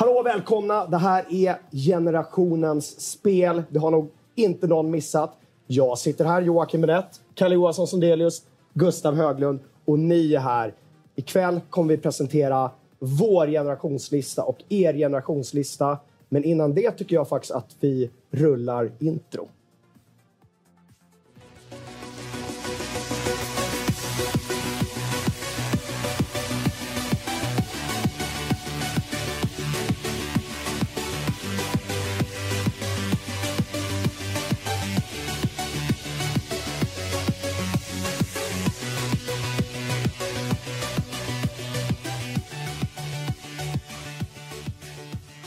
Hallå 0.00 0.12
och 0.12 0.26
välkomna! 0.26 0.86
Det 0.86 0.96
här 0.96 1.24
är 1.30 1.58
generationens 1.72 3.00
spel. 3.10 3.62
Det 3.68 3.78
har 3.78 3.90
nog 3.90 4.10
inte 4.34 4.66
någon 4.66 4.90
missat. 4.90 5.36
Jag 5.66 5.98
sitter 5.98 6.24
här, 6.24 6.42
Joakim 6.42 6.86
Rätt, 6.86 7.20
Kalle 7.34 7.54
Johansson 7.54 7.86
Sondelius, 7.86 8.42
Gustav 8.74 9.14
Höglund 9.14 9.60
och 9.84 9.98
ni 9.98 10.34
är 10.34 10.40
här. 10.40 10.74
Ikväll 11.16 11.60
kommer 11.70 11.88
vi 11.88 12.02
presentera 12.02 12.70
vår 12.98 13.46
generationslista 13.46 14.42
och 14.42 14.58
er 14.68 14.94
generationslista. 14.94 15.98
Men 16.28 16.44
innan 16.44 16.74
det 16.74 16.90
tycker 16.90 17.16
jag 17.16 17.28
faktiskt 17.28 17.52
att 17.52 17.76
vi 17.80 18.10
rullar 18.30 18.90
intro. 18.98 19.48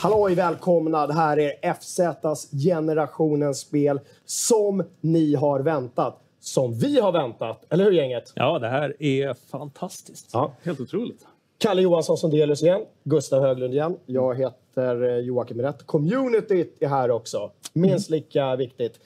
Halloj, 0.04 0.34
välkomna! 0.34 1.06
Det 1.06 1.14
här 1.14 1.38
är 1.38 1.74
FZs 1.74 2.50
generationens 2.50 3.60
spel 3.60 4.00
som 4.24 4.84
ni 5.00 5.34
har 5.34 5.60
väntat. 5.60 6.20
Som 6.40 6.74
vi 6.74 7.00
har 7.00 7.12
väntat. 7.12 7.64
Eller 7.68 7.84
hur 7.84 7.92
gänget? 7.92 8.32
Ja, 8.34 8.58
det 8.58 8.68
här 8.68 9.02
är 9.02 9.34
fantastiskt. 9.34 10.30
Ja. 10.32 10.52
Helt 10.62 10.80
otroligt. 10.80 11.26
Kalle 11.58 11.82
Johansson 11.82 12.16
som 12.16 12.30
Delius 12.30 12.62
igen. 12.62 12.80
Gustav 13.04 13.42
Höglund 13.42 13.74
igen. 13.74 13.96
Jag 14.06 14.34
heter 14.34 15.02
eh, 15.02 15.18
Joakim 15.18 15.60
Rätt. 15.62 15.86
Communityt 15.86 16.76
är 16.80 16.88
här 16.88 17.10
också. 17.10 17.50
Minst 17.72 18.10
lika 18.10 18.56
viktigt. 18.56 19.00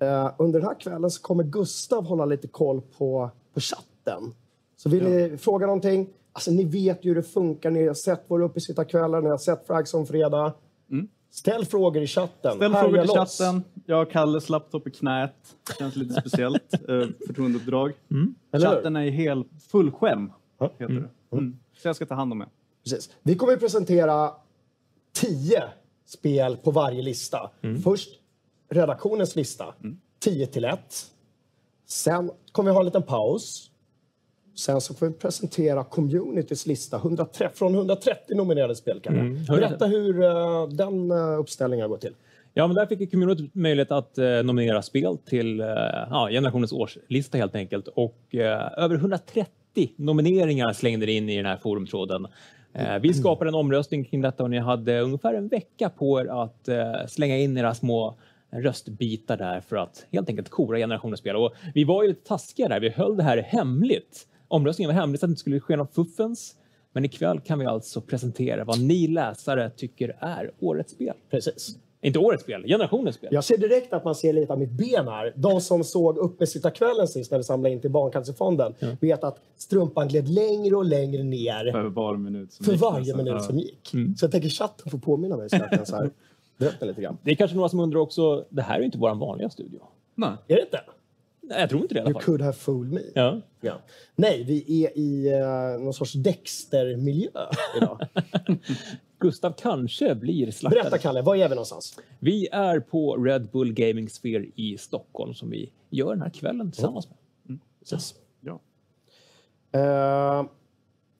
Eh, 0.00 0.30
under 0.38 0.60
den 0.60 0.68
här 0.68 0.80
kvällen 0.80 1.10
så 1.10 1.22
kommer 1.22 1.44
Gustav 1.44 2.04
hålla 2.04 2.24
lite 2.24 2.48
koll 2.48 2.80
på, 2.98 3.30
på 3.54 3.60
chatten. 3.60 4.34
Så 4.76 4.88
vill 4.88 5.04
ni 5.04 5.36
fråga 5.38 5.66
någonting? 5.66 6.08
Alltså, 6.36 6.50
ni 6.50 6.64
vet 6.64 7.04
ju 7.04 7.08
hur 7.10 7.14
det 7.14 7.22
funkar. 7.22 7.70
Ni 7.70 7.86
har 7.86 7.94
sett 7.94 8.24
våra 8.28 8.44
uppesittarkvällar, 8.44 9.20
ni 9.20 9.28
har 9.28 9.38
sett 9.38 9.66
Frags 9.66 9.94
om 9.94 10.06
fredag. 10.06 10.52
Ställ 11.30 11.64
frågor 11.64 12.02
i 12.02 12.06
chatten. 12.06 12.56
Ställ 12.56 12.72
Härja 12.72 12.84
frågor 12.84 13.04
loss. 13.04 13.38
chatten. 13.38 13.62
Jag 13.86 13.96
har 13.96 14.04
Kalles 14.04 14.48
laptop 14.48 14.86
i 14.86 14.90
knät. 14.90 15.56
Känns 15.78 15.96
lite 15.96 16.20
speciellt. 16.20 16.72
eh, 16.88 17.06
Förtroendeuppdrag. 17.26 17.92
Hur? 18.08 18.60
Chatten 18.60 18.96
är 18.96 19.10
helt 19.10 19.46
full 19.70 19.90
skärm. 19.90 20.32
Ja. 20.58 20.70
Heter 20.78 20.94
det. 20.94 21.36
Mm. 21.36 21.58
Så 21.82 21.88
jag 21.88 21.96
ska 21.96 22.06
ta 22.06 22.14
hand 22.14 22.32
om 22.32 22.40
er. 22.40 22.48
Precis. 22.84 23.10
Vi 23.22 23.34
kommer 23.34 23.52
att 23.52 23.60
presentera 23.60 24.32
tio 25.12 25.64
spel 26.06 26.56
på 26.56 26.70
varje 26.70 27.02
lista. 27.02 27.50
Först 27.84 28.08
redaktionens 28.70 29.36
lista, 29.36 29.74
10 30.18 30.46
till 30.46 30.64
1. 30.64 30.80
Sen 31.86 32.30
kommer 32.52 32.70
vi 32.70 32.74
ha 32.74 32.80
en 32.80 32.86
liten 32.86 33.02
paus. 33.02 33.70
Sen 34.54 34.80
så 34.80 34.94
får 34.94 35.06
vi 35.06 35.12
presentera 35.12 35.84
communitys 35.84 36.66
lista 36.66 36.96
130, 36.96 37.48
från 37.58 37.74
130 37.74 38.36
nominerade 38.36 38.74
spel. 38.74 39.00
Kalle. 39.00 39.44
Berätta 39.48 39.86
hur 39.86 40.22
eh, 40.22 40.68
den 40.68 41.10
uh, 41.10 41.40
uppställningen 41.40 41.82
har 41.82 41.88
gått 41.88 42.00
till. 42.00 42.14
Ja, 42.56 42.66
men 42.66 42.76
där 42.76 42.86
fick 42.86 43.10
community 43.10 43.50
möjlighet 43.52 43.92
att 43.92 44.18
eh, 44.18 44.42
nominera 44.44 44.82
spel 44.82 45.18
till 45.18 45.60
eh, 45.60 45.66
ja, 46.10 46.28
generationens 46.30 46.72
årslista 46.72 47.38
helt 47.38 47.54
enkelt. 47.54 47.88
Och 47.88 48.34
eh, 48.34 48.70
över 48.76 48.94
130 48.94 49.48
nomineringar 49.96 50.72
slängde 50.72 51.12
in 51.12 51.28
i 51.28 51.36
den 51.36 51.46
här 51.46 51.56
forumtråden. 51.56 52.26
Eh, 52.72 52.98
vi 52.98 53.14
skapade 53.14 53.50
en 53.50 53.54
omröstning 53.54 54.04
kring 54.04 54.20
detta 54.20 54.42
och 54.42 54.50
ni 54.50 54.58
hade 54.58 55.00
ungefär 55.00 55.34
en 55.34 55.48
vecka 55.48 55.90
på 55.90 56.20
er 56.20 56.42
att 56.42 56.68
eh, 56.68 57.06
slänga 57.08 57.38
in 57.38 57.58
era 57.58 57.74
små 57.74 58.18
röstbitar 58.50 59.36
där 59.36 59.60
för 59.60 59.76
att 59.76 60.06
helt 60.12 60.28
enkelt 60.28 60.48
kora 60.48 60.78
generationens 60.78 61.20
spel. 61.20 61.36
Och 61.36 61.54
vi 61.74 61.84
var 61.84 62.02
ju 62.02 62.08
lite 62.08 62.28
taskiga 62.28 62.68
där. 62.68 62.80
Vi 62.80 62.88
höll 62.88 63.16
det 63.16 63.22
här 63.22 63.38
hemligt. 63.38 64.26
Omröstningen 64.54 64.94
var 64.94 65.00
hemlig 65.00 65.20
så 65.20 65.26
att 65.26 65.28
det 65.28 65.32
inte 65.32 65.40
skulle 65.40 65.60
ske 65.60 65.76
något 65.76 65.94
fuffens. 65.94 66.54
Men 66.92 67.04
ikväll 67.04 67.40
kan 67.40 67.58
vi 67.58 67.66
alltså 67.66 68.00
presentera 68.00 68.64
vad 68.64 68.80
ni 68.80 69.06
läsare 69.08 69.70
tycker 69.70 70.16
är 70.20 70.50
årets 70.60 70.92
spel. 70.92 71.14
Precis. 71.30 71.78
Inte 72.00 72.18
årets 72.18 72.42
spel, 72.42 72.64
generationens 72.66 73.16
spel. 73.16 73.28
Jag 73.32 73.44
ser 73.44 73.58
direkt 73.58 73.92
att 73.92 74.04
man 74.04 74.14
ser 74.14 74.32
lite 74.32 74.52
av 74.52 74.58
mitt 74.58 74.70
ben 74.70 75.08
här. 75.08 75.32
De 75.36 75.60
som 75.60 75.84
såg 75.84 76.18
uppesittarkvällen 76.18 77.08
sist 77.08 77.30
när 77.30 77.38
vi 77.38 77.44
samlade 77.44 77.74
in 77.74 77.80
till 77.80 77.90
Barncancerfonden 77.90 78.74
vet 79.00 79.24
att 79.24 79.40
strumpan 79.56 80.08
gled 80.08 80.28
längre 80.28 80.76
och 80.76 80.84
längre 80.84 81.22
ner 81.22 81.72
För 81.72 81.84
var 81.84 82.16
minut 82.16 82.52
som 82.52 82.64
för 82.64 82.72
gick 82.72 82.80
varje 82.82 82.98
nästan. 83.00 83.24
minut 83.24 83.42
som 83.42 83.58
gick. 83.58 83.88
Så 84.18 84.24
jag 84.24 84.32
tänker 84.32 84.48
chatten 84.48 84.90
får 84.90 84.98
påminna 84.98 85.36
mig 85.36 85.50
så 85.50 85.56
här 85.56 86.10
lite 86.86 87.02
grann. 87.02 87.18
Det 87.22 87.30
är 87.30 87.34
kanske 87.34 87.56
några 87.56 87.68
som 87.68 87.80
undrar 87.80 88.00
också, 88.00 88.44
det 88.48 88.62
här 88.62 88.74
är 88.74 88.78
ju 88.78 88.84
inte 88.84 88.98
vår 88.98 89.14
vanliga 89.14 89.50
studio. 89.50 89.80
Nej. 90.14 90.30
Är 90.48 90.56
det 90.56 90.62
inte? 90.62 90.80
Nej, 91.48 91.60
jag 91.60 91.70
tror 91.70 91.82
inte 91.82 91.94
det 91.94 91.98
i 91.98 92.00
alla 92.00 92.10
You 92.10 92.14
fall. 92.14 92.22
could 92.22 92.40
have 92.40 92.52
fooled 92.52 92.92
me. 92.92 93.00
Ja. 93.14 93.40
Ja. 93.60 93.74
Nej, 94.16 94.44
vi 94.44 94.84
är 94.84 94.98
i 94.98 95.34
uh, 95.34 95.84
någon 95.84 95.94
sorts 95.94 96.12
Dexter-miljö 96.12 97.30
idag. 97.76 98.00
Gustav 99.18 99.54
kanske 99.58 100.14
blir 100.14 100.50
slaktad. 100.50 100.80
Berätta 100.80 100.98
Kalle, 100.98 101.22
var 101.22 101.36
är 101.36 101.48
vi 101.48 101.54
någonstans? 101.54 101.98
Vi 102.18 102.48
är 102.52 102.80
på 102.80 103.16
Red 103.16 103.48
Bull 103.50 103.72
Gaming 103.72 104.08
Sphere 104.08 104.44
i 104.54 104.78
Stockholm 104.78 105.34
som 105.34 105.50
vi 105.50 105.70
gör 105.90 106.10
den 106.10 106.22
här 106.22 106.30
kvällen 106.30 106.72
tillsammans 106.72 107.08
med. 107.08 107.58
Precis. 107.80 108.14
Ja. 108.40 108.60
Eh, 109.72 110.44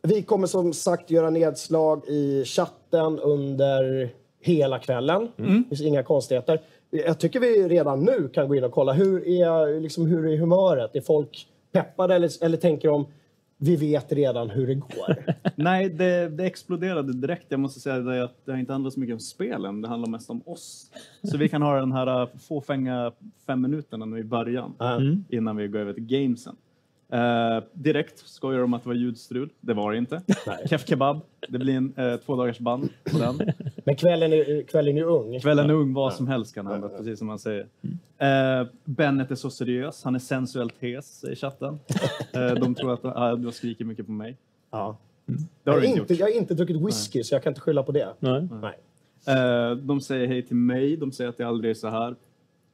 vi 0.03 0.23
kommer 0.23 0.47
som 0.47 0.73
sagt 0.73 1.11
göra 1.11 1.31
nedslag 1.31 2.09
i 2.09 2.45
chatten 2.45 3.19
under 3.19 4.11
hela 4.41 4.79
kvällen. 4.79 5.29
Mm. 5.39 5.63
Det 5.63 5.69
finns 5.69 5.81
inga 5.89 6.03
konstigheter. 6.03 6.63
Jag 6.95 7.21
tycker 7.21 7.41
vi 7.41 7.69
redan 7.69 8.05
nu 8.05 8.29
kan 8.29 8.49
gå 8.49 8.55
in 8.55 8.65
och 8.65 8.73
kolla. 8.73 8.93
Hur 8.93 9.29
är, 9.29 9.81
liksom, 9.81 10.07
hur 10.07 10.27
är 10.27 10.37
humöret? 10.37 10.97
Är 10.97 11.01
folk 11.01 11.49
peppade 11.73 12.15
eller, 12.15 12.45
eller 12.45 12.57
tänker 12.57 12.89
de 12.89 13.07
vi 13.59 13.77
vet 13.77 14.13
redan 14.13 14.51
hur 14.51 14.67
det 14.67 14.75
går? 14.75 15.25
Nej, 15.57 15.89
det, 15.89 16.29
det 16.29 16.45
exploderade 16.45 17.13
direkt. 17.13 17.47
Jag 17.49 17.61
måste 17.61 17.81
säga 17.81 17.99
det 17.99 18.25
att 18.25 18.45
det 18.45 18.53
har 18.53 18.59
inte 18.59 18.73
handlat 18.73 18.93
så 18.93 19.01
mycket 19.01 19.15
om 19.15 19.21
spelen. 19.21 19.83
Det 19.83 19.89
handlar 19.89 20.09
mest 20.09 20.31
om 20.31 20.43
oss. 20.47 20.91
Så 21.23 21.37
vi 21.37 21.49
kan 21.49 21.63
ha 21.63 21.81
den 21.81 21.93
här 21.93 22.23
äh, 22.23 22.29
fåfänga 22.49 23.13
fem 23.47 23.63
minuterna 23.63 24.05
nu 24.05 24.19
i 24.19 24.25
början. 24.25 24.75
Mm. 24.81 25.25
Innan 25.29 25.57
vi 25.57 25.69
går 25.69 25.79
över 25.79 25.93
till 25.93 26.07
gamesen. 26.07 26.57
Eh, 27.09 27.63
direkt 27.73 28.19
skojar 28.19 28.59
de 28.59 28.65
om 28.65 28.75
att 28.75 28.83
det 28.83 28.89
var 28.89 28.97
ljudstrul. 28.97 29.51
Det 29.61 29.75
var 29.75 29.93
det 29.93 29.99
inte. 29.99 30.23
Kef 30.71 30.87
kebab. 30.89 31.21
Det 31.49 31.59
blir 31.59 31.77
en 31.77 31.99
uh, 31.99 32.17
två 32.17 32.37
dagars 32.37 32.59
band 32.59 32.89
på 33.13 33.19
den. 33.19 33.53
Men 33.85 33.97
kvällen 33.97 34.33
är, 34.33 34.63
kvällen 34.63 34.99
är 34.99 35.03
ung. 35.03 35.41
Kvällen 35.41 35.71
är 35.71 35.75
ung, 35.75 35.93
vad 35.93 36.15
som 36.15 36.29
helst 36.29 36.55
kan 36.55 36.67
hända, 36.67 36.89
precis 36.89 37.19
som 37.19 37.27
man 37.27 37.39
säger. 37.39 37.67
Eh, 38.19 38.67
Bennet 38.85 39.31
är 39.31 39.35
så 39.35 39.51
seriös, 39.51 40.05
han 40.05 40.15
är 40.15 40.19
sensuellt 40.19 40.75
hes 40.81 41.25
i 41.25 41.37
chatten. 41.37 41.79
Eh, 42.33 42.55
de 42.55 42.75
tror 42.75 42.93
att 42.93 43.05
ah, 43.05 43.35
du 43.35 43.45
har 43.45 43.53
skrikit 43.53 43.87
mycket 43.87 44.07
på 44.07 44.13
mig. 44.13 44.37
Ja. 44.71 44.97
Det 45.63 45.71
har 45.71 45.79
Jag, 45.79 45.85
inte 45.85 45.99
gjort. 45.99 46.11
jag 46.11 46.27
har 46.27 46.37
inte 46.37 46.55
druckit 46.55 46.87
whisky 46.87 47.23
så 47.25 47.35
jag 47.35 47.43
kan 47.43 47.51
inte 47.51 47.61
skylla 47.61 47.83
på 47.83 47.93
det. 47.93 48.09
Nej. 48.19 48.49
Nej. 48.63 48.79
Eh, 49.27 49.77
de 49.77 50.01
säger 50.01 50.27
hej 50.27 50.43
till 50.43 50.57
mig, 50.57 50.97
de 50.97 51.13
säger 51.13 51.31
att 51.31 51.39
jag 51.39 51.49
aldrig 51.49 51.71
är 51.71 51.75
så 51.75 51.89
här 51.89 52.15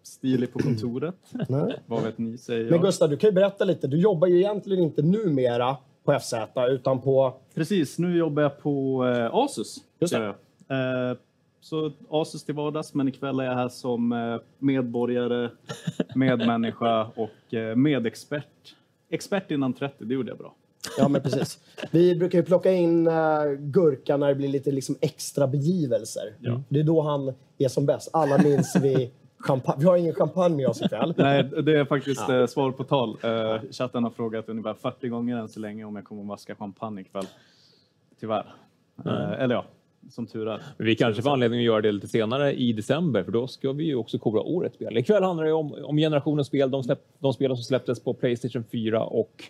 stilig 0.03 0.53
på 0.53 0.59
kontoret. 0.59 1.15
Nej. 1.49 1.79
vad 1.87 2.03
vet 2.03 2.19
ni, 2.19 2.39
säger 2.39 2.65
Men 2.65 2.73
jag. 2.73 2.83
Gustav, 2.83 3.11
du 3.11 3.17
kan 3.17 3.31
ju 3.31 3.35
berätta 3.35 3.65
lite. 3.65 3.87
Du 3.87 4.01
jobbar 4.01 4.29
ju 4.29 4.39
egentligen 4.39 4.83
inte 4.83 5.03
numera 5.03 5.77
på 6.05 6.19
FZ 6.21 6.35
utan 6.71 7.01
på... 7.01 7.35
Precis, 7.55 7.99
nu 7.99 8.17
jobbar 8.17 8.43
jag 8.43 8.63
på 8.63 9.07
eh, 9.07 9.35
Asus. 9.35 9.77
Just 9.99 10.15
det. 10.15 10.27
Eh, 10.75 11.17
så 11.61 11.93
Asus 12.11 12.45
till 12.45 12.55
vardags, 12.55 12.95
men 12.95 13.09
ikväll 13.09 13.41
är 13.41 13.45
jag 13.45 13.55
här 13.55 13.69
som 13.69 14.13
eh, 14.13 14.37
medborgare, 14.59 15.51
medmänniska 16.15 17.05
och 17.05 17.55
eh, 17.55 17.77
medexpert. 17.77 18.77
Expert 19.11 19.51
innan 19.51 19.73
30, 19.73 20.05
det 20.05 20.15
gjorde 20.15 20.31
jag 20.31 20.39
bra. 20.39 20.55
Ja, 20.99 21.09
men 21.09 21.23
precis. 21.23 21.59
Vi 21.91 22.17
brukar 22.17 22.39
ju 22.39 22.45
plocka 22.45 22.73
in 22.73 23.07
uh, 23.07 23.53
Gurka 23.59 24.17
när 24.17 24.29
det 24.29 24.35
blir 24.35 24.49
lite 24.49 24.71
liksom 24.71 24.97
extra 25.01 25.47
begivelser. 25.47 26.35
Ja. 26.41 26.63
Det 26.69 26.81
är 26.81 26.85
då 26.85 27.01
han 27.01 27.35
är 27.59 27.69
som 27.69 27.87
bäst. 27.87 28.11
Alla 28.13 28.39
minns 28.39 28.77
vi 28.83 29.11
champagne. 29.41 29.81
Vi 29.81 29.87
har 29.87 29.97
ingen 29.97 30.15
champagne 30.15 30.57
med 30.57 30.69
oss 30.69 30.83
ikväll. 30.83 31.15
Nej, 31.19 31.45
det 31.63 31.79
är 31.79 31.85
faktiskt 31.85 32.29
eh, 32.29 32.47
svar 32.47 32.73
på 32.73 32.85
tal. 32.85 33.19
Eh, 33.23 33.61
chatten 33.71 34.05
har 34.05 34.11
frågat 34.11 34.49
ungefär 34.49 34.75
40 34.75 35.09
gånger 35.09 35.37
än 35.37 35.49
så 35.49 35.61
länge 35.61 35.85
om 35.85 35.97
jag 35.97 36.05
kommer 36.05 36.23
att 36.23 36.29
vaska 36.29 36.55
champagne 36.55 37.01
ikväll. 37.01 37.27
Tyvärr. 38.21 38.55
Eh, 39.07 39.33
eller 39.43 39.55
ja, 39.55 39.65
som 40.11 40.27
tur 40.27 40.49
är. 40.49 40.63
Men 40.77 40.87
vi 40.87 40.97
kanske 40.97 41.23
får 41.23 41.31
anledning 41.31 41.61
att 41.61 41.67
göra 41.67 41.81
det 41.81 41.93
lite 41.93 42.09
senare 42.09 42.53
i 42.53 42.73
december 42.73 43.23
för 43.23 43.33
då 43.33 43.47
ska 43.47 43.73
vi 43.73 43.85
ju 43.85 43.95
också 43.95 44.19
kora 44.19 44.41
årets 44.41 44.75
spel. 44.75 44.97
Ikväll 44.97 45.23
handlar 45.23 45.45
det 45.45 45.53
om, 45.53 45.75
om 45.85 45.97
generationens 45.97 46.47
spel, 46.47 46.71
de, 46.71 46.85
släpp, 46.85 47.01
de 47.19 47.33
spel 47.33 47.57
som 47.57 47.65
släpptes 47.65 48.01
på 48.01 48.15
Playstation 48.15 48.65
4 48.73 49.05
och 49.05 49.45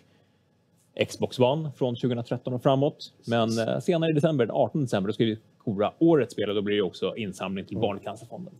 Xbox 1.07 1.39
One 1.39 1.71
från 1.75 1.95
2013 1.95 2.53
och 2.53 2.63
framåt. 2.63 3.13
Men 3.27 3.59
eh, 3.59 3.79
senare 3.79 4.11
i 4.11 4.13
december, 4.13 4.45
den 4.45 4.55
18 4.55 4.81
december, 4.81 5.07
då 5.07 5.13
ska 5.13 5.25
vi 5.25 5.37
kora 5.57 5.93
årets 5.99 6.33
spel 6.33 6.49
och 6.49 6.55
då 6.55 6.61
blir 6.61 6.75
det 6.75 6.81
också 6.81 7.15
insamling 7.15 7.65
till 7.65 7.77
Barncancerfonden. 7.77 8.53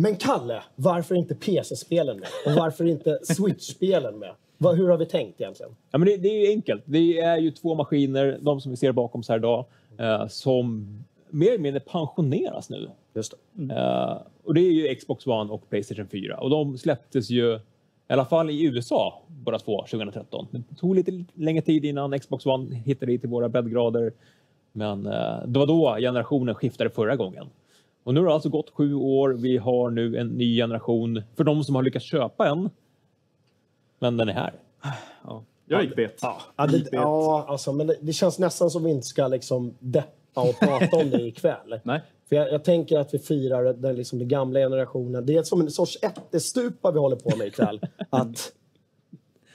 Men 0.00 0.16
Kalle, 0.16 0.62
varför 0.76 1.14
inte 1.14 1.34
PC-spelen 1.34 2.20
med? 2.20 2.28
Och 2.46 2.52
varför 2.52 2.84
inte 2.84 3.18
Switch-spelen 3.22 4.18
med? 4.18 4.30
Vad, 4.58 4.76
hur 4.76 4.88
har 4.88 4.96
vi 4.96 5.06
tänkt 5.06 5.40
egentligen? 5.40 5.76
Ja, 5.90 5.98
men 5.98 6.08
det, 6.08 6.16
det 6.16 6.28
är 6.28 6.46
ju 6.46 6.48
enkelt. 6.48 6.82
Det 6.84 7.18
är 7.18 7.38
ju 7.38 7.50
två 7.50 7.74
maskiner, 7.74 8.38
de 8.40 8.60
som 8.60 8.70
vi 8.70 8.76
ser 8.76 8.92
bakom 8.92 9.20
oss 9.20 9.28
här 9.28 9.36
idag, 9.36 9.64
eh, 9.98 10.26
som 10.26 10.86
mer 11.30 11.48
eller 11.48 11.58
mindre 11.58 11.80
pensioneras 11.80 12.70
nu. 12.70 12.90
Just 13.14 13.34
det. 13.52 13.74
Eh, 13.74 14.16
och 14.44 14.54
det 14.54 14.60
är 14.60 14.72
ju 14.72 14.94
Xbox 14.94 15.26
One 15.26 15.52
och 15.52 15.70
Playstation 15.70 16.06
4. 16.08 16.36
Och 16.36 16.50
de 16.50 16.78
släpptes 16.78 17.30
ju, 17.30 17.54
i 17.54 18.12
alla 18.12 18.24
fall 18.24 18.50
i 18.50 18.64
USA, 18.64 19.22
båda 19.26 19.58
två 19.58 19.84
2013. 19.90 20.46
Det 20.50 20.76
tog 20.76 20.94
lite 20.94 21.24
längre 21.34 21.62
tid 21.62 21.84
innan 21.84 22.18
Xbox 22.18 22.46
One 22.46 22.76
hittade 22.76 23.12
hit 23.12 23.20
till 23.20 23.30
våra 23.30 23.48
breddgrader. 23.48 24.12
Men 24.72 25.06
eh, 25.06 25.46
det 25.46 25.58
var 25.58 25.66
då 25.66 25.96
generationen 26.00 26.54
skiftade 26.54 26.90
förra 26.90 27.16
gången. 27.16 27.46
Och 28.08 28.14
nu 28.14 28.20
har 28.20 28.26
det 28.26 28.34
alltså 28.34 28.48
gått 28.48 28.70
sju 28.70 28.94
år. 28.94 29.30
Vi 29.30 29.56
har 29.56 29.90
nu 29.90 30.16
en 30.16 30.28
ny 30.28 30.56
generation 30.56 31.22
för 31.36 31.44
de 31.44 31.64
som 31.64 31.74
har 31.74 31.82
lyckats 31.82 32.06
köpa 32.06 32.48
en. 32.48 32.70
Men 33.98 34.16
den 34.16 34.28
är 34.28 34.32
här. 34.32 34.54
Ja. 35.24 35.44
Jag 35.66 35.82
gick 35.84 35.96
bet. 35.96 36.18
Ja, 36.22 36.40
ja, 36.56 36.66
det, 36.66 36.88
ja 36.92 37.46
alltså, 37.48 37.72
men 37.72 37.86
det, 37.86 37.96
det 38.00 38.12
känns 38.12 38.38
nästan 38.38 38.70
som 38.70 38.84
vi 38.84 38.90
inte 38.90 39.06
ska 39.06 39.28
liksom 39.28 39.74
deppa 39.78 40.40
och 40.40 40.60
prata 40.60 40.96
om 40.96 41.10
det 41.10 41.20
ikväll. 41.20 41.80
Nej. 41.82 42.00
För 42.28 42.36
jag, 42.36 42.52
jag 42.52 42.64
tänker 42.64 42.98
att 42.98 43.14
vi 43.14 43.18
firar 43.18 43.72
den, 43.72 43.96
liksom, 43.96 44.18
den 44.18 44.28
gamla 44.28 44.60
generationen. 44.60 45.26
Det 45.26 45.36
är 45.36 45.42
som 45.42 45.60
en 45.60 45.70
sorts 45.70 45.98
ättestupa 46.02 46.90
vi 46.90 46.98
håller 46.98 47.16
på 47.16 47.36
med 47.36 47.46
ikväll. 47.46 47.80
att 48.10 48.52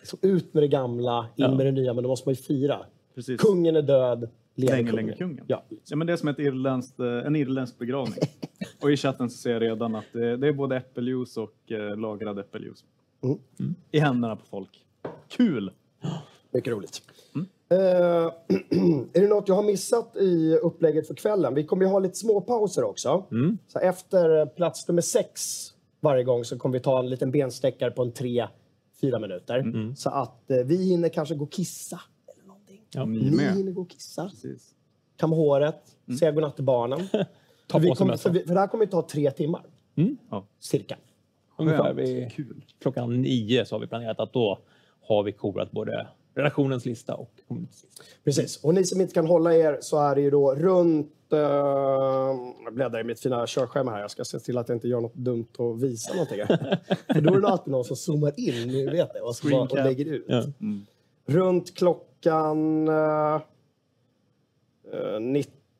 så 0.03 0.17
ut 0.21 0.53
med 0.53 0.63
det 0.63 0.67
gamla, 0.67 1.19
in 1.19 1.25
Ja. 1.35 1.55
med 1.55 1.65
det 1.65 1.71
nya, 1.71 1.93
men 1.93 2.03
då 2.03 2.09
måste 2.09 2.27
man 2.27 2.33
ju 2.33 2.41
fira. 2.41 2.79
Precis. 3.15 3.41
Kungen 3.41 3.75
är 3.75 3.81
död, 3.81 4.29
Länge, 4.55 4.91
länge 4.91 5.13
kungen. 5.13 5.45
Ja. 5.47 5.63
Ja, 5.85 5.95
men 5.95 6.07
det 6.07 6.13
är 6.13 6.17
som 6.17 6.29
ett 6.29 6.39
irländskt, 6.39 6.99
eh, 6.99 7.05
en 7.07 7.35
irländsk 7.35 7.79
begravning. 7.79 8.19
och 8.81 8.91
i 8.91 8.97
chatten 8.97 9.29
så 9.29 9.37
ser 9.37 9.51
jag 9.51 9.61
redan 9.61 9.95
att 9.95 10.05
det, 10.11 10.37
det 10.37 10.47
är 10.47 10.53
både 10.53 10.77
äppeljuice 10.77 11.37
och 11.37 11.71
eh, 11.71 11.97
lagrad 11.97 12.39
äppeljuice. 12.39 12.83
Mm. 13.23 13.75
I 13.91 13.99
händerna 13.99 14.35
på 14.35 14.45
folk. 14.45 14.85
Kul! 15.27 15.71
Mycket 16.51 16.73
roligt. 16.73 17.01
Mm. 17.35 17.47
Eh, 17.69 17.77
är 19.13 19.21
det 19.21 19.27
något 19.27 19.47
jag 19.47 19.55
har 19.55 19.63
missat 19.63 20.15
i 20.15 20.55
upplägget 20.61 21.07
för 21.07 21.13
kvällen? 21.13 21.53
Vi 21.53 21.63
kommer 21.63 21.85
ju 21.85 21.91
ha 21.91 21.99
lite 21.99 22.15
småpauser 22.15 22.83
också. 22.83 23.25
Mm. 23.31 23.57
Så 23.67 23.79
efter 23.79 24.45
plats 24.45 24.87
nummer 24.87 25.01
sex 25.01 25.69
varje 25.99 26.23
gång 26.23 26.45
så 26.45 26.57
kommer 26.57 26.73
vi 26.73 26.79
ta 26.79 26.99
en 26.99 27.09
liten 27.09 27.31
benstäckare 27.31 27.91
på 27.91 28.01
en 28.01 28.11
tre, 28.11 28.47
fyra 29.01 29.19
minuter. 29.19 29.59
Mm. 29.59 29.95
Så 29.95 30.09
att 30.09 30.51
eh, 30.51 30.57
vi 30.57 30.85
hinner 30.85 31.09
kanske 31.09 31.35
gå 31.35 31.43
och 31.43 31.51
kissa. 31.51 31.99
Ja. 32.93 33.05
Ni 33.05 33.19
Ni 33.19 33.31
med. 33.35 33.55
hinner 33.55 33.71
gå 33.71 33.81
och 33.81 33.89
kissa, 33.89 34.29
Precis. 34.29 34.75
kamma 35.17 35.35
håret, 35.35 35.81
säga 36.19 36.31
godnatt 36.31 36.55
till 36.55 36.65
barnen. 36.65 36.99
Ta 37.67 37.79
för, 37.79 37.79
vi 37.79 37.91
kommer, 37.95 38.17
för, 38.17 38.29
vi, 38.29 38.39
för 38.39 38.53
det 38.53 38.59
här 38.59 38.67
kommer 38.67 38.85
ju 38.85 38.91
ta 38.91 39.01
tre 39.07 39.31
timmar, 39.31 39.61
Ja. 40.29 40.45
cirka. 40.59 40.97
Ungefär 41.57 41.93
vid 41.93 42.31
Kul. 42.31 42.65
klockan 42.81 43.21
nio 43.21 43.65
så 43.65 43.75
har 43.75 43.79
vi 43.79 43.87
planerat 43.87 44.19
att 44.19 44.33
då 44.33 44.59
har 45.01 45.23
vi 45.23 45.31
korat 45.31 45.71
både 45.71 46.07
redaktionens 46.35 46.85
lista 46.85 47.15
och 47.15 47.31
lista. 47.49 47.87
Precis. 48.23 48.57
Och 48.63 48.73
ni 48.73 48.83
som 48.83 49.01
inte 49.01 49.13
kan 49.13 49.25
hålla 49.27 49.55
er 49.55 49.77
så 49.81 49.99
är 49.99 50.15
det 50.15 50.21
ju 50.21 50.29
då 50.29 50.55
runt... 50.55 51.11
Uh, 51.33 51.39
jag 52.63 52.73
bläddrar 52.73 52.99
i 52.99 53.03
mitt 53.03 53.19
fina 53.19 53.47
körschema 53.47 53.91
här. 53.91 53.99
Jag 54.01 54.11
ska 54.11 54.23
se 54.25 54.39
till 54.39 54.57
att 54.57 54.69
jag 54.69 54.75
inte 54.75 54.87
gör 54.87 55.01
något 55.01 55.15
dumt 55.15 55.47
och 55.57 55.83
visa 55.83 56.13
någonting. 56.13 56.37
För 57.13 57.21
då 57.21 57.33
är 57.33 57.41
det 57.41 57.47
alltid 57.47 57.71
någon 57.71 57.83
som 57.85 57.95
zoomar 57.95 58.33
in, 58.39 58.67
ni 58.67 58.85
vet 58.85 59.13
det, 59.13 59.19
och, 59.21 59.35
så 59.35 59.61
och 59.61 59.75
lägger 59.75 60.05
ut. 60.05 60.25
Ja. 60.27 60.43
Runt 61.25 61.75
klockan 61.75 62.07
uh, 62.29 63.41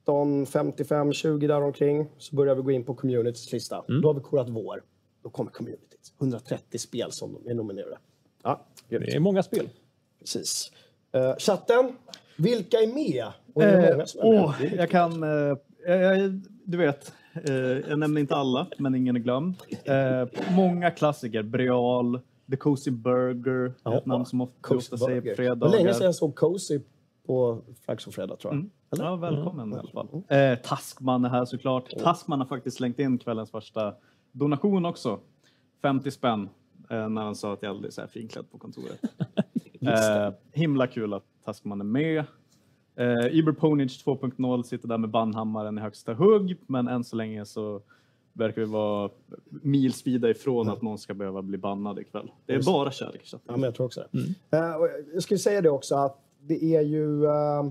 19.55, 0.06 1.14
20 1.14 1.48
däromkring 1.48 2.08
så 2.18 2.36
börjar 2.36 2.56
vi 2.56 2.62
gå 2.62 2.72
in 2.72 2.84
på 2.84 2.96
communityts 2.96 3.52
lista. 3.52 3.84
Då 3.88 4.10
har 4.10 4.14
vi 4.14 4.22
korat 4.22 4.50
vår. 4.50 4.84
Då 5.24 5.30
kommer 5.30 5.52
communityt. 5.52 6.14
130 6.20 6.80
spel 6.80 7.12
som 7.12 7.38
är 7.46 7.54
nominerade. 7.54 7.98
Ja. 8.44 8.66
Det 8.90 8.96
är 8.96 9.20
många 9.20 9.44
spel. 9.44 9.70
Precis. 10.20 10.72
Uh, 11.16 11.36
chatten, 11.38 11.96
vilka 12.38 12.78
är 12.78 12.88
med? 12.88 13.26
Och 13.54 13.62
det 13.62 13.68
är 13.68 13.84
Eh, 13.84 13.92
många 13.92 14.06
som 14.06 14.22
är 14.22 14.32
med. 14.32 14.44
åh, 14.44 14.64
är 14.64 14.78
jag 14.78 14.90
kan... 14.90 15.24
Eh, 15.24 15.58
jag, 15.86 16.42
du 16.66 16.78
vet, 16.78 17.14
eh, 17.34 17.56
jag 17.90 18.00
nämner 18.00 18.22
inte 18.22 18.36
alla, 18.36 18.68
men 18.78 18.96
ingen 18.96 19.16
är 19.16 19.20
glömd. 19.20 19.56
Eh, 19.84 20.28
många 20.56 20.92
klassiker. 20.92 21.44
Breal, 21.44 22.20
The 22.54 22.58
Cozy 22.58 22.92
Burger, 22.92 23.74
Ja, 23.84 23.98
ett 23.98 24.06
namn 24.06 24.26
som 24.26 24.42
ofta, 24.42 24.56
Cozy 24.62 24.78
ofta 24.78 24.98
säger 24.98 25.22
på 25.22 25.26
Burger. 25.26 25.56
Det 25.56 25.66
länge 25.66 25.72
fredagar. 25.72 25.94
sedan 25.94 26.06
jag 26.06 26.16
såg 26.16 26.36
Cozy 26.36 26.80
på 27.26 27.62
Flags 27.86 28.08
of 28.08 28.14
Fredag, 28.14 28.36
tror 28.36 28.54
jag. 28.54 28.60
Mm. 28.60 28.72
Eller? 28.92 29.06
Ja, 29.06 29.16
välkommen 29.16 29.74
i 29.74 29.76
alla 29.76 29.92
fall. 29.92 30.24
Eh, 30.28 30.56
Taskman 30.56 31.26
är 31.26 31.30
här 31.30 31.46
såklart. 31.46 31.90
Taskman 31.90 32.40
har 32.40 32.48
faktiskt 32.48 32.78
slängt 32.78 33.00
in 33.00 33.18
kvällens 33.18 33.52
första 33.52 33.94
donation 34.32 34.86
också. 34.86 35.20
50 35.82 36.12
spänn 36.12 36.50
eh, 36.90 37.10
när 37.10 37.22
han 37.22 37.36
sa 37.36 37.54
att 37.54 37.64
jag 37.64 37.70
aldrig 37.70 37.90
är 37.90 37.94
så 37.94 38.02
här 38.02 38.08
finklädd 38.08 38.52
på 38.52 38.58
kontoret. 38.58 39.00
eh, 39.82 40.34
himla 40.52 40.88
kul 40.88 41.14
att 41.14 41.26
Taskman 41.46 41.82
är 41.82 41.86
med. 41.86 42.26
Eh, 42.96 43.28
Iber 43.38 43.52
Ponage 43.52 44.04
2.0 44.06 44.64
sitter 44.64 44.88
där 44.88 44.98
med 44.98 45.10
bannhammaren 45.10 45.78
i 45.78 45.82
högsta 45.82 46.14
hugg, 46.14 46.58
men 46.68 46.88
än 46.88 47.04
så 47.04 47.16
länge 47.16 47.46
så 47.46 47.82
verkar 48.34 48.62
vi 48.62 48.68
vara 48.68 49.10
milsvida 49.50 50.30
ifrån 50.30 50.70
att 50.70 50.82
någon 50.82 50.98
ska 50.98 51.14
behöva 51.14 51.42
bli 51.42 51.58
bannad 51.58 52.00
ikväll. 52.00 52.32
Det 52.46 52.54
är 52.54 52.64
bara 52.64 52.92
kärlek 52.92 53.22
i 53.24 53.26
chatten. 53.26 53.46
Ja, 53.48 53.52
men 53.52 53.64
jag 53.64 53.76
tror 53.76 53.86
också 53.86 54.04
det. 54.12 54.18
Mm. 54.58 54.82
Och 54.82 54.88
jag 55.14 55.24
skulle 55.24 55.38
säga 55.38 55.62
det 55.62 55.70
också 55.70 55.96
att 55.96 56.20
det 56.42 56.64
är 56.76 56.82
ju... 56.82 57.26
eh, 57.26 57.64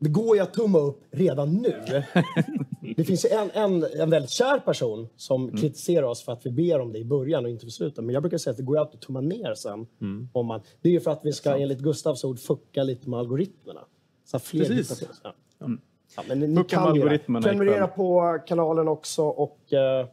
det 0.00 0.08
går 0.08 0.36
ju 0.36 0.42
att 0.42 0.54
tumma 0.54 0.78
upp 0.78 1.00
redan 1.10 1.54
nu. 1.54 1.82
det 2.96 3.04
finns 3.04 3.24
ju 3.24 3.28
en, 3.28 3.50
en, 3.50 3.84
en 4.00 4.10
väldigt 4.10 4.30
kär 4.30 4.58
person 4.58 5.08
som 5.16 5.44
Mm. 5.48 5.56
kritiserar 5.60 6.06
oss 6.06 6.22
för 6.22 6.32
att 6.32 6.46
vi 6.46 6.50
ber 6.50 6.80
om 6.80 6.92
det 6.92 6.98
i 6.98 7.04
början 7.04 7.44
och 7.44 7.50
inte 7.50 7.66
för 7.66 7.70
slutet. 7.70 8.04
Men 8.04 8.14
jag 8.14 8.22
brukar 8.22 8.38
säga 8.38 8.50
att 8.50 8.56
det 8.56 8.62
går 8.62 8.76
ju 8.76 8.80
alltid 8.80 8.94
att 8.94 9.00
tumma 9.02 9.20
ner 9.20 9.54
sen. 9.54 9.86
Mm. 10.00 10.28
Om 10.32 10.46
man, 10.46 10.60
det 10.82 10.88
är 10.88 10.92
ju 10.92 11.00
för 11.00 11.10
att 11.10 11.20
vi 11.24 11.32
ska 11.32 11.56
enligt 11.58 11.78
Gustavs 11.80 12.24
ord 12.24 12.38
fucka 12.38 12.82
lite 12.82 13.10
med 13.10 13.18
algoritmerna. 13.18 13.80
Så 14.24 14.36
att 14.36 14.42
fler 14.42 14.64
Precis. 14.64 15.08
Ja. 15.22 15.34
Mm. 15.60 15.80
Ja, 16.16 16.22
men 16.28 16.40
ni 16.40 16.64
kan 16.64 16.82
algoritmerna 16.88 17.42
Prenumerera 17.48 17.86
på 17.86 18.38
kanalen 18.46 18.88
också 18.88 19.22
och... 19.22 19.58
eh, 19.72 19.78
Jag 19.78 20.10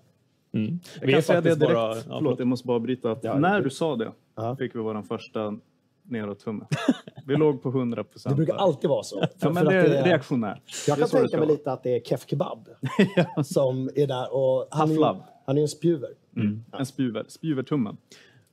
Vi 1.01 1.13
kan 1.13 1.21
säga 1.21 1.41
det 1.41 1.55
direkt. 1.55 1.73
bara- 1.73 1.95
ja, 1.95 2.01
förlåt, 2.07 2.39
jag 2.39 2.47
måste 2.47 2.67
bara 2.67 2.79
bryta. 2.79 3.11
Att 3.11 3.23
Ja, 3.23 3.39
när 3.39 3.61
du 3.61 3.69
sa 3.69 3.95
det 3.95 4.11
Ja. 4.35 4.55
fick 4.55 4.75
vi 4.75 4.79
vår 4.79 5.01
första 5.01 5.57
nedåt-tumme. 6.03 6.65
Vi 7.25 7.35
låg 7.35 7.63
på 7.63 7.69
100 7.69 8.03
procent. 8.03 8.31
det 8.35 8.35
brukar 8.37 8.55
alltid 8.55 8.89
vara 8.89 9.03
så. 9.03 9.23
Ja, 9.39 9.49
men 9.49 9.65
det 9.65 9.73
är 9.75 10.03
reaktionärt. 10.03 10.61
Jag 10.87 10.97
Det 10.97 11.01
är 11.01 11.07
kan 11.07 11.19
tänka 11.21 11.37
mig 11.37 11.47
lite 11.47 11.71
att 11.71 11.83
det 11.83 11.95
är 11.95 11.99
Kef 11.99 12.25
Kebab 12.29 12.67
som 13.45 13.89
är 13.95 14.07
där. 14.07 14.33
Och 14.33 14.67
han, 14.71 14.91
är 14.91 15.03
han 15.45 15.55
är 15.55 15.55
ju 15.55 15.61
en 15.61 15.67
spjuver. 15.67 16.09
Mm. 16.35 16.63
En 16.71 16.85
spjuver, 16.85 17.25
spjuvertummen. 17.27 17.97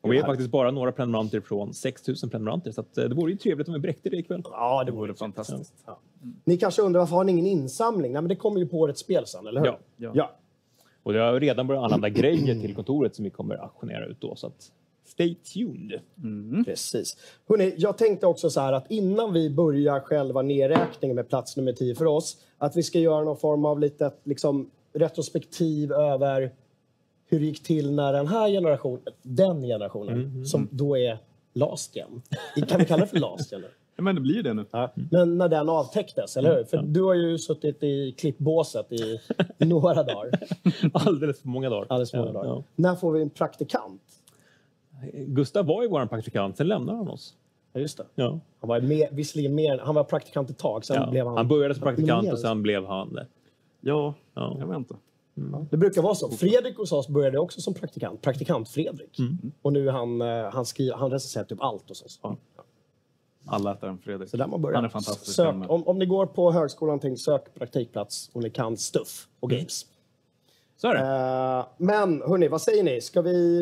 Och 0.02 0.12
vi 0.12 0.18
är 0.18 0.22
faktiskt 0.22 0.50
bara 0.50 0.70
några 0.70 0.92
prenumeranter 0.92 1.40
från 1.40 1.74
6000 1.74 2.30
prenumeranter. 2.30 2.72
Så 2.72 2.80
att, 2.80 2.98
eh, 2.98 3.04
det 3.04 3.14
vore 3.14 3.32
ju 3.32 3.38
trevligt 3.38 3.68
om 3.68 3.74
vi 3.74 3.80
bräckte 3.80 4.10
det 4.10 4.16
ikväll. 4.16 4.42
Ja, 4.44 4.84
det 4.84 4.92
vore 4.92 5.14
fantastiskt. 5.14 5.74
Ja. 5.86 5.98
Ni 6.44 6.56
kanske 6.56 6.82
undrar 6.82 7.00
varför 7.00 7.16
har 7.16 7.24
ni 7.24 7.32
ingen 7.32 7.46
insamling? 7.46 8.12
Nej, 8.12 8.22
men 8.22 8.28
det 8.28 8.36
kommer 8.36 8.60
ju 8.60 8.66
på 8.66 8.78
årets 8.78 9.00
spel 9.00 9.26
sen, 9.26 9.46
eller 9.46 9.60
hur? 9.60 9.66
Ja. 9.66 9.78
Ja. 9.96 10.10
ja. 10.14 10.36
Och 11.02 11.12
det 11.12 11.18
har 11.18 11.40
redan 11.40 11.66
börjat 11.66 11.84
anlända 11.84 12.08
grejer 12.08 12.60
till 12.60 12.74
kontoret 12.74 13.14
som 13.14 13.24
vi 13.24 13.30
kommer 13.30 13.54
att 13.54 13.62
auktionera 13.62 14.06
ut 14.06 14.20
då. 14.20 14.36
Så 14.36 14.46
att 14.46 14.72
stay 15.04 15.34
tuned. 15.34 16.00
Precis. 16.64 17.16
Hörrni, 17.48 17.74
jag 17.76 17.98
tänkte 17.98 18.26
också 18.26 18.50
så 18.50 18.60
här 18.60 18.72
att 18.72 18.90
innan 18.90 19.32
vi 19.32 19.50
börjar 19.50 20.00
själva 20.00 20.42
nedräkningen 20.42 21.16
med 21.16 21.28
plats 21.28 21.56
nummer 21.56 21.72
10 21.72 21.94
för 21.94 22.06
oss, 22.06 22.36
att 22.58 22.76
vi 22.76 22.82
ska 22.82 22.98
göra 22.98 23.24
någon 23.24 23.36
form 23.36 23.64
av 23.64 23.80
litet 23.80 24.20
liksom, 24.24 24.70
retrospektiv 24.92 25.92
över 25.92 26.52
hur 27.32 27.40
det 27.40 27.46
gick 27.46 27.62
till 27.62 27.92
när 27.92 28.12
den 28.12 28.26
här 28.28 28.48
generationen, 28.48 29.00
den 29.22 29.62
generationen, 29.62 30.46
som 30.46 30.68
då 30.70 30.98
är 30.98 31.18
last 31.52 31.96
gen. 31.96 32.22
Kan 32.68 32.78
vi 32.78 32.84
kalla 32.86 33.00
det 33.00 33.06
för 33.10 33.18
last 33.18 33.52
gen? 33.52 33.60
nu? 33.60 33.68
Ja, 33.96 34.02
men 34.02 34.14
det 34.14 34.20
blir 34.20 34.42
det 34.42 34.54
nu. 34.54 34.64
Ja. 34.70 34.90
Men 35.10 35.38
när 35.38 35.48
den 35.48 35.68
avtäcktes, 35.68 36.36
eller 36.36 36.56
hur? 36.56 36.64
För 36.64 36.82
du 36.82 37.02
har 37.02 37.14
ju 37.14 37.38
suttit 37.38 37.82
i 37.82 38.12
klippbåset 38.12 38.92
i, 38.92 39.20
några 39.64 40.02
dagar. 40.02 40.30
Alldeles 40.92 41.40
för 41.40 41.48
många 41.48 41.70
dagar. 41.70 41.86
Alldeles 41.88 42.10
för 42.10 42.18
många 42.18 42.30
Ja, 42.32 42.42
dagar. 42.42 42.62
När 42.76 42.94
får 42.94 43.12
vi 43.12 43.22
en 43.22 43.30
praktikant? 43.30 44.02
ja. 45.02 45.08
Gustav 45.12 45.66
var 45.66 45.82
ju 45.82 45.88
vår 45.88 46.06
praktikant, 46.06 46.56
sen 46.56 46.68
lämnade 46.68 46.98
han 46.98 47.08
oss. 47.08 47.34
Ja, 47.72 47.80
just 47.80 47.96
det. 47.98 48.04
Ja. 48.14 48.38
Han 48.60 48.68
var 48.68 48.80
med, 48.80 49.08
visserligen 49.12 49.54
mer, 49.54 49.78
han 49.78 49.94
var 49.94 50.04
praktikant 50.04 50.50
ett 50.50 50.58
tag, 50.58 50.84
sen 50.84 50.96
Ja. 50.96 51.10
blev 51.10 51.26
han... 51.26 51.36
Han 51.36 51.48
började 51.48 51.74
som 51.74 51.82
praktikant 51.82 52.32
och 52.32 52.38
sen 52.38 52.62
blev 52.62 52.86
han... 52.86 53.18
Ja, 53.80 54.14
Ja. 54.34 54.56
jag 54.58 54.66
vet 54.66 54.76
inte. 54.76 54.94
Det 55.70 55.76
brukar 55.76 56.02
vara 56.02 56.14
så. 56.14 56.30
Fredrik 56.30 56.76
hos 56.76 56.92
oss 56.92 57.08
började 57.08 57.38
också 57.38 57.60
som 57.60 57.74
praktikant. 57.74 58.22
Praktikant 58.22 58.68
Fredrik. 58.68 59.18
Och 59.62 59.72
nu 59.72 59.88
är 59.88 59.92
han, 59.92 60.20
eh, 60.20 60.50
han, 60.52 60.66
skriver, 60.66 60.94
han 60.96 61.10
recenserar 61.10 61.44
typ 61.44 61.60
allt 61.60 61.88
hos 61.88 62.02
oss. 62.02 62.20
Ja. 62.22 62.36
Alla 63.46 63.72
äter 63.72 63.88
en 63.88 63.98
Fredrik. 63.98 64.30
Så 64.30 64.36
där 64.36 64.46
man 64.46 64.62
börjar. 64.62 64.74
Han 64.74 64.84
är 64.84 64.88
fantastisk. 64.88 65.36
Sök, 65.36 65.54
om, 65.68 65.88
om 65.88 65.98
ni 65.98 66.06
går 66.06 66.26
på 66.26 66.52
högskolan, 66.52 66.88
någonting, 66.88 67.16
sök 67.16 67.54
praktikplats 67.54 68.30
och 68.32 68.42
ni 68.42 68.50
kan 68.50 68.76
stuff 68.76 69.28
och 69.40 69.50
games. 69.50 69.86
Så 70.76 70.88
är 70.88 70.94
det. 70.94 71.00
Eh, 71.00 71.66
men 71.76 72.22
hörni, 72.22 72.48
vad 72.48 72.62
säger 72.62 72.82
ni? 72.82 73.00
Ska 73.00 73.22
vi, 73.22 73.60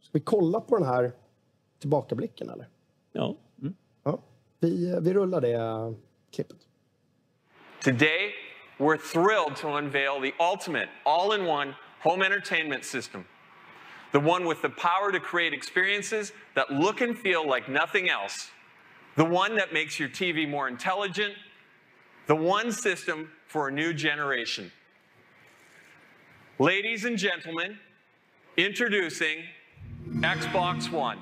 ska 0.00 0.10
vi 0.12 0.20
kolla 0.20 0.60
på 0.60 0.76
den 0.78 0.86
här 0.86 1.12
tillbakablicken 1.78 2.50
eller? 2.50 2.68
Ja. 3.12 3.36
Ja, 4.04 4.18
vi, 4.60 4.98
vi 5.00 5.14
rullar 5.14 5.40
det 5.40 5.52
eh, 5.52 5.92
klippet. 6.30 6.56
Today, 7.84 8.30
we're 8.78 8.96
thrilled 8.96 9.56
to 9.56 9.74
unveil 9.74 10.20
the 10.20 10.34
ultimate 10.38 10.88
all 11.04 11.32
in 11.32 11.44
one 11.44 11.74
home 12.00 12.22
entertainment 12.22 12.84
system. 12.84 13.24
The 14.12 14.20
one 14.20 14.46
with 14.46 14.62
the 14.62 14.70
power 14.70 15.12
to 15.12 15.20
create 15.20 15.52
experiences 15.52 16.32
that 16.54 16.70
look 16.70 17.00
and 17.00 17.18
feel 17.18 17.46
like 17.46 17.68
nothing 17.68 18.08
else. 18.08 18.50
The 19.16 19.24
one 19.24 19.56
that 19.56 19.72
makes 19.72 19.98
your 19.98 20.08
TV 20.08 20.48
more 20.48 20.68
intelligent, 20.68 21.34
the 22.26 22.36
one 22.36 22.72
system 22.72 23.30
for 23.46 23.68
a 23.68 23.72
new 23.72 23.92
generation. 23.92 24.70
Ladies 26.58 27.04
and 27.04 27.18
gentlemen, 27.18 27.78
introducing 28.56 29.44
Xbox 30.08 30.90
One. 30.90 31.18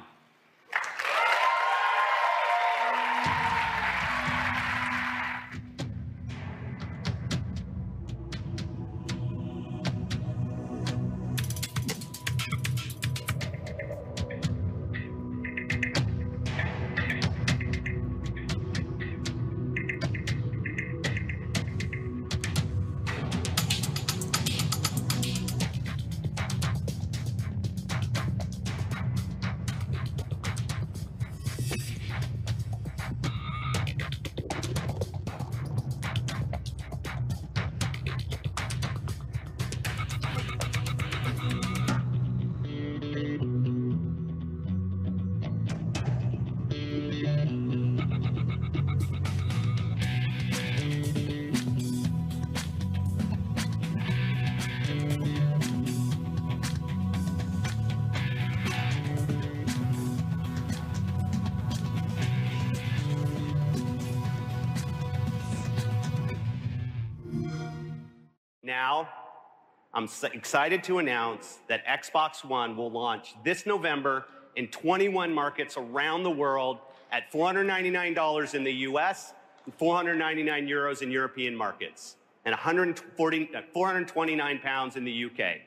Excited 70.23 70.85
to 70.85 70.99
announce 70.99 71.59
that 71.69 71.85
Xbox 71.87 72.45
One 72.45 72.77
will 72.77 72.91
launch 72.91 73.35
this 73.45 73.67
November 73.67 74.27
in 74.55 74.69
21 74.69 75.33
markets 75.33 75.77
around 75.77 76.23
the 76.23 76.31
world 76.31 76.79
at 77.13 77.31
$499 77.33 78.55
in 78.55 78.65
the 78.65 78.73
US 78.73 79.35
and 79.65 79.75
499 79.75 80.67
euros 80.67 81.03
in 81.03 81.11
European 81.11 81.55
markets 81.55 82.17
and 82.45 82.53
140, 82.53 83.51
uh, 83.55 83.61
429 83.73 84.59
pounds 84.61 84.97
in 84.97 85.05
the 85.05 85.25
UK. 85.25 85.61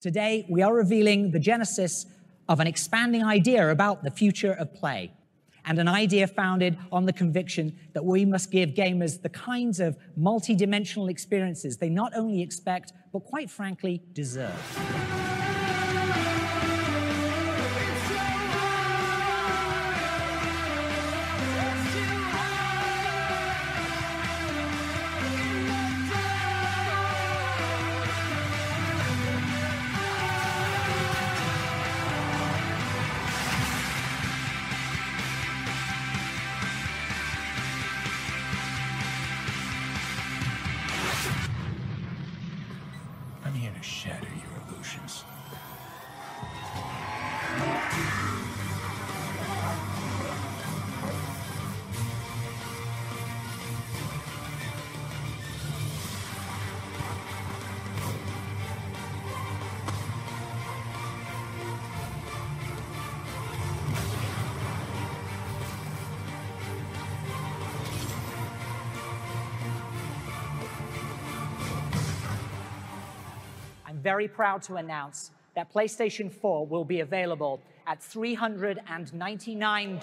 Today, 0.00 0.46
we 0.48 0.62
are 0.62 0.72
revealing 0.72 1.32
the 1.32 1.40
genesis 1.40 2.06
of 2.48 2.60
an 2.60 2.66
expanding 2.66 3.24
idea 3.24 3.68
about 3.70 4.04
the 4.04 4.10
future 4.10 4.52
of 4.52 4.72
play, 4.72 5.12
and 5.68 5.78
an 5.78 5.86
idea 5.86 6.26
founded 6.26 6.78
on 6.90 7.04
the 7.04 7.12
conviction 7.12 7.78
that 7.92 8.04
we 8.04 8.24
must 8.24 8.50
give 8.50 8.70
gamers 8.70 9.20
the 9.20 9.28
kinds 9.28 9.78
of 9.78 9.96
multi-dimensional 10.16 11.08
experiences 11.08 11.76
they 11.76 11.90
not 11.90 12.10
only 12.16 12.40
expect, 12.40 12.94
but 13.12 13.20
quite 13.20 13.50
frankly, 13.50 14.02
deserve. 14.14 15.17
Very 74.12 74.28
proud 74.28 74.62
to 74.62 74.76
announce 74.76 75.30
that 75.54 75.72
PlayStation 75.72 76.30
4 76.30 76.66
will 76.72 76.84
be 76.84 77.00
available 77.00 77.60
at 77.86 78.00
$399. 78.00 80.00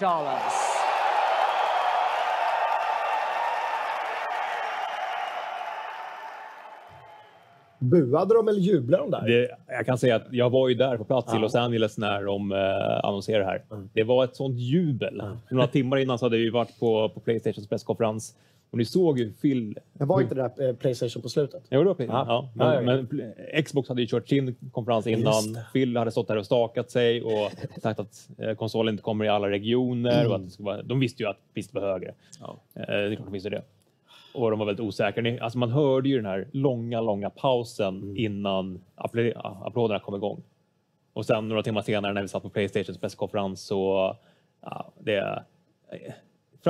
Buade 7.78 8.34
de 8.34 8.48
eller 8.48 8.60
jublade 8.60 9.02
de 9.02 9.10
där? 9.10 9.26
Det, 9.26 9.50
jag 9.66 9.86
kan 9.86 9.98
säga 9.98 10.16
att 10.16 10.26
jag 10.30 10.50
var 10.50 10.68
ju 10.68 10.74
där 10.74 10.96
på 10.96 11.04
plats 11.04 11.34
i 11.34 11.38
Los 11.38 11.54
Angeles 11.54 11.98
när 11.98 12.24
de 12.24 12.52
eh, 12.52 12.58
annonserade 13.02 13.44
det 13.44 13.50
här. 13.50 13.62
Det 13.92 14.04
var 14.04 14.24
ett 14.24 14.36
sånt 14.36 14.58
jubel. 14.58 15.22
Några 15.50 15.66
timmar 15.66 15.96
innan 15.96 16.18
så 16.18 16.24
hade 16.24 16.36
vi 16.36 16.50
varit 16.50 16.80
på, 16.80 17.08
på 17.08 17.20
Playstations 17.20 17.68
presskonferens 17.68 18.36
och 18.76 18.78
ni 18.78 18.84
såg 18.84 19.18
ju 19.18 19.32
Phil. 19.32 19.78
Det 19.92 20.04
var 20.04 20.20
inte 20.20 20.34
det 20.34 20.50
där 20.56 20.68
eh, 20.68 20.74
Playstation 20.76 21.22
på 21.22 21.28
slutet? 21.28 21.62
Jo, 21.70 21.80
det 21.80 21.86
var 21.86 21.94
Play- 21.94 22.08
Ja. 22.10 22.24
ja. 22.28 22.48
Ja, 22.54 22.80
Men, 22.82 22.96
ja, 23.10 23.14
men 23.52 23.62
Xbox 23.64 23.88
hade 23.88 24.00
ju 24.00 24.06
kört 24.08 24.28
sin 24.28 24.54
konferens 24.72 25.06
innan. 25.06 25.32
Phil 25.72 25.96
hade 25.96 26.10
stått 26.10 26.28
där 26.28 26.36
och 26.36 26.46
stakat 26.46 26.90
sig 26.90 27.22
och 27.22 27.50
sagt 27.82 28.00
att 28.00 28.28
eh, 28.38 28.54
konsolen 28.54 28.94
inte 28.94 29.02
kommer 29.02 29.24
i 29.24 29.28
alla 29.28 29.50
regioner. 29.50 30.28
Och 30.28 30.34
att 30.36 30.44
det 30.44 30.50
ska 30.50 30.62
vara, 30.64 30.82
de 30.82 31.00
visste 31.00 31.22
ju 31.22 31.28
att 31.28 31.38
priset 31.54 31.74
var 31.74 31.82
högre. 31.82 32.08
Eh, 32.74 32.86
det 32.86 32.92
är 32.92 33.14
klart 33.14 33.26
de 33.26 33.32
visste 33.32 33.50
det. 33.50 33.62
Och 34.34 34.50
de 34.50 34.58
var 34.58 34.66
väldigt 34.66 34.86
osäkra. 34.86 35.44
Alltså 35.44 35.58
man 35.58 35.70
hörde 35.70 36.08
ju 36.08 36.16
den 36.16 36.26
här 36.26 36.48
långa, 36.52 37.00
långa 37.00 37.30
pausen 37.30 38.16
innan 38.16 38.80
appl- 38.96 39.32
ja, 39.34 39.62
applåderna 39.66 40.00
kom 40.00 40.14
igång. 40.14 40.42
Och 41.12 41.26
sen 41.26 41.48
några 41.48 41.62
timmar 41.62 41.82
senare 41.82 42.12
när 42.12 42.22
vi 42.22 42.28
satt 42.28 42.42
på 42.42 42.48
Playstations 42.50 42.98
presskonferens 42.98 43.60
så 43.60 44.16
ja, 44.62 44.92
det, 44.98 45.42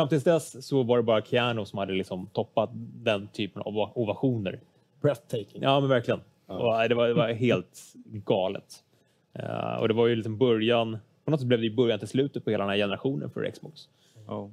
fram 0.00 0.08
tills 0.08 0.24
dess 0.24 0.66
så 0.66 0.82
var 0.82 0.96
det 0.96 1.02
bara 1.02 1.22
Keanu 1.22 1.64
som 1.64 1.78
hade 1.78 1.92
liksom 1.92 2.26
toppat 2.26 2.70
den 2.74 3.28
typen 3.28 3.62
av 3.62 3.68
ova- 3.68 3.92
ovationer. 3.94 4.60
Breathtaking. 5.00 5.62
Ja, 5.62 5.80
men 5.80 5.88
verkligen. 5.88 6.20
Och, 6.46 6.82
eh, 6.82 6.88
det, 6.88 6.94
var, 6.94 7.08
det 7.08 7.14
var 7.14 7.28
helt 7.32 7.82
galet. 8.06 8.84
Eh, 9.32 9.76
och 9.80 9.88
det 9.88 9.94
var 9.94 10.06
ju 10.06 10.16
liksom 10.16 10.38
början, 10.38 10.98
på 11.24 11.30
något 11.30 11.40
sätt 11.40 11.48
blev 11.48 11.60
det 11.60 11.66
ju 11.66 11.74
början 11.76 11.98
till 11.98 12.08
slutet 12.08 12.44
på 12.44 12.50
hela 12.50 12.64
den 12.64 12.70
här 12.70 12.76
generationen 12.76 13.30
för 13.30 13.50
Xbox. 13.50 13.88
Ja. 14.26 14.50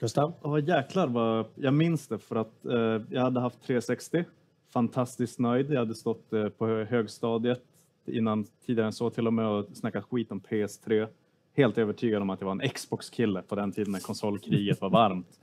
Gustav? 0.00 0.32
Ja, 0.42 0.58
jäklar 0.58 1.06
vad 1.06 1.46
jag 1.54 1.74
minns 1.74 2.08
det 2.08 2.18
för 2.18 2.36
att 2.36 2.64
eh, 2.64 3.02
jag 3.10 3.20
hade 3.20 3.40
haft 3.40 3.62
360. 3.66 4.24
Fantastiskt 4.72 5.38
nöjd. 5.38 5.70
Jag 5.72 5.78
hade 5.78 5.94
stått 5.94 6.32
eh, 6.32 6.48
på 6.48 6.66
högstadiet 6.66 7.62
innan 8.06 8.46
tidigare 8.66 8.86
än 8.86 8.92
så 8.92 9.10
till 9.10 9.26
och 9.26 9.32
med 9.32 9.46
och 9.46 9.66
snackat 9.74 10.04
skit 10.10 10.30
om 10.32 10.40
PS3. 10.40 11.08
Helt 11.56 11.78
övertygad 11.78 12.22
om 12.22 12.30
att 12.30 12.40
jag 12.40 12.46
var 12.46 12.62
en 12.62 12.68
Xbox-kille 12.68 13.42
på 13.42 13.54
den 13.54 13.72
tiden 13.72 13.92
när 13.92 14.00
konsolkriget 14.00 14.80
var 14.80 14.90
varmt. 14.90 15.40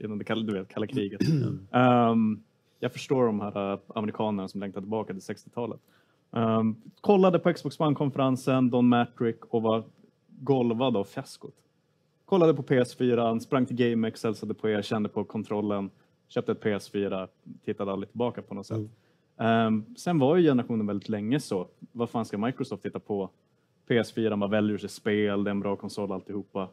Inom 0.00 0.18
det 0.18 0.24
kalla, 0.24 0.42
du 0.42 0.52
vet, 0.52 0.68
kalla 0.68 0.86
kriget. 0.86 1.20
Ehm, 1.72 2.42
jag 2.80 2.92
förstår 2.92 3.26
de 3.26 3.40
här 3.40 3.72
eh, 3.72 3.78
amerikanerna 3.88 4.48
som 4.48 4.60
längtar 4.60 4.80
tillbaka 4.80 5.12
till 5.12 5.22
60-talet. 5.22 5.80
Ehm, 6.32 6.76
kollade 7.00 7.38
på 7.38 7.52
Xbox 7.52 7.80
One-konferensen, 7.80 8.70
Don 8.70 8.88
Matrick 8.88 9.44
och 9.44 9.62
var 9.62 9.84
golvad 10.28 10.96
av 10.96 11.04
fiaskot. 11.04 11.54
Kollade 12.24 12.54
på 12.54 12.62
PS4, 12.62 13.38
sprang 13.38 13.66
till 13.66 13.76
GameX, 13.76 14.24
hälsade 14.24 14.54
på 14.54 14.68
er, 14.68 14.82
kände 14.82 15.08
på 15.08 15.24
kontrollen, 15.24 15.90
köpte 16.28 16.52
ett 16.52 16.62
PS4, 16.62 17.28
tittade 17.64 17.92
aldrig 17.92 18.10
tillbaka 18.10 18.42
på 18.42 18.54
något 18.54 18.66
sätt. 18.66 18.90
Ehm, 19.38 19.84
sen 19.96 20.18
var 20.18 20.36
ju 20.36 20.42
generationen 20.42 20.86
väldigt 20.86 21.08
länge 21.08 21.40
så. 21.40 21.68
Vad 21.92 22.10
fan 22.10 22.24
ska 22.24 22.38
Microsoft 22.38 22.82
titta 22.82 23.00
på? 23.00 23.30
PS4, 23.88 24.36
man 24.36 24.50
väljer 24.50 24.78
sig 24.78 24.88
spel, 24.88 25.44
det 25.44 25.48
är 25.48 25.52
en 25.52 25.60
bra 25.60 25.76
konsol 25.76 26.12
alltihopa. 26.12 26.68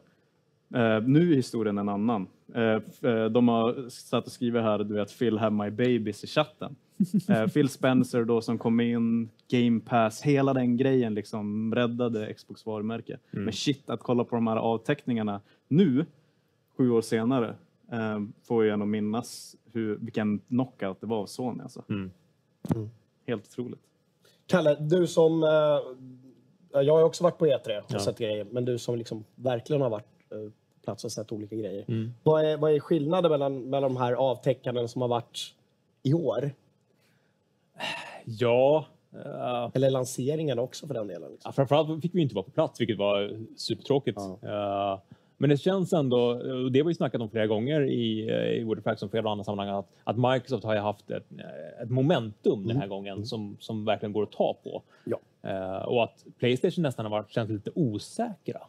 Eh, 0.74 1.02
nu 1.02 1.32
är 1.32 1.36
historien 1.36 1.78
en 1.78 1.88
annan. 1.88 2.26
Eh, 2.54 2.62
eh, 3.10 3.24
de 3.24 3.48
har 3.48 3.88
satt 3.88 4.26
och 4.26 4.32
skrivit 4.32 4.62
här, 4.62 4.78
du 4.78 4.94
vet, 4.94 5.18
Phil 5.18 5.38
have 5.38 5.64
my 5.64 5.70
babies 5.70 6.24
i 6.24 6.26
chatten. 6.26 6.76
Eh, 7.28 7.46
Phil 7.46 7.68
Spencer 7.68 8.24
då 8.24 8.40
som 8.40 8.58
kom 8.58 8.80
in, 8.80 9.30
Game 9.48 9.80
Pass, 9.80 10.22
hela 10.22 10.54
den 10.54 10.76
grejen 10.76 11.14
liksom 11.14 11.74
räddade 11.74 12.34
Xbox 12.34 12.66
varumärke. 12.66 13.18
Men 13.30 13.52
shit, 13.52 13.90
att 13.90 14.00
kolla 14.00 14.24
på 14.24 14.34
de 14.34 14.46
här 14.46 14.56
avteckningarna 14.56 15.40
nu, 15.68 16.06
sju 16.76 16.90
år 16.90 17.02
senare, 17.02 17.54
eh, 17.92 18.20
får 18.42 18.64
jag 18.64 18.78
nog 18.78 18.88
minnas 18.88 19.56
hur, 19.72 19.96
vilken 19.96 20.38
knockout 20.38 21.00
det 21.00 21.06
var 21.06 21.18
av 21.18 21.26
Sony. 21.26 21.62
Alltså. 21.62 21.84
Helt 23.26 23.46
otroligt. 23.46 23.80
Kalle, 24.46 24.76
du 24.80 25.06
som... 25.06 25.44
Eh, 26.74 26.80
ja, 26.80 26.82
jag 26.82 26.94
har 26.94 27.02
också 27.02 27.24
varit 27.24 27.38
på 27.38 27.46
E3 27.46 27.78
och 27.78 27.84
Ja. 27.88 27.98
sett 27.98 28.18
grejer, 28.18 28.46
men 28.50 28.64
du 28.64 28.78
som 28.78 28.96
liksom 28.98 29.24
verkligen 29.34 29.82
har 29.82 29.90
varit 29.90 30.06
eh, 30.30 30.36
på 30.38 30.84
plats 30.84 31.04
och 31.04 31.12
sett 31.12 31.32
olika 31.32 31.56
grejer. 31.56 31.84
Mm. 31.88 32.14
Vad, 32.22 32.44
är, 32.44 32.56
vad 32.56 32.72
är 32.74 32.80
skillnaden 32.80 33.30
mellan, 33.30 33.60
mellan 33.70 33.94
de 33.94 34.00
här 34.00 34.12
avtäckanden 34.12 34.88
som 34.88 35.02
har 35.02 35.08
varit 35.08 35.54
i 36.02 36.14
år? 36.14 36.50
Ja, 38.24 38.86
eh, 39.12 39.70
Eller 39.74 39.90
lanseringen 39.90 40.58
också 40.58 40.86
för 40.86 40.94
den 40.94 41.06
delen. 41.06 41.30
Liksom. 41.32 41.48
Ja, 41.48 41.52
framförallt 41.52 42.02
fick 42.02 42.14
vi 42.14 42.22
inte 42.22 42.34
vara 42.34 42.44
på 42.44 42.50
plats, 42.50 42.80
vilket 42.80 42.98
var 42.98 43.36
supertråkigt. 43.56 44.18
Ja. 44.42 44.92
Eh, 44.94 45.00
men 45.36 45.50
det 45.50 45.56
känns 45.56 45.92
ändå, 45.92 46.18
och 46.64 46.72
det 46.72 46.80
har 46.80 46.86
vi 46.86 46.94
snackat 46.94 47.20
om 47.20 47.30
flera 47.30 47.46
gånger 47.46 47.80
i, 47.90 48.28
eh, 48.30 48.60
i 48.60 48.64
Wordfax 48.64 49.02
och 49.02 49.10
flera 49.10 49.30
andra 49.30 49.44
sammanhang, 49.44 49.78
att, 49.78 49.86
att 50.04 50.16
Microsoft 50.18 50.64
har 50.64 50.76
haft 50.76 51.10
ett, 51.10 51.26
eh, 51.38 51.82
ett 51.82 51.90
momentum 51.90 52.66
den 52.66 52.76
här 52.76 52.86
gången 52.86 53.26
som, 53.26 53.56
som 53.60 53.84
verkligen 53.84 54.12
går 54.12 54.22
att 54.22 54.32
ta 54.32 54.56
på. 54.64 54.82
Ja. 55.04 55.18
Eh, 55.44 55.76
och 55.76 56.04
att 56.04 56.24
Playstation 56.38 56.82
nästan 56.82 57.04
har 57.04 57.10
varit, 57.10 57.30
känts 57.30 57.52
lite 57.52 57.70
osäkra. 57.74 58.60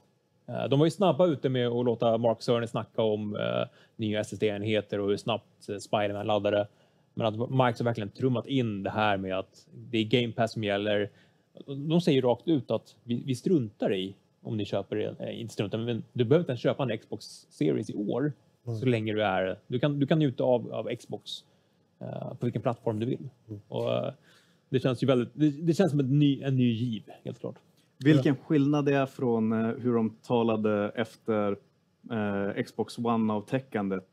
Eh, 0.47 0.65
de 0.69 0.79
var 0.79 0.85
ju 0.85 0.91
snabba 0.91 1.25
ute 1.25 1.49
med 1.49 1.67
att 1.67 1.85
låta 1.85 2.17
Mark 2.17 2.41
Cerny 2.41 2.67
snacka 2.67 3.01
om 3.01 3.35
eh, 3.35 3.67
nya 3.95 4.19
SSD-enheter 4.19 4.99
och 4.99 5.09
hur 5.09 5.17
snabbt 5.17 5.63
Spiderman 5.79 6.27
laddade. 6.27 6.67
Men 7.13 7.27
att 7.27 7.49
Microsoft 7.49 7.81
verkligen 7.81 8.09
trummat 8.09 8.47
in 8.47 8.83
det 8.83 8.89
här 8.89 9.17
med 9.17 9.39
att 9.39 9.67
det 9.73 9.97
är 9.97 10.03
Game 10.03 10.33
Pass 10.33 10.51
som 10.51 10.63
gäller. 10.63 11.09
De 11.65 12.01
säger 12.01 12.21
rakt 12.21 12.47
ut 12.47 12.71
att 12.71 12.95
vi, 13.03 13.23
vi 13.25 13.35
struntar 13.35 13.93
i 13.93 14.15
om 14.41 14.57
ni 14.57 14.65
köper, 14.65 15.15
eh, 15.19 15.41
inte 15.41 15.53
struntar, 15.53 15.77
men 15.77 16.03
du 16.13 16.23
behöver 16.23 16.41
inte 16.41 16.51
ens 16.51 16.61
köpa 16.61 16.83
en 16.83 16.97
Xbox 16.97 17.25
Series 17.49 17.89
i 17.89 17.93
år 17.93 18.33
så 18.79 18.85
länge 18.85 19.13
du 19.13 19.23
är, 19.23 19.59
du 19.67 19.79
kan, 19.79 19.99
du 19.99 20.07
kan 20.07 20.19
njuta 20.19 20.43
av, 20.43 20.73
av 20.73 20.95
Xbox 20.95 21.43
eh, 21.99 22.29
på 22.29 22.45
vilken 22.45 22.61
plattform 22.61 22.99
du 22.99 23.05
vill. 23.05 23.29
Och, 23.67 23.93
eh, 23.93 24.13
det 24.75 24.79
känns 24.79 25.03
ju 25.03 25.07
väldigt, 25.07 25.29
det, 25.33 25.49
det 25.49 25.73
känns 25.73 25.91
som 25.91 25.99
en 25.99 26.19
ny, 26.19 26.41
en 26.41 26.55
ny 26.55 26.71
giv, 26.71 27.03
helt 27.23 27.39
klart. 27.39 27.55
Vilken 27.97 28.35
skillnad 28.35 28.85
det 28.85 28.93
är 28.93 29.05
från 29.05 29.51
eh, 29.51 29.67
hur 29.67 29.93
de 29.93 30.09
talade 30.09 30.91
efter 30.95 31.57
eh, 32.11 32.63
Xbox 32.63 32.97
One-avtäckandet. 32.97 34.07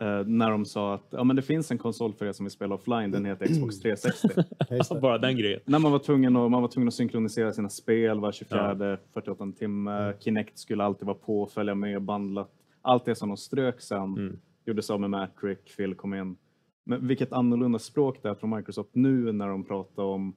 Eh, 0.00 0.26
när 0.26 0.50
de 0.50 0.64
sa 0.64 0.94
att 0.94 1.06
ja, 1.10 1.24
men 1.24 1.36
det 1.36 1.42
finns 1.42 1.70
en 1.70 1.78
konsol 1.78 2.12
för 2.12 2.26
er 2.26 2.32
som 2.32 2.44
vill 2.44 2.50
spela 2.50 2.74
offline, 2.74 3.10
den 3.10 3.24
heter 3.24 3.46
Xbox 3.46 3.80
360. 3.80 4.28
Just 4.70 4.90
det. 4.90 5.00
Bara 5.00 5.18
den 5.18 5.36
grejen. 5.36 5.60
när 5.64 5.78
man 5.78 5.92
var, 5.92 5.98
tvungen 5.98 6.36
att, 6.36 6.50
man 6.50 6.62
var 6.62 6.68
tvungen 6.68 6.88
att 6.88 6.94
synkronisera 6.94 7.52
sina 7.52 7.68
spel 7.68 8.20
var 8.20 8.32
24, 8.32 8.98
48 9.14 9.52
timme. 9.58 10.14
Kinect 10.20 10.58
skulle 10.58 10.84
alltid 10.84 11.06
vara 11.06 11.18
på, 11.18 11.46
följa 11.46 11.74
med, 11.74 12.02
bandlat. 12.02 12.50
Allt 12.82 13.04
det 13.04 13.14
som 13.14 13.28
de 13.28 13.36
strök 13.36 13.80
sen 13.80 14.40
gjordes 14.64 14.90
av 14.90 15.00
med 15.00 15.10
Matrick, 15.10 15.76
Phil 15.76 15.94
kom 15.94 16.14
in. 16.14 16.36
Men 16.84 17.06
vilket 17.06 17.32
annorlunda 17.32 17.78
språk 17.78 18.18
det 18.22 18.28
är 18.28 18.34
från 18.34 18.56
Microsoft 18.56 18.90
nu 18.92 19.32
när 19.32 19.48
de 19.48 19.64
pratar 19.64 20.02
om 20.02 20.36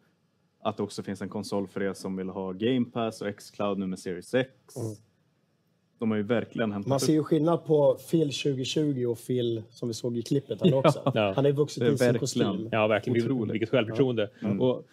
att 0.59 0.77
det 0.77 0.83
också 0.83 1.03
finns 1.03 1.21
en 1.21 1.29
konsol 1.29 1.67
för 1.67 1.83
er 1.83 1.93
som 1.93 2.15
vill 2.15 2.29
ha 2.29 2.51
Game 2.51 2.85
Pass 2.85 3.21
och 3.21 3.27
X-Cloud 3.27 3.77
nu 3.77 3.87
med 3.87 3.99
Series 3.99 4.33
X. 4.33 4.51
De 5.99 6.11
har 6.11 6.17
ju 6.17 6.23
verkligen 6.23 6.71
hämtat 6.71 6.89
Man 6.89 6.99
ser 6.99 7.13
ju 7.13 7.23
skillnad 7.23 7.65
på 7.65 7.97
Phil 8.11 8.27
2020 8.27 9.05
och 9.05 9.17
Phil 9.27 9.63
som 9.69 9.87
vi 9.87 9.93
såg 9.93 10.17
i 10.17 10.21
klippet 10.21 10.61
här 10.61 10.73
också. 10.85 11.11
Ja. 11.15 11.33
Han 11.35 11.45
har 11.45 11.51
ju 11.51 11.51
vuxit 11.51 11.83
i 11.83 11.97
sin 11.97 12.19
kostym. 12.19 12.69
Ja, 12.71 12.87
verkligen. 12.87 13.13
Vilket, 13.13 13.31
Otroligt. 13.31 13.53
vilket 13.53 13.69
självförtroende. 13.69 14.29
Och, 14.59 14.85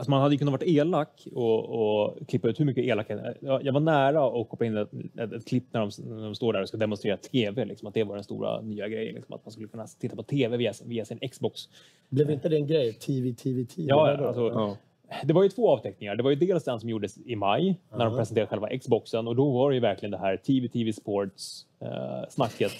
alltså 0.00 0.10
man 0.10 0.22
hade 0.22 0.36
kunnat 0.36 0.52
vara 0.52 0.64
elak 0.64 1.26
och, 1.32 1.64
och 1.68 2.28
klippa 2.28 2.48
ut 2.48 2.60
hur 2.60 2.64
mycket 2.64 2.84
elakhet. 2.84 3.20
Jag 3.40 3.72
var 3.72 3.80
nära 3.80 4.40
att 4.40 4.48
koppla 4.48 4.66
in 4.66 4.76
ett, 4.76 4.90
ett, 5.18 5.32
ett 5.32 5.48
klipp 5.48 5.64
när 5.70 5.80
de, 5.80 5.90
när 6.16 6.24
de 6.24 6.34
står 6.34 6.52
där 6.52 6.62
och 6.62 6.68
ska 6.68 6.76
demonstrera 6.76 7.16
TV. 7.16 7.64
Liksom, 7.64 7.88
att 7.88 7.94
det 7.94 8.04
var 8.04 8.14
den 8.14 8.24
stora 8.24 8.60
nya 8.60 8.88
grejen. 8.88 9.14
Liksom, 9.14 9.34
att 9.34 9.44
man 9.44 9.52
skulle 9.52 9.68
kunna 9.68 9.86
titta 9.86 10.16
på 10.16 10.22
TV 10.22 10.56
via, 10.56 10.72
via 10.84 11.04
sin 11.04 11.18
Xbox. 11.28 11.60
Blev 12.08 12.30
inte 12.30 12.48
det 12.48 12.56
en 12.56 12.66
grej? 12.66 12.92
TV, 12.92 13.32
TV, 13.32 13.64
TV? 13.64 13.88
Ja, 13.88 14.26
alltså, 14.26 14.48
Ja. 14.48 14.76
Det 15.24 15.32
var 15.32 15.42
ju 15.42 15.48
två 15.48 15.70
avteckningar. 15.70 16.16
Det 16.16 16.22
var 16.22 16.30
ju 16.30 16.36
dels 16.36 16.64
den 16.64 16.80
som 16.80 16.88
gjordes 16.88 17.18
i 17.24 17.36
maj 17.36 17.80
när 17.90 18.04
de 18.04 18.16
presenterade 18.16 18.48
själva 18.48 18.78
Xboxen 18.78 19.28
och 19.28 19.36
då 19.36 19.50
var 19.50 19.70
det 19.70 19.74
ju 19.74 19.80
verkligen 19.80 20.10
det 20.10 20.18
här 20.18 20.36
TV, 20.36 20.68
TV 20.68 20.92
Sports 20.92 21.66
eh, 21.80 22.28
snacket 22.28 22.72
eh, 22.72 22.76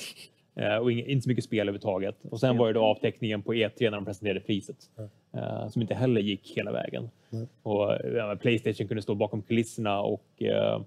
och 0.81 0.93
ing, 0.93 1.07
inte 1.07 1.23
så 1.23 1.29
mycket 1.29 1.45
spel 1.45 1.61
överhuvudtaget. 1.61 2.25
Och 2.31 2.41
sen 2.41 2.57
var 2.57 2.67
det 2.67 2.73
då 2.73 2.81
avteckningen 2.81 3.43
på 3.43 3.55
E3 3.55 3.73
när 3.81 3.91
de 3.91 4.05
presenterade 4.05 4.41
priset 4.41 4.77
eh, 5.35 5.69
som 5.69 5.83
inte 5.83 5.95
heller 5.95 6.21
gick 6.21 6.53
hela 6.57 6.73
vägen. 6.73 7.11
Och 7.63 7.99
ja, 8.15 8.37
Playstation 8.41 8.89
kunde 8.89 9.03
stå 9.03 9.15
bakom 9.15 9.43
kulisserna 9.43 10.01
och 10.01 10.27
eh, 10.39 10.83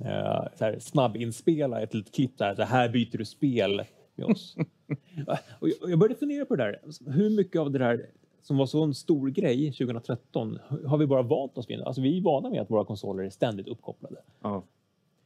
eh, 0.00 0.46
här, 0.60 0.78
snabbinspela 0.78 1.80
ett 1.80 1.94
litet 1.94 2.14
klipp 2.14 2.38
där. 2.38 2.54
Så 2.54 2.62
här 2.62 2.88
byter 2.88 3.18
du 3.18 3.24
spel 3.24 3.82
med 4.14 4.26
oss. 4.26 4.56
och 5.60 5.68
jag, 5.68 5.82
och 5.82 5.90
jag 5.90 5.98
började 5.98 6.18
fundera 6.18 6.44
på 6.44 6.56
det 6.56 6.62
där. 6.62 6.80
Hur 7.10 7.30
mycket 7.30 7.60
av 7.60 7.70
det 7.70 7.78
där 7.78 8.06
som 8.46 8.56
var 8.56 8.66
så 8.66 8.84
en 8.84 8.94
stor 8.94 9.28
grej 9.28 9.72
2013 9.72 10.58
har 10.86 10.98
vi 10.98 11.06
bara 11.06 11.22
vant 11.22 11.58
oss 11.58 11.70
vid. 11.70 11.80
Alltså 11.80 12.02
vi 12.02 12.18
är 12.18 12.22
vana 12.22 12.50
med 12.50 12.60
att 12.60 12.70
våra 12.70 12.84
konsoler 12.84 13.24
är 13.24 13.30
ständigt 13.30 13.68
uppkopplade. 13.68 14.16
Ja. 14.42 14.64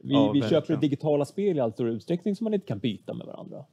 Vi, 0.01 0.15
Ja, 0.15 0.33
vi 0.33 0.43
köper 0.43 0.77
digitala 0.77 1.25
spel 1.25 1.57
i 1.57 1.61
allt 1.61 1.75
större 1.75 1.93
utsträckning 1.93 2.37
som 2.37 2.45
man 2.45 2.55
inte 2.55 2.67
kan 2.67 2.79
byta 2.79 3.15
med 3.15 3.27
varandra. 3.27 3.65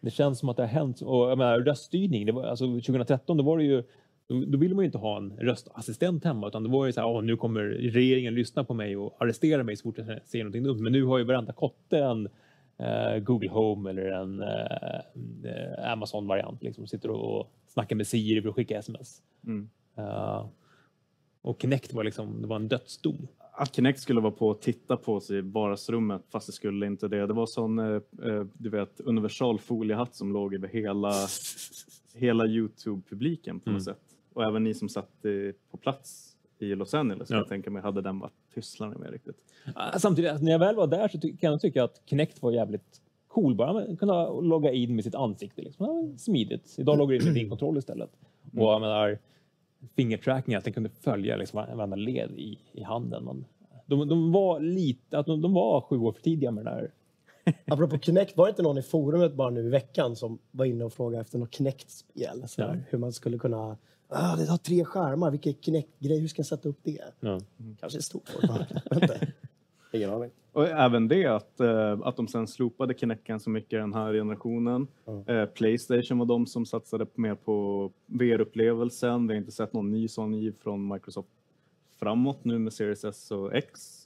Det 0.00 0.10
känns 0.10 0.38
som 0.38 0.48
att 0.48 0.56
det 0.56 0.62
har 0.62 0.68
hänt. 0.68 1.00
Och 1.00 1.30
jag 1.30 1.38
menar, 1.38 1.60
röststyrning, 1.60 2.26
det 2.26 2.32
var, 2.32 2.44
alltså 2.44 2.66
2013 2.66 3.36
då 3.36 3.42
var 3.42 3.58
det 3.58 3.64
ju 3.64 3.82
då, 4.28 4.44
då 4.46 4.58
ville 4.58 4.74
man 4.74 4.82
ju 4.84 4.86
inte 4.86 4.98
ha 4.98 5.16
en 5.16 5.32
röstassistent 5.38 6.24
hemma 6.24 6.48
utan 6.48 6.62
det 6.62 6.68
var 6.68 6.86
ju 6.86 6.92
så 6.92 7.00
här, 7.00 7.08
Åh, 7.08 7.22
nu 7.22 7.36
kommer 7.36 7.60
regeringen 7.64 8.34
lyssna 8.34 8.64
på 8.64 8.74
mig 8.74 8.96
och 8.96 9.16
arrestera 9.22 9.62
mig 9.62 9.76
så 9.76 9.82
fort 9.82 9.98
jag 9.98 10.20
säger 10.24 10.44
någonting 10.44 10.62
dumt. 10.62 10.82
Men 10.82 10.92
nu 10.92 11.04
har 11.04 11.18
ju 11.18 11.24
varenda 11.24 11.52
kotte 11.52 11.98
en 11.98 12.28
eh, 12.78 13.18
Google 13.18 13.50
Home 13.50 13.90
eller 13.90 14.10
en 14.10 14.42
eh, 14.42 15.92
Amazon-variant. 15.92 16.62
Liksom, 16.62 16.86
sitter 16.86 17.10
och 17.10 17.52
snackar 17.66 17.96
med 17.96 18.06
Siri 18.06 18.42
för 18.42 18.48
att 18.48 18.54
skicka 18.54 18.78
sms. 18.78 19.22
Mm. 19.46 19.68
Eh, 19.96 20.46
och 21.42 21.62
Kinect 21.62 21.92
var 21.92 22.04
liksom, 22.04 22.42
det 22.42 22.48
var 22.48 22.56
en 22.56 22.68
dödsdom. 22.68 23.28
Att 23.60 23.74
Kinect 23.74 24.00
skulle 24.00 24.20
vara 24.20 24.32
på 24.32 24.48
och 24.48 24.60
titta 24.60 24.96
på 24.96 25.14
oss 25.14 25.30
i 25.30 25.40
vardagsrummet 25.40 26.22
fast 26.30 26.46
det 26.46 26.52
skulle 26.52 26.86
inte 26.86 27.08
det. 27.08 27.26
Det 27.26 27.32
var 27.34 27.46
sån, 27.46 27.78
eh, 27.78 27.86
eh, 28.24 28.44
du 28.52 28.70
vet, 28.70 29.00
universal 29.00 29.58
foliehatt 29.58 30.14
som 30.14 30.32
låg 30.32 30.54
över 30.54 30.68
hela, 30.68 31.12
hela 32.14 32.46
Youtube-publiken 32.46 33.60
på 33.60 33.70
något 33.70 33.84
sätt. 33.84 34.00
Och 34.34 34.44
även 34.44 34.64
ni 34.64 34.74
som 34.74 34.88
satt 34.88 35.24
eh, 35.24 35.30
på 35.70 35.76
plats 35.76 36.34
i 36.58 36.74
Los 36.74 36.94
Angeles, 36.94 37.30
Ja. 37.30 37.36
jag 37.36 37.48
tänker 37.48 37.70
mig, 37.70 37.82
hade 37.82 38.02
den 38.02 38.18
varit 38.18 38.32
pysslar 38.54 38.88
ni 38.88 38.96
med 38.96 39.10
riktigt. 39.10 39.36
Ah, 39.74 39.98
Samtidigt, 39.98 40.30
alltså, 40.30 40.44
när 40.44 40.52
jag 40.52 40.58
väl 40.58 40.76
var 40.76 40.86
där 40.86 41.08
så 41.08 41.20
kan 41.20 41.50
jag 41.50 41.60
tycka 41.60 41.84
att 41.84 42.02
Kinect 42.06 42.42
var 42.42 42.52
jävligt 42.52 43.00
cool. 43.28 43.54
Bara 43.54 43.96
kunna 43.96 44.30
logga 44.40 44.72
in 44.72 44.94
med 44.94 45.04
sitt 45.04 45.14
ansikte. 45.14 45.62
Liksom. 45.62 46.14
Smidigt. 46.18 46.74
Idag 46.78 46.98
loggar 46.98 47.10
du 47.10 47.16
in 47.18 47.24
med 47.24 47.34
din 47.34 47.48
kontroll 47.50 47.78
istället. 47.78 48.10
Och 48.56 48.62
jag 48.62 48.80
menar, 48.80 49.18
fingertracking, 49.96 50.54
att 50.54 50.64
den 50.64 50.72
kunde 50.72 50.90
följa 51.00 51.36
liksom, 51.36 51.56
varenda 51.76 51.96
led 51.96 52.30
i, 52.30 52.58
i 52.72 52.82
handen. 52.82 53.24
Men 53.24 53.44
de, 53.86 54.08
de 54.08 54.32
var 54.32 54.60
lite, 54.60 55.18
att 55.18 55.26
de, 55.26 55.40
de 55.42 55.52
var 55.52 55.80
sju 55.80 55.98
år 55.98 56.12
för 56.12 56.22
tidiga 56.22 56.50
med 56.50 56.64
den 56.64 56.74
här. 56.74 56.90
Apropå 57.66 57.98
Kinect, 57.98 58.36
var 58.36 58.46
det 58.46 58.50
inte 58.50 58.62
någon 58.62 58.78
i 58.78 58.82
forumet 58.82 59.34
bara 59.34 59.50
nu 59.50 59.66
i 59.66 59.68
veckan 59.68 60.16
som 60.16 60.38
var 60.50 60.64
inne 60.64 60.84
och 60.84 60.92
frågade 60.92 61.20
efter 61.20 61.38
något 61.38 61.54
Kinect-spel? 61.54 62.48
Så 62.48 62.60
där, 62.60 62.68
Ja. 62.68 62.80
Hur 62.88 62.98
man 62.98 63.12
skulle 63.12 63.38
kunna... 63.38 63.76
Ah, 64.08 64.36
det 64.36 64.46
har 64.46 64.58
tre 64.58 64.84
skärmar, 64.84 65.30
vilken 65.30 65.54
Kinect-grej, 65.54 66.20
hur 66.20 66.28
ska 66.28 66.40
jag 66.40 66.46
sätta 66.46 66.68
upp 66.68 66.80
det? 66.82 67.00
Ja. 67.20 67.40
Kanske 67.80 67.98
är 67.98 68.02
stort. 68.02 68.30
Inte. 68.94 69.32
Ingen 69.92 70.10
aning. 70.10 70.30
Och 70.52 70.68
även 70.68 71.08
det 71.08 71.26
att, 71.26 71.60
eh, 71.60 71.98
att 72.02 72.16
de 72.16 72.28
sen 72.28 72.46
slopade 72.46 72.94
Kinecten 72.94 73.40
så 73.40 73.50
mycket 73.50 73.80
den 73.80 73.94
här 73.94 74.12
generationen. 74.12 74.86
Eh, 75.26 75.44
Playstation 75.44 76.18
var 76.18 76.26
de 76.26 76.46
som 76.46 76.66
satsade 76.66 77.06
mer 77.14 77.34
på 77.34 77.90
VR-upplevelsen. 78.06 79.26
Vi 79.26 79.34
har 79.34 79.38
inte 79.38 79.52
sett 79.52 79.72
någon 79.72 79.90
ny 79.90 80.08
sån 80.08 80.34
giv 80.34 80.54
från 80.62 80.88
Microsoft 80.88 81.28
framåt 81.98 82.44
nu 82.44 82.58
med 82.58 82.72
Series 82.72 83.04
S 83.04 83.30
och 83.30 83.54
X. 83.54 84.04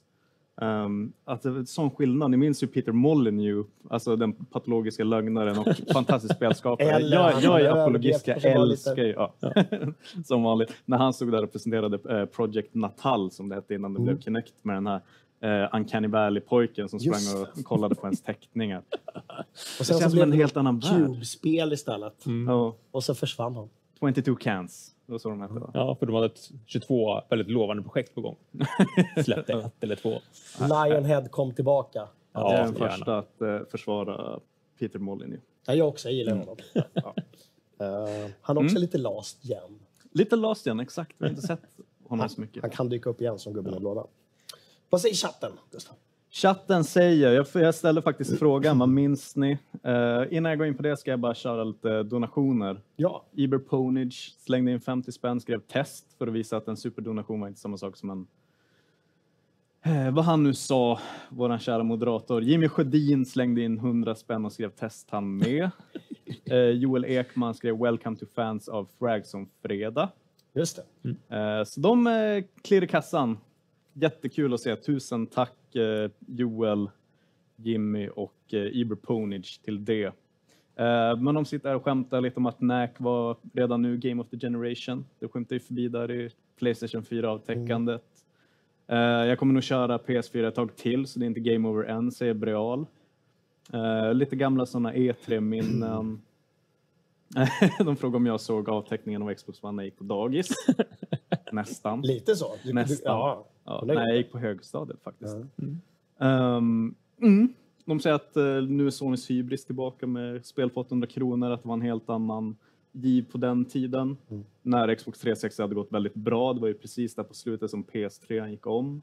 Um, 0.55 1.13
att 1.25 1.41
det 1.41 1.49
är 1.49 1.57
en 1.57 1.65
sån 1.65 1.91
skillnad. 1.91 2.31
Ni 2.31 2.37
minns 2.37 2.63
ju 2.63 2.67
Peter 2.67 2.91
Molyneux, 2.91 3.67
alltså 3.89 4.15
den 4.15 4.33
patologiska 4.33 5.03
lögnaren 5.03 5.59
och 5.59 5.67
fantastisk 5.93 6.35
spelskapare. 6.35 7.01
Jag, 7.01 7.43
jag 7.43 7.61
är 7.61 7.69
apologist, 7.69 8.27
jag 8.27 8.43
älskar 8.43 9.03
ju, 9.03 9.11
ja. 9.11 9.33
som 10.25 10.43
vanligt. 10.43 10.73
När 10.85 10.97
han 10.97 11.13
stod 11.13 11.31
där 11.31 11.43
och 11.43 11.51
presenterade 11.51 12.19
eh, 12.19 12.25
Project 12.25 12.75
Natal 12.75 13.31
som 13.31 13.49
det 13.49 13.55
hette 13.55 13.73
innan 13.73 13.93
det 13.93 13.99
blev 13.99 14.19
Kinect 14.19 14.53
med 14.61 14.75
den 14.75 14.87
här 14.87 15.01
eh, 15.43 15.69
Uncanny 15.75 16.07
Valley-pojken 16.07 16.89
som 16.89 16.99
Just 16.99 17.29
sprang 17.29 17.41
och 17.41 17.63
kollade 17.65 17.95
på 17.95 18.07
ens 18.07 18.21
teckningar. 18.21 18.83
Och 18.99 19.35
Det 19.79 19.85
sen 19.85 19.95
så 19.95 19.99
känns 19.99 20.13
som 20.13 20.21
en 20.21 20.29
det 20.29 20.37
helt 20.37 20.57
annan 20.57 20.79
värld. 20.79 20.91
Cube-spel 21.05 21.73
istället. 21.73 22.23
Ja, 22.47 22.75
Och 22.91 23.03
så 23.03 23.15
försvann 23.15 23.55
han. 23.55 23.69
22 24.15 24.35
cans, 24.35 24.95
det 25.05 25.11
var 25.11 25.19
så 25.19 25.29
de 25.29 25.41
hette 25.41 25.53
va? 25.53 25.71
ja, 25.73 25.95
för 25.95 26.05
de 26.05 26.15
hade 26.15 26.25
ett 26.25 26.51
22 26.65 27.21
väldigt 27.29 27.47
lovande 27.49 27.83
projekt 27.83 28.15
på 28.15 28.21
gång. 28.21 28.35
Släppte 29.23 29.53
ett 29.53 29.83
eller 29.83 29.95
två. 29.95 30.19
Lionhead 30.59 31.27
kom 31.31 31.53
tillbaka. 31.53 32.07
jag 32.33 32.53
är 32.53 32.63
den 32.63 32.73
gärna. 32.73 32.89
första 32.89 33.17
att 33.17 33.41
eh, 33.41 33.59
försvara 33.71 34.39
Peter 34.79 34.99
Molyneux. 34.99 35.41
Ja, 35.65 35.73
jag 35.73 35.87
också, 35.87 36.07
jag 36.09 36.15
gillar 36.15 36.35
honom. 36.35 36.57
Ja. 36.93 37.15
Eh, 37.79 38.29
han 38.41 38.57
är 38.57 38.63
också 38.65 38.79
lite 38.79 38.97
last 38.97 39.45
igen. 39.45 39.79
Lite 40.11 40.35
last 40.35 40.65
igen, 40.65 40.79
exakt. 40.79 41.15
Vi 41.17 41.25
har 41.25 41.29
inte 41.29 41.41
sett 41.41 41.61
honom 42.07 42.29
så 42.29 42.41
mycket. 42.41 42.61
Han 42.61 42.71
kan 42.71 42.89
dyka 42.89 43.09
upp 43.09 43.21
igen 43.21 43.39
som 43.39 43.53
gubben 43.53 43.73
i 43.73 43.79
lådan. 43.79 44.07
Vad 44.93 45.01
säger 45.01 45.15
chatten, 45.15 45.51
Gustav? 45.71 45.95
Chatten 46.31 46.83
säger, 46.83 47.45
jag, 47.53 47.75
ställde 47.75 48.01
faktiskt 48.01 48.39
frågan, 48.39 48.79
vad 48.79 48.89
minns 48.89 49.35
ni? 49.35 49.57
Eh, 49.83 50.21
innan 50.31 50.49
jag 50.49 50.57
går 50.57 50.67
in 50.67 50.77
på 50.77 50.83
det 50.83 50.97
ska 50.97 51.11
jag 51.11 51.19
bara 51.19 51.35
köra 51.35 51.63
lite 51.63 52.03
donationer. 52.03 52.81
Ja, 52.95 53.25
Iber 53.31 53.57
Ponage 53.57 54.35
slängde 54.39 54.71
in 54.71 54.79
50 54.81 55.11
spänn, 55.11 55.41
skrev 55.41 55.59
test 55.59 56.13
för 56.17 56.27
att 56.27 56.33
visa 56.33 56.57
att 56.57 56.67
en 56.67 56.77
superdonation 56.77 57.39
var 57.39 57.47
inte 57.47 57.59
samma 57.59 57.77
sak 57.77 57.97
som 57.97 58.09
en... 58.09 58.27
Eh, 59.81 60.13
vad 60.13 60.25
han 60.25 60.43
nu 60.43 60.53
sa, 60.53 60.99
våran 61.29 61.59
kära 61.59 61.83
moderator. 61.83 62.43
Jimmy 62.43 62.67
Sjödin 62.67 63.25
slängde 63.25 63.61
in 63.61 63.77
100 63.77 64.15
spänn 64.15 64.45
och 64.45 64.53
skrev 64.53 64.69
test 64.69 65.07
han 65.09 65.37
med. 65.37 65.69
Eh, 66.45 66.57
Joel 66.57 67.05
Ekman 67.05 67.53
skrev 67.53 67.77
Welcome 67.77 68.17
to 68.17 68.25
fans 68.35 68.69
av 68.69 68.87
Frags 68.99 69.33
om 69.33 69.49
fredag. 69.61 70.09
just 70.53 70.79
det. 71.01 71.37
Eh, 71.37 71.63
så 71.63 71.79
de 71.79 72.07
eh, 72.07 72.43
klirrar 72.61 72.83
i 72.83 72.87
kassan. 72.87 73.37
Jättekul 73.93 74.53
att 74.53 74.59
se. 74.59 74.75
Tusen 74.75 75.27
tack 75.27 75.75
eh, 75.75 76.11
Joel, 76.19 76.89
Jimmy 77.55 78.09
och 78.09 78.53
eh, 78.53 78.59
Iber 78.59 78.95
Ponage 78.95 79.61
till 79.63 79.85
det. 79.85 80.05
Eh, 80.75 81.17
men 81.17 81.35
de 81.35 81.45
sitter 81.45 81.69
här 81.69 81.75
och 81.75 81.83
skämtar 81.83 82.21
lite 82.21 82.37
om 82.37 82.45
att 82.45 82.61
NAC 82.61 82.89
var 82.97 83.37
redan 83.53 83.81
nu 83.81 83.97
Game 83.97 84.21
of 84.21 84.29
the 84.29 84.39
Generation. 84.39 85.05
Det 85.19 85.27
skymtar 85.27 85.55
ju 85.55 85.59
förbi 85.59 85.87
där 85.87 86.11
i 86.11 86.29
Playstation 86.59 87.03
4-avtäckandet. 87.03 88.01
Eh, 88.87 88.97
jag 88.97 89.39
kommer 89.39 89.53
nog 89.53 89.63
köra 89.63 89.97
PS4 89.97 90.47
ett 90.47 90.55
tag 90.55 90.75
till 90.75 91.07
så 91.07 91.19
det 91.19 91.25
är 91.25 91.27
inte 91.27 91.39
Game 91.39 91.67
Over 91.67 91.83
än, 91.83 92.11
säger 92.11 92.33
Breal. 92.33 92.85
Eh, 93.73 94.13
lite 94.13 94.35
gamla 94.35 94.65
sådana 94.65 94.93
E3-minnen. 94.93 96.21
De 97.85 97.95
frågar 97.95 98.15
om 98.15 98.25
jag 98.25 98.41
såg 98.41 98.69
avteckningen 98.69 99.21
av 99.21 99.33
Xbox 99.33 99.63
One 99.63 99.71
när 99.71 99.83
jag 99.83 99.85
gick 99.85 99.97
på 99.97 100.03
dagis. 100.03 100.49
Nästan. 101.53 102.01
Lite 102.01 102.35
så. 102.35 102.55
Du, 102.63 102.73
Nästan. 102.73 102.97
Du, 103.15 103.19
ja. 103.19 103.45
Ja, 103.65 103.83
nej, 103.87 103.95
jag 103.95 104.17
gick 104.17 104.31
på 104.31 104.37
högstadiet 104.37 105.03
faktiskt. 105.03 105.35
Mm. 107.17 107.53
De 107.85 107.99
säger 107.99 108.15
att 108.15 108.37
eh, 108.37 108.43
nu 108.43 108.87
är 108.87 108.89
Sonys 108.89 109.29
Hybris 109.29 109.65
tillbaka 109.65 110.07
med 110.07 110.45
spel 110.45 110.69
på 110.69 110.81
800 110.81 111.07
kronor, 111.07 111.51
att 111.51 111.63
det 111.63 111.67
var 111.67 111.75
en 111.75 111.81
helt 111.81 112.09
annan 112.09 112.55
giv 112.91 113.31
på 113.31 113.37
den 113.37 113.65
tiden. 113.65 114.17
Mm. 114.29 114.43
När 114.61 114.95
Xbox 114.95 115.19
360 115.19 115.61
hade 115.61 115.75
gått 115.75 115.91
väldigt 115.91 116.13
bra. 116.13 116.53
Det 116.53 116.61
var 116.61 116.67
ju 116.67 116.73
precis 116.73 117.15
där 117.15 117.23
på 117.23 117.33
slutet 117.33 117.71
som 117.71 117.83
PS3 117.83 118.47
gick 118.47 118.67
om. 118.67 119.01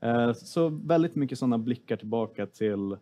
Eh, 0.00 0.32
så 0.32 0.68
väldigt 0.68 1.14
mycket 1.14 1.38
sådana 1.38 1.58
blickar 1.58 1.96
tillbaka 1.96 2.46
till 2.46 2.96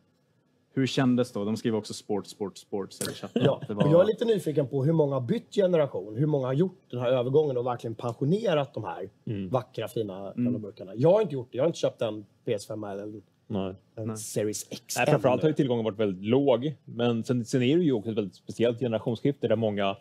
hur 0.75 0.87
kändes 0.87 1.33
då? 1.33 1.45
De 1.45 1.57
skriver 1.57 1.79
också 1.79 1.95
sport, 1.95 2.27
sport, 2.27 2.59
sport. 2.59 2.89
Ja, 3.33 3.61
Det 3.69 3.75
och 3.75 3.83
jag 3.93 4.01
är 4.01 4.05
lite 4.07 4.25
nyfiken 4.25 4.69
på 4.69 4.85
hur 4.85 4.93
många 4.93 5.15
har 5.15 5.21
bytt 5.21 5.55
generation, 5.55 6.17
hur 6.17 6.27
många 6.27 6.47
har 6.47 6.53
gjort 6.55 6.81
den 6.91 7.01
här 7.01 7.11
övergången 7.11 7.57
och 7.57 7.67
verkligen 7.67 7.95
pensionerat 7.95 8.75
de 8.75 8.85
här 8.85 9.11
Mm. 9.27 9.49
vackra 9.49 9.89
fina 9.89 10.33
gamla 10.37 10.59
burkarna. 10.59 10.93
Jag 10.95 11.13
har 11.13 11.21
inte 11.23 11.35
gjort 11.35 11.49
det. 11.53 11.57
Jag 11.57 11.63
har 11.65 11.67
inte 11.67 11.79
köpt 11.79 12.03
en 12.03 12.27
PS5 12.47 12.91
eller 12.93 13.03
en, 13.03 13.23
Nej. 13.47 13.75
en 13.97 14.17
Series 14.19 14.67
X. 14.71 14.95
Nej, 14.97 15.07
framförallt 15.07 15.43
har 15.43 15.49
ju 15.49 15.55
tillgången 15.55 15.85
varit 15.85 15.99
väldigt 15.99 16.25
låg. 16.25 16.75
Men 16.85 17.25
sen, 17.25 17.45
sen 17.45 17.63
är 17.63 17.77
det 17.77 17.85
ju 17.85 17.93
också 17.93 18.11
ett 18.11 18.17
väldigt 18.17 18.35
speciellt 18.35 18.79
generationsskifte 18.81 19.49
där 19.49 19.57
många, 19.57 19.97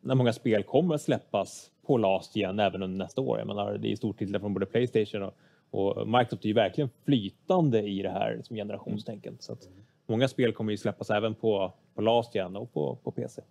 när 0.00 0.14
många 0.14 0.32
spel 0.32 0.62
kommer 0.62 0.94
att 0.94 1.02
släppas 1.02 1.70
på 1.86 1.96
last 1.96 2.36
igen 2.36 2.58
även 2.60 2.82
under 2.82 2.98
nästa 2.98 3.20
år. 3.20 3.38
Jag 3.38 3.46
menar, 3.46 3.78
det 3.78 3.92
är 3.92 3.96
stort 3.96 4.18
titlar 4.18 4.40
från 4.40 4.54
både 4.54 4.66
Playstation 4.66 5.22
och, 5.22 5.34
och 5.70 6.08
Microsoft 6.08 6.44
är 6.44 6.48
ju 6.48 6.54
verkligen 6.54 6.90
flytande 7.04 7.82
i 7.82 8.02
det 8.02 8.10
här 8.10 8.40
som 8.44 8.56
generationstänket. 8.56 9.42
Så 9.42 9.52
att 9.52 9.68
många 10.06 10.28
spel 10.28 10.52
kommer 10.52 10.70
ju 10.70 10.76
släppas 10.76 11.10
även 11.10 11.34
på, 11.34 11.72
på 11.94 12.00
last 12.00 12.34
igen 12.34 12.56
och 12.56 12.72
på, 12.72 12.96
på 12.96 13.10
PC. 13.10 13.42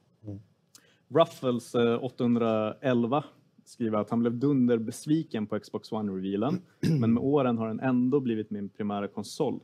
Ruffles 1.07 1.75
eh, 1.75 2.03
811 2.03 3.23
skriver 3.65 3.97
att 3.97 4.09
han 4.09 4.19
blev 4.19 4.33
dunderbesviken 4.33 5.47
på 5.47 5.59
Xbox 5.59 5.91
One-revealen, 5.91 6.57
men 6.99 7.13
med 7.13 7.23
åren 7.23 7.57
har 7.57 7.67
den 7.67 7.79
ändå 7.79 8.19
blivit 8.19 8.49
min 8.49 8.69
primära 8.69 9.07
konsol. 9.07 9.59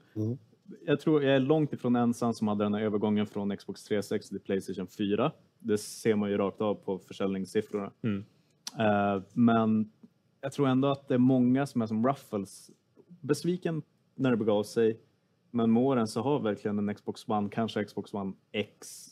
Jag 0.85 0.99
tror 0.99 1.23
jag 1.23 1.35
är 1.35 1.39
långt 1.39 1.73
ifrån 1.73 1.95
ensam 1.95 2.33
som 2.33 2.47
hade 2.47 2.63
den 2.63 2.73
här 2.73 2.81
övergången 2.81 3.27
från 3.27 3.57
Xbox 3.57 3.83
360 3.83 4.29
till 4.29 4.39
Playstation 4.39 4.87
4. 4.87 5.31
Det 5.59 5.77
ser 5.77 6.15
man 6.15 6.29
ju 6.29 6.37
rakt 6.37 6.61
av 6.61 6.75
på 6.75 6.99
försäljningssiffrorna. 6.99 7.91
Mm. 8.01 8.25
Eh, 8.79 9.23
men 9.33 9.91
jag 10.43 10.53
tror 10.53 10.67
ändå 10.67 10.87
att 10.87 11.07
det 11.07 11.13
är 11.13 11.17
många 11.17 11.65
som 11.65 11.81
är 11.81 11.85
som 11.85 12.07
Ruffles, 12.07 12.71
besviken 13.07 13.81
när 14.15 14.31
det 14.31 14.37
begav 14.37 14.63
sig, 14.63 14.99
men 15.51 15.73
med 15.73 15.83
åren 15.83 16.07
så 16.07 16.21
har 16.21 16.39
verkligen 16.39 16.89
en 16.89 16.95
Xbox 16.95 17.29
One, 17.29 17.49
kanske 17.49 17.83
Xbox 17.83 18.13
One 18.13 18.33
X, 18.51 19.07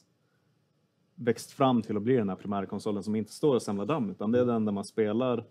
växt 1.15 1.51
fram 1.51 1.81
till 1.81 1.97
att 1.97 2.03
bli 2.03 2.15
den 2.15 2.29
här 2.29 2.35
primärkonsolen 2.35 3.03
som 3.03 3.15
inte 3.15 3.31
står 3.31 3.55
och 3.55 3.61
samlar 3.61 3.85
damm, 3.85 4.09
utan 4.09 4.31
det 4.31 4.39
är 4.39 4.45
den 4.45 4.65
där 4.65 4.71
man 4.71 4.85
spelar 4.85 5.45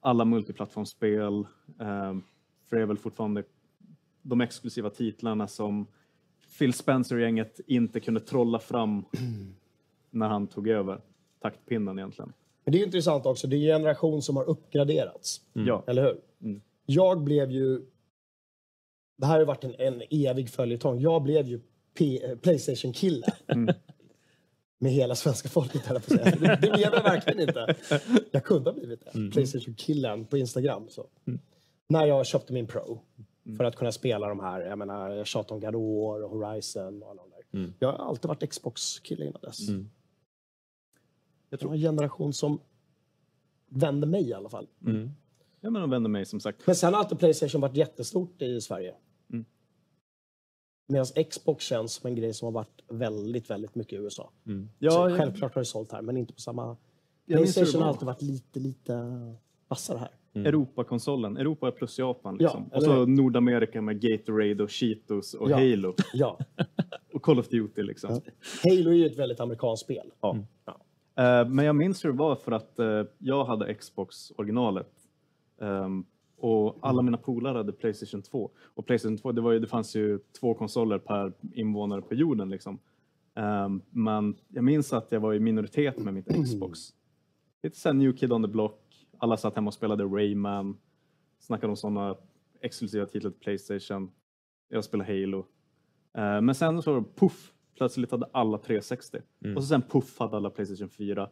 alla 0.00 0.24
multiplattformsspel. 0.24 1.38
Eh, 1.80 2.16
för 2.64 2.76
det 2.76 2.82
är 2.82 2.86
väl 2.86 2.98
fortfarande 2.98 3.44
de 4.22 4.40
exklusiva 4.40 4.90
titlarna 4.90 5.48
som 5.48 5.86
Phil 6.58 6.72
Spencer-gänget 6.72 7.60
inte 7.66 8.00
kunde 8.00 8.20
trolla 8.20 8.58
fram 8.58 9.04
när 10.10 10.28
han 10.28 10.46
tog 10.46 10.68
över 10.68 11.00
taktpinnen 11.40 11.98
egentligen. 11.98 12.32
Men 12.66 12.72
det 12.72 12.76
är 12.76 12.80
ju 12.80 12.84
intressant 12.84 13.26
också. 13.26 13.46
Det 13.46 13.56
är 13.56 13.60
en 13.74 13.80
generation 13.80 14.22
som 14.22 14.36
har 14.36 14.44
uppgraderats. 14.44 15.40
Ja. 15.52 15.84
Eller 15.86 16.02
hur? 16.02 16.20
Mm. 16.42 16.60
Jag 16.86 17.22
blev 17.22 17.50
ju... 17.50 17.80
Det 19.18 19.26
här 19.26 19.38
har 19.38 19.44
varit 19.44 19.64
en, 19.64 19.74
en 19.78 20.02
evig 20.10 20.50
följetong. 20.50 21.00
Jag 21.00 21.22
blev 21.22 21.46
ju 21.46 21.60
P- 21.98 22.24
eh, 22.24 22.36
Playstation-kille. 22.38 23.26
Mm. 23.48 23.74
Med 24.78 24.92
hela 24.92 25.14
svenska 25.14 25.48
folket, 25.48 25.86
höll 25.86 25.94
jag 25.96 26.06
på 26.06 26.14
att 26.14 26.20
säga. 26.20 26.36
Det, 26.36 26.66
det 26.66 26.70
blev 26.72 26.80
jag 26.80 27.02
verkligen 27.02 27.40
inte. 27.48 27.74
Jag 28.30 28.44
kunde 28.44 28.70
ha 28.70 28.74
blivit 28.74 29.00
det. 29.04 29.14
Mm. 29.14 29.30
Playstation-killen 29.30 30.24
på 30.24 30.38
Instagram. 30.38 30.88
Så. 30.88 31.06
När 31.88 32.06
jag 32.06 32.26
köpte 32.26 32.52
min 32.52 32.66
Pro. 32.66 33.00
För 33.56 33.64
att 33.64 33.76
kunna 33.76 33.92
spela 33.92 34.28
de 34.28 34.40
här. 34.40 34.60
Jag 34.60 34.78
menar, 34.78 35.10
jag 35.10 35.26
tjatade 35.26 35.54
om 35.54 35.60
God 35.60 35.74
of 35.74 35.82
War 35.82 36.22
och 36.24 36.30
Horizon 36.30 37.02
och 37.02 37.10
alla 37.10 37.22
de 37.22 37.30
där. 37.30 37.58
Mm. 37.60 37.74
Jag 37.78 37.92
har 37.92 38.08
alltid 38.08 38.28
varit 38.28 38.50
Xbox-kille 38.50 39.24
innan 39.26 39.40
dess. 39.42 39.68
Mm. 41.46 41.50
Jag 41.50 41.60
tror 41.60 41.72
en 41.74 41.80
generation 41.80 42.32
som 42.32 42.60
vände 43.68 44.06
mig 44.06 44.28
i 44.28 44.32
alla 44.34 44.48
fall. 44.48 44.66
Mm. 44.86 45.10
Ja, 45.60 45.70
men 45.70 45.80
de 45.82 45.90
vänder 45.90 46.10
mig 46.10 46.26
som 46.26 46.40
sagt. 46.40 46.66
Men 46.66 46.76
sen 46.76 46.94
har 46.94 47.00
alltid 47.00 47.18
Playstation 47.18 47.60
varit 47.60 47.76
jättestort 47.76 48.42
i 48.42 48.60
Sverige. 48.60 48.94
Mm. 49.32 49.44
Medan 50.88 51.06
Xbox 51.30 51.64
känns 51.64 51.92
som 51.92 52.06
en 52.08 52.14
grej 52.14 52.34
som 52.34 52.46
har 52.46 52.52
varit 52.52 52.82
väldigt, 52.88 53.50
väldigt 53.50 53.74
mycket 53.74 53.92
i 53.92 53.96
USA. 53.96 54.30
Ja, 54.78 54.90
så 54.90 54.96
jag- 55.08 55.18
självklart 55.18 55.54
har 55.54 55.60
det 55.60 55.66
sålt 55.66 55.92
här, 55.92 56.02
men 56.02 56.16
inte 56.16 56.32
på 56.32 56.40
samma... 56.40 56.76
Jag 57.24 57.38
Playstation 57.38 57.82
har 57.82 57.88
alltid 57.88 58.06
varit 58.06 58.22
lite, 58.22 58.60
lite 58.60 58.94
vassare 59.68 59.98
här. 59.98 60.10
Europakonsolen. 60.34 61.36
Europa 61.36 61.70
plus 61.70 61.98
Japan. 61.98 62.36
Ja, 62.40 62.46
Liksom. 62.46 62.66
och 62.66 62.76
eller 62.76 62.86
så? 62.86 63.06
Nordamerika 63.06 63.82
med 63.82 64.00
Gatorade 64.00 64.62
och 64.62 64.70
Cheetos 64.70 65.34
och 65.34 65.50
Ja. 65.50 65.56
Halo. 65.56 65.94
Ja. 66.14 66.38
Och 67.12 67.22
Call 67.22 67.38
of 67.38 67.48
Duty 67.48 67.82
liksom. 67.82 68.10
Halo 68.64 68.90
är 68.90 68.94
ju 68.94 69.06
ett 69.06 69.18
väldigt 69.18 69.40
amerikanskt 69.40 69.84
spel. 69.84 70.10
Ja. 70.20 70.36
Eh, 70.66 70.74
Eh, 71.16 71.48
men 71.48 71.64
jag 71.64 71.76
minns 71.76 72.04
hur 72.04 72.10
det 72.10 72.18
var 72.18 72.36
för 72.36 72.52
att 72.52 72.78
eh, 72.78 73.02
jag 73.18 73.44
hade 73.44 73.74
Xbox 73.74 74.30
originalet. 74.30 74.92
Ehm, 75.60 76.04
och 76.36 76.78
alla 76.82 77.02
mina 77.02 77.16
polare 77.16 77.56
hade 77.58 77.72
Playstation 77.72 78.22
2. 78.22 78.50
Och 78.74 78.86
Playstation 78.86 79.18
2, 79.18 79.32
det, 79.32 79.40
var 79.40 79.52
ju, 79.52 79.58
det 79.58 79.66
fanns 79.66 79.96
ju 79.96 80.18
två 80.40 80.54
konsoler 80.54 80.98
per 80.98 81.32
invånare 81.54 82.02
på 82.02 82.14
jorden. 82.14 82.50
Liksom. 82.50 82.78
Ehm, 83.34 83.82
men 83.90 84.36
jag 84.48 84.64
minns 84.64 84.92
att 84.92 85.12
jag 85.12 85.20
var 85.20 85.34
i 85.34 85.40
minoritet 85.40 85.98
med 85.98 86.14
mitt 86.14 86.44
Xbox. 86.44 86.78
Lite 87.62 87.78
såhär 87.78 87.94
New 87.94 88.16
Kid 88.16 88.32
on 88.32 88.42
the 88.42 88.48
Block. 88.48 89.06
Alla 89.18 89.36
satt 89.36 89.54
hemma 89.54 89.68
och 89.68 89.74
spelade 89.74 90.04
Rayman. 90.04 90.78
Snackade 91.38 91.70
om 91.70 91.76
sådana 91.76 92.16
exklusiva 92.60 93.06
titlar 93.06 93.30
till 93.30 93.40
Playstation. 93.40 94.10
Jag 94.68 94.84
spelade 94.84 95.12
Halo. 95.12 95.38
Eh, 96.16 96.40
men 96.40 96.54
sen 96.54 96.82
så 96.82 97.02
poff! 97.02 97.52
Plötsligt 97.76 98.10
hade 98.10 98.26
alla 98.32 98.58
360. 98.58 99.18
Och 99.56 99.62
så 99.62 99.68
sen 99.68 99.82
puff 99.82 100.18
hade 100.18 100.36
alla 100.36 100.50
Playstation 100.50 100.88
4. 100.88 101.28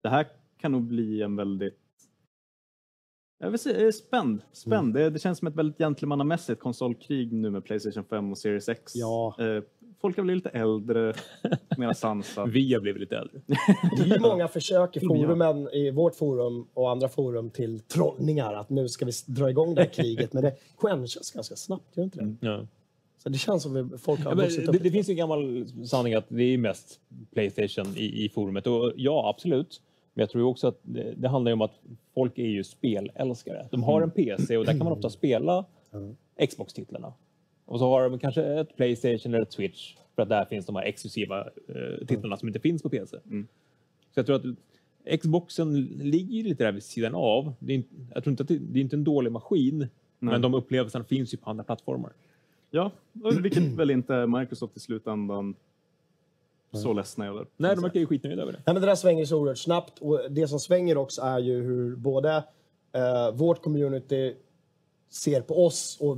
Det 0.00 0.08
här 0.08 0.26
kan 0.58 0.72
nog 0.72 0.82
bli 0.82 1.22
en 1.22 1.36
väldigt 1.36 1.80
jag 3.42 3.50
vill 3.50 3.58
säga, 3.58 3.92
spänd. 3.92 4.42
spänd. 4.52 4.94
Det, 4.94 5.10
det 5.10 5.18
känns 5.18 5.38
som 5.38 5.48
ett 5.48 5.54
väldigt 5.54 5.78
gentlemannamässigt 5.78 6.60
konsolkrig 6.60 7.32
nu 7.32 7.50
med 7.50 7.64
Playstation 7.64 8.04
5 8.04 8.30
och 8.30 8.38
Series 8.38 8.68
X. 8.68 8.92
Ja. 8.94 9.36
Eh, 9.38 9.62
folk 10.00 10.16
har 10.16 10.24
blivit 10.24 10.44
lite 10.44 10.58
äldre, 10.58 11.14
mer 11.78 11.92
sansat. 11.92 12.48
Vi 12.48 12.74
har 12.74 12.80
blivit 12.80 13.00
lite 13.00 13.16
äldre. 13.16 13.40
Det 13.96 14.02
är 14.02 14.06
ju 14.06 14.20
många 14.20 14.48
försök 14.48 14.96
i 14.96 15.00
forumen, 15.06 15.68
i 15.72 15.90
vårt 15.90 16.16
forum 16.16 16.66
och 16.74 16.90
andra 16.90 17.08
forum 17.08 17.50
till 17.50 17.80
trollningar. 17.80 18.54
Att 18.54 18.70
nu 18.70 18.88
ska 18.88 19.04
vi 19.04 19.12
dra 19.26 19.50
igång 19.50 19.74
det 19.74 19.80
här 19.80 19.88
kriget. 19.88 20.32
Men 20.32 20.42
det 20.42 20.56
quenchas 20.78 21.30
ganska 21.30 21.56
snabbt, 21.56 21.96
gör 21.96 22.04
inte 22.04 22.18
det? 22.18 22.36
Ja. 22.40 22.66
Så 23.22 23.28
det 23.28 23.38
känns 23.38 23.62
som 23.62 23.92
att 23.94 24.00
folk 24.00 24.20
har 24.20 24.30
Ja, 24.30 24.34
men 24.36 24.46
upp. 24.46 24.72
det, 24.72 24.78
det 24.78 24.90
finns 24.90 25.08
ju 25.08 25.10
en 25.12 25.16
gammal 25.16 25.66
sanning 25.86 26.14
att 26.14 26.24
det 26.28 26.42
är 26.42 26.58
mest 26.58 27.00
Playstation 27.32 27.96
i, 27.96 28.24
i 28.24 28.28
forumet. 28.28 28.66
Och 28.66 28.92
ja, 28.96 29.28
absolut. 29.28 29.82
Men 30.14 30.22
jag 30.22 30.30
tror 30.30 30.42
också 30.42 30.68
att 30.68 30.78
det, 30.82 31.14
det 31.16 31.28
handlar 31.28 31.52
om 31.52 31.60
att 31.60 31.80
folk 32.14 32.38
är 32.38 32.46
ju 32.46 32.64
spelälskare. 32.64 33.68
De 33.70 33.82
har 33.82 34.02
en 34.02 34.10
PC 34.10 34.56
och 34.56 34.64
där 34.64 34.72
kan 34.72 34.84
man 34.84 34.92
ofta 34.92 35.10
spela 35.10 35.64
Xbox-titlarna. 36.48 37.12
Och 37.64 37.78
så 37.78 37.88
har 37.88 38.10
de 38.10 38.18
kanske 38.18 38.42
ett 38.42 38.76
Playstation 38.76 39.34
eller 39.34 39.42
ett 39.42 39.52
Switch 39.52 39.94
för 40.14 40.22
att 40.22 40.28
där 40.28 40.44
finns 40.44 40.66
de 40.66 40.76
här 40.76 40.82
exklusiva 40.82 41.40
eh, 41.40 42.06
titlarna 42.06 42.36
som 42.36 42.48
inte 42.48 42.60
finns 42.60 42.82
på 42.82 42.88
PC. 42.88 43.16
Mm. 43.26 43.46
Så 44.14 44.18
jag 44.18 44.26
tror 44.26 44.36
att 44.36 45.20
Xboxen 45.20 45.84
ligger 45.84 46.44
lite 46.44 46.64
där 46.64 46.72
vid 46.72 46.82
sidan 46.82 47.14
av. 47.14 47.52
Det 47.58 47.72
är 47.72 47.76
inte, 47.76 47.94
jag 48.14 48.24
tror 48.24 48.32
inte 48.32 48.42
att 48.42 48.48
det, 48.48 48.58
det 48.58 48.78
är 48.78 48.82
inte 48.82 48.96
en 48.96 49.04
dålig 49.04 49.32
maskin, 49.32 49.88
men 50.18 50.42
de 50.42 50.54
upplevelserna 50.54 51.04
finns 51.04 51.34
ju 51.34 51.38
på 51.38 51.50
andra 51.50 51.64
plattformar. 51.64 52.12
Ja, 52.70 52.90
vilket 53.42 53.62
väl 53.62 53.90
inte 53.90 54.26
Microsoft 54.26 54.76
i 54.76 54.80
slutändan 54.80 55.54
så 56.72 56.92
ledsna 56.92 57.26
över. 57.26 57.46
Nej, 57.56 57.74
de 57.74 57.82
verkar 57.82 58.00
ju 58.00 58.06
skitnöjda 58.06 58.42
över 58.42 58.52
det. 58.52 58.62
Nej, 58.66 58.74
men 58.74 58.82
det 58.82 58.88
där 58.88 58.94
svänger 58.94 59.24
så 59.24 59.38
oerhört 59.38 59.58
snabbt. 59.58 59.98
Och 59.98 60.20
det 60.30 60.48
som 60.48 60.60
svänger 60.60 60.96
också 60.96 61.22
är 61.22 61.38
ju 61.38 61.62
hur 61.62 61.96
både 61.96 62.44
eh, 62.92 63.32
vårt 63.32 63.62
community 63.62 64.34
ser 65.10 65.40
på 65.40 65.66
oss 65.66 65.98
och 66.00 66.16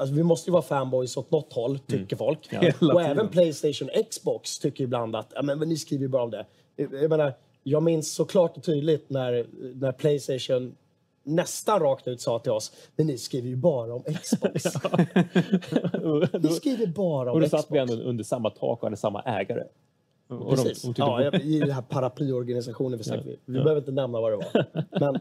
Alltså, 0.00 0.14
vi 0.14 0.22
måste 0.22 0.50
ju 0.50 0.52
vara 0.52 0.62
fanboys 0.62 1.16
åt 1.16 1.30
något 1.30 1.52
håll, 1.52 1.78
tycker 1.78 2.16
folk. 2.16 2.48
Hela 2.50 2.94
Och 2.94 3.02
även 3.02 3.28
Playstation 3.28 3.88
Xbox 4.10 4.58
tycker 4.58 4.84
ibland 4.84 5.16
att 5.16 5.32
ja, 5.34 5.42
men, 5.42 5.58
men 5.58 5.68
ni 5.68 5.76
skriver 5.76 6.02
ju 6.02 6.08
bara 6.08 6.22
om 6.22 6.30
det. 6.30 6.46
Jag, 6.76 7.10
menar, 7.10 7.34
jag 7.62 7.82
minns 7.82 8.12
så 8.12 8.24
klart 8.24 8.56
och 8.56 8.62
tydligt 8.62 9.10
när, 9.10 9.46
när 9.74 9.92
Playstation 9.92 10.74
nästan 11.28 11.80
rakt 11.80 12.08
ut 12.08 12.20
sa 12.20 12.38
till 12.38 12.52
oss 12.52 12.72
men 12.96 13.06
ni 13.06 13.18
skriver 13.18 13.48
ju 13.48 13.56
bara 13.56 13.94
om 13.94 14.02
Xbox. 14.02 14.64
Ni 16.42 16.48
skriver 16.48 16.86
bara 16.86 17.30
Och 17.30 17.34
om 17.36 17.40
då 17.40 17.46
Xbox. 17.46 17.62
satt 17.62 17.70
vi 17.74 17.78
ändå 17.78 17.94
under 17.94 18.24
samma 18.24 18.50
tak 18.50 18.78
och 18.78 18.86
hade 18.86 18.96
samma 18.96 19.22
ägare. 19.22 19.64
Och 20.28 20.38
de- 20.38 20.50
Precis. 20.64 20.82
de 20.82 20.88
tyckte- 20.88 21.02
ja, 21.02 21.32
I 21.40 21.58
den 21.60 21.70
här 21.70 21.82
paraplyorganisationen. 21.82 22.98
Vi, 22.98 23.04
sagt, 23.04 23.26
vi, 23.26 23.36
vi 23.44 23.52
behöver 23.52 23.76
inte 23.78 23.92
nämna 23.92 24.20
vad 24.20 24.32
det 24.32 24.36
var. 24.36 24.64
Men 25.00 25.20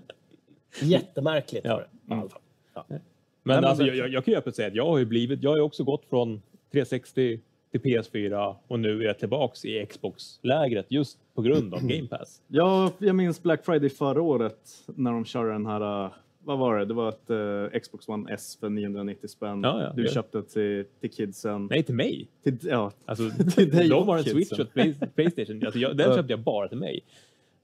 jättemärkligt 0.90 1.66
Ja. 1.66 1.74
var 1.74 1.88
det. 2.08 2.14
alla 2.16 2.30
fall. 2.30 2.42
Men, 2.88 3.00
men 3.44 3.66
alltså, 3.66 3.84
jag, 3.84 3.96
jag, 3.96 4.10
jag 4.10 4.26
kan 4.26 4.32
ju 4.32 4.38
öppet 4.38 4.56
säga 4.56 4.68
att 4.68 4.76
jag 4.76 4.86
har 4.86 4.98
ju 4.98 5.06
blivit, 5.06 5.44
jag 5.44 5.50
har 5.50 5.58
ju 5.58 5.64
också 5.64 5.84
gått 5.84 6.06
från 6.06 6.42
360 6.72 7.40
till 7.72 7.82
PS4 7.82 8.56
och 8.68 8.80
nu 8.80 9.02
är 9.02 9.06
jag 9.06 9.20
tillbaks 9.20 9.66
i 9.66 9.86
Xbox-lägret 9.86 10.86
just 10.90 11.18
på 11.36 11.42
grund 11.42 11.74
av 11.74 11.88
Game 11.88 12.08
Pass. 12.08 12.42
Ja, 12.48 12.92
jag 12.98 13.16
minns 13.16 13.44
Black 13.44 13.66
Friday 13.66 13.90
förra 13.90 14.22
året 14.22 14.60
när 14.86 15.12
de 15.12 15.26
körde 15.26 15.52
den 15.52 15.66
här, 15.66 16.06
uh, 16.06 16.12
vad 16.44 16.58
var 16.60 16.78
det? 16.80 16.86
Det 16.86 16.94
var 16.94 17.10
ett 17.10 17.30
uh, 17.74 17.80
Xbox 17.80 18.10
One 18.10 18.34
S 18.34 18.58
för 18.60 18.70
990 18.70 19.28
spänn. 19.28 19.62
Ja, 19.64 19.84
ja, 19.84 19.94
du 19.96 20.04
det- 20.04 20.14
köpte 20.14 20.44
till, 20.44 20.86
till 21.00 21.12
kidsen. 21.12 21.68
Nej, 21.72 21.84
till 21.84 21.96
mig. 21.96 22.28
Till, 22.44 22.58
ja, 22.62 22.92
Alltså, 23.06 23.30
Till 23.56 23.70
dig 23.70 23.90
de 23.90 24.08
har 24.08 24.18
en. 24.18 24.24
Switch 24.24 24.60
och 24.60 24.68
Playstation. 25.16 25.66
Alltså, 25.66 25.80
jag, 25.80 25.98
den 25.98 26.16
köpte 26.16 26.34
jag 26.34 26.40
bara 26.40 26.68
till 26.68 26.78
mig. 26.78 27.04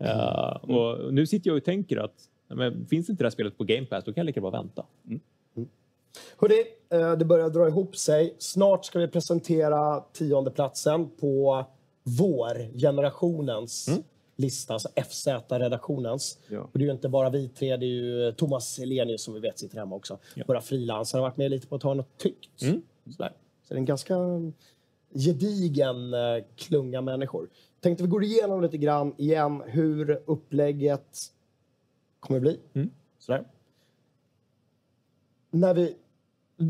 Uh, 0.02 0.76
och 0.76 1.14
nu 1.14 1.28
sitter 1.28 1.50
jag 1.50 1.58
och 1.58 1.64
tänker 1.64 1.98
att 1.98 2.30
ja, 2.48 2.56
men, 2.56 2.86
finns 2.86 3.10
inte 3.10 3.24
det 3.24 3.26
här 3.26 3.32
spelet 3.32 3.58
på 3.58 3.64
Game 3.64 3.86
Pass, 3.86 4.04
då 4.04 4.14
kan 4.14 4.22
jag 4.22 4.26
lika 4.26 4.42
bra 4.42 4.50
vänta. 4.50 4.86
Hörrni, 6.38 6.64
eh, 6.90 7.18
det 7.18 7.26
börjar 7.26 7.50
dra 7.50 7.68
ihop 7.68 7.96
sig. 7.96 8.36
Snart 8.38 8.86
ska 8.86 9.00
vi 9.00 9.08
presentera 9.08 10.00
tionde 10.00 10.52
platsen 10.52 11.10
på 11.10 11.66
vår 12.04 12.80
generationens 12.80 13.90
lista, 14.36 14.74
alltså 14.74 14.90
FZ-redaktionens. 14.96 16.38
Ja. 16.48 16.62
Och 16.62 16.80
det 16.80 16.84
är 16.84 16.86
ju 16.86 16.92
inte 16.92 17.10
bara 17.10 17.30
vi 17.30 17.50
tre, 17.50 17.78
det 17.78 17.86
är 17.86 17.88
ju 17.88 18.32
Thomas 18.32 18.80
Helenius 18.80 19.24
som 19.24 19.34
vi 19.34 19.40
vet 19.40 19.60
sitter 19.60 19.78
hemma 19.78 19.96
också. 19.96 20.18
Våra 20.48 20.62
frilansare 20.62 21.20
har 21.20 21.30
varit 21.30 21.38
med 21.38 21.52
lite 21.52 21.68
på 21.68 21.76
ett 21.76 21.84
hörn 21.84 22.00
och 22.00 22.08
tyckt. 22.18 22.60
Sådär. 23.16 23.34
Så 23.68 23.74
det 23.74 23.76
är 23.76 23.78
en 23.78 23.86
ganska 23.86 24.16
gedigen 25.14 26.14
eh, 26.14 26.44
klunga 26.56 27.02
människor. 27.02 27.50
Tänkte 27.80 28.04
vi 28.04 28.10
går 28.10 28.24
igenom 28.24 28.62
lite 28.62 28.78
grann 28.78 29.14
igen 29.18 29.64
hur 29.66 30.22
upplägget 30.26 31.18
kommer 32.20 32.40
bli. 32.40 32.60
Sådär. 33.20 33.44
När 35.52 35.74
vi, 35.74 35.96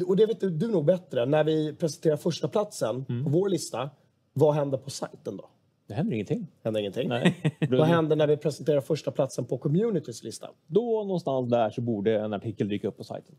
och 0.01 0.15
det 0.15 0.25
vet 0.25 0.39
du, 0.39 0.49
du 0.49 0.67
nog 0.71 0.86
bättre, 0.86 1.25
när 1.25 1.43
vi 1.43 1.73
presenterar 1.75 2.17
första 2.17 2.47
platsen 2.47 3.06
på 3.06 3.29
vår 3.29 3.49
lista, 3.49 3.89
vad 4.34 4.53
händer 4.56 4.77
på 4.77 4.89
sajten 4.89 5.38
då? 5.38 5.49
Det 5.88 5.93
händer 5.93 6.13
ingenting. 6.13 6.47
Händer 6.63 6.79
ingenting? 6.79 7.10
Nej. 7.10 7.58
Vad 7.69 7.88
händer 7.88 8.15
när 8.15 8.27
vi 8.27 8.38
presenterar 8.38 8.82
första 8.82 9.12
platsen 9.12 9.45
på 9.45 9.58
communitys 9.58 10.23
lista? 10.23 10.49
Då 10.67 11.03
någonstans 11.03 11.49
där 11.49 11.69
så 11.69 11.82
borde 11.82 12.19
en 12.19 12.34
artikel 12.34 12.67
dyka 12.67 12.88
upp 12.88 12.97
på 12.97 13.03
sajten. 13.03 13.36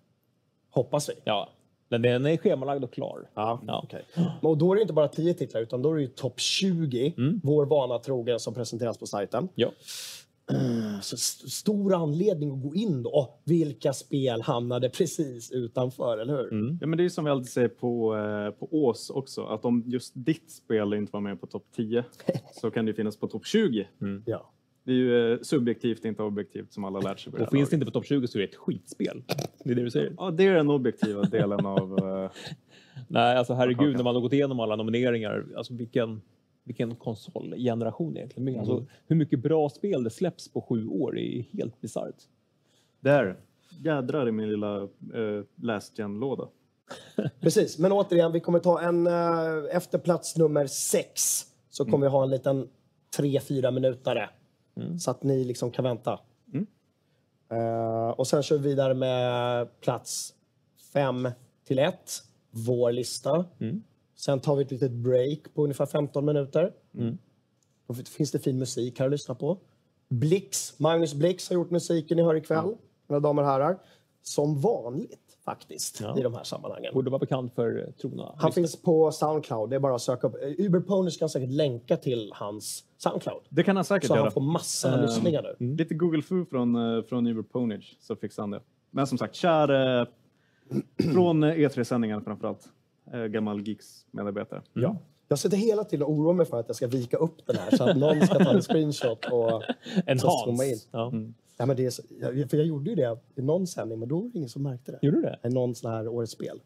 Hoppas 0.70 1.08
vi. 1.08 1.12
Ja, 1.24 1.48
men 1.88 2.02
den 2.02 2.26
är 2.26 2.36
schemalagd 2.36 2.84
och 2.84 2.92
klar. 2.92 3.28
Ja, 3.34 3.60
Ja. 3.66 3.80
okej. 3.84 4.02
Och 4.42 4.58
då 4.58 4.72
är 4.72 4.76
det 4.76 4.82
inte 4.82 4.92
bara 4.94 5.08
10 5.08 5.34
titlar, 5.34 5.60
utan 5.60 5.82
då 5.82 5.90
är 5.90 5.94
det 5.94 6.00
ju 6.00 6.08
topp 6.08 6.40
20, 6.40 7.12
vår 7.42 7.66
vana 7.66 7.98
trogen, 7.98 8.40
som 8.40 8.54
presenteras 8.54 8.98
på 8.98 9.06
sajten. 9.06 9.48
Ja. 9.54 9.70
Så 11.02 11.14
st- 11.16 11.48
stor 11.50 11.94
anledning 11.94 12.50
att 12.52 12.62
gå 12.62 12.74
in 12.74 13.02
då. 13.02 13.40
Vilka 13.44 13.92
spel 13.92 14.42
hamnade 14.42 14.88
precis 14.88 15.50
utanför, 15.52 16.18
eller 16.18 16.36
hur? 16.36 16.76
Ja, 16.80 16.86
men 16.86 16.96
det 16.96 17.00
är 17.02 17.04
ju 17.04 17.10
som 17.10 17.24
vi 17.24 17.30
alltid 17.30 17.52
säger 17.52 17.68
på, 17.68 18.16
eh, 18.16 18.50
på 18.50 18.68
Ås 18.70 19.10
också, 19.10 19.44
att 19.44 19.64
om 19.64 19.82
just 19.86 20.12
ditt 20.16 20.50
spel 20.50 20.94
inte 20.94 21.10
var 21.12 21.20
med 21.20 21.40
på 21.40 21.46
topp 21.46 21.66
10 21.76 22.04
så 22.60 22.70
kan 22.70 22.86
det 22.86 22.94
finnas 22.94 23.16
på 23.16 23.26
topp 23.26 23.46
20. 23.46 23.86
Ja. 24.26 24.50
Det 24.84 24.90
är 24.92 24.96
ju 24.96 25.32
eh, 25.32 25.38
subjektivt, 25.42 26.04
inte 26.04 26.22
objektivt, 26.22 26.72
som 26.72 26.84
alla 26.84 27.00
lärt 27.00 27.20
sig. 27.20 27.32
Och 27.32 27.50
finns 27.50 27.70
det 27.70 27.74
inte 27.74 27.86
på 27.86 27.92
topp 27.92 28.06
20 28.06 28.26
så 28.26 28.38
är 28.38 28.42
det 28.42 28.48
ett 28.48 28.54
skitspel. 28.54 29.22
Det 29.64 29.70
är 29.70 29.74
det 29.74 29.82
du 29.82 29.90
säger? 29.90 30.12
Ja, 30.16 30.30
det 30.30 30.46
är 30.46 30.54
den 30.54 30.70
objektiva 30.70 31.22
delen 31.22 31.66
av... 31.66 31.98
eh, 31.98 32.30
Nej, 33.08 33.36
alltså 33.36 33.54
herregud, 33.54 33.96
när 33.96 34.04
man 34.04 34.14
har 34.14 34.22
gått 34.22 34.32
igenom 34.32 34.60
alla 34.60 34.76
nomineringar, 34.76 35.44
alltså 35.56 35.74
vilken, 35.74 36.22
vilken 36.64 36.96
konsolgeneration 36.96 38.16
egentligen. 38.16 38.48
Mm. 38.48 38.60
Alltså, 38.60 38.86
hur 39.06 39.16
mycket 39.16 39.42
bra 39.42 39.68
spel 39.68 40.04
det 40.04 40.10
släpps 40.10 40.52
på 40.52 40.60
sju 40.60 40.88
år 40.88 41.18
är 41.18 41.42
helt 41.42 41.80
bisarrt. 41.80 42.22
Där! 43.00 43.36
Jädrar 43.84 44.28
i 44.28 44.32
min 44.32 44.48
lilla 44.48 44.82
eh, 44.82 45.44
last 45.54 45.98
gen-låda. 45.98 46.48
Precis, 47.40 47.78
men 47.78 47.92
återigen, 47.92 48.32
vi 48.32 48.40
kommer 48.40 48.58
ta 48.58 48.80
en... 48.80 49.06
eh, 49.06 49.76
efter 49.76 49.98
plats 49.98 50.36
nummer 50.36 50.66
sex 50.66 51.42
så 51.70 51.84
kommer 51.84 52.06
vi 52.06 52.10
ha 52.10 52.22
en 52.22 52.30
liten 52.30 52.68
tre, 53.16 53.40
fyra 53.40 53.70
minutare. 53.70 54.30
Så 54.98 55.10
att 55.10 55.22
ni 55.22 55.44
liksom 55.44 55.70
kan 55.70 55.84
vänta. 55.84 56.20
Eh, 57.50 58.08
och 58.08 58.26
sen 58.26 58.42
kör 58.42 58.58
vi 58.58 58.68
vidare 58.68 58.94
med 58.94 59.80
plats 59.80 60.34
fem 60.92 61.28
till 61.66 61.78
ett, 61.78 62.10
vår 62.50 62.92
lista. 62.92 63.44
Sen 64.24 64.40
tar 64.40 64.56
vi 64.56 64.62
ett 64.64 64.70
litet 64.70 64.92
break 64.92 65.38
på 65.54 65.62
ungefär 65.64 65.86
15 65.86 66.24
minuter. 66.24 66.72
Då 67.86 67.94
finns 67.94 68.32
det 68.32 68.38
fin 68.38 68.58
musik 68.58 68.98
här 68.98 69.06
att 69.06 69.12
lyssna 69.12 69.34
på. 69.34 69.58
Blix, 70.08 70.78
Magnus 70.78 71.14
Blix 71.14 71.48
har 71.48 71.54
gjort 71.54 71.70
musiken 71.70 72.16
ni 72.16 72.22
hör 72.22 72.34
ikväll, 72.34 72.74
mina 73.08 73.20
damer 73.20 73.42
och 73.42 73.48
herrar. 73.48 73.78
Som 74.22 74.60
vanligt 74.60 75.38
faktiskt 75.44 76.00
Ja. 76.00 76.18
i 76.18 76.22
de 76.22 76.34
här 76.34 76.44
sammanhangen. 76.44 76.94
Borde 76.94 77.10
vara 77.10 77.18
bekant 77.18 77.54
för 77.54 77.78
eh, 77.86 77.92
trogna. 77.92 78.34
Han 78.36 78.52
finns 78.52 78.82
på 78.82 79.12
Soundcloud. 79.12 79.70
Det 79.70 79.76
är 79.76 79.80
bara 79.80 79.94
att 79.94 80.02
söka 80.02 80.26
upp. 80.26 80.34
Uberponish 80.58 81.18
kan 81.18 81.28
säkert 81.28 81.50
länka 81.50 81.96
till 81.96 82.32
hans 82.34 82.84
Soundcloud. 82.96 83.42
Det 83.48 83.62
kan 83.62 83.76
han 83.76 83.84
säkert 83.84 84.08
Så 84.08 84.14
göra. 84.14 84.22
han 84.22 84.32
får 84.32 84.40
massa 84.40 85.00
lyssningar 85.00 85.54
nu. 85.58 85.66
Lite 85.76 85.94
Google 85.94 86.22
Fu 86.22 86.44
från, 86.44 86.96
eh, 86.96 87.04
från 87.04 87.26
Uber 87.26 87.42
Ponage 87.42 87.96
så 88.00 88.16
fixar 88.16 88.42
han 88.42 88.50
det. 88.50 88.60
Men 88.90 89.06
som 89.06 89.18
sagt, 89.18 89.34
kär 89.34 90.00
eh, 90.00 90.06
från 91.12 91.42
eh, 91.42 91.54
E3-sändningarna 91.54 92.22
framförallt. 92.22 92.68
Eh, 93.14 93.26
gammal 93.26 93.68
Geeks-medarbetare. 93.68 94.62
Ja. 94.72 94.96
Jag 95.28 95.38
sitter 95.38 95.56
hela 95.56 95.84
tiden 95.84 96.06
och 96.06 96.12
oroar 96.12 96.34
mig 96.34 96.46
för 96.46 96.60
att 96.60 96.68
jag 96.68 96.76
ska 96.76 96.86
vika 96.86 97.16
upp 97.16 97.46
den 97.46 97.56
här 97.56 97.76
så 97.76 97.84
att 97.84 97.96
någon 97.96 98.26
ska 98.26 98.44
ta 98.44 98.50
en 98.50 98.62
screenshot 98.62 99.24
och 99.24 99.62
zooma 100.18 100.64
in. 100.64 100.78
Ja. 100.90 101.12
Ja, 101.56 101.66
men 101.66 101.76
det 101.76 101.86
är 101.86 101.90
så, 101.90 102.02
jag, 102.20 102.50
för 102.50 102.56
jag 102.56 102.66
gjorde 102.66 102.90
ju 102.90 102.96
det 102.96 103.18
i 103.36 103.42
någon 103.42 103.66
sändning, 103.66 103.98
men 103.98 104.08
då 104.08 104.20
var 104.20 104.28
det 104.28 104.38
ingen 104.38 104.48
som 104.48 104.62
märkte 104.62 104.92
det. 104.92 104.98
Gjorde 105.02 105.16
du 105.16 105.22
det? 105.22 105.38
I 105.44 105.48
någon 105.48 105.74
sån 105.74 105.90
här 105.90 106.08
Årets 106.08 106.32
spel. 106.32 106.60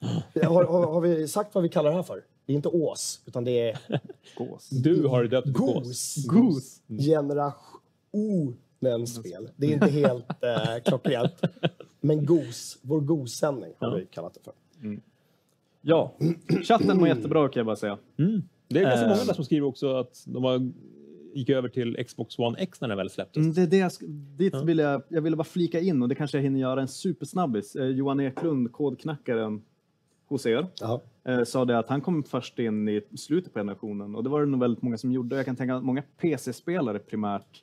Har, 0.44 0.64
har, 0.64 0.92
har 0.92 1.00
vi 1.00 1.28
sagt 1.28 1.54
vad 1.54 1.62
vi 1.62 1.68
kallar 1.68 1.90
det 1.90 1.96
här 1.96 2.02
för? 2.02 2.24
Det 2.46 2.52
är 2.52 2.56
inte 2.56 2.68
Ås, 2.68 3.20
utan 3.26 3.44
det 3.44 3.70
är 3.70 3.78
Gås. 4.36 4.70
Du 4.70 5.06
har 5.06 5.24
döpt 5.24 5.48
gås. 5.48 5.84
Gos. 5.84 6.26
Goose. 6.26 6.80
Generationens 7.04 9.14
spel. 9.14 9.50
Det 9.56 9.66
är 9.66 9.72
inte 9.72 9.90
helt 9.90 10.30
eh, 10.30 10.82
klockrent. 10.84 11.32
Men 12.00 12.26
Gos, 12.26 12.78
vår 12.82 13.00
Gos-sändning 13.00 13.72
har 13.78 13.96
vi 13.96 14.06
kallat 14.06 14.34
det 14.34 14.40
för. 14.40 14.52
Ja, 15.86 16.14
chatten 16.62 16.98
mår 16.98 17.08
jättebra 17.08 17.48
kan 17.48 17.60
jag 17.60 17.66
bara 17.66 17.76
säga. 17.76 17.98
Det 18.68 18.78
är 18.78 18.82
ganska 18.82 19.00
Eh. 19.04 19.08
många 19.08 19.24
där 19.24 19.34
som 19.34 19.44
skriver 19.44 19.66
också 19.66 19.96
att 19.96 20.24
de 20.26 20.44
har 20.44 20.70
gick 21.34 21.50
över 21.50 21.68
till 21.68 22.04
Xbox 22.06 22.38
One 22.38 22.58
X 22.58 22.80
när 22.80 22.88
den 22.88 22.96
väl 22.98 23.10
släpptes. 23.10 23.36
Mm, 23.36 23.52
det 23.52 23.62
är 23.62 23.66
det 23.66 23.76
jag, 23.76 23.90
dit 24.38 24.54
vill 24.64 24.78
jag, 24.78 25.02
jag 25.08 25.22
ville 25.22 25.36
bara 25.36 25.44
flika 25.44 25.80
in 25.80 26.02
och 26.02 26.08
det 26.08 26.14
kanske 26.14 26.36
jag 26.38 26.42
hinner 26.42 26.60
göra 26.60 26.80
en 26.80 26.88
supersnabbis. 26.88 27.76
Eh, 27.76 27.86
Johan 27.86 28.20
Eklund, 28.20 28.72
kodknackaren 28.72 29.62
hos 30.26 30.46
er, 30.46 30.66
eh, 31.24 31.44
sa 31.44 31.64
det 31.64 31.78
att 31.78 31.88
han 31.88 32.00
kom 32.00 32.22
först 32.24 32.58
in 32.58 32.88
i 32.88 33.02
slutet 33.16 33.52
på 33.52 33.58
generationen 33.58 34.14
och 34.16 34.22
det 34.24 34.30
var 34.30 34.40
det 34.40 34.46
nog 34.46 34.60
väldigt 34.60 34.82
många 34.82 34.98
som 34.98 35.12
gjorde. 35.12 35.36
Jag 35.36 35.44
kan 35.44 35.56
tänka 35.56 35.74
att 35.74 35.84
många 35.84 36.02
PC-spelare 36.20 36.98
primärt 36.98 37.62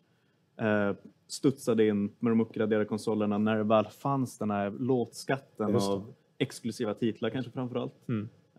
eh, 0.62 0.96
studsade 1.28 1.88
in 1.88 2.12
med 2.20 2.32
de 2.32 2.42
uppgraderade 2.42 2.86
konsolerna 2.86 3.38
när 3.38 3.58
det 3.58 3.64
väl 3.64 3.86
fanns 3.86 4.38
den 4.38 4.52
här 4.52 4.70
låtskatten 4.80 5.76
av 5.76 6.14
exklusiva 6.42 6.94
titlar 6.94 7.30
kanske 7.30 7.52
framför 7.52 7.76
allt 7.80 7.94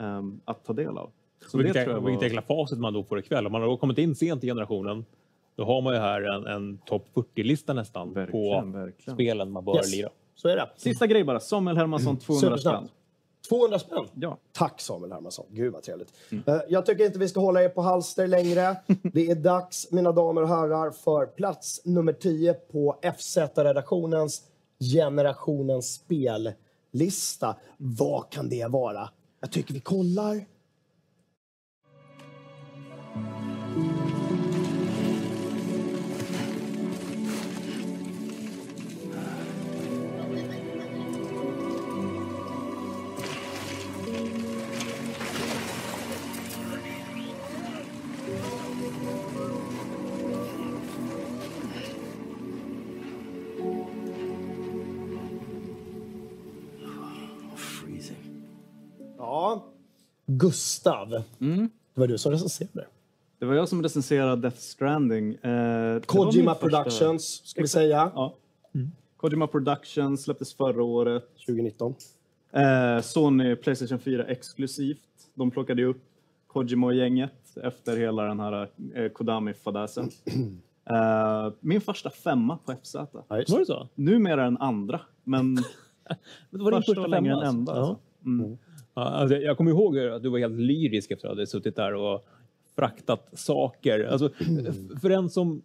eh, 0.01 0.23
att 0.45 0.65
ta 0.65 0.73
del 0.73 0.99
av. 0.99 1.11
Så 1.47 1.59
vilket, 1.59 1.75
det 1.75 1.81
är, 1.81 1.85
tror 1.85 1.97
jag 1.97 2.05
vilket 2.05 2.19
var... 2.21 2.25
jäkla 2.25 2.43
facit 2.43 2.79
man 2.79 2.93
då 2.93 3.05
får 3.05 3.19
ikväll. 3.19 3.47
Om 3.47 3.53
man 3.53 3.63
har 3.63 3.77
kommit 3.77 3.99
in 3.99 4.15
sent 4.15 4.45
i 4.45 4.47
generationen, 4.47 5.05
då 5.57 5.65
har 5.65 5.81
man 5.83 5.95
ju 5.95 6.01
här 6.01 6.23
en, 6.23 6.47
en 6.47 6.79
topp 6.79 7.07
40-lista 7.15 7.73
nästan 7.75 8.13
Verkligen, 8.15 8.73
på 8.73 8.79
verkligen. 8.79 9.17
spelen 9.17 9.51
man 9.51 9.65
bör 9.65 9.77
Yes. 9.77 9.93
lira. 9.97 10.09
Så 10.35 10.49
är 10.49 10.57
det. 10.57 10.69
Sista 10.77 11.07
grej 11.07 11.25
bara, 11.25 11.41
Samuel 11.41 11.77
Hermansson 11.77 12.17
200 12.19 12.41
Supersnabbt. 12.49 12.77
spänn. 12.79 12.89
200 13.49 13.79
spänn? 13.79 14.05
Ja. 14.15 14.39
Tack 14.53 14.81
Samuel 14.81 15.13
Hermansson. 15.13 15.47
Gud 15.51 15.73
vad 15.73 15.83
trevligt. 15.83 16.13
Eh, 16.47 16.57
Jag 16.69 16.87
tycker 16.87 17.05
inte 17.07 17.19
vi 17.19 17.29
ska 17.29 17.41
hålla 17.41 17.63
er 17.63 17.69
på 17.69 17.81
halster 17.83 18.27
längre. 18.27 18.77
Det 19.13 19.27
är 19.31 19.35
dags, 19.35 19.93
mina 19.93 20.13
damer 20.13 20.43
och 20.43 20.49
herrar, 20.49 20.91
för 20.91 21.27
plats 21.27 21.83
nummer 21.85 22.13
10 22.13 22.55
på 22.55 22.99
FZ-redaktionens 23.03 24.43
generationens 24.95 25.95
lista 26.93 27.57
Vad 27.79 28.31
kan 28.33 28.49
det 28.49 28.67
vara? 28.67 29.09
Jag 29.41 29.53
tycker 29.53 29.75
vi 29.75 29.81
kollar. 29.81 30.47
Gustav. 60.37 61.09
Det 61.09 62.01
var 62.01 62.07
du 62.07 62.19
som 62.19 62.33
recenserade. 62.33 62.87
Det 63.39 63.47
var 63.47 63.55
jag 63.55 63.69
som 63.69 63.83
recenserade 63.83 64.43
Death 64.43 64.57
Stranding. 64.57 65.35
Eh, 65.35 65.95
det 65.95 66.07
Kojima 66.07 66.33
min 66.53 66.61
första- 66.61 66.83
Productions, 66.85 67.43
ska 67.45 67.61
vi 67.63 67.69
säga. 67.69 68.11
Ja. 68.15 68.37
Kojima 69.17 69.47
Productions 69.47 70.23
släpptes 70.23 70.55
förra 70.55 70.83
året. 70.83 71.29
2019. 71.47 71.95
Eh, 72.53 73.01
Sony 73.03 73.57
Playstation 73.57 73.99
4 73.99 74.25
exklusivt. 74.25 74.99
De 75.35 75.51
plockade 75.51 75.83
ju 75.83 75.89
upp 75.89 76.03
Kojima 76.47 76.87
och 76.87 76.95
gänget 76.95 77.57
efter 77.63 77.97
hela 77.97 78.23
den 78.23 78.41
här 78.41 78.69
eh, 78.95 79.09
Kodami-fadäsen. 79.09 80.11
Eh, 80.85 81.53
min 81.61 81.81
första 81.81 82.11
femma 82.11 82.57
på 82.67 82.73
FZ. 82.83 82.95
Var 82.95 83.25
det. 83.39 83.59
det 83.59 83.67
så? 83.67 83.89
Numera 83.95 84.45
den 84.45 84.57
andra, 84.59 85.01
men 85.25 85.55
Det 85.55 85.63
var 86.51 86.71
din 86.73 86.83
första 86.83 87.03
femma? 87.03 87.17
den 87.21 87.33
alltså? 87.33 87.47
enda. 87.49 87.73
Ja. 87.77 87.79
Alltså. 87.81 87.99
Mm. 88.25 88.59
Alltså, 88.95 89.37
jag 89.37 89.57
kommer 89.57 89.71
ihåg 89.71 89.99
att 89.99 90.23
du 90.23 90.29
var 90.29 90.39
helt 90.39 90.61
lyrisk 90.61 91.11
efter 91.11 91.29
att 91.29 91.35
du 91.35 91.39
hade 91.39 91.47
suttit 91.47 91.77
där 91.77 91.95
och 91.95 92.27
fraktat 92.77 93.29
saker. 93.33 94.05
Alltså, 94.05 94.31
för 95.01 95.11
en 95.11 95.31
som 95.31 95.63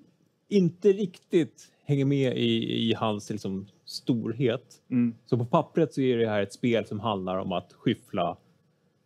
inte 0.49 0.91
riktigt 0.91 1.71
hänger 1.85 2.05
med 2.05 2.37
i, 2.37 2.89
i 2.89 2.93
hans 2.93 3.29
liksom, 3.29 3.67
storhet. 3.85 4.81
Mm. 4.89 5.15
Så 5.25 5.37
på 5.37 5.45
pappret 5.45 5.93
så 5.93 6.01
är 6.01 6.17
det 6.17 6.29
här 6.29 6.41
ett 6.41 6.53
spel 6.53 6.85
som 6.85 6.99
handlar 6.99 7.37
om 7.37 7.51
att 7.51 7.73
skyffla 7.73 8.37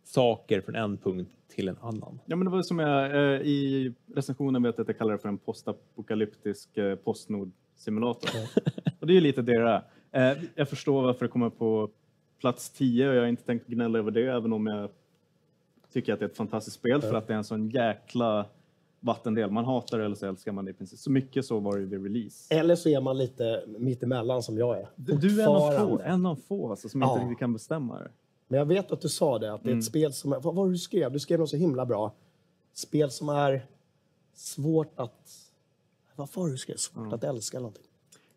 saker 0.04 0.60
från 0.60 0.74
en 0.74 0.96
punkt 0.96 1.30
till 1.48 1.68
en 1.68 1.76
annan. 1.80 2.18
Ja, 2.26 2.36
men 2.36 2.44
det 2.44 2.50
var 2.50 2.62
som 2.62 2.78
jag 2.78 3.04
eh, 3.06 3.40
i 3.40 3.92
recensionen 4.14 4.62
vet 4.62 4.78
att 4.78 4.88
jag 4.88 4.98
kallar 4.98 5.12
det 5.12 5.18
för 5.18 5.28
en 5.28 5.38
postapokalyptisk 5.38 6.76
eh, 6.76 6.96
postnord-simulator. 6.96 8.30
och 9.00 9.06
det 9.06 9.12
är 9.12 9.14
ju 9.14 9.20
lite 9.20 9.42
det 9.42 9.58
det 9.58 9.82
är. 10.10 10.32
Eh, 10.32 10.38
jag 10.54 10.68
förstår 10.68 11.02
varför 11.02 11.24
det 11.24 11.30
kommer 11.30 11.50
på 11.50 11.90
plats 12.42 12.70
10 12.70 13.08
och 13.08 13.14
jag 13.14 13.20
har 13.20 13.26
inte 13.28 13.42
tänkt 13.42 13.66
gnälla 13.66 13.98
över 13.98 14.10
det, 14.10 14.26
även 14.26 14.52
om 14.52 14.66
jag 14.66 14.90
tycker 15.92 16.12
att 16.12 16.18
det 16.18 16.24
är 16.24 16.28
ett 16.28 16.36
fantastiskt 16.36 16.76
spel 16.76 17.02
för 17.02 17.14
att 17.14 17.26
det 17.26 17.32
är 17.32 17.36
en 17.38 17.44
sån 17.44 17.68
jäkla 17.70 18.46
vattendel. 19.00 19.50
Man 19.50 19.64
hatar 19.64 19.98
det 19.98 20.04
eller 20.04 20.16
så 20.16 20.26
älskar 20.26 20.52
man 20.52 20.64
det 20.64 20.70
i 20.70 20.74
princip. 20.74 20.98
Så 20.98 21.10
mycket 21.10 21.44
så 21.46 21.58
var 21.60 21.78
det 21.78 21.84
vid 21.86 22.02
release. 22.02 22.54
Eller 22.54 22.76
så 22.76 22.88
är 22.88 23.00
man 23.00 23.18
lite 23.18 23.64
mittemellan 23.78 24.42
som 24.42 24.58
jag 24.58 24.78
är. 24.78 24.88
Du, 24.96 25.12
du 25.16 25.40
är 25.42 25.44
en 25.44 25.48
av 25.56 25.78
få, 25.88 26.00
en 26.04 26.26
av 26.26 26.36
få 26.36 26.70
alltså, 26.70 26.88
som 26.88 27.00
Ja. 27.02 27.12
inte 27.12 27.24
riktigt 27.24 27.38
kan 27.38 27.52
bestämma 27.52 27.98
det. 27.98 28.10
Men 28.48 28.58
jag 28.58 28.66
vet 28.66 28.92
att 28.92 29.00
du 29.00 29.08
sa 29.08 29.38
det, 29.38 29.52
att 29.54 29.62
det 29.62 29.68
är 29.68 29.72
Mm. 29.72 29.78
ett 29.78 29.84
spel 29.84 30.12
som... 30.12 30.30
Vad 30.30 30.54
var 30.54 30.66
det 30.66 30.72
du 30.72 30.78
skrev? 30.78 31.12
Du 31.12 31.18
skrev 31.18 31.38
något 31.40 31.50
så 31.50 31.56
himla 31.56 31.86
bra. 31.86 32.12
Spel 32.72 33.10
som 33.10 33.28
är 33.28 33.66
svårt 34.34 34.92
att... 34.96 35.30
Vad 36.16 36.28
var 36.34 36.46
det 36.46 36.52
du 36.52 36.58
skrev? 36.58 36.76
Svårt 36.76 37.12
att 37.12 37.24
älska 37.24 37.58
någonting. 37.58 37.82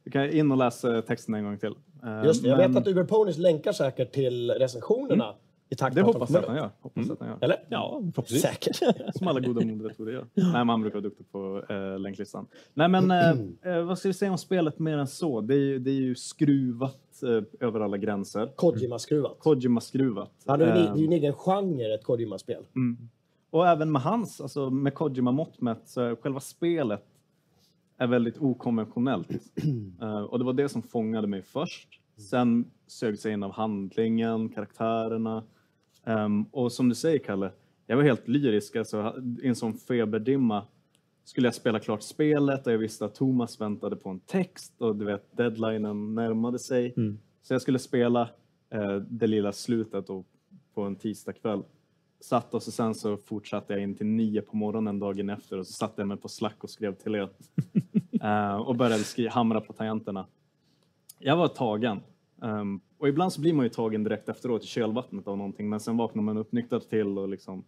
Du 0.04 0.12
kan 0.12 0.30
in 0.30 0.52
och 0.52 0.58
läsa 0.58 1.02
texten 1.02 1.36
en 1.36 1.44
gång 1.44 1.58
till. 1.58 1.76
Eh, 2.06 2.26
Just 2.26 2.44
det, 2.44 2.50
jag 2.50 2.58
men 2.58 2.72
vet 2.74 2.82
att 2.82 2.88
Uber 2.88 3.04
Ponys 3.04 3.38
länkar 3.38 3.72
säkert 3.72 4.12
till 4.12 4.52
recensionerna. 4.52 5.34
I 5.70 5.76
takt 5.76 5.96
Det 5.96 6.02
hoppas 6.02 6.30
jag 6.30 6.39
att 6.39 6.48
han 6.48 6.56
gör. 6.58 6.70
Hoppas 6.82 7.10
att 7.10 7.20
han 7.20 7.30
gör. 7.30 7.38
Eller? 7.41 7.58
Ja, 7.70 7.91
förhoppningsvis. 8.00 8.41
Säkert. 8.41 9.15
Som 9.15 9.28
alla 9.28 9.39
goda 9.39 9.65
moderatorer 9.65 10.13
gör. 10.13 10.26
Nej, 10.34 10.52
men 10.52 10.70
han 10.70 10.82
brukar 10.82 10.96
vara 10.96 11.04
duktig 11.04 11.32
på 11.32 11.63
eh, 11.70 12.00
länklistan. 12.00 12.48
Nej, 12.74 12.89
men 12.89 13.12
eh, 13.12 13.30
eh, 13.76 13.82
vad 13.84 13.98
ska 14.00 14.10
vi 14.10 14.13
säga 14.13 14.32
om 14.32 14.38
spelet 14.38 14.80
mer 14.80 14.98
än 14.98 15.08
så? 15.08 15.41
Det 15.41 15.54
är 15.54 15.60
ju, 15.60 15.80
det 15.80 15.91
är 15.91 15.96
ju 15.96 16.15
skruvat 16.15 17.24
eh, 17.24 17.68
över 17.68 17.80
alla 17.80 17.98
gränser. 17.98 18.52
Kojima-skruvat. 18.56 19.38
Kojima-skruvat. 19.39 20.32
Det 20.46 20.52
är 20.52 20.58
ju 20.58 20.82
Eh, 20.84 20.91
en 20.91 21.12
egen 21.12 21.34
genre, 21.34 21.94
ett 21.96 22.04
Kojima-spel. 22.04 22.63
och 23.50 23.68
även 23.68 23.91
med 23.91 24.02
hans, 24.02 24.41
alltså 24.41 24.70
med 24.70 24.94
Kojima-mått 24.94 25.62
mätt, 25.62 25.96
själva 26.22 26.39
spelet 26.39 27.04
är 27.98 28.08
väldigt 28.08 28.38
okonventionellt. 28.38 29.30
Eh, 30.02 30.22
och 30.22 30.40
det 30.40 30.46
var 30.46 30.54
det 30.54 30.70
som 30.70 30.82
fångade 30.82 31.28
mig 31.28 31.42
först. 31.42 32.00
Sen 32.18 32.72
sög 32.88 33.18
jag 33.24 33.34
in 33.34 33.44
av 33.44 33.52
handlingen, 33.52 34.50
karaktärerna. 34.50 35.44
Ehm, 36.04 36.44
och 36.44 36.72
som 36.72 36.90
du 36.90 36.96
säger, 36.96 37.20
Kalle, 37.20 37.52
jag 37.88 37.96
var 37.96 38.04
helt 38.04 38.28
lyrisk. 38.28 38.76
Alltså, 38.76 39.24
I 39.42 39.48
en 39.48 39.56
sån 39.56 39.74
feberdimma 39.74 40.64
skulle 41.24 41.48
jag 41.48 41.56
spela 41.56 41.80
klart 41.80 42.02
spelet 42.02 42.68
och 42.68 42.74
jag 42.74 42.78
visste 42.78 43.06
att 43.06 43.16
Thomas 43.16 43.62
väntade 43.62 43.96
på 43.96 44.10
en 44.10 44.20
text 44.20 44.82
och 44.82 44.96
du 44.96 45.06
vet, 45.06 45.38
deadlinen 45.38 46.16
närmade 46.16 46.60
sig. 46.60 46.94
Så 47.42 47.54
jag 47.54 47.62
skulle 47.62 47.80
spela 47.80 48.30
eh, 48.70 48.96
det 48.96 49.28
lilla 49.28 49.52
slutet 49.52 50.10
och 50.10 50.28
på 50.74 50.82
en 50.82 50.96
tisdagkväll. 50.96 51.64
Satt 52.19 52.54
och 52.54 52.63
så 52.63 52.71
sen 52.71 52.95
så 52.95 53.17
fortsatte 53.17 53.73
jag 53.73 53.82
in 53.82 53.95
till 53.95 54.06
nio 54.06 54.41
på 54.41 54.56
morgonen 54.56 54.99
dagen 54.99 55.30
efter 55.30 55.58
och 55.58 55.67
så 55.67 55.73
satte 55.73 56.01
jag 56.01 56.08
mig 56.08 56.17
på 56.17 56.28
Slack 56.30 56.63
och 56.63 56.69
skrev 56.69 56.95
till 56.95 57.15
er. 57.15 57.30
Eh, 58.21 58.56
och 58.56 58.75
började 58.75 59.04
skri- 59.04 59.28
hamra 59.28 59.62
på 59.62 59.73
tangenterna. 59.73 60.25
Jag 61.19 61.38
var 61.38 61.47
tagen. 61.47 61.99
Ehm, 62.41 62.80
och 62.97 63.10
ibland 63.10 63.34
så 63.34 63.41
blir 63.41 63.54
man 63.54 63.65
ju 63.65 63.69
tagen 63.69 64.04
direkt 64.04 64.30
efteråt 64.30 64.63
i 64.63 64.67
kölvattnet 64.67 65.28
av 65.28 65.38
någonting 65.38 65.69
men 65.69 65.80
sen 65.80 65.97
vaknar 65.97 66.23
man 66.23 66.38
upp 66.38 66.51
nykter 66.51 66.80
till 66.80 67.17
och 67.17 67.30
liksom 67.30 67.63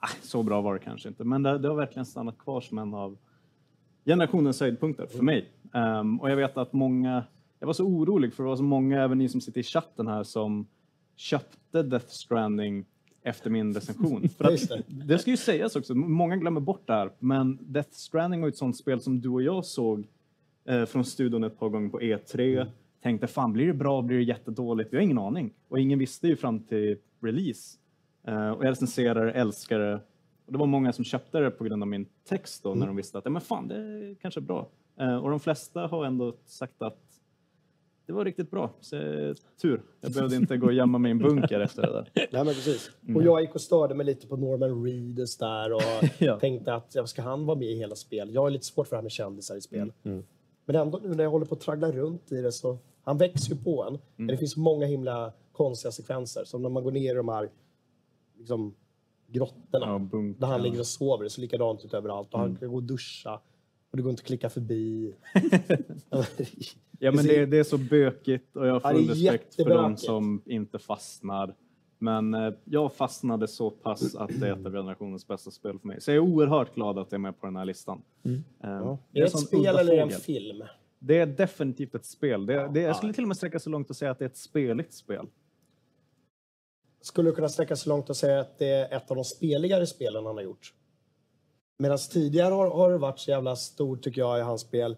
ah, 0.00 0.08
så 0.22 0.42
bra 0.42 0.60
var 0.60 0.74
det 0.74 0.80
kanske 0.80 1.08
inte. 1.08 1.24
Men 1.24 1.42
det, 1.42 1.58
det 1.58 1.68
har 1.68 1.74
verkligen 1.76 2.06
stannat 2.06 2.38
kvar 2.38 2.60
som 2.60 2.78
en 2.78 2.94
av 2.94 3.18
generationens 4.04 4.60
höjdpunkter 4.60 5.06
för 5.06 5.22
mig. 5.22 5.52
Ehm, 5.74 6.20
och 6.20 6.30
jag 6.30 6.36
vet 6.36 6.56
att 6.56 6.72
många, 6.72 7.24
jag 7.58 7.66
var 7.66 7.74
så 7.74 7.84
orolig 7.84 8.34
för 8.34 8.42
det 8.42 8.48
var 8.48 8.56
så 8.56 8.62
många, 8.62 9.02
även 9.02 9.18
ni 9.18 9.28
som 9.28 9.40
sitter 9.40 9.60
i 9.60 9.64
chatten 9.64 10.06
här, 10.06 10.22
som 10.22 10.66
köpte 11.16 11.82
Death 11.82 12.08
Stranding 12.08 12.84
efter 13.22 13.50
min 13.50 13.74
recension. 13.74 14.28
För 14.36 14.44
att, 14.44 14.68
det. 14.68 14.82
det 14.86 15.18
ska 15.18 15.30
ju 15.30 15.36
sägas 15.36 15.76
också, 15.76 15.94
många 15.94 16.36
glömmer 16.36 16.60
bort 16.60 16.86
det 16.86 16.92
här, 16.92 17.10
men 17.18 17.58
Death 17.60 17.90
Stranding 17.92 18.40
var 18.40 18.48
ett 18.48 18.56
sånt 18.56 18.76
spel 18.76 19.00
som 19.00 19.20
du 19.20 19.28
och 19.28 19.42
jag 19.42 19.64
såg 19.64 20.06
eh, 20.64 20.84
från 20.84 21.04
studion 21.04 21.44
ett 21.44 21.58
par 21.58 21.68
gånger 21.68 21.88
på 21.88 22.00
E3. 22.00 22.66
Tänkte, 23.02 23.26
fan 23.26 23.52
blir 23.52 23.66
det 23.66 23.74
bra, 23.74 24.02
blir 24.02 24.16
det 24.16 24.24
jättedåligt? 24.24 24.92
Vi 24.92 24.96
har 24.96 25.02
ingen 25.02 25.18
aning. 25.18 25.52
Och 25.68 25.80
ingen 25.80 25.98
visste 25.98 26.28
ju 26.28 26.36
fram 26.36 26.60
till 26.60 26.98
release. 27.20 27.78
Eh, 28.26 28.50
och 28.50 28.64
jag 28.64 28.70
recenserar, 28.70 29.26
älskar 29.26 29.78
det. 29.78 30.00
Och 30.46 30.52
det 30.52 30.58
var 30.58 30.66
många 30.66 30.92
som 30.92 31.04
köpte 31.04 31.38
det 31.38 31.50
på 31.50 31.64
grund 31.64 31.82
av 31.82 31.88
min 31.88 32.06
text 32.28 32.62
då, 32.62 32.74
när 32.74 32.86
de 32.86 32.96
visste 32.96 33.18
att, 33.18 33.24
ja 33.24 33.30
men 33.30 33.42
fan, 33.42 33.68
det 33.68 33.76
är 33.76 34.14
kanske 34.14 34.40
är 34.40 34.42
bra. 34.42 34.68
Eh, 35.00 35.16
och 35.16 35.30
de 35.30 35.40
flesta 35.40 35.86
har 35.86 36.04
ändå 36.04 36.36
sagt 36.44 36.82
att 36.82 37.11
det 38.12 38.16
var 38.16 38.24
riktigt 38.24 38.50
bra. 38.50 38.70
Så, 38.80 38.96
tur. 39.62 39.82
Jag 40.00 40.12
behövde 40.12 40.36
inte 40.36 40.56
gå 40.56 40.66
och 40.66 40.72
gömma 40.72 40.98
mig 40.98 41.08
i 41.08 41.12
en 41.12 41.18
bunker 41.18 41.60
efter 41.60 41.82
det 41.82 41.92
där. 41.92 42.10
Nej, 42.14 42.44
men 42.44 42.46
precis. 42.46 42.90
Och 43.14 43.22
jag 43.22 43.40
gick 43.40 43.54
och 43.54 43.60
störde 43.60 43.94
mig 43.94 44.06
lite 44.06 44.26
på 44.26 44.36
Norman 44.36 44.84
Reedus 44.84 45.36
där 45.36 45.72
och 45.72 45.82
Ja. 46.18 46.38
tänkte 46.40 46.74
att 46.74 46.94
ja, 46.94 47.06
ska 47.06 47.22
han 47.22 47.46
vara 47.46 47.58
med 47.58 47.68
i 47.68 47.74
hela 47.78 47.94
spel? 47.94 48.34
Jag 48.34 48.46
är 48.46 48.50
lite 48.50 48.64
svårt 48.64 48.86
för 48.86 48.96
det 48.96 48.98
här 48.98 49.02
med 49.02 49.12
kändisar 49.12 49.56
i 49.56 49.60
spel. 49.60 49.92
Men 50.64 50.76
ändå 50.76 51.00
nu 51.02 51.14
när 51.14 51.24
jag 51.24 51.30
håller 51.30 51.46
på 51.46 51.54
att 51.54 51.60
traggla 51.60 51.92
runt 51.92 52.32
i 52.32 52.42
det 52.42 52.52
så 52.52 52.78
han 53.02 53.18
växer 53.18 53.54
ju 53.54 53.62
på 53.62 53.84
en. 53.84 53.98
Men 54.16 54.26
det 54.26 54.36
finns 54.36 54.56
många 54.56 54.86
himla 54.86 55.32
konstiga 55.52 55.92
sekvenser. 55.92 56.44
Som 56.44 56.62
när 56.62 56.68
man 56.68 56.84
går 56.84 56.92
ner 56.92 57.12
i 57.12 57.16
de 57.16 57.28
här 57.28 57.50
liksom, 58.38 58.74
grottorna. 59.28 59.86
Ja, 60.12 60.18
där 60.38 60.46
han 60.46 60.62
ligger 60.62 60.78
och 60.80 60.86
sover. 60.86 61.24
Det 61.24 61.30
ser 61.30 61.40
likadant 61.40 61.84
ut 61.84 61.94
överallt. 61.94 62.34
Och 62.34 62.40
han 62.40 62.56
kan 62.56 62.68
gå 62.68 62.74
och 62.74 62.82
duscha. 62.82 63.40
Och 63.92 63.96
det 63.96 64.02
går 64.02 64.10
inte 64.10 64.20
att 64.20 64.26
klicka 64.26 64.50
förbi. 64.50 65.14
Ja, 66.98 67.12
men 67.12 67.26
det, 67.26 67.46
det 67.46 67.58
är 67.58 67.64
så 67.64 67.78
bökigt 67.78 68.56
och 68.56 68.66
jag 68.66 68.80
har 68.80 68.92
Ja, 68.92 68.98
det 68.98 69.06
full 69.06 69.10
är 69.10 69.14
respekt 69.14 69.54
för 69.54 69.68
de 69.68 69.96
som 69.96 70.42
inte 70.46 70.78
fastnar. 70.78 71.54
Men 71.98 72.34
eh, 72.34 72.52
jag 72.64 72.92
fastnade 72.92 73.48
så 73.48 73.70
pass 73.70 74.14
att 74.14 74.40
det 74.40 74.48
är 74.48 74.52
ett 74.52 74.66
av 74.66 74.72
generationens 74.72 75.26
bästa 75.26 75.50
spel 75.50 75.78
för 75.78 75.88
mig. 75.88 76.00
Så 76.00 76.10
jag 76.10 76.14
är 76.16 76.20
oerhört 76.20 76.74
glad 76.74 76.98
att 76.98 77.12
jag 77.12 77.18
är 77.18 77.22
med 77.22 77.40
på 77.40 77.46
den 77.46 77.56
här 77.56 77.64
listan. 77.64 78.02
Eh, 78.24 78.70
är 78.70 78.98
det 79.12 79.22
ett 79.22 79.38
spel 79.38 79.66
eller 79.66 79.92
är 79.92 80.06
det 80.06 80.14
en 80.14 80.20
film? 80.20 80.64
Det 80.98 81.18
är 81.18 81.26
definitivt 81.26 81.94
ett 81.94 82.04
spel. 82.04 82.46
Det, 82.46 82.68
det, 82.74 82.80
jag 82.80 82.96
skulle 82.96 83.12
till 83.12 83.24
och 83.24 83.28
med 83.28 83.36
sträcka 83.36 83.58
så 83.58 83.70
långt 83.70 83.90
och 83.90 83.96
säga 83.96 84.10
att 84.10 84.18
det 84.18 84.24
är 84.24 84.28
ett 84.28 84.36
speligt 84.36 84.92
spel. 84.92 85.26
Skulle 87.00 87.30
du 87.30 87.34
kunna 87.34 87.48
sträcka 87.48 87.76
så 87.76 87.88
långt 87.88 88.10
och 88.10 88.16
säga 88.16 88.40
att 88.40 88.58
det 88.58 88.68
är 88.68 88.96
ett 88.96 89.10
av 89.10 89.16
de 89.16 89.24
speligare 89.24 89.86
spelen 89.86 90.26
han 90.26 90.36
har 90.36 90.42
gjort? 90.42 90.74
Medan 91.76 91.98
tidigare 91.98 92.54
har, 92.54 92.70
har 92.70 92.90
det 92.90 92.98
varit 92.98 93.18
så 93.18 93.30
jävla 93.30 93.56
stor, 93.56 93.96
tycker 93.96 94.20
jag, 94.20 94.38
i 94.38 94.42
hans 94.42 94.60
spel 94.60 94.96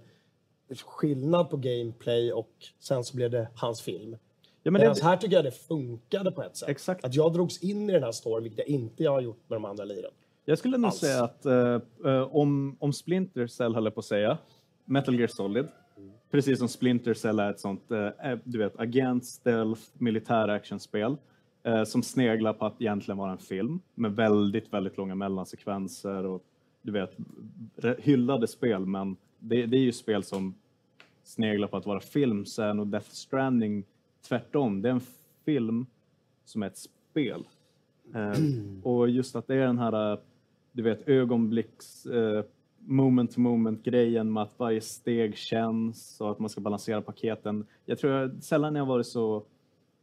skillnad 0.84 1.50
på 1.50 1.56
gameplay 1.56 2.32
och 2.32 2.50
sen 2.78 3.04
så 3.04 3.16
blev 3.16 3.30
det 3.30 3.48
hans 3.54 3.82
film. 3.82 4.16
Ja, 4.62 4.70
men 4.70 4.80
det, 4.80 5.02
här 5.02 5.16
tycker 5.16 5.36
jag 5.36 5.44
det 5.44 5.50
funkade 5.50 6.30
på 6.30 6.42
ett 6.42 6.56
sätt. 6.56 6.68
Exakt. 6.68 7.04
Att 7.04 7.14
jag 7.14 7.32
drogs 7.32 7.62
in 7.62 7.90
i 7.90 7.92
den 7.92 8.02
här 8.02 8.12
storyn, 8.12 8.42
vilket 8.42 8.58
jag 8.58 8.68
inte 8.68 9.08
har 9.08 9.20
gjort 9.20 9.40
med 9.48 9.56
de 9.56 9.64
andra 9.64 9.84
liren. 9.84 10.10
jag 10.44 10.58
skulle 10.58 10.76
nog 10.76 10.86
alls. 10.86 10.98
säga 10.98 11.24
att 11.24 11.46
eh, 11.46 11.80
eh, 12.04 12.36
om, 12.36 12.76
om 12.80 12.92
Splinter 12.92 13.46
Cell 13.46 13.74
höll 13.74 13.90
på 13.90 14.00
att 14.00 14.06
säga, 14.06 14.38
Metal 14.84 15.14
Gear 15.14 15.28
Solid, 15.28 15.66
precis 16.30 16.58
som 16.58 16.68
Splinter 16.68 17.14
Cell 17.14 17.38
är 17.38 17.50
ett 17.50 17.60
sånt, 17.60 17.90
eh, 17.90 18.30
eh, 18.30 18.38
du 18.44 18.58
vet, 18.58 18.80
agent, 18.80 19.24
stealth, 19.24 19.82
militär 19.98 20.48
actionspel 20.48 21.16
eh, 21.62 21.84
som 21.84 22.02
sneglar 22.02 22.52
på 22.52 22.66
att 22.66 22.80
egentligen 22.80 23.18
vara 23.18 23.32
en 23.32 23.38
film 23.38 23.80
med 23.94 24.16
väldigt, 24.16 24.72
väldigt 24.72 24.96
långa 24.96 25.14
mellansekvenser 25.14 26.26
och 26.26 26.42
du 26.84 26.92
vet, 26.92 27.16
hyllade 27.98 28.46
spel, 28.46 28.86
men 28.86 29.16
det, 29.38 29.66
det 29.66 29.76
är 29.76 29.80
ju 29.80 29.92
spel 29.92 30.24
som 30.24 30.54
sneglar 31.22 31.68
på 31.68 31.76
att 31.76 31.86
vara 31.86 32.00
film, 32.00 32.40
är 32.40 32.74
nog 32.74 32.88
Death 32.88 33.10
Stranding 33.10 33.84
tvärtom. 34.28 34.82
Det 34.82 34.88
är 34.88 34.92
en 34.92 35.00
film 35.44 35.86
som 36.44 36.62
är 36.62 36.66
ett 36.66 36.78
spel. 36.78 37.44
Eh, 38.14 38.38
och 38.82 39.10
just 39.10 39.36
att 39.36 39.46
det 39.46 39.54
är 39.54 39.66
den 39.66 39.78
här, 39.78 40.12
eh, 40.12 40.18
du 40.72 40.82
vet, 40.82 41.08
ögonblicks, 41.08 42.06
eh, 42.06 42.44
moment 42.78 43.34
to 43.34 43.40
moment 43.40 43.84
grejen 43.84 44.32
med 44.32 44.42
att 44.42 44.58
varje 44.58 44.80
steg 44.80 45.36
känns 45.36 46.20
och 46.20 46.30
att 46.30 46.38
man 46.38 46.50
ska 46.50 46.60
balansera 46.60 47.02
paketen. 47.02 47.66
Jag 47.84 47.98
tror 47.98 48.12
jag, 48.12 48.42
sällan 48.42 48.74
jag 48.74 48.86
varit 48.86 49.06
så 49.06 49.42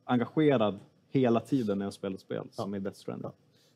engagerad 0.03 0.79
hela 1.09 1.39
tiden 1.39 1.77
när 1.77 1.86
jag 1.86 1.93
spelar 1.93 2.17
spel 2.17 2.43
som 2.51 2.75
i 2.75 2.79
Death 2.79 2.97
Stranding. 2.97 3.32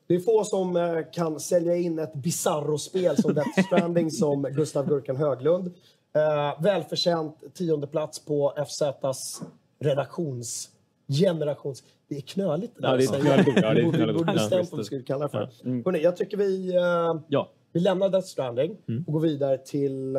Det 0.07 0.15
är 0.15 0.19
få 0.19 0.43
som 0.43 0.75
eh, 0.75 0.97
kan 1.11 1.39
sälja 1.39 1.75
in 1.75 1.99
ett 1.99 2.13
Bizarro-spel 2.13 3.17
som 3.21 3.33
Death 3.33 3.61
Stranding 3.65 4.11
som 4.11 4.43
Gustav 4.43 4.87
Gurkan 4.87 5.15
Höglund. 5.15 5.67
Eh, 6.15 6.61
välförtjänt 6.63 7.35
tionde 7.53 7.87
plats 7.87 8.25
på 8.25 8.53
FZs 8.67 9.41
redaktions... 9.79 10.69
Generations... 11.07 11.83
Det 12.07 12.15
är 12.17 12.21
knöligt 12.21 12.75
det 12.75 12.81
där 12.81 12.89
Ja, 12.89 12.97
det 12.97 13.03
är 13.03 13.21
knöligt. 13.21 13.47
Ja, 13.55 13.61
det 13.61 13.67
är 13.67 13.75
Vi 13.75 13.83
borde- 13.83 13.97
knöligt 13.97 14.25
bestämt 14.25 14.71
vad 14.71 14.77
vi 14.79 14.83
skulle 14.83 15.03
kalla 15.03 15.25
det 15.25 15.31
för. 15.31 15.41
Ja. 15.41 15.69
Mm. 15.69 15.83
Hörrni, 15.85 15.99
jag 16.03 16.17
tycker 16.17 16.37
vi, 16.37 16.75
eh, 16.75 17.15
Ja, 17.27 17.49
vi 17.71 17.79
lämnar 17.79 18.09
Death 18.09 18.27
Stranding 18.27 18.77
Mm. 18.87 19.03
och 19.07 19.13
går 19.13 19.19
vidare 19.19 19.57
till... 19.57 20.13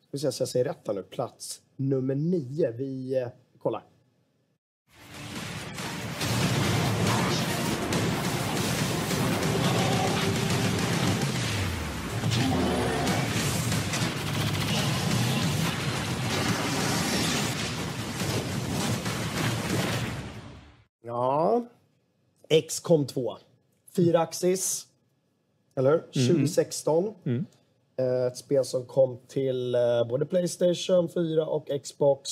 Ska 0.00 0.08
vi 0.10 0.18
se 0.18 0.32
så 0.32 0.40
jag 0.42 0.48
säger 0.48 0.64
rätt 0.64 0.78
här 0.86 0.94
nu. 0.94 1.02
Plats 1.02 1.60
nummer 1.76 2.14
nio. 2.14 2.70
Vi 2.72 3.24
kollar. 3.62 3.82
Ja. 21.06 21.66
XCOM 22.68 23.06
2. 23.06 23.36
Fyra 23.96 24.20
axis. 24.20 24.86
Eller 25.74 25.90
hur? 25.90 26.28
2016. 26.28 27.14
Eh, 27.96 28.26
Ett 28.26 28.36
spel 28.36 28.64
som 28.64 28.84
kom 28.86 29.18
till 29.28 29.74
eh, 29.74 30.08
både 30.08 30.26
Playstation 30.26 31.08
4 31.08 31.46
och 31.46 31.68
Xbox. 31.82 32.30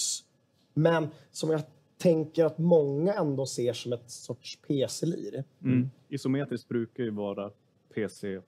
Men 0.74 1.08
som 1.30 1.50
jag 1.50 1.62
tänker 1.98 2.44
att 2.44 2.58
många 2.58 3.14
ändå 3.14 3.46
ser 3.46 3.72
som 3.72 3.92
ett 3.92 4.10
sorts 4.10 4.58
PC-lir. 4.68 5.44
mm. 5.62 5.90
isometriskt 6.08 6.68
brukar 6.68 7.04
ju 7.04 7.10
vara 7.10 7.50
PC. 7.94 8.40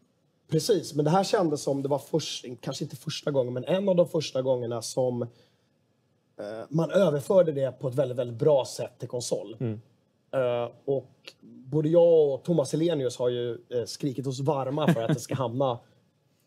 Precis, 0.48 0.94
men 0.94 1.04
det 1.04 1.10
här 1.10 1.24
kändes 1.24 1.62
som 1.62 1.82
det 1.82 1.88
var 1.88 1.98
först, 1.98 2.44
kanske 2.60 2.84
inte 2.84 2.96
första 2.96 3.30
gången, 3.30 3.52
men 3.52 3.64
en 3.64 3.88
av 3.88 3.96
de 3.96 4.08
första 4.08 4.42
gångerna 4.42 4.82
som 4.82 5.22
eh, 5.22 5.28
man 6.68 6.90
överförde 6.90 7.52
det 7.52 7.72
på 7.72 7.88
ett 7.88 7.94
väldigt, 7.94 8.18
väldigt 8.18 8.38
bra 8.38 8.64
sätt 8.64 8.98
till 8.98 9.08
konsol. 9.08 9.56
Eh, 9.60 9.74
och 10.84 11.34
både 11.42 11.88
jag 11.88 12.34
och 12.34 12.44
Thomas 12.44 12.74
Elenius 12.74 13.16
har 13.16 13.28
ju 13.28 13.58
eh, 13.68 13.84
skrikit 13.84 14.26
oss 14.26 14.40
varma 14.40 14.92
för 14.94 15.02
att 15.02 15.14
det 15.14 15.20
ska 15.20 15.34
hamna 15.34 15.78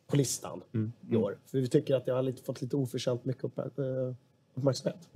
på 0.07 0.15
listan 0.15 0.61
i 1.09 1.15
år. 1.15 1.37
För 1.45 1.57
vi 1.57 1.67
tycker 1.67 1.95
att 1.95 2.05
det 2.05 2.11
har 2.11 2.23
lite, 2.23 2.43
fått 2.43 2.61
lite 2.61 2.75
oförtjänt 2.75 3.25
mycket 3.25 3.43
upp, 3.43 3.57
eh, 3.57 3.65
uppmärksamhet. 4.53 5.09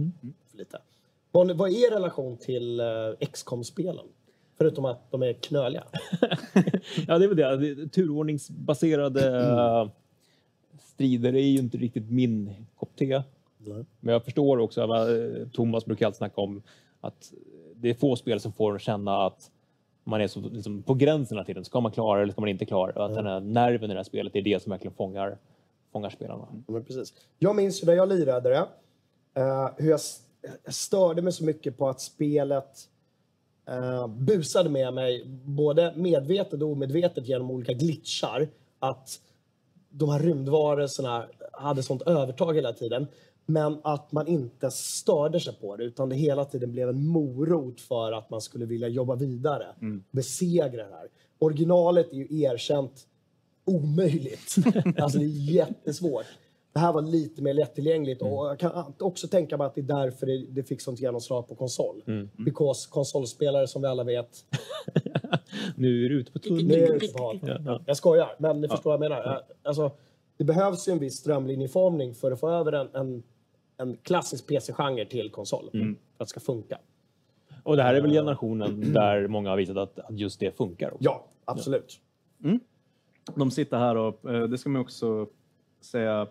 För 0.51 0.57
lite. 0.57 0.77
Vad, 1.31 1.51
vad 1.51 1.69
är 1.69 1.87
er 1.87 1.91
relation 1.91 2.37
till 2.37 2.79
eh, 2.79 2.85
XCOM-spelen? 3.31 4.05
Förutom 4.57 4.85
att 4.85 5.11
de 5.11 5.23
är 5.23 5.33
knöliga. 5.33 5.83
Ja, 7.07 7.17
det 7.17 7.25
är 7.25 7.27
väl 7.27 7.37
det. 7.37 7.75
det. 7.75 7.87
Turordningsbaserade 7.87 9.39
eh, 9.39 9.89
strider 10.79 11.35
är 11.35 11.47
ju 11.47 11.59
inte 11.59 11.77
riktigt 11.77 12.11
min 12.11 12.65
kopp 12.75 12.95
te. 12.95 13.21
Men 13.99 14.13
jag 14.13 14.23
förstår 14.23 14.57
också, 14.57 14.81
eh, 14.81 15.47
Thomas 15.47 15.85
brukar 15.85 16.05
alltid 16.05 16.17
snacka 16.17 16.41
om, 16.41 16.61
att 17.01 17.33
det 17.83 17.89
är 17.89 17.93
få 17.93 18.15
spel 18.15 18.39
som 18.39 18.53
får 18.53 18.73
en 18.73 18.79
känna 18.79 19.25
att 19.25 19.51
man 20.03 20.21
är 20.21 20.27
så 20.27 20.39
liksom, 20.39 20.83
på 20.83 20.93
gränserna 20.93 21.43
till 21.43 21.55
den. 21.55 21.65
Ska 21.65 21.79
man 21.79 21.91
klara 21.91 22.21
eller 22.21 22.31
ska 22.31 22.41
man 22.41 22.49
inte 22.49 22.65
klara? 22.65 22.91
Och 22.91 23.05
att 23.05 23.15
den 23.15 23.25
här 23.25 23.39
nerven 23.39 23.91
i 23.91 23.93
det 23.93 23.99
här 23.99 24.03
spelet 24.03 24.35
är 24.35 24.41
det 24.41 24.63
som 24.63 24.69
verkligen 24.69 24.93
fångar, 24.93 25.37
fångar 25.91 26.09
spelarna. 26.09 26.47
Ja, 26.67 26.79
precis. 26.79 27.13
Jag 27.39 27.55
minns 27.55 27.83
ju 27.83 27.87
när 27.87 27.93
jag 27.93 28.09
lirade 28.09 28.49
det, 28.49 28.67
eh, 29.41 29.69
hur 29.77 29.89
jag 29.89 29.99
störde 30.73 31.21
mig 31.21 31.33
så 31.33 31.43
mycket 31.43 31.77
på 31.77 31.89
att 31.89 32.01
spelet 32.01 32.89
eh, 33.67 34.07
busade 34.07 34.69
med 34.69 34.93
mig, 34.93 35.23
både 35.45 35.93
medvetet 35.95 36.61
och 36.61 36.71
omedvetet 36.71 37.27
genom 37.27 37.51
olika 37.51 37.73
glitchar, 37.73 38.47
att 38.79 39.19
de 39.89 40.09
här 40.09 40.19
rymdvarelserna 40.19 41.25
hade 41.51 41.83
sånt 41.83 42.01
övertag 42.01 42.55
hela 42.55 42.73
tiden. 42.73 43.07
Men 43.45 43.77
att 43.83 44.11
man 44.11 44.27
inte 44.27 44.71
störde 44.71 45.39
sig 45.39 45.53
på 45.61 45.75
det, 45.75 45.83
utan 45.83 46.09
det 46.09 46.15
hela 46.15 46.45
tiden 46.45 46.71
blev 46.71 46.89
en 46.89 47.07
morot 47.07 47.81
för 47.81 48.11
att 48.11 48.29
man 48.29 48.41
skulle 48.41 48.65
vilja 48.65 48.87
jobba 48.87 49.15
vidare. 49.15 49.67
Besegra 50.11 50.87
det 50.87 50.95
här. 50.95 51.07
Originalet 51.39 52.11
är 52.11 52.15
ju 52.15 52.41
erkänt 52.41 53.07
omöjligt. 53.65 54.55
alltså 54.97 55.19
det 55.19 55.25
är 55.25 55.51
jättesvårt. 55.53 56.25
Det 56.73 56.79
här 56.79 56.93
var 56.93 57.01
lite 57.01 57.41
mer 57.41 57.53
lättillgängligt 57.53 58.21
och 58.21 58.29
jag 58.29 58.59
kan 58.59 58.93
också 58.99 59.27
tänka 59.27 59.57
mig 59.57 59.67
att 59.67 59.75
det 59.75 59.81
är 59.81 59.85
därför 59.85 60.25
det, 60.25 60.45
det 60.49 60.63
fick 60.63 60.81
sånt 60.81 60.99
genomslag 60.99 61.47
på 61.47 61.55
konsol. 61.55 62.03
Because 62.37 62.89
konsolspelare 62.89 63.67
som 63.67 63.81
vi 63.81 63.87
alla 63.87 64.03
vet, 64.03 64.45
Nu 65.75 66.05
är 66.05 66.09
du 66.09 66.19
ute 66.19 66.31
på 66.31 66.39
tunn 66.39 66.67
det 66.67 66.83
är 66.83 66.95
ute 66.95 67.07
på 67.07 67.23
hal. 67.23 67.39
Ja, 67.43 67.57
ja. 67.65 67.81
Jag 67.85 67.97
skojar, 67.97 68.35
men 68.37 68.61
ni 68.61 68.67
förstår 68.67 68.97
vad 68.97 69.05
jag 69.05 69.11
menar. 69.11 69.41
Alltså, 69.63 69.91
det 70.37 70.43
behövs 70.43 70.87
ju 70.87 70.91
en 70.91 70.99
viss 70.99 71.15
strömlinjeformning 71.15 72.15
för 72.15 72.31
att 72.31 72.39
få 72.39 72.49
över 72.49 72.71
en, 72.71 72.89
en, 72.93 73.23
en 73.83 73.97
klassisk 74.03 74.47
PC-genre 74.47 75.05
till 75.05 75.31
konsol. 75.31 75.69
För 75.71 75.79
att 76.17 76.19
det 76.19 76.25
ska 76.25 76.39
funka. 76.39 76.77
Och 77.63 77.77
det 77.77 77.83
här 77.83 77.93
är 77.95 78.01
väl 78.01 78.11
generationen 78.11 78.93
där 78.93 79.27
många 79.27 79.49
har 79.49 79.57
visat 79.57 79.77
att, 79.77 79.99
att 79.99 80.19
just 80.19 80.39
det 80.39 80.57
funkar. 80.57 80.87
Också. 80.93 81.03
Ja, 81.03 81.25
absolut. 81.45 81.99
De 83.35 83.51
sitter 83.51 83.77
här 83.77 83.95
och, 83.97 84.31
eh, 84.31 84.43
det 84.47 84.57
ska 84.57 84.69
man 84.69 84.81
också 84.81 85.27
säga, 85.81 86.27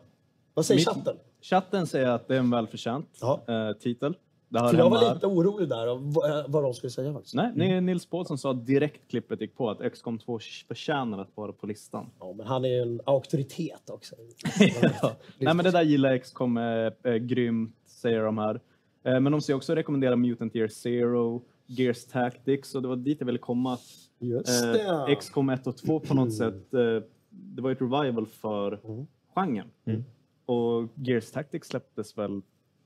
Vad 0.54 0.66
säger 0.66 0.78
Mitt- 0.80 0.88
chatten? 0.88 1.16
chatten 1.40 1.86
säger 1.86 2.08
att 2.08 2.28
det 2.28 2.34
är 2.34 2.38
en 2.38 2.50
välförtjänt 2.50 3.18
Ja. 3.20 3.40
eh, 3.48 3.72
titel. 3.76 4.14
För 4.52 4.74
jag 4.78 4.90
var 4.90 5.14
lite 5.14 5.26
orolig 5.26 5.68
där 5.68 5.86
av 5.86 6.14
vad, 6.48 6.62
de 6.62 6.74
skulle 6.74 6.90
säga 6.90 7.12
faktiskt. 7.12 7.34
Nej, 7.34 7.72
är 7.72 7.80
Nils 7.80 8.06
Paulsson 8.06 8.38
sa 8.38 8.52
direkt 8.52 9.10
klippet 9.10 9.40
gick 9.40 9.56
på 9.56 9.70
att 9.70 9.92
XCOM 9.92 10.18
2 10.18 10.38
förtjänar 10.68 11.18
att 11.18 11.30
vara 11.36 11.52
på 11.52 11.66
listan. 11.66 12.10
Ja, 12.20 12.32
men 12.36 12.46
han 12.46 12.64
är 12.64 12.68
ju 12.68 12.82
en 12.82 13.00
auktoritet 13.04 13.90
också. 13.90 14.14
Nej, 15.38 15.54
men 15.54 15.56
det 15.56 15.70
där 15.70 15.82
gillar 15.82 16.18
XCOM 16.18 16.56
är, 16.56 16.94
är 17.02 17.16
grymt, 17.18 17.76
säger 17.86 18.22
de 18.22 18.38
här. 18.38 18.60
Eh, 19.04 19.20
Men 19.20 19.32
de 19.32 19.40
säger 19.40 19.56
också 19.56 19.74
rekommendera 19.74 20.16
Mutant 20.16 20.56
Year 20.56 20.68
Zero, 20.68 21.42
Gears 21.66 22.04
Tactics 22.04 22.74
och 22.74 22.82
det 22.82 22.88
var 22.88 22.96
dit 22.96 23.20
jag 23.20 23.26
ville 23.26 23.38
komma. 23.38 23.78
Just 24.18 24.64
Eh. 25.08 25.16
XCOM 25.18 25.48
1 25.50 25.66
och 25.66 25.76
2 25.76 26.00
på 26.00 26.14
något 26.14 26.34
sätt, 26.34 26.74
eh, 26.74 26.80
det 27.30 27.62
var 27.62 27.70
ett 27.70 27.80
revival 27.80 28.26
för 28.26 28.80
genren. 29.34 29.70
Och 30.46 30.88
Gears 30.94 31.30
Tactics 31.30 31.68
släpptes 31.68 32.18
väl, 32.18 32.42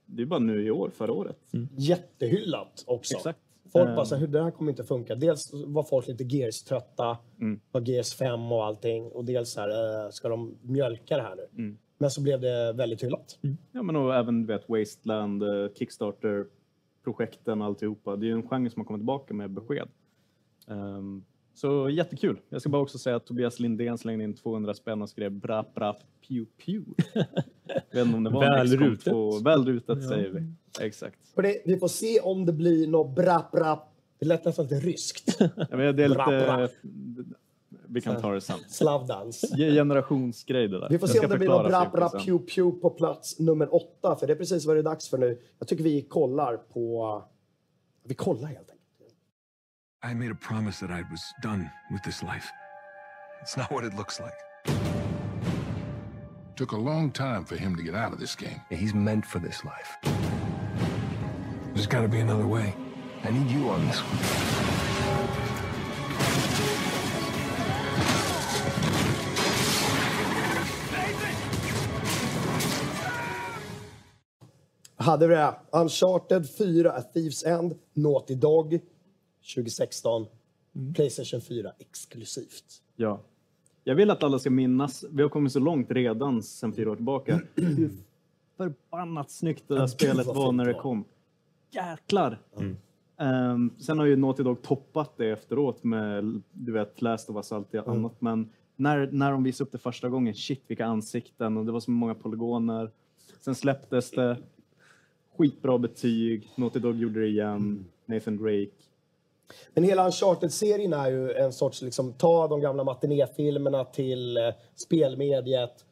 det 0.07 0.23
är 0.23 0.27
bara 0.27 0.41
nu 0.41 0.67
i 0.67 0.71
år, 0.71 0.91
förra 0.95 1.13
året. 1.13 1.39
Jättehyllat 1.77 2.85
också. 2.87 3.15
Exakt. 3.17 3.39
Folk 3.73 3.89
Eh, 3.89 3.95
bara, 3.97 4.05
så 4.05 4.15
här, 4.15 4.21
"Hur- 4.21 4.29
det 4.29 4.43
här 4.43 4.51
kommer 4.51 4.71
inte 4.73 4.85
funka. 4.85 5.15
Dels 5.15 5.51
var 5.67 5.83
folk 5.83 6.07
lite 6.09 6.25
Gears-trötta, 6.25 7.17
Mm. 7.41 7.61
var 7.73 7.81
Gears 7.89 8.15
5 8.15 8.53
och 8.53 8.65
allting. 8.65 9.05
Och 9.05 9.25
dels 9.25 9.51
så 9.51 9.61
här, 9.61 10.05
eh, 10.05 10.11
ska 10.11 10.29
de 10.29 10.55
mjölka 10.63 11.17
det 11.17 11.23
här 11.23 11.37
nu? 11.37 11.63
Mm. 11.63 11.79
Men 11.99 12.11
så 12.11 12.23
blev 12.23 12.41
det 12.41 12.73
väldigt 12.73 13.03
hyllat. 13.05 13.39
Ja, 13.73 13.83
men 13.83 13.97
och 13.97 14.15
även 14.15 14.41
du 14.47 14.47
vet, 14.47 14.69
Wasteland, 14.69 15.43
eh, 15.43 15.69
Kickstarter-projekten 15.75 17.61
och 17.61 17.67
alltihopa. 17.67 18.17
Det 18.17 18.27
är 18.27 18.29
ju 18.29 18.33
en 18.35 18.49
genre 18.49 18.71
som 18.71 18.81
har 18.81 18.85
kommit 18.87 19.01
tillbaka 19.01 19.35
med 19.35 19.51
besked. 19.51 19.89
Ehm, 20.69 21.25
så 21.57 21.91
jättekul. 21.91 22.41
Jag 22.49 22.61
ska 22.61 22.71
bara 22.71 22.83
också 22.83 22.99
säga 22.99 23.17
att 23.17 23.27
Tobias 23.27 23.61
Lindén 23.61 23.99
slängde 23.99 24.25
in 24.25 24.35
200 24.35 24.75
spänn 24.75 25.03
och 25.03 25.09
skrev 25.09 25.33
bra 25.33 25.65
bra 25.75 25.97
pew 26.29 26.47
pew. 26.67 26.95
Jag 27.15 27.25
vet 27.93 28.07
inte 28.07 28.17
om 28.17 28.25
det 28.25 28.31
var 28.31 28.45
en 28.45 28.51
Väl 28.53 28.67
XCOM 28.69 28.87
rutet. 28.89 29.05
2. 29.13 29.39
Väl 29.39 29.65
rutet 29.65 30.09
säger 30.09 30.31
vi. 30.31 30.43
Exakt. 30.87 31.19
Hörrni, 31.37 31.63
vi 31.65 31.79
får 31.79 31.89
se 31.89 32.21
om 32.21 32.47
det 32.47 32.53
blir 32.53 32.87
något 32.89 33.15
brapp 33.17 33.51
brapp. 33.53 33.93
Det 34.19 34.27
lät 34.27 34.45
nästan 34.45 34.65
lite 34.67 34.87
ryskt. 34.87 35.37
Jag 35.71 35.77
vet, 35.77 35.97
det 35.97 36.05
är 36.05 36.09
Bra, 36.09 36.27
bra. 36.27 36.61
lite... 36.63 36.75
Vi 37.89 38.01
kan 38.01 38.21
ta 38.21 38.33
det 38.33 38.41
sen. 38.41 38.57
Slavdans. 38.69 39.45
Ge- 39.57 39.71
Generationsgrej 39.75 40.69
det 40.69 40.81
där. 40.81 40.89
Vi 40.91 40.99
får 40.99 41.07
se 41.07 41.21
om 41.21 41.31
det 41.31 41.39
blir 41.39 41.49
något 41.49 41.93
brapp 41.93 42.11
sen. 42.11 42.21
pew 42.21 42.39
pew 42.55 42.81
på 42.81 42.91
plats 42.91 43.39
nummer 43.39 43.75
åtta. 43.75 44.17
För 44.17 44.27
det 44.27 44.33
är 44.33 44.37
precis 44.37 44.67
vad 44.67 44.77
det 44.77 44.81
är 44.81 44.85
dags 44.85 45.09
för 45.09 45.19
nu. 45.19 45.39
Jag 45.59 45.69
tycker 45.69 45.85
vi 45.85 46.03
kollar 46.03 46.57
på 46.57 47.23
Vi 48.05 48.15
kollar 48.15 48.47
helt 48.49 48.59
enkelt. 48.59 48.76
I 50.07 50.15
made 50.15 50.31
a 50.31 50.37
promise 50.37 50.79
that 50.79 50.93
I 50.93 51.03
was 51.11 51.35
done 51.43 51.69
with 51.91 52.01
this 52.05 52.23
life. 52.23 52.53
It's 53.43 53.57
not 53.57 53.73
what 53.73 53.83
it 53.83 53.93
looks 53.95 54.21
like. 54.21 54.39
Took 56.55 56.71
a 56.71 56.77
long 56.77 57.11
time 57.11 57.45
for 57.45 57.57
him 57.57 57.75
to 57.75 57.83
get 57.83 57.97
out 57.97 58.13
of 58.13 58.21
this 58.21 58.37
game. 58.37 58.61
Yeah, 58.71 58.77
he's 58.79 58.95
meant 58.95 59.27
for 59.27 59.41
this 59.41 59.65
life. 59.65 59.97
There's 61.75 61.89
got 61.89 62.03
to 62.03 62.09
be 62.09 62.21
another 62.21 62.47
way. 62.47 62.77
I 63.25 63.31
need 63.33 63.51
you 63.51 63.69
on 63.69 63.85
this 63.89 63.99
one. 63.99 64.19
Hade 74.99 75.27
vi 75.27 75.35
det. 75.35 75.57
Uncharted 75.73 76.47
4, 76.47 76.87
A 76.87 77.03
Thieves 77.03 77.45
End, 77.45 77.75
Naughty 77.95 78.37
Dog 78.37 78.81
2016. 79.55 80.27
Playstation 80.95 81.41
4 81.41 81.73
exklusivt. 81.79 82.83
Ja. 82.97 83.21
Jag 83.85 83.95
vill 83.95 84.11
att 84.11 84.23
alla 84.23 84.39
ska 84.39 84.51
minnas, 84.51 85.05
vi 85.11 85.23
har 85.23 85.29
kommit 85.29 85.53
så 85.53 85.59
långt 85.59 85.91
redan 85.91 86.43
sedan 86.43 86.73
fyra 86.73 86.91
år 86.91 86.97
tillbaka, 86.97 87.41
hur 87.55 87.91
förbannat 88.57 89.31
snyggt 89.31 89.65
det 89.69 89.75
där 89.75 89.81
Ja, 89.81 89.89
spelet 89.89 90.27
var 90.27 90.53
när 90.53 90.65
det 90.65 90.73
var. 90.73 90.81
kom. 90.81 91.05
Jäklar! 91.71 92.39
Ehm, 93.19 93.71
sen 93.79 93.99
har 93.99 94.07
ju 94.07 94.17
Naughty 94.17 94.43
Dog 94.43 94.63
toppat 94.63 95.17
det 95.17 95.31
efteråt 95.31 95.85
med, 95.85 96.43
du 96.53 96.73
vet, 96.73 97.03
Last 97.03 97.31
of 97.31 97.37
Us 97.37 97.51
och 97.53 97.57
allt 97.59 97.73
det 97.73 97.87
annat. 97.87 98.21
Men 98.21 98.49
när, 98.77 99.09
när 99.13 99.31
de 99.33 99.43
visade 99.43 99.67
upp 99.67 99.73
det 99.73 99.79
första 99.79 100.09
gången, 100.09 100.35
shit 100.35 100.63
vilka 100.67 100.87
ansikten 100.87 101.57
och 101.57 101.67
det 101.67 101.73
var 101.73 101.81
så 101.81 101.91
många 101.91 102.15
polygoner. 102.15 102.91
Sen 103.41 103.55
släpptes 103.55 104.11
det, 104.11 104.37
skitbra 105.37 105.79
betyg, 105.79 106.49
Naughty 106.57 106.79
Dog 106.79 106.97
gjorde 106.97 107.21
det 107.21 107.27
igen, 107.29 107.85
Nathan 108.07 108.37
Drake. 108.37 108.71
Men 109.75 109.85
hela 109.85 110.07
Uncharted-serien 110.07 110.93
är 110.93 111.11
ju 111.11 111.33
en 111.33 111.53
sorts, 111.53 111.83
liksom, 111.83 112.13
ta 112.13 112.49
de 112.49 112.61
gamla 112.61 112.85
matinéfilmerna 112.85 113.85
till 113.85 114.37
eh, 114.37 114.43
spelmediet 114.75 115.85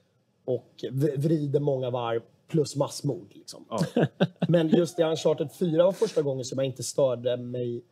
och 0.44 0.84
vrider 1.16 1.61
många 1.61 1.90
varv 1.90 2.22
plus 2.48 2.76
massmord. 2.76 3.32
Liksom. 3.34 3.64
Men 4.48 4.68
just 4.68 4.98
i 4.98 5.02
Uncharted 5.02 5.52
4 5.52 5.84
var 5.84 5.92
första 5.92 6.22
gången 6.22 6.44
som 6.44 6.59
jag 6.59 6.66
inte 6.66 6.82
störde 6.82 7.36
mig 7.36 7.84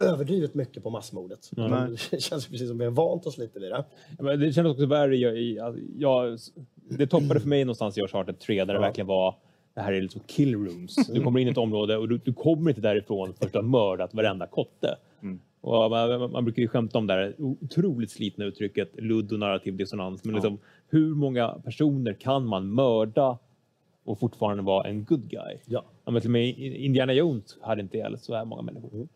överdrivet 0.00 0.54
mycket 0.54 0.82
på 0.82 0.90
massmordet. 0.90 1.50
Men 1.56 1.98
Det 2.10 2.20
känns 2.20 2.46
precis 2.46 2.68
som 2.68 2.78
vi 2.78 2.84
har 2.84 2.92
vant 2.92 3.26
oss 3.26 3.38
lite 3.38 3.58
vid 3.60 3.70
det. 3.70 3.84
Ja, 4.18 4.24
men 4.24 4.40
Det 4.40 4.52
kändes 4.52 4.72
också 4.72 4.86
värre 4.86 5.64
alltså, 5.64 5.82
jag, 5.96 6.38
det 6.88 7.06
toppade 7.06 7.40
för 7.40 7.48
mig 7.48 7.64
någonstans 7.64 7.98
i 7.98 8.00
Uncharted 8.00 8.38
3 8.38 8.64
där 8.64 8.74
det 8.74 8.80
verkligen 8.80 9.06
var 9.06 9.34
det 9.76 9.82
här 9.82 9.92
är 9.92 10.00
liksom 10.00 10.20
kill 10.26 10.54
rooms. 10.54 10.96
Du 11.14 11.22
kommer 11.22 11.40
in 11.40 11.48
i 11.48 11.50
ett 11.50 11.58
område 11.58 11.96
och 11.96 12.08
du, 12.08 12.18
du 12.18 12.32
kommer 12.32 12.70
inte 12.70 12.80
därifrån 12.80 13.34
förrän 13.34 13.52
du 13.52 13.58
har 13.58 13.62
mördat 13.62 14.14
varenda 14.14 14.46
kotte. 14.46 14.96
Och 15.60 15.90
man, 15.90 16.32
man 16.32 16.44
brukar 16.44 16.62
ju 16.62 16.68
skämta 16.68 16.98
om 16.98 17.06
det 17.06 17.12
här 17.12 17.34
otroligt 17.38 18.10
slitna 18.10 18.44
uttrycket 18.44 18.90
ludd 18.94 19.32
och 19.32 19.38
narrativ 19.38 19.76
dissonans. 19.76 20.24
Men 20.24 20.34
liksom, 20.34 20.58
hur 20.88 21.14
många 21.14 21.48
personer 21.64 22.12
kan 22.12 22.46
man 22.46 22.70
mörda 22.70 23.38
och 24.04 24.18
fortfarande 24.18 24.62
vara 24.62 24.88
en 24.88 25.04
good 25.04 25.28
guy? 25.28 25.56
Ja. 25.66 25.84
Ja, 26.04 26.10
men 26.10 26.20
till 26.20 26.28
och 26.28 26.32
med 26.32 26.58
Indiana 26.58 27.12
Jones 27.12 27.58
hade 27.60 27.82
inte 27.82 27.96
ihjäl 27.96 28.18
så 28.18 28.34
här 28.34 28.44
många 28.44 28.62
människor. 28.62 29.08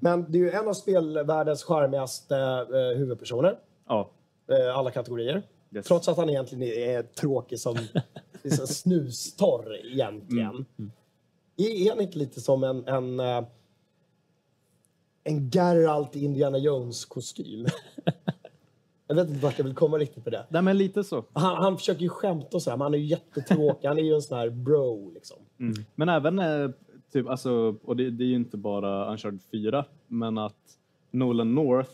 Men 0.00 0.32
det 0.32 0.38
är 0.38 0.42
ju 0.42 0.50
en 0.50 0.68
av 0.68 0.72
spelvärldens 0.72 1.64
charmigaste 1.64 2.36
eh, 2.36 2.98
huvudpersoner. 2.98 3.56
Ja, 3.88 4.10
Eh, 4.52 4.78
alla 4.78 4.90
kategorier. 4.90 5.42
Yes. 5.74 5.86
Trots 5.86 6.08
att 6.08 6.16
han 6.16 6.30
egentligen 6.30 6.62
är 6.62 7.02
tråkig 7.02 7.58
som 7.58 7.76
liksom 8.42 8.66
snustorr 8.66 9.86
egentligen. 9.86 10.64
Är 11.56 11.86
är 11.86 11.90
han 11.90 12.00
inte 12.00 12.18
lite 12.18 12.40
som 12.40 12.64
en, 12.64 12.88
en, 12.88 13.20
eh, 13.20 13.44
en 15.24 15.50
Geralt 15.50 16.16
Indiana 16.16 16.58
Jones-kostym? 16.58 17.66
jag 19.06 19.14
vet 19.14 19.28
inte 19.28 19.40
vart 19.40 19.58
jag 19.58 19.64
vill 19.64 19.74
komma 19.74 19.98
riktigt 19.98 20.24
på 20.24 20.30
det. 20.30 20.46
Nej, 20.48 20.62
men 20.62 20.78
lite 20.78 21.04
så. 21.04 21.24
Han, 21.32 21.56
han 21.56 21.78
försöker 21.78 22.02
ju 22.02 22.08
skämta 22.08 22.56
och 22.56 22.62
sådär, 22.62 22.76
men 22.76 22.82
han 22.82 22.94
är 22.94 22.98
ju 22.98 23.04
jättetråkig. 23.04 23.88
Han 23.88 23.98
är 23.98 24.02
ju 24.02 24.14
en 24.14 24.22
sån 24.22 24.38
här 24.38 24.50
bro 24.50 25.10
liksom. 25.14 25.36
Men 25.94 26.08
även, 26.08 26.38
eh, 26.38 26.70
typ, 27.12 27.28
alltså, 27.28 27.76
och 27.84 27.96
det, 27.96 28.10
det 28.10 28.24
är 28.24 28.28
ju 28.28 28.34
inte 28.34 28.56
bara 28.56 29.12
Uncharted 29.12 29.40
4, 29.50 29.84
men 30.06 30.38
att 30.38 30.78
Nolan 31.10 31.54
North 31.54 31.92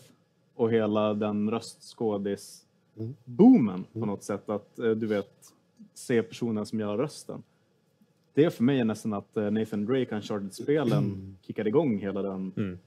och 0.55 0.71
hela 0.71 1.13
den 1.13 1.51
röstskådis-boomen 1.51 3.83
på 3.93 4.05
något 4.05 4.23
sätt, 4.23 4.49
att 4.49 4.79
eh, 4.79 4.91
du 4.91 5.07
vet, 5.07 5.53
se 5.99 6.23
personen 6.23 6.65
som 6.65 6.79
gör 6.79 6.97
rösten. 6.97 7.43
Det 8.33 8.49
för 8.49 8.63
mig 8.63 8.79
är 8.79 8.85
nästan 8.85 9.13
att 9.13 9.37
eh, 9.37 9.51
Nathan 9.51 9.85
Drake, 9.85 10.15
Uncharted-spelen, 10.15 11.37
kickade 11.41 11.69
igång 11.69 11.97
hela 11.97 12.21
den 12.21 12.77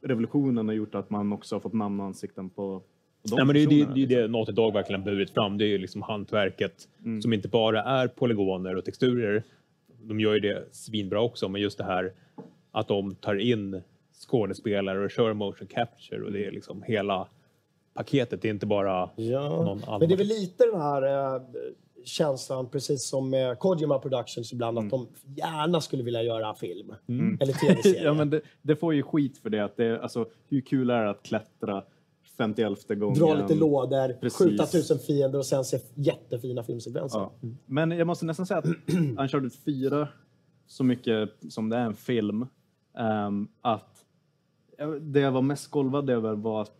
revolutionen 0.00 0.68
och 0.68 0.74
gjort 0.74 0.94
att 0.94 1.10
man 1.10 1.32
också 1.32 1.54
har 1.54 1.60
fått 1.60 1.72
namnansikten 1.72 2.50
på, 2.50 2.78
på 2.78 2.84
de 3.22 3.36
Nej, 3.36 3.44
men 3.44 3.54
det 3.54 3.60
är 3.60 3.62
ju 3.62 3.66
det, 3.66 3.74
det, 3.76 3.82
är 3.82 3.94
liksom. 3.96 4.22
det 4.22 4.28
Naughty 4.28 4.52
Dog 4.52 4.72
verkligen 4.72 5.04
burit 5.04 5.30
fram. 5.30 5.58
Det 5.58 5.64
är 5.64 5.68
ju 5.68 5.78
liksom 5.78 6.02
hantverket 6.02 6.88
som 7.22 7.32
inte 7.32 7.48
bara 7.48 7.82
är 7.82 8.08
polygoner 8.08 8.76
och 8.76 8.84
texturer. 8.84 9.42
De 10.02 10.20
gör 10.20 10.34
ju 10.34 10.40
det 10.40 10.64
svinbra 10.72 11.20
också, 11.20 11.48
men 11.48 11.60
just 11.60 11.78
det 11.78 11.84
här 11.84 12.12
att 12.70 12.88
de 12.88 13.14
tar 13.14 13.34
in 13.34 13.82
skådespelare 14.12 15.04
och 15.04 15.10
kör 15.10 15.32
motion 15.32 15.66
capture 15.66 16.24
och 16.24 16.32
det 16.32 16.46
är 16.46 16.50
liksom 16.50 16.82
hela 16.82 17.28
paketet. 17.94 18.42
Det 18.42 18.48
är 18.48 18.50
inte 18.50 18.66
bara 18.66 19.10
någon 19.16 19.84
annan. 19.84 20.00
Men 20.00 20.08
det 20.08 20.14
är 20.14 20.18
väl 20.18 20.26
lite 20.26 20.64
den 20.72 20.80
här 20.80 21.34
eh, 21.34 21.42
känslan, 22.06 22.68
precis 22.68 23.08
som 23.08 23.30
med 23.30 23.58
Kojima 23.58 23.98
Productions 23.98 24.52
ibland, 24.52 24.78
att 24.78 24.90
de 24.90 25.08
gärna 25.36 25.80
skulle 25.80 26.02
vilja 26.02 26.22
göra 26.22 26.54
film. 26.54 26.94
Eller 27.40 27.52
tv-serie. 27.52 28.02
ja, 28.04 28.14
men 28.14 28.30
det, 28.30 28.40
det 28.62 28.76
får 28.76 28.94
ju 28.94 29.02
skit 29.02 29.38
för 29.38 29.50
det. 29.50 29.64
Att 29.64 29.76
det 29.76 30.02
alltså, 30.02 30.26
hur 30.48 30.60
kul 30.60 30.90
är 30.90 31.04
det 31.04 31.10
att 31.10 31.22
klättra 31.22 31.82
51 32.36 32.88
gången? 32.88 33.18
Dra 33.18 33.34
lite 33.34 33.54
lådor, 33.54 34.12
Precis. 34.20 34.38
skjuta 34.38 34.66
tusen 34.66 34.98
fiender 34.98 35.38
och 35.38 35.46
sen 35.46 35.64
se 35.64 35.78
jättefina 35.94 36.62
filmsekvenser. 36.62 37.18
Ja. 37.18 37.32
Men 37.66 37.90
jag 37.90 38.06
måste 38.06 38.26
nästan 38.26 38.46
säga 38.46 38.58
att 38.58 38.66
Uncharted 39.18 39.52
4, 39.52 40.08
så 40.66 40.84
mycket 40.84 41.30
som 41.48 41.68
det 41.68 41.76
är 41.76 41.84
en 41.84 41.94
film, 41.94 42.46
ehm, 42.98 43.48
att 43.60 44.04
det 45.00 45.20
jag 45.20 45.32
var 45.32 45.42
mest 45.42 45.70
golvad 45.70 46.10
över 46.10 46.34
var 46.34 46.62
att 46.62 46.72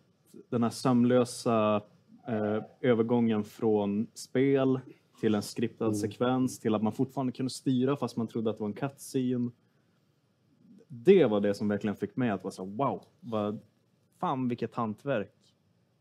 den 0.50 0.62
här 0.62 0.70
sömlösa 0.70 1.82
eh, 2.28 2.62
övergången 2.80 3.44
från 3.44 4.06
spel 4.14 4.80
till 5.20 5.34
en 5.34 5.42
skriptad 5.42 5.94
sekvens 5.94 6.58
till 6.58 6.74
att 6.74 6.82
man 6.82 6.92
fortfarande 6.92 7.32
kunde 7.32 7.50
styra 7.50 7.96
fast 7.96 8.16
man 8.16 8.26
trodde 8.28 8.50
att 8.50 8.56
det 8.56 8.60
var 8.62 8.68
en 8.68 8.74
cutscene. 8.74 9.50
Det 10.88 11.24
var 11.24 11.40
det 11.40 11.54
som 11.54 11.68
verkligen 11.68 11.96
fick 11.96 12.16
mig 12.16 12.30
att 12.30 12.44
vara 12.44 12.52
så 12.52 12.64
wow, 12.64 13.04
vad, 13.20 13.60
fan 14.20 14.48
vilket 14.48 14.74
hantverk 14.74 15.32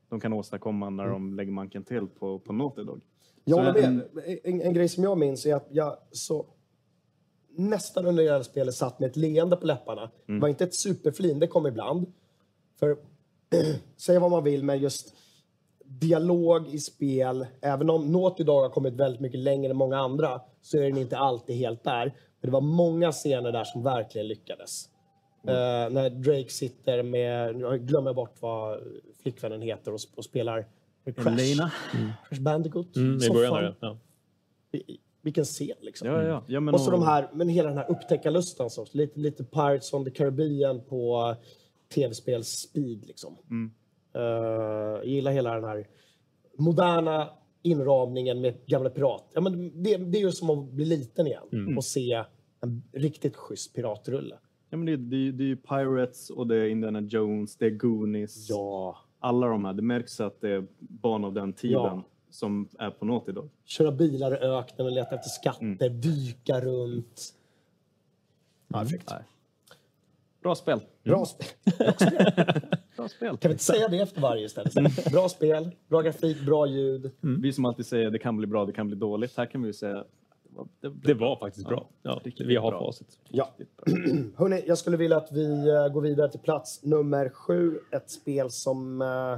de 0.09 0.19
kan 0.19 0.33
åstadkomma 0.33 0.89
när 0.89 1.07
de 1.07 1.33
lägger 1.35 1.51
manken 1.51 1.83
till 1.83 2.07
på, 2.07 2.39
på 2.39 2.53
Naughty 2.53 2.83
Dog. 2.83 3.01
Jag 3.43 3.57
håller 3.57 3.81
en- 3.83 3.97
med. 3.97 4.39
En, 4.43 4.61
en 4.61 4.73
grej 4.73 4.89
som 4.89 5.03
jag 5.03 5.17
minns 5.17 5.45
är 5.45 5.55
att 5.55 5.67
jag 5.71 5.97
så 6.11 6.45
nästan 7.57 8.05
under 8.05 8.23
hela 8.23 8.43
spelet 8.43 8.75
satt 8.75 8.99
med 8.99 9.09
ett 9.09 9.15
leende 9.15 9.55
på 9.55 9.65
läpparna. 9.65 10.11
Det 10.25 10.39
var 10.39 10.47
inte 10.47 10.63
ett 10.63 10.73
superflin, 10.75 11.39
det 11.39 11.47
kom 11.47 11.67
ibland. 11.67 12.13
För 12.79 12.97
säga 13.97 14.19
vad 14.19 14.31
man 14.31 14.43
vill, 14.43 14.63
men 14.63 14.79
just 14.79 15.15
dialog 15.99 16.67
i 16.67 16.79
spel, 16.79 17.45
även 17.61 17.89
om 17.89 18.11
Naughty 18.11 18.43
Dog 18.43 18.61
har 18.61 18.69
kommit 18.69 18.93
väldigt 18.93 19.21
mycket 19.21 19.39
längre 19.39 19.71
än 19.71 19.77
många 19.77 19.97
andra, 19.97 20.41
så 20.61 20.77
är 20.77 20.81
den 20.81 20.97
inte 20.97 21.17
alltid 21.17 21.55
helt 21.55 21.83
där. 21.83 22.05
Men 22.41 22.49
det 22.49 22.51
var 22.51 22.61
många 22.61 23.11
scener 23.11 23.51
där 23.51 23.63
som 23.63 23.83
verkligen 23.83 24.27
lyckades. 24.27 24.89
Eh, 25.47 25.53
när 25.89 26.09
Drake 26.09 26.49
sitter 26.49 27.03
med, 27.03 27.61
jag 27.61 27.79
glömmer 27.81 28.13
bort 28.13 28.35
vad 28.39 28.79
flickvännen 29.23 29.61
heter 29.61 29.93
och, 29.93 29.99
och 30.15 30.25
spelar 30.25 30.65
Crash. 31.15 31.27
Elena? 31.27 31.71
Crash 32.29 32.41
Bandicoot. 32.41 32.95
Mm, 32.95 33.23
I 33.23 33.29
början 33.29 33.53
där, 33.53 33.75
ja. 33.79 33.97
Vilken 35.21 35.45
scen 35.45 35.75
liksom. 35.81 36.07
Ja, 36.07 36.23
ja. 36.23 36.43
ja 36.47 36.59
men 36.59 36.73
Och 36.73 36.79
så 36.81 36.85
och- 36.85 36.91
de 36.91 37.05
här, 37.05 37.29
men 37.33 37.49
hela 37.49 37.69
den 37.69 37.77
här 37.77 37.91
upptäckarlusten. 37.91 38.69
Så, 38.69 38.85
lite, 38.91 39.19
lite 39.19 39.43
Pirates 39.43 39.93
on 39.93 40.05
the 40.05 40.11
Caribbean 40.11 40.81
på 40.81 41.35
tv-spels-speed. 41.93 43.05
Liksom. 43.05 43.33
Eh, 43.33 43.84
jag 44.21 45.05
gillar 45.05 45.31
hela 45.31 45.55
den 45.55 45.63
här 45.63 45.87
moderna 46.57 47.29
inramningen 47.61 48.41
med 48.41 48.65
gamla 48.65 48.89
pirat. 48.89 49.31
Ja, 49.33 49.41
men 49.41 49.83
det, 49.83 49.97
det 49.97 50.17
är 50.17 50.21
ju 50.21 50.31
som 50.31 50.49
att 50.49 50.71
bli 50.71 50.85
liten 50.85 51.27
igen 51.27 51.77
och 51.77 51.83
se 51.83 52.23
en 52.61 52.83
riktigt 52.91 53.35
schysst 53.35 53.75
piratrulle. 53.75 54.35
Ja, 54.69 54.77
men 54.77 54.85
det, 54.85 54.97
det, 54.97 55.31
det 55.31 55.43
är 55.43 55.47
ju 55.47 55.55
Pirates 55.57 56.29
och 56.29 56.47
det 56.47 56.55
är 56.55 56.67
Indiana 56.67 57.01
Jones, 57.01 57.55
det 57.57 57.65
är 57.65 57.69
Goonies. 57.69 58.49
Ja. 58.49 58.97
Alla 59.19 59.47
de 59.47 59.65
här. 59.65 59.73
Det 59.73 59.81
märks 59.81 60.21
att 60.21 60.41
det 60.41 60.49
är 60.49 60.67
barn 60.79 61.23
av 61.25 61.33
den 61.33 61.53
tiden 61.53 61.73
Ja. 61.81 62.03
som 62.29 62.69
är 62.79 62.89
på 62.91 63.05
Naughty 63.05 63.31
Dog. 63.31 63.49
Köra 63.65 63.91
bilar 63.91 64.31
i 64.31 64.47
öknen 64.47 64.87
och 64.87 64.93
leta 64.93 65.15
efter 65.15 65.29
skatter, 65.29 65.89
dyka 65.89 66.61
runt. 66.61 67.33
Perfekt. 68.67 69.09
Nej. 69.11 69.23
Bra 70.45 70.55
spel. 70.55 70.79
Bra 71.03 71.25
spel. 71.25 71.47
Bra 72.97 73.07
spel. 73.07 73.37
Kan 73.37 73.49
vi 73.49 73.51
inte 73.51 73.63
säga 73.63 73.87
det 73.87 73.99
efter 73.99 74.21
varje 74.21 74.45
istället? 74.45 75.11
Bra 75.11 75.29
spel, 75.29 75.71
bra 75.87 76.01
grafik, 76.01 76.45
bra 76.45 76.67
ljud. 76.67 77.11
Vi 77.21 77.53
som 77.53 77.65
alltid 77.65 77.85
säger 77.85 78.09
det 78.11 78.19
kan 78.19 78.37
bli 78.37 78.47
bra, 78.47 78.65
det 78.65 78.73
kan 78.73 78.87
bli 78.87 78.95
dåligt. 78.95 79.37
Här 79.37 79.45
kan 79.45 79.61
vi 79.61 79.67
ju 79.67 79.73
säga 79.73 79.93
det 79.93 80.07
var, 80.55 80.67
det, 81.03 81.13
var 81.13 81.39
faktiskt 81.39 81.67
bra. 81.67 81.89
Ja, 82.01 82.21
riktigt 82.23 82.47
vi 82.47 82.55
har 82.55 82.71
bra. 82.71 82.85
facit. 82.85 83.19
Ja. 83.29 83.49
Bra. 83.57 83.95
Hörrni, 84.37 84.63
jag 84.67 84.77
skulle 84.77 84.97
vilja 84.97 85.17
att 85.17 85.31
vi 85.31 85.67
eh, 85.69 85.87
går 85.87 86.01
vidare 86.01 86.31
till 86.31 86.39
plats 86.39 86.83
nummer 86.83 87.29
sju. 87.29 87.79
Ett 87.91 88.09
spel 88.09 88.51
som 88.51 89.01
eh, 89.01 89.37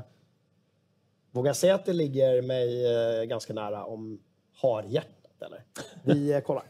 vågar 1.31 1.53
säga 1.53 1.75
att 1.75 1.85
det 1.85 1.93
ligger 1.93 2.41
mig 2.41 2.85
eh, 2.85 3.23
ganska 3.23 3.53
nära 3.53 3.85
om 3.85 4.19
harhjärtat, 4.61 5.41
eller? 5.41 5.63
Vi 6.03 6.33
eh, 6.33 6.39
kollar. 6.39 6.63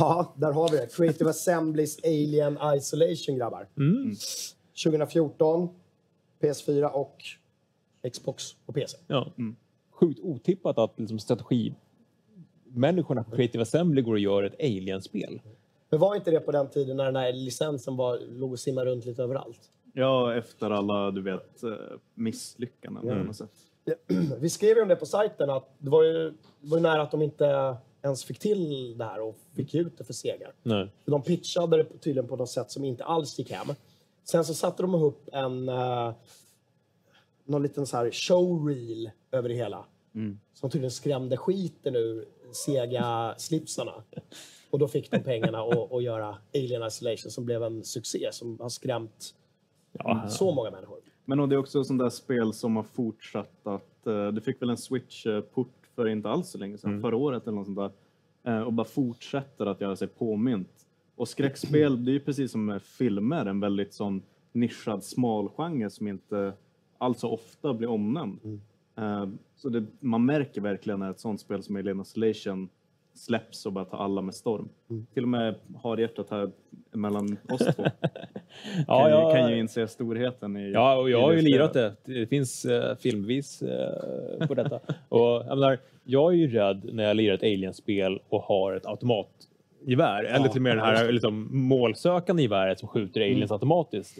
Ja, 0.00 0.34
där 0.36 0.52
har 0.52 0.68
vi 0.68 0.76
det. 0.76 0.96
Creative 0.96 1.30
Assemblies 1.30 1.98
Alien 2.04 2.58
Isolation, 2.76 3.36
grabbar. 3.36 3.68
2014, 4.84 5.68
PS4 6.40 6.84
och 6.84 7.24
Xbox 8.12 8.44
och 8.66 8.74
PC. 8.74 8.98
Ja. 9.06 9.32
Sjukt 9.90 10.20
otippat 10.20 10.78
att 10.78 10.98
liksom, 10.98 11.18
strategimänniskorna 11.18 13.24
på 13.24 13.36
Creative 13.36 13.62
Assembly 13.62 14.02
går 14.02 14.12
och 14.12 14.18
gör 14.18 14.42
ett 14.42 14.60
Alien-spel. 14.60 15.40
Men 15.90 16.00
var 16.00 16.16
inte 16.16 16.30
det 16.30 16.40
på 16.40 16.52
den 16.52 16.70
tiden 16.70 16.96
när 16.96 17.04
den 17.04 17.16
här 17.16 17.32
licensen 17.32 17.96
var, 17.96 18.18
låg 18.30 18.52
och 18.52 18.58
simmade 18.58 18.90
runt 18.90 19.04
lite 19.04 19.22
överallt? 19.22 19.60
Ja, 19.92 20.34
efter 20.34 20.70
alla, 20.70 21.10
du 21.10 21.22
vet, 21.22 21.62
eh, 21.62 21.70
misslyckanden 22.14 23.34
sätt. 23.34 23.50
Vi 24.40 24.50
skrev 24.50 24.76
ju 24.76 24.82
om 24.82 24.88
det 24.88 24.96
på 24.96 25.06
sajten 25.06 25.50
att 25.50 25.74
det 25.78 25.90
var 25.90 26.02
ju, 26.02 26.30
det 26.60 26.70
var 26.70 26.76
ju 26.76 26.82
nära 26.82 27.02
att 27.02 27.10
de 27.10 27.22
inte 27.22 27.76
ens 28.02 28.24
fick 28.24 28.38
till 28.38 28.98
det 28.98 29.04
här 29.04 29.20
och 29.20 29.38
fick 29.54 29.74
ut 29.74 29.98
det 29.98 30.04
för 30.04 30.12
Sega. 30.12 30.50
Nej. 30.62 30.92
De 31.04 31.22
pitchade 31.22 31.76
det 31.76 31.84
tydligen 31.84 32.28
på 32.28 32.36
något 32.36 32.50
sätt 32.50 32.70
som 32.70 32.84
inte 32.84 33.04
alls 33.04 33.38
gick 33.38 33.50
hem. 33.50 33.66
Sen 34.24 34.44
så 34.44 34.54
satte 34.54 34.82
de 34.82 34.94
ihop 34.94 35.28
en 35.32 35.68
uh, 35.68 36.12
någon 37.44 37.62
liten 37.62 37.86
så 37.86 37.96
här 37.96 38.10
showreel 38.10 39.10
över 39.30 39.48
det 39.48 39.54
hela. 39.54 39.84
Som 40.54 40.70
tydligen 40.70 40.90
skrämde 40.90 41.36
skiten 41.36 41.96
ur 41.96 42.24
Sega-slipsarna. 42.52 44.02
Och 44.70 44.78
då 44.78 44.88
fick 44.88 45.10
de 45.10 45.18
pengarna 45.18 45.62
att 45.90 46.02
göra 46.02 46.38
Alien 46.54 46.86
Isolation 46.86 47.30
som 47.30 47.44
blev 47.44 47.62
en 47.62 47.84
succé 47.84 48.28
som 48.32 48.60
har 48.60 48.68
skrämt 48.68 49.34
Ja, 49.92 50.28
så 50.28 50.52
många 50.52 50.70
människor. 50.70 50.98
Men 51.24 51.40
och 51.40 51.48
det 51.48 51.54
är 51.54 51.58
också 51.58 51.80
ett 51.80 51.86
sånt 51.86 51.98
där 51.98 52.10
spel 52.10 52.52
som 52.52 52.76
har 52.76 52.82
fortsatt 52.82 53.66
att... 53.66 54.06
eh, 54.06 54.28
du 54.28 54.40
fick 54.40 54.62
väl 54.62 54.70
en 54.70 54.76
Switch-port 54.76 55.81
för 55.94 56.08
inte 56.08 56.28
alls 56.28 56.48
så 56.48 56.58
länge 56.58 56.78
sedan, 56.78 57.00
förra 57.00 57.16
året 57.16 57.42
eller 57.46 57.56
något 57.56 57.66
sånt 57.66 57.78
där. 57.78 57.90
Eh, 58.52 58.60
och 58.62 58.72
bara 58.72 58.86
fortsätter 58.86 59.66
att 59.66 59.80
göra 59.80 59.96
sig 59.96 60.08
påmint. 60.08 60.86
Och 61.16 61.28
skräckspel, 61.28 62.04
det 62.04 62.10
är 62.10 62.12
ju 62.12 62.20
precis 62.20 62.52
som 62.52 62.64
med 62.64 62.82
filmer, 62.82 63.46
en 63.46 63.60
väldigt 63.60 63.94
sån 63.94 64.22
nischad 64.52 65.04
smalgenre 65.04 65.90
som 65.90 66.08
inte 66.08 66.52
alls 66.98 67.20
så 67.20 67.30
ofta 67.30 67.74
blir 67.74 67.88
omnämnd. 67.88 68.60
Eh, 68.96 69.28
så 69.56 69.68
det, 69.68 69.86
man 70.00 70.24
märker 70.24 70.60
verkligen 70.60 71.00
när 71.00 71.10
ett 71.10 71.20
sånt 71.20 71.40
spel 71.40 71.62
som 71.62 71.76
Alien 71.76 72.00
Isolation 72.00 72.68
släpps 73.14 73.66
och 73.66 73.72
bara 73.72 73.84
tar 73.84 73.98
alla 73.98 74.22
med 74.22 74.34
storm. 74.34 74.68
Till 75.14 75.22
och 75.22 75.28
med 75.28 75.54
har 75.76 75.98
hjärtat 75.98 76.30
här 76.30 76.50
mellan 76.92 77.36
oss 77.48 77.74
två. 77.76 77.84
Ja, 78.86 79.00
kan, 79.00 79.10
jag, 79.10 79.36
kan 79.36 79.50
ju 79.50 79.58
inse 79.58 79.88
storheten 79.88 80.56
i 80.56 80.72
ja, 80.72 80.96
och 80.96 81.10
jag 81.10 81.20
har 81.20 81.32
ju 81.32 81.42
lirat 81.42 81.72
det. 81.72 81.94
Det 82.04 82.26
finns 82.26 82.64
eh, 82.64 82.96
filmvis 82.96 83.62
eh, 83.62 84.46
på 84.46 84.54
detta. 84.54 84.80
och, 85.08 85.20
jag, 85.20 85.58
menar, 85.58 85.78
jag 86.04 86.32
är 86.32 86.36
ju 86.36 86.48
rädd 86.48 86.90
när 86.92 87.04
jag 87.04 87.16
lirar 87.16 87.34
ett 87.34 87.42
Alien-spel 87.42 88.20
och 88.28 88.42
har 88.42 88.74
ett 88.74 88.86
automatgevär. 88.86 90.24
eller 90.24 90.48
till 90.48 90.58
och 90.58 90.62
med 90.62 90.76
det 90.76 90.82
här 90.82 91.12
liksom, 91.12 91.48
målsökande 91.50 92.42
geväret 92.42 92.78
som 92.78 92.88
skjuter 92.88 93.20
aliens 93.20 93.52
automatiskt. 93.52 94.18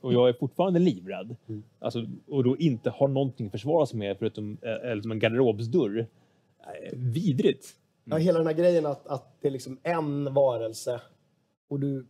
Och, 0.00 0.12
jag 0.12 0.28
är 0.28 0.32
fortfarande 0.32 0.78
livrädd. 0.78 1.36
Alltså, 1.78 2.06
och 2.28 2.44
då 2.44 2.56
inte 2.56 2.90
har 2.90 3.08
någonting 3.08 3.46
att 3.46 3.52
försvara 3.52 3.86
sig 3.86 3.98
med 3.98 4.18
förutom 4.18 4.58
eh, 4.62 4.90
eller 4.90 5.02
som 5.02 5.10
en 5.10 5.18
garderobsdörr. 5.18 5.98
Eh, 5.98 6.98
vidrigt. 6.98 7.74
Ja, 8.10 8.16
hela 8.16 8.38
den 8.38 8.46
här 8.46 8.54
grejen 8.54 8.86
att, 8.86 9.06
att 9.06 9.40
det 9.40 9.48
är 9.48 9.52
liksom 9.52 9.78
en 9.82 10.34
varelse 10.34 11.00
och 11.68 11.80
du... 11.80 12.06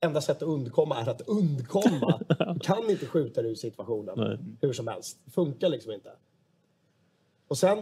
Enda 0.00 0.20
sättet 0.20 0.42
att 0.42 0.48
undkomma 0.48 1.00
är 1.00 1.08
att 1.08 1.20
undkomma. 1.20 2.20
Du 2.54 2.60
kan 2.60 2.90
inte 2.90 3.06
skjuta 3.06 3.42
dig 3.42 3.50
ur 3.50 3.54
situationen 3.54 4.14
Nej. 4.16 4.38
hur 4.60 4.72
som 4.72 4.88
helst. 4.88 5.18
Det 5.24 5.30
funkar 5.30 5.68
liksom 5.68 5.92
inte. 5.92 6.10
Och 7.48 7.58
sen... 7.58 7.78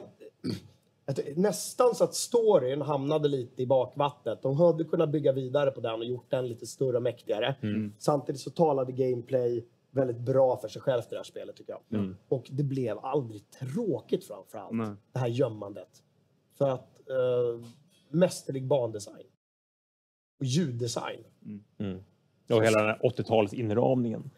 Nästan 1.36 1.94
så 1.94 2.04
att 2.04 2.14
storyn 2.14 2.82
hamnade 2.82 3.28
lite 3.28 3.62
i 3.62 3.66
bakvattnet. 3.66 4.42
De 4.42 4.56
hade 4.56 4.84
kunnat 4.84 5.08
bygga 5.08 5.32
vidare 5.32 5.70
på 5.70 5.80
den 5.80 5.94
och 5.94 6.04
gjort 6.04 6.30
den 6.30 6.48
lite 6.48 6.66
större 6.66 6.96
och 6.96 7.02
mäktigare. 7.02 7.54
Samtidigt 7.98 8.40
så 8.40 8.50
talade 8.50 8.92
gameplay 8.92 9.64
väldigt 9.90 10.18
bra 10.18 10.56
för 10.56 10.68
sig 10.68 10.82
självt 10.82 11.06
i 11.06 11.10
det 11.10 11.16
här 11.16 11.24
spelet 11.24 11.56
tycker 11.56 11.72
jag. 11.72 11.80
Och 12.28 12.48
det 12.50 12.62
blev 12.62 12.98
aldrig 12.98 13.50
tråkigt 13.50 14.24
framför 14.24 14.58
allt. 14.58 14.72
Nej. 14.72 14.94
Det 15.12 15.18
här 15.18 15.28
gömmandet. 15.28 16.02
För 16.58 16.68
att 16.70 17.08
eh, 17.10 17.66
mästerlig 18.10 18.66
bandesign. 18.66 19.26
Och 20.40 20.44
ljuddesign. 20.46 21.24
Och 22.50 22.64
hela 22.64 22.78
den 22.78 22.86
här 22.86 22.98
80-tals 23.02 23.52
inramningen. 23.52 24.30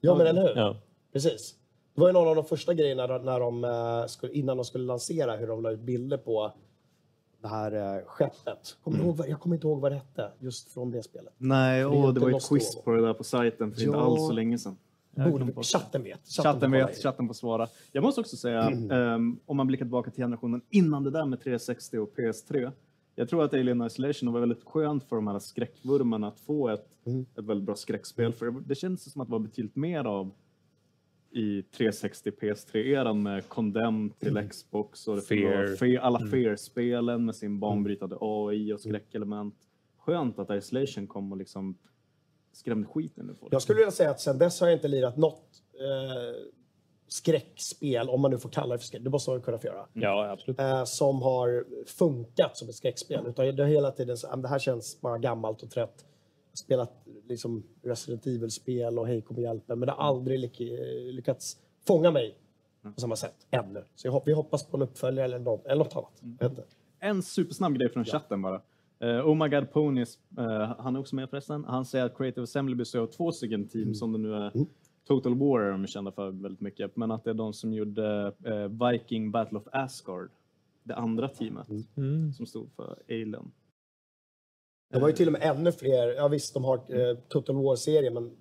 Ja, 0.00 0.14
men 0.14 0.26
eller 0.26 0.42
hur? 0.42 0.56
Ja. 0.56 0.76
Precis. 1.12 1.54
Det 1.94 2.00
var 2.00 2.08
ju 2.08 2.12
någon 2.12 2.28
av 2.28 2.36
de 2.36 2.44
första 2.44 2.74
grejerna 2.74 3.06
när, 3.18 3.40
de, 3.40 3.64
eh, 3.64 4.06
skulle, 4.06 4.32
innan 4.32 4.56
de 4.56 4.64
skulle 4.64 4.84
lansera, 4.84 5.36
hur 5.36 5.46
de 5.46 5.62
la 5.62 5.70
ut 5.70 5.80
bilder 5.80 6.16
på 6.16 6.52
det 7.42 7.48
här 7.48 7.96
eh, 7.98 8.04
skeppet. 8.06 8.76
Kommer 8.82 8.98
du 8.98 9.04
ihåg, 9.04 9.20
jag 9.28 9.40
kommer 9.40 9.56
inte 9.56 9.66
ihåg 9.66 9.80
vad 9.80 9.92
det 9.92 9.96
hette, 9.96 10.32
just 10.38 10.68
från 10.72 10.90
det 10.90 11.02
spelet. 11.02 11.32
Nej, 11.36 11.82
det 11.84 11.96
inte 11.96 12.12
det 12.12 12.20
var 12.20 12.28
ju 12.28 12.36
ett 12.36 12.48
quiz 12.48 12.76
på 12.84 12.90
det 12.90 13.02
där 13.02 13.14
på 13.14 13.24
sajten 13.24 13.72
för 13.72 13.82
inte 13.82 13.96
Ja. 13.96 14.04
alls 14.04 14.20
så 14.20 14.32
länge 14.32 14.58
sedan. 14.58 14.76
Borde, 15.14 15.62
chatten 15.62 16.02
vet. 16.02 16.28
Chatten 16.28 16.60
kolla 16.60 16.86
vet, 16.86 17.02
chatten 17.02 17.26
får 17.26 17.34
svara. 17.34 17.68
Jag 17.92 18.02
måste 18.02 18.20
också 18.20 18.36
säga, 18.36 18.70
ehm, 18.90 19.38
om 19.46 19.56
man 19.56 19.66
blickar 19.66 19.84
tillbaka 19.84 20.10
till 20.10 20.24
generationen 20.24 20.60
innan 20.70 21.04
det 21.04 21.10
där 21.10 21.24
med 21.24 21.40
360 21.40 21.98
och 21.98 22.14
PS3. 22.16 22.72
Jag 23.14 23.28
tror 23.28 23.44
att 23.44 23.54
Alien 23.54 23.86
Isolation 23.86 24.32
var 24.32 24.40
väldigt 24.40 24.64
skönt 24.64 25.04
för 25.04 25.16
de 25.16 25.26
här 25.26 25.38
skräckvurmarna 25.38 26.28
att 26.28 26.40
få 26.40 26.68
ett, 26.68 26.86
ett 27.38 27.44
väldigt 27.44 27.66
bra 27.66 27.74
skräckspel. 27.74 28.32
För 28.32 28.50
det 28.50 28.74
känns 28.74 29.12
som 29.12 29.22
att 29.22 29.28
det 29.28 29.32
var 29.32 29.38
betydligt 29.38 29.76
mer 29.76 30.04
av 30.04 30.30
i 31.30 31.62
360 31.62 32.30
PS3-eran 32.30 33.22
med 33.22 33.48
Condemned 33.48 34.18
till 34.18 34.48
Xbox 34.50 35.08
och 35.08 35.16
det 35.16 35.22
Fear. 35.22 35.76
Fear, 35.76 36.00
alla 36.00 36.18
Fear-spelen 36.18 37.24
med 37.24 37.36
sin 37.36 37.60
banbrytande 37.60 38.16
AI 38.20 38.72
och 38.72 38.80
skräckelement. 38.80 39.54
Skönt 39.98 40.38
att 40.38 40.50
Isolation 40.50 41.06
kom 41.06 41.32
och 41.32 41.38
liksom 41.38 41.78
skrämde 42.52 42.88
skiten 42.88 43.30
ur 43.30 43.34
folk. 43.34 43.52
Jag 43.54 43.62
skulle 43.62 43.76
vilja 43.78 43.90
säga 43.90 44.10
att 44.10 44.20
sen 44.20 44.38
dess 44.38 44.60
har 44.60 44.68
jag 44.68 44.76
inte 44.76 44.88
lirat 44.88 45.16
något 45.16 45.42
eh, 45.74 46.42
skräckspel, 47.08 48.08
om 48.08 48.20
man 48.20 48.30
nu 48.30 48.38
får 48.38 48.48
kalla 48.48 48.72
det 48.74 48.78
för 48.78 48.86
skräck. 48.86 49.02
Det 49.04 49.10
måste 49.10 49.30
man 49.30 49.42
kunna 49.42 49.58
få 49.58 49.66
göra. 49.66 49.86
ja, 49.92 50.30
absolut. 50.30 50.60
eh, 50.60 50.84
som 50.84 51.22
har 51.22 51.64
funkat 51.86 52.56
som 52.56 52.68
ett 52.68 52.74
skräckspel. 52.74 53.26
Utan 53.26 53.56
det 53.56 53.62
har 53.62 53.70
hela 53.70 53.90
tiden 53.90 54.16
så, 54.16 54.28
"Ah, 54.28 54.36
det 54.36 54.48
här 54.48 54.58
känns 54.58 55.00
bara 55.00 55.18
gammalt 55.18 55.62
och 55.62 55.70
trött. 55.70 56.04
Spelat 56.54 56.92
liksom 57.28 57.62
Resident 57.82 58.26
Evil-spel 58.26 58.98
och 58.98 59.06
Hej 59.06 59.22
kom 59.22 59.36
och 59.36 59.42
hjälp 59.42 59.62
men 59.68 59.80
det 59.80 59.92
har 59.92 60.04
aldrig 60.08 60.38
lyck- 60.40 61.12
lyckats 61.12 61.56
fånga 61.86 62.10
mig 62.10 62.38
på 62.94 63.00
samma 63.00 63.16
sätt 63.16 63.34
ännu. 63.50 63.84
Så 63.94 64.06
jag, 64.06 64.12
hop- 64.12 64.22
vi 64.26 64.32
hoppas 64.32 64.62
på 64.66 64.76
en 64.76 64.82
uppföljare 64.82 65.24
eller 65.24 65.38
något, 65.38 65.66
eller 65.66 65.84
något 65.84 65.96
annat. 65.96 66.22
Inte. 66.50 66.64
En 66.98 67.22
supersnabb 67.22 67.74
grej 67.78 67.88
från 67.88 68.04
chatten 68.04 68.42
bara. 68.42 68.62
Uh, 69.02 69.28
oh 69.28 69.34
my 69.34 69.48
god 69.48 69.70
Ponies, 69.72 70.18
eh, 70.38 70.74
han 70.78 70.96
är 70.96 71.00
också 71.00 71.16
med 71.16 71.30
förresten. 71.30 71.64
Han 71.64 71.84
säger 71.84 72.04
att 72.04 72.16
Creative 72.16 72.42
Assembly 72.42 72.74
består 72.74 73.00
av 73.00 73.06
två 73.06 73.32
stycken 73.32 73.68
team 73.68 73.94
som 73.94 74.12
det 74.12 74.18
nu 74.18 74.34
är. 74.34 74.52
Total 75.04 75.34
War 75.38 75.60
är 75.60 75.70
de 75.70 75.86
kända 75.86 76.12
för 76.12 76.30
väldigt 76.30 76.60
mycket, 76.60 76.96
men 76.96 77.10
att 77.10 77.24
det 77.24 77.30
är 77.30 77.34
de 77.34 77.52
som 77.52 77.72
gjorde 77.72 78.34
eh, 78.44 78.90
Viking 78.90 79.30
Battle 79.30 79.58
of 79.58 79.64
Asgard. 79.72 80.30
Det 80.82 80.94
andra 80.94 81.28
teamet 81.28 81.66
som 82.36 82.46
stod 82.46 82.72
för 82.76 83.02
Alien. 83.08 83.52
Det 84.92 84.98
var 84.98 85.08
ju 85.08 85.14
till 85.14 85.26
och 85.26 85.32
med 85.32 85.42
ännu 85.42 85.72
fler. 85.72 86.08
Ja 86.08 86.28
visst, 86.28 86.54
de 86.54 86.64
har 86.64 86.76
eh, 86.76 87.16
Total 87.28 87.56
War-serien, 87.56 88.14
men 88.14 88.36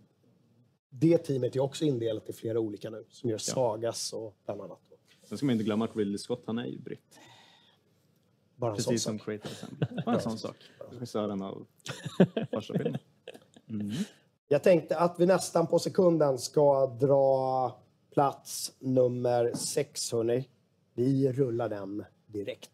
det 0.89 1.17
teamet 1.17 1.55
är 1.55 1.59
också 1.59 1.85
indelat 1.85 2.29
i 2.29 2.33
flera 2.33 2.59
olika 2.59 2.89
nu. 2.89 3.05
Som 3.09 3.29
gör 3.29 3.37
Sagas 3.37 4.13
och 4.13 4.35
bland 4.45 4.61
annat. 4.61 4.79
Sen 5.23 5.37
ska 5.37 5.45
man 5.45 5.53
inte 5.53 5.65
glömma 5.65 5.85
att 5.85 5.95
Ridley 5.95 6.17
Scott, 6.17 6.43
han 6.45 6.57
är 6.57 6.65
ju 6.65 6.79
britt. 6.79 7.19
Bara 8.61 8.75
Precis 8.75 9.03
som 9.03 9.19
Creative 9.19 9.53
Assembly. 9.53 9.87
Bara 10.05 10.15
en 10.15 10.21
sån 10.21 10.37
sak. 10.37 10.55
Regissören 10.91 11.41
av 11.41 11.65
första 12.51 12.73
filmen. 12.73 12.97
Mm. 13.69 13.91
Jag 14.47 14.63
tänkte 14.63 14.97
att 14.97 15.19
vi 15.19 15.25
nästan 15.25 15.67
på 15.67 15.79
sekunden 15.79 16.37
ska 16.37 16.87
dra 16.87 17.79
plats 18.13 18.71
nummer 18.79 19.51
sex, 19.55 20.11
hörni. 20.11 20.47
Vi 20.93 21.31
rullar 21.31 21.69
den 21.69 22.05
direkt. 22.25 22.71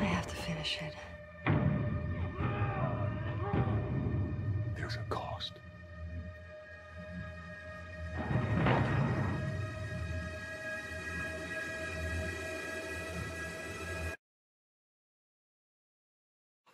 I 0.00 0.04
have 0.04 0.24
to 0.24 0.36
finish 0.36 0.82
it. 0.88 1.13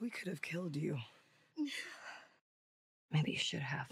We 0.00 0.08
could 0.10 0.28
have 0.28 0.40
killed 0.40 0.76
you. 0.76 0.96
Maybe 3.10 3.32
you 3.32 3.38
should 3.38 3.62
have. 3.62 3.86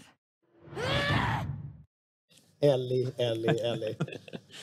Ellie, 2.61 3.11
Ellie, 3.17 3.61
Ellie. 3.61 3.95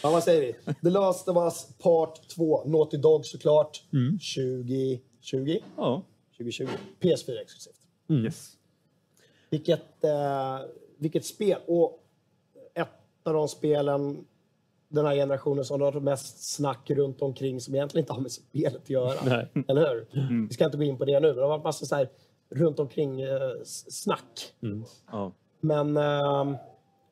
ja, 0.03 0.11
vad 0.11 0.24
säger 0.24 0.40
vi? 0.40 0.74
The 0.82 0.90
Last 0.90 1.28
of 1.28 1.36
Us 1.36 1.78
Part 1.78 2.28
2. 2.28 2.64
Naughty 2.64 2.97
Dog 2.97 3.26
såklart. 3.26 3.82
2020? 3.90 5.59
Ja. 5.76 6.03
2020. 6.36 6.68
PS4 7.01 7.40
exklusivt. 7.42 7.80
Yes. 8.09 8.57
Vilket, 9.51 10.05
eh, 10.05 10.61
vilket 10.99 11.24
spel. 11.26 11.61
Och 11.66 12.05
ett 12.74 12.88
av 13.22 13.34
de 13.34 13.49
spelen 13.49 14.26
den 14.97 15.07
här 15.07 15.14
generationen 15.14 15.64
som 15.64 15.80
har 15.80 16.01
mest 16.01 16.55
snack 16.55 16.90
runt 16.90 17.22
omkring 17.22 17.61
som 17.61 17.74
egentligen 17.74 18.03
inte 18.03 18.12
har 18.12 18.20
med 18.20 18.32
spelet 18.32 18.82
att 18.82 18.90
göra. 18.90 19.14
Nej. 19.24 19.64
Eller 19.68 19.80
hur? 19.80 20.07
Vi 20.49 20.55
ska 20.55 20.64
inte 20.64 20.76
gå 20.76 20.84
in 20.84 20.99
på 20.99 21.05
det 21.05 21.20
nu, 21.20 21.26
men 21.26 21.36
det 21.36 21.42
har 21.42 21.49
varit 21.49 21.64
massa 21.64 21.86
så 21.86 21.94
här 21.94 22.09
runt 22.51 22.78
omkring 22.78 23.20
eh, 23.20 23.38
snack. 23.64 24.55
Ja. 25.12 25.32
Men 25.61 25.97
eh, 25.97 26.57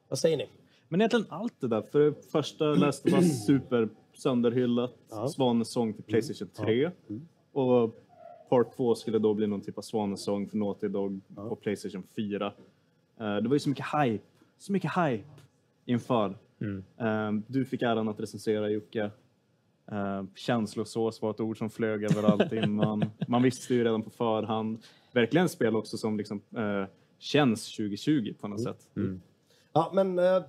vad 0.09 0.19
säger 0.19 0.37
ni? 0.37 0.49
Men 0.89 1.01
egentligen 1.01 1.27
allt 1.29 1.61
det 1.61 1.69
där. 1.69 1.83
För 1.83 2.01
det 2.01 2.15
första 2.33 2.65
läste 2.75 3.11
var 3.11 3.21
super 3.21 3.89
sönderhyllat. 4.15 4.95
Ja. 5.11 5.29
Svanesång 5.29 5.95
till 5.95 6.05
Playstation 6.05 6.49
3. 6.49 6.91
Och 7.53 7.95
Part 8.49 8.77
2 8.77 8.95
skulle 8.95 9.19
då 9.19 9.35
bli 9.35 9.47
någon 9.47 9.61
typ 9.61 9.79
av 9.79 9.83
svanesång 9.83 10.49
för 10.49 10.57
Naughty 10.57 10.89
Dog 10.89 11.21
på 11.35 11.57
Playstation 11.57 12.03
4. 12.17 12.47
Eh, 12.47 13.37
det 13.37 13.49
var 13.49 13.55
ju 13.55 13.59
så 13.59 13.69
mycket 13.69 13.87
hype. 14.03 14.25
Så 14.59 14.73
mycket 14.73 14.91
hype 14.97 15.29
inför. 15.85 16.39
Eh, 16.99 17.33
du 17.47 17.65
fick 17.65 17.83
äran 17.83 18.09
att 18.09 18.21
recensera 18.21 18.69
Jocke. 18.71 19.11
Uh, 19.93 20.25
känslosås 20.35 21.23
var 21.23 21.31
ett 21.31 21.41
ord 21.41 21.59
som 21.59 21.71
flög 21.71 22.05
överallt 22.05 22.53
innan. 22.65 23.11
Man 23.29 23.43
visste 23.43 23.75
ju 23.75 23.85
redan 23.85 24.03
på 24.03 24.11
förhand. 24.11 24.83
Verkligen 25.13 25.45
ett 25.47 25.53
spel 25.53 25.77
också 25.77 25.97
som 25.97 26.17
liksom, 26.17 26.43
eh, 26.57 26.89
känns 27.19 27.77
2020 27.77 28.35
på 28.41 28.49
något 28.49 28.63
sätt. 28.63 28.79
Ja, 29.73 29.91
men 29.95 30.19
eh, 30.19 30.43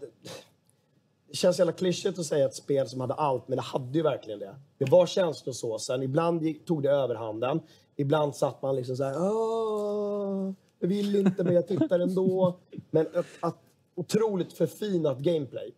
det 1.30 1.36
känns 1.36 1.59
jävla 1.59 1.72
klyschigt 1.74 2.20
att 2.20 2.26
säga 2.26 2.45
ett 2.45 2.55
spel 2.55 2.88
som 2.88 3.01
hade 3.01 3.13
allt, 3.13 3.47
men 3.47 3.55
det 3.55 3.61
hade 3.61 3.97
ju 3.97 4.03
verkligen 4.03 4.39
det. 4.39 4.55
Det 4.78 4.91
var 4.91 5.05
känslosåsen. 5.05 6.03
Ibland 6.03 6.43
gick, 6.43 6.66
tog 6.66 6.84
det 6.84 6.89
överhanden. 6.89 7.59
Ibland 7.95 8.36
satt 8.36 8.61
man 8.61 8.76
liksom 8.76 8.95
så 8.95 9.03
här, 9.03 9.16
"Åh, 9.18 10.51
jag 10.80 10.88
vill 10.88 11.16
inte, 11.16 11.43
men 11.43 11.53
jag 11.53 11.68
tittar 11.68 11.99
ändå. 11.99 12.59
Men 12.91 13.05
ett, 13.05 13.16
ett 13.16 13.55
otroligt 13.95 14.53
förfinat 14.53 15.20
gameplay 15.20 15.74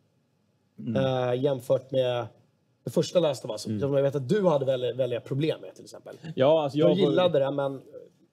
eh, 0.96 1.44
jämfört 1.44 1.92
med 1.92 2.28
det 2.84 2.92
första 2.92 3.20
Last 3.20 3.46
of 3.46 3.52
Us, 3.52 3.62
som 3.62 3.94
jag 3.94 4.04
vet 4.04 4.16
att 4.16 4.30
du 4.30 4.48
hade 4.48 4.66
väldigt, 4.66 4.96
väldiga 4.96 5.20
problem 5.20 5.62
med 5.62 5.76
till 5.76 5.84
exempel. 5.84 6.16
Ja, 6.36 6.64
alltså 6.64 6.78
Jag, 6.78 6.90
jag, 6.90 6.98
gillade 6.98 7.40
det, 7.40 7.52
men 7.52 7.82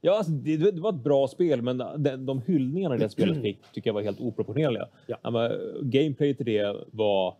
Ja, 0.06 0.16
alltså, 0.18 0.32
det, 0.32 0.56
det 0.56 0.80
var 0.80 0.90
ett 0.90 1.04
bra 1.04 1.28
spel, 1.28 1.62
men 1.62 1.78
de, 1.78 2.26
de 2.26 2.42
hyllningarna 2.46 2.96
det 2.96 3.08
spelet 3.08 3.42
fick 3.42 3.58
tycker 3.72 3.90
jag 3.90 3.94
var 3.94 4.02
helt 4.02 4.20
oproportionerliga. 4.20 4.88
Ja. 5.06 5.30
men, 5.30 5.52
gameplay 5.82 6.34
till 6.34 6.46
det 6.46 6.76
var... 6.90 7.34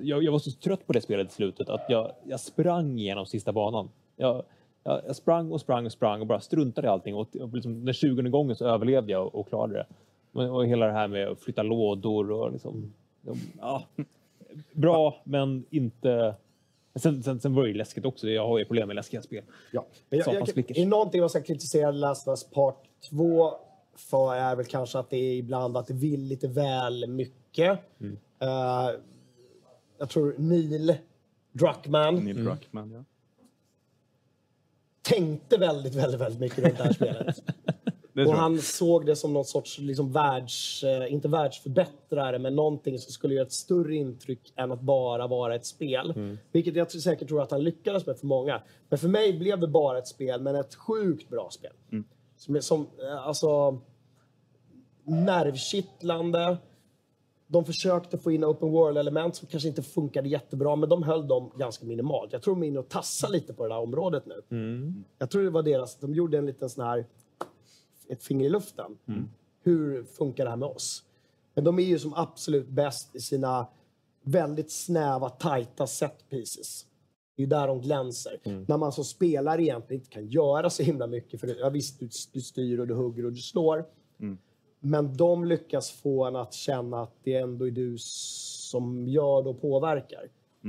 Jag, 0.00 0.22
jag 0.22 0.32
var 0.32 0.38
så 0.38 0.50
trött 0.50 0.86
på 0.86 0.92
det 0.92 1.00
spelet 1.00 1.30
i 1.30 1.34
slutet 1.34 1.68
att 1.68 1.84
jag, 1.88 2.12
jag 2.24 2.40
sprang 2.40 2.98
igenom 2.98 3.26
sista 3.26 3.52
banan. 3.52 3.88
Jag, 4.16 4.42
jag, 4.84 5.00
jag 5.06 5.16
sprang 5.16 5.52
och 5.52 5.60
sprang 5.60 5.86
och 5.86 5.92
sprang 5.92 6.20
och 6.20 6.26
bara 6.26 6.40
struntade 6.40 6.86
i 6.86 6.90
allting. 6.90 7.14
Och, 7.14 7.36
och 7.36 7.54
liksom, 7.54 7.84
den 7.84 7.94
20 7.94 8.22
gången 8.22 8.56
så 8.56 8.66
överlevde 8.66 9.12
jag 9.12 9.26
och, 9.26 9.34
och 9.34 9.48
klarade 9.48 9.74
det. 9.74 9.86
Men, 10.32 10.50
och 10.50 10.66
hela 10.66 10.86
det 10.86 10.92
här 10.92 11.08
med 11.08 11.28
att 11.28 11.40
flytta 11.40 11.62
lådor 11.62 12.30
och 12.30 12.52
liksom... 12.52 12.92
De, 13.20 13.38
ja, 13.60 13.82
bra, 14.72 15.22
men 15.24 15.64
inte... 15.70 16.34
Sen, 16.94 17.22
sen, 17.22 17.40
sen 17.40 17.54
var 17.54 17.62
det 17.62 17.68
ju 17.68 17.74
läskigt 17.74 18.04
också. 18.04 18.28
Jag 18.28 18.46
har 18.46 18.58
ju 18.58 18.64
problem 18.64 18.86
med 18.86 18.96
läskiga 18.96 19.22
spel. 19.22 19.44
Ja. 19.72 19.86
Men 20.08 20.18
jag, 20.18 20.34
jag, 20.34 20.48
flickor. 20.48 20.78
är 20.78 20.86
någonting 20.86 21.20
man 21.20 21.30
ska 21.30 21.42
kritisera 21.42 21.90
Last 21.90 22.28
of 22.28 22.32
Us 22.32 22.50
Part 22.50 22.84
2 23.10 23.52
för 23.96 24.34
är 24.34 24.56
väl 24.56 24.66
kanske 24.66 24.98
att 24.98 25.10
det 25.10 25.16
är 25.16 25.36
ibland 25.36 25.76
att 25.76 25.86
det 25.86 25.94
vill 25.94 26.22
lite 26.22 26.48
väl 26.48 27.06
mycket. 27.06 27.78
Mm. 28.00 28.18
Eh, 28.40 28.90
jag 29.98 30.08
tror 30.08 30.34
Neil 30.38 30.94
Druckmann 31.52 32.14
Neil 32.14 32.44
Druckmann, 32.44 32.90
ja. 32.90 33.04
tänkte 35.02 35.56
väldigt, 35.56 35.94
väldigt, 35.94 36.20
väldigt 36.20 36.40
mycket 36.40 36.58
runt 36.58 36.78
det 36.78 36.84
här 36.84 36.92
spelet. 36.92 37.42
Och 38.26 38.34
han 38.34 38.58
såg 38.58 39.06
det 39.06 39.16
som 39.16 39.32
någon 39.32 39.44
sorts, 39.44 39.78
liksom 39.78 40.12
världs, 40.12 40.84
eh, 40.84 41.12
inte 41.12 41.28
världsförbättrare, 41.28 42.38
men 42.38 42.56
någonting 42.56 42.98
som 42.98 43.12
skulle 43.12 43.34
göra 43.34 43.46
ett 43.46 43.52
större 43.52 43.94
intryck 43.94 44.52
än 44.56 44.72
att 44.72 44.80
bara 44.80 45.26
vara 45.26 45.54
ett 45.54 45.66
spel. 45.66 46.12
Mm. 46.16 46.38
Vilket 46.52 46.76
jag 46.76 46.92
säkert 46.92 47.28
tror 47.28 47.42
att 47.42 47.50
han 47.50 47.64
lyckades 47.64 48.06
med 48.06 48.18
för 48.18 48.26
många. 48.26 48.62
Men 48.88 48.98
för 48.98 49.08
mig 49.08 49.38
blev 49.38 49.60
det 49.60 49.68
bara 49.68 49.98
ett 49.98 50.08
spel, 50.08 50.40
men 50.40 50.56
ett 50.56 50.74
sjukt 50.74 51.30
bra 51.30 51.48
spel. 51.50 51.72
Mm. 51.92 52.04
Som, 52.36 52.62
som 52.62 52.86
eh, 53.02 53.26
alltså, 53.26 53.80
nervkittlande. 55.04 56.56
De 57.46 57.64
försökte 57.64 58.18
få 58.18 58.30
in 58.30 58.44
open 58.44 58.70
world-element 58.70 59.36
som 59.36 59.48
kanske 59.48 59.68
inte 59.68 59.82
funkade 59.82 60.28
jättebra, 60.28 60.76
men 60.76 60.88
de 60.88 61.02
höll 61.02 61.28
dem 61.28 61.52
ganska 61.56 61.86
minimalt. 61.86 62.32
Jag 62.32 62.42
tror 62.42 62.54
de 62.54 62.62
är 62.62 62.66
inne 62.66 62.78
och 62.78 62.88
tassar 62.88 63.28
lite 63.28 63.52
på 63.52 63.68
det 63.68 63.74
här 63.74 63.80
området 63.80 64.26
nu. 64.26 64.42
Jag 65.18 65.30
tror 65.30 65.42
det 65.42 65.50
var 65.50 65.62
deras, 65.62 65.96
de 65.96 66.14
gjorde 66.14 66.38
en 66.38 66.46
liten 66.46 66.70
sån 66.70 66.84
här, 66.84 67.06
ett 68.10 68.22
finger 68.22 68.46
i 68.46 68.48
luften. 68.48 68.98
Hur 69.62 70.04
funkar 70.04 70.44
det 70.44 70.50
här 70.50 70.56
med 70.56 70.68
oss? 70.68 71.04
Men 71.54 71.64
de 71.64 71.78
är 71.78 71.82
ju 71.82 71.98
som 71.98 72.14
absolut 72.14 72.68
bäst 72.68 73.16
i 73.16 73.20
sina 73.20 73.66
väldigt 74.22 74.70
snäva, 74.70 75.28
tajta 75.28 75.86
set 75.86 76.30
pieces. 76.30 76.86
Det 77.36 77.42
är 77.42 77.46
där 77.46 77.66
de 77.66 77.80
glänser. 77.80 78.40
När 78.68 78.76
man 78.76 78.92
som 78.92 79.04
spelare 79.04 79.62
egentligen 79.62 80.00
inte 80.00 80.10
kan 80.10 80.26
göra 80.26 80.70
så 80.70 80.82
himla 80.82 81.06
mycket. 81.06 81.40
För 81.40 81.46
det, 81.46 81.56
ja, 81.58 81.68
visst, 81.70 82.00
du, 82.00 82.08
du 82.32 82.40
styr 82.40 82.78
och 82.78 82.86
du 82.86 82.94
hugger 82.94 83.24
och 83.24 83.32
du 83.32 83.40
slår. 83.40 83.84
Men 84.80 85.16
de 85.16 85.44
lyckas 85.44 85.90
få 85.90 86.24
en 86.24 86.36
att 86.36 86.52
känna 86.54 87.02
att 87.02 87.14
det 87.22 87.34
ändå 87.34 87.66
är 87.66 87.70
du 87.70 87.96
som 87.98 89.08
gör 89.08 89.46
och 89.46 89.60
påverkar. 89.60 90.28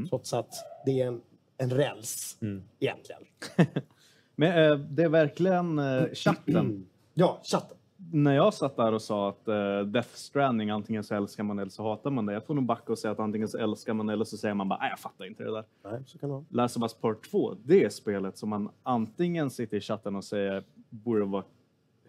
Trots 0.09 0.33
att 0.33 0.53
det 0.85 1.01
är 1.01 1.07
en, 1.07 1.21
en 1.57 1.69
räls 1.69 2.37
egentligen. 2.79 3.21
Men 4.35 4.71
eh, 4.71 4.77
det 4.77 5.03
är 5.03 5.09
verkligen 5.09 5.79
eh, 5.79 6.03
chatten. 6.13 6.87
Ja, 7.13 7.39
chatten. 7.43 7.77
När 8.13 8.35
jag 8.35 8.53
satt 8.53 8.75
där 8.75 8.91
och 8.93 9.01
sa 9.01 9.29
att 9.29 9.47
eh, 9.47 9.79
Death 9.79 10.09
Stranding, 10.13 10.69
antingen 10.69 11.03
så 11.03 11.15
älskar 11.15 11.43
man 11.43 11.59
eller 11.59 11.71
så 11.71 11.83
hatar 11.83 12.11
man 12.11 12.25
det. 12.25 12.33
Jag 12.33 12.45
får 12.45 12.53
nog 12.53 12.65
backa 12.65 12.91
och 12.91 12.99
säga 12.99 13.11
att 13.11 13.19
antingen 13.19 13.47
så 13.47 13.57
älskar 13.57 13.93
man 13.93 14.09
eller 14.09 14.25
så 14.25 14.37
säger 14.37 14.53
man 14.55 14.69
bara, 14.69 14.79
nej 14.79 14.89
jag 14.89 14.99
fattar 14.99 15.25
inte 15.25 15.43
det 15.43 15.51
där. 15.51 15.63
Nej, 15.83 16.03
så 16.05 16.17
kan 16.17 16.29
det 16.29 16.35
vara. 16.35 16.45
Last 16.49 16.77
of 16.77 16.83
Us 16.83 16.93
Part 16.93 17.29
2, 17.31 17.55
det 17.63 17.83
är 17.83 17.89
spelet 17.89 18.37
som 18.37 18.49
man 18.49 18.69
antingen 18.83 19.49
sitter 19.49 19.77
i 19.77 19.81
chatten 19.81 20.15
och 20.15 20.23
säger 20.23 20.63
borde 20.89 21.25
vara 21.25 21.43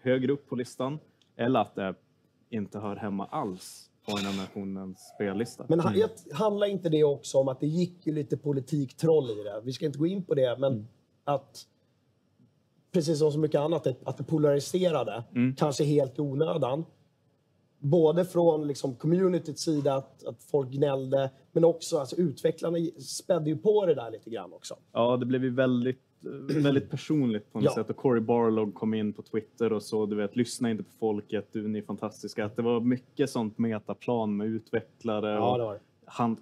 högre 0.01 0.31
upp 0.31 0.49
på 0.49 0.55
listan 0.55 0.99
eller 1.35 1.59
att 1.59 1.75
det 1.75 1.95
inte 2.49 2.79
hör 2.79 2.95
hemma 2.95 3.25
alls 3.25 3.89
på 4.09 4.17
den 4.17 4.37
nationens 4.37 5.11
spellista. 5.15 5.65
Men 5.69 5.79
jag- 5.95 6.09
handlar 6.37 6.67
inte 6.67 6.89
det 6.89 7.03
också 7.03 7.37
om 7.37 7.47
att 7.47 7.59
det 7.59 7.67
gick 7.67 8.07
ju 8.07 8.13
lite 8.13 8.37
politiktroll 8.37 9.29
i 9.29 9.43
det? 9.43 9.61
Vi 9.63 9.73
ska 9.73 9.85
inte 9.85 9.99
gå 9.99 10.07
in 10.07 10.23
på 10.23 10.33
det, 10.35 10.57
men 10.59 10.87
att 11.23 11.67
precis 12.93 13.19
som 13.19 13.31
så 13.31 13.39
mycket 13.39 13.61
annat, 13.61 13.87
att- 14.05 14.17
det 14.17 14.23
polariserade, 14.23 15.23
kanske 15.57 15.83
helt 15.83 16.17
i 16.19 16.21
onödan. 16.21 16.85
Både 17.79 18.25
från 18.25 18.67
liksom 18.67 18.95
communityts 18.95 19.61
sida, 19.63 19.95
att, 19.95 20.23
att 20.25 20.43
folk 20.43 20.69
gnällde, 20.69 21.29
men 21.51 21.63
också 21.63 21.97
alltså, 21.97 22.15
utvecklarna 22.15 22.77
spädde 22.99 23.49
ju 23.49 23.57
på 23.57 23.85
det 23.85 23.93
där 23.95 24.11
lite 24.11 24.29
grann 24.29 24.53
också. 24.53 24.75
Ja, 24.91 25.17
det 25.17 25.25
blev 25.25 25.43
ju 25.43 25.49
väldigt, 25.49 26.01
eh, 26.25 26.63
väldigt 26.63 26.89
personligt 26.89 27.51
på 27.53 27.57
något 27.59 27.65
Ja. 27.65 27.73
sätt. 27.75 27.89
Och 27.89 27.95
Cory 27.95 28.19
Barlog 28.19 28.73
kom 28.73 28.93
in 28.93 29.13
på 29.13 29.21
Twitter 29.21 29.73
och 29.73 29.83
så, 29.83 30.05
du 30.05 30.15
vet, 30.15 30.35
lyssna 30.35 30.71
inte 30.71 30.83
på 30.83 30.91
folket, 30.99 31.47
du 31.51 31.67
ni 31.67 31.79
är 31.79 31.83
fantastiska. 31.83 32.45
Att 32.45 32.55
det 32.55 32.61
var 32.61 32.79
mycket 32.79 33.29
sånt 33.29 33.57
metaplan 33.57 34.37
med 34.37 34.47
utvecklare 34.47 35.31
Ja, 35.33 35.51
och 35.51 35.57
det 35.73 35.73
det. 35.73 35.79
hand, 36.05 36.37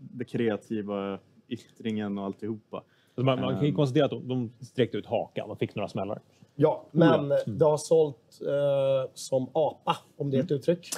det 0.00 0.24
kreativa 0.24 1.18
yttringen 1.48 2.18
och 2.18 2.24
alltihopa. 2.24 2.82
Så 3.18 3.24
man, 3.24 3.40
man 3.40 3.54
kan 3.54 3.62
ju 3.62 3.68
Ehm. 3.68 3.74
konstatera 3.76 4.04
att 4.04 4.10
de, 4.10 4.28
de 4.28 4.52
sträckte 4.60 4.96
ut 4.98 5.06
hakan 5.06 5.50
och 5.50 5.58
fick 5.58 5.74
några 5.74 5.88
smällar. 5.88 6.20
Ja, 6.56 6.86
men 6.90 7.28
det 7.28 7.64
har 7.64 7.76
sålt 7.76 8.40
eh, 8.46 9.10
som 9.14 9.48
apa, 9.52 9.96
om 10.16 10.30
det 10.30 10.36
är 10.36 10.42
ett 10.42 10.50
uttryck. 10.50 10.88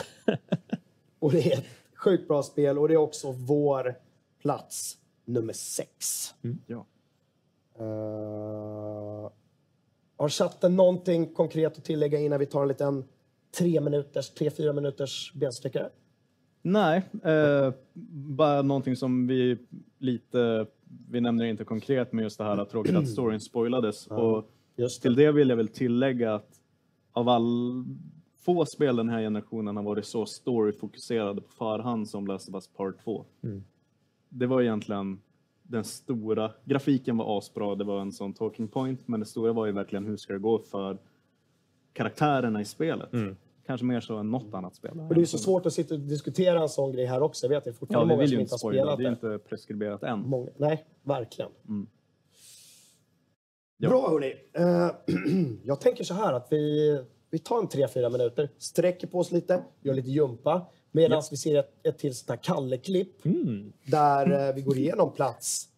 och 1.18 1.33
det 1.33 1.53
är 1.53 1.59
ett 1.59 1.66
sjukt 1.95 2.29
bra 2.29 2.43
spel 2.43 2.79
och 2.79 2.89
det 2.89 2.95
är 2.95 2.99
också 2.99 3.33
vår 3.33 3.95
plats 4.43 4.97
nummer 5.25 5.53
sex. 5.53 6.29
Ja. 6.66 6.87
Eh, 7.79 9.31
har 10.16 10.29
chatten 10.29 10.77
någonting 10.77 11.35
konkret 11.35 11.79
att 11.79 11.85
tillägga 11.85 12.18
innan 12.18 12.39
vi 12.39 12.47
tar 12.47 12.62
en 12.62 12.68
liten 12.68 13.05
tre 13.59 13.81
minuters, 13.81 14.31
tre, 14.31 14.51
fyra 14.51 14.73
minuters 14.73 15.33
bensträckare? 15.35 15.91
Nej, 16.62 17.03
eh, 17.25 17.73
bara 18.12 18.62
någonting 18.62 18.97
som 18.97 19.27
vi 19.27 19.59
lite, 19.99 20.66
vi 21.11 21.20
nämner 21.20 21.45
inte 21.45 21.64
konkret 21.64 22.12
med 22.12 22.22
just 22.22 22.38
det 22.38 22.45
här 22.45 22.59
att 22.59 22.70
tråkigt 22.70 22.97
att 22.97 23.09
storyn 23.09 23.41
spoilades. 23.41 24.07
Och 24.07 24.51
Just 24.80 25.03
Till 25.03 25.14
det 25.14 25.32
vill 25.32 25.49
jag 25.49 25.57
väl 25.57 25.68
tillägga 25.68 26.34
att 26.34 26.61
av 27.12 27.28
all 27.28 27.84
få 28.45 28.66
spel 28.66 28.97
den 28.97 29.09
här 29.09 29.20
generationen 29.20 29.76
har 29.76 29.82
varit 29.82 30.07
så 30.07 30.26
storyfokuserade 30.26 31.41
på 31.41 31.51
förhand 31.51 32.09
som 32.09 32.26
Last 32.26 32.49
of 32.49 32.55
Us 32.55 32.68
Part 32.68 33.05
2. 33.05 33.24
Mm. 33.43 33.64
Det 34.28 34.47
var 34.47 34.62
egentligen 34.62 35.20
den 35.62 35.84
stora, 35.84 36.53
grafiken 36.64 37.16
var 37.16 37.38
asbra, 37.38 37.74
det 37.74 37.84
var 37.84 38.01
en 38.01 38.12
sån 38.12 38.32
talking 38.32 38.68
point, 38.68 39.09
men 39.09 39.20
det 39.20 39.26
stora 39.26 39.53
var 39.53 39.66
ju 39.66 39.72
verkligen 39.72 40.07
hur 40.07 40.16
ska 40.16 40.32
det 40.32 40.38
gå 40.38 40.59
för 40.59 40.99
karaktärerna 41.93 42.61
i 42.61 42.64
spelet. 42.64 43.12
Mm. 43.12 43.36
Kanske 43.71 43.85
mer 43.87 44.01
så 44.01 44.16
än 44.16 44.31
något 44.31 44.55
annat 44.55 44.75
spel. 44.75 45.01
Och 45.09 45.14
det 45.14 45.21
är 45.21 45.25
så 45.25 45.39
svårt 45.39 45.66
att 45.66 45.73
sitta 45.73 45.95
och 45.95 46.01
diskutera 46.01 46.62
en 46.62 46.68
sån 46.68 46.93
grej 46.93 47.07
här 47.07 47.23
också. 47.23 47.47
Jag 47.47 47.51
vet 47.51 47.64
det 47.64 47.71
är 47.71 47.73
Ja, 47.73 47.77
fortfarande 47.79 48.05
vi 48.07 48.16
många 48.16 48.21
vill 48.21 48.29
som 48.29 48.37
ju 48.37 48.41
inte 48.43 48.55
har 48.55 48.59
spelat 48.59 48.99
det 48.99 49.05
är 49.05 49.29
det. 49.29 49.35
inte 49.35 49.49
preskriberat 49.49 50.03
än. 50.03 50.18
Många. 50.29 50.51
Nej, 50.57 50.85
verkligen. 51.03 51.51
Mm. 51.68 51.87
Bra 53.79 54.11
hörni. 54.11 54.35
Eh, 54.53 54.91
jag 55.64 55.81
tänker 55.81 56.05
så 56.05 56.14
här 56.14 56.33
att 56.33 56.47
vi, 56.51 56.99
vi 57.31 57.39
tar 57.39 57.59
en 57.59 57.68
tre 57.68 57.89
fyra 57.89 58.11
minuter, 58.11 58.51
sträcker 58.59 59.07
på 59.07 59.18
oss 59.18 59.33
lite, 59.33 59.62
gör 59.83 59.95
lite 59.95 60.11
jumpa. 60.11 60.66
Medan 60.93 61.23
vi 61.31 61.37
ser 61.37 61.59
ett, 61.59 61.87
ett 61.87 61.99
till 61.99 62.14
sånt 62.14 62.29
här 62.31 62.37
Kalle-klipp 62.37 63.25
Mm. 63.25 63.73
där 63.87 64.49
eh, 64.49 64.55
vi 64.55 64.62
går 64.62 64.79
igenom 64.79 65.12
plats 65.12 65.68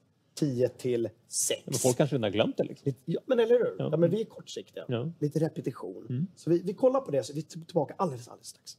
10 0.43 0.69
till 0.69 1.09
6. 1.29 1.63
Men 1.65 1.75
folk 1.75 1.97
kanske 1.97 2.17
redan 2.17 2.23
har 2.23 2.31
glömt 2.31 2.57
det. 2.57 2.65
Liksom. 2.65 2.93
Ja, 3.05 3.21
men 3.27 3.41
eller 3.41 3.59
hur? 3.59 3.75
Ja. 3.79 3.89
Ja. 3.91 3.97
men 3.97 4.11
vi 4.11 4.21
är 4.21 4.25
kortsiktiga. 4.25 4.85
Ja. 4.89 5.13
Lite 5.19 5.39
repetition. 5.39 6.07
Mm. 6.11 6.27
Så 6.37 6.51
vi, 6.51 6.63
vi 6.65 6.75
kollar 6.75 7.01
på 7.01 7.11
det, 7.11 7.25
så 7.25 7.33
vi 7.33 7.41
är 7.41 7.65
tillbaka 7.65 7.95
alldeles, 7.99 8.29
alldeles 8.29 8.49
strax. 8.49 8.79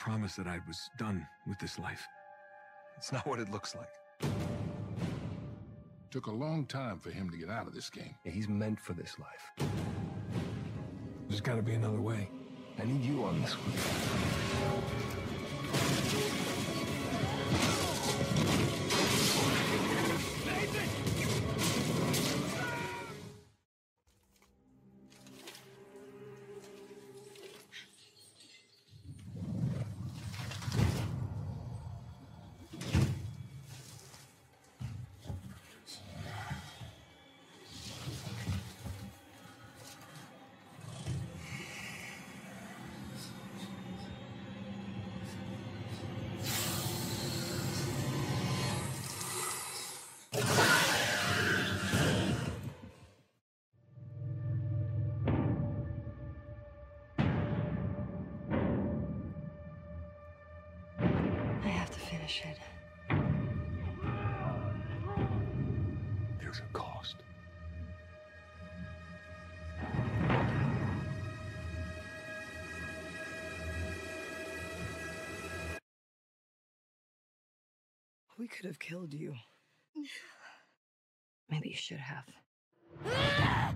I 0.00 0.08
made 0.08 0.14
a 0.16 0.18
promise 0.18 0.36
that 0.36 0.46
I 0.46 0.60
was 0.66 0.90
done 0.98 1.26
with 1.46 1.58
this 1.58 1.78
life. 1.78 2.06
It's 2.96 3.12
not 3.12 3.26
what 3.26 3.38
it 3.38 3.50
looks 3.50 3.74
like. 3.74 4.30
Took 6.10 6.26
a 6.26 6.30
long 6.30 6.66
time 6.66 6.98
for 6.98 7.10
him 7.10 7.30
to 7.30 7.36
get 7.36 7.50
out 7.50 7.66
of 7.66 7.74
this 7.74 7.90
game. 7.90 8.14
Yeah, 8.24 8.32
he's 8.32 8.48
meant 8.48 8.80
for 8.80 8.92
this 8.92 9.16
life. 9.18 9.70
There's 11.28 11.40
got 11.40 11.56
to 11.56 11.62
be 11.62 11.74
another 11.74 12.00
way. 12.00 12.28
I 12.80 12.84
need 12.84 13.02
you 13.02 13.24
on 13.24 13.40
this 13.40 13.52
one. 13.52 13.74
I 20.46 21.09
We 78.40 78.46
could 78.46 78.64
have 78.64 78.78
killed 78.78 79.14
you. 79.14 79.34
Maybe 81.50 81.68
you 81.68 81.76
should 81.76 82.00
have. 82.00 82.24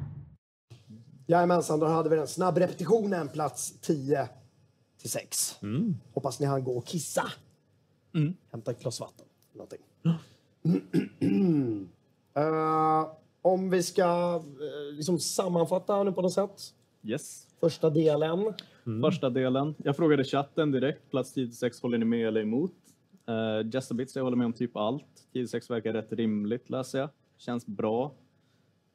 Jajamensan, 1.27 1.81
då 1.81 1.87
hade 1.87 2.09
vi 2.09 2.17
den. 2.17 2.29
Snabb 2.29 2.59
repetitionen, 2.59 3.29
plats 3.29 3.81
10 3.81 4.29
till 4.99 5.11
6. 5.11 5.59
Hoppas 6.15 6.41
ni 6.41 6.47
hann 6.47 6.65
gå 6.65 6.77
och 6.79 6.87
kissa. 6.87 7.33
Hämta 8.53 8.71
ett 8.71 8.81
glas 8.83 9.01
vatten. 9.01 9.27
Någonting. 9.53 9.81
Eh, 12.37 13.13
om 13.43 13.71
vi 13.71 13.83
ska 13.83 14.43
eh, 14.45 14.97
liksom 14.97 15.19
sammanfatta 15.19 16.03
nu 16.03 16.13
på 16.13 16.23
något 16.23 16.33
sätt. 16.33 16.75
Yes. 17.03 17.47
Första 17.61 17.91
delen. 17.91 18.55
Första 19.03 19.31
delen. 19.31 19.75
Jag 19.79 19.97
frågade 19.97 20.25
chatten 20.25 20.73
direkt, 20.73 21.11
plats 21.11 21.37
10-6, 21.37 21.83
håller 21.83 21.99
ni 21.99 22.05
med 22.05 22.29
eller 22.29 22.41
emot? 22.41 22.73
Uh, 23.29 23.71
Just 23.73 23.91
a 23.91 23.95
bit, 23.95 24.17
jag 24.17 24.25
håller 24.25 24.37
med 24.37 24.45
om 24.45 24.53
typ 24.53 24.77
allt. 24.77 25.05
10-6 25.33 25.71
verkar 25.71 25.93
rätt 25.93 26.13
rimligt 26.13 26.71
läser 26.71 26.99
jag. 26.99 27.09
Känns 27.39 27.67
bra. 27.67 28.15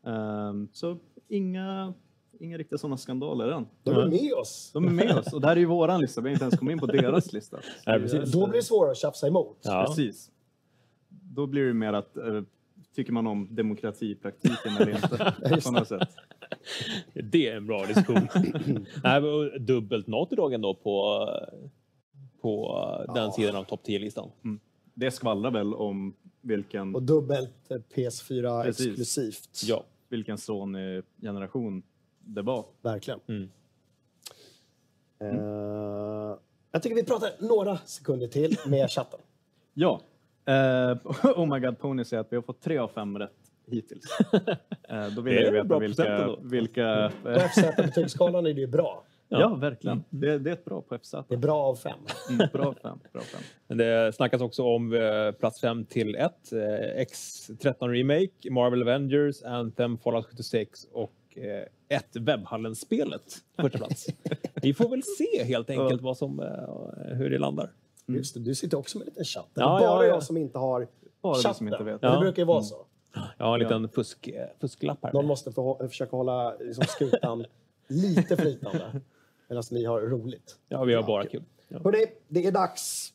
Ehm, 0.05 0.67
så 0.73 0.97
inga, 1.27 1.93
inga 2.39 2.57
riktiga 2.57 2.77
sådana 2.77 2.97
skandaler 2.97 3.47
än. 3.47 3.67
De 3.83 3.95
är 3.95 4.07
med 4.07 4.33
oss. 4.33 4.71
De 4.73 4.87
är 4.87 4.91
med 4.91 5.17
oss 5.17 5.33
och 5.33 5.41
det 5.41 5.47
här 5.47 5.55
är 5.55 5.59
ju 5.59 5.65
våran 5.65 6.01
lista, 6.01 6.21
vi 6.21 6.29
har 6.29 6.33
inte 6.33 6.43
ens 6.43 6.59
kommit 6.59 6.71
in 6.71 6.79
på 6.79 6.85
deras 6.85 7.33
lista. 7.33 7.57
Nej, 7.87 7.99
precis. 7.99 8.31
Då 8.31 8.47
blir 8.47 8.57
det 8.59 8.65
svårare 8.65 8.91
att 8.91 8.97
tjafsa 8.97 9.27
emot. 9.27 9.57
Ja. 9.61 9.85
Precis. 9.87 10.31
Då 11.09 11.47
blir 11.47 11.65
det 11.65 11.73
mer 11.73 11.93
att, 11.93 12.17
eh, 12.17 12.41
tycker 12.95 13.13
man 13.13 13.27
om 13.27 13.47
demokratipraktiken 13.55 14.77
eller 14.79 14.95
inte? 14.95 15.61
på 15.65 15.71
något 15.71 15.87
sätt. 15.87 16.09
Det 17.13 17.47
är 17.47 17.57
en 17.57 17.67
bra 17.67 17.85
diskussion. 17.85 18.27
Nej, 19.03 19.21
dubbelt 19.59 20.07
Naughty 20.07 20.35
ändå 20.53 20.73
på, 20.73 21.25
på 22.41 23.05
den 23.15 23.31
sidan 23.31 23.55
av 23.55 23.63
topp 23.63 23.81
10-listan. 23.85 24.29
Det 24.93 25.11
skvallrar 25.11 25.51
väl 25.51 25.73
om 25.73 26.15
vilken, 26.41 26.95
Och 26.95 27.03
dubbelt 27.03 27.71
eh, 27.71 27.77
PS4 27.95 28.63
Precis. 28.63 28.87
exklusivt. 28.87 29.61
Ja. 29.63 29.83
vilken 30.09 30.37
Sony-generation 30.37 31.83
det 32.19 32.41
var. 32.41 32.65
Verkligen. 32.81 33.19
Mm. 33.27 33.49
Eh, 35.21 36.37
jag 36.71 36.83
tycker 36.83 36.95
vi 36.95 37.03
pratar 37.03 37.29
några 37.39 37.77
sekunder 37.77 38.27
till 38.27 38.57
med 38.67 38.91
chatten. 38.91 39.19
Ja. 39.73 40.01
Eh, 40.45 40.97
oh 41.35 41.53
my 41.53 41.59
god, 41.59 41.79
Pony 41.79 42.03
säger 42.05 42.21
att 42.21 42.31
vi 42.31 42.35
har 42.35 42.43
fått 42.43 42.61
tre 42.61 42.77
av 42.77 42.87
fem 42.87 43.17
rätt 43.19 43.31
hittills. 43.67 44.05
Eh, 44.89 45.07
då 45.07 45.21
vill 45.21 45.33
Det 45.35 45.41
är 45.41 45.45
jag 45.45 45.53
ju 45.53 45.59
en 45.59 45.67
bra 45.67 45.79
veta 45.79 46.37
vilka... 46.37 46.37
vilka 46.43 47.11
På 47.23 47.29
FZ-betygsskalan 47.29 48.45
är 48.47 48.53
det 48.53 48.61
ju 48.61 48.67
bra. 48.67 49.03
Ja. 49.29 49.55
verkligen. 49.55 50.03
Det, 50.09 50.39
det 50.39 50.49
är 50.49 50.53
ett 50.53 50.65
bra 50.65 50.81
på 50.81 50.97
FZ. 50.97 51.11
Det 51.27 51.33
är 51.35 51.37
bra 51.37 51.57
av 51.63 51.75
fem. 51.75 51.99
Mm, 52.29 52.47
bra 52.53 52.73
fem. 52.83 52.99
Bra 53.13 53.21
fem. 53.21 53.41
Men 53.67 53.77
det 53.77 54.15
snackas 54.15 54.41
också 54.41 54.63
om 54.63 54.93
eh, 54.93 55.31
plats 55.31 55.61
5 55.61 55.85
till 55.85 56.15
1, 56.15 56.51
eh, 56.51 56.57
X13 57.03 57.89
Remake, 57.89 58.51
Marvel 58.51 58.81
Avengers, 58.81 59.43
Anthem, 59.43 59.97
Fallout 59.97 60.25
76 60.25 60.87
och 60.91 61.13
eh, 61.35 61.63
ett 61.97 62.15
Webbhallen-spelet 62.15 63.37
första 63.61 63.77
plats. 63.77 64.07
Vi 64.61 64.73
får 64.73 64.89
väl 64.89 65.03
se 65.03 65.43
helt 65.43 65.69
enkelt 65.69 66.01
vad 66.01 66.17
som, 66.17 66.39
hur 67.15 67.29
det 67.29 67.37
landar. 67.39 67.71
Just 68.05 68.33
det, 68.33 68.39
du 68.39 68.55
sitter 68.55 68.77
också 68.77 68.97
med 68.97 69.07
en 69.07 69.09
liten 69.11 69.25
chatt. 69.25 69.49
Det 69.53 69.61
är 69.61 69.65
Ja, 69.65 69.69
bara 69.69 69.83
ja, 69.83 70.03
ja. 70.03 70.09
jag 70.09 70.23
som 70.23 70.37
inte 70.37 70.57
har 70.57 70.87
Bara 71.21 71.35
chatten. 71.35 71.53
som 71.53 71.67
inte 71.67 71.83
vet. 71.83 72.01
Det 72.01 72.07
Ja. 72.07 72.19
brukar 72.19 72.41
ju 72.41 72.45
vara 72.45 72.61
så. 72.63 72.85
Jag 73.37 73.45
har 73.45 73.53
en 73.53 73.59
liten 73.59 73.89
fusk, 73.89 74.29
fusklapp 74.61 74.97
här. 75.03 75.13
Någon 75.13 75.25
måste 75.25 75.51
få, 75.51 75.87
försöka 75.87 76.15
hålla 76.17 76.55
liksom, 76.59 76.83
skutan 76.87 77.45
lite 77.87 78.37
flytande. 78.37 79.01
Medan 79.49 79.63
ni 79.71 79.85
har 79.85 80.01
roligt. 80.01 80.59
Ja, 80.67 80.83
vi 80.83 80.93
har 80.93 81.03
bara 81.03 81.25
kul. 81.27 81.43
Ja. 81.67 81.79
Hörrni, 81.83 82.05
det 82.27 82.45
är 82.45 82.51
dags. 82.51 83.13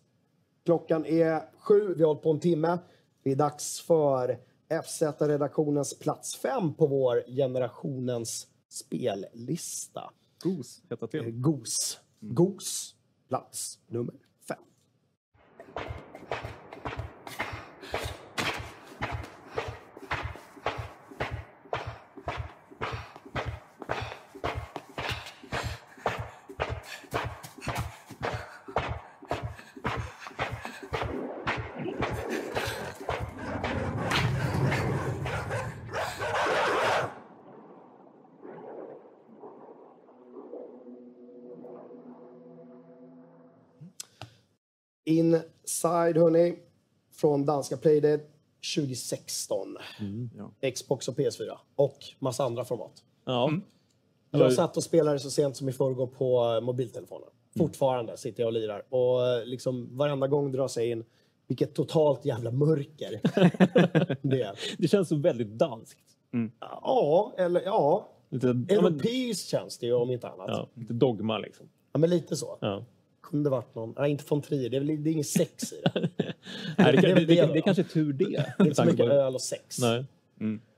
Klockan 0.65 1.07
är 1.07 1.43
sju, 1.59 1.95
vi 1.95 2.03
har 2.03 2.07
hållit 2.09 2.23
på 2.23 2.31
en 2.31 2.41
timme. 2.41 2.79
Det 3.23 3.31
är 3.33 3.37
dags 3.37 3.81
för 3.81 4.39
FZ-redaktionens 4.85 5.99
plats 6.01 6.37
fem 6.37 6.75
på 6.75 6.87
vår 6.87 7.23
generationens 7.37 8.47
spellista. 8.69 10.11
Goose 10.43 10.83
heter 10.91 11.05
Eh, 11.07 11.11
till. 11.25 11.33
GOS. 11.41 11.99
GOS, 12.21 12.95
plats 13.29 13.79
nummer 13.87 14.15
fem. 14.49 14.59
Inside, 45.19 46.17
hörni, 46.17 46.57
från 47.13 47.47
danska 47.47 47.77
Playdead 47.77 48.21
2016. 48.77 49.77
ja. 50.37 50.71
Xbox 50.71 51.09
och 51.09 51.17
PS4. 51.17 51.57
Och 51.77 51.99
massa 52.19 52.45
andra 52.45 52.65
format. 52.65 53.03
Ja. 53.25 53.53
Jag 54.31 54.53
satt 54.53 54.77
och 54.77 54.85
spelade 54.85 55.19
så 55.19 55.31
sent 55.31 55.57
som 55.57 55.69
i 55.69 55.73
förrgår 55.73 56.07
på 56.07 56.55
eh, 56.55 56.61
mobiltelefonen. 56.61 57.29
Mm. 57.55 57.69
Fortfarande 57.69 58.17
sitter 58.17 58.43
jag 58.43 58.47
och 58.47 58.53
lirar. 58.53 58.83
Och 58.89 59.29
eh, 59.29 59.47
liksom 59.47 59.97
varenda 59.97 60.27
gång 60.27 60.53
drar 60.53 60.69
sig 60.69 60.91
in 60.91 61.05
vilket 61.47 61.75
totalt 61.75 62.25
jävla 62.25 62.51
mörker 62.51 63.21
det 64.23 64.43
är. 64.43 64.59
Det 64.79 64.89
känns 64.89 65.09
så 65.09 65.17
väldigt 65.17 65.49
danskt. 65.49 65.99
Ja, 66.61 67.33
eller 67.37 67.61
ja. 67.61 68.09
Lite, 68.29 68.47
ja, 68.47 68.53
men, 68.53 68.71
Europeiskt 68.71 69.49
känns 69.49 69.79
det 69.79 69.87
ju 69.87 69.93
om 69.93 70.11
inte 70.11 70.29
annat. 70.29 70.49
Ja. 70.49 70.69
ja, 70.75 70.81
lite 70.81 70.93
dogma 70.93 71.39
liksom. 71.39 71.69
men 71.93 72.11
lite 72.11 72.37
så. 72.37 72.59
Ja. 72.61 72.85
Kunde 73.31 73.51
varit 73.51 73.75
någon. 73.75 73.95
Nej, 73.99 74.11
inte 74.11 74.25
von 74.29 74.43
Trier. 74.43 74.71
Det 74.71 74.77
är, 74.77 74.81
väl, 74.81 75.03
det 75.05 75.11
är 75.11 75.13
inget 75.13 75.27
sex 75.27 75.73
i 75.73 75.81
det. 75.95 76.09
Nej, 76.79 76.93
det, 76.93 77.01
Det 77.01 77.11
är 77.11 77.15
det, 77.15 77.15
det, 77.15 77.25
det 77.35 77.47
det, 77.47 77.53
det 77.53 77.59
är 77.59 77.63
kanske 77.63 77.83
är 77.83 77.85
tur 77.85 78.13
det. 78.13 78.25
Det 78.25 78.37
är 78.59 78.63
inte 78.65 78.75
så 78.75 78.85
mycket 78.85 79.07
på- 79.07 79.13
öl 79.13 79.35
och 79.35 79.41
sex. 79.41 79.79
Nej. 79.81 80.05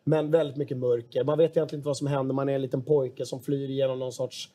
Men 0.05 0.31
väldigt 0.31 0.57
mycket 0.57 0.77
mörker. 0.77 1.25
Man 1.25 1.39
vet 1.39 1.57
egentligen 1.57 1.79
inte 1.81 1.87
vad 1.87 1.97
som 1.97 2.07
händer. 2.07 2.35
Man 2.35 2.49
är 2.49 2.53
en 2.55 2.63
liten 2.63 2.83
pojke 2.83 3.27
som 3.27 3.41
flyr 3.41 3.71
igenom 3.71 3.99
någon 3.99 4.13
sorts 4.13 4.51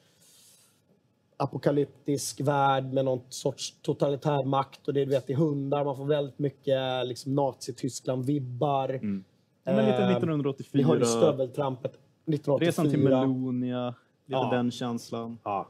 apokalyptisk 1.38 2.42
värld 2.42 2.94
med 2.94 3.06
någon 3.06 3.22
sorts 3.30 3.76
totalitär 3.82 4.46
makt. 4.46 4.88
Och 4.88 4.94
det, 4.94 5.06
du 5.06 5.12
vet, 5.12 5.28
det 5.28 5.34
är 5.34 5.38
hundar. 5.38 5.84
Man 5.86 5.98
får 5.98 6.06
väldigt 6.06 6.40
mycket 6.40 7.08
liksom, 7.08 7.40
Nazityskland-vibbar. 7.40 8.90
Mm. 8.90 9.24
Men 9.64 9.76
lite 9.86 9.98
Eh, 9.98 10.10
1984. 10.12 10.70
Vi 10.74 10.84
har 10.84 10.98
ju 10.98 11.06
stöveltrampet 11.06 11.92
1984. 11.92 12.68
Resan 12.68 12.90
till 12.90 13.00
Melonia. 13.00 13.88
Lite 13.88 13.96
Ja. 14.26 14.50
den 14.54 14.72
känslan. 14.72 15.38
Ja. 15.44 15.70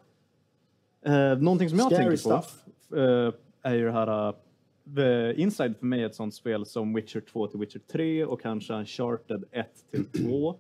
Eh, 1.06 1.38
någonting 1.38 1.70
som 1.70 1.78
jag 1.78 1.88
Scary 1.88 2.04
tänker 2.04 2.16
stuff. 2.16 2.64
på 2.90 2.98
eh, 2.98 3.34
är 3.62 3.76
ju 3.76 3.86
det 3.86 3.92
här... 3.92 4.34
Uh, 4.98 5.40
Inside 5.40 5.78
för 5.78 5.86
mig 5.86 6.02
är 6.02 6.06
ett 6.06 6.16
sånt 6.16 6.34
spel 6.36 6.66
som 6.66 6.94
Witcher 6.94 7.20
2 7.20 7.48
till 7.48 7.60
Witcher 7.60 7.80
3 7.92 8.26
och 8.26 8.42
kanske 8.42 8.74
Uncharted 8.74 9.44
1 9.52 9.68
till 9.92 10.06
2. 10.06 10.56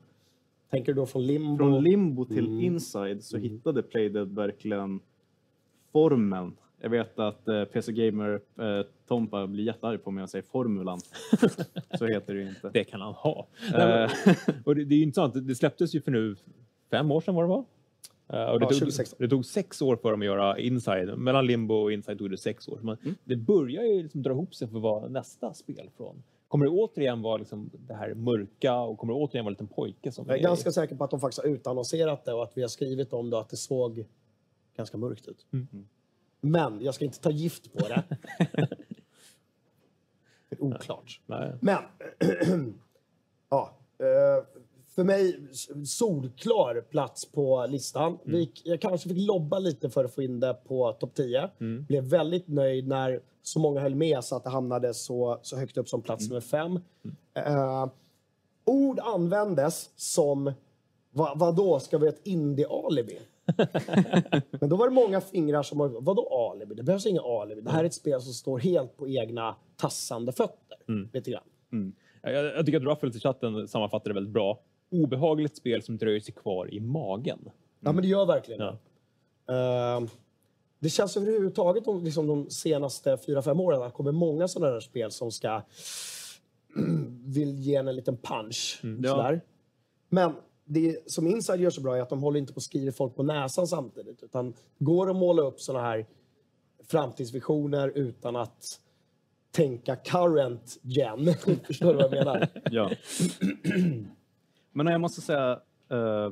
Tänker 0.71 0.93
du 0.93 0.99
då 0.99 1.05
från 1.05 1.27
Limbo? 1.27 1.57
Från 1.57 1.83
Limbo 1.83 2.25
till 2.25 2.47
Mm. 2.47 2.61
Inside 2.61 3.23
så 3.23 3.37
hittade 3.37 3.83
Playdead 3.83 4.35
verkligen 4.35 4.99
formen. 5.91 6.53
Jag 6.81 6.89
vet 6.89 7.19
att 7.19 7.47
eh, 7.47 7.63
PC 7.63 7.91
Gamer 7.91 8.41
eh, 8.59 8.85
Tompa 9.07 9.47
blir 9.47 9.63
jättearg 9.63 10.03
på 10.03 10.11
mig 10.11 10.23
och 10.23 10.29
säger 10.29 10.45
formulan. 10.51 10.99
så 11.97 12.05
heter 12.05 12.33
det 12.33 12.39
ju 12.39 12.49
inte. 12.49 12.69
Det 12.73 12.83
kan 12.83 13.01
han 13.01 13.13
ha. 13.13 13.47
Nej, 13.73 14.09
men, 14.25 14.35
och 14.65 14.75
det, 14.75 14.85
det 14.85 14.95
är 14.95 14.97
ju 14.97 15.03
intressant, 15.03 15.47
det 15.47 15.55
släpptes 15.55 15.95
ju 15.95 16.01
för 16.01 16.11
nu 16.11 16.35
fem 16.91 17.11
år 17.11 17.21
sedan 17.21 17.35
var 17.35 17.43
det 17.43 17.49
va? 17.49 17.65
Eh, 18.33 18.43
och 18.43 18.59
det, 18.59 18.65
Ja, 18.65 18.69
tog, 18.69 18.79
2016. 18.79 19.17
det 19.19 19.29
tog 19.29 19.45
sex 19.45 19.81
år 19.81 19.95
för 19.95 20.11
dem 20.11 20.21
att 20.21 20.25
göra 20.25 20.59
Inside. 20.59 21.17
Mellan 21.17 21.45
Limbo 21.45 21.73
och 21.75 21.91
Inside 21.91 22.17
tog 22.17 22.31
det 22.31 22.37
sex 22.37 22.67
år. 22.67 22.79
Man, 22.81 22.97
Det 23.23 23.35
börjar 23.35 23.83
ju 23.83 24.03
liksom 24.03 24.21
dra 24.21 24.31
ihop 24.31 24.55
sig 24.55 24.67
för 24.67 24.79
vad 24.79 25.11
nästa 25.11 25.53
spel 25.53 25.89
från. 25.97 26.23
Kommer 26.47 26.65
det 26.65 26.71
återigen 26.71 27.21
vara 27.21 27.37
liksom 27.37 27.69
det 27.87 27.93
här 27.93 28.13
mörka 28.13 28.79
och 28.79 28.97
kommer 28.97 29.13
det 29.13 29.19
återigen 29.19 29.45
vara 29.45 29.49
en 29.49 29.53
liten 29.53 29.67
pojke 29.67 30.11
som 30.11 30.25
Jag 30.27 30.37
är 30.37 30.41
ganska 30.41 30.71
säker 30.71 30.95
på 30.95 31.03
att 31.03 31.11
de 31.11 31.19
faktiskt 31.19 31.41
har 31.41 31.49
utannonserat 31.49 32.25
det 32.25 32.33
och 32.33 32.43
att 32.43 32.57
vi 32.57 32.61
har 32.61 32.69
skrivit 32.69 33.13
om 33.13 33.29
det 33.29 33.35
och 33.35 33.41
att 33.41 33.49
det 33.49 33.57
såg 33.57 34.05
ganska 34.77 34.97
mörkt 34.97 35.27
ut. 35.27 35.45
Mm. 35.53 35.87
Men 36.41 36.81
jag 36.81 36.95
ska 36.95 37.05
inte 37.05 37.19
ta 37.19 37.31
gift 37.31 37.73
på 37.73 37.79
det. 37.87 38.03
det 40.49 40.55
är 40.55 40.63
oklart. 40.63 41.21
Nej. 41.25 41.53
Men, 41.61 41.83
ja. 43.49 43.77
För 44.95 45.03
mig, 45.03 45.39
solklar 45.85 46.81
plats 46.81 47.25
på 47.25 47.65
listan. 47.69 48.17
Vi, 48.23 48.51
jag 48.63 48.81
kanske 48.81 49.09
fick 49.09 49.27
lobba 49.27 49.59
lite 49.59 49.89
för 49.89 50.05
att 50.05 50.15
få 50.15 50.21
in 50.21 50.39
det 50.39 50.53
på 50.53 50.91
topp 50.93 51.13
10. 51.15 51.49
Blev 51.87 52.03
väldigt 52.03 52.47
nöjd 52.47 52.87
när 52.87 53.21
så 53.41 53.59
många 53.59 53.81
höll 53.81 53.95
med 53.95 54.23
så 54.23 54.35
att 54.35 54.43
det 54.43 54.49
hamnade 54.49 54.93
så, 54.93 55.39
så 55.41 55.57
högt 55.57 55.77
upp 55.77 55.89
som 55.89 56.01
plats 56.01 56.27
nummer 56.29 56.41
fem. 56.41 56.79
Eh, 57.33 57.89
ord 58.65 58.99
användes 58.99 59.89
som 59.95 60.53
Va, 61.13 61.33
vadå, 61.35 61.79
ska 61.79 61.97
vi 61.97 62.05
ha 62.05 62.13
ett 62.13 62.27
indie-alibi? 62.27 63.17
Men 64.59 64.69
då 64.69 64.75
var 64.75 64.89
det 64.89 64.93
många 64.95 65.21
fingrar 65.21 65.63
som 65.63 65.77
var, 65.77 65.89
vadå 66.01 66.51
alibi? 66.51 66.75
Det 66.75 66.83
behövs 66.83 67.05
inga 67.05 67.21
alibi. 67.21 67.61
Det 67.61 67.71
här 67.71 67.79
är 67.79 67.87
ett 67.87 67.93
spel 67.93 68.21
som 68.21 68.33
står 68.33 68.59
helt 68.59 68.97
på 68.97 69.07
egna 69.07 69.55
tassande 69.77 70.31
fötter. 70.31 70.77
Lite 71.13 71.31
grann. 71.31 71.43
Jag, 72.21 72.45
jag 72.45 72.65
tycker 72.65 72.77
att 72.77 72.83
Ruffles 72.83 73.15
i 73.15 73.19
chatten 73.19 73.67
sammanfattar 73.67 74.09
det 74.09 74.13
väldigt 74.13 74.33
bra. 74.33 74.59
Obehagligt 74.91 75.57
spel 75.57 75.81
som 75.83 75.97
dröjer 75.97 76.19
sig 76.19 76.33
kvar 76.33 76.73
i 76.73 76.79
magen. 76.79 77.49
Ja, 77.79 77.91
men 77.91 78.01
det 78.01 78.07
gör 78.07 78.25
verkligen 78.25 78.61
Ja. 78.61 78.77
det. 79.45 79.53
Ehm, 79.53 80.07
det 80.79 80.89
känns 80.89 81.17
överhuvudtaget 81.17 81.85
de, 81.85 82.03
liksom 82.03 82.27
de 82.27 82.49
senaste 82.49 83.17
fyra 83.17 83.41
fem 83.41 83.59
åren 83.59 83.81
att 83.81 83.87
det 83.87 83.95
kommer 83.95 84.11
många 84.11 84.47
sådana 84.47 84.71
där 84.73 84.79
spel 84.79 85.11
som 85.11 85.31
ska 85.31 85.61
vill 87.25 87.59
ge 87.59 87.75
en 87.75 87.87
en 87.87 87.95
liten 87.95 88.17
punch. 88.17 88.79
Ja. 89.03 89.09
Sådär. 89.09 89.41
Men 90.09 90.33
det 90.65 91.11
som 91.11 91.27
Inside 91.27 91.59
gör 91.61 91.69
så 91.69 91.81
bra 91.81 91.97
är 91.97 92.01
att 92.01 92.09
de 92.09 92.23
håller 92.23 92.39
inte 92.39 92.53
på 92.53 92.57
att 92.57 92.63
skriva 92.63 92.91
folk 92.91 93.15
på 93.15 93.23
näsan 93.23 93.67
samtidigt. 93.67 94.23
Utan 94.23 94.53
går 94.79 95.09
att 95.09 95.15
måla 95.15 95.41
upp 95.41 95.59
sådana 95.61 95.85
här 95.85 96.05
framtidsvisioner 96.87 97.91
utan 97.95 98.35
att 98.35 98.79
tänka 99.51 99.95
current 99.95 100.79
gen. 100.81 101.33
Förstår 101.63 101.87
du 101.87 101.93
vad 101.93 102.03
jag 102.03 102.11
menar? 102.11 102.47
Ja. 102.71 102.91
Men 104.71 104.87
jag 104.87 105.01
måste 105.01 105.21
säga 105.21 105.61
eh, 105.89 106.31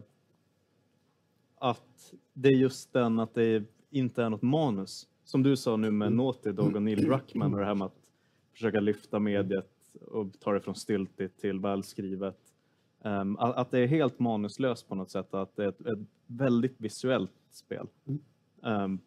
att 1.55 2.13
det 2.33 2.49
är 2.49 2.55
just 2.55 2.93
den 2.93 3.19
att 3.19 3.33
det 3.33 3.63
inte 3.89 4.23
är 4.23 4.29
något 4.29 4.41
manus. 4.41 5.07
Som 5.23 5.43
du 5.43 5.57
sa 5.57 5.77
nu 5.77 5.91
med 5.91 6.13
Naughty 6.13 6.51
Dog 6.51 6.75
och 6.75 6.81
Neil 6.81 7.01
Druckmann 7.01 7.53
och 7.53 7.59
det 7.59 7.65
här 7.65 7.75
med 7.75 7.85
att 7.85 8.11
försöka 8.53 8.79
lyfta 8.79 9.19
mediet 9.19 9.71
och 10.01 10.39
ta 10.39 10.53
det 10.53 10.61
från 10.61 10.75
stiltigt 10.75 11.39
till 11.39 11.59
välskrivet. 11.59 12.37
Um, 13.03 13.37
att, 13.37 13.55
att 13.55 13.71
det 13.71 13.79
är 13.79 13.87
helt 13.87 14.19
manuslöst 14.19 14.87
på 14.87 14.95
något 14.95 15.11
sätt, 15.11 15.33
att 15.33 15.55
det 15.55 15.63
är 15.63 15.69
ett, 15.69 15.85
ett 15.85 15.99
väldigt 16.27 16.75
visuellt 16.81 17.31
spel. 17.49 17.87
Um, 18.61 18.99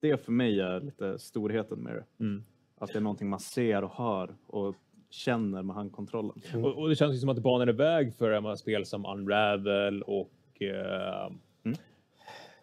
det 0.00 0.24
för 0.24 0.32
mig 0.32 0.60
är 0.60 0.80
lite 0.80 1.18
storheten 1.18 1.78
med 1.78 1.94
det. 1.94 2.24
Mm. 2.24 2.44
Att 2.78 2.92
det 2.92 2.98
är 2.98 3.00
någonting 3.00 3.28
man 3.28 3.40
ser 3.40 3.84
och 3.84 3.90
hör 3.90 4.36
och 4.46 4.76
känner 5.12 5.62
med 5.62 5.76
handkontrollen. 5.76 6.42
Och, 6.54 6.78
och 6.78 6.88
det 6.88 6.96
känns 6.96 7.14
ju 7.14 7.18
som 7.18 7.28
att 7.28 7.36
det 7.36 7.42
banar 7.42 7.66
väg 7.66 8.14
för 8.14 8.30
de 8.30 8.44
här 8.44 8.54
spel 8.54 8.86
som 8.86 9.06
Unravel 9.06 10.02
och 10.02 10.62
eh, 10.62 11.32
Mm. 11.64 11.78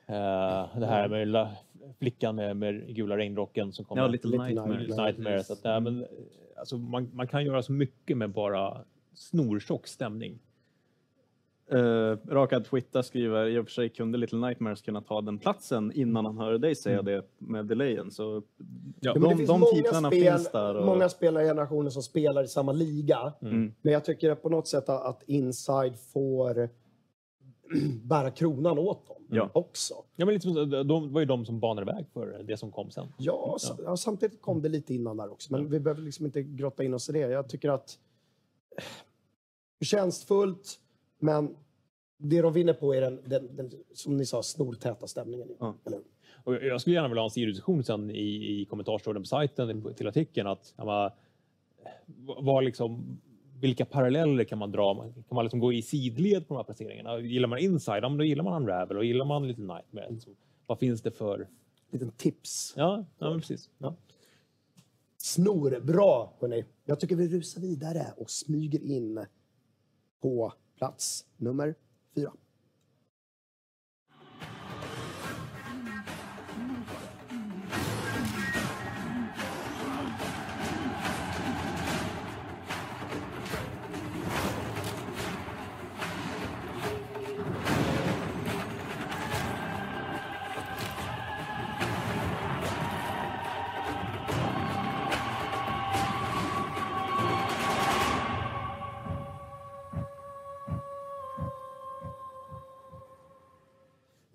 eh, 0.08 0.80
det 0.80 0.86
här 0.86 1.08
med 1.10 1.28
la, 1.28 1.52
flickan 2.00 2.36
med, 2.36 2.58
med 2.58 2.96
gula 2.96 3.18
regnrocken 3.18 3.74
som 3.74 3.86
kommer. 3.86 4.02
Ja, 4.02 4.08
Little 4.08 4.30
Little 4.32 4.46
Nightmares. 4.48 4.80
Nightmares. 4.80 5.18
Nightmare. 5.18 5.44
Så 5.44 5.54
att, 5.54 5.64
nej, 5.64 5.82
men, 5.82 6.02
eh, 6.02 6.08
alltså, 6.58 6.78
man, 6.78 7.10
man 7.14 7.28
kan 7.28 7.46
göra 7.46 7.62
så 7.62 7.72
mycket 7.72 8.18
med 8.18 8.30
bara 8.30 8.78
snortjock 9.14 9.88
stämning. 9.88 10.40
Uh, 11.74 12.18
Rakad 12.28 12.66
Twitter 12.66 13.02
skriver, 13.02 13.46
i 13.48 13.60
och 13.60 13.66
för 13.66 13.72
sig 13.72 13.90
kunde 13.90 14.18
Little 14.18 14.38
Nightmares 14.48 14.82
kunna 14.82 15.02
ta 15.02 15.22
den 15.22 15.38
platsen 15.40 15.92
innan 15.92 16.26
han 16.26 16.38
hörde 16.38 16.58
dig 16.58 16.76
säga 16.76 17.02
det 17.02 17.26
med 17.38 17.66
delayen. 17.66 18.12
Så 18.12 18.44
Ja, 19.00 19.14
Ja, 19.16 19.30
de, 19.30 19.46
de 19.46 19.60
många 19.60 19.66
titlarna 19.74 20.10
spel, 20.10 20.24
finns 20.34 20.52
där. 20.52 20.76
Och, 20.76 20.86
Många 20.86 21.10
spelare 21.10 21.44
i 21.44 21.48
generationen 21.48 21.92
som 21.92 22.04
spelar 22.04 22.44
i 22.44 22.48
samma 22.48 22.72
liga. 22.72 23.34
Mm. 23.42 23.74
Men 23.82 23.94
jag 23.94 24.06
tycker 24.06 24.36
på 24.36 24.50
något 24.50 24.68
sätt 24.68 24.90
att- 24.90 25.24
Inside 25.28 25.96
får 26.14 26.70
bära 28.04 28.32
kronan 28.32 28.80
åt 28.80 29.08
dem 29.08 29.18
Ja. 29.30 29.50
också. 29.54 29.94
Ja, 30.16 30.26
men 30.26 30.34
lite, 30.34 30.44
som- 30.48 30.70
de, 30.70 30.88
de 30.88 31.14
var 31.14 31.20
ju 31.20 31.26
de 31.26 31.46
som 31.46 31.60
banade 31.60 31.94
väg 31.94 32.06
för 32.14 32.44
det 32.44 32.58
som 32.58 32.72
kom 32.72 32.92
sen. 32.92 33.08
Ja, 33.18 33.58
ja, 33.86 33.98
samtidigt 33.98 34.42
kom 34.42 34.62
det 34.62 34.70
lite 34.70 34.94
innan 34.94 35.18
där 35.18 35.32
också. 35.32 35.54
Men 35.54 35.70
vi 35.70 35.80
behöver 35.80 36.02
liksom 36.02 36.26
inte 36.26 36.42
grotta 36.44 36.84
in 36.84 36.94
oss 36.94 37.10
i 37.10 37.12
det. 37.12 37.20
Jag 37.20 37.50
tycker 37.50 37.70
att 37.70 37.98
eh, 38.78 38.84
förtjänstfullt, 39.80 40.80
men 41.20 41.56
det 42.18 42.42
de 42.42 42.54
vinner 42.54 42.74
på 42.74 42.96
är 42.96 43.02
den, 43.02 43.20
den, 43.26 43.56
den 43.56 43.72
som 43.94 44.18
ni 44.18 44.26
sa, 44.26 44.44
snortäta 44.44 45.08
stämningen. 45.08 45.48
Ja. 45.60 45.76
Och 46.44 46.56
jag 46.56 46.82
skulle 46.82 46.96
gärna 46.96 47.08
vilja 47.08 47.22
ha 47.22 47.28
en 47.28 47.32
sidodiskussion 47.32 47.84
sen 47.84 48.12
i, 48.12 48.62
i 48.62 48.66
kommentarstråden 48.66 49.22
på 49.22 49.28
sajten 49.28 49.94
till 49.94 50.08
artikeln 50.08 50.48
att 50.48 50.74
ja, 50.78 51.16
vad 52.16 52.64
liksom 52.64 53.20
vilka 53.60 53.86
paralleller 53.86 54.44
kan 54.44 54.58
man 54.58 54.72
dra? 54.72 54.96
Kan 55.04 55.36
man 55.36 55.46
liksom 55.46 55.60
gå 55.60 55.74
i 55.74 55.82
sidled 55.82 56.48
på 56.48 56.54
de 56.54 56.58
här 56.58 56.64
placeringarna? 56.64 57.20
Gillar 57.20 57.48
man 57.48 57.60
Inside, 57.60 58.04
ja, 58.04 58.10
då 58.10 58.24
gillar 58.24 58.44
man 58.44 58.62
Unravel 58.62 58.98
och 58.98 59.06
gillar 59.06 59.26
man 59.26 59.48
lite 59.48 59.62
Nightmare. 59.62 60.10
Liksom, 60.10 60.36
vad 60.66 60.80
finns 60.80 61.02
det 61.02 61.12
för... 61.12 61.48
Liten 61.92 62.12
tips. 62.12 62.74
Ja, 62.78 63.06
ja 63.20 63.36
precis. 63.36 63.70
Ja. 63.78 63.96
Snor, 65.18 65.80
bra 65.80 66.34
hörni. 66.40 66.66
Jag 66.86 67.00
tycker 67.00 67.16
vi 67.16 67.28
rusar 67.28 67.62
vidare 67.62 68.06
och 68.18 68.30
smyger 68.30 68.84
in 68.84 69.26
på 70.22 70.54
plats 70.80 71.26
nummer 71.38 71.74
fyra. 72.16 72.32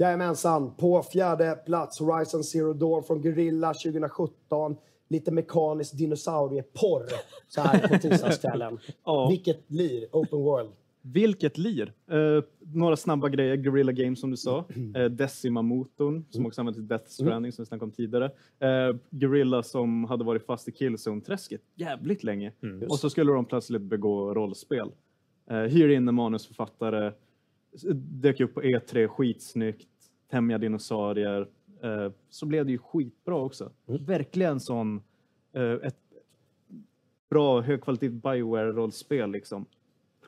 Jajamensan, 0.04 0.74
på 0.74 1.02
fjärde 1.02 1.58
plats 1.66 2.00
Horizon 2.00 2.44
Zero 2.44 2.72
Dawn 2.72 3.02
från 3.04 3.22
Guerrilla 3.22 3.74
2017. 3.74 4.76
Lite 5.08 5.30
mekanisk 5.32 5.98
dinosaurieporr 5.98 7.06
så 7.48 7.60
här 7.60 7.88
på 7.88 7.98
tisdagskvällen. 7.98 8.78
Ja. 9.04 9.28
Vilket 9.30 9.70
lir, 9.70 10.06
open 10.12 10.38
world. 10.38 10.70
Vilket 11.02 11.58
lir! 11.58 11.92
Eh, 12.10 12.44
några 12.58 12.96
snabba 12.96 13.28
grejer. 13.28 13.56
Guerrilla 13.56 13.92
Games 13.92 14.20
som 14.20 14.30
du 14.30 14.36
sa. 14.36 14.64
Eh, 14.96 15.04
Decima-motorn 15.04 16.24
som 16.30 16.46
också 16.46 16.60
används 16.60 16.78
i 16.78 16.82
Death 16.82 17.08
Stranding 17.08 17.52
som 17.52 17.62
vi 17.62 17.66
snackade 17.66 17.84
om 17.84 17.92
tidigare. 17.92 18.24
Eh, 18.58 18.96
Guerrilla 19.10 19.62
som 19.62 20.04
hade 20.04 20.24
varit 20.24 20.46
fast 20.46 20.68
i 20.68 20.72
Killzone-träsket 20.72 21.60
jävligt 21.74 22.24
länge. 22.24 22.52
Och 22.88 22.98
så 22.98 23.10
skulle 23.10 23.32
de 23.32 23.44
plötsligt 23.44 23.82
begå 23.82 24.34
rollspel. 24.34 24.90
Eh, 25.50 25.56
hyr 25.56 25.88
in 25.88 26.08
en 26.08 26.14
manusförfattare. 26.14 27.12
Dök 27.94 28.40
upp 28.40 28.54
på 28.54 28.62
E3, 28.62 29.06
skitsnyggt. 29.06 29.88
Tämja 30.34 30.58
dinosaurier. 30.58 31.48
Eh, 31.82 32.12
så 32.28 32.46
blev 32.46 32.66
det 32.66 32.72
ju 32.72 32.78
skitbra 32.78 33.36
också. 33.36 33.70
Verkligen 33.86 34.60
sån... 34.60 35.02
Eh, 35.52 35.72
ett 35.72 35.96
bra 37.30 37.60
högkvalitativt 37.60 38.22
Bioware-rollspel 38.22 39.30
liksom. 39.30 39.66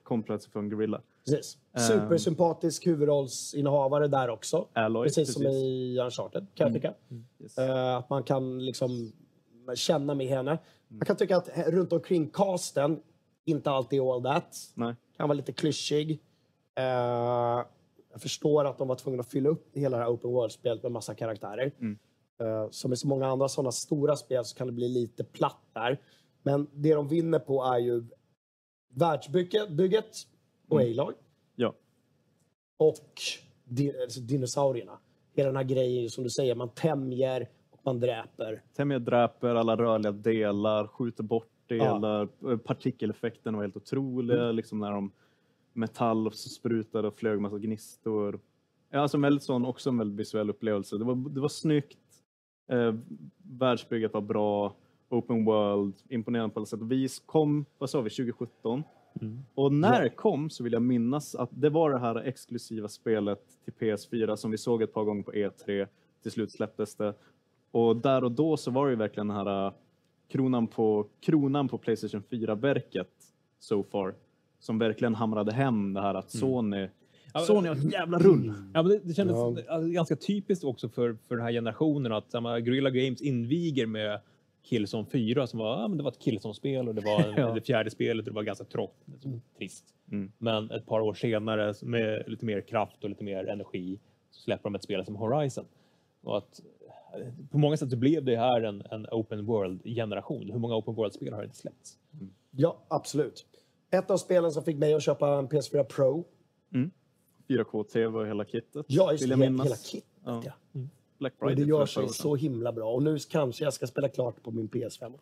Kom 0.02 0.22
plötsligt 0.22 0.52
från 0.52 0.68
Guerrilla. 0.68 1.02
Precis. 1.24 1.58
Supersympatisk 1.88 2.86
huvudrollsinnehavare 2.86 4.08
där 4.08 4.30
också. 4.30 4.68
Alloy, 4.72 5.04
precis, 5.06 5.32
som 5.32 5.42
precis. 5.42 5.62
i 5.62 5.98
Uncharted, 5.98 6.46
kan 6.54 6.66
jag 6.66 6.74
tycka. 6.74 6.94
Yes. 7.40 7.58
Eh, 7.58 7.96
att 7.96 8.10
man 8.10 8.22
kan 8.22 8.64
liksom 8.64 9.12
känna 9.74 10.14
med 10.14 10.26
henne. 10.26 10.58
Jag 10.88 11.06
kan 11.06 11.16
tycka 11.16 11.36
att 11.36 11.48
runt 11.66 11.92
omkring 11.92 12.30
casten, 12.30 13.00
inte 13.44 13.70
alltid 13.70 14.00
all 14.00 14.22
that. 14.22 14.56
Nej. 14.74 14.94
Kan 15.16 15.28
vara 15.28 15.36
lite 15.36 15.52
klyschig. 15.52 16.20
Eh, 16.74 17.64
jag 18.16 18.22
förstår 18.22 18.64
att 18.64 18.78
de 18.78 18.88
var 18.88 18.94
tvungna 18.96 19.20
att 19.20 19.30
fylla 19.30 19.48
upp 19.48 19.76
hela 19.76 19.96
det 19.96 20.02
här 20.04 20.10
open 20.10 20.30
world-spelet 20.30 20.82
med 20.82 20.92
massa 20.92 21.14
karaktärer. 21.14 21.72
Mm. 21.80 21.98
Eh, 22.40 22.70
som 22.70 22.92
i 22.92 22.96
så 22.96 23.08
många 23.08 23.26
andra 23.26 23.48
sådana 23.48 23.72
stora 23.72 24.16
spel 24.16 24.44
så 24.44 24.56
kan 24.56 24.66
det 24.66 24.72
bli 24.72 24.88
lite 24.88 25.24
platt 25.24 25.60
där. 25.72 26.00
Men 26.42 26.66
det 26.74 26.94
de 26.94 27.08
vinner 27.08 27.38
på 27.38 27.62
är 27.64 27.78
ju 27.78 28.04
världsbygget 28.94 29.68
bygget 29.70 30.16
och 30.68 30.80
Aloy 30.80 31.14
Ja. 31.56 31.74
och 32.76 33.12
di- 33.64 34.02
alltså 34.02 34.20
dinosaurierna. 34.20 34.98
Hela 35.34 35.48
den 35.48 35.56
här 35.56 35.64
grejen 35.64 36.10
som 36.10 36.24
du 36.24 36.30
säger, 36.30 36.54
man 36.54 36.68
tämjer 36.68 37.48
och 37.70 37.80
man 37.84 38.00
dräper. 38.00 38.62
Temia 38.76 38.98
dräper 38.98 39.54
alla 39.54 39.76
rörliga 39.76 40.12
delar, 40.12 40.86
skjuter 40.86 41.22
bort 41.22 41.48
delar. 41.66 42.28
Eh, 42.50 42.56
Partikeleffekten 42.56 43.54
var 43.56 43.62
helt 43.62 43.76
otroliga, 43.76 44.42
Mm. 44.42 44.56
liksom 44.56 44.78
när 44.78 44.90
de 44.90 45.12
metall 45.76 46.26
och 46.26 46.34
så 46.34 46.48
sprutade 46.48 47.08
och 47.08 47.14
flög 47.14 47.40
massa 47.40 47.58
gnistor. 47.58 48.40
Ja, 48.90 49.00
alltså 49.00 49.38
sån, 49.40 49.66
också 49.66 49.90
en 49.90 49.98
väldigt 49.98 50.20
visuell 50.20 50.50
upplevelse. 50.50 50.98
Det 50.98 51.04
var, 51.04 51.30
det 51.30 51.40
var 51.40 51.48
snyggt, 51.48 51.98
eh, 52.68 52.94
världsbygget 53.42 54.14
var 54.14 54.20
bra, 54.20 54.74
open 55.08 55.44
world, 55.44 55.94
imponerande 56.08 56.54
på 56.54 56.60
alla 56.60 56.66
sätt 56.66 56.80
och 56.80 56.92
vis. 56.92 57.22
Kom, 57.26 57.64
vad 57.78 57.90
sa 57.90 58.00
vi, 58.00 58.10
2017? 58.10 58.82
Och 59.54 59.72
när 59.72 60.02
det 60.02 60.08
kom 60.08 60.50
så 60.50 60.64
vill 60.64 60.72
jag 60.72 60.82
minnas 60.82 61.34
att 61.34 61.50
det 61.52 61.70
var 61.70 61.90
det 61.90 61.98
här 61.98 62.16
exklusiva 62.16 62.88
spelet 62.88 63.40
till 63.64 63.72
PS4 63.72 64.36
som 64.36 64.50
vi 64.50 64.58
såg 64.58 64.82
ett 64.82 64.92
par 64.92 65.04
gånger 65.04 65.22
på 65.22 65.32
E3. 65.32 65.86
Till 66.22 66.32
slut 66.32 66.52
släpptes 66.52 66.94
det. 66.94 67.14
Och 67.70 67.96
där 67.96 68.24
och 68.24 68.32
då 68.32 68.56
så 68.56 68.70
var 68.70 68.86
det 68.86 68.90
ju 68.90 68.96
verkligen 68.96 69.28
den 69.28 69.36
här 69.36 69.66
äh, 69.66 69.72
kronan 70.28 70.66
på, 70.66 71.06
kronan 71.20 71.68
på 71.68 71.78
Playstation 71.78 72.22
4-verket 72.30 73.10
so 73.58 73.82
far. 73.82 74.14
Som 74.58 74.78
verkligen 74.78 75.14
hamrade 75.14 75.52
hem 75.52 75.92
det 75.94 76.00
här 76.00 76.14
att 76.14 76.30
Sony, 76.30 76.88
Sony 77.46 77.68
har 77.68 77.76
ett 77.76 77.92
jävla 77.92 78.18
rull. 78.18 78.52
Ja, 78.74 78.82
men 78.82 78.92
det, 78.92 79.00
det 79.04 79.14
kändes 79.14 79.36
Ja. 79.36 79.46
alltså, 79.74 79.88
ganska 79.90 80.16
typiskt 80.16 80.64
också 80.64 80.88
för, 80.88 81.16
för 81.28 81.36
den 81.36 81.44
här 81.44 81.52
generationen 81.52 82.12
att 82.12 82.30
samma 82.30 82.60
Guerrilla 82.60 82.90
Games 82.90 83.22
inviger 83.22 83.86
med 83.86 84.20
Killzone 84.62 85.06
4 85.12 85.46
som 85.46 85.58
var, 85.58 85.80
ja, 85.80 85.88
men 85.88 85.98
det 85.98 86.04
var 86.04 86.10
ett 86.10 86.18
Killzone-spel 86.18 86.88
och 86.88 86.94
det 86.94 87.00
var 87.00 87.34
Ja. 87.38 87.54
det 87.54 87.60
fjärde 87.60 87.90
spelet 87.90 88.26
och 88.26 88.32
det 88.32 88.36
var 88.36 88.42
ganska 88.42 88.64
trått, 88.64 88.96
liksom, 89.12 89.42
trist. 89.58 89.84
Mm. 90.12 90.32
Men 90.38 90.70
ett 90.70 90.86
par 90.86 91.00
år 91.00 91.14
senare 91.14 91.74
med 91.82 92.24
lite 92.26 92.44
mer 92.44 92.60
kraft 92.60 93.04
och 93.04 93.10
lite 93.10 93.24
mer 93.24 93.44
energi 93.48 93.98
så 94.30 94.40
släpper 94.40 94.64
de 94.64 94.74
ett 94.74 94.82
spel 94.84 95.04
som 95.04 95.16
Horizon. 95.16 95.64
Och 96.22 96.36
att, 96.38 96.60
på 97.50 97.58
många 97.58 97.76
sätt 97.76 97.90
så 97.90 97.96
blev 97.96 98.24
det 98.24 98.36
här 98.36 98.62
en, 98.62 98.82
en 98.90 99.06
open 99.10 99.46
world-generation. 99.46 100.50
Hur 100.50 100.58
många 100.58 100.76
open 100.76 100.94
world-spel 100.94 101.32
har 101.32 101.42
inte 101.44 101.56
släppts? 101.56 101.98
Ja, 102.50 102.78
absolut. 102.88 103.46
Ett 103.98 104.10
av 104.10 104.16
spelen 104.16 104.52
som 104.52 104.64
fick 104.64 104.76
mig 104.76 104.94
att 104.94 105.02
köpa 105.02 105.28
en 105.28 105.48
PS4 105.48 105.84
Pro. 105.84 106.24
4K-TV 107.48 108.18
och 108.18 108.26
hela 108.26 108.44
kittet. 108.44 108.86
Ja, 108.88 109.12
just 109.12 109.28
det. 109.28 109.36
Hela, 109.36 109.62
hela 109.64 109.76
kittet, 109.76 110.08
Ja. 110.24 110.42
ja. 110.44 110.52
Black 111.18 111.34
Och 111.38 111.48
det 111.48 111.54
Friday 111.56 111.68
gör 111.68 111.86
sig 111.86 112.08
så 112.08 112.36
himla 112.36 112.72
bra. 112.72 112.92
Och 112.94 113.02
nu 113.02 113.18
kanske 113.30 113.64
jag 113.64 113.72
ska 113.72 113.86
spela 113.86 114.08
klart 114.08 114.42
på 114.42 114.50
min 114.50 114.68
PS5. 114.68 115.12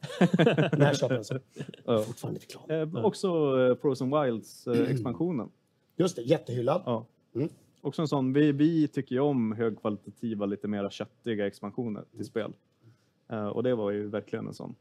När 0.79 0.87
jag 0.87 0.97
köper 0.99 1.14
en 1.14 1.25
sån. 1.25 1.41
Ja. 1.85 2.03
Fortfarande 2.03 2.41
inte 2.41 2.55
klar. 2.55 2.97
Eh, 2.97 3.05
också 3.05 3.29
eh, 3.61 3.77
Frozen 3.77 4.22
Wilds 4.22 4.66
eh, 4.66 4.91
expansionen. 4.91 5.49
Just 5.97 6.16
det, 6.16 6.22
jättehyllad. 6.22 6.83
Ja. 6.87 7.07
Mm. 7.35 7.49
Också 7.81 8.03
en 8.03 8.09
sån, 8.09 8.33
vi, 8.33 8.53
vi 8.53 8.89
tycker 8.89 9.15
ju 9.15 9.20
om 9.20 9.53
högkvalitativa, 9.53 10.47
lite 10.47 10.69
mera 10.69 10.90
köttiga 10.90 11.47
expansioner 11.47 12.05
till 12.16 12.24
spel. 12.24 12.53
Eh, 13.28 13.47
och 13.47 13.62
det 13.62 13.74
var 13.74 13.90
ju 13.90 14.09
verkligen 14.09 14.47
en 14.47 14.55
sån. 14.55 14.74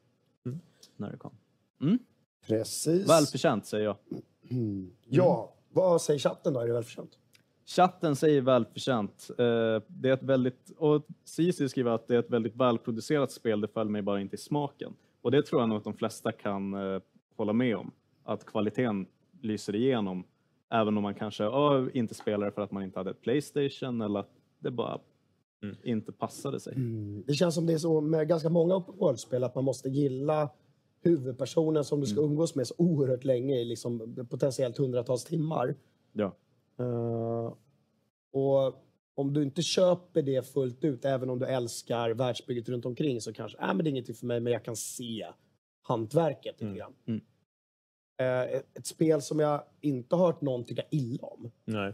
När 0.98 1.12
det 1.12 1.18
kom. 1.18 1.32
Precis. 2.48 3.10
Välförtjänt 3.10 3.66
säger 3.66 3.86
jag. 3.86 3.96
Ja, 5.06 5.54
vad 5.70 6.02
säger 6.02 6.20
chatten 6.20 6.54
då? 6.54 6.60
Är 6.60 6.68
det 6.68 6.74
välförtjänt? 6.74 7.18
Chatten 7.66 8.16
säger 8.16 8.42
välförtjänt. 8.42 9.30
Eh, 9.30 9.36
det 9.88 10.10
är 10.10 10.14
ett 10.14 10.24
väldigt, 10.24 10.72
och 10.78 11.08
Cici 11.24 11.70
skriver 11.70 11.92
att 11.92 12.08
det 12.08 12.16
är 12.16 12.20
ett 12.20 12.30
väldigt 12.30 12.56
välproducerat 12.56 13.32
spel, 13.32 13.62
det 13.62 13.68
föll 13.68 13.90
mig 13.90 14.02
bara 14.02 14.22
inte 14.22 14.36
i 14.36 14.40
smaken. 14.40 14.94
Och 15.22 15.32
det 15.32 15.42
tror 15.42 15.62
jag 15.62 15.70
nog 15.70 15.78
att 15.78 15.84
de 15.84 15.94
flesta 15.94 16.32
kan 16.32 16.74
eh, 16.74 17.02
hålla 17.36 17.54
med 17.54 17.78
om. 17.78 17.92
Att 18.24 18.46
kvaliteten 18.46 19.06
lyser 19.42 19.76
igenom. 19.76 20.24
Även 20.70 20.98
om 20.98 21.04
man 21.04 21.16
kanske 21.16 21.44
ja, 21.44 21.90
inte 21.94 22.14
spelar 22.14 22.46
det 22.46 22.52
för 22.52 22.62
att 22.62 22.72
man 22.72 22.84
inte 22.84 23.00
hade 23.00 23.12
ett 23.12 23.22
Playstation 23.22 24.02
eller 24.02 24.20
att 24.20 24.32
det 24.60 24.72
bara 24.72 25.00
inte 25.84 26.12
passade 26.12 26.60
sig. 26.60 26.76
Det 27.28 27.34
känns 27.34 27.56
som 27.56 27.66
det 27.66 27.74
är 27.74 27.78
så 27.78 28.02
med 28.02 28.28
ganska 28.28 28.50
många 28.50 28.76
open 28.76 28.96
world-spel 28.98 29.44
att 29.44 29.56
man 29.56 29.64
måste 29.64 29.90
gilla 29.90 30.50
huvudpersonen 31.04 31.84
som 31.84 32.00
du 32.00 32.06
ska 32.06 32.22
umgås 32.22 32.56
med 32.56 32.68
så 32.68 32.74
oerhört 32.78 33.24
länge, 33.24 33.64
liksom 33.64 34.26
potentiellt 34.30 34.78
hundratals 34.78 35.24
timmar. 35.24 35.76
Ja. 36.14 36.36
Eh, 36.80 37.54
och 38.32 38.84
om 39.16 39.34
du 39.34 39.44
inte 39.44 39.62
köper 39.62 40.22
det 40.22 40.48
fullt 40.54 40.84
ut, 40.84 41.06
även 41.06 41.30
om 41.30 41.40
du 41.40 41.46
älskar 41.46 42.10
världsbygget 42.10 42.70
runt 42.70 42.86
omkring 42.86 43.22
så 43.22 43.34
kanske, 43.34 43.58
äh, 43.58 43.68
men 43.68 43.78
det 43.78 43.88
är 43.88 43.92
ingenting 43.92 44.16
för 44.16 44.26
mig, 44.26 44.40
men 44.40 44.54
jag 44.54 44.66
kan 44.66 44.76
se 44.76 45.28
hantverket 45.82 46.62
lite 46.62 46.78
grann. 46.78 46.94
Mm. 47.06 47.22
Eh, 48.18 48.56
ett, 48.56 48.78
ett 48.78 48.86
spel 48.88 49.22
som 49.22 49.40
jag 49.40 49.64
inte 49.82 50.16
har 50.16 50.26
hört 50.26 50.42
någon 50.42 50.64
tycka 50.64 50.84
illa 50.92 51.28
om. 51.28 51.52
Nej. 51.66 51.94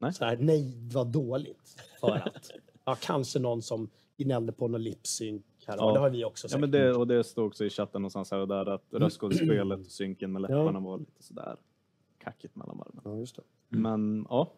Nej. 0.00 0.12
Så 0.12 0.24
här, 0.24 0.36
nej, 0.36 0.74
vad 0.92 1.06
dåligt. 1.06 1.76
För 2.00 2.10
att. 2.10 2.50
Ja, 2.84 2.96
kanske 3.00 3.38
någon 3.38 3.62
som 3.62 3.90
gnällde 4.16 4.52
på 4.52 4.68
någon 4.68 4.82
lipsynk 4.82 5.46
här. 5.68 5.76
Ja. 5.76 5.86
Ja. 5.88 5.92
Det 5.92 5.98
har 6.00 6.10
vi 6.10 6.24
också 6.24 6.44
Ja, 6.46 6.48
sett. 6.48 6.60
men 6.60 6.70
det, 6.70 6.94
och 6.94 7.06
det 7.06 7.24
står 7.24 7.44
också 7.44 7.64
i 7.64 7.70
chatten 7.70 8.02
någonstans 8.02 8.30
här 8.30 8.38
och 8.40 8.48
där 8.48 8.66
att 8.66 8.84
röstskådespelet 8.90 9.78
och 9.80 9.86
synken 9.86 10.32
med 10.32 10.42
läpparna 10.42 10.80
var 10.80 10.98
lite 10.98 11.22
sådär 11.22 11.56
kackigt 12.18 12.56
mellan 12.56 12.78
varven. 12.78 13.00
Ja, 13.04 13.16
just 13.18 13.36
det. 13.36 13.42
Men 13.68 14.26
ja, 14.30 14.52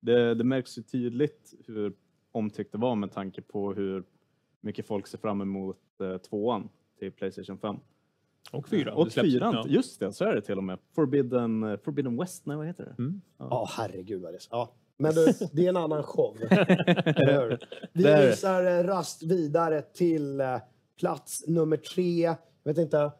det, 0.00 0.34
det 0.34 0.44
märks 0.44 0.78
ju 0.78 0.82
tydligt 0.82 1.54
hur 1.66 1.92
omtyckt 2.32 2.72
det 2.72 2.78
var 2.78 2.94
med 2.94 3.12
tanke 3.12 3.42
på 3.42 3.72
hur 3.72 4.04
mycket 4.60 4.86
folk 4.86 5.06
ser 5.06 5.18
fram 5.18 5.40
emot 5.40 5.78
eh, 6.00 6.16
tvåan 6.18 6.68
till 6.98 7.12
Playstation 7.12 7.58
5. 7.58 7.76
Och 8.52 8.68
fyran. 8.68 8.94
Och 8.96 9.04
Det 9.04 9.10
släpps- 9.10 9.22
fyran, 9.32 9.54
ja. 9.54 9.64
just 9.68 10.00
det, 10.00 10.12
så 10.12 10.24
är 10.24 10.34
det 10.34 10.40
till 10.40 10.58
och 10.58 10.64
med. 10.64 10.78
Forbidden, 10.94 11.62
eh, 11.62 11.76
Forbidden 11.76 12.16
West, 12.16 12.46
nej 12.46 12.56
vad 12.56 12.66
heter 12.66 12.84
det? 12.84 13.02
Mm. 13.02 13.20
Ja, 13.38 13.68
herregud 13.70 14.22
vad 14.22 14.32
det 14.32 14.36
är. 14.36 14.42
Ja. 14.50 14.72
Men 14.98 15.14
du, 15.14 15.32
det 15.52 15.64
är 15.64 15.68
en 15.68 15.76
annan 15.76 16.02
show. 16.02 16.36
Eller 16.50 17.40
hur? 17.40 17.58
Vi 17.92 18.26
visar 18.26 18.84
rast 18.84 19.22
vidare 19.22 19.82
till 19.82 20.40
eh, 20.40 20.58
plats 20.98 21.44
nummer 21.46 21.76
tre. 21.76 22.22
Jag 22.62 22.74
vet 22.74 22.78
inte, 22.78 23.12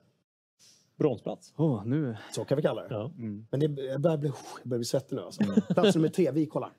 Bronsplats. 1.03 1.53
Åh, 1.57 1.83
nu... 1.87 2.17
så 2.31 2.45
kan 2.45 2.57
vi 2.57 2.63
kalla 2.63 2.83
det. 2.83 2.95
Ja. 2.95 3.11
Men 3.51 3.61
det 3.61 3.69
börjar 3.69 4.17
bli, 4.17 4.29
jag 4.29 4.69
börjar 4.69 4.79
bli 4.79 4.85
svettig 4.85 5.17
nu 5.17 5.23
alltså. 5.23 5.43
Plats 5.75 5.95
nummer 5.95 6.09
tre, 6.09 6.31
vi 6.31 6.47
kollar. 6.47 6.73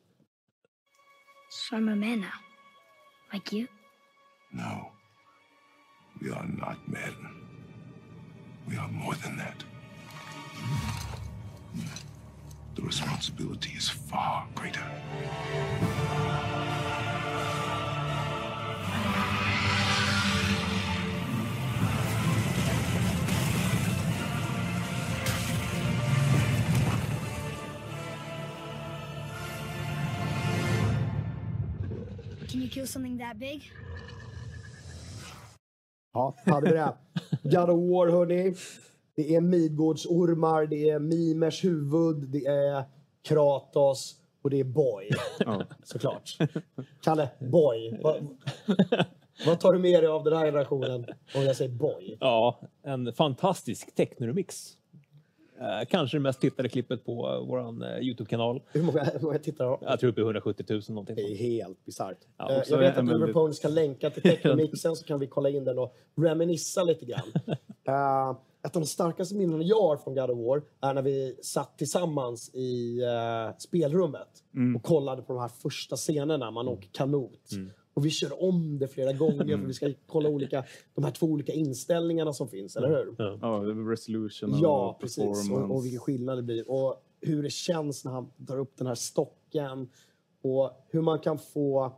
A 1.71 1.79
man 1.79 1.99
now. 1.99 2.25
Like 3.33 3.55
you? 3.55 3.67
No. 4.51 4.91
We 6.21 6.35
are 6.35 6.47
not 6.47 6.77
men. 6.87 7.13
We 8.67 8.77
are 8.77 8.91
more 8.91 9.15
than 9.15 9.37
that. 9.37 9.65
The 12.83 12.87
responsibility 12.87 13.69
is 13.77 13.87
far 13.87 14.45
greater. 14.55 14.81
Can 32.49 32.61
you 32.61 32.67
kill 32.67 32.85
something 32.85 33.17
that 33.17 33.39
big? 33.39 33.71
Ja, 36.13 36.35
hade 36.45 36.65
vi 36.65 36.71
det. 36.71 36.93
God 37.43 37.69
of 37.69 37.77
War, 37.77 38.07
hörni. 38.07 38.55
Det 39.15 39.35
är 39.35 39.41
Midgårdsormar, 39.41 40.65
det 40.65 40.89
är 40.89 40.99
Mimers 40.99 41.63
huvud, 41.63 42.15
det 42.29 42.45
är 42.45 42.83
Kratos 43.21 44.15
och 44.41 44.49
det 44.49 44.59
är 44.59 44.63
Boy. 44.63 45.09
Ja. 45.39 45.63
Såklart. 45.83 46.37
Kalle, 47.03 47.29
Boy. 47.39 47.99
Vad, 48.01 48.27
vad 49.45 49.59
tar 49.59 49.73
du 49.73 49.79
med 49.79 50.03
dig 50.03 50.07
av 50.07 50.23
den 50.23 50.33
här 50.37 50.45
generationen 50.45 51.05
om 51.35 51.41
jag 51.41 51.55
säger 51.55 51.71
Boy? 51.71 52.17
Ja, 52.19 52.59
en 52.83 53.13
fantastisk 53.13 53.95
technoremix. 53.95 54.77
Eh, 55.59 55.87
kanske 55.89 56.17
det 56.17 56.21
mest 56.21 56.41
tittade 56.41 56.69
klippet 56.69 57.05
på 57.05 57.29
uh, 57.29 57.47
vår 57.47 57.59
uh, 57.83 57.99
Youtube-kanal. 58.01 58.61
Hur 58.71 58.83
många, 58.83 59.03
hur 59.03 59.19
många 59.19 59.39
tittare 59.39 59.67
har 59.67 59.77
Jag 59.81 59.99
tror 59.99 60.09
uppe 60.11 60.21
i 60.21 60.23
170 60.23 60.65
000 60.69 60.81
någonting. 60.89 61.15
Det 61.15 61.21
är 61.21 61.35
helt 61.35 61.85
bisarrt. 61.85 62.17
Ja, 62.37 62.51
Eh, 62.51 62.57
också 62.57 62.71
jag 62.71 62.79
vet 62.79 62.87
en 62.87 62.91
att 62.91 62.97
väldigt- 62.97 63.19
Liverpool 63.27 63.53
ska 63.53 63.67
länka 63.67 64.09
till 64.09 64.21
Technomixen 64.31 64.95
så 64.95 65.05
kan 65.05 65.19
vi 65.19 65.27
kolla 65.27 65.49
in 65.49 65.63
den 65.63 65.79
och 65.79 65.95
reminissa 66.15 66.83
lite 66.83 67.05
grann. 67.05 67.31
Eh, 67.87 68.35
ett 68.65 68.75
av 68.75 68.81
de 68.81 68.87
starkaste 68.87 69.35
minnena 69.35 69.63
jag 69.63 69.81
har 69.81 69.97
från 69.97 70.15
God 70.15 70.29
of 70.29 70.37
War 70.37 70.63
är 70.81 70.93
när 70.93 71.01
vi 71.01 71.35
satt 71.41 71.77
tillsammans 71.77 72.55
i 72.55 73.01
eh, 73.01 73.57
spelrummet 73.57 74.43
och 74.75 74.83
kollade 74.83 75.21
på 75.21 75.33
de 75.33 75.39
här 75.41 75.47
första 75.47 75.95
scenerna. 75.95 76.51
Man 76.51 76.67
åker 76.67 76.89
kanot. 76.91 77.49
Och 77.93 78.05
vi 78.05 78.09
kör 78.09 78.43
om 78.43 78.79
det 78.79 78.87
flera 78.87 79.13
gånger 79.13 79.57
för 79.57 79.67
vi 79.67 79.73
ska 79.73 79.93
kolla 80.07 80.29
olika, 80.29 80.63
de 80.95 81.03
här 81.03 81.11
två 81.11 81.25
olika 81.25 81.53
inställningarna 81.53 82.33
som 82.33 82.47
finns, 82.47 82.75
eller 82.75 82.89
hur? 82.89 83.15
Ja. 83.17 83.37
Ja, 83.41 83.49
resolution 83.91 84.53
och 84.53 84.59
Ja, 84.61 84.97
precis. 85.01 85.51
Och, 85.51 85.75
och 85.75 85.85
vilken 85.85 85.99
skillnad 85.99 86.37
det 86.37 86.43
blir. 86.43 86.71
Och 86.71 87.03
hur 87.21 87.43
det 87.43 87.49
känns 87.49 88.05
när 88.05 88.11
han 88.11 88.31
tar 88.47 88.59
upp 88.59 88.77
den 88.77 88.87
här 88.87 88.95
stocken. 88.95 89.89
Och 90.41 90.85
hur 90.89 91.01
man 91.01 91.19
kan 91.19 91.37
få 91.37 91.93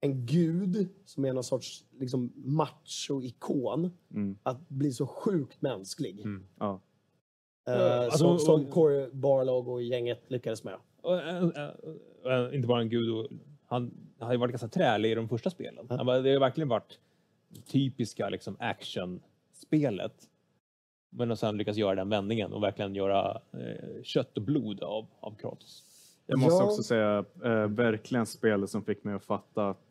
en 0.00 0.26
gud 0.26 0.88
som 1.04 1.24
är 1.24 1.32
någon 1.32 1.44
sorts 1.44 1.84
liksom, 1.98 2.32
macho-ikon 2.36 3.90
Mm. 4.14 4.38
att 4.42 4.68
bli 4.68 4.92
så 4.92 5.06
sjukt 5.06 5.62
mänsklig. 5.62 6.24
Ja. 6.58 6.80
Eh, 7.68 8.00
Alltså, 8.00 8.18
som, 8.18 8.38
som 8.38 8.64
och- 8.66 8.70
Corey 8.70 9.10
Barlog 9.12 9.68
och 9.68 9.82
gänget 9.82 10.30
lyckades 10.30 10.64
med. 10.64 10.76
Och, 11.02 11.16
eh, 11.18 11.36
eh, 11.44 11.68
eh, 12.44 12.54
inte 12.54 12.68
bara 12.68 12.80
en 12.80 12.88
gud. 12.88 13.10
och- 13.10 13.28
Han 13.66 13.90
har 14.18 14.32
ju 14.32 14.38
varit 14.38 14.50
ganska 14.52 14.68
trälig 14.68 15.10
i 15.10 15.14
de 15.14 15.28
första 15.28 15.50
spelen. 15.50 15.86
Han 15.88 16.06
bara, 16.06 16.20
det 16.20 16.32
har 16.32 16.40
verkligen 16.40 16.68
varit 16.68 16.98
typiska 17.66 18.28
liksom, 18.28 18.56
actionspelet. 18.58 20.26
Men 21.10 21.30
att 21.30 21.38
sen 21.38 21.56
lyckas 21.56 21.76
göra 21.76 21.94
den 21.94 22.08
vändningen 22.08 22.52
och 22.52 22.62
verkligen 22.62 22.94
göra 22.94 23.40
eh, 23.52 24.02
kött 24.02 24.36
och 24.36 24.42
blod 24.42 24.82
av, 24.82 25.06
av 25.20 25.34
Kratos. 25.34 25.84
Jag 26.26 26.38
måste 26.38 26.54
Ja. 26.62 26.64
också 26.64 26.82
säga, 26.82 27.24
eh, 27.44 27.66
verkligen 27.68 28.26
spelet 28.26 28.70
som 28.70 28.84
fick 28.84 29.04
mig 29.04 29.14
att 29.14 29.24
fatta 29.24 29.68
att 29.68 29.89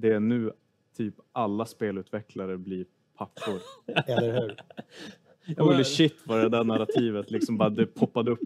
det 0.00 0.12
är 0.12 0.20
nu 0.20 0.52
typ 0.96 1.14
alla 1.32 1.64
spelutvecklare 1.64 2.58
blir 2.58 2.86
pappor. 3.16 3.60
Eller 4.06 4.40
hur? 4.40 4.56
Holy 5.62 5.84
shit 5.84 6.16
vad 6.26 6.38
det 6.40 6.48
där 6.48 6.64
narrativet 6.64 7.30
liksom 7.30 7.56
bara 7.58 7.70
det 7.70 7.86
poppade 7.86 8.30
upp 8.30 8.40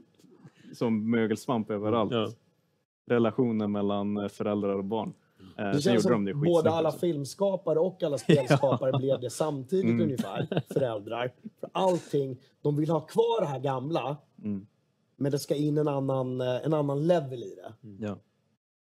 som 0.73 1.11
mögelsvamp 1.11 1.71
överallt. 1.71 2.13
Ja. 2.13 2.29
Relationen 3.07 3.73
mellan 3.73 4.17
eh, 4.17 4.29
föräldrar 4.29 4.75
och 4.77 4.85
barn. 4.85 5.13
Eh, 5.59 5.65
Det 5.65 5.73
sen 5.73 5.83
känns 5.83 6.05
gjorde 6.05 6.15
de 6.15 6.25
det 6.25 6.33
som 6.33 6.41
både 6.43 6.71
alla 6.71 6.89
också. 6.89 6.99
filmskapare 7.01 7.79
och 7.79 8.03
alla 8.03 8.19
spelskapare 8.19 8.93
blev 8.99 9.21
det 9.21 9.31
samtidigt 9.31 9.85
Mm. 9.85 10.01
ungefär, 10.01 10.63
föräldrar. 10.73 11.33
För 11.61 11.69
allting, 11.73 12.37
de 12.63 12.77
vill 12.77 12.91
ha 12.91 13.01
kvar 13.01 13.41
det 13.41 13.47
här 13.47 13.61
gamla, 13.61 14.17
Mm. 14.45 14.67
men 15.17 15.33
det 15.33 15.39
ska 15.39 15.55
in 15.55 15.79
en 15.79 15.89
annan, 15.89 16.41
eh, 16.41 16.65
en 16.67 16.75
annan 16.75 17.07
level 17.07 17.43
i 17.43 17.55
det. 17.55 17.73
Ja. 18.07 18.17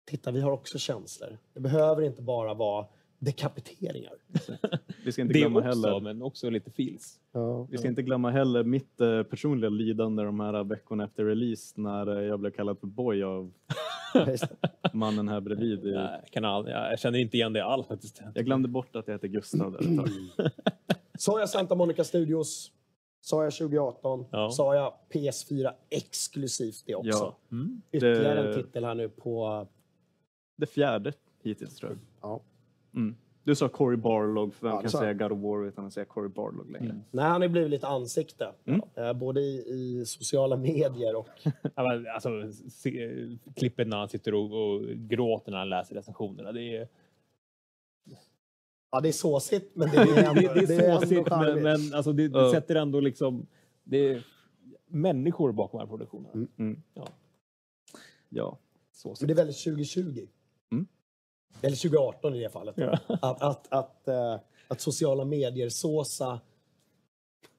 Titta, 0.04 0.30
vi 0.30 0.40
har 0.40 0.50
också 0.50 0.78
känslor. 0.78 1.38
Det 1.54 1.60
behöver 1.60 2.02
inte 2.02 2.22
bara 2.22 2.54
vara 2.54 2.86
dekapiteringar. 3.18 4.12
Vi 5.04 5.12
ska 5.12 5.22
inte 5.22 5.34
glömma 5.34 5.58
också, 5.58 5.68
heller 5.68 6.00
men 6.00 6.22
också 6.22 6.50
lite 6.50 6.70
feels. 6.70 7.20
Ja. 7.32 7.66
Vi 7.70 7.78
ska 7.78 7.88
inte 7.88 8.02
glömma 8.02 8.30
heller 8.30 8.64
mitt 8.64 9.00
eh, 9.00 9.22
personliga 9.22 9.70
lidande 9.70 10.22
de 10.22 10.40
här 10.40 10.64
veckorna 10.64 11.04
efter 11.04 11.24
release 11.24 11.80
när 11.80 12.16
eh, 12.16 12.22
jag 12.24 12.40
blev 12.40 12.50
kallad 12.50 12.78
för 12.78 12.86
boy 12.86 13.22
av 13.22 13.52
mannen 14.92 15.28
här 15.28 15.40
bredvid. 15.40 15.84
i- 15.86 15.90
Jag, 15.90 16.10
kan 16.30 16.44
all, 16.44 16.68
jag 16.68 16.98
känner 16.98 17.18
inte 17.18 17.36
igen 17.36 17.52
det 17.52 17.64
alls 17.64 17.86
faktiskt. 17.86 18.22
Jag 18.34 18.44
glömde 18.44 18.68
bort 18.68 18.96
att 18.96 19.06
jag 19.08 19.14
heter 19.14 19.28
Gustav 19.28 19.72
där 19.72 19.78
ett 19.80 19.96
tag. 19.96 20.08
Sa 21.18 21.38
jag 21.40 21.48
Santa 21.48 21.74
Monica 21.74 22.04
Studios? 22.04 22.72
Sa 23.20 23.44
jag 23.44 23.52
2018? 23.52 24.24
Ja. 24.30 24.50
Sa 24.50 24.74
jag 24.74 24.94
PS4 25.12 25.70
exklusivt 25.90 26.82
det 26.86 26.94
också? 26.94 27.08
Ja. 27.10 27.36
Mm. 27.52 27.82
Ytterligare 27.92 28.42
Det- 28.42 28.48
en 28.48 28.62
titel 28.62 28.84
här 28.84 28.94
nu 28.94 29.08
på... 29.08 29.66
Det 30.62 30.66
fjärde 30.66 31.12
hittills 31.43 31.76
tror 31.76 31.90
jag. 31.90 31.98
Ja. 32.30 32.40
Mm. 32.94 33.16
Du 33.44 33.55
sa 33.55 33.68
Cory 33.68 33.97
Barlog, 33.97 34.55
för 34.55 34.66
vem 34.66 34.74
Ja, 34.76 34.80
kan 34.80 34.90
säga. 34.90 35.12
God 35.12 35.32
of 35.32 35.39
War 35.39 35.66
utan 35.66 35.86
att 35.86 35.93
säga 35.93 36.05
Cory 36.05 36.28
Barlog 36.28 36.70
längre? 36.70 37.01
Nej, 37.10 37.24
han 37.24 37.43
har 37.43 37.48
blivit 37.48 37.70
lite 37.70 37.86
ansikte. 37.86 38.52
Mm. 38.64 38.80
Eh, 38.94 39.12
både 39.12 39.40
i, 39.40 39.55
i 39.55 40.05
sociala 40.06 40.56
medier 40.56 41.16
och... 41.16 41.28
Alltså, 41.74 42.52
se, 42.70 43.10
klippet 43.56 43.89
när 43.89 43.97
han 43.97 44.09
sitter 44.09 44.34
och, 44.34 44.72
och 44.74 44.80
gråter 44.86 45.51
när 45.51 45.59
han 45.59 45.68
läser 45.68 45.94
recensionerna. 45.94 46.52
Det 46.52 46.76
är, 46.76 46.89
Ja, 48.90 49.01
det 49.01 49.09
är 49.09 49.12
såsigt, 49.12 49.76
men 49.76 49.90
det 49.90 49.97
är 49.97 50.24
ändå, 50.28 50.55
det, 50.55 50.66
det 50.66 50.74
är 50.74 50.89
ändå 50.89 51.01
såsigt, 51.01 51.30
men, 51.30 51.62
men 51.62 51.94
alltså, 51.94 52.12
det, 52.12 52.28
det 52.28 52.51
sätter 52.51 52.74
ändå 52.74 53.01
liksom... 53.01 53.47
Det 53.84 53.98
är 53.98 54.26
människor 54.86 55.52
bakom 55.52 55.78
de 55.78 55.84
här 55.84 55.90
produktionerna. 55.90 56.47
Mm. 56.59 56.82
Ja. 56.94 57.09
Ja. 58.28 58.59
Såsigt. 58.93 59.20
Men 59.20 59.28
det 59.28 59.32
är 59.34 59.44
väldigt 59.44 59.64
2020. 59.64 60.26
Mm. 60.73 60.86
Eller 61.62 61.77
2018 61.77 62.35
i 62.35 62.40
det 62.43 62.51
fallet. 62.51 62.74
Ja. 62.78 62.99
Att, 63.09 63.43
att, 63.43 63.73
att, 63.73 64.09
eh, 64.09 64.36
att 64.69 64.81
sociala 64.81 65.24
medier 65.24 65.69
såsa... 65.69 66.40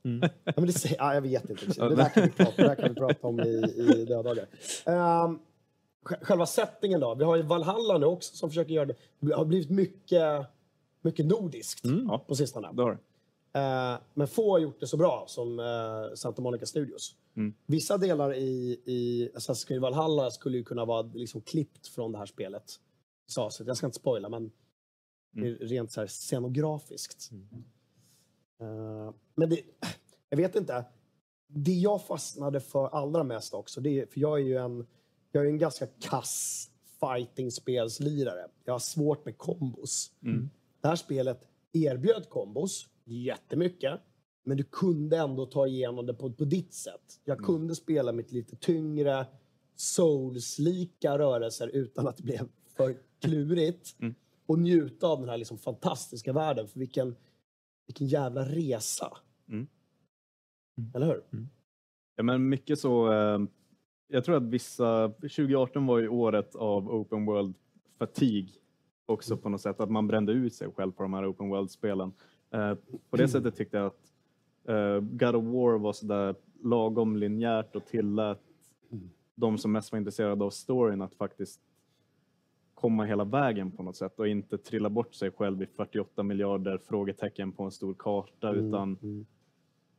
Mm. 0.05 0.29
Ja, 0.43 0.53
men 0.55 0.65
det, 0.65 0.73
säger- 0.73 0.95
ja, 0.97 1.13
jag 1.13 1.21
vet 1.21 1.49
inte. 1.49 1.65
Det 1.89 1.95
där 1.95 2.09
kan 2.09 2.23
vi 2.23 2.29
prata, 2.31 2.51
det 2.57 2.63
där 2.67 2.75
kan 2.75 2.89
vi 2.89 2.95
prata 2.95 3.27
om 3.27 3.39
i, 3.39 3.73
i 3.77 4.05
döddagar. 4.05 4.47
Um, 5.25 5.39
själva 6.03 6.45
settingen 6.45 6.99
då? 6.99 7.15
Vi 7.15 7.23
har 7.23 7.35
ju 7.35 7.41
Valhalla 7.41 7.97
nu 7.97 8.05
också 8.05 8.35
som 8.35 8.49
försöker 8.49 8.73
göra 8.73 8.85
det. 8.85 8.95
Det 9.19 9.33
har 9.35 9.45
blivit 9.45 9.69
mycket, 9.69 10.45
mycket 11.01 11.25
nordiskt 11.25 11.85
Mm. 11.85 12.05
Ja. 12.07 12.17
på 12.27 12.35
sistone. 12.35 12.69
Det 12.73 12.81
har. 12.83 12.91
Eh, 13.55 13.99
men 14.13 14.27
få 14.27 14.51
har 14.51 14.59
gjort 14.59 14.79
det 14.79 14.87
så 14.87 14.97
bra 14.97 15.23
som 15.27 15.59
eh, 15.59 16.15
Santa 16.15 16.41
Monica 16.41 16.65
Studios. 16.65 17.15
Mm. 17.35 17.53
Vissa 17.65 17.97
delar 17.97 18.33
i, 18.33 18.79
i 18.85 19.29
Assassin's 19.35 19.67
Creed 19.67 19.81
Valhalla 19.81 20.31
skulle 20.31 20.57
ju 20.57 20.63
kunna 20.63 20.85
vara 20.85 21.01
liksom 21.01 21.41
klippt 21.41 21.87
från 21.87 22.11
det 22.11 22.17
här 22.17 22.25
spelet. 22.25 22.63
Så 23.25 23.51
jag 23.65 23.77
ska 23.77 23.85
inte 23.85 23.99
spoila, 23.99 24.29
men 24.29 24.51
är 25.35 25.67
rent 25.67 25.91
så 25.91 25.99
här 25.99 26.07
scenografiskt. 26.07 27.31
Eh, 28.59 29.13
men 29.35 29.49
det, 29.49 29.61
jag 30.29 30.37
vet 30.37 30.55
inte. 30.55 30.85
Det 31.47 31.73
jag 31.73 32.05
fastnade 32.05 32.59
för 32.59 32.87
allra 32.87 33.23
mest 33.23 33.53
också, 33.53 33.81
det 33.81 33.99
är, 33.99 34.05
för 34.05 34.19
jag 34.19 34.39
är 34.39 34.43
ju 34.43 34.57
en, 34.57 34.87
jag 35.31 35.43
är 35.45 35.47
en 35.47 35.57
ganska 35.57 35.87
kass 35.87 36.69
fighting-spelslirare. 36.99 38.47
Jag 38.65 38.73
har 38.73 38.79
svårt 38.79 39.25
med 39.25 39.37
kombos. 39.37 40.11
Mm. 40.23 40.49
Det 40.81 40.87
här 40.87 40.95
spelet 40.95 41.47
erbjöd 41.73 42.29
kombos 42.29 42.87
jättemycket, 43.03 43.99
men 44.43 44.57
du 44.57 44.63
kunde 44.63 45.17
ändå 45.17 45.45
ta 45.45 45.67
igenom 45.67 46.05
det 46.05 46.13
på, 46.13 46.33
på 46.33 46.45
ditt 46.45 46.73
sätt. 46.73 47.21
Jag 47.23 47.39
kunde 47.39 47.75
spela 47.75 48.11
mitt 48.11 48.31
lite 48.31 48.55
tyngre, 48.55 49.25
souls-lika 49.75 51.17
rörelser 51.17 51.67
utan 51.67 52.07
att 52.07 52.17
det 52.17 52.23
blev 52.23 52.49
för 52.75 52.95
klurigt. 53.19 53.95
Mm. 53.99 54.15
Och 54.45 54.59
njuta 54.59 55.07
av 55.07 55.19
den 55.19 55.29
här 55.29 55.37
liksom 55.37 55.57
fantastiska 55.57 56.33
världen. 56.33 56.67
För 56.67 56.79
vilken, 56.79 57.15
Vilken 57.87 58.07
jävla 58.07 58.45
resa. 58.45 59.17
Mm. 59.49 59.67
Eller 60.93 61.05
hur? 61.05 61.23
Ja, 62.15 62.23
men 62.23 62.49
mycket 62.49 62.79
så. 62.79 63.11
Eh, 63.11 63.39
jag 64.07 64.23
tror 64.23 64.37
att 64.37 64.43
vissa, 64.43 65.09
2018 65.09 65.85
var 65.85 65.99
ju 65.99 66.07
året 66.07 66.55
av 66.55 66.89
open 66.89 67.25
world 67.25 67.55
fatigue 67.99 68.51
också 69.05 69.37
på 69.37 69.49
något 69.49 69.61
sätt, 69.61 69.79
att 69.79 69.91
man 69.91 70.07
brände 70.07 70.31
ut 70.31 70.53
sig 70.53 70.71
själv 70.71 70.91
på 70.91 71.03
de 71.03 71.13
här 71.13 71.31
open 71.31 71.49
world-spelen. 71.49 72.13
Eh, 72.51 72.75
på 73.09 73.17
det 73.17 73.27
sättet 73.27 73.55
tyckte 73.55 73.77
jag 73.77 73.85
att 73.85 74.13
eh, 74.67 74.99
God 74.99 75.35
of 75.35 75.45
War 75.45 75.77
var 75.77 75.93
sådär 75.93 76.35
lagom 76.63 77.17
linjärt 77.17 77.75
och 77.75 77.85
tillät 77.85 78.41
de 79.35 79.57
som 79.57 79.71
mest 79.71 79.91
var 79.91 79.99
intresserade 79.99 80.45
av 80.45 80.49
storyn 80.49 81.01
att 81.01 81.15
faktiskt 81.15 81.61
komma 82.83 83.05
hela 83.05 83.23
vägen 83.23 83.71
på 83.71 83.83
något 83.83 83.95
sätt 83.95 84.19
och 84.19 84.27
inte 84.27 84.57
trilla 84.57 84.89
bort 84.89 85.15
sig 85.15 85.31
själv 85.31 85.61
i 85.61 85.65
48 85.65 86.23
miljarder 86.23 86.77
frågetecken 86.77 87.51
på 87.51 87.63
en 87.63 87.71
stor 87.71 87.95
karta 87.99 88.49
Mm, 88.49 88.67
utan 88.67 88.97
mm. 89.01 89.25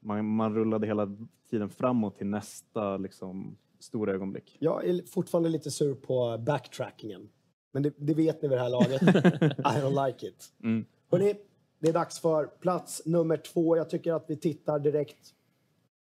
man, 0.01 0.27
man 0.27 0.55
rullade 0.55 0.87
hela 0.87 1.17
tiden 1.51 1.71
framåt 1.71 2.19
till 2.19 2.27
nästa 2.27 2.97
liksom, 2.97 3.57
stora 3.79 4.13
ögonblick. 4.13 4.57
Jag 4.61 4.87
är 4.87 5.03
fortfarande 5.03 5.49
lite 5.49 5.71
sur 5.71 5.95
på 5.95 6.39
backtrackingen. 6.39 7.29
Men 7.73 7.83
det, 7.83 7.95
det 7.97 8.15
vet 8.15 8.43
ni 8.43 8.49
vid 8.49 8.59
det 8.59 8.63
här 8.63 8.71
laget. 8.71 9.03
I 9.59 9.81
don't 9.83 10.07
like 10.07 10.27
it. 10.27 10.53
Mm. 10.63 10.85
Hörrni, 11.11 11.35
det 11.79 11.89
är 11.89 11.93
dags 11.93 12.21
för 12.21 12.47
plats 12.47 13.03
nummer 13.07 13.37
två. 13.37 13.77
Jag 13.77 13.91
tycker 13.91 14.13
att 14.13 14.25
vi 14.29 14.37
tittar 14.37 14.79
direkt 14.79 15.35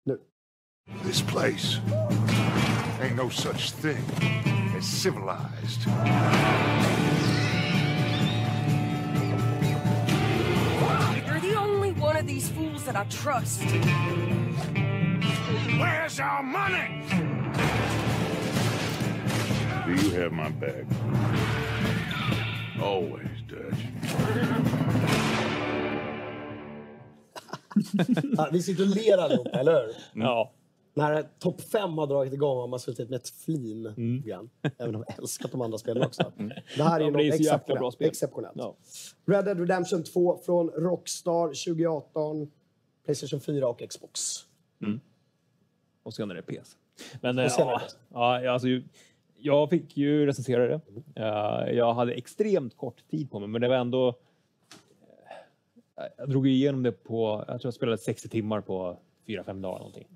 nu. 0.05 0.19
This 1.06 1.23
place 1.23 1.81
ain't 3.01 3.16
no 3.24 3.31
such 3.31 3.82
thing 3.82 4.53
civilized. 4.85 5.86
You're 11.27 11.40
the 11.40 11.55
only 11.59 11.93
one 11.93 12.16
of 12.16 12.27
these 12.27 12.48
fools 12.51 12.85
that 12.85 12.97
I 12.97 13.05
trust. 13.05 13.62
Where's 15.78 16.20
our 16.20 16.43
money? 16.43 17.02
Do 19.86 19.93
you 19.94 20.11
have 20.20 20.32
my 20.32 20.51
bag? 20.51 20.86
Always, 22.81 23.43
Dutch. 23.48 23.81
Ja, 28.36 28.48
vi 28.52 28.62
sitter 28.62 28.82
och 28.82 28.97
ler 28.97 29.19
allihopa, 29.19 29.59
eller 29.61 29.73
hur? 29.73 30.23
Ja. 30.23 30.52
När 30.96 31.22
topp 31.38 31.60
fem 31.60 31.98
har 31.98 32.06
dragit 32.06 32.32
igång 32.32 32.58
har 32.58 32.66
man 32.66 32.78
suttit 32.80 33.10
med 33.10 33.16
ett 33.16 33.28
flin. 33.28 33.86
Mm. 33.86 34.22
Grann. 34.22 34.50
Även 34.78 34.94
om 34.94 35.04
jag 35.08 35.18
älskat 35.18 35.50
de 35.52 35.60
andra 35.60 35.78
spelen 35.78 36.02
också. 36.02 36.32
Det 36.76 36.82
här 36.82 37.00
är 37.00 37.04
ju 37.04 37.10
något 37.10 37.20
exceptionellt. 37.22 37.80
bra 37.80 37.90
spel. 37.90 38.08
exceptionellt. 38.08 38.56
Ja. 38.56 38.74
Red 39.26 39.44
Dead 39.44 39.58
Redemption 39.60 40.04
2 40.04 40.38
från 40.46 40.68
Rockstar 40.70 41.46
2018. 41.46 42.50
Playstation 43.04 43.40
4 43.40 43.68
och 43.68 43.82
Xbox. 43.88 44.20
Och 46.02 46.14
senare 46.14 46.42
PS. 46.42 46.76
Men 47.20 47.38
eh, 47.38 47.44
Och 47.44 47.50
senare 47.50 47.80
ja, 48.12 48.40
ja, 48.42 48.52
alltså, 48.52 48.68
jag 49.36 49.70
fick 49.70 49.96
ju 49.96 50.26
recensera 50.26 50.66
det. 50.68 50.80
Eh, 51.16 51.74
jag 51.76 51.94
hade 51.94 52.12
extremt 52.12 52.76
kort 52.76 53.08
tid 53.10 53.30
på 53.30 53.40
mig, 53.40 53.48
men 53.48 53.60
det 53.60 53.68
var 53.68 53.76
ändå... 53.76 54.08
eh, 54.08 54.14
Jag 56.16 56.28
drog 56.30 56.48
igenom 56.48 56.82
det 56.82 56.92
på, 56.92 57.44
jag 57.48 57.60
tror 57.60 57.66
jag 57.66 57.74
spelade 57.74 57.98
60 57.98 58.28
timmar 58.28 58.60
på 58.60 58.98
4-5 59.26 59.60
dagar 59.62 59.78
någonting. 59.78 60.06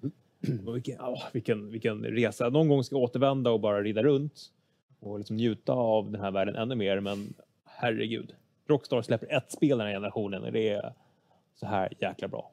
Och 0.66 0.77
vilken, 0.77 0.97
ja, 0.98 1.23
vilken, 1.32 1.70
vilken 1.70 2.05
resa. 2.05 2.48
Någon 2.48 2.69
gång 2.69 2.85
ska 2.85 2.97
jag 2.97 3.02
återvända 3.02 3.51
och 3.51 3.60
bara 3.60 3.82
rida 3.82 4.02
runt 4.02 4.52
och 5.01 5.19
liksom 5.19 5.36
njuta 5.36 5.73
av 5.73 6.10
den 6.10 6.20
här 6.20 6.31
världen 6.31 6.56
ännu 6.56 6.74
mer, 6.74 7.01
men 7.01 7.35
herregud. 7.65 8.35
Rockstar 8.66 9.02
släpper 9.02 9.36
ett 9.36 9.52
spel 9.52 9.78
den 9.78 9.86
här 9.86 9.94
generationen 9.94 10.43
och 10.43 10.52
det 10.52 10.69
är 10.69 10.94
så 11.55 11.66
här 11.66 11.93
jäkla 12.01 12.28
bra. 12.28 12.52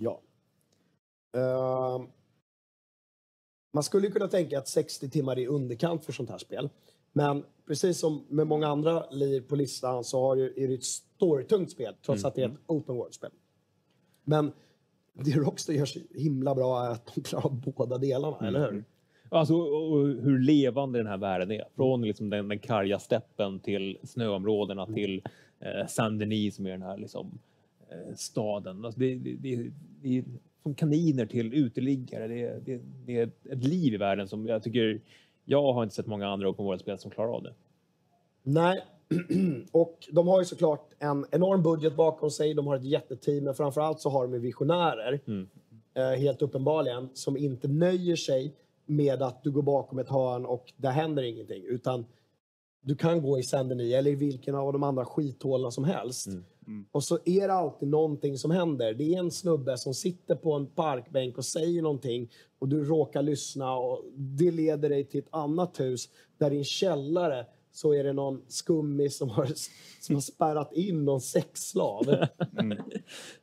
Ja. 0.00 0.20
Ehm, 1.36 2.08
man 3.72 3.82
skulle 3.82 4.10
kunna 4.10 4.28
tänka 4.28 4.58
att 4.58 4.68
60 4.68 5.10
timmar 5.10 5.38
är 5.38 5.46
underkant 5.46 6.04
för 6.04 6.12
sånt 6.12 6.30
här 6.30 6.38
spel. 6.38 6.68
Men 7.12 7.44
precis 7.66 7.98
som 7.98 8.24
med 8.28 8.46
många 8.46 8.68
andra 8.68 9.10
lir 9.10 9.40
på 9.40 9.56
listan 9.56 10.04
så 10.04 10.20
har 10.20 10.36
ju, 10.36 10.52
är 10.56 10.68
det 10.68 10.74
ett 10.74 10.84
storytungt 10.84 11.70
spel 11.70 11.94
trots 12.06 12.24
att 12.24 12.34
det 12.34 12.42
är 12.42 12.48
ett 12.48 12.58
open 12.66 12.96
world-spel. 12.96 13.30
Men 14.24 14.52
det 15.24 15.30
Rockstar 15.30 15.72
gör 15.72 15.84
så 15.84 16.00
himla 16.14 16.54
bra 16.54 16.86
är 16.86 16.90
att 16.90 17.14
de 17.14 17.20
klarar 17.20 17.46
av 17.46 17.60
båda 17.60 17.98
delarna, 17.98 18.48
eller 18.48 18.70
hur? 18.72 18.84
Alltså 19.28 19.54
och 19.54 19.92
och 19.92 20.06
hur 20.06 20.38
levande 20.38 20.98
den 20.98 21.06
här 21.06 21.16
världen 21.16 21.50
är. 21.50 21.64
Från 21.76 22.02
liksom 22.02 22.30
den, 22.30 22.48
den 22.48 22.58
karga 22.58 22.98
steppen 22.98 23.60
till 23.60 23.98
snöområdena 24.02 24.86
till 24.86 25.22
eh, 25.60 25.86
Saint-Denis 25.86 26.54
som 26.54 26.66
är 26.66 26.70
den 26.70 26.82
här 26.82 26.96
liksom, 26.96 27.38
eh, 27.90 28.14
staden. 28.16 28.84
Alltså 28.84 29.00
det, 29.00 29.14
det, 29.14 29.36
det, 29.36 29.70
det 30.02 30.18
är 30.18 30.24
från 30.62 30.74
kaniner 30.74 31.26
till 31.26 31.54
uteliggare. 31.54 32.28
Det, 32.28 32.60
det, 32.64 32.80
det 33.06 33.16
är 33.18 33.30
ett 33.50 33.64
liv 33.64 33.94
i 33.94 33.96
världen 33.96 34.28
som 34.28 34.46
jag 34.46 34.62
tycker 34.62 35.00
jag 35.44 35.72
har 35.72 35.82
inte 35.82 35.94
sett 35.94 36.06
många 36.06 36.28
andra 36.28 36.48
open 36.48 36.64
world-spel 36.64 36.98
som 36.98 37.10
klarar 37.10 37.36
av 37.36 37.42
det. 37.42 37.54
Nej, 38.42 38.84
och 39.72 40.08
de 40.12 40.28
har 40.28 40.40
ju 40.40 40.44
såklart 40.44 40.90
en 40.98 41.26
enorm 41.30 41.62
budget 41.62 41.96
bakom 41.96 42.30
sig. 42.30 42.54
De 42.54 42.66
har 42.66 42.76
ett 42.76 42.84
jätteteam, 42.84 43.44
men 43.44 43.54
framförallt 43.54 44.00
så 44.00 44.10
har 44.10 44.26
de 44.26 44.38
visionärer. 44.38 45.20
Eh, 45.94 46.20
helt 46.20 46.42
uppenbarligen, 46.42 47.08
som 47.14 47.36
inte 47.36 47.68
nöjer 47.68 48.16
sig 48.16 48.56
med 48.86 49.22
att 49.22 49.42
du 49.42 49.50
går 49.50 49.62
bakom 49.62 49.98
ett 49.98 50.08
hörn 50.08 50.46
och 50.46 50.72
det 50.76 50.88
händer 50.88 51.22
ingenting. 51.22 51.64
Utan 51.66 52.04
du 52.80 52.94
kan 52.96 53.22
gå 53.22 53.38
i 53.38 53.42
Saint-Denis 53.42 53.94
eller 53.94 54.10
i 54.10 54.14
vilken 54.14 54.54
av 54.54 54.72
de 54.72 54.82
andra 54.82 55.04
skithålorna 55.04 55.70
som 55.70 55.84
helst. 55.84 56.28
Och 56.92 57.04
så 57.04 57.18
är 57.24 57.48
det 57.48 57.54
alltid 57.54 57.88
någonting 57.88 58.38
som 58.38 58.50
händer. 58.50 58.94
Det 58.94 59.14
är 59.14 59.18
en 59.18 59.30
snubbe 59.30 59.78
som 59.78 59.94
sitter 59.94 60.34
på 60.34 60.52
en 60.52 60.66
parkbänk 60.66 61.38
och 61.38 61.44
säger 61.44 61.82
någonting 61.82 62.30
och 62.58 62.68
du 62.68 62.84
råkar 62.84 63.22
lyssna 63.22 63.76
och 63.76 64.04
det 64.14 64.50
leder 64.50 64.88
dig 64.88 65.04
till 65.04 65.20
ett 65.20 65.28
annat 65.34 65.80
hus 65.80 66.08
där 66.38 66.50
en 66.50 66.64
källare 66.64 67.46
så 67.72 67.94
är 67.94 68.04
det 68.04 68.12
någon 68.12 68.42
skummis 68.48 69.16
som 69.16 69.28
har, 69.28 69.48
som 70.00 70.14
har 70.14 70.22
spärrat 70.22 70.72
in 70.72 71.04
någon 71.04 71.20
sexslav. 71.20 72.02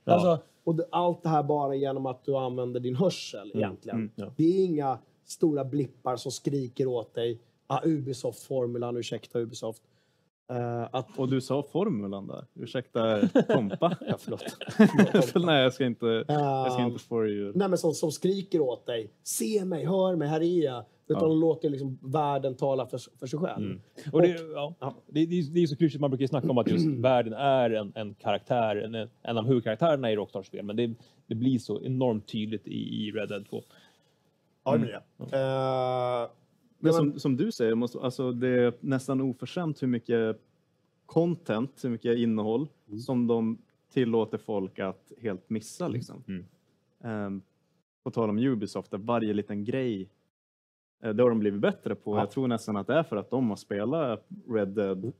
Alltså, 0.03 0.39
och 0.63 0.75
det, 0.75 0.85
allt 0.91 1.23
det 1.23 1.29
här 1.29 1.43
bara 1.43 1.75
genom 1.75 2.05
att 2.05 2.25
du 2.25 2.35
använder 2.35 2.79
din 2.79 2.95
hörsel 2.95 3.51
egentligen. 3.53 3.97
mm, 3.97 4.11
ja. 4.15 4.33
Det 4.37 4.43
är 4.43 4.65
inga 4.65 4.99
stora 5.25 5.65
blippar 5.65 6.15
som 6.15 6.31
skriker 6.31 6.87
åt 6.87 7.13
dig. 7.13 7.41
Ah, 7.67 7.81
Ubisoft-formulan, 7.83 8.97
ursäkta 8.97 9.39
Ubisoft. 9.39 9.83
Eh, 10.49 10.87
att, 10.91 11.19
Och 11.19 11.29
du 11.29 11.41
sa 11.41 11.63
formulan 11.71 12.27
där. 12.27 12.45
Ursäkta 12.53 13.27
Tompa. 13.27 13.97
ja, 14.07 14.17
förlåt. 14.19 14.43
Nej, 15.45 15.63
jag 15.63 15.73
ska 15.73 15.85
inte, 15.85 16.05
jag 16.27 16.73
ska 16.73 16.83
inte 16.83 17.15
det 17.15 17.31
ur. 17.31 17.53
Nej, 17.55 17.69
men 17.69 17.77
som, 17.77 17.93
som 17.93 18.11
skriker 18.11 18.61
åt 18.61 18.85
dig. 18.85 19.13
Se 19.23 19.65
mig, 19.65 19.85
hör 19.85 20.15
mig, 20.15 20.27
här 20.27 20.41
är 20.41 20.63
jag. 20.63 20.85
Utan 21.09 21.23
Ja. 21.23 21.29
de 21.29 21.39
låter 21.39 21.69
liksom 21.69 21.99
världen 22.01 22.55
tala 22.55 22.85
för, 22.85 22.99
för 23.19 23.27
sig 23.27 23.39
själv. 23.39 23.65
Mm. 23.65 23.81
Och 24.11 24.21
det, 24.21 24.27
ja, 24.53 24.73
det, 25.07 25.25
det, 25.25 25.39
är- 25.39 25.53
det 25.53 25.59
är 25.63 25.67
så 25.67 25.75
klyschigt, 25.75 26.01
man 26.01 26.09
brukar 26.09 26.21
ju 26.21 26.27
snacka 26.27 26.49
om 26.49 26.57
att 26.57 26.71
just 26.71 26.85
världen 26.97 27.33
är 27.33 27.69
en, 27.69 27.91
en 27.95 28.13
karaktär, 28.13 28.75
en, 28.75 29.09
en 29.21 29.37
av 29.37 29.45
huvudkaraktärerna 29.47 30.11
i 30.11 30.15
Rockstar-spel, 30.15 30.65
men 30.65 30.75
det, 30.75 30.93
det 31.27 31.35
blir 31.35 31.59
så 31.59 31.81
enormt 31.81 32.27
tydligt 32.27 32.67
i, 32.67 33.07
i 33.07 33.11
Red 33.11 33.29
Dead 33.29 33.45
2. 33.49 33.63
Ja, 34.63 34.71
det 34.73 34.79
blir 34.79 34.89
det. 34.91 34.97
Eh, 35.37 36.29
Men 36.29 36.29
men- 36.79 36.93
som, 36.93 37.19
som 37.19 37.37
du 37.37 37.51
säger, 37.51 37.75
måste, 37.75 37.99
alltså 37.99 38.31
det 38.31 38.47
är 38.47 38.73
nästan 38.79 39.21
oförskämt 39.21 39.83
hur 39.83 39.87
mycket 39.87 40.37
content, 41.05 41.83
hur 41.83 41.89
mycket 41.89 42.17
innehåll 42.17 42.67
som 43.05 43.27
de 43.27 43.57
tillåter 43.93 44.37
folk 44.37 44.79
att 44.79 45.11
helt 45.21 45.49
missa. 45.49 45.87
Liksom. 45.87 46.23
Mm. 46.27 46.45
Ehm, 47.03 47.41
på 48.03 48.11
tal 48.11 48.29
om 48.29 48.37
Ubisoft, 48.37 48.91
där 48.91 48.97
varje 48.97 49.33
liten 49.33 49.63
grej, 49.65 50.09
det 51.01 51.23
har 51.23 51.29
de 51.29 51.39
blivit 51.39 51.61
bättre 51.61 51.95
på. 51.95 52.15
Ja. 52.15 52.19
Jag 52.19 52.31
tror 52.31 52.47
nästan 52.47 52.77
att 52.77 52.87
det 52.87 52.93
är 52.93 53.03
för 53.03 53.17
att 53.17 53.29
de 53.29 53.49
har 53.49 53.55
spelat 53.55 54.27
Red 54.49 54.67
Dead 54.67 55.11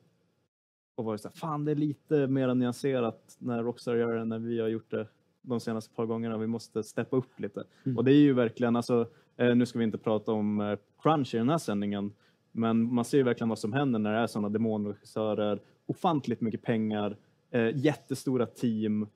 och 1.00 1.06
varit 1.06 1.22
så 1.22 1.28
här, 1.28 1.36
fan 1.36 1.66
det 1.66 1.72
är 1.72 1.76
lite 1.76 2.28
mer 2.28 2.54
nyanserat 2.56 3.38
när 3.40 3.64
Rockstar 3.64 3.96
gör 3.96 4.16
det, 4.16 4.26
när 4.26 4.40
vi 4.40 4.60
har 4.60 4.68
gjort 4.68 4.92
det 4.92 5.08
de 5.42 5.60
senaste 5.60 5.96
par 5.96 6.06
gångerna. 6.06 6.38
Vi 6.38 6.48
måste 6.48 6.84
steppa 6.84 7.18
upp 7.18 7.40
lite. 7.40 7.64
Mm. 7.86 7.98
Och 7.98 8.04
det 8.04 8.12
är 8.12 8.20
ju 8.20 8.34
verkligen, 8.34 8.76
alltså, 8.76 9.08
eh, 9.38 9.56
nu 9.56 9.66
ska 9.66 9.80
vi 9.80 9.86
inte 9.86 9.98
prata 9.98 10.32
om 10.32 10.62
eh, 10.62 10.78
crunch 11.02 11.36
i 11.36 11.38
den 11.38 11.50
här 11.50 11.58
sändningen, 11.58 12.14
men 12.52 12.94
man 12.94 13.06
ser 13.06 13.18
ju 13.18 13.24
verkligen 13.24 13.50
vad 13.50 13.60
som 13.60 13.74
händer 13.74 14.00
när 14.00 14.14
det 14.14 14.20
är 14.20 14.28
sådana 14.28 14.50
demonregissörer, 14.50 15.60
ofantligt 15.86 16.42
mycket 16.42 16.62
pengar, 16.62 17.18
eh, 17.52 17.78
jättestora 17.78 18.46
team 18.46 19.08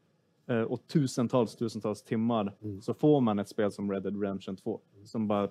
eh, 0.47 0.61
och 0.61 0.87
tusentals, 0.87 1.55
tusentals 1.55 2.03
timmar. 2.03 2.53
Så 2.81 2.93
får 2.93 3.21
man 3.21 3.39
ett 3.39 3.49
spel 3.49 3.71
som 3.71 3.91
Red 3.91 4.03
Dead 4.03 4.21
Redemption 4.21 4.55
2 4.55 4.79
som 5.05 5.27
bara 5.27 5.49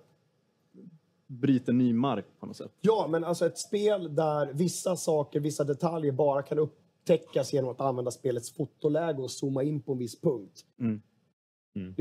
bryter 1.41 1.73
ny 1.73 1.93
mark 1.93 2.25
på 2.41 2.47
något 2.47 2.57
sätt. 2.57 2.73
Ja, 2.81 3.07
men 3.11 3.25
alltså 3.25 3.47
ett 3.47 3.59
spel 3.59 4.15
där 4.15 4.53
vissa 4.53 4.97
saker, 4.97 5.41
vissa 5.41 5.65
detaljer 5.65 6.13
bara 6.13 6.43
kan 6.43 6.59
upptäckas 6.59 7.53
genom 7.53 7.71
att 7.71 7.81
använda 7.81 8.11
spelets 8.11 8.53
fotoläge 8.53 9.23
och 9.23 9.31
zooma 9.31 9.63
in 9.63 9.81
på 9.83 9.93
en 9.93 9.99
viss 9.99 10.21
punkt. 10.21 10.61
Mm. 10.81 11.03
Mm. 11.77 11.95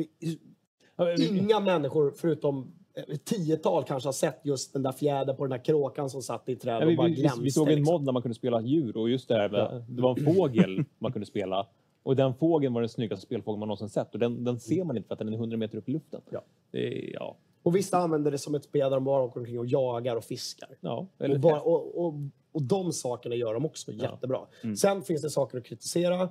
Inga 1.39 1.59
människor, 1.59 2.13
förutom 2.17 2.71
ett 2.93 3.25
tiotal, 3.25 3.83
kanske 3.83 4.07
har 4.07 4.13
sett 4.13 4.39
just 4.43 4.73
den 4.73 4.83
där 4.83 4.91
fjädern 4.91 5.35
på 5.37 5.43
den 5.43 5.49
där 5.51 5.65
kråkan 5.65 6.09
som 6.09 6.21
satt 6.21 6.49
i 6.49 6.55
träd 6.55 6.81
Ja, 6.81 6.85
och 6.85 6.91
vi, 6.91 6.95
bara 6.97 7.07
vi, 7.07 7.13
glänste. 7.13 7.41
vi 7.43 7.51
såg 7.51 7.67
en 7.69 7.75
liksom. 7.75 7.93
mod 7.93 8.05
där 8.05 8.11
man 8.13 8.21
kunde 8.21 8.35
spela 8.35 8.61
djur 8.61 8.97
och 8.97 9.09
just 9.09 9.27
det 9.27 9.35
här, 9.35 9.49
med- 9.49 9.83
det 9.89 10.01
var 10.01 10.19
en 10.19 10.25
fågel 10.35 10.83
man 10.99 11.11
kunde 11.11 11.25
spela 11.25 11.67
Och 12.03 12.15
den 12.15 12.33
fågeln 12.33 12.73
var 12.73 12.81
den 12.81 12.89
snyggaste 12.89 13.25
spelfågeln 13.25 13.59
man 13.59 13.67
någonsin 13.67 13.89
sett 13.89 14.13
och 14.13 14.19
den, 14.19 14.43
den 14.43 14.59
ser 14.59 14.83
man 14.83 14.97
inte 14.97 15.07
för 15.07 15.13
att 15.13 15.19
den 15.19 15.27
är 15.29 15.33
100 15.33 15.57
meter 15.57 15.77
upp 15.77 15.89
i 15.89 15.91
luften. 15.91 16.21
Ja. 16.29 16.41
Det 16.71 17.11
ja. 17.13 17.37
Och 17.63 17.75
vissa 17.75 17.97
använder 17.97 18.31
det 18.31 18.37
som 18.37 18.55
ett 18.55 18.63
spel 18.63 18.89
där 18.89 18.97
de 18.97 19.03
bara 19.03 19.23
åker 19.23 19.39
omkring 19.39 19.59
och 19.59 19.65
jagar 19.65 20.15
och 20.15 20.23
fiskar. 20.23 20.69
Ja, 20.81 21.07
och, 21.17 21.39
bara, 21.39 21.61
och, 21.61 22.05
och, 22.05 22.13
och 22.51 22.61
de 22.61 22.91
sakerna 22.93 23.35
gör 23.35 23.53
de 23.53 23.65
också 23.65 23.91
jättebra. 23.91 24.47
Mm. 24.63 24.75
Sen 24.75 25.01
finns 25.01 25.21
det 25.21 25.29
saker 25.29 25.57
att 25.57 25.65
kritisera. 25.65 26.21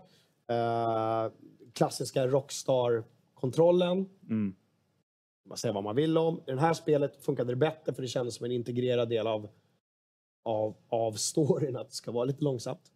Eh, 0.49 1.33
klassiska 1.73 2.27
Rockstar-kontrollen. 2.27 4.09
Mm. 4.29 4.55
Man 5.49 5.57
säger 5.57 5.73
vad 5.73 5.85
man 5.85 5.97
vill 5.97 6.19
om. 6.19 6.41
I 6.47 6.51
det 6.51 6.61
här 6.61 6.75
spelet 6.75 7.25
funkade 7.25 7.53
det 7.53 7.57
bättre 7.57 7.95
för 7.95 8.03
det 8.03 8.09
kändes 8.09 8.35
som 8.35 8.45
en 8.47 8.53
integrerad 8.53 9.09
del 9.09 9.27
av, 9.27 9.49
av, 10.45 10.77
av 10.89 11.13
storyn 11.13 11.77
att 11.77 11.89
det 11.89 11.95
ska 11.95 12.13
vara 12.13 12.25
lite 12.25 12.45
långsamt. 12.45 12.93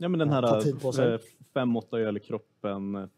Ja, 0.00 0.08
men 0.08 0.18
den 0.18 0.30
här 0.30 0.42
Ta 0.42 0.62
tid 0.62 0.80
på 0.80 0.92
sig. 0.92 1.12
eh, 1.12 1.20
fem, 1.54 1.76
åtta 1.76 1.98
öl 1.98 2.16
i 2.16 2.20
kroppen. 2.20 3.10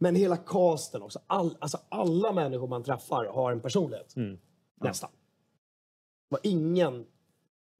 Ja. 0.00 0.04
Men 0.04 0.14
hela 0.14 0.36
casten 0.36 1.02
också. 1.02 1.20
All, 1.26 1.56
alltså 1.60 1.78
alla 1.88 2.32
människor 2.32 2.68
man 2.68 2.82
träffar 2.82 3.24
har 3.24 3.52
en 3.52 3.60
personlighet. 3.60 4.16
Mm. 4.16 4.38
Nästan. 4.80 5.10
Det 6.30 6.34
var 6.34 6.40
ingen, 6.42 7.06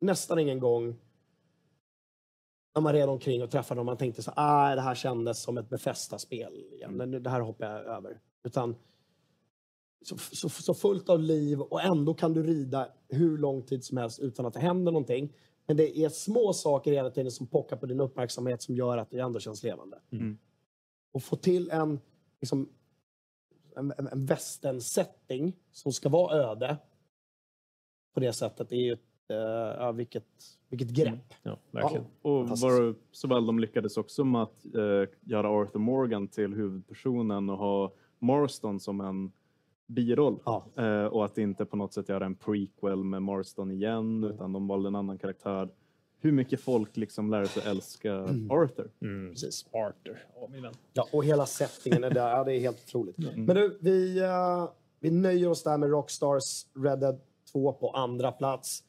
nästan 0.00 0.38
ingen 0.38 0.60
gång 0.60 0.96
när 2.74 2.82
man 2.82 2.92
red 2.92 3.08
omkring 3.08 3.42
och 3.42 3.50
träffade 3.50 3.78
någon 3.78 3.86
man 3.86 3.96
tänkte 3.96 4.22
så 4.22 4.32
ah, 4.36 4.74
det 4.74 4.80
här 4.80 4.94
kändes 4.94 5.42
som 5.42 5.58
ett 5.58 5.68
Befästa-spel. 5.68 6.52
Men 6.88 7.22
det 7.22 7.30
här 7.30 7.40
hoppar 7.40 7.66
jag 7.66 7.84
över. 7.84 8.20
Utan 8.44 8.76
så, 10.02 10.18
så, 10.18 10.48
så 10.48 10.74
fullt 10.74 11.08
av 11.08 11.20
liv 11.20 11.60
och 11.60 11.82
ändå 11.82 12.14
kan 12.14 12.32
du 12.32 12.42
rida 12.42 12.88
hur 13.08 13.38
lång 13.38 13.62
tid 13.62 13.84
som 13.84 13.96
helst 13.96 14.20
utan 14.20 14.46
att 14.46 14.54
det 14.54 14.60
händer 14.60 14.92
någonting. 14.92 15.32
Men 15.66 15.76
det 15.76 15.98
är 15.98 16.08
små 16.08 16.52
saker 16.52 16.92
hela 16.92 17.10
tiden 17.10 17.30
som 17.30 17.46
pockar 17.46 17.76
på 17.76 17.86
din 17.86 18.00
uppmärksamhet 18.00 18.62
som 18.62 18.74
gör 18.76 18.98
att 18.98 19.10
det 19.10 19.18
ändå 19.18 19.40
känns 19.40 19.62
levande. 19.62 19.98
Mm. 20.12 20.38
Och 21.12 21.22
få 21.22 21.36
till 21.36 21.70
en, 21.70 22.00
liksom, 22.40 22.68
en, 23.76 23.92
en, 23.98 24.06
en 24.06 24.26
western-setting 24.26 25.52
som 25.72 25.92
ska 25.92 26.08
vara 26.08 26.36
öde 26.36 26.76
på 28.14 28.20
det 28.20 28.32
sättet 28.32 28.72
är 28.72 28.76
ju 28.76 28.92
ett, 28.92 29.30
eh, 29.30 29.36
ja, 29.78 29.92
vilket, 29.92 30.26
vilket 30.68 30.88
grepp. 30.88 31.34
Ja, 31.42 31.56
verkligen. 31.70 32.04
Och 32.22 32.40
Fantastiskt. 32.40 32.62
var 32.62 32.94
så 33.12 33.28
väl 33.28 33.46
de 33.46 33.58
lyckades 33.58 33.96
också 33.96 34.24
med 34.24 34.42
att 34.42 34.64
eh, 34.74 35.08
göra 35.20 35.48
Arthur 35.48 35.78
Morgan 35.78 36.28
till 36.28 36.54
huvudpersonen 36.54 37.50
och 37.50 37.58
ha 37.58 37.92
Marston 38.18 38.80
som 38.80 39.00
en 39.00 39.32
biroll. 39.86 40.40
Eh, 40.76 41.04
och 41.04 41.24
att 41.24 41.38
inte 41.38 41.64
på 41.64 41.76
något 41.76 41.92
sätt 41.92 42.08
göra 42.08 42.26
en 42.26 42.34
prequel 42.34 43.04
med 43.04 43.22
Marston 43.22 43.70
igen, 43.70 44.24
utan 44.24 44.52
de 44.52 44.66
valde 44.68 44.88
en 44.88 44.96
annan 44.96 45.18
karaktär. 45.18 45.68
Hur 46.20 46.32
mycket 46.32 46.60
folk 46.60 46.96
liksom 46.96 47.30
lärde 47.30 47.46
sig 47.48 47.62
älska 47.66 48.14
Arthur. 48.50 48.90
Precis. 49.30 49.66
Arthur. 49.72 50.26
Ja, 50.34 50.48
min 50.52 50.62
vän. 50.62 50.74
Ja, 50.92 51.08
och 51.12 51.24
hela 51.24 51.46
settingen 51.46 52.04
är 52.04 52.10
där. 52.10 52.30
Ja, 52.30 52.44
det 52.44 52.54
är 52.56 52.60
helt 52.60 52.84
otroligt. 52.86 53.18
Mm. 53.18 53.44
Men 53.44 53.56
du, 53.56 53.78
vi, 53.80 54.18
eh, 54.20 54.68
vi 55.00 55.10
nöjer 55.10 55.48
oss 55.48 55.62
där 55.62 55.78
med 55.78 55.90
Rockstars 55.90 56.66
Red 56.76 56.98
Dead 57.00 57.20
2 57.52 57.72
på 57.72 57.90
andra 57.90 58.32
plats. 58.32 58.84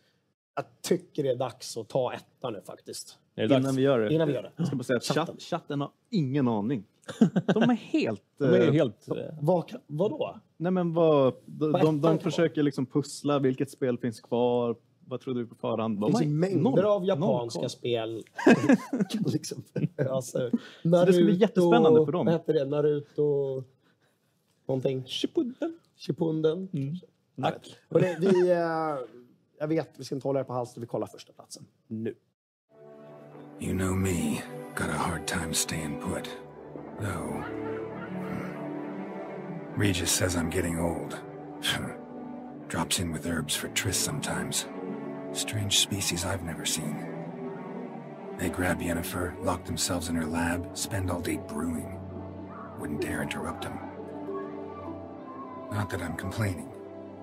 Jag 0.56 0.66
tycker 0.82 1.24
det 1.24 1.30
är 1.30 1.36
dags 1.36 1.78
att 1.78 1.90
ta 1.90 2.14
ettan 2.14 2.54
nu 2.54 2.62
faktiskt. 2.66 3.18
Är 3.36 3.42
det 3.42 3.48
dags? 3.48 3.60
Innan 3.64 3.76
vi 3.76 3.82
gör 3.82 4.00
det. 4.00 4.14
Innan 4.14 4.28
vi 4.28 4.34
gör 4.34 4.44
det. 4.44 4.52
Jag 4.56 4.68
ska 4.68 4.76
bara 4.76 4.84
säga 4.84 4.98
att 4.98 5.04
Chatten. 5.04 5.26
chatten, 5.26 5.38
chatten 5.40 5.82
har 5.82 5.92
ingen 6.10 6.48
aning. 6.48 6.84
De 7.54 7.64
är 7.64 7.74
helt... 7.76 8.24
De 8.38 8.46
är 8.46 8.68
eh, 8.68 8.72
helt... 8.72 9.08
eh, 9.10 9.16
Vad, 9.42 9.72
vadå? 9.88 10.40
Nej 10.58 10.72
men 10.72 10.94
vad, 10.94 11.34
de, 11.46 11.72
Vad 11.72 11.82
de, 11.82 12.02
de 12.02 12.18
kvar? 12.18 12.24
försöker 12.24 12.64
liksom 12.64 12.86
pussla, 12.86 13.40
vilket 13.40 13.72
spel 13.72 13.98
finns 13.98 14.22
kvar? 14.22 14.76
Vad 15.12 15.22
trodde 15.22 15.40
du 15.40 15.48
på 15.48 15.56
förhand? 15.56 15.98
Det 16.00 16.02
De 16.12 16.20
finns 16.20 16.32
mängder 16.34 16.62
noll- 16.62 16.80
av 16.86 17.00
noll 17.02 17.08
japanska 17.08 17.60
koll. 17.60 17.70
spel. 17.70 18.24
liksom, 19.26 19.64
alltså, 20.10 20.50
det 20.84 21.14
ska 21.14 21.24
bli 21.24 21.36
jättespännande 21.36 22.06
för 22.06 22.12
dem. 22.12 22.26
Vad 22.26 22.36
heter 22.36 22.54
det? 22.54 22.66
Naruto... 22.66 23.64
Någonting. 24.68 25.04
Shippuden. 25.08 25.80
Shippuden. 25.96 26.70
Mm. 26.74 26.96
Nack. 27.36 27.76
Hörrni, 27.90 28.16
vi, 28.20 28.52
eh, 28.52 28.58
jag 29.60 29.68
vet, 29.68 29.90
vi 29.98 30.04
ska 30.04 30.16
inte 30.16 30.28
hålla 30.28 30.40
er 30.40 30.44
på 30.44 30.54
halsen. 30.54 30.82
Vi 30.82 30.88
kollar 30.88 31.08
första 31.08 31.34
platsen 31.34 31.66
nu. 31.88 32.16
You 33.60 33.78
know 33.78 33.98
me, 33.98 34.42
got 34.76 34.88
a 34.88 34.98
hard 34.98 35.28
time 35.28 35.54
staying 35.54 36.00
put. 36.02 36.30
Though. 37.00 37.44
hmm. 39.76 39.82
Regis 39.82 40.12
says 40.12 40.36
I'm 40.36 40.56
getting 40.56 40.80
old. 40.80 41.18
Drops 42.70 43.00
in 43.00 43.14
with 43.14 43.28
herbs 43.28 43.56
for 43.56 43.68
trysts 43.68 44.04
sometimes. 44.06 44.68
Strange 45.34 45.80
species 45.80 46.26
I've 46.26 46.44
never 46.44 46.66
seen. 46.66 47.06
They 48.38 48.50
grab 48.50 48.82
Yennefer, 48.82 49.42
lock 49.44 49.66
themselves 49.66 50.10
in 50.10 50.16
her 50.16 50.26
lab, 50.26 50.76
spend 50.78 51.10
all 51.10 51.22
day 51.22 51.38
brewing. 51.38 52.00
Wouldn't 52.80 53.02
dare 53.02 53.22
interrupt 53.22 53.64
them. 53.64 53.80
Not 55.72 55.90
that 55.92 56.02
I'm 56.02 56.18
complaining. 56.18 56.70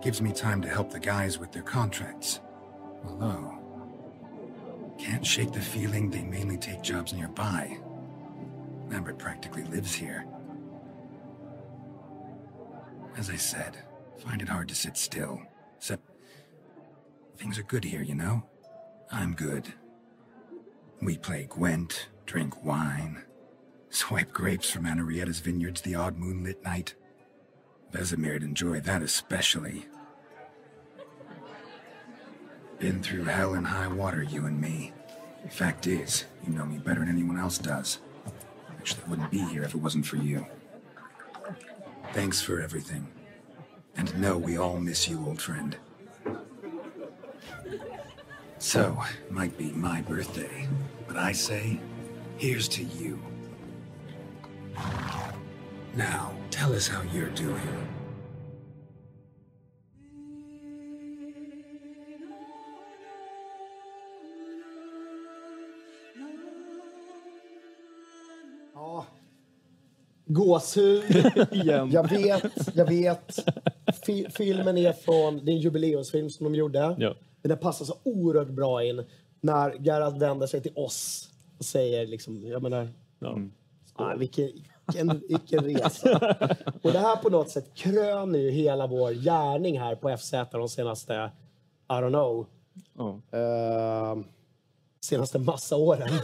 Gives 0.01 0.22
me 0.22 0.32
time 0.32 0.62
to 0.62 0.68
help 0.68 0.90
the 0.90 1.01
guys 1.01 1.39
with 1.39 1.52
their 1.52 1.62
contracts. 1.62 2.40
Although, 3.05 3.59
can't 4.98 5.26
shake 5.26 5.52
the 5.52 5.60
feeling 5.60 6.10
they 6.10 6.22
mainly 6.22 6.56
take 6.56 6.82
jobs 6.82 7.12
nearby. 7.12 7.78
Lambert 8.89 9.18
practically 9.18 9.64
lives 9.64 9.93
here. 9.93 10.24
As 13.16 13.28
I 13.28 13.36
said, 13.36 13.76
find 14.18 14.40
it 14.40 14.48
hard 14.48 14.68
to 14.68 14.74
sit 14.74 14.97
still. 14.97 15.43
Except, 15.76 16.07
things 17.39 17.59
are 17.59 17.62
good 17.62 17.85
here, 17.85 18.02
you 18.02 18.15
know? 18.15 18.43
I'm 19.10 19.35
good. 19.35 19.73
We 21.01 21.16
play 21.16 21.47
Gwent, 21.48 22.09
drink 22.27 22.65
wine, 22.65 23.23
swipe 23.90 24.32
grapes 24.32 24.70
from 24.70 24.85
Anarietta's 24.85 25.40
vineyards 25.40 25.81
the 25.81 25.94
odd 25.94 26.19
moonlit 26.19 26.62
night. 26.62 26.94
Vesemir'd 27.93 28.43
enjoy 28.43 28.81
that 28.81 29.02
especially. 29.02 29.86
Been 32.78 33.02
through 33.02 33.24
hell 33.24 33.55
and 33.55 33.66
high 33.66 33.89
water, 33.89 34.23
you 34.23 34.47
and 34.47 34.60
me. 34.60 34.93
Fact 35.51 35.86
is, 35.86 36.24
you 36.47 36.52
know 36.52 36.66
me 36.66 36.78
better 36.78 37.01
than 37.01 37.09
anyone 37.09 37.39
else 37.39 37.59
does. 37.59 38.01
I 38.27 38.74
actually, 38.78 39.02
I 39.06 39.10
wouldn't 39.10 39.31
be 39.31 39.39
here 39.39 39.62
if 39.62 39.74
it 39.74 39.78
wasn't 39.81 40.06
for 40.06 40.16
you. 40.16 40.47
Thanks 42.12 42.40
for 42.40 42.60
everything. 42.60 43.06
And 43.97 44.16
know 44.20 44.36
we 44.36 44.59
all 44.59 44.78
miss 44.78 45.09
you, 45.09 45.24
old 45.24 45.40
friend. 45.40 45.77
So, 48.59 48.97
might 49.30 49.56
be 49.56 49.70
my 49.72 50.02
birthday, 50.02 50.68
but 51.06 51.16
I 51.16 51.32
say, 51.32 51.80
here's 52.39 52.68
to 52.68 52.82
you. 52.82 53.18
Now, 55.94 56.32
tell 56.51 56.72
us 56.74 56.89
how 56.89 57.02
you're 57.12 57.30
doing. 57.30 57.89
Ja. 68.74 69.06
Gåshud. 70.26 71.02
Igen. 71.52 71.90
Jag 71.90 72.10
vet, 72.10 72.76
jag 72.76 72.86
vet. 72.86 73.39
Fi- 74.06 74.26
filmen 74.36 74.78
är 74.78 74.93
från, 74.93 75.44
det 75.44 75.51
är 75.51 75.55
en 75.55 75.60
jubileumsfilm 75.60 76.30
som 76.30 76.44
de 76.44 76.55
gjorde. 76.55 76.97
Ja. 76.98 77.14
Men 77.43 77.48
den 77.48 77.59
passar 77.59 77.85
så 77.85 77.94
oerhört 78.02 78.48
bra 78.48 78.85
in 78.85 79.05
när 79.40 79.77
Geralt 79.86 80.23
vänder 80.23 80.47
sig 80.47 80.62
till 80.62 80.73
oss 80.74 81.31
och 81.59 81.65
säger 81.65 82.06
liksom, 82.06 82.47
jag 82.47 82.62
menar, 82.62 82.89
Ja. 83.20 83.39
ah, 83.94 84.15
vilken, 84.16 84.51
vilken, 84.86 85.23
vilken 85.28 85.65
resa. 85.65 86.19
och 86.82 86.93
det 86.93 86.98
här 86.98 87.16
på 87.16 87.31
något 87.31 87.51
sätt 87.51 87.74
kröner 87.74 88.39
ju 88.39 88.51
hela 88.51 88.86
vår 88.86 89.10
gärning 89.12 89.81
här 89.81 89.94
på 89.94 90.16
FZ 90.16 90.31
de 90.52 90.69
senaste, 90.69 91.31
I 91.89 91.93
don't 91.93 92.09
know, 92.09 92.47
Ja. 92.97 93.20
eh, 93.39 94.19
senaste 95.01 95.39
massa 95.39 95.77
åren. 95.77 96.09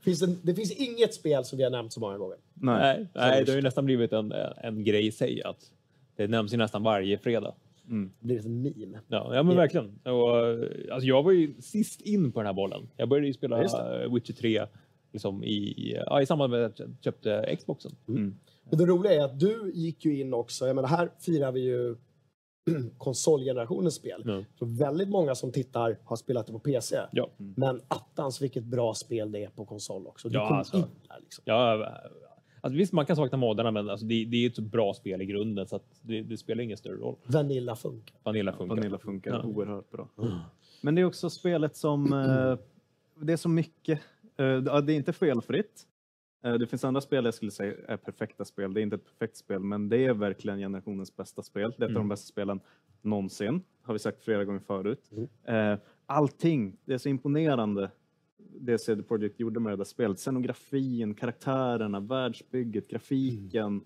finns 0.00 0.20
det, 0.20 0.36
det 0.42 0.54
finns 0.54 0.72
inget 0.72 1.14
spel 1.14 1.44
som 1.44 1.58
vi 1.58 1.64
har 1.64 1.70
nämnt 1.70 1.92
så 1.92 2.00
många 2.00 2.18
gånger. 2.18 2.36
Nej. 2.54 2.96
Nej, 2.96 3.06
nej, 3.14 3.44
det 3.44 3.50
har 3.52 3.56
ju 3.56 3.62
nästan 3.62 3.84
blivit 3.84 4.12
en, 4.12 4.32
en 4.56 4.84
grej 4.84 5.06
i 5.06 5.12
sig 5.12 5.42
att 5.42 5.70
det 6.16 6.26
nämns 6.28 6.52
ju 6.52 6.56
nästan 6.56 6.82
varje 6.82 7.18
fredag. 7.18 7.54
Det 7.88 8.26
blir 8.26 8.38
ett 8.38 8.44
meme. 8.46 9.00
Ja, 9.08 9.34
ja 9.34 9.42
men 9.42 9.56
verkligen. 9.56 9.98
Och, 10.04 10.38
eh, 10.38 10.68
alltså, 10.94 11.06
jag 11.06 11.22
var 11.22 11.32
ju 11.32 11.54
sist 11.60 12.00
in 12.00 12.32
på 12.32 12.40
den 12.40 12.46
här 12.46 12.54
bollen. 12.54 12.88
Jag 12.96 13.08
började 13.08 13.26
ju 13.26 13.32
spela 13.32 13.62
eh, 13.62 14.14
Witcher 14.14 14.32
3 14.32 14.66
liksom 15.12 15.44
i, 15.44 15.92
ja, 16.06 16.22
i 16.22 16.26
samband 16.26 16.50
med 16.50 16.64
att 16.64 16.78
jag 16.78 16.88
köpte 17.00 17.56
Xboxen. 17.58 17.92
Men 18.06 18.78
det 18.78 18.86
roliga 18.86 19.12
är 19.14 19.24
att 19.24 19.40
du 19.40 19.72
gick 19.74 20.04
ju 20.04 20.20
in 20.20 20.34
också, 20.34 20.66
jag 20.66 20.76
menar 20.76 20.88
här 20.88 21.10
firar 21.18 21.52
vi 21.52 21.60
ju 21.60 21.96
konsolgenerationens 22.98 23.94
spel. 23.94 24.22
Ja. 24.24 24.44
Så 24.58 24.64
väldigt 24.64 25.08
många 25.08 25.34
som 25.34 25.52
tittar 25.52 25.98
har 26.04 26.16
spelat 26.16 26.46
det 26.46 26.52
på 26.52 26.58
PC. 26.58 26.96
Ja. 27.12 27.30
Men 27.36 27.80
attans 27.88 28.42
vilket 28.42 28.64
bra 28.64 28.94
spel 28.94 29.32
det 29.32 29.44
är 29.44 29.48
på 29.50 29.64
konsol 29.64 30.06
också. 30.06 30.28
Du 30.28 30.34
Ja, 30.34 30.48
kom 30.48 30.56
alltså. 30.56 30.76
in 30.76 30.82
där 31.08 31.20
liksom. 31.22 31.42
Ja, 31.46 31.92
alltså, 32.68 32.78
visst, 32.78 32.92
man 32.92 33.06
kan 33.06 33.16
sakna 33.16 33.38
moddarna, 33.38 33.70
men 33.70 33.90
alltså, 33.90 34.06
det, 34.06 34.24
det 34.24 34.36
är 34.36 34.46
ett 34.48 34.56
så 34.56 34.62
bra 34.62 34.94
spel 34.94 35.22
i 35.22 35.26
grunden 35.26 35.66
så 35.68 35.76
att 35.76 36.00
det, 36.02 36.22
det 36.22 36.36
spelar 36.36 36.62
ingen 36.64 36.76
större 36.76 36.96
roll. 36.96 37.16
Vanilla 37.26 37.76
funkar. 37.76 38.14
Vanilla 38.22 38.52
funkar. 38.52 38.76
Vanilla 38.76 38.98
funkar 38.98 39.30
Ja. 39.30 39.42
oerhört 39.44 39.90
bra. 39.90 40.08
Men 40.82 40.94
det 40.94 41.00
är 41.00 41.04
också 41.04 41.30
spelet 41.30 41.76
som... 41.76 42.12
Eh, 42.12 42.58
det 43.24 43.32
är 43.32 43.36
så 43.36 43.48
mycket 43.48 44.00
Eh, 44.40 44.62
det 44.62 44.92
är 44.92 44.96
inte 44.96 45.12
felfritt. 45.12 45.82
Eh, 46.44 46.54
Det 46.54 46.66
finns 46.66 46.84
andra 46.84 47.00
spel 47.00 47.24
jag 47.24 47.34
skulle 47.34 47.50
säga 47.50 47.74
är 47.88 47.96
perfekta 47.96 48.44
spel. 48.44 48.74
Det 48.74 48.80
är 48.80 48.82
inte 48.82 48.96
ett 48.96 49.04
perfekt 49.04 49.36
spel, 49.36 49.60
men 49.60 49.88
det 49.88 50.04
är 50.04 50.12
verkligen 50.14 50.58
generationens 50.58 51.16
bästa 51.16 51.42
spel. 51.42 51.74
Det 51.78 51.84
är 51.84 51.88
ett 51.88 51.90
av 51.90 51.94
de 51.94 51.96
Mm. 51.98 52.08
bästa 52.08 52.26
spelen 52.26 52.60
någonsin, 53.02 53.62
har 53.82 53.92
vi 53.92 53.98
sagt 53.98 54.24
flera 54.24 54.44
gånger 54.44 54.60
förut. 54.60 55.10
Eh, 55.44 55.74
Allting, 56.06 56.76
det 56.84 56.94
är 56.94 56.98
så 56.98 57.08
imponerande 57.08 57.90
det 58.60 58.78
CD 58.78 59.02
Projekt 59.02 59.40
gjorde 59.40 59.60
med 59.60 59.72
det 59.72 59.76
där 59.76 59.84
spelet. 59.84 60.18
Scenografin, 60.18 61.14
karaktärerna, 61.14 62.00
världsbygget, 62.00 62.88
grafiken. 62.88 63.84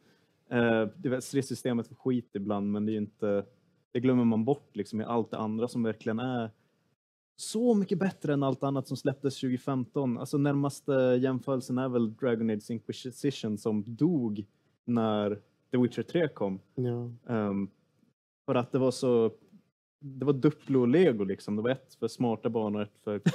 Eh, 0.51 0.89
det 0.97 1.09
vet, 1.09 1.25
stridssystemet 1.25 1.89
får 1.89 1.95
skit 1.95 2.31
ibland, 2.35 2.73
men 2.73 2.87
det 2.87 2.91
är 2.93 2.95
ju 2.95 2.99
inte... 2.99 3.45
Det 3.93 4.01
glömmer 4.01 4.25
man 4.25 4.45
bort 4.45 4.77
liksom 4.77 5.01
i 5.01 5.05
allt 5.05 5.31
det 5.31 5.39
andra 5.39 5.69
som 5.69 5.83
verkligen 5.83 6.19
är 6.19 6.51
så 7.37 7.75
mycket 7.75 7.99
bättre 7.99 8.33
än 8.33 8.43
allt 8.43 8.63
annat 8.63 8.89
som 8.89 8.97
släpptes 8.97 9.41
2015. 9.41 10.19
Alltså 10.19 10.39
närmaste 10.39 10.93
jämförelsen 11.21 11.79
är 11.79 11.89
väl 11.89 12.15
Dragon 12.15 12.51
Age 12.51 12.71
Inquisition 12.71 13.59
som 13.59 13.85
dog 13.87 14.45
när 14.85 15.41
The 15.71 15.79
Witcher 15.79 16.03
3 16.03 16.29
kom. 16.29 16.61
Ja. 16.75 17.11
Ehm, 17.35 17.71
för 18.47 18.55
att 18.55 18.73
det 18.73 18.79
var 18.79 18.91
så... 18.91 19.33
Det 20.05 20.25
var 20.25 20.33
Duplo 20.33 20.81
och 20.81 20.89
Lego 20.89 21.25
liksom. 21.25 21.57
Det 21.57 21.63
var 21.63 21.71
ett 21.71 21.95
för 21.95 22.09
smarta 22.09 22.49
barn 22.51 22.77
och 22.77 22.83
ett 22.83 22.99
för... 23.05 23.21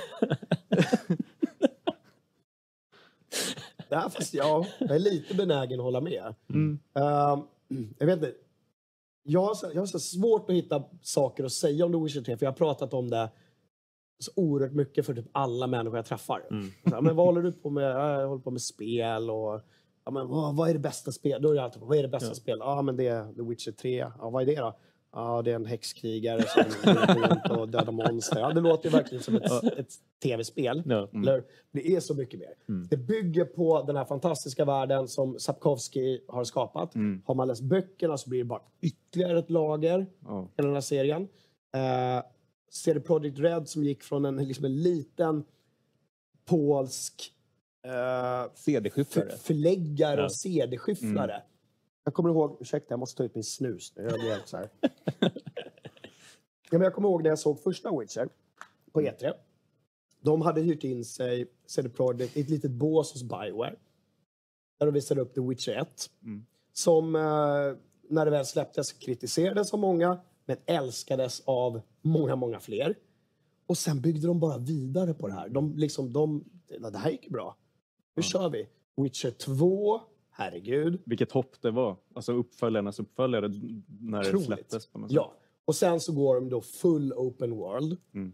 Ja, 3.90 4.10
fast 4.10 4.34
ja, 4.34 4.66
jag 4.80 4.92
är 4.96 5.00
lite 5.00 5.36
benägen 5.36 5.80
att 5.80 5.84
hålla 5.84 6.02
med. 6.02 6.36
Mm. 6.50 6.80
Ehm, 6.94 7.40
jag 7.98 8.06
vet 8.08 8.16
inte. 8.18 8.34
Jag 9.24 9.42
har, 9.42 9.56
så, 9.56 9.68
jag 9.74 9.82
har 9.82 9.86
så 9.86 10.00
svårt 10.00 10.50
att 10.50 10.56
hitta 10.56 10.84
saker 11.02 11.44
att 11.44 11.52
säga 11.52 11.86
om 11.86 11.92
The 11.92 11.98
Witcher 11.98 12.22
3, 12.26 12.38
för 12.38 12.46
jag 12.46 12.52
har 12.52 12.58
pratat 12.58 12.94
om 12.94 13.10
det 13.10 13.30
så 14.20 14.32
oerhört 14.36 14.72
mycket 14.74 15.06
för 15.06 15.14
typ 15.14 15.26
alla 15.32 15.68
människor 15.68 15.98
jag 15.98 16.06
träffar. 16.06 16.42
Så, 16.90 16.96
här, 16.96 17.02
men 17.02 17.16
vad 17.16 17.26
håller 17.26 17.42
du 17.42 17.52
på 17.52 17.70
med? 17.70 17.84
"Ja, 17.84 18.22
Jag 18.22 18.28
håller 18.28 18.42
på 18.42 18.52
med 18.52 18.62
spel 18.62 19.30
och 19.30 19.62
ja, 20.06 20.12
men, 20.12 20.28
vad, 20.28 20.56
vad 20.56 20.70
är 20.70 20.74
det 20.74 20.80
bästa 20.80 21.12
spel? 21.12 21.42
Då 21.42 21.50
är 21.52 21.56
det 21.56 21.64
alltid, 21.64 21.82
vad 21.82 21.98
är 21.98 22.02
det 22.02 22.10
bästa 22.10 22.30
Ja. 22.30 22.34
spel? 22.36 22.58
Ja, 22.62 22.82
men 22.82 22.96
det 22.98 23.08
är 23.08 23.34
The 23.34 23.42
Witcher 23.42 23.72
3. 23.72 23.98
Ja, 24.20 24.30
vad 24.30 24.42
är 24.42 24.46
det 24.46 24.56
då? 24.56 24.78
Ja, 25.12 25.42
det 25.42 25.52
är 25.52 25.56
en 25.56 25.66
häxkrigare 25.66 26.44
som 26.48 26.64
går 26.94 27.28
runt 27.28 27.60
och 27.60 27.70
dödar 27.70 27.92
monster. 27.92 28.40
Ja, 28.40 28.50
det 28.54 28.62
låter 28.62 28.90
ju 28.90 28.96
verkligen 28.96 29.24
som 29.24 29.36
ett, 29.36 29.64
ett 29.64 29.90
tv-spel. 30.24 30.84
Ja. 30.86 31.10
Eller, 31.14 31.44
det 31.72 31.96
är 31.96 32.00
så 32.00 32.14
mycket 32.16 32.40
mer. 32.40 32.54
Det 32.90 32.98
bygger 32.98 33.46
på 33.46 33.84
den 33.84 33.96
här 33.96 34.06
fantastiska 34.06 34.66
världen 34.66 35.08
som 35.08 35.40
Sapkowski 35.40 36.22
har 36.28 36.44
skapat. 36.44 36.94
Har 37.26 37.36
man 37.36 37.48
läst 37.48 37.62
böckerna 37.62 38.18
så 38.18 38.30
blir 38.30 38.40
det 38.40 38.46
bara 38.46 38.62
ytterligare 38.82 39.40
ett 39.40 39.50
lager 39.50 40.06
Ja. 40.26 40.50
hela 40.58 40.68
den 40.68 40.76
här 40.76 40.82
serien. 40.82 41.22
Eh, 41.76 42.24
CD 42.72 43.00
Projekt 43.00 43.40
Red 43.40 43.70
som 43.70 43.84
gick 43.84 44.04
från 44.04 44.26
en, 44.26 44.36
liksom 44.48 44.66
en 44.66 44.82
liten 44.82 45.44
polsk 46.46 47.34
eh, 47.86 48.52
CD-skyfflare. 48.56 49.30
för, 49.30 49.38
förläggare 49.38 50.20
Ja. 50.20 50.26
och 50.26 50.32
CD-skyfflare. 50.36 51.42
Jag 52.08 52.14
kommer 52.14 52.30
ihåg, 52.30 52.58
ursäkta 52.60 52.88
jag 52.90 53.00
måste 53.00 53.18
ta 53.18 53.24
ut 53.24 53.36
min 53.36 53.44
snus 53.44 53.94
nu. 53.96 54.04
Jag 54.04 54.20
blir 54.20 54.30
helt 54.30 54.48
så 54.48 54.58
här. 54.58 54.70
ja, 55.20 55.30
men 56.72 56.82
jag 56.82 56.94
kommer 56.94 57.10
ihåg 57.10 57.24
när 57.24 57.30
jag 57.30 57.40
såg 57.40 57.60
första 57.60 58.00
Witcher 58.00 58.30
på 58.92 59.02
E3. 59.02 59.34
De 60.22 60.42
hade 60.42 60.62
hyrt 60.62 60.84
in 60.84 61.06
sig, 61.06 61.48
CD 61.66 61.90
Projekt, 61.90 62.38
i 62.38 62.42
ett 62.42 62.50
litet 62.50 62.72
bås 62.72 63.14
hos 63.14 63.24
Bioware. 63.24 63.76
Där 64.78 64.86
de 64.86 64.92
visade 64.94 65.22
upp 65.22 65.34
The 65.34 65.42
Witcher 65.42 65.72
1. 65.72 66.10
Mm. 66.24 66.46
Som 66.74 67.16
eh, 67.16 67.22
när 68.10 68.26
det 68.26 68.32
väl 68.32 68.46
släpptes 68.46 68.94
kritiserades 68.94 69.74
av 69.74 69.80
många, 69.80 70.20
men 70.46 70.58
älskades 70.66 71.42
av 71.46 71.82
många, 72.02 72.36
många 72.36 72.60
fler. 72.60 72.96
Och 73.66 73.78
sen 73.78 74.02
byggde 74.02 74.28
de 74.28 74.40
bara 74.40 74.58
vidare 74.58 75.14
på 75.14 75.28
det 75.28 75.34
här. 75.34 75.50
De 75.50 75.78
liksom, 75.78 76.14
de, 76.14 76.44
det 76.92 76.98
här 76.98 77.12
gick 77.12 77.30
bra. 77.30 77.58
Nu 78.16 78.24
kör 78.24 78.50
vi. 78.50 78.68
Witcher 78.96 79.32
2, 79.32 80.02
herregud. 80.38 81.02
Vilket 81.06 81.32
hopp 81.32 81.62
det 81.62 81.72
var. 81.72 81.98
Alltså 82.14 82.34
uppföljarnas 82.34 83.00
uppföljare 83.00 83.48
när 84.02 84.22
det 84.24 84.28
Otroligt. 84.30 84.46
släpptes 84.46 84.88
på 84.88 85.00
något 85.00 85.12
Ja. 85.12 85.34
Och 85.66 85.76
sen 85.76 86.00
så 86.00 86.12
går 86.14 86.36
de 86.36 86.50
då 86.50 86.62
full 86.62 87.14
open 87.14 87.52
world. 87.56 87.98
Mm. 88.14 88.34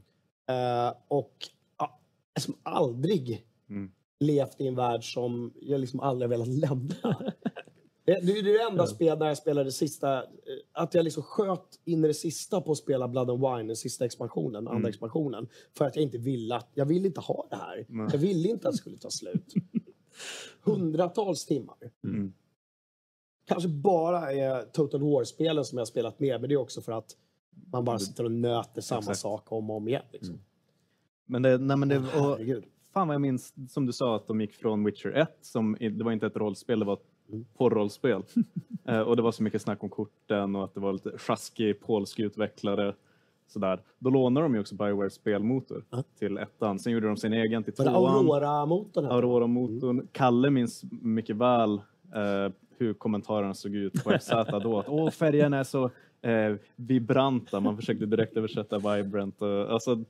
Eh, 0.49 0.93
och 1.07 1.33
ja, 1.79 1.99
som 2.39 2.55
aldrig 2.63 3.45
Mm. 3.69 3.91
levt 4.19 4.61
i 4.61 4.67
en 4.67 4.75
värld 4.75 5.13
som 5.13 5.53
jag 5.61 5.81
liksom 5.81 5.99
aldrig 5.99 6.29
velat 6.29 6.47
lämna. 6.47 6.93
Det, 8.05 8.19
det 8.25 8.31
är 8.39 8.43
det 8.43 8.61
enda 8.71 8.87
spel 8.87 9.19
där 9.19 9.27
jag 9.27 9.37
spelade 9.37 9.67
det 9.67 9.71
sista, 9.71 10.17
eh, 10.17 10.23
att 10.71 10.93
jag 10.93 11.03
liksom 11.03 11.23
sköt 11.23 11.79
in 11.85 12.03
i 12.03 12.07
det 12.07 12.13
sista 12.13 12.61
på 12.61 12.71
att 12.71 12.77
spela 12.77 13.07
Blood 13.07 13.29
and 13.29 13.39
Wine, 13.39 13.63
den 13.63 13.75
sista 13.75 14.05
expansionen, 14.05 14.67
andra 14.67 14.89
expansionen. 14.89 15.47
För 15.77 15.85
att 15.85 15.95
jag 15.95 16.03
inte 16.03 16.17
ville 16.17 16.55
att, 16.55 16.69
jag 16.73 16.85
ville 16.85 17.07
inte 17.07 17.21
ha 17.21 17.47
det 17.49 17.55
här. 17.55 17.85
Nej. 17.89 18.07
Jag 18.11 18.19
ville 18.19 18.49
inte 18.49 18.67
att 18.67 18.73
det 18.73 18.77
skulle 18.77 18.97
ta 18.97 19.09
slut. 19.09 19.53
Hundratals 20.61 21.45
timmar. 21.45 21.75
Mm. 22.03 22.33
Kanske 23.45 23.69
bara 23.69 24.33
är 24.33 24.61
Total 24.61 25.01
War-spelen 25.01 25.65
som 25.65 25.77
jag 25.77 25.81
har 25.81 25.85
spelat 25.85 26.19
mer, 26.19 26.39
men 26.39 26.49
det 26.49 26.55
är 26.55 26.59
också 26.59 26.81
för 26.81 26.91
att 26.91 27.17
man 27.71 27.85
bara 27.85 27.99
sitter 27.99 28.23
och 28.23 28.31
nöter 28.31 28.81
samma 28.81 28.99
Exakt. 28.99 29.19
sak 29.19 29.51
om 29.51 29.69
och 29.69 29.77
om 29.77 29.87
igen. 29.87 30.03
Liksom. 30.11 30.39
Men 31.25 31.41
det, 31.41 31.57
nej 31.57 31.77
men 31.77 31.89
det, 31.89 31.97
och, 31.97 32.39
fan 32.93 33.07
vad 33.07 33.13
jag 33.13 33.21
minns, 33.21 33.53
som 33.69 33.85
du 33.85 33.93
sa, 33.93 34.15
att 34.15 34.27
de 34.27 34.41
gick 34.41 34.53
från 34.53 34.83
Witcher 34.83 35.11
1, 35.11 35.37
som, 35.41 35.77
det 35.79 36.03
var 36.03 36.11
inte 36.11 36.27
ett 36.27 36.35
rollspel, 36.35 36.79
det 36.79 36.85
var 36.85 36.93
ett 36.93 37.07
porrrollspel. 37.57 38.23
eh, 38.85 38.99
och 38.99 39.15
det 39.15 39.21
var 39.21 39.31
så 39.31 39.43
mycket 39.43 39.61
snack 39.61 39.83
om 39.83 39.89
korten 39.89 40.55
och 40.55 40.63
att 40.63 40.73
det 40.73 40.79
var 40.79 40.93
lite 40.93 41.17
sjaskig 41.17 41.79
polsk 41.81 42.19
utvecklare. 42.19 42.95
Sådär. 43.53 43.79
Då 43.99 44.09
lånade 44.09 44.45
de 44.45 44.53
ju 44.53 44.61
också 44.61 44.75
Biowares 44.75 45.13
spelmotor 45.13 45.83
till 46.19 46.37
ettan. 46.37 46.79
Sen 46.79 46.93
gjorde 46.93 47.07
de 47.07 47.17
sin 47.17 47.33
egen 47.33 47.63
till 47.63 47.73
tvåan. 47.73 47.95
Aurora-motorn? 47.95 49.05
Aurora-motorn. 49.05 50.07
Kalle 50.11 50.49
minns 50.49 50.83
mycket 50.91 51.35
väl 51.35 51.73
eh, 52.15 52.53
hur 52.77 52.93
kommentarerna 52.93 53.53
såg 53.53 53.75
ut 53.75 54.03
på 54.03 54.19
FZ 54.19 54.29
då. 54.63 54.79
Att 54.79 54.89
Åh, 54.89 55.09
färgerna 55.09 55.57
är 55.57 55.63
så 55.63 55.83
eh, 56.21 56.55
vibranta. 56.75 57.59
Man 57.59 57.75
försökte 57.75 58.05
direkt 58.05 58.37
översätta 58.37 58.77
vibrant. 58.77 59.41
Och, 59.41 59.71
alltså, 59.71 60.03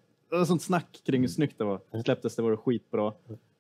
sånt 0.48 0.62
snack 0.62 1.02
kring 1.06 1.22
hur 1.22 1.28
snyggt 1.28 1.58
det 1.58 1.64
var. 1.64 1.80
Släpptes 2.04 2.36
det 2.36 2.42
var 2.42 2.52
det 2.52 2.58
skitbra. 2.58 3.14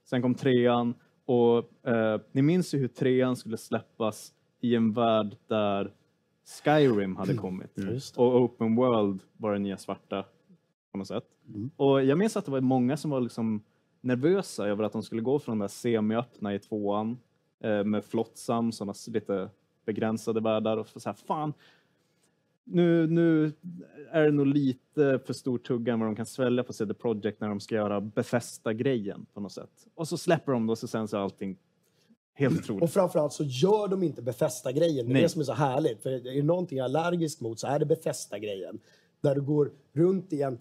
Sen 0.09 0.21
kom 0.21 0.35
trean 0.35 0.93
och 1.25 1.87
eh, 1.87 2.21
ni 2.31 2.41
minns 2.41 2.73
ju 2.73 2.77
hur 2.77 2.87
trean 2.87 3.35
skulle 3.35 3.57
släppas 3.57 4.33
i 4.61 4.75
en 4.75 4.93
värld 4.93 5.35
där 5.47 5.91
Skyrim 6.45 7.15
hade 7.15 7.33
kommit. 7.33 7.71
Just 7.75 8.15
det. 8.15 8.21
Och 8.21 8.41
Open 8.41 8.75
World 8.75 9.21
var 9.37 9.53
det 9.53 9.59
nya 9.59 9.77
svarta 9.77 10.25
på 10.91 10.97
något 10.97 11.07
sätt. 11.07 11.23
Och 11.75 12.03
jag 12.03 12.17
minns 12.17 12.37
att 12.37 12.45
det 12.45 12.51
var 12.51 12.61
många 12.61 12.97
som 12.97 13.11
var 13.11 13.21
liksom 13.21 13.63
nervösa 14.01 14.67
över 14.67 14.83
att 14.83 14.93
de 14.93 15.03
skulle 15.03 15.21
gå 15.21 15.39
från 15.39 15.59
de 15.59 15.63
där 15.63 15.67
semi-öppna 15.67 16.55
i 16.55 16.59
tvåan 16.59 17.17
eh, 17.59 17.83
med 17.83 18.05
Flotsam, 18.05 18.71
sådana 18.71 18.93
lite 19.07 19.49
begränsade 19.85 20.41
världar 20.41 20.77
och 20.77 20.87
så 20.87 21.09
här, 21.09 21.13
fan, 21.13 21.53
nu, 22.63 23.07
nu 23.07 23.51
är 24.11 24.23
det 24.23 24.31
nog 24.31 24.47
lite 24.47 25.19
för 25.25 25.33
stor 25.33 25.57
tugga 25.57 25.93
än 25.93 25.99
vad 25.99 26.09
de 26.09 26.15
kan 26.15 26.25
svälja 26.25 26.63
på 26.63 26.73
CD 26.73 26.93
Projekt 26.93 27.41
när 27.41 27.49
de 27.49 27.59
ska 27.59 27.75
göra 27.75 28.01
befästa 28.01 28.73
grejen 28.73 29.25
på 29.33 29.39
något 29.39 29.51
sätt. 29.51 29.87
Och 29.95 30.07
så 30.07 30.17
släpper 30.17 30.51
de 30.51 30.67
då 30.67 30.75
så 30.75 30.87
sen 30.87 31.07
så 31.07 31.17
är 31.17 31.21
allting 31.21 31.57
helt 32.33 32.59
otroligt. 32.59 32.83
Och 32.83 32.89
framförallt 32.89 33.33
så 33.33 33.43
gör 33.43 33.87
de 33.87 34.03
inte 34.03 34.21
befästa 34.21 34.71
grejen. 34.71 35.07
Det 35.07 35.19
är 35.19 35.21
det 35.21 35.29
som 35.29 35.41
är 35.41 35.45
så 35.45 35.53
härligt. 35.53 36.03
För 36.03 36.09
är 36.09 36.19
det 36.19 36.43
någonting 36.43 36.77
jag 36.77 36.85
är 36.85 36.89
allergisk 36.89 37.41
mot 37.41 37.59
så 37.59 37.67
är 37.67 37.79
det 37.79 37.85
befästa 37.85 38.39
grejen. 38.39 38.79
Där 39.21 39.35
du 39.35 39.41
går 39.41 39.71
runt 39.93 40.33
i 40.33 40.41
en 40.41 40.59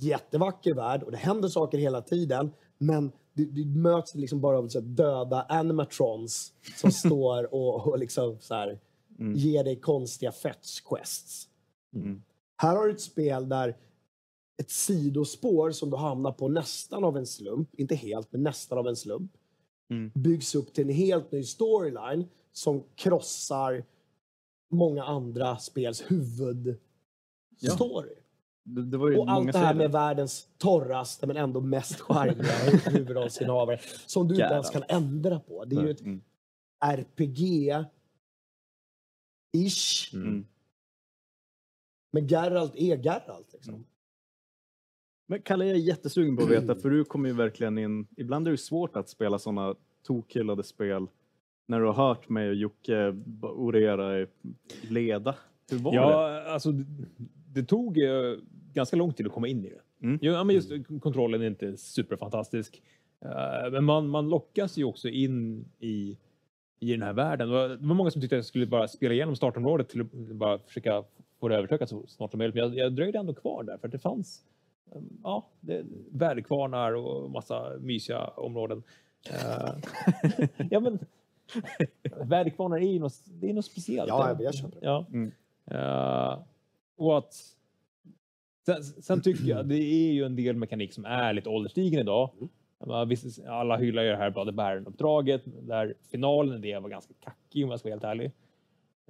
jättevacker 0.00 0.74
värld 0.74 1.02
och 1.02 1.10
det 1.10 1.16
händer 1.16 1.48
saker 1.48 1.78
hela 1.78 2.02
tiden. 2.02 2.50
Men 2.78 3.12
du, 3.32 3.44
du 3.44 3.64
möts 3.64 4.14
liksom 4.14 4.40
bara 4.40 4.58
av 4.58 4.68
så 4.68 4.80
döda 4.80 5.42
animatrons 5.42 6.52
som 6.76 6.90
står 6.92 7.54
och, 7.54 7.86
och 7.86 7.98
liksom 7.98 8.36
så 8.40 8.54
här, 8.54 8.78
ger 9.34 9.64
dig 9.64 9.80
konstiga 9.80 10.32
fetch 10.32 10.80
quests. 10.80 11.48
Mm. 11.94 12.22
Här 12.56 12.76
har 12.76 12.86
du 12.86 12.92
ett 12.92 13.00
spel 13.00 13.48
där 13.48 13.76
ett 14.58 14.70
sidospår 14.70 15.70
som 15.70 15.90
du 15.90 15.96
hamnar 15.96 16.32
på 16.32 16.48
nästan 16.48 17.04
av 17.04 17.16
en 17.16 17.26
slump, 17.26 17.74
inte 17.74 17.94
helt, 17.94 18.32
men 18.32 18.42
nästan 18.42 18.78
av 18.78 18.88
en 18.88 18.96
slump, 18.96 19.32
Mm. 19.92 20.10
byggs 20.14 20.54
upp 20.54 20.72
till 20.72 20.84
en 20.84 20.90
helt 20.94 21.32
ny 21.32 21.44
storyline 21.44 22.28
som 22.52 22.84
krossar 22.94 23.84
många 24.70 25.04
andra 25.04 25.58
spels 25.58 26.04
huvudstory. 26.10 28.14
Det, 28.64 28.82
det 28.82 28.96
ju 29.10 29.18
Och 29.18 29.30
allt 29.30 29.52
det 29.52 29.58
här 29.58 29.74
med 29.74 29.92
världens 29.92 30.48
torraste 30.58 31.26
men 31.26 31.36
ändå 31.36 31.60
mest 31.60 32.00
charmiga 32.00 32.52
huvudrollsinnehavare 32.90 33.80
som 34.06 34.28
du 34.28 34.34
inte 34.34 34.54
ens 34.54 34.70
kan 34.70 34.82
ändra 34.88 35.40
på. 35.40 35.64
Det 35.64 35.76
är 35.76 35.82
ju 35.82 35.90
ett 35.90 36.00
Mm. 36.00 36.22
RPG-ish. 36.84 37.84
Mm. 40.14 40.46
Men 42.12 42.26
Geralt 42.26 42.76
är 42.76 42.96
Geralt. 42.96 43.52
Liksom. 43.52 43.84
Men 45.26 45.42
Kalle, 45.42 45.64
jag 45.64 45.76
är 45.76 45.80
jättesugen 45.80 46.36
på 46.36 46.42
att 46.42 46.50
veta, 46.50 46.74
för 46.82 46.90
du 46.90 47.04
kommer 47.04 47.28
ju 47.28 47.34
verkligen 47.34 47.78
in... 47.78 48.06
Ibland 48.16 48.46
är 48.46 48.50
det 48.50 48.58
svårt 48.58 48.96
att 48.96 49.08
spela 49.08 49.38
sådana 49.38 49.74
tokhyllade 50.06 50.62
spel 50.62 51.06
när 51.66 51.80
du 51.80 51.86
har 51.86 52.08
hört 52.08 52.28
mig 52.28 52.48
och 52.48 52.54
Jocke 52.54 53.16
orera 53.42 54.20
i 54.20 54.26
leda. 54.82 55.34
Hur 55.70 55.78
var 55.78 55.92
det? 55.92 55.96
Ja, 55.96 56.42
alltså 56.42 56.72
det, 56.72 56.84
det 57.54 57.64
tog 57.64 57.98
ganska 58.72 58.96
lång 58.96 59.12
tid 59.12 59.26
att 59.26 59.32
komma 59.32 59.48
in 59.48 59.64
i 59.64 59.68
det. 59.68 60.06
Mm. 60.06 60.18
Ja, 60.22 60.44
men 60.44 60.56
just 60.56 60.70
kontrollen 61.00 61.42
är 61.42 61.46
inte 61.46 61.76
superfantastisk. 61.76 62.82
Eh, 63.24 63.70
men 63.72 63.84
man, 63.84 64.08
man 64.08 64.28
lockas 64.28 64.76
ju 64.76 64.84
också 64.84 65.08
in 65.08 65.64
i, 65.78 66.18
i 66.80 66.92
den 66.92 67.02
här 67.02 67.12
världen. 67.12 67.48
Det 67.48 67.54
var, 67.54 67.68
det 67.68 67.86
var 67.86 67.94
många 67.94 68.10
som 68.10 68.20
tyckte 68.20 68.36
att 68.36 68.38
jag 68.38 68.44
skulle 68.44 68.66
bara 68.66 68.88
spela 68.88 69.14
igenom 69.14 69.36
startområdet 69.36 69.88
till 69.88 70.00
att 70.00 70.12
bara 70.12 70.58
försöka 70.58 71.04
få 71.40 71.48
det 71.48 71.56
överstökat 71.56 71.88
så 71.88 72.06
snart 72.06 72.30
som 72.30 72.38
möjligt. 72.38 72.54
Men 72.54 72.64
jag, 72.64 72.76
jag 72.76 72.92
dröjde 72.92 73.18
ändå 73.18 73.34
kvar 73.34 73.62
där 73.62 73.78
för 73.78 73.88
att 73.88 73.92
det 73.92 73.98
fanns 73.98 74.44
ja, 75.22 75.46
det, 75.60 75.84
väderkvarnar 76.10 76.92
och 76.92 77.30
massa 77.30 77.72
mysiga 77.80 78.26
områden. 78.26 78.82
Eh, 79.30 79.74
ja, 80.70 80.80
men 80.80 80.98
väderkvarnar 82.24 82.76
är 82.76 82.92
ju 82.92 82.98
något, 82.98 83.24
det 83.26 83.50
är 83.50 83.54
något 83.54 83.64
speciellt. 83.64 84.08
Ja, 84.08 84.36
jag 84.40 84.54
köper 84.54 84.80
det. 84.80 84.86
Ja. 84.86 85.06
Eh, 85.66 86.38
och 86.96 87.18
att 87.18 87.34
sen, 88.66 88.84
sen 88.84 89.22
tycker 89.22 89.44
jag 89.44 89.66
det 89.66 89.82
är 89.82 90.12
ju 90.12 90.24
en 90.24 90.36
del 90.36 90.56
mekanik 90.56 90.92
som 90.92 91.04
är 91.04 91.32
lite 91.32 91.48
ålderstigen 91.48 92.00
idag. 92.00 92.30
Mm. 92.36 92.48
Alla 93.48 93.76
hyllar 93.76 94.02
ju 94.02 94.08
det 94.08 94.16
här 94.16 94.30
Brother 94.30 94.52
Baron-uppdraget 94.52 95.42
där 95.44 95.94
finalen 96.10 96.60
det 96.60 96.78
var 96.78 96.88
ganska 96.88 97.14
kackig 97.20 97.64
om 97.64 97.70
jag 97.70 97.80
ska 97.80 97.88
vara 97.88 97.94
helt 97.94 98.04
ärlig. 98.04 98.32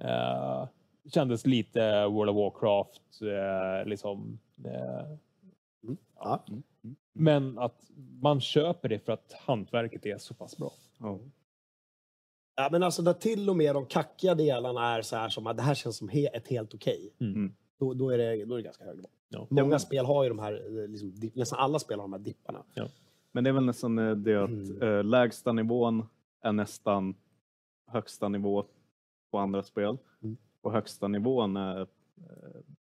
Uh, 0.03 0.67
kändes 1.13 1.45
lite 1.45 2.07
World 2.07 2.29
of 2.29 2.35
Warcraft, 2.35 3.21
uh, 3.21 3.89
liksom. 3.89 4.39
Mm. 5.83 5.97
Ja. 6.15 6.45
Men 7.13 7.59
att 7.59 7.91
man 8.21 8.41
köper 8.41 8.89
det 8.89 8.99
för 8.99 9.11
att 9.11 9.33
hantverket 9.33 10.05
är 10.05 10.17
så 10.17 10.33
pass 10.33 10.57
bra. 10.57 10.71
Ja, 12.55 12.69
men 12.71 12.83
alltså 12.83 13.01
där 13.01 13.13
till 13.13 13.49
och 13.49 13.57
med 13.57 13.75
de 13.75 13.85
kackiga 13.85 14.35
delarna 14.35 14.95
är 14.95 15.01
så 15.01 15.15
här 15.15 15.29
som 15.29 15.47
att 15.47 15.57
det 15.57 15.63
här 15.63 15.75
känns 15.75 15.97
som 15.97 16.09
he 16.09 16.27
ett 16.27 16.47
helt 16.47 16.73
okej. 16.73 17.13
Mm. 17.19 17.53
Då, 17.79 17.93
då, 17.93 18.09
är 18.09 18.17
det, 18.17 18.45
då 18.45 18.53
är 18.53 18.57
det 18.57 18.63
ganska 18.63 18.83
hög 18.85 18.95
nivå. 18.95 19.09
Ja. 19.29 19.47
Många 19.49 19.79
spel 19.79 20.05
har 20.05 20.23
ju 20.23 20.29
de 20.29 20.39
här, 20.39 20.53
eh, 20.83 20.87
liksom, 20.87 21.11
dip- 21.11 21.31
nästan 21.35 21.59
alla 21.59 21.79
spel 21.79 21.99
har 21.99 22.03
de 22.03 22.13
här 22.13 22.19
dipparna. 22.19 22.63
Ja. 22.73 22.87
Men 23.31 23.43
det 23.43 23.49
är 23.49 23.51
väl 23.53 23.65
nästan 23.65 23.99
eh, 23.99 24.15
det 24.15 24.43
att 24.43 24.49
Mm. 24.49 24.81
eh, 24.81 25.03
lägsta 25.03 25.53
nivån 25.53 26.05
är 26.41 26.51
nästan 26.51 27.15
högsta 27.87 28.29
nivå 28.29 28.65
på 29.31 29.37
andra 29.37 29.63
spel. 29.63 29.97
Mm. 30.21 30.37
Och 30.61 30.71
högsta 30.71 31.07
nivån 31.07 31.57
är, 31.57 31.87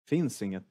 finns 0.09 0.43
inget, 0.43 0.65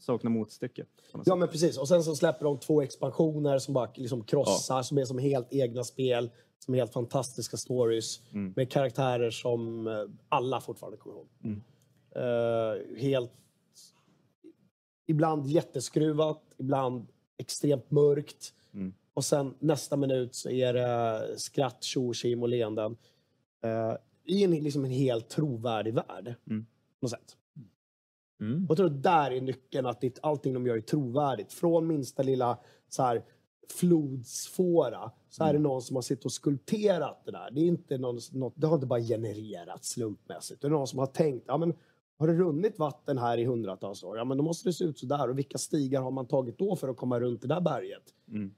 saknar 0.00 0.30
motstycke. 0.30 0.84
Ja 1.24 1.36
men 1.36 1.48
precis. 1.48 1.78
Och 1.78 1.88
sen 1.88 2.04
så 2.04 2.16
släpper 2.16 2.44
de 2.44 2.58
två 2.58 2.82
expansioner 2.82 3.58
som 3.58 3.74
bara 3.74 3.90
liksom 3.94 4.24
krossar, 4.24 4.82
som 4.82 4.98
är 4.98 5.04
som 5.04 5.18
helt 5.18 5.46
egna 5.50 5.84
spel. 5.84 6.30
Som 6.58 6.74
är 6.74 6.78
helt 6.78 6.92
fantastiska 6.92 7.56
stories. 7.56 8.20
Mm. 8.32 8.52
Med 8.56 8.70
karaktärer 8.70 9.30
som 9.30 9.86
eh, 9.86 10.04
alla 10.28 10.60
fortfarande 10.60 10.96
kommer 10.98 11.16
ihåg. 11.16 11.28
Mm. 11.44 11.62
Eh, 12.16 13.00
helt... 13.00 13.32
Ibland 15.06 15.46
jätteskruvat, 15.46 16.42
ibland 16.56 17.06
extremt 17.38 17.90
mörkt. 17.90 18.52
Mm. 18.74 18.94
Och 19.14 19.24
sen 19.24 19.54
nästa 19.58 19.96
minut 19.96 20.34
så 20.34 20.50
är 20.50 20.72
det 20.72 21.38
skratt, 21.38 21.82
tjo, 21.82 22.12
och 22.40 22.48
leenden. 22.48 22.96
Uh, 23.64 23.96
I 24.24 24.44
en, 24.44 24.50
liksom 24.50 24.84
en 24.84 24.90
helt 24.90 25.28
trovärdig 25.28 25.94
värld. 25.94 26.34
Mm. 26.50 26.66
På 27.00 27.04
något 27.04 27.10
sätt. 27.10 27.36
Mm. 28.40 28.66
Jag 28.68 28.76
tror 28.76 28.86
att 28.86 29.02
där 29.02 29.30
är 29.30 29.40
nyckeln, 29.40 29.86
att 29.86 30.00
det, 30.00 30.18
allting 30.22 30.54
de 30.54 30.66
gör 30.66 30.76
är 30.76 30.80
trovärdigt. 30.80 31.52
Från 31.52 31.86
minsta 31.86 32.22
lilla 32.22 32.58
så 32.88 33.02
här, 33.02 33.24
flodsfåra 33.68 35.10
så 35.28 35.44
är 35.44 35.52
det 35.52 35.58
någon 35.58 35.82
som 35.82 35.96
har 35.96 36.02
suttit 36.02 36.24
och 36.24 36.32
skulpterat 36.32 37.22
det 37.24 37.30
där. 37.30 37.50
Det, 37.50 37.60
är 37.60 37.64
inte 37.64 37.98
någon, 37.98 38.18
något, 38.32 38.54
det 38.56 38.66
har 38.66 38.74
inte 38.74 38.86
bara 38.86 39.00
genererats 39.00 39.88
slumpmässigt. 39.88 40.60
Det 40.60 40.66
är 40.66 40.70
någon 40.70 40.86
som 40.86 40.98
har 40.98 41.06
tänkt, 41.06 41.44
ja 41.46 41.56
men 41.56 41.74
har 42.18 42.26
det 42.26 42.34
runnit 42.34 42.78
vatten 42.78 43.18
här 43.18 43.38
i 43.38 43.44
hundratals 43.44 44.02
år? 44.02 44.16
Ja 44.16 44.24
men 44.24 44.36
då 44.36 44.44
måste 44.44 44.68
det 44.68 44.72
se 44.72 44.84
ut 44.84 44.98
så 44.98 45.06
där. 45.06 45.28
Och 45.30 45.38
vilka 45.38 45.58
stigar 45.58 46.02
har 46.02 46.10
man 46.10 46.26
tagit 46.26 46.58
då 46.58 46.76
för 46.76 46.88
att 46.88 46.96
komma 46.96 47.20
runt 47.20 47.42
det 47.42 47.48
där 47.48 47.60
berget? 47.60 48.14
Mm. 48.28 48.54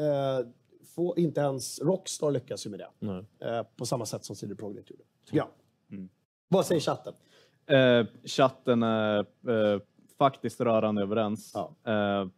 Eh, 0.00 0.46
få, 0.84 1.16
inte 1.16 1.40
ens 1.40 1.80
Rockstar 1.80 2.30
lyckas 2.30 2.66
ju 2.66 2.70
med 2.70 2.80
det. 2.80 3.46
Eh, 3.46 3.62
på 3.76 3.86
samma 3.86 4.06
sätt 4.06 4.24
som 4.24 4.36
CD 4.36 4.54
Projekt 4.54 4.90
gjorde. 4.90 5.02
Jag. 5.30 5.48
Mm. 5.90 6.08
Vad 6.48 6.66
säger 6.66 6.80
chatten? 6.80 7.14
Eh, 7.66 8.06
chatten 8.24 8.82
är 8.82 9.18
eh, 9.48 9.80
faktiskt 10.18 10.60
rörande 10.60 11.02
överens. 11.02 11.52
Ja. 11.54 11.92
Eh, 11.92 12.28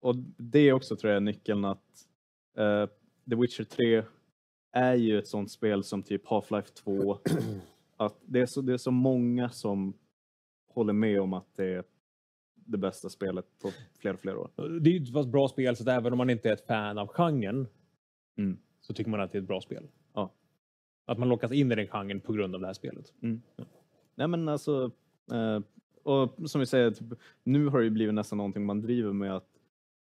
och 0.00 0.16
det 0.36 0.72
också 0.72 0.96
tror 0.96 1.10
jag 1.10 1.16
är 1.16 1.20
nyckeln 1.20 1.64
att 1.64 2.06
eh, 2.56 2.86
The 3.30 3.36
Witcher 3.36 3.64
3 3.64 4.02
är 4.72 4.94
ju 4.94 5.18
ett 5.18 5.28
sånt 5.28 5.50
spel 5.50 5.84
som 5.84 6.02
typ 6.02 6.26
Half-Life 6.26 6.74
2. 6.74 7.18
att 7.96 8.16
det, 8.20 8.40
är 8.40 8.46
så, 8.46 8.60
det 8.60 8.72
är 8.72 8.76
så 8.76 8.90
många 8.90 9.50
som 9.50 9.94
håller 10.68 10.92
med 10.92 11.20
om 11.20 11.32
att 11.32 11.56
det 11.56 11.64
är 11.64 11.84
det 12.54 12.78
bästa 12.78 13.08
spelet 13.08 13.46
på 13.62 13.70
flera, 13.98 14.16
flera 14.16 14.38
år. 14.38 14.50
Det 14.80 14.90
är 14.90 14.94
ju 14.94 15.20
ett 15.20 15.28
bra 15.28 15.48
spel 15.48 15.76
så 15.76 15.82
att 15.82 15.88
även 15.88 16.12
om 16.12 16.18
man 16.18 16.30
inte 16.30 16.48
är 16.48 16.52
ett 16.52 16.66
fan 16.66 16.98
av 16.98 17.08
genren 17.08 17.66
Mm. 18.38 18.58
så 18.80 18.94
tycker 18.94 19.10
man 19.10 19.20
att 19.20 19.32
det 19.32 19.38
är 19.38 19.42
ett 19.42 19.48
bra 19.48 19.60
spel. 19.60 19.88
Ja. 20.14 20.32
Att 21.06 21.18
man 21.18 21.28
lockas 21.28 21.52
in 21.52 21.72
i 21.72 21.74
den 21.74 21.86
genren 21.86 22.20
på 22.20 22.32
grund 22.32 22.54
av 22.54 22.60
det 22.60 22.66
här 22.66 22.74
spelet. 22.74 23.12
Nej 24.20 24.28
men 24.28 24.48
alltså, 24.48 24.90
eh, 25.32 25.60
och 26.02 26.50
som 26.50 26.60
vi 26.60 26.66
säger, 26.66 26.90
typ, 26.90 27.18
nu 27.44 27.66
har 27.66 27.78
det 27.78 27.84
ju 27.84 27.90
blivit 27.90 28.14
nästan 28.14 28.36
någonting 28.36 28.66
man 28.66 28.80
driver 28.80 29.12
med 29.12 29.36
att 29.36 29.48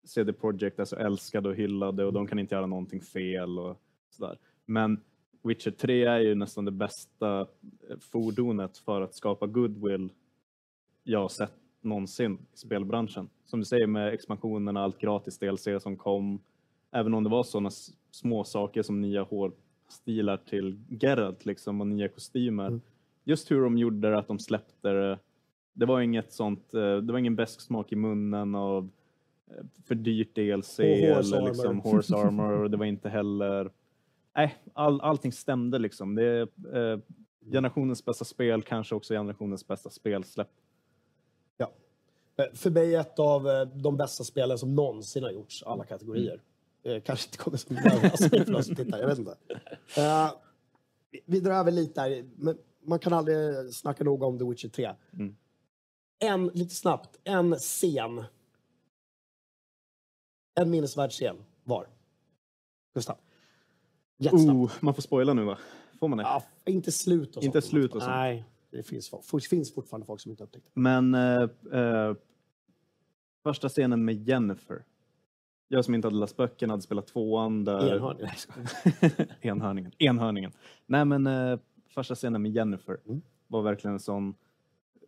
CD 0.03 0.33
Projekt 0.33 0.79
är 0.79 0.85
så 0.85 0.95
älskade 0.95 1.49
och 1.49 1.55
hyllade 1.55 2.05
och 2.05 2.13
de 2.13 2.27
kan 2.27 2.39
inte 2.39 2.55
göra 2.55 2.65
någonting 2.65 3.01
fel 3.01 3.59
och 3.59 3.81
sådär. 4.09 4.37
Men 4.65 5.01
Witcher 5.43 5.71
3 5.71 6.05
är 6.05 6.19
ju 6.19 6.35
nästan 6.35 6.65
det 6.65 6.71
bästa 6.71 7.39
eh, 7.39 7.97
fordonet 7.99 8.77
för 8.77 9.01
att 9.01 9.15
skapa 9.15 9.47
goodwill 9.47 10.09
jag 11.03 11.19
har 11.19 11.29
sett 11.29 11.53
någonsin 11.81 12.37
i 12.53 12.57
spelbranschen. 12.57 13.29
Som 13.45 13.59
du 13.59 13.65
säger 13.65 13.87
med 13.87 14.13
expansionerna, 14.13 14.83
allt 14.83 14.99
gratis 14.99 15.37
DLC 15.37 15.67
som 15.79 15.97
kom. 15.97 16.39
Även 16.91 17.13
om 17.13 17.23
det 17.23 17.29
var 17.29 17.43
sådana 17.43 17.69
små 18.11 18.43
saker 18.43 18.81
som 18.81 19.01
nya 19.01 19.23
hårstilar 19.23 20.37
till 20.37 20.79
Geralt 20.89 21.45
liksom 21.45 21.81
och 21.81 21.87
nya 21.87 22.07
kostymer. 22.07 22.67
Mm. 22.67 22.81
Just 23.29 23.51
hur 23.51 23.61
de 23.61 23.77
gjorde 23.77 24.09
det, 24.11 24.17
att 24.17 24.27
de 24.27 24.39
släppte 24.39 24.89
det. 24.89 25.19
Det 25.73 25.85
var 25.85 26.01
inget 26.01 26.33
sånt, 26.33 26.73
eh, 26.73 26.97
det 26.97 27.11
var 27.13 27.19
ingen 27.19 27.35
besk 27.35 27.61
smak 27.61 27.91
i 27.91 27.95
munnen 27.95 28.55
av 28.55 28.89
eh, 29.51 29.65
för 29.87 29.95
dyrt 29.95 30.35
DLC 30.35 30.79
Och 30.79 30.85
horse 30.85 31.35
eller 31.35 31.37
armor. 31.37 31.47
liksom 31.49 31.79
horse 31.79 32.15
armor 32.15 32.51
och 32.63 32.71
det 32.71 32.77
var 32.77 32.85
inte 32.85 33.09
heller 33.09 33.71
Nej, 34.35 34.55
all, 34.73 35.01
allting 35.01 35.31
stämde 35.31 35.79
liksom. 35.79 36.15
Det 36.15 36.23
är 36.23 36.41
eh, 36.93 36.99
generationens 37.51 38.05
bästa 38.05 38.25
spel, 38.25 38.61
kanske 38.61 38.95
också 38.95 39.13
generationens 39.13 39.67
bästa 39.67 39.89
spelsläpp. 39.89 40.49
Ja. 41.57 41.71
Eh, 42.37 42.45
För 42.53 42.69
mig 42.69 42.95
ett 42.95 43.19
av 43.19 43.43
de 43.75 43.97
bästa 43.97 44.23
spelen 44.23 44.57
som 44.57 44.75
någonsin 44.75 45.23
har 45.23 45.31
gjorts, 45.31 45.63
alla 45.63 45.83
kategorier. 45.85 46.41
Eh, 46.83 47.01
Kanske 47.01 47.27
inte 47.27 47.37
kommer 47.37 47.57
som 47.57 47.77
överraskning 47.77 48.45
för 48.45 48.55
oss 48.55 48.65
som 48.65 48.75
tittar, 48.75 48.99
jag 48.99 49.07
vet 49.07 49.19
inte. 49.19 49.35
Vi- 51.11 51.21
vi 51.25 51.39
drar 51.39 51.53
över 51.53 51.71
lite 51.71 52.01
här, 52.01 52.23
men 52.35 52.57
man 52.81 52.99
kan 52.99 53.13
aldrig 53.13 53.73
snacka 53.73 54.03
nog 54.03 54.23
om 54.23 54.39
The 54.39 54.45
Witcher 54.45 54.69
3. 54.69 54.95
Mm. 55.13 55.35
En, 56.19 56.47
lite 56.47 56.75
snabbt, 56.75 57.19
en 57.23 57.55
scen. 57.55 58.23
En 60.59 60.69
minnesvärd 60.69 61.11
scen 61.11 61.35
var. 61.63 61.87
Gustav. 62.93 63.17
Jättesnabbt. 64.17 64.55
Oh, 64.55 64.71
man 64.79 64.93
får 64.93 65.01
spoila 65.01 65.33
nu 65.33 65.43
va? 65.43 65.57
Får 65.99 66.07
man 66.07 66.17
det? 66.17 66.23
Ja, 66.23 66.43
inte 66.65 66.91
slut 66.91 67.35
och 67.37 67.43
Inte 67.43 67.61
sånt. 67.61 67.69
slut 67.71 67.95
och 67.95 68.01
sånt. 68.01 68.13
Nej, 68.15 68.45
det 68.71 68.83
finns, 68.83 69.11
det 69.31 69.41
finns 69.41 69.73
fortfarande 69.73 70.05
folk 70.05 70.21
som 70.21 70.31
inte 70.31 70.43
upptäckt 70.43 70.65
det. 70.65 70.79
Men 70.79 71.15
eh, 71.15 71.49
eh, 71.73 72.15
första 73.43 73.69
scenen 73.69 74.05
med 74.05 74.27
Jennifer. 74.27 74.83
Jag 75.67 75.85
som 75.85 75.95
inte 75.95 76.07
hade 76.07 76.17
läst 76.19 76.37
böckerna 76.37 76.73
hade 76.73 76.83
spelat 76.83 77.07
tvåan. 77.07 77.63
Där... 77.63 77.93
Enhörning. 77.95 78.23
Nej, 78.23 78.31
jag 79.01 79.11
skojar. 79.11 79.27
Enhörningen. 79.41 79.91
Enhörningen. 79.97 80.51
Nej 80.85 81.05
men 81.05 81.27
eh, 81.27 81.59
första 81.89 82.15
scenen 82.15 82.41
med 82.41 82.51
Jennifer 82.51 82.97
Mm. 83.05 83.21
var 83.47 83.61
verkligen 83.61 83.93
en 83.93 83.99
sån. 83.99 84.35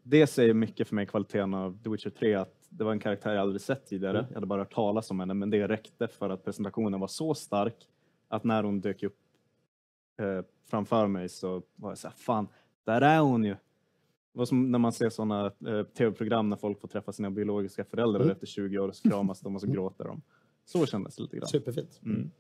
Det 0.04 0.28
säger 0.28 0.54
mycket 0.54 0.88
för 0.88 0.96
mig 0.96 1.06
kvaliteten 1.06 1.54
av 1.54 1.84
The 1.84 1.90
Witcher 1.90 2.10
3 2.10 2.34
att 2.36 2.56
det 2.70 2.84
var 2.84 2.92
en 2.92 3.00
karaktär 3.00 3.32
jag 3.34 3.42
aldrig 3.42 3.62
sett 3.62 3.86
tidigare. 3.86 4.18
Mm. 4.20 4.30
Jag 4.30 4.36
hade 4.36 4.48
bara 4.48 4.62
hört 4.62 4.74
talas 4.74 5.12
om 5.12 5.20
henne 5.20 5.34
men 5.34 5.50
det 5.50 5.68
räckte 5.68 6.08
för 6.08 6.30
att 6.30 6.44
presentationen 6.46 7.00
var 7.00 7.08
så 7.08 7.34
stark 7.34 7.90
att 8.28 8.44
när 8.44 8.64
hon 8.64 8.82
dök 8.82 9.04
upp 9.04 9.18
eh, 10.20 10.46
framför 10.66 11.08
mig 11.08 11.30
så 11.30 11.62
var 11.76 11.92
jag 11.92 11.98
så 11.98 12.08
här, 12.08 12.16
fan, 12.16 12.48
där 12.84 13.02
är 13.02 13.20
hon 13.20 13.44
ju. 13.44 13.56
Det 14.34 14.40
var 14.40 14.46
som 14.46 14.72
när 14.72 14.80
man 14.80 14.92
ser 14.94 15.10
sådana 15.10 15.46
eh, 15.68 15.84
tv-program 15.84 16.50
när 16.50 16.56
folk 16.58 16.82
får 16.82 16.88
träffa 16.88 17.12
sina 17.12 17.32
biologiska 17.32 17.84
föräldrar 17.86 18.20
Mm. 18.22 18.32
efter 18.32 18.48
20 18.48 18.80
år 18.80 18.88
och 18.88 18.96
så 18.96 19.10
kramas 19.10 19.40
de 19.42 19.56
och 19.56 19.62
så 19.62 19.68
gråter 19.68 20.04
de. 20.06 20.22
Så 20.66 20.86
kändes 20.86 21.16
det 21.16 21.22
lite 21.24 21.38
grann. 21.38 21.48
Superfint. 21.48 22.00
Mm. 22.06 22.32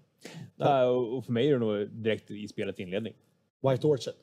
Ja, 0.56 0.86
och 0.86 1.18
och 1.18 1.26
för 1.26 1.34
mig 1.34 1.48
är 1.50 1.54
det 1.54 1.60
nog 1.60 1.90
direkt 1.90 2.32
i 2.32 2.48
spelets 2.48 2.80
inledning. 2.80 3.14
White 3.70 3.88
Orchard. 3.88 4.14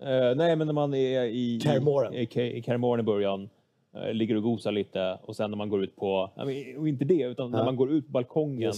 Eh, 0.00 0.34
nej, 0.36 0.56
men 0.56 0.66
när 0.66 0.74
man 0.74 0.94
är 0.94 1.22
i 1.24 1.60
Kaer 1.60 2.14
i, 2.14 2.40
i, 2.40 3.00
i 3.00 3.02
början, 3.02 3.48
eh, 3.94 4.12
ligger 4.14 4.36
och 4.36 4.42
gosar 4.42 4.72
lite 4.72 5.18
och 5.22 5.36
sen 5.36 5.50
när 5.50 5.56
man 5.58 5.68
går 5.68 5.84
ut 5.84 5.96
på, 5.96 6.30
men, 6.36 6.76
och 6.78 6.88
inte 6.88 7.04
det, 7.04 7.22
utan 7.22 7.50
när 7.50 7.58
Ja. 7.58 7.64
man 7.64 7.76
går 7.76 7.90
ut 7.92 8.06
på 8.06 8.12
balkongen 8.12 8.72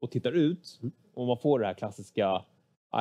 och 0.00 0.10
tittar 0.10 0.32
ut 0.32 0.78
Mm. 0.82 0.92
och 1.14 1.26
man 1.26 1.38
får 1.38 1.58
det 1.58 1.66
här 1.66 1.74
klassiska 1.74 2.42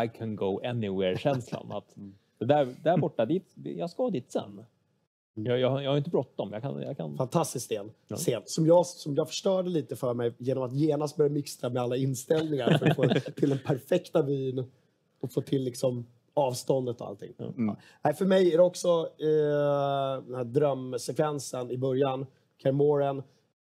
I 0.05 0.17
can 0.17 0.35
go 0.35 0.59
anywhere-känslan. 0.63 1.67
att 1.71 1.97
Mm. 1.97 2.15
det 2.39 2.45
där, 2.45 2.67
där 2.83 2.97
borta, 2.97 3.25
dit, 3.25 3.45
jag 3.55 3.89
ska 3.89 4.09
dit 4.09 4.31
sen. 4.31 4.65
Jag, 5.33 5.59
jag, 5.59 5.83
jag 5.83 5.89
har 5.91 5.97
inte 5.97 6.09
bråttom. 6.09 6.49
Jag 6.53 6.61
kan, 6.61 6.81
jag 6.81 6.97
kan... 6.97 7.17
Fantastisk 7.17 7.65
scen. 7.69 7.91
Ja. 8.07 8.15
scen 8.15 8.41
som, 8.45 8.65
jag, 8.67 8.85
som 8.85 9.15
jag 9.15 9.27
förstörde 9.27 9.69
lite 9.69 9.95
för 9.95 10.13
mig 10.13 10.33
genom 10.37 10.63
att 10.63 10.73
genast 10.73 11.17
börja 11.17 11.29
mixtra 11.31 11.69
med 11.69 11.81
alla 11.81 11.95
inställningar 11.97 12.77
för 12.77 12.85
att 12.89 12.95
få 12.95 13.31
till 13.35 13.49
den 13.49 13.59
perfekta 13.65 14.21
vyn 14.21 14.65
och 15.19 15.31
få 15.31 15.41
till 15.41 15.63
liksom 15.63 16.05
avståndet 16.33 17.01
och 17.01 17.07
allting. 17.07 17.33
Ja. 17.37 17.75
Nej, 18.03 18.13
för 18.13 18.25
mig 18.25 18.53
är 18.53 18.57
det 18.57 18.63
också 18.63 18.89
eh, 19.19 20.23
den 20.25 20.35
här 20.35 20.43
drömsekvensen 20.43 21.71
i 21.71 21.77
början, 21.77 22.25
Kermoren, 22.63 23.17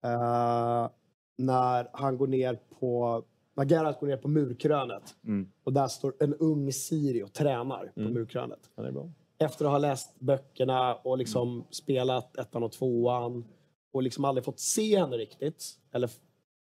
eh, 0.04 0.90
när 1.38 1.88
han 1.94 2.18
går 2.18 2.28
ner 2.28 2.60
på 2.80 3.24
när 3.56 3.66
Geralt 3.66 4.00
går 4.00 4.08
ner 4.08 4.18
på 4.18 4.28
murkrönet 4.28 5.16
Mm. 5.26 5.52
och 5.64 5.74
där 5.74 5.88
står 5.88 6.14
en 6.20 6.34
ung 6.36 6.72
Siri 6.72 7.24
och 7.24 7.34
tränar 7.34 7.92
på 7.96 8.00
Mm. 8.02 8.14
murkrönet 8.14 8.60
Ja, 8.76 8.82
det 8.84 8.90
är 8.90 8.94
bra. 8.94 9.10
efter 9.38 9.66
att 9.66 9.72
ha 9.72 9.78
läst 9.78 10.20
böckerna 10.20 10.96
och 10.96 11.18
liksom 11.18 11.64
spelat 11.70 12.38
ettan 12.38 12.64
och 12.64 12.72
tvåan 12.72 13.46
och 13.94 14.04
liksom 14.04 14.26
aldrig 14.26 14.46
fått 14.46 14.60
se 14.60 15.00
henne 15.00 15.18
riktigt, 15.18 15.66
eller 15.92 16.10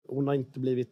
hon 0.07 0.27
har 0.27 0.33
inte 0.33 0.59
blivit 0.59 0.89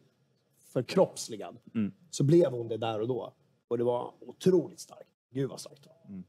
förkroppsligad, 0.72 1.56
Mm. 1.74 1.92
så 2.10 2.24
blev 2.24 2.50
hon 2.52 2.68
det 2.68 2.76
där 2.76 3.00
och 3.00 3.08
då. 3.08 3.32
Och 3.74 3.78
det 3.78 3.84
var 3.84 4.14
otroligt 4.20 4.80
starkt. 4.80 5.10
Gud 5.30 5.50
vad 5.50 5.60
starkt. 5.60 5.88
Mm. 6.08 6.24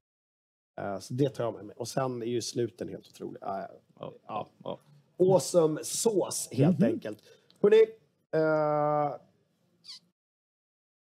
Eh, 0.82 1.00
Så 1.00 1.14
det 1.14 1.30
tar 1.30 1.44
jag 1.44 1.54
med 1.54 1.66
mig. 1.66 1.76
Och 1.76 1.88
sen 1.88 2.22
är 2.22 2.26
ju 2.26 2.42
sluten 2.42 2.90
helt 2.90 3.08
otrolig. 3.08 3.38
Ja, 3.42 3.68
Ja, 4.00 4.14
ja, 4.28 4.50
ja. 4.64 4.80
Awesome 5.18 5.84
sås 5.84 6.50
helt 6.52 6.80
Mhm. 6.80 6.88
enkelt. 6.94 7.24
Hörrni, 7.62 7.82
eh, 8.32 9.18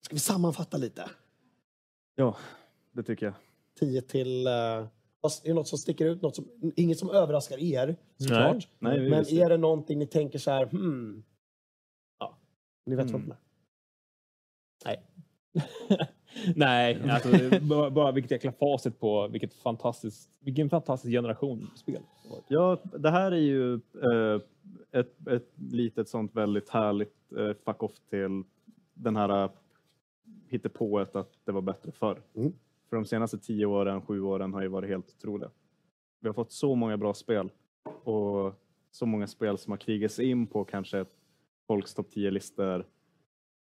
ska 0.05 0.13
vi 0.15 0.19
sammanfatta 0.19 0.77
lite? 0.77 1.09
ja, 2.15 2.37
det 2.91 3.03
tycker 3.03 3.25
jag. 3.25 3.35
10 3.79 4.01
till... 4.01 4.47
Uh, 4.47 4.53
är 4.53 5.47
det 5.47 5.53
något 5.53 5.67
som 5.67 5.77
sticker 5.77 6.05
ut? 6.05 6.21
Något 6.21 6.35
som, 6.35 6.47
inget 6.75 6.99
som 6.99 7.09
överraskar 7.09 7.57
er, 7.57 7.95
såklart. 8.17 8.67
Nej, 8.79 9.09
Men 9.09 9.19
just 9.19 9.31
är 9.31 9.49
det 9.49 9.57
någonting 9.57 9.99
ni 9.99 10.07
tänker 10.07 10.39
så 10.39 10.51
här, 10.51 10.65
hmm... 10.65 11.23
Ja, 12.19 12.37
ni 12.85 12.95
vet 12.95 13.09
Mm. 13.09 13.27
vad 13.29 13.37
det 14.83 14.89
är. 14.91 14.97
Nej. 15.89 16.07
Nej, 16.55 17.01
alltså, 17.09 17.59
bara, 17.61 17.89
bara 17.89 18.11
vilket 18.11 18.31
jäkla 18.31 18.51
facit 18.51 18.99
på 18.99 19.27
vilket 19.27 19.53
fantastiskt, 19.53 20.29
vilken 20.39 20.69
fantastisk 20.69 21.11
generation 21.11 21.67
spel. 21.75 22.01
Ja, 22.47 22.77
det 22.99 23.09
här 23.09 23.31
är 23.31 23.35
ju 23.35 23.73
eh, 23.73 24.41
ett, 24.91 25.27
ett 25.27 25.49
litet 25.71 26.09
sånt 26.09 26.35
väldigt 26.35 26.69
härligt 26.69 27.31
eh, 27.37 27.53
fuck 27.65 27.83
off 27.83 27.99
till 28.09 28.43
den 28.93 29.15
här 29.15 29.43
uh, 29.43 29.51
hittepået 30.47 31.15
att 31.15 31.31
det 31.45 31.51
var 31.51 31.61
bättre 31.61 31.91
förr. 31.91 32.21
Mm. 32.35 32.53
För 32.89 32.95
de 32.95 33.05
senaste 33.05 33.37
tio 33.37 33.65
åren, 33.65 34.01
sju 34.01 34.21
åren 34.21 34.53
har 34.53 34.61
ju 34.61 34.67
varit 34.67 34.89
helt 34.89 35.15
otroliga. 35.17 35.49
Vi 36.19 36.27
har 36.27 36.33
fått 36.33 36.51
så 36.51 36.75
många 36.75 36.97
bra 36.97 37.13
spel 37.13 37.49
och 38.03 38.53
så 38.91 39.05
många 39.05 39.27
spel 39.27 39.57
som 39.57 39.71
har 39.71 39.77
krigat 39.77 40.11
sig 40.11 40.29
in 40.29 40.47
på 40.47 40.65
kanske 40.65 41.05
folks 41.67 41.93
topp 41.93 42.07
10-listor 42.13 42.85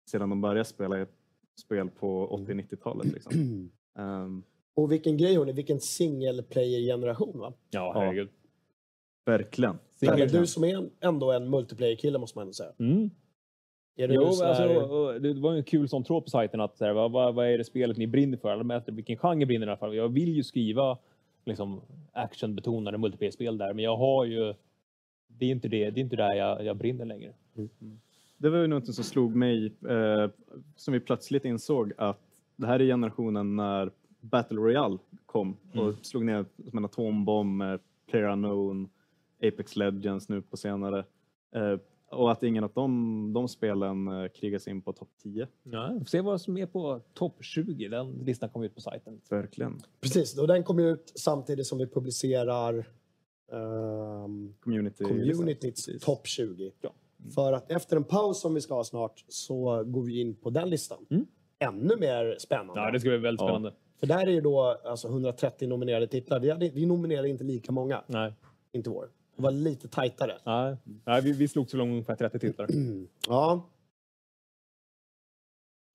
sedan 0.06 0.30
de 0.30 0.40
började 0.40 0.64
spela 0.64 0.98
ett 0.98 1.17
spel 1.58 1.90
på 1.90 2.28
80-90-talet. 2.48 3.12
Liksom. 3.12 3.70
Ehm, 3.98 4.42
Och 4.74 4.92
vilken 4.92 5.16
grej 5.16 5.36
hörni, 5.36 5.52
vilken 5.52 5.80
single 5.80 6.42
player-generation 6.42 7.38
va? 7.38 7.52
Ja, 7.70 7.92
herregud. 7.96 8.28
verkligen. 9.26 9.78
Pelle, 10.00 10.26
du 10.26 10.46
som 10.46 10.64
är 10.64 10.88
ändå 11.00 11.32
en 11.32 11.50
multiplayer-kille 11.50 12.18
måste 12.18 12.38
man 12.38 12.42
ändå 12.42 12.52
säga. 12.52 12.72
Mm. 12.78 13.10
Är 13.96 14.08
du 14.08 14.14
Jo, 14.14 14.32
så 14.32 14.44
alltså, 14.44 14.62
här- 14.62 14.92
och 14.92 15.20
det 15.20 15.34
var 15.34 15.52
ju 15.52 15.58
en 15.58 15.64
kul 15.64 15.88
sån 15.88 16.04
tråd 16.04 16.24
på 16.24 16.30
sajten 16.30 16.60
att 16.60 16.76
så 16.78 16.84
här, 16.84 16.92
vad, 16.92 17.12
vad, 17.12 17.34
vad 17.34 17.46
är 17.46 17.58
det 17.58 17.64
spelet 17.64 17.96
ni 17.96 18.06
brinner 18.06 18.36
för? 18.38 18.52
Eller 18.52 18.64
mäter 18.64 18.92
vilken 18.92 19.16
genre 19.16 19.46
brinner 19.46 19.66
ni 19.66 19.70
i 19.70 19.72
alla 19.72 19.76
fall? 19.78 19.94
Jag 19.96 20.08
vill 20.08 20.36
ju 20.36 20.42
skriva 20.44 20.98
liksom, 21.44 21.80
actionbetonade 22.12 22.98
multiplayer-spel 22.98 23.58
där, 23.58 23.72
men 23.74 23.84
jag 23.84 23.96
har 23.96 24.24
ju... 24.24 24.54
Det 25.26 25.46
är 25.46 25.50
inte 25.50 25.68
det, 25.68 25.90
det 25.90 26.00
är 26.00 26.02
inte 26.02 26.16
där 26.16 26.34
jag, 26.34 26.64
jag 26.64 26.76
brinner 26.76 27.04
längre. 27.04 27.32
Det 28.38 28.50
var 28.50 28.58
ju 28.58 28.66
något 28.66 28.94
som 28.94 29.04
slog 29.04 29.34
mig, 29.36 29.66
eh, 29.88 30.30
som 30.76 30.94
vi 30.94 31.00
plötsligt 31.00 31.44
insåg 31.44 31.92
att 31.98 32.20
det 32.56 32.66
här 32.66 32.80
är 32.80 32.84
generationen 32.86 33.56
när 33.56 33.90
Battle 34.20 34.56
Royale 34.58 34.98
kom 35.26 35.56
och 35.72 35.82
Mm. 35.84 35.96
slog 36.02 36.24
ner 36.24 36.44
som 36.68 36.78
en 36.78 36.84
atombomb 36.84 37.56
med 37.56 37.80
Player 38.10 38.28
Unknown, 38.32 38.88
Apex 39.42 39.76
Legends 39.76 40.28
nu 40.28 40.42
på 40.42 40.56
senare. 40.56 41.04
Eh, 41.54 41.78
och 42.10 42.32
att 42.32 42.42
ingen 42.42 42.64
av 42.64 42.70
de, 42.74 43.32
de 43.32 43.48
spelen 43.48 44.08
eh, 44.08 44.28
krigas 44.28 44.68
in 44.68 44.82
på 44.82 44.92
topp 44.92 45.08
10. 45.22 45.46
Ja, 45.62 45.90
vi 45.92 45.98
får 45.98 46.04
se 46.06 46.20
vad 46.20 46.40
som 46.40 46.56
är 46.58 46.66
på 46.66 47.00
topp 47.14 47.36
20. 47.40 47.88
Den 47.88 48.12
listan 48.12 48.48
kommer 48.48 48.66
ut 48.66 48.74
på 48.74 48.80
sajten. 48.80 49.20
Verkligen. 49.30 49.80
Precis, 50.00 50.38
och 50.38 50.46
den 50.46 50.62
kommer 50.64 50.82
ju 50.82 50.88
ut 50.90 51.12
samtidigt 51.14 51.66
som 51.66 51.78
vi 51.78 51.86
publicerar 51.86 52.84
ehm, 53.52 54.54
Community. 54.60 55.04
communityts 55.04 55.88
topp 56.00 56.26
20. 56.26 56.72
För 57.34 57.52
att 57.52 57.70
efter 57.70 57.96
en 57.96 58.04
paus 58.04 58.40
som 58.40 58.54
vi 58.54 58.60
ska 58.60 58.74
ha 58.74 58.84
snart 58.84 59.24
så 59.28 59.84
går 59.84 60.02
vi 60.02 60.20
in 60.20 60.34
på 60.34 60.50
den 60.50 60.70
listan. 60.70 61.06
Ännu 61.58 61.96
mer 61.96 62.36
spännande. 62.38 62.80
Ja, 62.80 62.90
det 62.90 63.00
ska 63.00 63.08
bli 63.08 63.18
väldigt 63.18 63.40
Ja. 63.40 63.46
spännande. 63.46 63.74
För 64.00 64.06
där 64.06 64.26
är 64.26 64.30
ju 64.30 64.40
då 64.40 64.62
alltså 64.84 65.08
130 65.08 65.68
nominerade 65.68 66.06
titlar. 66.06 66.40
Vi, 66.40 66.50
hade, 66.50 66.68
vi 66.68 66.86
nominerade 66.86 67.28
inte 67.28 67.44
lika 67.44 67.72
många. 67.72 68.04
Nej. 68.06 68.32
Inte 68.72 68.90
vår. 68.90 69.10
Det 69.36 69.42
var 69.42 69.50
lite 69.50 69.88
tajtare. 69.88 70.38
Nej, 70.46 70.76
Nej 71.04 71.22
vi, 71.22 71.32
vi 71.32 71.48
slog 71.48 71.70
så 71.70 71.76
långt 71.76 71.90
ungefär 71.90 72.16
30 72.16 72.38
titlar. 72.38 72.68
Ja. 73.28 73.62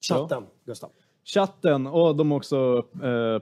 Chatten, 0.10 0.44
Gustav. 0.66 0.92
Chatten, 1.24 1.88
och 1.88 2.16
de 2.16 2.32
har 2.32 2.38
också 2.38 2.86
eh, 3.04 3.42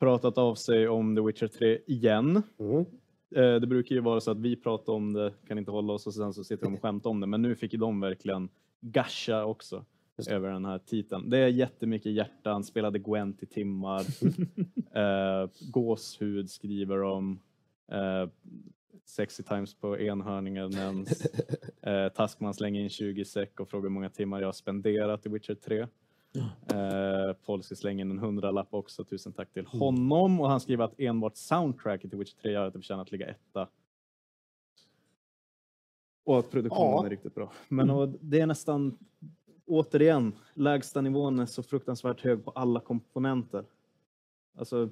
pratat 0.00 0.38
av 0.38 0.54
sig 0.54 0.88
om 0.88 1.16
The 1.16 1.22
Witcher 1.22 1.46
3 1.46 1.78
igen. 1.86 2.42
Mm. 2.58 2.84
Eh, 3.34 3.54
det 3.54 3.66
brukar 3.66 3.94
ju 3.94 4.00
vara 4.00 4.20
så 4.20 4.30
att 4.30 4.40
vi 4.40 4.56
pratar 4.56 4.92
om 4.92 5.12
det, 5.12 5.32
kan 5.48 5.58
inte 5.58 5.70
hålla 5.70 5.92
oss 5.92 6.06
och 6.06 6.14
sen 6.14 6.34
så 6.34 6.44
sitter 6.44 6.64
de 6.64 6.74
och 6.74 6.82
skämtar 6.82 7.10
om 7.10 7.20
det. 7.20 7.26
Men 7.26 7.42
nu 7.42 7.54
fick 7.54 7.72
ju 7.72 7.78
de 7.78 8.00
verkligen 8.00 8.48
gasha 8.80 9.44
också 9.44 9.84
över 10.30 10.50
den 10.50 10.64
här 10.64 10.78
titeln. 10.78 11.30
Det 11.30 11.38
är 11.38 11.48
jättemycket 11.48 12.12
hjärtan, 12.12 12.64
spelade 12.64 12.98
Gwent 12.98 13.42
i 13.42 13.46
timmar. 13.46 14.00
eh, 14.94 15.50
gåshud 15.72 16.50
skriver 16.50 16.98
de. 16.98 17.40
Eh, 17.92 18.28
Sexy 19.06 19.42
times 19.42 19.74
på 19.74 19.98
enhörningar 19.98 20.68
nämns. 20.68 21.26
Eh, 21.86 22.08
Taskman 22.08 22.54
slänger 22.54 22.80
in 22.80 22.88
20 22.88 23.24
säck 23.24 23.60
och 23.60 23.68
frågar 23.68 23.82
hur 23.82 23.94
många 23.94 24.10
timmar 24.10 24.40
jag 24.40 24.48
har 24.48 24.52
spenderat 24.52 25.26
i 25.26 25.28
Witcher 25.28 25.54
3. 25.54 25.86
Eh, 26.36 27.32
Polsky 27.46 27.74
slänger 27.74 28.04
in 28.04 28.10
en 28.10 28.18
hundralapp 28.18 28.68
också. 28.74 29.04
Tusen 29.04 29.32
tack 29.32 29.52
till 29.52 29.66
honom. 29.66 30.40
Och 30.40 30.48
han 30.48 30.60
skriver 30.60 30.84
att 30.84 31.00
enbart 31.00 31.36
soundtracket 31.36 32.12
i 32.12 32.16
Witcher 32.16 32.36
3 32.42 32.52
gör 32.52 32.66
att 32.66 32.72
det 32.72 32.78
förtjänar 32.78 33.02
att 33.02 33.12
ligga 33.12 33.26
etta. 33.26 33.68
Och 36.24 36.38
att 36.38 36.50
produktionen 36.50 36.90
Ja. 36.90 37.06
är 37.06 37.10
riktigt 37.10 37.34
bra. 37.34 37.52
Men 37.68 37.90
och 37.90 38.08
det 38.08 38.40
är 38.40 38.46
nästan, 38.46 38.98
återigen, 39.66 40.32
lägsta 40.54 41.00
nivån 41.00 41.38
är 41.38 41.46
så 41.46 41.62
fruktansvärt 41.62 42.20
hög 42.20 42.44
på 42.44 42.50
alla 42.50 42.80
komponenter. 42.80 43.64
Alltså, 44.58 44.88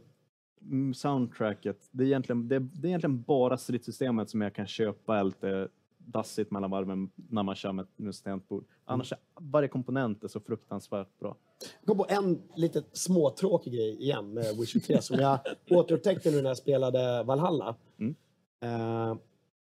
mm, 0.62 0.94
soundtracket, 0.94 1.88
det 1.90 2.04
är, 2.04 2.06
egentligen, 2.06 2.48
det, 2.48 2.56
är, 2.56 2.60
det 2.60 2.86
är 2.86 2.88
egentligen 2.88 3.22
bara 3.22 3.56
stridssystemet 3.56 4.30
som 4.30 4.40
jag 4.40 4.54
kan 4.54 4.66
köpa 4.66 5.22
lite 5.22 5.68
dassigt 6.06 6.50
mellan 6.50 6.70
varven 6.70 7.10
när 7.14 7.42
man 7.42 7.54
kör 7.54 7.72
med 7.72 7.82
ett 7.82 7.98
mus 7.98 8.22
tangentbord. 8.22 8.64
Annars 8.84 9.12
är 9.12 9.18
varje 9.40 9.68
komponent 9.68 10.24
är 10.24 10.28
så 10.28 10.40
fruktansvärt 10.40 11.18
bra. 11.18 11.36
Jag 11.80 11.86
kom 11.86 11.96
på 11.96 12.06
en 12.08 12.42
lite 12.56 12.82
småtråkig 12.92 13.72
grej 13.72 14.02
igen 14.02 14.34
med 14.34 14.56
Witcher 14.56 14.80
3 14.80 15.02
som 15.02 15.18
jag 15.18 15.38
återupptäckte 15.70 16.30
nu 16.30 16.42
när 16.42 16.50
jag 16.50 16.56
spelade 16.56 17.22
Valhalla. 17.22 17.76
Mm. 17.98 18.14
Eh, 18.62 19.16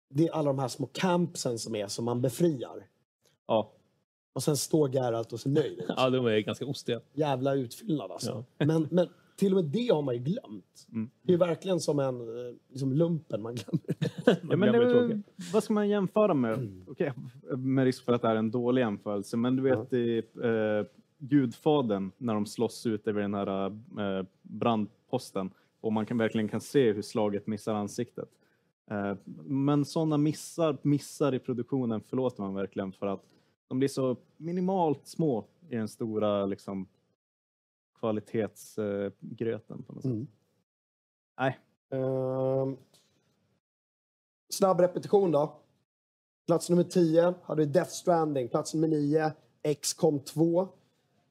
det 0.10 0.28
är 0.28 0.32
alla 0.32 0.48
de 0.48 0.60
här 0.60 0.68
små 0.68 0.90
campsen 0.94 1.60
som 1.60 1.76
är 1.76 1.88
som 1.88 2.06
man 2.06 2.22
befriar. 2.22 2.88
Ja, 3.48 3.74
Och 4.34 4.44
sen 4.44 4.58
står 4.58 4.90
Geralt 4.90 5.34
och 5.34 5.40
ser 5.40 5.50
nöjd 5.50 5.80
ut. 5.80 5.86
Ja, 5.98 6.10
de 6.10 6.26
är 6.26 6.40
ganska 6.40 6.66
ostiga. 6.66 7.02
Jävla 7.14 7.54
utfyllnad 7.54 8.12
alltså. 8.12 8.46
Men, 8.58 8.88
men 8.92 9.10
till 9.40 9.54
och 9.54 9.64
med 9.64 9.72
det 9.72 9.94
har 9.94 10.02
man 10.02 10.16
ju 10.16 10.22
glömt. 10.22 10.88
Mm. 10.92 11.10
Det 11.22 11.34
är 11.34 11.38
verkligen 11.38 11.80
som 11.80 12.00
en 12.00 12.22
eh, 12.22 12.56
liksom 12.70 12.94
lumpen 12.94 13.42
man 13.42 13.56
glömmer. 13.56 13.82
Ja, 14.50 14.58
men 14.58 14.72
glömmer 14.72 15.08
det, 15.08 15.22
vad 15.54 15.64
ska 15.64 15.74
man 15.74 15.90
jämföra 15.90 16.34
med? 16.34 16.84
Okej, 16.88 17.14
med 17.58 17.86
risk 17.86 18.06
för 18.06 18.14
att 18.14 18.22
det 18.22 18.28
är 18.28 18.36
en 18.36 18.52
dålig 18.52 18.82
jämförelse, 18.82 19.38
men 19.38 19.56
du 19.56 19.64
vet 19.64 19.94
i 19.94 20.18
eh, 20.18 20.88
Gudfadern 21.18 22.12
när 22.18 22.34
de 22.34 22.46
slåss 22.46 22.86
ut 22.86 23.08
över 23.08 23.22
den 23.22 23.34
här 23.34 23.66
eh, 23.68 24.26
brandposten 24.42 25.52
och 25.82 25.94
man 25.94 26.06
kan 26.06 26.18
verkligen 26.18 26.50
kan 26.50 26.62
se 26.62 26.92
hur 26.92 27.02
slaget 27.02 27.48
missar 27.48 27.74
ansiktet. 27.74 28.30
Eh, 28.92 29.16
men 29.46 29.86
sådana 29.86 30.18
missar, 30.18 30.78
missar 30.82 31.34
i 31.36 31.40
produktionen 31.40 32.02
förlåter 32.02 32.42
man 32.42 32.54
verkligen 32.54 32.92
för 32.92 33.08
att 33.08 33.24
de 33.68 33.80
blir 33.80 33.90
så 33.90 34.18
minimalt 34.38 35.08
små 35.08 35.46
i 35.70 35.76
den 35.76 35.88
stora 35.88 36.46
liksom, 36.46 36.88
kvalitetsgröten 38.00 39.84
på 39.84 39.94
något 39.94 40.02
sätt. 40.02 40.12
Mm. 40.12 40.28
Nej, 41.40 41.60
Ehm, 41.92 42.78
snabb 44.50 44.80
repetition 44.80 45.32
då. 45.32 45.56
Plats 46.48 46.70
nummer 46.70 46.84
10 46.84 47.34
hade 47.44 47.62
vi 47.62 47.72
Death 47.72 47.92
Stranding. 47.92 48.48
Plats 48.50 48.74
nummer 48.74 48.88
9 48.88 49.32
XCOM 49.82 50.20
2. 50.20 50.68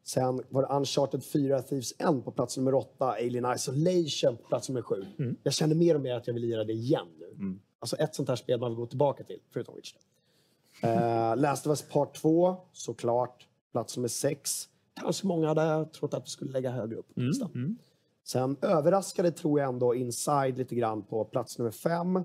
Sen 0.02 0.42
var 0.48 0.62
det 0.62 0.68
Uncharted 0.74 1.24
4 1.24 1.62
Thieves 1.62 1.92
End 1.98 2.24
på 2.24 2.30
plats 2.30 2.56
nummer 2.56 2.74
8, 2.74 3.06
Alien 3.12 3.52
Isolation 3.54 4.36
på 4.36 4.48
plats 4.48 4.68
nummer 4.68 4.82
7. 4.82 5.06
Jag 5.42 5.52
känner 5.52 5.74
mer 5.74 5.94
och 5.94 6.00
mer 6.00 6.14
att 6.14 6.26
jag 6.26 6.34
vill 6.34 6.42
lira 6.42 6.64
det 6.64 6.72
igen 6.72 7.06
nu. 7.18 7.36
Alltså 7.78 7.96
ett 7.96 8.14
sånt 8.14 8.28
här 8.28 8.36
spel 8.36 8.60
man 8.60 8.70
vill 8.70 8.76
gå 8.76 8.86
tillbaka 8.86 9.24
till, 9.24 9.40
förutom 9.50 9.74
Witcher. 9.74 9.98
Uh, 10.84 11.36
Last 11.36 11.66
of 11.66 11.70
Us 11.70 11.82
Part 11.82 12.14
2, 12.14 12.56
såklart. 12.72 13.48
Plats 13.72 13.96
nummer 13.96 14.08
6. 14.08 14.68
Kanske 15.00 15.26
många 15.26 15.48
hade 15.48 15.84
trott 15.84 16.14
att 16.14 16.24
vi 16.24 16.30
skulle 16.30 16.50
lägga 16.52 16.70
högre 16.70 16.96
upp 16.96 17.14
på 17.14 17.20
listan. 17.20 17.50
Sen 18.24 18.56
överraskade 18.62 19.30
tror 19.30 19.60
jag 19.60 19.68
ändå 19.68 19.94
Inside 19.94 20.58
lite 20.58 20.74
grann 20.74 21.02
på 21.02 21.24
plats 21.24 21.58
nummer 21.58 21.70
5. 21.70 22.24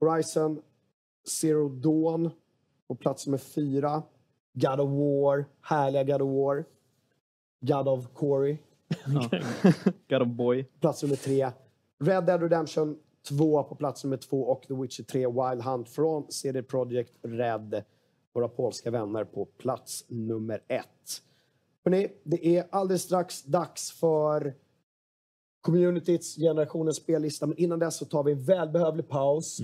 Horizon 0.00 0.62
Zero 1.28 1.68
Dawn 1.68 2.30
på 2.88 2.94
plats 2.94 3.26
nummer 3.26 3.38
4. 3.38 4.02
God 4.52 4.80
of 4.80 4.90
War, 4.90 5.44
härliga 5.60 6.04
God 6.04 6.22
of 6.22 6.34
War. 6.36 6.64
God 7.60 7.88
of 7.88 8.08
Corey, 8.14 8.58
God 10.08 10.22
of 10.22 10.28
Boy. 10.28 10.64
plats 10.80 11.02
nummer 11.02 11.16
3. 11.16 11.50
Red 12.00 12.26
Dead 12.26 12.42
Redemption 12.42 12.98
2 13.28 13.62
på 13.62 13.74
plats 13.74 14.04
nummer 14.04 14.16
2 14.16 14.42
och 14.42 14.62
The 14.68 14.74
Witcher 14.74 15.02
3 15.02 15.26
Wild 15.26 15.62
Hunt 15.62 15.88
från 15.88 16.30
CD 16.30 16.62
Projekt 16.62 17.18
Red. 17.22 17.84
Våra 18.32 18.48
polska 18.48 18.90
vänner 18.90 19.24
på 19.24 19.44
plats 19.44 20.04
nummer 20.08 20.62
1. 20.68 20.86
Hörrni, 21.84 22.08
det 22.24 22.46
är 22.56 22.64
alldeles 22.70 23.02
strax 23.02 23.42
dags 23.42 23.92
för 23.92 24.54
communityts 25.60 26.36
generationens 26.36 26.96
spellista. 26.96 27.46
Men 27.46 27.56
innan 27.56 27.78
dess 27.78 27.96
så 27.96 28.04
tar 28.04 28.24
vi 28.24 28.32
en 28.32 28.42
välbehövlig 28.42 29.08
paus. 29.08 29.60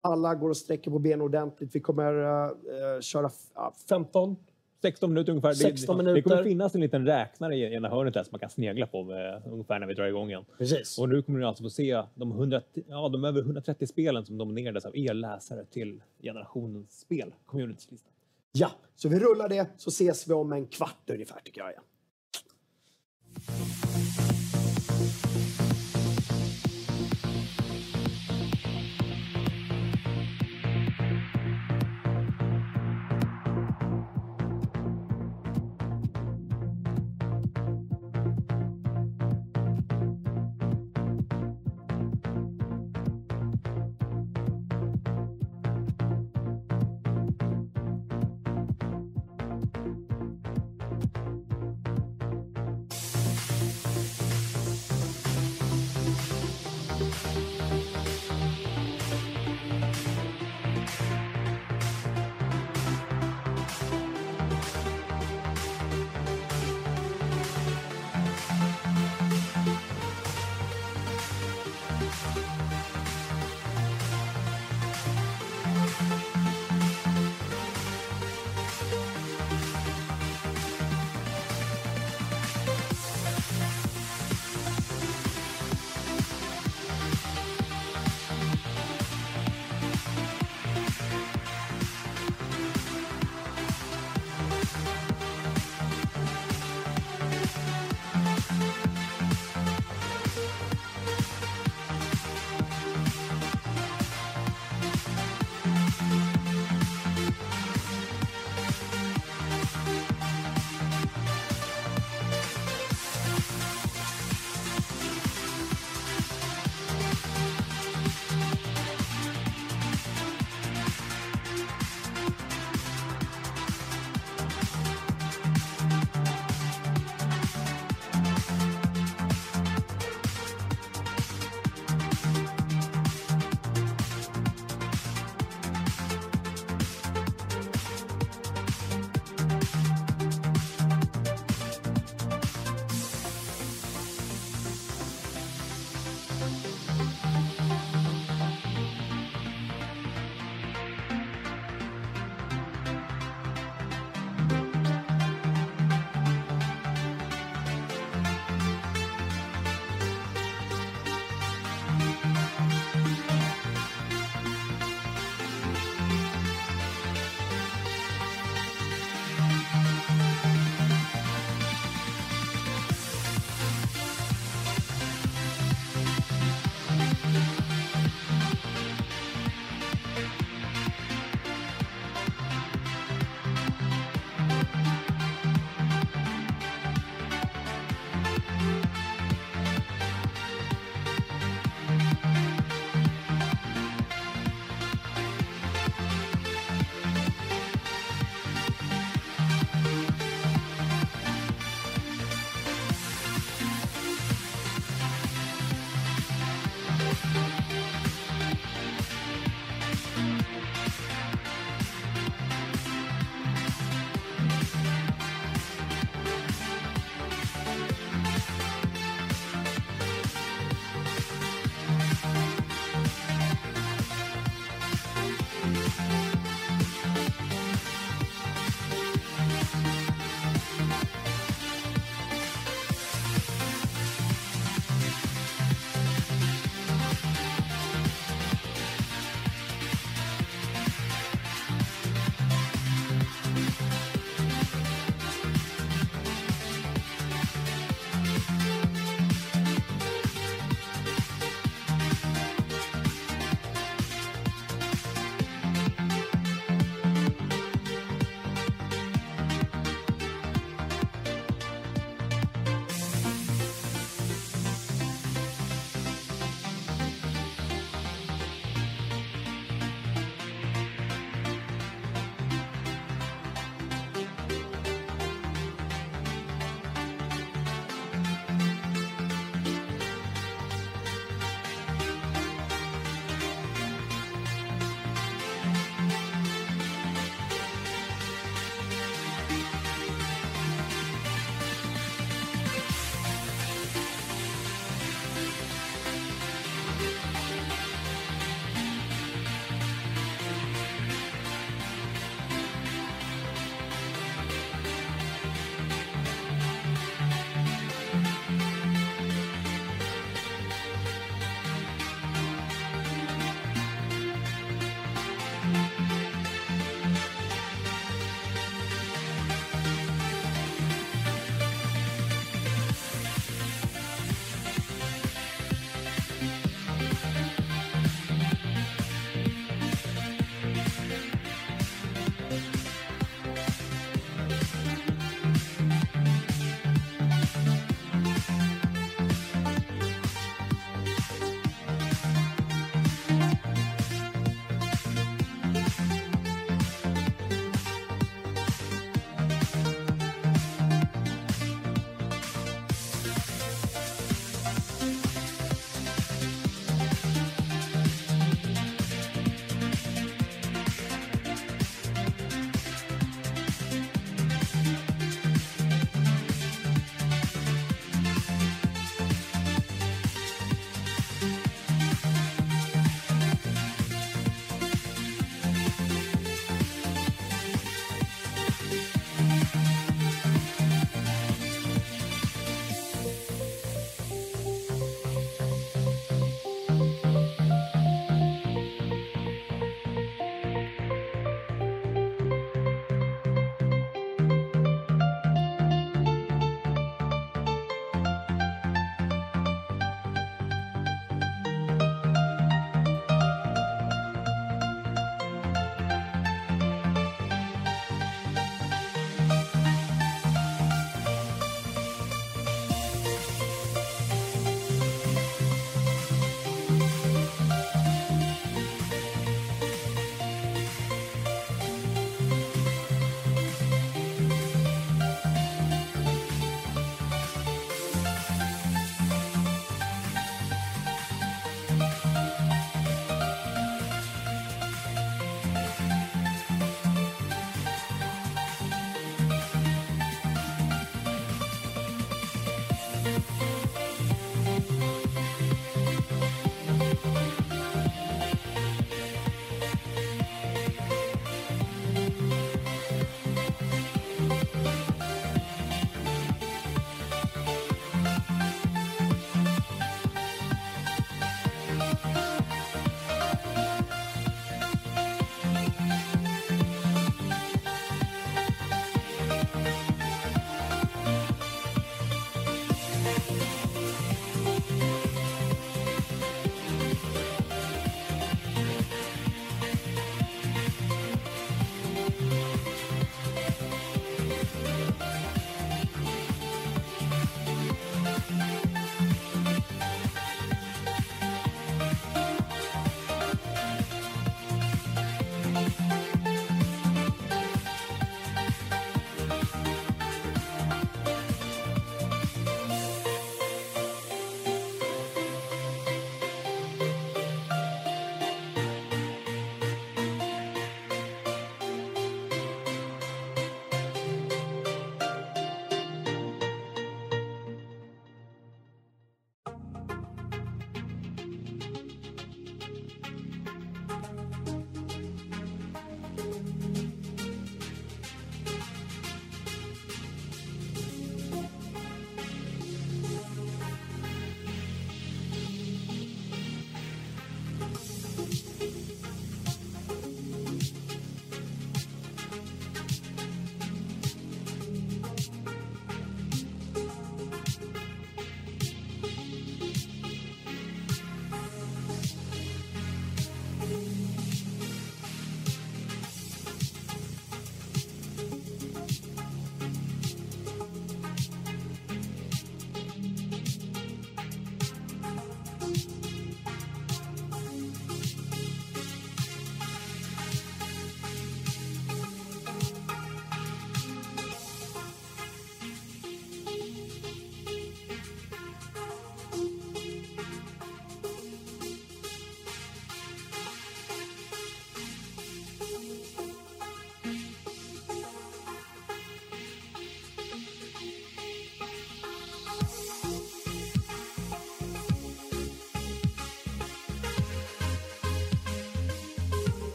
Alla 0.00 0.34
går 0.34 0.48
och 0.50 0.56
sträcker 0.56 0.90
på 0.90 0.98
benen 0.98 1.20
ordentligt. 1.20 1.74
Vi 1.74 1.80
kommer 1.80 2.14
uh, 2.14 3.00
köra 3.00 3.26
f- 3.26 3.50
ja, 3.54 3.74
15 3.88 4.36
16 4.82 5.10
minuter 5.10 5.32
ungefär. 5.32 5.52
16 5.52 5.96
det, 5.96 6.02
minuter. 6.02 6.14
Det 6.14 6.22
kommer 6.22 6.44
finnas 6.44 6.74
en 6.74 6.80
liten 6.80 7.06
räknare 7.06 7.56
i 7.56 7.74
ena 7.74 7.88
hörnet 7.88 8.14
där 8.14 8.22
som 8.22 8.28
man 8.32 8.40
kan 8.40 8.50
snegla 8.50 8.86
på 8.86 9.04
med, 9.04 9.42
ungefär 9.46 9.78
när 9.78 9.86
vi 9.86 9.94
drar 9.94 10.06
igång 10.06 10.28
igen. 10.28 10.44
Precis. 10.58 10.98
Och 10.98 11.08
nu 11.08 11.22
kommer 11.22 11.38
ni 11.38 11.44
alltså 11.44 11.62
få 11.62 11.70
se 11.70 12.02
de, 12.14 12.32
100, 12.32 12.60
ja, 12.88 13.08
de 13.08 13.24
över 13.24 13.40
130 13.40 13.86
spelen 13.86 14.26
som 14.26 14.38
nominerades 14.38 14.84
av 14.84 14.96
er 14.96 15.14
läsare 15.14 15.64
till 15.64 16.00
generationens 16.22 17.00
spel, 17.00 17.34
communitylista. 17.46 18.10
Ja, 18.52 18.70
så 18.96 19.08
vi 19.08 19.18
rullar 19.18 19.48
det 19.48 19.66
så 19.76 19.90
ses 19.90 20.28
vi 20.28 20.32
om 20.32 20.52
en 20.52 20.66
kvart 20.66 21.10
ungefär 21.10 21.40
tycker 21.44 21.60
jag. 21.60 21.70
Igen. 21.70 21.82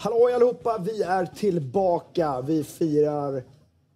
Hallå 0.00 0.30
allihopa, 0.34 0.78
vi 0.84 1.02
är 1.02 1.26
tillbaka. 1.26 2.40
Vi 2.40 2.64
firar 2.64 3.42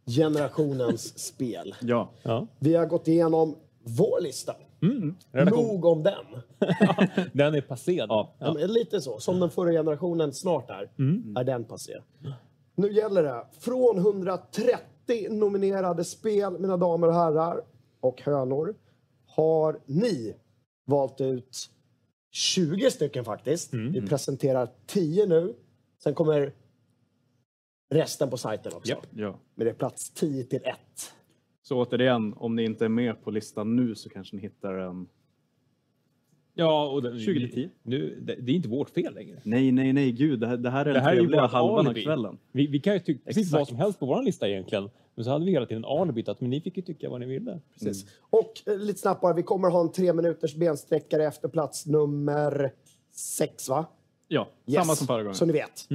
generationens 0.06 1.18
spel. 1.26 1.74
Ja. 1.80 2.10
Ja. 2.22 2.46
Vi 2.58 2.74
har 2.74 2.86
gått 2.86 3.08
igenom 3.08 3.56
vår 3.82 4.20
lista. 4.20 4.54
Redaktion. 5.32 5.64
Nog 5.66 5.84
om 5.84 6.02
den. 6.02 6.24
Den 7.32 7.54
är 7.54 7.60
passerad. 7.60 8.06
Ja. 8.10 8.34
Ja. 8.38 8.52
Lite 8.52 9.00
så. 9.00 9.18
Som 9.20 9.40
den 9.40 9.50
förra 9.50 9.70
generationen 9.70 10.32
snart 10.32 10.70
är, 10.70 10.90
är 11.40 11.44
den 11.44 11.64
passé. 11.64 11.92
Nu 12.74 12.92
gäller 12.92 13.22
det. 13.22 13.46
Från 13.60 13.98
130 13.98 14.82
nominerade 15.30 16.04
spel, 16.04 16.58
mina 16.58 16.76
damer 16.76 17.08
och 17.08 17.14
herrar 17.14 17.60
och 18.00 18.22
hönor, 18.22 18.74
har 19.26 19.80
ni 19.86 20.34
valt 20.86 21.20
ut 21.20 21.56
20 22.30 22.90
stycken 22.90 23.24
faktiskt. 23.24 23.74
Vi 23.74 24.02
presenterar 24.06 24.68
10 24.86 25.26
nu. 25.26 25.54
Sen 26.02 26.14
kommer 26.14 26.52
resten 27.90 28.30
på 28.30 28.36
sajten 28.36 28.72
också. 28.74 28.90
Japp. 28.90 29.06
ja. 29.10 29.38
Men 29.54 29.64
det 29.64 29.70
är 29.70 29.74
plats 29.74 30.10
10 30.10 30.44
till 30.44 30.60
1. 30.64 30.76
Så 31.62 31.78
återigen, 31.78 32.34
om 32.36 32.56
ni 32.56 32.64
inte 32.64 32.84
är 32.84 32.88
med 32.88 33.24
på 33.24 33.30
listan 33.30 33.76
nu 33.76 33.94
så 33.94 34.08
kanske 34.08 34.36
ni 34.36 34.42
hittar 34.42 34.74
en... 34.74 35.08
Ja, 36.54 36.88
och 36.88 37.02
det, 37.02 37.18
20 37.18 37.40
till 37.40 37.52
10. 37.52 37.70
Nu, 37.82 38.20
det, 38.22 38.34
det 38.34 38.52
är 38.52 38.56
inte 38.56 38.68
vårt 38.68 38.90
fel 38.90 39.14
längre. 39.14 39.40
Nej, 39.44 39.72
nej, 39.72 39.92
nej, 39.92 40.12
gud, 40.12 40.40
det 40.40 40.46
här, 40.46 40.56
det 40.56 40.70
här 40.70 40.86
är 40.86 40.94
Det 40.94 41.00
här 41.00 41.16
är 41.16 41.42
vårt 41.42 41.50
halvan 41.50 41.86
av 41.86 41.94
kvällen. 41.94 42.38
Vi, 42.52 42.66
vi 42.66 42.80
kan 42.80 42.94
ju 42.94 43.00
tycka 43.00 43.24
precis 43.24 43.52
vad 43.52 43.68
som 43.68 43.76
helst 43.76 43.98
på 43.98 44.06
vår 44.06 44.22
lista 44.22 44.48
egentligen. 44.48 44.90
Men 45.14 45.24
så 45.24 45.30
hade 45.30 45.44
vi 45.44 45.50
hela 45.50 45.66
tiden 45.66 45.84
alibit 45.84 46.28
att 46.28 46.40
men 46.40 46.50
ni 46.50 46.60
fick 46.60 46.76
ju 46.76 46.82
tycka 46.82 47.10
vad 47.10 47.20
ni 47.20 47.26
ville. 47.26 47.60
Precis. 47.72 48.06
Och 48.20 48.52
eh, 48.66 48.78
lite 48.78 48.98
snabbt 48.98 49.20
bara, 49.20 49.34
vi 49.34 49.42
kommer 49.42 49.70
ha 49.70 49.80
en 49.80 49.92
tre 49.92 50.12
minuters 50.12 50.54
bensträckare 50.54 51.24
efter 51.24 51.48
plats 51.48 51.86
nummer 51.86 52.72
6 53.12 53.68
va? 53.68 53.86
Ja, 54.32 54.48
Yes. 54.66 54.82
samma 54.82 54.96
som 54.96 55.06
förra 55.06 55.22
gången. 55.22 55.34
Så 55.34 55.46
ni 55.46 55.52
vet. 55.52 55.88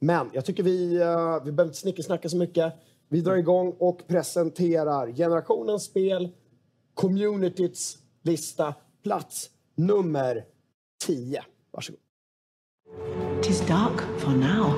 Men 0.00 0.30
jag 0.32 0.44
tycker 0.44 0.62
vi, 0.62 0.94
uh, 0.94 1.44
vi 1.44 1.52
behöver 1.52 1.64
inte 1.64 1.78
snickesnacka 1.78 2.28
så 2.28 2.36
mycket. 2.36 2.74
Vi 3.08 3.20
drar 3.20 3.36
igång 3.36 3.74
och 3.78 4.08
presenterar 4.08 5.12
generationens 5.12 5.84
spel, 5.84 6.28
communityts 6.94 7.98
lista, 8.22 8.74
plats 9.02 9.50
nummer 9.74 10.44
10. 11.06 11.42
Varsågod. 11.72 12.00
Tis 13.42 13.60
dark 13.66 14.00
for 14.18 14.30
now, 14.30 14.74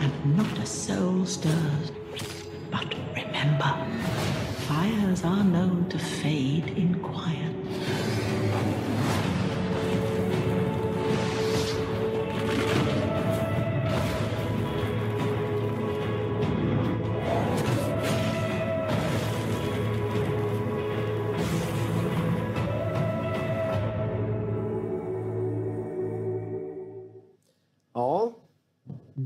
and 0.00 0.36
not 0.36 0.58
a 0.62 0.66
soul 0.66 1.26
stirs. 1.26 1.92
But 2.70 2.94
remember, 3.14 3.74
fires 4.56 5.24
are 5.24 5.42
known 5.42 5.84
to 5.90 5.98
fade 5.98 6.72
in 6.76 6.94
quiet. 7.02 7.47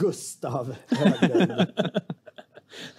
Gustav 0.03 0.75
Höglund. 0.89 1.67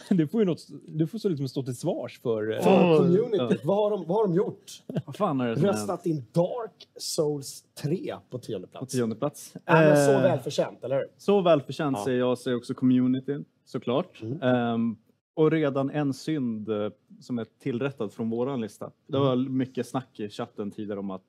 Du 0.09 0.27
får 0.27 0.41
ju 0.41 0.45
något, 0.45 0.67
du 0.87 1.07
får 1.07 1.19
så 1.19 1.29
liksom 1.29 1.47
stå 1.47 1.63
till 1.63 1.75
svars 1.75 2.19
för... 2.21 2.51
eh, 2.57 2.63
För 2.63 2.97
communityt, 2.97 3.65
vad, 3.65 3.77
har 3.77 3.89
de, 3.91 4.05
vad 4.07 4.17
har 4.17 4.27
de 4.27 4.35
gjort? 4.35 4.83
Vad 5.05 5.15
fan 5.15 5.41
är 5.41 5.47
det 5.49 5.55
som? 5.55 5.65
Röstat 5.65 6.05
in 6.05 6.25
Dark 6.31 6.87
Souls 6.99 7.63
3 7.81 8.15
på 8.29 8.39
tionde 8.39 8.67
På 8.67 8.71
plats. 8.71 8.93
tionde 8.93 9.15
plats. 9.15 9.53
Men 9.65 9.95
så 10.05 10.11
Eh, 10.11 10.21
välförtjänt, 10.21 10.83
eller 10.83 10.95
hur? 10.95 11.07
Så 11.17 11.41
välförtjänt 11.41 11.97
Ja. 11.97 12.05
säger 12.05 12.19
jag, 12.19 12.37
säger 12.37 12.57
också 12.57 12.73
communityn 12.73 13.45
såklart. 13.65 14.21
Mm. 14.21 14.41
Ehm, 14.41 14.95
och 15.33 15.51
redan 15.51 15.89
en 15.89 16.13
synd 16.13 16.69
eh, 16.69 16.89
som 17.19 17.39
är 17.39 17.45
tillrättad 17.59 18.13
från 18.13 18.29
våran 18.29 18.61
lista. 18.61 18.91
Det 19.07 19.17
var 19.19 19.33
Mm. 19.33 19.57
mycket 19.57 19.87
snack 19.87 20.19
i 20.19 20.29
chatten 20.29 20.71
tidigare 20.71 20.99
om 20.99 21.11
att 21.11 21.23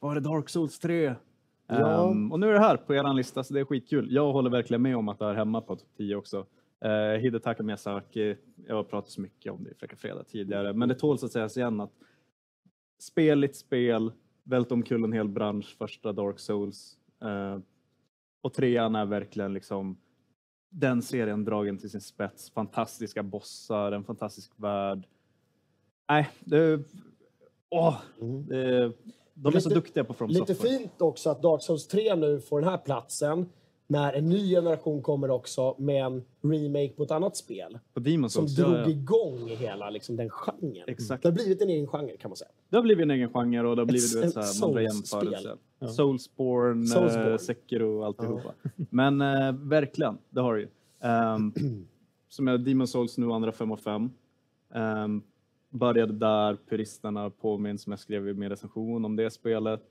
var 0.00 0.16
är 0.16 0.20
Dark 0.20 0.48
Souls 0.48 0.78
3? 0.78 1.14
Ja. 1.66 2.10
Ehm, 2.10 2.32
och 2.32 2.40
nu 2.40 2.48
är 2.48 2.52
det 2.52 2.58
här 2.58 2.76
på 2.76 2.94
eran 2.94 3.16
lista 3.16 3.44
så 3.44 3.54
det 3.54 3.60
är 3.60 3.64
skitkul. 3.64 4.12
Jag 4.12 4.32
håller 4.32 4.50
verkligen 4.50 4.82
med 4.82 4.96
om 4.96 5.08
att 5.08 5.18
det 5.18 5.24
är 5.24 5.34
hemma 5.34 5.60
på 5.60 5.76
topp 5.76 5.88
10 5.96 6.16
också. 6.16 6.46
Uh, 6.84 7.20
Hidetaka 7.20 7.62
Miyazaki, 7.62 8.36
jag 8.66 8.74
har 8.74 8.84
pratat 8.84 9.10
så 9.10 9.20
mycket 9.20 9.52
om 9.52 9.64
det 9.64 9.70
i 9.70 9.74
Fräcka 9.74 9.96
Fredag 9.96 10.24
tidigare, 10.24 10.72
men 10.72 10.88
det 10.88 10.94
tåls 10.94 11.24
att 11.24 11.32
sägas 11.32 11.56
igen 11.56 11.80
att 11.80 11.92
speligt 13.00 13.56
spel, 13.56 14.12
vält 14.42 14.72
omkull 14.72 15.04
en 15.04 15.12
hel 15.12 15.28
bransch, 15.28 15.76
första 15.78 16.12
Dark 16.12 16.38
Souls. 16.38 16.98
Eh, 17.22 17.58
och 18.42 18.54
trean 18.54 18.94
är 18.94 19.06
verkligen 19.06 19.52
liksom 19.52 19.96
den 20.70 21.02
serien 21.02 21.44
dragen 21.44 21.78
till 21.78 21.90
sin 21.90 22.00
spets. 22.00 22.50
Fantastiska 22.50 23.22
bossar, 23.22 23.92
en 23.92 24.04
fantastisk 24.04 24.52
värld. 24.56 25.06
Nej, 26.08 26.30
det... 26.40 26.80
Åh! 27.68 28.00
Det, 28.48 28.92
de 29.42 29.56
är 29.56 29.60
så 29.60 29.68
Lite- 29.68 29.80
duktiga 29.80 30.04
på 30.04 30.14
From 30.14 30.30
Lite 30.30 30.46
Software. 30.54 30.78
fint 30.78 31.02
också 31.02 31.30
att 31.30 31.42
Dark 31.42 31.62
Souls 31.62 31.86
3 31.86 32.14
nu 32.14 32.40
får 32.40 32.60
den 32.60 32.70
här 32.70 32.78
platsen 32.78 33.46
när 33.86 34.12
en 34.12 34.28
ny 34.28 34.50
generation 34.50 35.02
kommer 35.02 35.30
också 35.30 35.74
med 35.78 36.04
en 36.04 36.24
remake 36.42 36.88
på 36.88 37.02
ett 37.02 37.10
annat 37.10 37.36
spel. 37.36 37.78
På 37.94 38.00
Demon's 38.00 38.28
Som 38.28 38.48
Souls. 38.48 38.56
drog 38.56 38.74
ja, 38.74 38.80
ja. 38.80 38.88
igång 38.88 39.48
hela 39.48 39.90
liksom, 39.90 40.16
den 40.16 40.30
genren. 40.30 40.84
Exakt. 40.86 41.22
Det 41.22 41.28
har 41.28 41.34
blivit 41.34 41.62
en 41.62 41.68
egen 41.70 41.86
genre 41.86 42.16
kan 42.16 42.30
man 42.30 42.36
säga. 42.36 42.50
Det 42.70 42.76
har 42.76 42.82
blivit 42.82 43.02
en 43.02 43.10
egen 43.10 43.28
genre 43.32 43.68
och 43.68 43.76
det 43.76 43.82
har 43.82 43.86
blivit 43.86 44.04
ett 44.24 44.32
så 44.32 44.40
här, 44.40 44.60
man 44.60 44.72
drar 44.74 44.88
Souls-spel. 44.88 45.22
jämförelser. 45.32 45.56
Ja. 45.78 45.88
Soulsborne, 45.88 46.86
Soulsborne. 46.86 47.30
eh, 47.30 47.36
Sekiro 47.38 47.98
och 47.98 48.06
alltihopa. 48.06 48.52
Men 48.90 49.20
eh, 49.20 49.52
verkligen, 49.52 50.18
det 50.30 50.40
har 50.40 50.54
det 50.54 50.60
ju. 50.60 50.68
Um, 51.08 51.54
som 52.28 52.48
är 52.48 52.58
Demon 52.58 52.86
Souls 52.86 53.18
nu 53.18 53.32
andra 53.32 53.52
5 53.52 53.72
av 53.72 53.76
5. 53.76 54.10
Um, 54.74 55.22
började 55.72 56.12
där, 56.12 56.58
puristerna 56.68 57.30
påminns 57.30 57.82
som 57.82 57.90
jag 57.90 58.00
skrev 58.00 58.28
i 58.28 58.34
min 58.34 58.48
recension 58.48 59.04
om 59.04 59.16
det 59.16 59.30
spelet. 59.30 59.82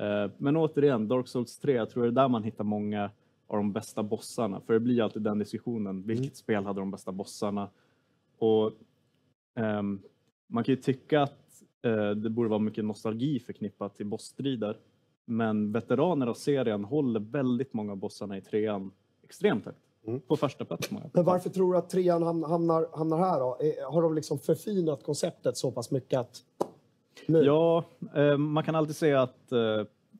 Eh, 0.00 0.30
men 0.38 0.56
återigen, 0.56 1.08
Dark 1.08 1.28
Souls 1.28 1.58
3, 1.58 1.72
jag 1.72 1.90
tror 1.90 2.02
det 2.02 2.08
är 2.08 2.12
där 2.12 2.28
man 2.28 2.42
hittar 2.42 2.64
många 2.64 3.10
av 3.46 3.56
de 3.56 3.72
bästa 3.72 4.02
bossarna. 4.02 4.60
För 4.60 4.72
det 4.72 4.80
blir 4.80 5.02
alltid 5.02 5.22
den 5.22 5.38
diskussionen, 5.38 6.02
vilket 6.02 6.36
spel 6.36 6.64
hade 6.64 6.80
de 6.80 6.90
bästa 6.90 7.12
bossarna? 7.12 7.68
Och 8.38 8.72
ehm, 9.54 10.02
man 10.46 10.64
kan 10.64 10.74
ju 10.74 10.80
tycka 10.80 11.22
att 11.22 11.62
eh, 11.82 12.10
det 12.10 12.30
borde 12.30 12.48
vara 12.48 12.60
mycket 12.60 12.84
nostalgi 12.84 13.40
förknippat 13.40 13.96
till 13.96 14.06
bossstrider. 14.06 14.76
Men 15.24 15.72
veteraner 15.72 16.26
av 16.26 16.34
serien 16.34 16.84
håller 16.84 17.20
väldigt 17.20 17.72
många 17.72 17.92
av 17.92 17.98
bossarna 17.98 18.36
i 18.36 18.40
trean 18.40 18.90
extremt 19.22 19.64
högt. 19.64 19.91
På 20.28 20.36
första 20.36 20.64
plats. 20.64 20.90
Men 20.90 21.24
varför 21.24 21.50
tror 21.50 21.72
du 21.72 21.78
att 21.78 21.90
trean 21.90 22.22
ham- 22.22 22.48
hamnar, 22.48 22.86
hamnar 22.96 23.18
här 23.18 23.40
då? 23.40 23.58
Eh, 23.60 23.92
Har 23.92 24.02
de 24.02 24.14
liksom 24.14 24.38
förfinat 24.38 25.02
konceptet 25.02 25.56
så 25.56 25.70
pass 25.70 25.90
mycket 25.90 26.20
att... 26.20 26.36
Nu. 27.26 27.38
Ja, 27.42 27.84
eh, 28.14 28.36
man 28.36 28.64
kan 28.64 28.74
alltid 28.74 28.96
säga 28.96 29.22
att 29.22 29.52
eh, 29.52 29.58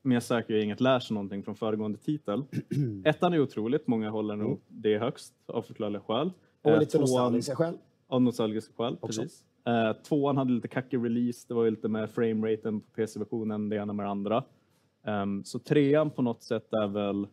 Miyazaki 0.02 0.52
har 0.52 0.60
inget 0.60 0.80
lär 0.80 1.00
sig 1.00 1.14
någonting 1.14 1.42
från 1.42 1.54
föregående 1.56 1.98
titel. 1.98 2.42
Ettan 3.04 3.32
är 3.34 3.40
otroligt, 3.40 3.86
många 3.86 4.10
håller 4.10 4.36
nog 4.36 4.60
det 4.68 4.98
högst 4.98 5.34
av 5.46 5.62
förklarliga 5.62 6.00
skäl. 6.02 6.30
Och 6.62 6.78
lite 6.78 6.98
tvåan- 6.98 7.00
nostalgiska 7.00 7.56
skäl. 7.56 7.74
Av 8.09 8.22
nostalgiska 8.22 8.72
skäl, 8.76 8.96
Också. 9.00 9.20
precis. 9.22 9.44
Tvåan 10.09 10.36
hade 10.36 10.52
lite 10.52 10.68
kackig 10.68 11.04
release, 11.04 11.44
det 11.48 11.54
var 11.54 11.64
ju 11.64 11.70
lite 11.70 11.88
med 11.88 12.10
frameraten 12.10 12.80
på 12.80 12.90
PC-versionen, 12.90 13.68
det 13.68 13.76
ena 13.76 13.92
med 13.92 14.06
det 14.06 14.10
andra. 14.10 14.44
Ehm, 15.06 15.44
så 15.44 15.59
trean 15.59 16.10
på 16.10 16.22
något 16.22 16.42
sätt 16.42 16.72
är 16.72 16.86
väl 16.86 17.26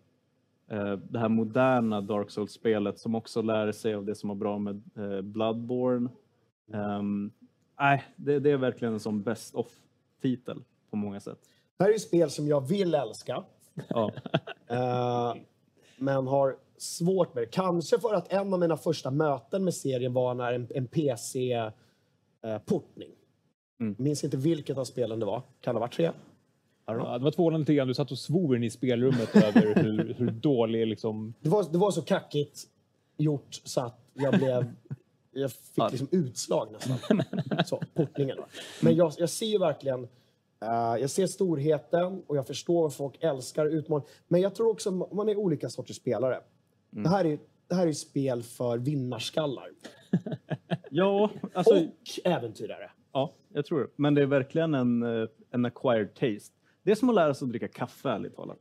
det 1.09 1.19
här 1.19 1.29
moderna 1.29 2.01
Dark 2.01 2.31
Souls-spelet 2.31 2.99
som 2.99 3.15
också 3.15 3.41
lär 3.41 3.71
sig 3.71 3.93
av 3.93 4.05
det 4.05 4.15
som 4.15 4.29
var 4.29 4.35
bra 4.35 4.57
med 4.57 4.81
eh, 4.95 5.21
Bloodborne. 5.21 6.09
Ehm, 6.73 7.31
Nej, 7.79 8.03
det, 8.15 8.39
det 8.39 8.51
är 8.51 8.57
verkligen 8.57 8.93
en 8.93 8.99
sån 8.99 9.23
best 9.23 9.55
of-titel 9.55 10.63
på 10.89 10.97
många 10.97 11.19
sätt. 11.19 11.39
Det 11.77 11.83
här 11.83 11.89
är 11.89 11.93
ju 11.93 11.99
spel 11.99 12.29
som 12.29 12.47
jag 12.47 12.67
vill 12.67 12.95
älska. 12.95 13.43
Ja. 13.89 14.11
Eh, 14.71 15.33
men 15.97 16.27
har 16.27 16.57
svårt 16.77 17.33
med 17.33 17.43
det. 17.43 17.47
Kanske 17.47 17.99
för 17.99 18.13
att 18.13 18.33
en 18.33 18.53
av 18.53 18.59
mina 18.59 18.77
första 18.77 19.11
möten 19.11 19.63
med 19.63 19.73
serien 19.73 20.13
var 20.13 20.33
när 20.33 20.53
en, 20.53 20.67
en 20.75 20.87
PC-portning. 20.87 23.11
Mm. 23.79 23.95
Minns 23.97 24.23
inte 24.23 24.37
vilket 24.37 24.77
av 24.77 24.83
spelen 24.83 25.19
det 25.19 25.25
var. 25.25 25.41
Kan 25.61 25.75
det 25.75 25.79
ha 25.79 25.85
varit 25.85 25.93
tre? 25.93 26.11
Ja, 26.98 27.18
det 27.18 27.24
var 27.24 27.32
tvåan 27.32 27.56
eller 27.56 27.66
trean. 27.66 27.88
Du 27.88 27.94
satt 27.94 28.11
och 28.11 28.18
svor 28.18 28.56
in 28.56 28.64
i 28.64 28.70
spelrummet 28.70 29.36
över 29.36 29.76
hur, 29.84 30.14
hur 30.18 30.32
dålig 30.32 30.88
liksom... 30.88 31.34
Det 31.41 31.49
var, 31.49 31.66
det 31.72 31.78
var 31.78 31.91
så 31.91 32.02
kackigt 32.02 32.64
gjort 33.18 33.61
så 33.64 33.82
att 33.82 33.99
jag 34.14 34.34
blev... 34.34 34.74
Jag 35.32 35.52
fick 35.52 35.91
liksom 35.91 36.07
utslag 36.11 36.68
nästan. 36.72 37.22
Så, 37.66 37.82
portningen. 37.94 38.38
Men 38.82 38.95
jag, 38.95 39.14
jag 39.18 39.30
ser 39.30 39.45
ju 39.45 39.57
verkligen... 39.57 40.03
eh, 40.61 41.02
jag 41.02 41.10
ser 41.10 41.28
storheten 41.28 42.24
och 42.28 42.38
jag 42.38 42.48
förstår 42.48 42.82
vad 42.82 42.94
folk 42.94 43.24
älskar 43.24 43.66
och 43.66 43.72
utmanar. 43.72 44.06
Men 44.28 44.41
jag 44.41 44.56
tror 44.56 44.70
också 44.72 45.03
att 45.03 45.14
man 45.14 45.30
är 45.30 45.36
olika 45.36 45.70
sorters 45.70 45.95
spelare. 45.95 46.40
Det 46.90 47.10
här 47.10 47.26
är 47.26 47.40
det 47.68 47.76
här 47.76 47.88
är 47.88 47.94
spel 47.94 48.44
för 48.44 48.78
vinnarskallar. 48.78 49.70
Ja, 50.91 51.30
alltså, 51.53 51.74
Och 51.76 51.82
äventyrare. 52.24 52.91
ja, 53.14 53.34
jag 53.53 53.66
tror 53.66 53.80
det. 53.80 53.88
Men 53.95 54.14
det 54.16 54.22
är 54.22 54.26
verkligen 54.26 54.74
en, 54.74 55.03
eh, 55.03 55.28
en 55.52 55.66
acquired 55.66 56.14
taste. 56.14 56.56
Det 56.84 56.91
är 56.91 56.95
som 56.95 57.10
att 57.10 57.15
lära 57.15 57.34
sig 57.34 57.45
att 57.45 57.49
dricka 57.49 57.68
kaffe, 57.68 58.10
ärligt 58.10 58.35
talat. 58.35 58.60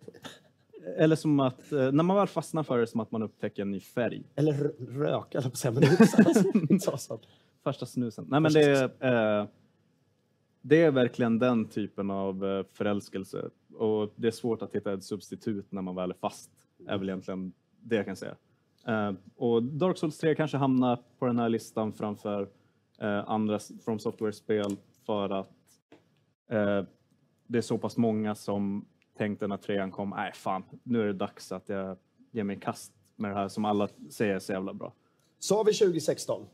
eller 0.97 1.17
som 1.17 1.41
att, 1.41 1.73
eh, 1.73 1.93
när 1.93 2.03
man 2.03 2.17
väl 2.17 2.27
fastnar 2.27 2.63
för 2.63 2.79
det, 2.79 2.87
som 2.87 3.01
att 3.01 3.11
man 3.11 3.23
upptäcker 3.23 3.63
en 3.63 3.71
ny 3.71 3.81
färg. 3.81 4.23
Eller 4.35 4.55
röka, 4.79 5.39
eller 5.39 5.49
på 5.49 5.53
att 5.53 5.59
säga, 5.59 5.73
men 5.73 5.81
det 5.81 5.87
är. 5.87 7.19
Första 7.65 7.87
snusen. 7.87 8.27
Nej, 8.29 8.41
men 8.41 8.53
det 8.53 8.63
är, 9.01 9.41
eh, 9.41 9.47
det 10.63 10.83
är 10.83 10.91
verkligen 10.91 11.39
den 11.39 11.69
typen 11.69 12.11
av 12.11 12.45
eh, 12.47 12.65
förälskelse. 12.73 13.51
Och 13.75 14.13
det 14.17 14.27
är 14.27 14.33
svårt 14.33 14.63
att 14.63 14.75
hitta 14.75 14.93
ett 14.93 15.05
substitut 15.05 15.73
när 15.73 15.83
man 15.83 15.95
väl 15.95 16.11
är 16.11 16.15
fast. 16.15 16.51
är 16.89 16.99
väl 16.99 17.09
egentligen 17.09 17.53
det 17.81 17.97
jag 17.97 18.07
kan 18.07 18.17
säga. 18.17 18.35
Eh, 18.87 19.13
och 19.37 19.63
Dark 19.63 19.99
Souls 19.99 20.19
3 20.19 20.35
kanske 20.35 20.57
hamnar 20.57 21.03
på 21.19 21.27
den 21.27 21.39
här 21.39 21.49
listan 21.49 21.93
framför 21.93 22.49
eh, 23.01 23.31
andra 23.31 23.59
From 23.85 23.99
Software-spel 23.99 24.77
för 25.07 25.31
att 25.31 25.51
eh, 26.51 26.83
det 27.49 27.59
är 27.59 27.63
så 27.63 27.79
pass 27.79 27.97
många 27.97 28.35
som 28.35 28.85
tänkte 29.17 29.47
när 29.47 29.57
trean 29.57 29.91
kom, 29.91 30.11
nej 30.11 30.33
fan, 30.35 30.63
nu 30.83 31.01
är 31.01 31.07
det 31.07 31.13
dags 31.13 31.53
att 31.53 31.69
jag 31.69 31.97
ger 32.33 32.45
mig 32.45 32.57
i 32.57 32.61
kast 32.61 32.93
med 33.17 33.31
det 33.31 33.35
här 33.35 33.49
som 33.49 33.65
alla 33.65 33.89
säger 34.11 34.35
är 34.35 34.39
så 34.39 34.53
jävla 34.53 34.75
bra. 34.75 34.93
Sa 35.39 35.63
vi 35.63 35.73
2016? 35.73 36.47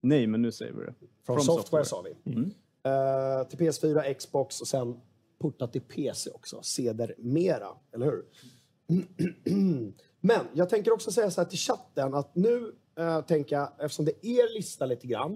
Nej, 0.00 0.26
men 0.26 0.42
nu 0.42 0.52
säger 0.52 0.72
vi 0.72 0.84
det. 0.84 0.94
Från 1.26 1.40
software, 1.40 1.84
sa 1.84 2.02
vi. 2.02 2.32
Mm. 2.32 2.50
Eh, 2.82 3.48
till 3.48 3.58
PS4, 3.58 4.14
Xbox 4.14 4.60
och 4.60 4.68
sen 4.68 5.00
portat 5.38 5.72
till 5.72 5.80
PC 5.80 6.30
också, 6.30 6.62
sedermera. 6.62 7.68
Eller 7.92 8.06
hur? 8.06 8.24
Men 10.20 10.40
jag 10.52 10.68
tänker 10.68 10.92
också 10.92 11.10
säga 11.10 11.30
så 11.30 11.40
här 11.40 11.48
till 11.48 11.58
chatten 11.58 12.14
att 12.14 12.34
nu 12.34 12.72
uh, 13.00 13.20
tänker 13.20 13.56
jag, 13.56 13.68
eftersom 13.78 14.04
det 14.04 14.26
är 14.26 14.44
er 14.44 14.54
lista 14.54 14.86
lite 14.86 15.06
grann. 15.06 15.34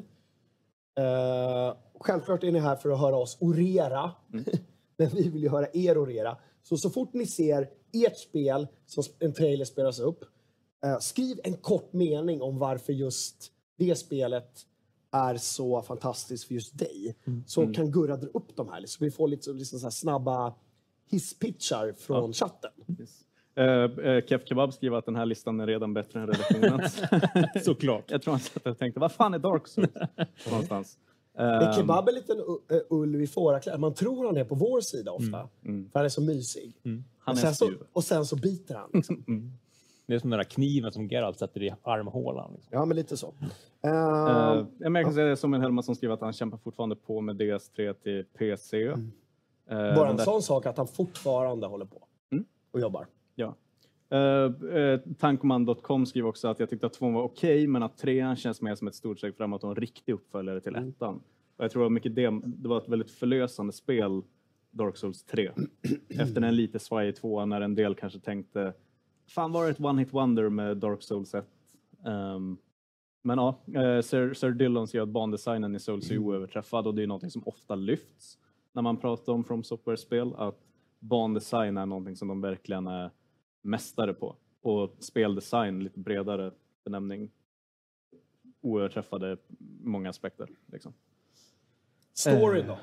eh, 0.98 1.76
självklart 2.00 2.44
är 2.44 2.52
ni 2.52 2.58
här 2.58 2.76
för 2.76 2.90
att 2.90 3.00
höra 3.00 3.16
oss 3.16 3.36
orera. 3.40 4.12
Men 4.98 5.08
vi 5.08 5.28
vill 5.28 5.42
ju 5.42 5.48
höra 5.48 5.66
er 5.72 5.98
orera. 5.98 6.36
Så 6.62 6.76
så 6.76 6.90
fort 6.90 7.12
ni 7.14 7.26
ser 7.26 7.68
ert 8.06 8.18
spel, 8.18 8.66
som 8.86 9.04
en 9.18 9.32
trailer 9.32 9.64
spelas 9.64 10.00
upp, 10.00 10.24
eh, 10.84 10.98
skriv 10.98 11.40
en 11.44 11.56
kort 11.56 11.92
mening 11.92 12.42
om 12.42 12.58
varför 12.58 12.92
just 12.92 13.52
det 13.76 13.94
spelet 13.94 14.50
är 15.12 15.36
så 15.36 15.82
fantastiskt 15.82 16.44
för 16.44 16.54
just 16.54 16.78
dig. 16.78 17.16
Så 17.46 17.60
Mm. 17.62 17.74
kan 17.74 17.90
Gurra 17.90 18.16
dra 18.16 18.26
upp 18.34 18.56
de 18.56 18.68
här. 18.68 18.86
Så 18.86 19.04
vi 19.04 19.10
får 19.10 19.28
lite 19.28 19.50
liksom 19.50 19.78
så 19.78 19.90
snabba 19.90 20.54
hisspitchar 21.10 21.92
från 21.98 22.32
chatten. 22.32 22.70
Uh, 23.58 23.64
uh, 23.64 24.24
Kev 24.26 24.44
Kebab 24.44 24.72
skriver 24.74 24.96
att 24.96 25.06
den 25.06 25.16
här 25.16 25.26
listan 25.26 25.60
är 25.60 25.66
redan 25.66 25.94
bättre 25.94 26.20
än 26.20 26.26
redaktionens. 26.26 27.02
Såklart. 27.64 28.10
Jag 28.10 28.22
tror 28.22 28.32
han 28.32 28.40
satt 28.40 28.66
och 28.66 28.78
tänkte, 28.78 29.00
vad 29.00 29.12
fan 29.12 29.34
är 29.34 29.38
Dark 29.38 29.68
Souls? 29.68 29.90
Någonstans. 30.50 30.98
Men 31.38 31.62
Ehm, 31.62 31.72
Kebab 31.72 32.08
är 32.08 32.12
en 32.12 32.14
liten 32.14 32.38
eh, 32.70 32.78
ulv 32.90 33.22
i 33.22 33.26
fårakläder. 33.26 33.78
Man 33.78 33.94
tror 33.94 34.26
han 34.26 34.36
är 34.36 34.44
på 34.44 34.54
vår 34.54 34.80
sida 34.80 35.12
ofta. 35.12 35.48
mm. 35.64 35.90
För 35.90 35.98
han 35.98 36.04
är 36.04 36.08
så 36.08 36.20
mysig. 36.22 36.72
Mm. 36.84 37.04
Han 37.18 37.32
och, 37.32 37.38
är 37.38 37.42
sen 37.42 37.54
så, 37.54 37.72
och 37.92 38.04
sen 38.04 38.26
så 38.26 38.36
biter 38.36 38.74
han. 38.74 38.90
Liksom. 38.94 39.24
Det 40.06 40.14
är 40.14 40.18
som 40.18 40.30
den 40.30 40.38
där 40.38 40.44
kniven 40.44 40.92
som 40.92 41.08
Geralt 41.08 41.38
sätter 41.38 41.62
i 41.62 41.74
armhålan. 41.82 42.52
Liksom. 42.54 42.68
Ja, 42.72 42.84
men 42.84 42.96
lite 42.96 43.16
så. 43.16 43.26
Uh, 43.86 43.92
Uh, 43.92 44.66
jag 44.78 45.04
kan 45.04 45.14
säga 45.14 45.26
det 45.26 45.36
som 45.36 45.54
en 45.54 45.60
Helma 45.60 45.82
som 45.82 45.94
skriver 45.94 46.14
att 46.14 46.20
han 46.20 46.32
kämpar 46.32 46.58
fortfarande 46.58 46.96
på 46.96 47.20
med 47.20 47.36
DS3 47.36 47.92
till 47.92 48.24
PC. 48.38 48.82
Eh, 48.86 48.96
bara 49.68 50.10
en 50.10 50.16
där- 50.16 50.24
sån 50.24 50.42
sak 50.42 50.66
att 50.66 50.76
han 50.76 50.86
fortfarande 50.86 51.66
håller 51.66 51.84
på 51.84 52.02
Mm. 52.32 52.44
och 52.70 52.80
jobbar. 52.80 53.06
Ja. 53.34 53.54
Uh, 54.12 54.64
uh, 54.64 55.00
Tankoman.com 55.18 56.06
skriver 56.06 56.28
också 56.28 56.48
att 56.48 56.60
jag 56.60 56.70
tyckte 56.70 56.86
att 56.86 56.92
tvåan 56.92 57.12
var 57.12 57.22
okej, 57.22 57.66
men 57.66 57.82
att 57.82 57.98
trean 57.98 58.36
känns 58.36 58.62
mer 58.62 58.74
som 58.74 58.88
ett 58.88 58.94
stort 58.94 59.18
steg 59.18 59.36
framåt 59.36 59.64
och 59.64 59.70
en 59.70 59.76
riktig 59.76 60.12
uppföljare 60.12 60.60
till 60.60 60.76
ettan. 60.76 61.22
Och 61.56 61.64
jag 61.64 61.70
tror 61.70 61.86
att 61.86 61.92
mycket 61.92 62.14
det, 62.14 62.40
det 62.44 62.68
var 62.68 62.78
ett 62.78 62.88
väldigt 62.88 63.10
förlösande 63.10 63.72
spel, 63.72 64.22
Dark 64.70 64.96
Souls 64.96 65.24
3. 65.24 65.50
Efter 66.08 66.42
en 66.42 66.56
lite 66.56 66.78
svajig 66.78 67.16
tvåa 67.16 67.44
när 67.44 67.60
en 67.60 67.74
del 67.74 67.94
kanske 67.94 68.20
tänkte, 68.20 68.72
fan 69.28 69.52
var 69.52 69.64
det 69.64 69.70
ett 69.70 69.80
one 69.80 70.02
hit 70.02 70.12
wonder 70.12 70.48
med 70.48 70.76
Dark 70.76 71.02
Souls 71.02 71.34
1? 71.34 71.46
Um, 72.04 72.58
men 73.22 73.38
ja, 73.38 73.60
eh, 73.66 74.00
Sir, 74.00 74.34
Sir 74.34 74.50
Dillon 74.50 74.88
säger 74.88 75.02
att 75.02 75.08
bandesignen 75.08 75.74
i 75.74 75.80
Souls 75.80 76.10
är 76.10 76.18
oöverträffad 76.18 76.86
och 76.86 76.94
det 76.94 77.02
är 77.02 77.06
någonting 77.06 77.30
som 77.30 77.42
ofta 77.46 77.74
lyfts 77.74 78.38
när 78.72 78.82
man 78.82 78.96
pratar 78.96 79.32
om 79.32 79.44
From 79.44 79.64
Software-spel, 79.64 80.34
att 80.36 80.58
bandesign 80.98 81.76
är 81.76 81.86
någonting 81.86 82.16
som 82.16 82.28
de 82.28 82.40
verkligen 82.40 82.86
är 82.86 83.10
mästare 83.62 84.14
på. 84.14 84.36
Och 84.62 84.96
speldesign, 84.98 85.84
lite 85.84 85.98
bredare 85.98 86.52
benämning, 86.84 87.30
oöverträffade 88.60 89.36
många 89.80 90.10
aspekter. 90.10 90.48
Liksom. 90.66 90.92
Storyn 92.14 92.62
Eh, 92.62 92.66
då? 92.68 92.78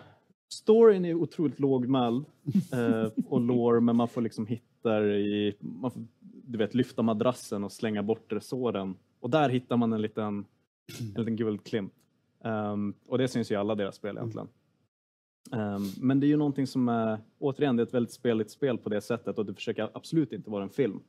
Storyn 0.48 1.06
är 1.06 1.14
otroligt 1.14 1.60
lågmäld 1.60 2.26
eh, 2.74 3.12
och 3.30 3.42
lore, 3.42 3.80
men 3.82 3.96
man 3.96 4.08
får 4.08 4.22
liksom 4.22 4.48
hitta 4.48 5.06
i, 5.06 5.56
man 5.60 5.92
får, 5.92 6.06
du 6.20 6.58
vet, 6.58 6.74
lyfta 6.76 7.02
madrassen 7.02 7.64
och 7.64 7.72
slänga 7.72 8.04
bort 8.04 8.32
resåren. 8.32 8.96
Och 9.20 9.30
där 9.30 9.50
hittar 9.50 9.78
man 9.78 9.94
en 9.94 10.02
liten, 10.02 10.46
en 11.00 11.22
liten 11.22 11.36
guldklimp. 11.36 11.94
Ehm, 12.44 12.94
och 13.08 13.18
det 13.18 13.28
syns 13.28 13.52
ju 13.52 13.56
i 13.56 13.58
alla 13.58 13.76
deras 13.76 13.96
spel 13.96 14.18
egentligen. 14.18 14.48
Ehm, 14.48 14.54
men 16.00 16.20
det 16.20 16.26
är 16.26 16.28
ju 16.30 16.38
någonting 16.38 16.68
som 16.68 16.90
är, 16.90 17.20
återigen, 17.40 17.76
det 17.76 17.82
är 17.82 17.86
ett 17.86 17.94
väldigt 17.94 18.14
speligt 18.14 18.52
spel 18.52 18.78
på 18.78 18.90
det 18.90 19.02
sättet 19.02 19.38
och 19.38 19.46
det 19.46 19.54
försöker 19.54 19.90
absolut 19.94 20.34
inte 20.34 20.50
vara 20.50 20.64
en 20.64 20.70
film. 20.70 21.00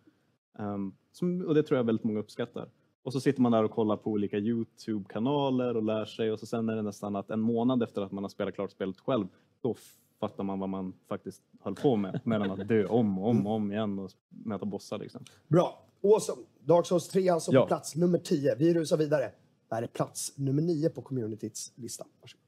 Ehm, 0.59 0.93
som, 1.13 1.45
och 1.47 1.55
det 1.55 1.63
tror 1.63 1.77
jag 1.77 1.85
väldigt 1.85 2.05
många 2.05 2.21
uppskattar. 2.21 2.69
Och 3.03 3.13
så 3.13 3.21
sitter 3.21 3.41
man 3.43 3.53
där 3.53 3.65
och 3.65 3.71
kollar 3.71 3.97
på 3.97 4.11
olika 4.11 4.37
Youtube-kanaler 4.39 5.77
och 5.77 5.83
lär 5.83 6.05
sig 6.05 6.33
och 6.33 6.41
så 6.41 6.47
sen 6.47 6.69
är 6.69 6.77
det 6.77 6.83
nästan 6.83 7.17
att 7.17 7.31
en 7.31 7.41
månad 7.41 7.83
efter 7.83 8.03
att 8.03 8.13
man 8.13 8.25
har 8.25 8.29
spelat 8.29 8.55
klart 8.55 8.71
spelet 8.71 9.01
själv, 9.01 9.27
då 9.61 9.75
fattar 10.21 10.45
man 10.45 10.59
vad 10.59 10.69
man 10.69 10.93
faktiskt 11.09 11.43
höll 11.61 11.75
på 11.75 11.97
med. 11.97 12.21
Medan 12.25 12.51
att 12.51 12.69
dö 12.69 12.87
om 12.87 13.19
och 13.19 13.31
om 13.31 13.47
och 13.47 13.53
om 13.53 13.73
igen 13.73 13.99
och 13.99 14.11
möta 14.29 14.67
bossar 14.67 14.99
liksom. 14.99 15.25
Bra. 15.49 15.83
Awesome. 16.03 16.43
Dark 16.61 16.87
Souls 16.87 17.09
3 17.09 17.29
alltså 17.29 17.53
Ja. 17.53 17.61
på 17.61 17.67
plats 17.67 17.97
nummer 17.97 18.19
10. 18.19 18.55
Vi 18.55 18.75
rusar 18.75 18.97
vidare. 18.97 19.33
Det 19.69 19.75
här 19.75 19.83
är 19.83 19.87
plats 19.87 20.33
nummer 20.39 20.63
9 20.63 20.89
på 20.89 21.03
communityts 21.03 21.73
lista. 21.77 22.05
Varsågod. 22.21 22.46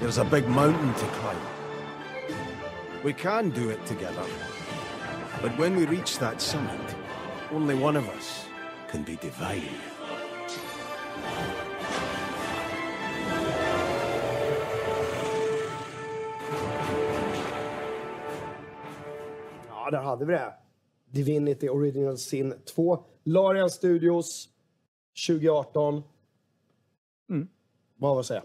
There's 0.00 0.18
a 0.18 0.24
big 0.24 0.48
mountain 0.48 0.94
to 0.94 1.06
climb. 1.06 1.40
We 3.04 3.12
can 3.12 3.50
do 3.50 3.70
it 3.70 3.86
together. 3.86 4.24
But 5.42 5.58
when 5.58 5.76
we 5.76 5.86
reach 5.86 6.18
that 6.18 6.40
summit, 6.40 6.80
only 7.52 7.74
one 7.74 7.96
of 7.96 8.08
us 8.08 8.46
can 8.88 9.02
be 9.02 9.16
divine. 9.16 9.80
Ja, 19.68 19.90
där 19.90 20.02
hade 20.02 20.24
vi 20.24 20.32
det. 20.32 20.54
Divinity 21.10 21.68
Original 21.68 22.18
Sin 22.18 22.54
2. 22.74 23.04
Larian 23.24 23.70
Studios 23.70 24.48
2018. 25.26 26.02
Mm. 27.30 27.48
Vad 27.96 28.10
har 28.10 28.16
vi 28.16 28.20
att 28.20 28.26
säga? 28.26 28.42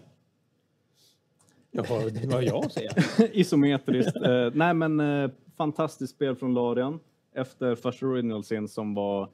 Ja, 1.70 1.84
vad 1.88 2.26
vad 2.32 2.44
jag 2.44 2.70
säger? 2.72 2.92
Isometriskt. 3.38 4.16
Eh, 4.16 4.50
nej 4.54 4.74
men 4.74 5.00
eh, 5.00 5.30
fantastiskt 5.56 6.14
spel 6.14 6.36
från 6.36 6.54
Larian 6.54 7.00
efter 7.34 7.74
första 7.74 8.06
original 8.06 8.42
scen 8.42 8.68
som 8.68 8.94
var 8.94 9.28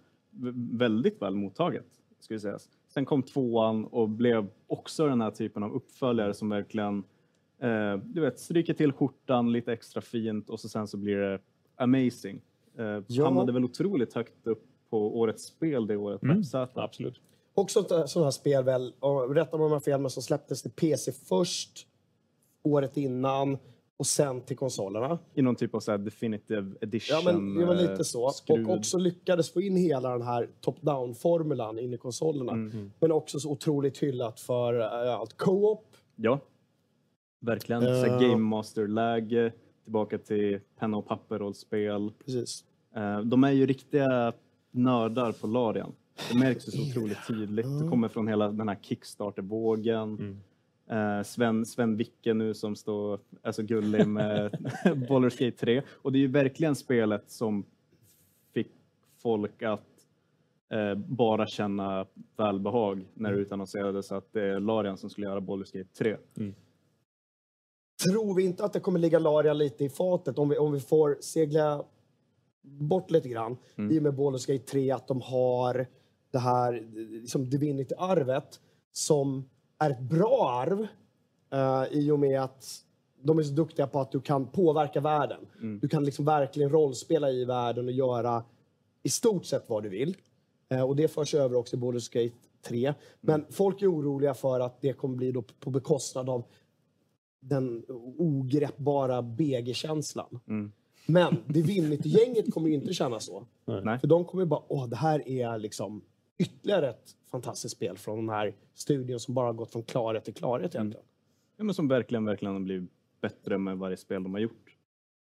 väldigt 0.72 1.22
väl 1.22 1.34
mottaget. 1.34 1.86
Ska 2.20 2.34
vi 2.34 2.40
säga. 2.40 2.58
Sen 2.88 3.04
kom 3.04 3.22
tvåan 3.22 3.84
och 3.84 4.08
blev 4.08 4.46
också 4.66 5.06
den 5.08 5.20
här 5.20 5.30
typen 5.30 5.62
av 5.62 5.74
uppföljare 5.74 6.34
som 6.34 6.48
verkligen 6.48 7.04
eh, 7.60 7.96
du 8.04 8.20
vet, 8.20 8.38
stryker 8.38 8.74
till 8.74 8.92
skjortan 8.92 9.52
lite 9.52 9.72
extra 9.72 10.00
fint 10.00 10.50
och 10.50 10.60
så 10.60 10.68
sen 10.68 10.86
så 10.88 10.96
blir 10.96 11.16
det 11.16 11.38
amazing. 11.76 12.40
Eh, 12.78 13.02
Ja. 13.06 13.24
Hamnade 13.24 13.52
väl 13.52 13.64
otroligt 13.64 14.14
högt 14.14 14.46
upp 14.46 14.64
på 14.90 15.18
årets 15.18 15.44
spel 15.44 15.86
det 15.86 15.96
året 15.96 16.22
Mm, 16.22 16.42
FZ. 16.42 16.54
Absolut. 16.54 17.20
Också 17.54 17.80
ett 17.80 18.08
sånt 18.10 18.24
här 18.24 18.30
spel 18.30 18.64
väl, 18.64 18.92
och 19.00 19.34
rätta 19.34 19.56
mig 19.56 19.64
om 19.64 19.70
jag 19.70 19.76
har 19.76 19.80
fel, 19.80 20.00
men 20.00 20.10
som 20.10 20.22
släpptes 20.22 20.62
till 20.62 20.70
PC 20.70 21.12
först, 21.12 21.86
året 22.66 22.96
innan 22.96 23.58
och 23.96 24.06
sen 24.06 24.40
till 24.40 24.56
konsolerna. 24.56 25.18
I 25.34 25.42
någon 25.42 25.56
typ 25.56 25.74
av 25.74 25.80
så 25.80 25.90
här 25.90 25.98
definitive 25.98 26.74
edition. 26.80 27.16
Ja, 27.24 27.32
men 27.32 27.54
det 27.54 27.64
var 27.66 27.74
eh, 27.74 27.90
lite 27.90 28.04
så. 28.04 28.30
skruv. 28.30 28.68
Och 28.70 28.76
också 28.76 28.98
lyckades 28.98 29.52
få 29.52 29.60
in 29.60 29.76
hela 29.76 30.10
den 30.10 30.22
här 30.22 30.48
top-down-formulan 30.60 31.78
in 31.78 31.94
i 31.94 31.98
konsolerna. 31.98 32.52
Mm. 32.52 32.92
Men 33.00 33.12
också 33.12 33.40
så 33.40 33.50
otroligt 33.50 33.98
hyllat 33.98 34.40
för 34.40 34.80
äh, 34.80 35.14
allt 35.14 35.36
co-op. 35.36 35.96
Ja, 36.16 36.38
verkligen. 37.40 37.86
Eh. 37.86 38.02
Så 38.04 38.06
Game 38.06 38.36
Master-läge, 38.36 39.52
tillbaka 39.84 40.18
till 40.18 40.60
penna 40.78 40.96
och 40.96 41.06
papper-rollspel. 41.06 42.12
Precis. 42.24 42.64
Eh, 42.96 43.20
De 43.20 43.44
är 43.44 43.52
ju 43.52 43.66
riktiga 43.66 44.32
nördar 44.70 45.32
på 45.32 45.46
Larian. 45.46 45.92
Det 46.32 46.38
märks 46.38 46.68
ju 46.68 46.72
så 46.72 46.90
otroligt 46.90 47.26
tydligt. 47.28 47.66
Det 47.82 47.88
kommer 47.88 48.08
från 48.08 48.28
hela 48.28 48.48
den 48.48 48.68
här 48.68 48.78
Kickstarter-vågen. 48.82 50.40
Eh, 50.90 51.22
Sven, 51.22 51.66
Sven 51.66 51.96
Wicke 51.96 52.34
nu 52.34 52.54
som 52.54 52.76
står, 52.76 53.20
är 53.42 53.52
så 53.52 53.62
gullig 53.62 54.08
med 54.08 54.50
Baldur's 54.84 55.44
Gate 55.44 55.56
3. 55.56 55.82
Och 55.88 56.12
det 56.12 56.18
är 56.18 56.20
ju 56.20 56.28
verkligen 56.28 56.76
spelet 56.76 57.30
som 57.30 57.64
fick 58.54 58.70
folk 59.22 59.62
att 59.62 59.80
eh, 60.70 60.94
bara 60.94 61.46
känna 61.46 62.06
välbehag 62.36 63.06
när 63.14 63.32
det 63.32 63.38
utannonserades 63.38 64.12
att 64.12 64.32
det 64.32 64.42
är 64.42 64.60
Larian 64.60 64.98
som 64.98 65.10
skulle 65.10 65.26
göra 65.26 65.40
Baldur's 65.40 65.78
Gate 65.78 65.90
3. 65.98 66.16
Tror 68.04 68.34
vi 68.34 68.44
inte 68.44 68.64
att 68.64 68.72
det 68.72 68.80
kommer 68.80 68.98
ligga 68.98 69.18
Larian 69.18 69.58
lite 69.58 69.84
i 69.84 69.88
fatet 69.88 70.38
om 70.38 70.48
vi, 70.48 70.58
om 70.58 70.72
vi 70.72 70.80
får 70.80 71.16
segla 71.20 71.84
bort 72.62 73.10
lite 73.10 73.28
grann 73.28 73.56
i 73.90 73.98
och 73.98 74.02
med 74.02 74.14
Baldur's 74.14 74.52
Gate 74.52 74.64
3 74.64 74.90
att 74.90 75.08
de 75.08 75.20
har 75.20 75.86
det 76.30 76.38
här 76.38 76.88
liksom 77.20 77.50
Divinity-arvet 77.50 78.60
som 78.92 79.48
är 79.78 79.90
ett 79.90 80.00
bra 80.00 80.50
arv 80.50 80.86
eh, 81.52 81.98
i 81.98 82.10
och 82.10 82.18
med 82.18 82.42
att 82.42 82.82
de 83.22 83.38
är 83.38 83.42
så 83.42 83.52
duktiga 83.52 83.86
på 83.86 84.00
att 84.00 84.12
du 84.12 84.20
kan 84.20 84.46
påverka 84.46 85.00
världen. 85.00 85.46
Du 85.80 85.88
kan 85.88 86.04
liksom 86.04 86.24
verkligen 86.24 86.70
rollspela 86.70 87.30
i 87.30 87.44
världen 87.44 87.84
och 87.86 87.92
göra 87.92 88.44
i 89.02 89.08
stort 89.08 89.44
sett 89.44 89.64
vad 89.68 89.82
du 89.82 89.88
vill. 89.88 90.16
Eh, 90.68 90.82
och 90.82 90.96
det 90.96 91.08
förs 91.08 91.34
över 91.34 91.56
också 91.56 91.76
i 91.76 91.78
Baldur's 91.78 92.12
Gate 92.12 92.36
3. 92.62 92.94
Men 93.20 93.44
folk 93.50 93.82
är 93.82 93.92
oroliga 93.92 94.34
för 94.34 94.60
att 94.60 94.80
det 94.80 94.92
kommer 94.92 95.16
bli 95.16 95.34
på 95.60 95.70
bekostnad 95.70 96.28
av 96.28 96.44
den 97.40 97.84
ogreppbara 98.18 99.22
BG-känslan. 99.22 100.40
Men 101.06 101.36
Divinity-gänget 101.46 102.54
kommer 102.54 102.68
ju 102.68 102.74
inte 102.74 102.92
känna 102.92 103.20
så. 103.20 103.46
Nej. 103.64 103.98
För 103.98 104.06
de 104.06 104.24
kommer 104.24 104.44
bara, 104.44 104.62
åh, 104.68 104.88
det 104.88 104.96
här 104.96 105.28
är 105.28 105.58
liksom 105.58 106.02
ytterligare 106.38 106.88
ett 106.90 107.16
fantastiskt 107.30 107.76
spel 107.76 107.96
från 107.98 108.16
den 108.18 108.28
här 108.28 108.54
studion 108.74 109.20
som 109.20 109.34
bara 109.34 109.46
har 109.46 109.52
gått 109.52 109.72
från 109.72 109.82
klarhet 109.82 110.24
till 110.24 110.34
klarhet 110.34 110.74
egentligen. 110.74 111.06
Ja, 111.56 111.64
men 111.64 111.74
som 111.74 111.88
verkligen, 111.88 112.24
verkligen 112.24 112.54
har 112.54 112.60
blivit 112.60 112.90
bättre 113.20 113.58
med 113.58 113.78
varje 113.78 113.96
spel 113.96 114.22
de 114.22 114.32
har 114.34 114.40
gjort 114.40 114.76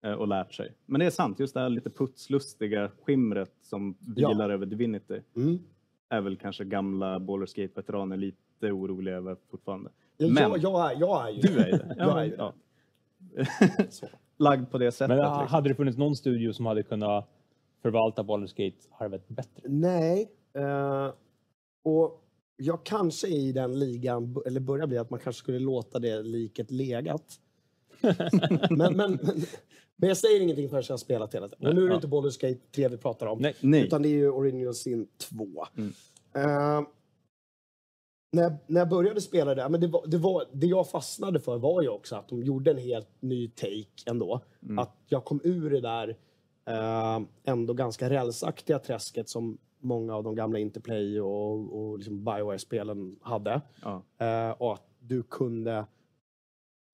eh, 0.04 0.12
och 0.14 0.28
lärt 0.28 0.54
sig. 0.54 0.74
Men 0.86 1.00
det 1.00 1.06
är 1.06 1.10
sant, 1.10 1.40
just 1.40 1.54
det 1.54 1.60
här 1.60 1.70
lite 1.70 1.90
putslustiga 1.90 2.92
skimret 3.04 3.52
som 3.62 3.98
Ja. 4.16 4.30
vilar 4.30 4.50
över 4.50 4.66
Divinity 4.66 5.22
Mm. 5.36 5.60
är 6.10 6.22
väl 6.22 6.38
kanske 6.38 6.64
gamla 6.64 7.20
Baldur's 7.20 7.56
Gate-veteraner 7.56 8.18
lite 8.18 8.72
oroliga 8.72 9.16
över 9.16 9.38
fortfarande. 9.52 9.90
Ja, 10.18 10.28
Men 10.28 10.44
jag, 10.44 10.58
jag, 10.58 10.92
är, 10.92 11.00
jag 11.00 11.28
är 11.28 11.32
ju 11.32 11.42
du 11.42 11.60
är 11.60 11.66
ju 11.66 11.72
det. 11.78 11.96
jag 11.98 12.20
är 12.22 12.26
ju 12.26 12.36
ja. 12.38 12.54
Så. 13.90 14.08
Lagd 14.38 14.72
på 14.72 14.78
det 14.78 14.92
sättet. 14.92 15.18
Men 15.18 15.18
liksom. 15.18 15.48
hade 15.48 15.70
det 15.70 15.76
funnits 15.76 15.98
någon 15.98 16.16
studio 16.16 16.54
som 16.54 16.66
hade 16.66 16.84
kunnat 16.84 17.30
förvalta 17.82 18.24
Baldur's 18.24 18.56
Gate-arvet 18.58 19.28
bättre? 19.28 19.64
Nej. 19.70 20.32
Eh, 20.58 21.14
och 21.84 22.24
jag 22.58 22.86
kanske 22.86 23.28
är 23.28 23.40
i 23.40 23.52
den 23.52 23.80
ligan, 23.80 24.36
eller 24.46 24.60
börjar 24.60 24.88
bli, 24.88 24.98
att 24.98 25.10
man 25.10 25.20
kanske 25.20 25.40
skulle 25.40 25.60
låta 25.60 26.00
det 26.00 26.24
liket 26.24 26.72
legat. 26.72 27.40
men, 28.70 28.98
men, 28.98 29.20
men, 29.96 30.10
jag 30.10 30.18
säger 30.18 30.42
ingenting 30.42 30.70
förrän 30.70 30.84
jag 30.88 30.94
har 30.94 30.98
spelat 30.98 31.36
hela 31.36 31.48
tiden. 31.48 31.68
Och 31.68 31.76
nu 31.76 31.82
är 31.82 31.86
det 31.86 31.92
Ja. 31.92 31.96
inte 31.96 32.08
Baldur's 32.08 32.42
Gate 32.42 32.60
3 32.76 32.88
vi 32.88 32.98
pratar 32.98 33.26
om. 33.26 33.40
Nej. 33.40 33.56
Nej. 33.60 33.84
Utan 33.84 34.02
det 34.02 34.08
är 34.08 34.12
ju 34.12 34.30
Original 34.30 34.74
Sin 34.74 35.08
2. 35.18 35.66
Mm. 35.78 35.94
Eh, 36.36 36.88
när, 38.32 38.44
jag, 38.44 38.54
när 38.68 38.82
jag 38.82 38.90
började 38.90 39.22
spela 39.22 39.56
det, 39.56 39.70
men 39.70 39.82
det, 39.82 39.88
var, 39.88 40.08
det, 40.08 40.18
var, 40.18 40.46
det 40.52 40.68
jag 40.68 40.90
fastnade 40.90 41.40
för 41.40 41.58
var 41.58 41.82
ju 41.82 41.90
också 41.90 42.16
att 42.16 42.30
de 42.30 42.44
gjorde 42.44 42.72
en 42.72 42.78
helt 42.78 43.10
ny 43.20 43.50
take 43.50 44.04
ändå. 44.06 44.42
Mm. 44.64 44.80
Att 44.80 44.98
jag 45.08 45.26
kom 45.26 45.42
ur 45.44 45.70
det 45.70 45.82
där 45.82 46.18
eh, 46.68 47.22
ändå 47.44 47.74
ganska 47.74 48.10
rälsaktiga 48.10 48.80
träsket 48.80 49.30
som 49.30 49.58
många 49.84 50.16
av 50.16 50.24
de 50.24 50.36
gamla 50.36 50.60
Interplay 50.60 51.22
och, 51.22 51.80
och 51.80 51.98
liksom 51.98 52.24
Bioware-spelen 52.24 53.20
hade. 53.22 53.62
Ja. 53.82 54.04
Eh, 54.18 54.52
och 54.52 54.74
att 54.74 54.88
du 55.00 55.24
kunde 55.24 55.86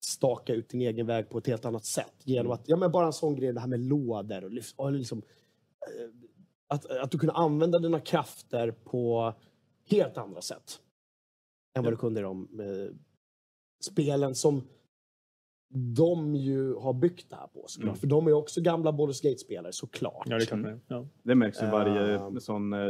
staka 0.00 0.54
ut 0.54 0.68
din 0.68 0.80
egen 0.80 1.06
väg 1.06 1.28
på 1.28 1.38
ett 1.38 1.46
helt 1.46 1.64
annat 1.64 1.84
sätt. 1.84 2.14
Genom 2.24 2.52
att, 2.52 2.68
ja 2.68 2.76
men 2.76 2.90
bara 2.90 3.06
en 3.06 3.12
sån 3.12 3.34
grej, 3.34 3.52
det 3.52 3.60
här 3.60 3.68
med 3.68 3.80
lådor 3.80 4.44
och 4.76 4.92
liksom, 4.92 5.18
eh, 5.18 6.10
att, 6.68 6.86
att 6.86 7.10
du 7.10 7.18
kunde 7.18 7.34
använda 7.34 7.78
dina 7.78 8.00
krafter 8.00 8.70
på 8.70 9.34
helt 9.84 10.18
andra 10.18 10.40
sätt. 10.40 10.80
Än 11.74 11.84
vad 11.84 11.92
du 11.92 11.96
kunde 11.96 12.20
i 12.20 12.22
de 12.22 12.60
eh, 12.60 12.96
spelen 13.80 14.34
som 14.34 14.62
de 15.72 16.36
ju 16.36 16.74
har 16.74 16.92
byggt 16.92 17.30
det 17.30 17.36
här 17.36 17.46
på 17.46 17.64
såklart. 17.66 17.88
Mm. 17.88 18.00
För 18.00 18.06
de 18.06 18.26
är 18.26 18.32
också 18.32 18.60
gamla 18.60 18.92
Baldur's 18.92 19.22
Gate-spelare 19.24 19.72
såklart. 19.72 20.26
Ja, 20.26 20.38
det 20.38 20.46
kan 20.46 20.60
man. 20.62 20.80
Ja. 20.88 21.06
Det 21.22 21.34
märks 21.34 21.62
ju 21.62 21.66
varje 21.66 22.18
Ehm. 22.18 22.40
sån 22.40 22.72
eh, 22.72 22.88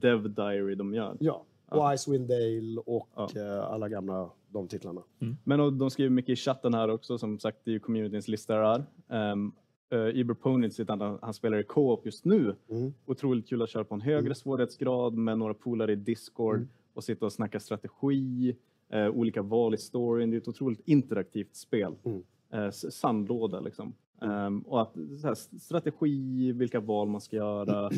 Dev 0.00 0.34
Diary 0.34 0.74
de 0.74 0.94
gör. 0.94 1.16
Ja, 1.20 1.44
och 1.70 1.94
Icewind 1.94 2.28
Dale 2.28 2.80
och 2.86 3.08
Ja. 3.16 3.28
eh, 3.36 3.64
alla 3.72 3.88
gamla 3.88 4.30
de 4.48 4.68
titlarna. 4.68 5.02
Men 5.44 5.60
och 5.60 5.72
de 5.72 5.90
skriver 5.90 6.10
mycket 6.10 6.32
i 6.32 6.36
chatten 6.36 6.74
här 6.74 6.88
också, 6.90 7.18
som 7.18 7.38
sagt 7.38 7.58
det 7.64 7.70
är 7.70 7.72
ju 7.72 7.80
communityns 7.80 8.28
lista 8.28 8.54
här. 8.54 8.84
Um, 9.32 9.52
uh, 9.94 10.16
Iber 10.20 10.34
Ponit, 10.34 10.74
sitter 10.74 10.96
han, 10.96 11.18
han 11.22 11.34
spelar 11.34 11.58
i 11.58 11.64
co-op 11.64 12.06
just 12.06 12.24
nu. 12.24 12.54
Mm. 12.70 12.94
Otroligt 13.06 13.48
kul 13.48 13.62
att 13.62 13.68
köra 13.70 13.84
på 13.84 13.94
en 13.94 14.00
högre 14.00 14.34
svårighetsgrad 14.34 15.14
med 15.14 15.38
några 15.38 15.54
polare 15.54 15.92
i 15.92 15.96
Discord 15.96 16.56
Mm. 16.56 16.68
och 16.94 17.04
sitta 17.04 17.26
och 17.26 17.32
snacka 17.32 17.60
strategi, 17.60 18.56
eh, 18.92 19.08
olika 19.08 19.42
val 19.42 19.74
i 19.74 19.78
storyn. 19.78 20.30
Det 20.30 20.36
är 20.36 20.40
ett 20.40 20.48
otroligt 20.48 20.80
interaktivt 20.84 21.56
spel. 21.56 21.94
Mm. 22.04 22.22
Eh, 22.52 22.70
sandlåda 22.70 23.60
liksom. 23.60 23.94
Ehm, 24.22 24.60
och 24.60 24.82
att 24.82 24.94
här, 25.22 25.58
strategi, 25.58 26.52
vilka 26.52 26.80
val 26.80 27.08
man 27.08 27.20
ska 27.20 27.36
göra, 27.36 27.90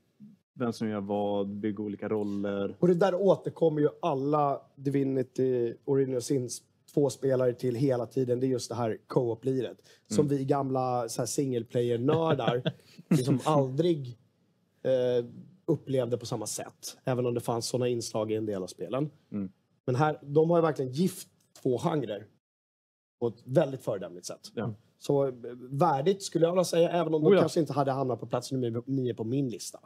vem 0.54 0.72
som 0.72 0.88
gör 0.88 1.00
vad, 1.00 1.48
bygga 1.48 1.82
olika 1.82 2.08
roller. 2.08 2.76
Och 2.78 2.88
det 2.88 2.94
där 2.94 3.14
återkommer 3.14 3.80
ju 3.80 3.88
alla 4.02 4.60
Divinity 4.76 5.74
Original 5.84 6.22
Sins 6.22 6.62
två 6.94 7.10
spelare 7.10 7.52
till 7.52 7.74
hela 7.74 8.06
tiden. 8.06 8.40
Det 8.40 8.46
är 8.46 8.48
just 8.48 8.68
det 8.68 8.74
här 8.74 8.98
co-op-liret. 9.06 9.78
Som 10.08 10.28
vi 10.28 10.44
gamla 10.44 11.08
så 11.08 11.20
här, 11.22 11.26
single 11.26 11.64
player-nördar 11.64 12.62
liksom 13.10 13.40
aldrig 13.44 14.18
eh, 14.82 15.26
upplevde 15.66 16.18
på 16.18 16.26
samma 16.26 16.46
sätt. 16.46 16.96
Även 17.04 17.26
om 17.26 17.34
det 17.34 17.40
fanns 17.40 17.66
sådana 17.66 17.88
inslag 17.88 18.32
i 18.32 18.34
en 18.34 18.46
del 18.46 18.62
av 18.62 18.66
spelen. 18.66 19.10
Mm. 19.32 19.52
Men 19.86 19.94
här, 19.94 20.18
de 20.22 20.50
har 20.50 20.58
ju 20.58 20.62
verkligen 20.62 20.92
gift 20.92 21.28
två 21.62 21.78
genrer 21.78 22.26
på 23.20 23.26
ett 23.28 23.42
väldigt 23.44 23.82
föredömligt 23.82 24.26
sätt. 24.26 24.40
Ja. 24.54 24.74
Så 24.98 25.26
eh, 25.26 25.32
värdigt 25.70 26.22
skulle 26.22 26.44
jag 26.44 26.52
vilja 26.52 26.64
säga, 26.64 26.90
även 26.90 27.14
om 27.14 27.22
de 27.22 27.28
Oh 27.28 27.34
ja. 27.34 27.40
kanske 27.40 27.60
inte 27.60 27.72
hade 27.72 27.92
hamnat 27.92 28.20
på 28.20 28.26
plats 28.26 28.52
nummer 28.52 28.82
nio 28.86 29.14
på 29.14 29.24
min 29.24 29.48
lista. 29.48 29.80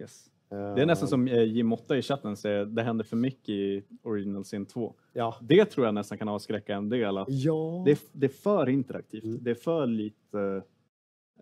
Yes. 0.00 0.28
Det 0.48 0.82
är 0.82 0.86
nästan 0.86 1.08
som 1.08 1.28
eh, 1.28 1.42
Jim 1.42 1.72
8 1.72 1.96
i 1.96 2.02
chatten 2.02 2.36
säger, 2.36 2.64
det 2.66 2.82
händer 2.82 3.04
för 3.04 3.16
mycket 3.16 3.48
i 3.48 3.84
Original 4.02 4.44
Sin 4.44 4.66
2. 4.66 4.94
Ja. 5.12 5.36
Det 5.40 5.64
tror 5.64 5.86
jag 5.86 5.94
nästan 5.94 6.18
kan 6.18 6.28
avskräcka 6.28 6.74
en 6.76 6.88
del. 6.88 7.18
Att 7.18 7.28
Ja. 7.30 7.82
det, 7.84 7.90
är, 7.90 7.98
det 8.12 8.26
är 8.26 8.30
för 8.30 8.68
interaktivt. 8.68 9.24
Mm. 9.24 9.38
Det 9.42 9.50
är 9.50 9.54
för 9.54 9.86
lite 9.86 10.62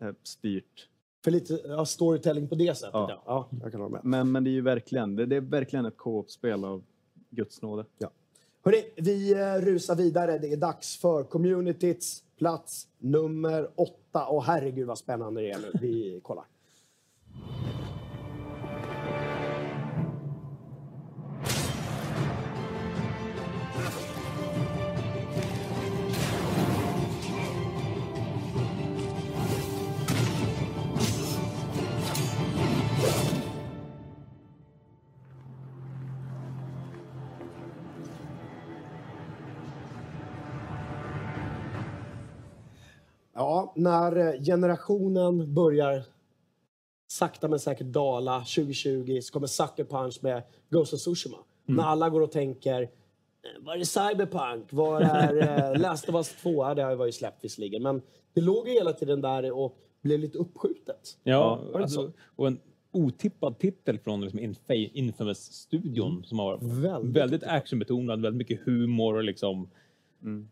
eh, 0.00 0.12
styrt. 0.22 0.88
För 1.24 1.30
lite 1.30 1.60
ja, 1.64 1.84
storytelling 1.84 2.48
på 2.48 2.54
det 2.54 2.74
sättet, 2.74 2.94
ja. 2.94 3.06
Ja. 3.08 3.22
ja. 3.26 3.58
jag 3.62 3.72
kan 3.72 3.80
hålla 3.80 3.92
med. 3.92 4.04
Men, 4.04 4.32
men 4.32 4.44
det 4.44 4.50
är 4.50 4.52
ju 4.52 4.60
verkligen, 4.62 5.16
det, 5.16 5.26
det 5.26 5.36
är 5.36 5.40
verkligen 5.40 5.86
ett 5.86 5.96
co-op-spel 5.96 6.64
av 6.64 6.82
Guds 7.30 7.62
nåde. 7.62 7.84
Hörrni, 8.64 8.84
vi 8.96 9.32
eh, 9.32 9.54
rusar 9.54 9.94
vidare. 9.94 10.38
Det 10.38 10.52
är 10.52 10.56
dags 10.56 10.96
för 10.96 11.24
communityts 11.24 12.22
plats 12.38 12.88
nummer 12.98 13.70
åtta. 13.74 14.26
Och 14.26 14.44
herregud 14.44 14.86
vad 14.86 14.98
spännande 14.98 15.40
det 15.40 15.50
är 15.50 15.58
nu. 15.58 15.70
Vi 15.80 16.20
kollar. 16.22 16.44
När 43.80 44.16
eh, 44.16 44.42
generationen 44.42 45.54
börjar 45.54 46.02
sakta 47.12 47.48
men 47.48 47.58
säkert 47.58 47.86
dala 47.86 48.38
2020 48.38 49.20
så 49.22 49.32
kommer 49.32 49.46
Sucker 49.46 49.84
Punch 49.84 50.18
med 50.22 50.42
Ghost 50.70 50.92
of 50.94 51.00
Tsushima. 51.00 51.36
När 51.66 51.84
alla 51.84 52.08
går 52.10 52.20
och 52.20 52.32
tänker 52.32 52.82
eh, 52.82 52.88
var 53.64 53.76
är 53.76 53.84
Cyberpunk? 53.84 54.72
Var 54.72 55.00
är 55.00 55.72
eh, 55.74 55.80
Last 55.80 56.08
of 56.08 56.14
Us 56.14 56.36
2? 56.42 56.50
Ja, 56.64 56.74
det 56.74 56.94
var 56.96 57.06
ju 57.06 57.12
släppt 57.12 57.44
visserligen. 57.44 57.82
Men 57.82 58.02
det 58.34 58.40
låg 58.40 58.68
ju 58.68 58.74
hela 58.74 58.92
tiden 58.92 59.20
där 59.20 59.52
och 59.52 59.76
blev 60.02 60.20
lite 60.20 60.38
uppskjutet. 60.38 61.18
Ja, 61.22 61.60
alltså, 61.74 62.02
så? 62.06 62.12
och 62.36 62.46
en 62.46 62.58
otippad 62.92 63.58
titel 63.58 63.98
från 63.98 64.20
liksom 64.20 64.40
Infa- 64.40 64.90
Infamous-studion 64.92 66.24
som 66.24 66.38
har 66.38 66.46
varit 66.46 66.62
Väldigt 66.62 67.16
väldigt, 67.16 67.42
actionbetonad, 67.42 68.22
väldigt 68.22 68.38
mycket 68.38 68.66
humor 68.66 69.14
och 69.16 69.24
liksom 69.24 69.70
Mm. 70.22 70.48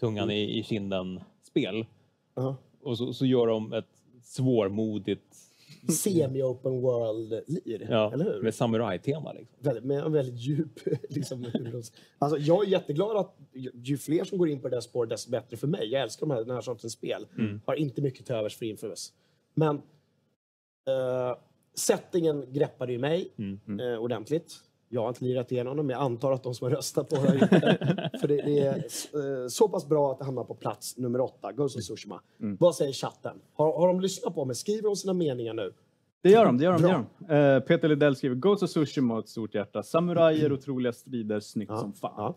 tungan 0.00 0.30
i, 0.30 0.58
i 0.58 0.62
kinden-spel. 0.62 1.86
Ja. 2.34 2.56
Och 2.82 2.98
så, 2.98 3.12
så 3.12 3.26
gör 3.26 3.46
de 3.46 3.72
ett 3.72 3.84
svårmodigt, 4.22 5.36
Semi-open 5.88 6.80
world-lir, 6.80 7.86
ja, 7.90 8.12
eller 8.12 8.24
hur? 8.24 8.42
med 8.42 8.54
samurajtema. 8.54 9.32
Liksom. 9.32 9.56
väldigt, 9.58 9.84
med 9.84 10.04
en 10.04 10.12
väldigt 10.12 10.40
djup... 10.40 10.80
Liksom, 11.08 11.46
alltså, 12.18 12.38
jag 12.38 12.64
är 12.64 12.68
jätteglad 12.68 13.16
att 13.16 13.36
ju, 13.82 13.96
fler 13.98 14.24
som 14.24 14.38
går 14.38 14.48
in 14.48 14.60
på 14.60 14.68
det 14.68 14.76
där 14.76 14.80
spåret, 14.80 15.10
desto 15.10 15.30
bättre 15.30 15.56
för 15.56 15.66
mig. 15.66 15.88
Jag 15.92 16.02
älskar 16.02 16.26
de 16.26 16.32
här, 16.34 16.40
den 16.44 16.54
här 16.54 16.60
sortens 16.60 16.92
spel. 16.92 17.26
Mm. 17.38 17.60
Har 17.66 17.74
inte 17.74 18.02
mycket 18.02 18.26
till 18.26 18.34
övers 18.34 18.56
för 18.56 18.66
Infamous. 18.66 19.12
Men 19.54 19.76
eh, 20.88 21.36
settingen 21.74 22.52
greppade 22.52 22.92
ju 22.92 22.98
mig 22.98 23.32
Mm. 23.38 23.80
eh, 23.80 23.98
ordentligt. 23.98 24.54
Jag 24.94 25.00
har 25.00 25.08
inte 25.08 25.24
lirat 25.24 25.52
igenom 25.52 25.76
dem, 25.76 25.86
men 25.86 25.94
jag 25.94 26.02
antar 26.02 26.32
att 26.32 26.42
de 26.42 26.54
som 26.54 26.64
har 26.64 26.70
röstat 26.76 27.08
på 27.08 27.16
har 27.16 27.34
gjort 27.34 27.50
det. 27.50 28.10
För 28.20 28.28
det, 28.28 28.36
det 28.36 28.58
är 28.58 28.76
eh, 28.76 29.48
så 29.48 29.68
pass 29.68 29.86
bra 29.88 30.12
att 30.12 30.18
det 30.18 30.24
hamnar 30.24 30.44
på 30.44 30.54
plats 30.54 30.96
nummer 30.96 31.20
åtta, 31.20 31.52
Ghost 31.52 31.76
of 31.76 31.82
Tsushima. 31.82 32.20
Vad 32.38 32.74
säger 32.74 32.92
chatten? 32.92 33.36
Har, 33.54 33.72
har 33.78 33.86
de 33.88 34.00
lyssnat 34.00 34.34
på 34.34 34.44
mig? 34.44 34.56
Skriver 34.56 34.82
de 34.82 34.96
sina 34.96 35.12
meningar 35.12 35.54
nu? 35.54 35.72
Det 36.22 36.30
gör 36.30 36.44
de, 36.46 36.58
det 36.58 36.64
gör 36.64 36.72
de. 36.72 36.82
Det 36.82 36.88
gör 36.88 37.04
de. 37.18 37.34
Eh, 37.56 37.60
Peter 37.60 37.88
Lidell 37.88 38.16
skriver 38.16 38.36
Ghost 38.36 38.62
of 38.62 38.70
Tsushima 38.70 39.18
ett 39.18 39.28
stort 39.28 39.54
hjärta. 39.54 39.82
Samurajer, 39.82 40.52
otroliga 40.52 40.92
strider, 40.92 41.40
snyggt 41.40 41.78
som 41.78 41.92
fan. 41.92 42.34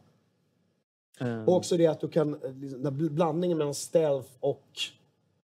Eh, 1.19 1.43
Och 1.43 1.55
också 1.55 1.77
det 1.77 1.87
att 1.87 1.99
du 2.01 2.07
kan, 2.07 2.39
liksom, 2.61 2.97
blandningen 3.11 3.57
mellan 3.57 3.73
stealth 3.73 4.29
och 4.39 4.67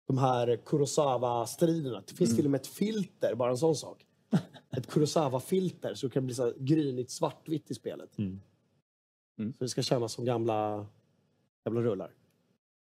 de 0.06 0.18
här 0.18 0.56
Kurosawa-striderna. 0.64 2.02
Det 2.06 2.14
finns 2.14 2.30
Mm. 2.30 2.36
till 2.36 2.44
och 2.44 2.50
med 2.50 2.60
ett 2.60 2.66
filter, 2.66 3.34
bara 3.34 3.50
en 3.50 3.56
sån 3.56 3.74
sak. 3.76 4.06
Ett 4.76 4.86
Kurosawa-filter, 4.86 5.94
så 5.94 6.06
det 6.06 6.12
kan 6.12 6.26
bli 6.26 6.34
så 6.34 6.52
grynigt 6.58 7.10
svartvitt 7.10 7.70
i 7.70 7.74
spelet. 7.74 8.18
Mm. 8.18 8.40
Så 9.36 9.64
det 9.64 9.68
ska 9.68 9.82
kännas 9.82 10.12
som 10.12 10.24
gamla, 10.24 10.86
gamla 11.64 11.80
rullar. 11.80 12.10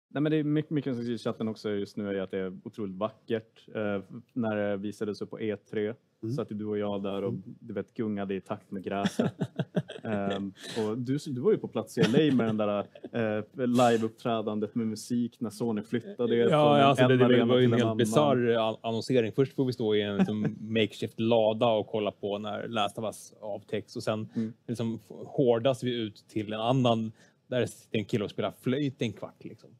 Nej, 0.09 0.23
men 0.23 0.32
det 0.32 0.39
är 0.39 0.44
mycket, 0.44 0.70
mycket 0.70 0.97
som 0.97 1.05
i 1.05 1.18
chatten 1.18 1.48
också 1.48 1.70
just 1.70 1.97
nu 1.97 2.09
är 2.09 2.20
att 2.20 2.31
det 2.31 2.39
är 2.39 2.59
otroligt 2.64 2.97
vackert. 2.97 3.68
Eh, 3.74 4.02
när 4.32 4.56
det 4.56 4.77
visades 4.77 5.23
upp 5.23 5.31
på 5.31 5.39
E3 5.39 5.94
Mm. 6.26 6.36
så 6.36 6.42
att 6.42 6.48
du 6.50 6.64
och 6.66 6.78
jag 6.78 7.02
där 7.02 7.22
och 7.24 7.34
du 7.44 7.74
vet 7.74 7.94
gungade 7.94 8.34
i 8.34 8.40
takt 8.40 8.70
med 8.70 8.84
gräset. 8.84 9.32
Ehm, 10.02 10.52
och 10.78 10.98
du, 10.98 11.18
du 11.26 11.40
var 11.40 11.52
ju 11.52 11.58
på 11.58 11.68
plats 11.68 11.98
i 11.98 12.02
LA 12.02 12.34
med 12.34 12.46
den 12.46 12.56
där 12.56 12.78
eh, 13.12 13.44
live-uppträdandet 13.66 14.74
med 14.74 14.86
musik 14.86 15.40
när 15.40 15.50
Sony 15.50 15.82
flyttade 15.82 16.36
er 16.36 16.40
Ja, 16.40 16.48
från 16.48 16.80
alltså 16.80 17.08
det, 17.08 17.16
det, 17.16 17.24
arena 17.24 17.44
var 17.44 17.58
ju 17.58 17.64
en 17.64 17.72
helt 17.72 17.96
bisarr 17.98 18.48
an- 18.56 18.76
annonsering. 18.80 19.32
Först 19.32 19.54
får 19.54 19.64
vi 19.64 19.72
stå 19.72 19.94
i 19.94 20.02
en 20.02 20.16
liksom, 20.16 20.56
makeshift 20.60 21.20
lada 21.20 21.66
och 21.68 21.86
kolla 21.86 22.10
på 22.10 22.38
när 22.38 22.68
Last 22.68 22.98
of 22.98 23.04
Us 23.04 23.32
avtäcks 23.40 23.96
och 23.96 24.02
sen 24.02 24.28
Mm. 24.34 24.52
liksom, 24.66 25.00
hårdas 25.08 25.82
vi 25.82 25.94
ut 25.94 26.24
till 26.28 26.52
en 26.52 26.60
annan 26.60 27.12
där 27.46 27.60
det 27.60 27.68
sitter 27.68 27.98
en 27.98 28.04
kille 28.04 28.24
och 28.24 28.30
spelar 28.30 28.52
flöjt 28.60 29.02
en 29.02 29.12
kvart. 29.12 29.44
Liksom. 29.44 29.70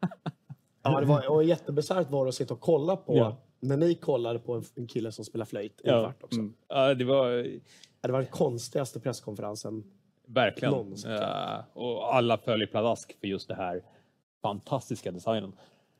Ja, 0.84 1.00
det 1.00 1.06
var 1.06 1.30
och 1.30 1.44
jättebisarrt 1.44 2.10
var 2.10 2.24
det 2.24 2.28
att 2.28 2.34
sitta 2.34 2.54
och 2.54 2.60
kolla 2.60 2.96
på, 2.96 3.16
Ja. 3.16 3.36
När 3.62 3.76
ni 3.76 3.94
kollade 3.94 4.38
på 4.38 4.54
en, 4.54 4.64
en 4.74 4.86
kille 4.86 5.12
som 5.12 5.24
spelar 5.24 5.44
flöjt 5.44 5.80
i 5.84 5.88
en 5.88 5.94
Ja. 5.94 6.02
kvart 6.02 6.22
också. 6.22 6.40
Mm. 6.40 6.54
Ja, 6.68 6.94
det 6.94 7.04
var 7.04 7.30
Ja, 7.30 8.06
Det 8.08 8.12
var 8.12 8.18
den 8.22 8.30
konstigaste 8.30 9.00
presskonferensen. 9.00 9.84
verkligen. 10.26 10.72
Någonsin. 10.74 11.10
Ja, 11.10 11.64
och 11.72 12.14
alla 12.14 12.38
följer 12.38 12.66
pladask 12.66 13.20
för 13.20 13.26
just 13.26 13.48
det 13.48 13.54
här 13.54 13.82
fantastiska 14.42 15.12
designen. 15.12 15.52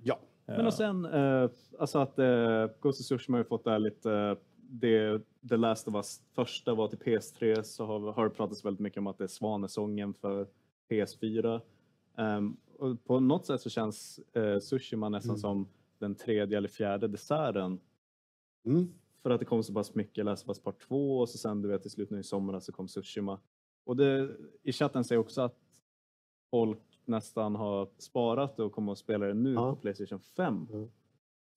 Ja. 0.02 0.18
Men 0.47 0.66
och 0.66 0.74
sen, 0.74 1.05
eh, 1.05 1.51
alltså 1.78 1.98
att 1.98 2.18
eh, 2.18 2.66
Ghost 2.80 3.01
of 3.01 3.06
Tsushima 3.06 3.36
har 3.39 3.44
ju 3.44 3.48
fått 3.48 3.64
det 3.64 3.70
här 3.70 3.78
lite, 3.78 4.12
eh, 4.12 4.36
det 4.56 5.20
The 5.48 5.56
Last 5.56 5.89
of 5.89 5.94
Us 5.94 6.20
första 6.34 6.74
var 6.74 6.89
till 6.89 6.98
PS3 6.98 7.62
så 7.62 7.86
har, 7.86 8.12
har 8.12 8.24
det 8.24 8.30
pratats 8.30 8.64
väldigt 8.64 8.80
mycket 8.80 8.98
om 8.98 9.06
att 9.06 9.18
det 9.18 9.24
är 9.24 9.28
svanesången 9.28 10.14
för 10.14 10.47
PS4. 10.90 11.60
Ehm, 12.16 12.56
och 12.78 13.05
på 13.05 13.20
något 13.20 13.47
sätt 13.47 13.60
så 13.60 13.70
känns 13.70 14.20
eh, 14.32 14.59
Tsushima 14.59 15.09
nästan 15.09 15.30
Mm. 15.30 15.40
som 15.40 15.68
den 16.02 16.14
tredje 16.14 16.56
eller 16.58 16.68
fjärde 16.68 17.08
desserten. 17.08 17.80
Mm. 18.66 18.88
För 19.22 19.30
att 19.30 19.38
det 19.40 19.44
kom 19.46 19.62
så 19.62 19.74
pass 19.74 19.94
mycket 19.94 20.24
Last 20.24 20.44
of 20.44 20.48
Us 20.48 20.58
Part 20.62 20.78
2 20.88 21.18
och 21.18 21.28
så 21.28 21.38
sen 21.38 21.62
du 21.62 21.68
vet 21.68 21.86
i 21.86 21.90
slutet 21.90 22.10
nu 22.10 22.18
i 22.20 22.22
somras 22.22 22.64
så 22.64 22.72
kom 22.72 22.86
Tsushima. 22.86 23.40
Och 23.84 23.96
det, 23.96 24.30
i 24.62 24.72
chatten 24.72 25.04
säger 25.04 25.18
också 25.20 25.40
att 25.42 25.58
folk 26.50 27.00
nästan 27.04 27.54
har 27.56 27.88
sparat 27.98 28.60
och 28.60 28.72
kommer 28.72 28.92
att 28.92 28.98
spela 28.98 29.26
det 29.26 29.34
nu 29.34 29.52
Ja. 29.52 29.74
på 29.74 29.80
Playstation 29.80 30.20
5. 30.20 30.66
Mm. 30.72 30.88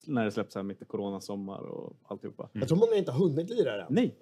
När 0.07 0.26
det 0.26 0.31
släpps 0.31 0.55
här 0.55 0.63
mitt 0.63 0.81
i 0.81 0.85
coronasommar 0.85 1.59
och 1.61 1.97
alltihopa. 2.03 2.49
Jag 2.53 2.67
tror 2.67 2.77
många 2.77 2.95
inte 2.95 3.11
har 3.11 3.19
hunnit 3.30 3.49
lira 3.49 3.77
det. 3.77 3.88
Nej, 3.89 4.19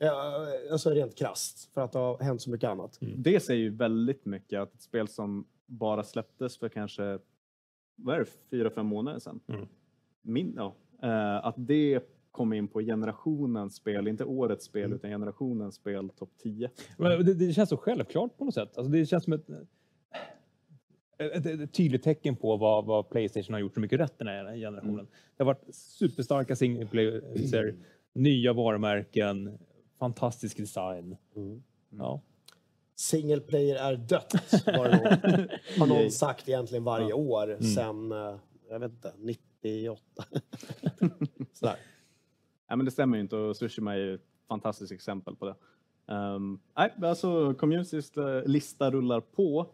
Alltså 0.72 0.90
rent 0.90 1.16
krasst, 1.16 1.74
för 1.74 1.82
att 1.82 1.92
det 1.92 2.00
har 2.00 2.20
hänt 2.20 2.42
så 2.42 2.50
mycket 2.50 2.70
annat. 2.70 2.98
det 3.18 3.40
säger 3.40 3.62
ju 3.62 3.70
väldigt 3.70 4.26
mycket 4.26 4.60
att 4.60 4.74
ett 4.74 4.82
spel 4.82 5.08
som 5.08 5.48
bara 5.66 6.04
släpptes 6.04 6.58
för 6.58 6.70
kanske 6.70 7.20
vad 7.96 8.16
är 8.16 8.20
det, 8.20 8.26
fyra, 8.26 8.70
fem 8.70 8.86
månader 8.86 9.20
sedan. 9.20 9.40
Mm. 9.48 9.68
Min, 10.24 10.54
ja, 10.58 10.76
eh, 11.02 11.46
att 11.46 11.56
det 11.58 12.00
kom 12.32 12.54
in 12.54 12.68
på 12.68 12.80
generationens 12.82 13.76
spel, 13.76 14.08
inte 14.08 14.24
årets 14.26 14.66
spel 14.66 14.84
Mm. 14.86 14.96
utan 14.96 15.10
generationens 15.10 15.76
spel 15.76 16.10
topp 16.10 16.30
10. 16.44 16.70
Men 16.98 17.26
det, 17.26 17.34
det 17.34 17.54
känns 17.54 17.70
så 17.70 17.78
självklart 17.78 18.38
på 18.38 18.46
något 18.46 18.54
sätt. 18.54 18.78
Alltså 18.78 18.92
det 18.92 19.06
känns 19.06 19.24
som 19.24 19.34
ett, 19.34 19.50
ett, 21.18 21.46
ett, 21.46 21.60
ett 21.62 21.74
tydligt 21.74 22.04
tecken 22.04 22.36
på 22.36 22.58
vad, 22.58 22.86
vad 22.86 23.10
Playstation 23.10 23.54
har 23.54 23.60
gjort 23.60 23.74
så 23.74 23.80
mycket 23.80 24.00
rätt 24.00 24.18
den 24.18 24.28
här 24.28 24.56
generationen. 24.56 24.94
Mm. 25.00 25.08
Det 25.38 25.44
har 25.44 25.46
varit 25.46 25.76
superstarka 25.76 26.56
single 26.56 26.86
players, 26.86 27.24
nya 28.14 28.54
varumärken, 28.54 29.58
fantastisk 30.00 30.58
design. 30.58 31.18
Mm. 31.36 31.64
Ja. 31.90 32.22
Single 32.96 33.40
player 33.40 33.76
är 33.76 33.96
dött, 33.96 34.34
var 34.66 34.90
det 34.90 35.60
har 35.80 35.88
någon 35.88 36.12
sagt 36.12 36.50
egentligen 36.50 36.84
varje 36.84 37.14
år 37.14 37.62
sen, 37.76 38.12
eh, 38.12 38.36
jag 38.70 38.80
vet 38.80 38.92
inte, 38.92 39.14
98. 39.64 40.02
Sådär. 41.54 41.78
Nej, 42.70 42.78
men 42.78 42.86
det 42.86 42.92
stämmer 42.92 43.18
ju 43.18 43.22
inte 43.22 43.36
och 43.36 43.56
Tsushima 43.56 43.94
är 43.94 43.98
ju 43.98 44.16
ett 44.16 44.28
fantastiskt 44.48 44.92
exempel 44.92 45.36
på 45.36 45.46
det. 45.46 45.56
Um, 46.14 46.60
nej, 46.78 46.94
alltså 47.02 47.54
communitys 47.54 48.18
eh, 48.18 48.44
lista 48.46 48.92
rullar 48.92 49.22
på 49.22 49.70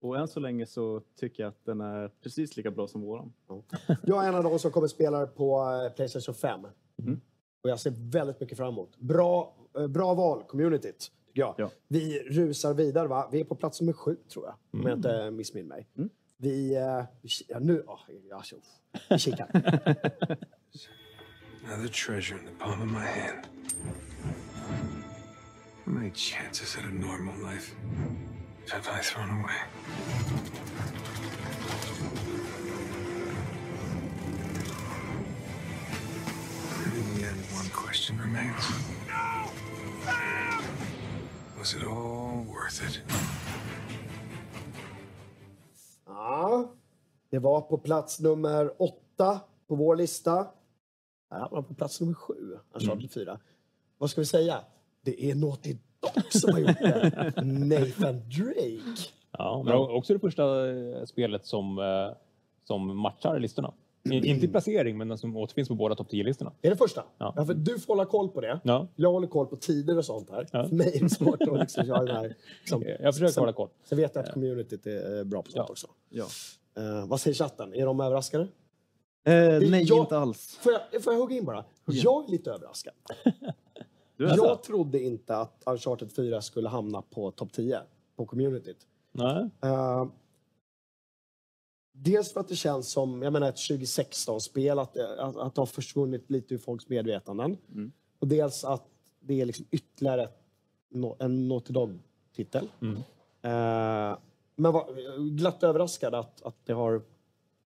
och 0.00 0.18
än 0.18 0.28
så 0.28 0.40
länge 0.40 0.66
så 0.66 1.00
tycker 1.16 1.42
jag 1.42 1.50
att 1.50 1.64
den 1.64 1.80
är 1.80 2.08
precis 2.08 2.56
lika 2.56 2.70
bra 2.70 2.86
som 2.86 3.00
våran. 3.00 3.32
Jag 4.02 4.24
är 4.24 4.28
en 4.28 4.34
av 4.34 4.44
de 4.44 4.58
som 4.58 4.70
kommer 4.70 4.88
spela 4.88 5.26
på 5.26 5.60
eh, 5.86 5.92
Playstation 5.96 6.34
5. 6.34 6.60
Mm. 6.98 7.20
Och 7.62 7.70
jag 7.70 7.80
ser 7.80 7.92
väldigt 7.96 8.40
mycket 8.40 8.58
fram 8.58 8.68
emot. 8.68 8.96
Bra, 8.96 9.56
eh, 9.78 9.86
bra 9.86 10.14
val, 10.14 10.42
communityt, 10.42 11.12
tycker 11.26 11.40
jag. 11.40 11.54
Ja. 11.58 11.70
Vi 11.88 12.18
rusar 12.18 12.74
vidare, 12.74 13.08
va? 13.08 13.28
Vi 13.32 13.40
är 13.40 13.44
på 13.44 13.54
plats 13.54 13.80
nummer 13.80 13.92
sju, 13.92 14.16
tror 14.32 14.44
jag. 14.44 14.54
Om 14.80 14.86
jag 14.86 14.98
inte 14.98 15.30
missminner 15.30 15.68
mig. 15.68 15.88
Mm. 15.96 16.10
Vi... 16.42 16.74
eh, 16.76 17.04
vi 17.22 17.28
ki- 17.28 17.44
Ja, 17.48 17.58
nu... 17.58 17.82
Oh, 17.86 18.00
ja, 18.30 18.42
så- 18.42 18.56
vi 19.10 19.18
kikar. 19.18 19.48
Another 21.64 21.88
treasure 21.88 22.38
in 22.38 22.44
the 22.44 22.52
palm 22.58 22.82
of 22.82 22.88
my 22.88 23.06
hand. 23.06 23.46
How 25.86 25.92
many 25.92 26.10
chances 26.10 26.76
at 26.76 26.84
a 26.84 26.90
normal 26.94 27.34
life 27.52 27.74
have 28.72 28.88
I 28.88 29.00
thrown 29.02 29.30
away? 29.40 29.60
And 36.84 36.92
in 36.94 37.14
the 37.14 37.26
end, 37.28 37.38
one 37.52 37.68
question 37.70 38.18
remains. 38.18 38.64
Was 41.58 41.74
it 41.74 41.84
all 41.84 42.44
worth 42.48 42.82
it? 42.84 43.00
Ja, 46.22 46.72
det 47.30 47.38
var 47.38 47.60
på 47.60 47.78
plats 47.78 48.20
nummer 48.20 48.82
åtta 48.82 49.40
på 49.68 49.74
vår 49.74 49.96
lista. 49.96 50.46
Hamnar 51.30 51.48
man 51.50 51.64
på 51.64 51.74
plats 51.74 52.00
nummer 52.00 52.14
sju, 52.14 52.58
Uncharted 52.72 53.10
4. 53.10 53.38
Vad 53.98 54.10
ska 54.10 54.20
vi 54.20 54.26
säga? 54.26 54.60
Det 55.00 55.30
är 55.30 55.34
Naughty 55.34 55.76
Dog 56.00 56.32
som 56.32 56.52
har 56.52 56.60
gjort 56.60 56.78
det. 56.78 57.32
Nathan 57.42 58.20
Drake. 58.28 59.00
Ja, 59.38 59.62
men 59.64 59.74
också 59.74 60.12
det 60.12 60.18
första 60.18 60.70
eh, 60.70 61.04
spelet 61.04 61.46
som, 61.46 61.78
eh, 61.78 62.16
som 62.64 62.96
matchar 62.96 63.38
listorna. 63.38 63.72
I- 64.04 64.26
Inte 64.28 64.46
i 64.46 64.48
placering, 64.48 64.98
men 64.98 65.18
som 65.18 65.36
återfinns 65.36 65.68
på 65.68 65.74
båda 65.74 65.94
topp 65.94 66.08
10-listorna. 66.10 66.52
Är 66.62 66.70
det 66.70 66.76
första? 66.76 67.04
Ja. 67.18 67.32
Ja. 67.36 67.44
för 67.46 67.54
du 67.54 67.78
får 67.78 67.94
hålla 67.94 68.04
koll 68.04 68.28
på 68.28 68.40
det. 68.40 68.60
Ja. 68.64 68.88
Jag 68.96 69.12
håller 69.12 69.26
koll 69.28 69.46
på 69.46 69.56
tider 69.56 69.98
och 69.98 70.04
sånt 70.04 70.30
här. 70.30 70.46
Ja. 70.52 70.68
För 70.68 70.76
mig 70.76 70.96
är 70.96 71.00
det 71.00 71.10
svårt 71.10 71.42
att 71.42 71.58
liksom 71.60 71.84
köra 71.86 72.04
den 72.04 72.16
här... 72.16 72.36
Liksom, 72.60 72.82
Jag 73.00 73.14
försöker 73.14 73.32
sen- 73.32 73.40
hålla 73.40 73.52
koll. 73.52 73.68
Sen 73.84 73.98
vet 73.98 74.14
jag 74.14 74.24
att 74.24 74.32
communityt 74.32 74.86
är 74.86 75.18
eh, 75.18 75.24
bra 75.24 75.42
på 75.42 75.50
sånt 75.50 75.64
Ja. 75.68 75.72
också. 75.72 75.86
Ja. 76.08 76.24
Eh, 76.76 77.06
vad 77.06 77.20
säger 77.20 77.34
chatten? 77.34 77.74
Är 77.74 77.86
de 77.86 78.00
överraskade? 78.00 78.42
Eh, 79.24 79.32
nej, 79.70 79.82
jag- 79.82 79.98
inte 79.98 80.18
alls. 80.18 80.58
Får 80.62 80.72
jag, 80.92 81.02
får 81.04 81.12
jag 81.12 81.20
hugga 81.20 81.36
in 81.36 81.44
bara? 81.44 81.64
Jag 81.86 82.24
är 82.24 82.30
lite 82.30 82.50
överraskad. 82.50 82.94
Du 84.16 84.24
är 84.24 84.28
Jag 84.28 84.38
så? 84.38 84.56
trodde 84.56 85.00
inte 85.02 85.36
att 85.36 85.62
Uncharted 85.66 86.12
4 86.12 86.40
skulle 86.42 86.68
hamna 86.68 87.02
på 87.02 87.30
topp 87.30 87.52
10 87.52 87.80
på 88.16 88.26
communityt. 88.26 88.76
Nej. 89.12 89.48
Eh, 89.64 90.06
dels 91.92 92.32
för 92.32 92.40
att 92.40 92.48
det 92.48 92.56
känns 92.56 92.90
som 92.90 93.22
jag 93.22 93.32
menar, 93.32 93.48
ett 93.48 93.56
2016-spel, 93.56 94.78
att, 94.78 94.96
att, 94.96 95.36
att 95.36 95.54
det 95.54 95.60
har 95.60 95.66
försvunnit 95.66 96.30
lite 96.30 96.54
ur 96.54 96.58
folks 96.58 96.88
medvetanden. 96.88 97.56
Mm. 97.72 97.92
Och 98.18 98.28
dels 98.28 98.64
att 98.64 98.84
det 99.20 99.40
är 99.40 99.46
liksom 99.46 99.66
ytterligare 99.70 100.22
ett, 100.22 100.38
en 101.18 101.48
Naughty 101.48 101.72
Dog-titel. 101.72 102.68
Mm. 102.80 102.96
Eh, 103.42 104.18
men 104.56 104.72
var, 104.72 105.18
glatt 105.36 105.62
överraskad 105.62 106.14
att, 106.14 106.42
att 106.42 106.56
det 106.66 106.72
har 106.72 107.02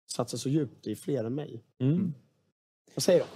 satt 0.07 0.31
sig 0.31 0.39
så 0.39 0.49
djupt 0.49 0.87
i 0.87 0.97
fler 0.97 1.25
än 1.25 1.35
mig. 1.35 1.65
Mm. 1.79 2.15
Vad 2.95 3.03
säger 3.03 3.21
du? 3.21 3.27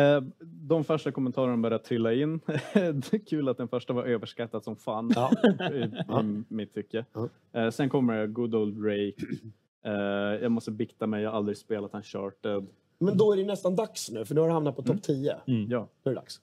Eh, 0.00 0.20
de 0.40 0.84
första 0.84 1.12
kommentarerna 1.12 1.56
började 1.56 1.84
trilla 1.84 2.12
in. 2.12 2.40
kul 3.26 3.48
att 3.48 3.56
den 3.56 3.68
första 3.68 3.92
var 3.92 4.04
överskattad 4.04 4.64
som 4.64 4.76
fan 4.76 5.12
Ja. 5.14 5.30
i, 5.72 5.76
i 6.20 6.44
mitt 6.48 6.74
tycke. 6.74 7.04
Ja. 7.12 7.28
Eh, 7.52 7.70
sen 7.70 7.88
kommer 7.88 8.26
Good 8.26 8.54
Old 8.54 8.82
Drake. 8.82 9.26
Eh, 9.82 9.92
jag 10.42 10.52
måste 10.52 10.70
bikta 10.70 11.06
mig, 11.06 11.22
jag 11.22 11.30
har 11.30 11.36
aldrig 11.36 11.56
spelat 11.56 11.94
Uncharted. 11.94 12.66
Men 12.98 13.16
då 13.16 13.32
är 13.32 13.36
det 13.36 13.44
nästan 13.44 13.76
dags 13.76 14.10
nu, 14.10 14.24
för 14.24 14.34
nu 14.34 14.40
har 14.40 14.48
det 14.48 14.54
hamnat 14.54 14.76
på 14.76 14.82
topp 14.82 15.02
10. 15.02 15.36
Mm. 15.46 15.70
Ja. 15.70 15.88
Nu 16.02 16.10
är 16.10 16.14
det 16.14 16.20
dags. 16.20 16.40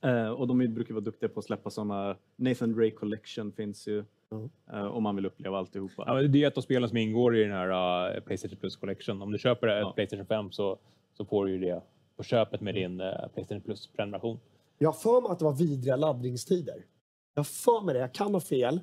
Eh, 0.00 0.28
och 0.28 0.46
de 0.48 0.58
brukar 0.74 0.94
vara 0.94 1.04
duktiga 1.04 1.28
på 1.28 1.38
att 1.38 1.46
släppa 1.46 1.70
sådana. 1.70 2.16
Nathan 2.36 2.72
Drake 2.72 2.90
Collection 2.90 3.52
finns 3.52 3.88
ju. 3.88 4.04
Eh, 4.72 4.84
om 4.84 5.02
man 5.02 5.16
vill 5.16 5.26
uppleva 5.26 5.58
alltihopa. 5.58 6.04
Ja, 6.06 6.14
det 6.14 6.42
är 6.42 6.48
ett 6.48 6.56
av 6.58 6.62
spelen 6.62 6.88
som 6.88 6.98
ingår 6.98 7.36
i 7.36 7.42
den 7.42 7.52
här 7.52 8.14
uh, 8.16 8.20
Playstation 8.20 8.58
Plus 8.58 8.76
Collection. 8.76 9.22
Om 9.22 9.32
du 9.32 9.38
köper 9.38 9.66
ett 9.66 9.80
Ja. 9.80 9.92
Playstation 9.92 10.26
5 10.26 10.50
så, 10.50 10.78
så 11.16 11.24
får 11.24 11.44
du 11.46 11.52
ju 11.52 11.58
det 11.58 11.82
på 12.16 12.22
köpet 12.22 12.60
med 12.60 12.74
din 12.74 13.00
uh, 13.00 13.28
Playstation 13.34 13.60
Plus-prenumeration. 13.60 14.38
Jag 14.78 14.88
har 14.88 14.98
för 14.98 15.20
mig 15.20 15.30
att 15.30 15.38
det 15.38 15.44
var 15.44 15.52
vidriga 15.52 15.96
laddningstider. 15.96 16.84
Jag 17.34 17.40
har 17.40 17.44
för 17.44 17.84
mig 17.84 17.94
det. 17.94 18.00
Jag 18.00 18.14
kan 18.14 18.34
ha 18.34 18.40
fel. 18.40 18.80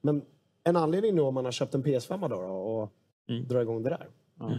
Men 0.00 0.22
en 0.64 0.76
anledning 0.76 1.14
nu 1.14 1.20
om 1.20 1.34
man 1.34 1.44
har 1.44 1.52
köpt 1.52 1.74
en 1.74 1.84
PS5 1.84 2.28
då, 2.28 2.42
då 2.42 2.48
och 2.48 2.92
Mm. 3.28 3.48
drar 3.48 3.60
igång 3.60 3.82
det 3.82 3.90
där. 3.90 4.06
Ja. 4.38 4.58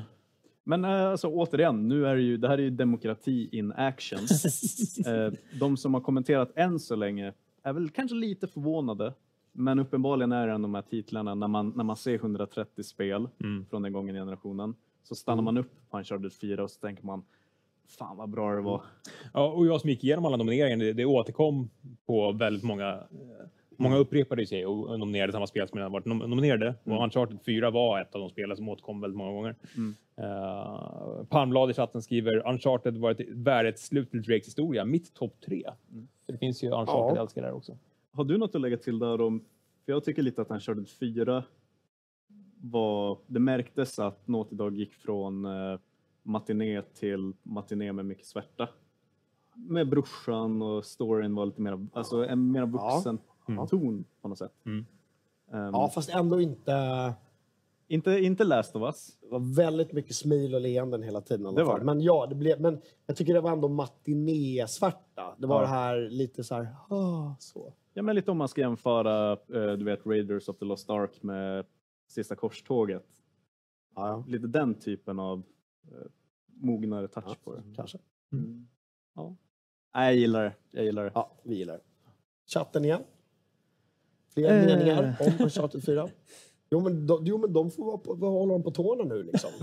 Men 0.63 0.85
eh, 0.85 1.05
alltså, 1.09 1.27
återigen, 1.27 1.87
nu 1.87 2.07
är 2.07 2.15
det 2.15 2.21
ju, 2.21 2.37
det 2.37 2.47
här 2.47 2.57
är 2.57 2.61
ju 2.61 2.69
demokrati 2.69 3.49
in 3.51 3.71
action. 3.71 4.19
eh, 5.05 5.33
de 5.59 5.77
som 5.77 5.93
har 5.93 6.01
kommenterat 6.01 6.51
än 6.55 6.79
så 6.79 6.95
länge 6.95 7.33
är 7.63 7.73
väl 7.73 7.89
kanske 7.89 8.15
lite 8.15 8.47
förvånade. 8.47 9.13
Men 9.51 9.79
uppenbarligen 9.79 10.31
är 10.31 10.47
det 10.47 10.53
en 10.53 10.55
av 10.55 10.61
de 10.61 10.75
här 10.75 10.81
titlarna, 10.81 11.35
när 11.35 11.47
man, 11.47 11.73
när 11.75 11.83
man 11.83 11.95
ser 11.95 12.15
130 12.15 12.83
spel 12.83 13.27
Mm. 13.43 13.65
från 13.69 13.81
den 13.81 13.93
gången 13.93 14.15
generationen, 14.15 14.75
så 15.03 15.15
stannar 15.15 15.43
man 15.43 15.57
upp 15.57 15.71
på 15.89 15.97
Uncharted 15.97 16.33
4 16.33 16.63
och 16.63 16.71
så 16.71 16.79
tänker 16.79 17.05
man, 17.05 17.23
fan 17.87 18.17
vad 18.17 18.29
bra 18.29 18.55
det 18.55 18.61
var. 18.61 18.81
Ja, 19.33 19.51
och 19.51 19.65
jag 19.65 19.81
som 19.81 19.89
gick 19.89 20.03
igenom 20.03 20.25
alla 20.25 20.37
nomineringar, 20.37 20.77
det, 20.77 20.93
det 20.93 21.05
återkom 21.05 21.69
på 22.05 22.31
väldigt 22.31 22.63
många 22.63 22.89
eh, 22.93 23.47
Många 23.77 23.97
upprepade 23.97 24.45
sig 24.45 24.65
och 24.65 24.99
nominerade 24.99 25.33
samma 25.33 25.47
spel 25.47 25.67
som 25.67 25.77
redan 25.77 25.91
varit 25.91 26.05
nom- 26.05 26.29
nominerade. 26.29 26.75
Och 26.83 27.03
Uncharted 27.03 27.37
4 27.45 27.71
var 27.71 28.01
ett 28.01 28.15
av 28.15 28.21
de 28.21 28.29
spel 28.29 28.55
som 28.55 28.69
återkom 28.69 29.01
väldigt 29.01 29.17
många 29.17 29.31
gånger. 29.31 29.55
Mm. 29.77 29.95
Uh, 30.19 31.23
Palmblad 31.29 31.69
i 31.69 31.73
chatten 31.73 32.01
skriver 32.01 32.47
Uncharted 32.49 32.97
var 32.97 33.11
ett 33.11 33.29
värdigt 33.29 33.79
slut 33.79 34.11
till 34.11 34.21
Drakes 34.21 34.47
historia. 34.47 34.85
Mitt 34.85 35.13
topp 35.13 35.35
tre. 35.45 35.63
Så 36.25 36.31
det 36.31 36.37
finns 36.37 36.63
ju 36.63 36.67
Uncharted-älskare 36.71 37.45
där 37.45 37.53
också. 37.53 37.77
Har 38.11 38.23
du 38.23 38.37
något 38.37 38.55
att 38.55 38.61
lägga 38.61 38.77
till 38.77 38.99
där 38.99 39.21
om, 39.21 39.39
för 39.85 39.91
jag 39.91 40.03
tycker 40.03 40.21
lite 40.21 40.41
att 40.41 40.51
Uncharted 40.51 40.89
4 40.89 41.43
var, 42.61 43.17
det 43.27 43.39
märktes 43.39 43.99
att 43.99 44.27
Naughty 44.27 44.55
Dog 44.55 44.75
gick 44.75 44.93
från 44.93 45.45
eh, 45.45 45.79
matiné 46.23 46.81
till 46.81 47.33
matiné 47.43 47.93
med 47.93 48.05
mycket 48.05 48.25
svärta. 48.25 48.69
Med 49.55 49.89
brorsan 49.89 50.61
och 50.61 50.85
storyn 50.85 51.35
var 51.35 51.45
lite 51.45 51.61
mer, 51.61 51.87
alltså 51.93 52.25
en 52.25 52.51
mer 52.51 52.65
vuxen 52.65 53.19
ton 53.67 54.05
på 54.21 54.27
något 54.27 54.37
sätt. 54.37 54.53
Mm. 54.65 54.85
Ehm, 55.53 55.73
Ja, 55.73 55.89
fast 55.89 56.09
ändå 56.09 56.41
inte... 56.41 57.13
inte, 57.87 58.11
inte 58.11 58.43
Last 58.43 58.75
of 58.75 58.81
Us. 58.83 59.17
Det 59.21 59.27
var 59.27 59.55
väldigt 59.55 59.91
mycket 59.91 60.15
smil 60.15 60.55
och 60.55 60.61
leenden 60.61 61.03
hela 61.03 61.21
tiden. 61.21 61.45
i 61.45 61.47
alla 61.47 61.57
Det 61.57 61.63
var 61.63 61.79
det. 61.79 61.85
Men 61.85 62.01
ja, 62.01 62.25
det 62.29 62.35
blev, 62.35 62.61
men 62.61 62.81
jag 63.05 63.15
tycker 63.17 63.33
det 63.33 63.41
var 63.41 63.51
ändå 63.51 63.67
matinésvarta. 63.67 65.35
Det 65.37 65.47
var 65.47 65.55
Ja. 65.55 65.61
det 65.61 65.67
här 65.67 66.09
lite 66.09 66.43
så 66.43 66.55
här... 66.55 66.67
ah, 66.89 67.35
så. 67.39 67.73
Ja, 67.93 68.01
men 68.03 68.15
lite 68.15 68.31
om 68.31 68.37
man 68.37 68.47
ska 68.47 68.61
jämföra, 68.61 69.31
eh, 69.31 69.77
du 69.77 69.85
vet, 69.85 70.05
Raiders 70.05 70.49
of 70.49 70.57
the 70.57 70.65
Lost 70.65 70.89
Ark 70.89 71.23
med 71.23 71.65
Sista 72.07 72.35
Korståget. 72.35 73.05
Ja, 73.95 74.07
ja. 74.07 74.23
Lite 74.27 74.47
den 74.47 74.73
typen 74.75 75.19
av 75.19 75.43
eh, 75.91 75.97
mognare 76.47 77.07
touch 77.07 77.23
Ja, 77.27 77.35
på 77.43 77.55
det. 77.55 77.63
kanske. 77.75 77.97
Mm. 78.31 78.67
Ja. 79.15 79.35
Nej, 79.95 80.05
jag 80.13 80.15
gillar 80.15 80.43
det. 80.43 80.53
Jag 80.71 80.85
gillar 80.85 81.03
det. 81.05 81.11
Ja, 81.15 81.31
vi 81.43 81.55
gillar 81.55 81.73
det. 81.73 81.83
Chatten 82.53 82.85
igen. 82.85 83.01
Fler 84.37 84.59
Eh. 84.59 84.65
meningar 84.65 85.15
om 85.19 85.31
Uncharted 85.45 85.83
4? 85.83 86.07
Jo 86.71 86.79
men, 86.79 87.07
de, 87.07 87.25
jo, 87.25 87.37
men 87.37 87.53
de 87.53 87.71
får 87.71 87.85
vara 87.85 87.97
på, 87.97 88.13
vad 88.13 88.31
håller 88.31 88.53
de 88.53 88.63
på 88.63 88.71
tårna 88.71 89.03
nu 89.15 89.23
liksom? 89.23 89.49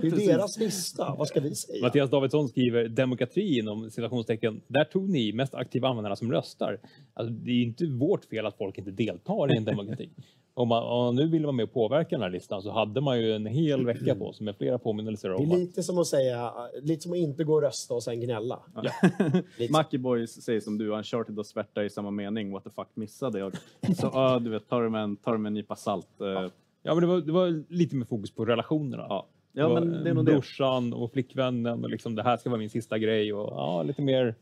Det 0.00 0.06
är 0.06 0.26
deras 0.28 0.58
lista. 0.58 1.14
Vad 1.18 1.28
ska 1.28 1.40
vi 1.40 1.54
säga? 1.54 1.82
Mattias 1.82 2.10
Davidsson 2.10 2.48
skriver 2.48 2.88
demokrati 2.88 3.58
inom 3.58 3.90
citationstecken. 3.90 4.60
Där 4.66 4.84
tog 4.84 5.08
ni 5.08 5.32
mest 5.32 5.54
aktiva 5.54 5.88
användarna 5.88 6.16
som 6.16 6.32
röstar. 6.32 6.80
Alltså, 7.14 7.32
det 7.34 7.50
är 7.50 7.62
inte 7.62 7.86
vårt 7.86 8.24
fel 8.24 8.46
att 8.46 8.56
folk 8.58 8.78
inte 8.78 8.90
deltar 8.90 9.54
i 9.54 9.56
en 9.56 9.64
demokrati. 9.64 10.10
Om 10.58 10.68
man, 10.68 10.82
om 10.82 11.04
man 11.04 11.14
nu 11.16 11.26
vill 11.28 11.42
vara 11.42 11.52
med 11.52 11.62
och 11.62 11.72
påverka 11.72 12.08
den 12.10 12.22
här 12.22 12.30
listan 12.30 12.62
så 12.62 12.70
hade 12.70 13.00
man 13.00 13.20
ju 13.20 13.32
en 13.32 13.46
hel 13.46 13.86
vecka 13.86 14.14
på 14.14 14.32
sig 14.32 14.44
med 14.44 14.56
flera 14.56 14.78
påminnelser 14.78 15.28
Det 15.28 15.34
om 15.34 15.50
är 15.50 15.54
att 15.54 15.60
lite 15.60 15.82
som 15.82 15.98
att 15.98 16.06
säga, 16.06 16.52
lite 16.82 17.02
som 17.02 17.12
att 17.12 17.18
inte 17.18 17.44
gå 17.44 17.54
och 17.54 17.62
rösta 17.62 17.94
och 17.94 18.02
sen 18.02 18.20
gnälla. 18.20 18.60
Ja. 18.74 18.82
Lite 19.58 19.66
så. 19.66 19.72
Mackie 19.72 19.98
Boys 20.00 20.42
säger 20.42 20.60
som 20.60 20.78
du, 20.78 20.88
Uncharted 20.90 21.38
och 21.38 21.46
svärta 21.46 21.84
i 21.84 21.90
samma 21.90 22.10
mening. 22.10 22.52
What 22.52 22.64
the 22.64 22.70
fuck 22.70 22.88
missade 22.94 23.38
jag? 23.38 23.52
Så 23.96 24.10
ja, 24.12 24.38
du 24.38 24.50
vet, 24.50 24.68
ta 24.68 24.80
det 24.80 24.90
med 24.90 25.02
en, 25.02 25.16
ta 25.16 25.32
det 25.32 25.38
med 25.38 25.50
en 25.50 25.54
nypa 25.54 25.76
salt. 25.76 26.20
eh, 26.20 26.50
Ja, 26.82 26.94
men 26.94 27.00
det 27.00 27.06
var, 27.06 27.20
det 27.20 27.32
var 27.32 27.64
lite 27.74 27.96
mer 27.96 28.04
fokus 28.06 28.30
på 28.30 28.44
relationerna. 28.44 29.06
Ja, 29.08 29.26
ja 29.52 29.68
Det 29.68 29.74
men 29.80 30.04
det 30.04 30.10
är 30.10 30.14
nog 30.14 30.24
det. 30.26 30.32
brorsan 30.32 30.92
och 30.92 31.12
flickvännen 31.12 31.84
och 31.84 31.90
liksom 31.90 32.14
det 32.14 32.22
här 32.22 32.36
ska 32.36 32.50
vara 32.50 32.58
min 32.58 32.70
sista 32.70 32.98
grej 32.98 33.32
och 33.34 33.48
ja, 33.52 33.82
lite 33.82 34.02
mer, 34.02 34.34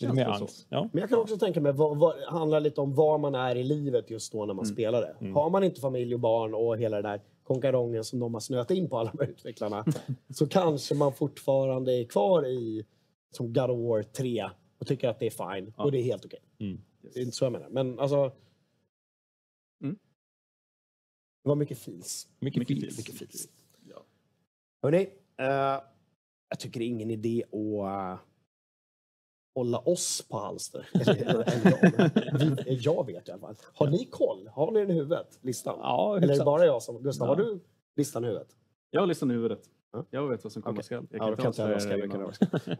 Känns 0.00 0.14
mer 0.14 0.24
det 0.24 0.34
så? 0.34 0.42
angst. 0.42 0.66
Ja. 0.68 0.88
Men 0.92 1.00
jag 1.00 1.10
kan 1.10 1.18
också 1.18 1.38
tänka 1.38 1.60
mig, 1.60 1.72
vad, 1.72 1.98
vad, 1.98 2.22
handlar 2.22 2.60
lite 2.60 2.80
om 2.80 2.94
var 2.94 3.18
man 3.18 3.34
är 3.34 3.56
i 3.56 3.64
livet 3.64 4.10
just 4.10 4.32
då 4.32 4.46
när 4.46 4.54
man 4.54 4.66
spelar 4.66 5.00
det. 5.00 5.32
Har 5.32 5.50
man 5.50 5.64
inte 5.64 5.80
familj 5.80 6.14
och 6.14 6.20
barn 6.20 6.54
och 6.54 6.78
hela 6.78 6.96
det 6.96 7.08
där 7.08 7.20
konkarongen 7.42 8.04
som 8.04 8.18
de 8.18 8.34
har 8.34 8.40
snöat 8.40 8.70
in 8.70 8.88
på 8.88 8.98
alla 8.98 9.10
de 9.10 9.24
här 9.24 9.30
utvecklarna 9.30 9.84
så 10.34 10.46
kanske 10.46 10.94
man 10.94 11.12
fortfarande 11.12 11.92
är 11.92 12.04
kvar 12.04 12.46
i 12.46 12.86
som 13.30 13.52
God 13.52 13.70
of 13.70 13.78
War 13.78 14.02
3 14.02 14.50
och 14.78 14.86
tycker 14.86 15.08
att 15.08 15.18
det 15.18 15.26
är 15.26 15.54
fine 15.54 15.72
och 15.76 15.92
det 15.92 15.98
är 15.98 16.02
helt 16.02 16.24
okej. 16.24 16.40
Mm. 16.58 16.80
Det 17.02 17.20
är 17.20 17.22
inte 17.22 17.36
så 17.36 17.44
jag 17.44 17.52
menar. 17.52 17.68
Men 17.68 17.98
alltså... 17.98 18.32
Mm. 19.82 19.98
Det 21.42 21.48
var 21.48 21.56
mycket 21.56 21.78
fils. 21.78 22.28
Mycket, 22.40 22.58
Mycket 22.58 22.80
fils. 22.80 22.98
Mycket 22.98 23.18
fils. 23.18 23.48
Hörrni, 24.82 25.08
eh, 25.36 25.80
jag 26.48 26.58
tycker 26.58 26.80
det 26.80 26.86
är 26.86 26.88
ingen 26.88 27.10
idé 27.10 27.44
att 27.44 28.18
eh, 28.18 28.27
hålla 29.58 29.78
oss 29.78 30.26
på 30.28 30.38
halster. 30.38 30.88
Eller, 30.94 31.14
eller, 31.14 32.18
eller 32.68 32.78
jag, 32.80 33.06
vet 33.06 33.28
i 33.28 33.32
alla 33.32 33.40
fall. 33.40 33.54
Har 33.74 33.86
ni 33.86 34.04
koll? 34.04 34.48
Har 34.48 34.70
ni 34.72 34.80
den 34.80 34.90
i 34.90 34.94
huvudet? 34.94 35.38
Listan? 35.42 35.78
Ja, 35.82 36.16
eller 36.16 36.34
är 36.34 36.38
det 36.38 36.44
bara 36.44 36.66
jag 36.66 36.82
som... 36.82 37.02
Gustav, 37.02 37.26
Ja. 37.28 37.34
har 37.34 37.36
du 37.36 37.60
listan 37.96 38.24
i 38.24 38.26
huvudet? 38.26 38.48
Jag 38.90 39.00
har 39.00 39.06
listan 39.06 39.30
i 39.30 39.34
huvudet. 39.34 39.60
Ja. 39.92 40.04
Jag 40.10 40.28
vet 40.28 40.44
vad 40.44 40.52
som 40.52 40.62
komma 40.62 40.72
Okej. 40.72 40.84
skall. 40.84 41.06
Jag 41.10 41.20
Ja, 41.20 41.36
kan 41.36 41.46
inte 41.46 41.62
jag 41.62 41.74
avslöja 41.74 42.06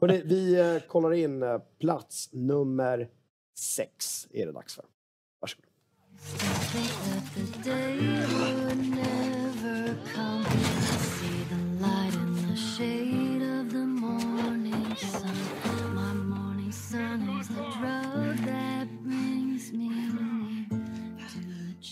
vad 0.00 0.10
det 0.10 0.22
vi 0.24 0.60
eh, 0.60 0.82
kollar 0.88 1.12
in 1.12 1.42
eh, 1.42 1.58
plats 1.80 2.28
nummer 2.32 3.08
sex. 3.58 4.26
Är 4.30 4.46
det 4.46 4.52
dags 4.52 4.74
för. 4.74 4.84
Varsågod. 5.40 5.64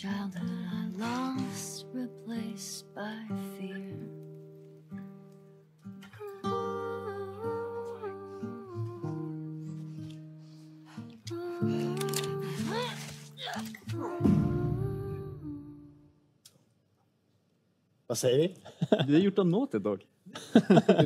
Childhood 0.03 0.43
I 0.45 0.89
lost, 0.99 1.87
replaced 1.95 2.85
by 2.95 3.35
fear. 3.57 3.93
Vad 18.07 18.19
säger 18.19 18.39
vi? 18.39 18.55
Det 18.91 19.15
är 19.15 19.21
gjort 19.21 19.39
av 19.39 19.47
Naughty 19.47 19.79
Dog. 19.79 20.05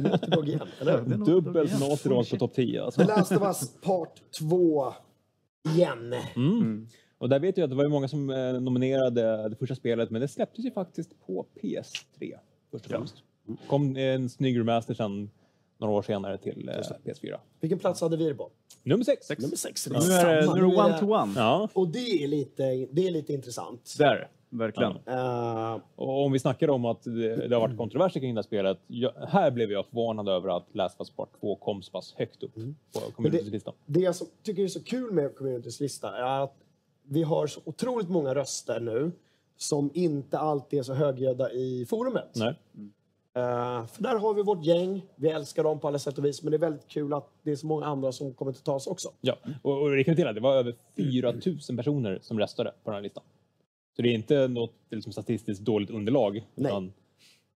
Naughty 0.02 0.26
Dog 0.26 0.48
igen, 0.48 0.68
eller 0.80 0.98
hur? 0.98 1.24
Dubbelt. 1.24 1.80
Naughty 1.80 2.08
Dog 2.08 2.30
på 2.30 2.36
topp 2.36 2.54
10. 2.54 2.84
Alltså. 2.84 3.00
The 3.00 3.06
Last 3.06 3.32
of 3.32 3.42
Us 3.42 3.80
Part 3.80 4.30
2 4.38 4.94
igen. 5.74 6.14
Mm. 6.36 6.88
Och 7.20 7.28
där 7.28 7.40
vet 7.40 7.56
jag 7.56 7.64
att 7.64 7.70
det 7.70 7.76
var 7.76 7.84
ju 7.84 7.90
många 7.90 8.08
som 8.08 8.30
eh, 8.30 8.52
nominerade 8.60 9.48
det 9.48 9.56
första 9.56 9.74
spelet, 9.74 10.10
men 10.10 10.20
det 10.20 10.28
släpptes 10.28 10.64
ju 10.64 10.70
faktiskt 10.70 11.26
på 11.26 11.46
PS3 11.62 12.34
först 12.70 12.84
och 12.84 12.90
främst. 12.90 13.14
Kom 13.66 13.96
en 13.96 14.28
snygg 14.28 14.58
remaster 14.58 14.94
sen 14.94 15.30
några 15.78 15.94
år 15.94 16.02
senare 16.02 16.38
till 16.38 16.68
eh, 16.68 16.72
PS4. 17.04 17.36
Vilken 17.60 17.78
plats 17.78 18.00
hade 18.00 18.16
vi 18.16 18.28
det 18.28 18.34
på? 18.34 18.50
Nummer 18.82 19.04
sex. 19.04 19.28
Nummer 19.38 19.56
sex. 19.56 19.88
Nu 19.88 19.96
är 19.96 20.26
det, 20.26 20.54
nu 20.54 20.60
är 20.60 20.70
det 20.70 20.76
one 20.76 20.98
to 20.98 21.14
one. 21.14 21.32
Ja, 21.36 21.68
Och 21.72 21.88
det 21.88 22.24
är 22.24 22.28
lite, 22.28 22.62
det 22.92 23.06
är 23.06 23.10
lite 23.10 23.32
intressant. 23.32 23.94
Det 23.98 24.04
är 24.04 24.14
det. 24.14 24.28
Verkligen. 24.56 24.92
Eh, 25.06 25.78
och 25.96 26.24
om 26.24 26.32
vi 26.32 26.38
snackar 26.38 26.70
om 26.70 26.84
att 26.84 27.02
det, 27.02 27.48
det 27.48 27.54
har 27.54 27.60
varit 27.60 27.76
kontroverser 27.76 28.20
kring 28.20 28.34
det 28.34 28.38
här 28.38 28.42
spelet. 28.46 28.78
Jag, 28.86 29.12
här 29.28 29.50
blev 29.50 29.72
jag 29.72 29.86
förvånad 29.86 30.28
över 30.28 30.56
att 30.56 30.66
Last 30.72 31.00
of 31.00 31.08
Us 31.08 31.16
Part 31.16 31.40
2 31.40 31.56
kom 31.56 31.82
så 31.82 31.92
pass 31.92 32.14
högt 32.18 32.42
upp 32.42 32.54
på 32.54 33.00
communitylistan. 33.16 33.74
det 33.86 34.00
jag 34.00 34.14
som 34.16 34.26
tycker 34.42 34.62
är 34.62 34.68
så 34.68 34.82
kul 34.82 35.12
med 35.12 35.36
Communitys 35.36 35.80
lista 35.80 36.16
är 36.16 36.44
att 36.44 36.56
vi 37.02 37.22
har 37.22 37.46
så 37.46 37.60
otroligt 37.64 38.08
många 38.08 38.34
röster 38.34 38.80
nu 38.80 39.12
som 39.56 39.90
inte 39.94 40.38
alltid 40.38 40.78
är 40.78 40.82
så 40.82 40.94
högljudda 40.94 41.52
i 41.52 41.86
forumet. 41.88 42.30
Nej. 42.34 42.54
Eh, 43.34 43.86
för 43.86 44.02
där 44.02 44.18
har 44.18 44.34
vi 44.34 44.42
vårt 44.42 44.64
gäng. 44.64 45.02
Vi 45.16 45.28
älskar 45.28 45.64
dem 45.64 45.80
på 45.80 45.88
alla 45.88 45.98
sätt 45.98 46.18
och 46.18 46.24
vis. 46.24 46.42
Men 46.42 46.50
det 46.50 46.56
är 46.56 46.58
väldigt 46.58 46.88
kul 46.88 47.12
att 47.12 47.28
det 47.42 47.50
är 47.50 47.56
så 47.56 47.66
många 47.66 47.86
andra 47.86 48.12
som 48.12 48.34
kommer 48.34 48.52
till 48.52 48.62
tals 48.62 48.86
också. 48.86 49.08
Ja, 49.20 49.36
och, 49.62 49.82
och 49.82 49.90
det 49.90 50.04
kan 50.04 50.12
vi 50.12 50.16
tillägga, 50.16 50.32
det 50.32 50.40
var 50.40 50.56
över 50.56 50.74
4 50.96 51.32
000 51.68 51.76
personer 51.76 52.18
som 52.22 52.38
röstade 52.38 52.70
på 52.84 52.90
den 52.90 52.94
här 52.94 53.02
listan. 53.02 53.24
Så 53.96 54.02
det 54.02 54.08
är 54.08 54.14
inte 54.14 54.48
något 54.48 54.74
liksom, 54.90 55.12
statistiskt 55.12 55.64
dåligt 55.64 55.90
underlag. 55.90 56.46
Nej. 56.54 56.70
Utan 56.70 56.92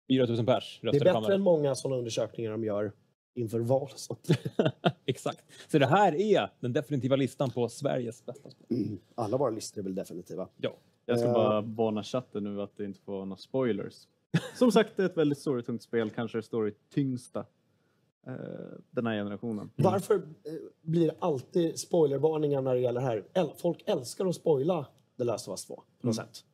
4 0.09 0.25
000 0.25 0.45
pers 0.45 0.79
Det 0.81 0.87
är 0.87 0.91
röstade 0.91 1.11
fram 1.11 1.23
bättre 1.23 1.35
än 1.35 1.41
många 1.41 1.75
sådana 1.75 1.97
undersökningar 1.97 2.51
de 2.51 2.63
gör 2.63 2.91
inför 3.35 3.59
val 3.59 3.89
sånt. 3.95 4.27
Exakt. 5.05 5.43
Så 5.67 5.79
det 5.79 5.85
här 5.87 6.15
är 6.15 6.51
den 6.59 6.73
definitiva 6.73 7.15
listan 7.15 7.49
på 7.51 7.69
Sveriges 7.69 8.25
bästa 8.25 8.49
spel. 8.49 8.65
Mm. 8.69 8.99
Alla 9.15 9.37
våra 9.37 9.49
listor 9.49 9.79
är 9.81 9.83
väl 9.83 9.95
definitiva. 9.95 10.47
Ja. 10.57 10.73
Jag 11.05 11.19
ska 11.19 11.27
Eh. 11.27 11.33
bara 11.33 11.61
varna 11.61 12.03
chatten 12.03 12.43
nu 12.43 12.61
att 12.61 12.77
det 12.77 12.85
inte 12.85 12.99
får 12.99 13.13
vara 13.13 13.25
några 13.25 13.37
spoilers. 13.37 14.07
Som 14.55 14.71
sagt, 14.71 14.97
det 14.97 15.01
är 15.03 15.05
ett 15.05 15.17
väldigt 15.17 15.37
storytungt 15.37 15.83
spel, 15.83 16.09
kanske 16.09 16.37
det 16.37 16.41
storytyngsta 16.43 17.39
eh, 18.27 18.33
den 18.91 19.07
här 19.07 19.15
generationen. 19.15 19.69
Varför 19.75 20.15
eh, 20.15 20.21
blir 20.81 21.07
det 21.07 21.15
alltid 21.19 21.79
spoilervarningar 21.79 22.61
när 22.61 22.73
det 22.75 22.79
gäller 22.81 23.01
det 23.01 23.07
här? 23.07 23.53
Folk 23.57 23.83
älskar 23.85 24.25
att 24.25 24.35
spoila 24.35 24.85
The 25.17 25.23
Last 25.23 25.47
of 25.47 25.51
Us 25.51 25.65
2 25.65 25.75
på 25.75 25.81
något 26.07 26.17
Mm. 26.17 26.25
sätt. 26.27 26.45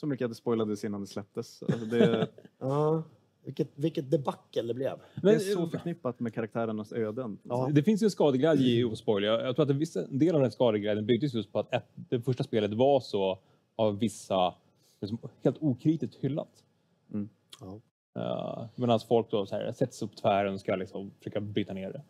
Så 0.00 0.06
mycket 0.06 0.24
att 0.24 0.30
det 0.30 0.34
spoilades 0.34 0.84
innan 0.84 1.00
det 1.00 1.06
släpptes. 1.06 1.62
Alltså 1.62 1.84
det, 1.90 2.28
Ja, 2.58 3.02
vilket, 3.44 3.68
vilket 3.74 4.10
debacle 4.10 4.62
det 4.62 4.74
blev. 4.74 4.98
det 5.22 5.34
är 5.34 5.38
så 5.38 5.66
förknippat 5.66 6.20
med 6.20 6.34
karaktärernas 6.34 6.92
öden. 6.92 7.38
Ja. 7.42 7.70
Det 7.72 7.82
finns 7.82 8.02
ju 8.02 8.04
en 8.04 8.10
skadeglädje 8.10 8.66
i 8.66 8.84
att 8.84 8.98
spoila. 8.98 9.26
Jag 9.26 9.56
tror 9.56 9.64
att 9.64 9.70
en 9.70 9.78
viss 9.78 9.96
del 10.08 10.34
av 10.34 10.40
den 10.40 10.50
skadeglädjen 10.50 11.06
byggdes 11.06 11.34
just 11.34 11.52
på 11.52 11.58
att 11.58 11.74
ett, 11.74 11.86
det 11.94 12.20
första 12.20 12.44
spelet 12.44 12.74
var 12.74 13.00
så 13.00 13.38
av 13.76 13.98
vissa 13.98 14.54
liksom, 15.00 15.18
helt 15.42 15.56
okritiskt 15.60 16.24
hyllat. 16.24 16.64
Mm. 17.12 17.28
Ja. 17.60 17.80
Uh, 18.16 18.66
Medan 18.74 19.00
folk 19.00 19.30
då 19.30 19.46
så 19.46 19.54
här, 19.56 19.72
sätts 19.72 20.02
upp 20.02 20.16
tvären 20.16 20.54
och 20.54 20.60
ska 20.60 20.76
liksom 20.76 21.10
försöka 21.18 21.40
bryta 21.40 21.72
ner 21.72 21.92
det. 21.92 22.02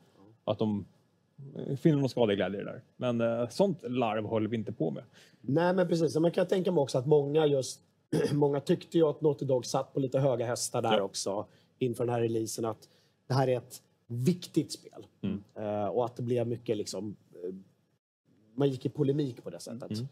Att 0.44 0.59
de 0.59 0.85
eh, 1.57 1.77
finner 1.77 1.97
någon 1.99 2.09
skadeglädje 2.09 2.61
i 2.61 2.65
det 2.65 2.70
där. 2.70 2.83
Men 2.97 3.20
eh, 3.20 3.49
sånt 3.49 3.83
larv 3.83 4.25
håller 4.25 4.49
vi 4.49 4.57
inte 4.57 4.73
på 4.73 4.91
med. 4.91 5.02
Nej, 5.41 5.75
men 5.75 5.89
precis. 5.89 6.17
Man 6.17 6.31
kan 6.31 6.47
tänka 6.47 6.73
mig 6.73 6.81
också 6.81 6.99
att 6.99 7.07
många 7.07 7.47
just 7.47 7.81
många 8.32 8.60
tyckte 8.60 8.99
ju 8.99 9.05
att 9.05 9.20
Naughty 9.20 9.44
Dog 9.44 9.66
satt 9.66 9.94
på 9.94 10.00
lite 10.00 10.20
höga 10.20 10.47
hästar 10.47 10.82
där 10.82 10.97
Ja. 10.97 11.02
också 11.02 11.47
inför 11.78 12.05
den 12.07 12.15
här 12.15 12.20
releasen. 12.20 12.65
Att 12.65 12.89
det 13.26 13.34
här 13.34 13.49
är 13.49 13.57
ett 13.57 13.82
viktigt 14.07 14.73
spel. 14.73 15.07
Mm. 15.23 15.42
Eh, 15.55 15.86
och 15.86 16.05
att 16.05 16.16
det 16.16 16.23
blev 16.23 16.47
mycket 16.47 16.76
liksom... 16.76 17.16
eh, 17.32 17.55
man 18.55 18.70
gick 18.70 18.86
i 18.86 18.89
polemik 18.89 19.44
på 19.44 19.50
det 19.50 19.60
sättet. 19.60 19.91
Mm. 19.91 20.07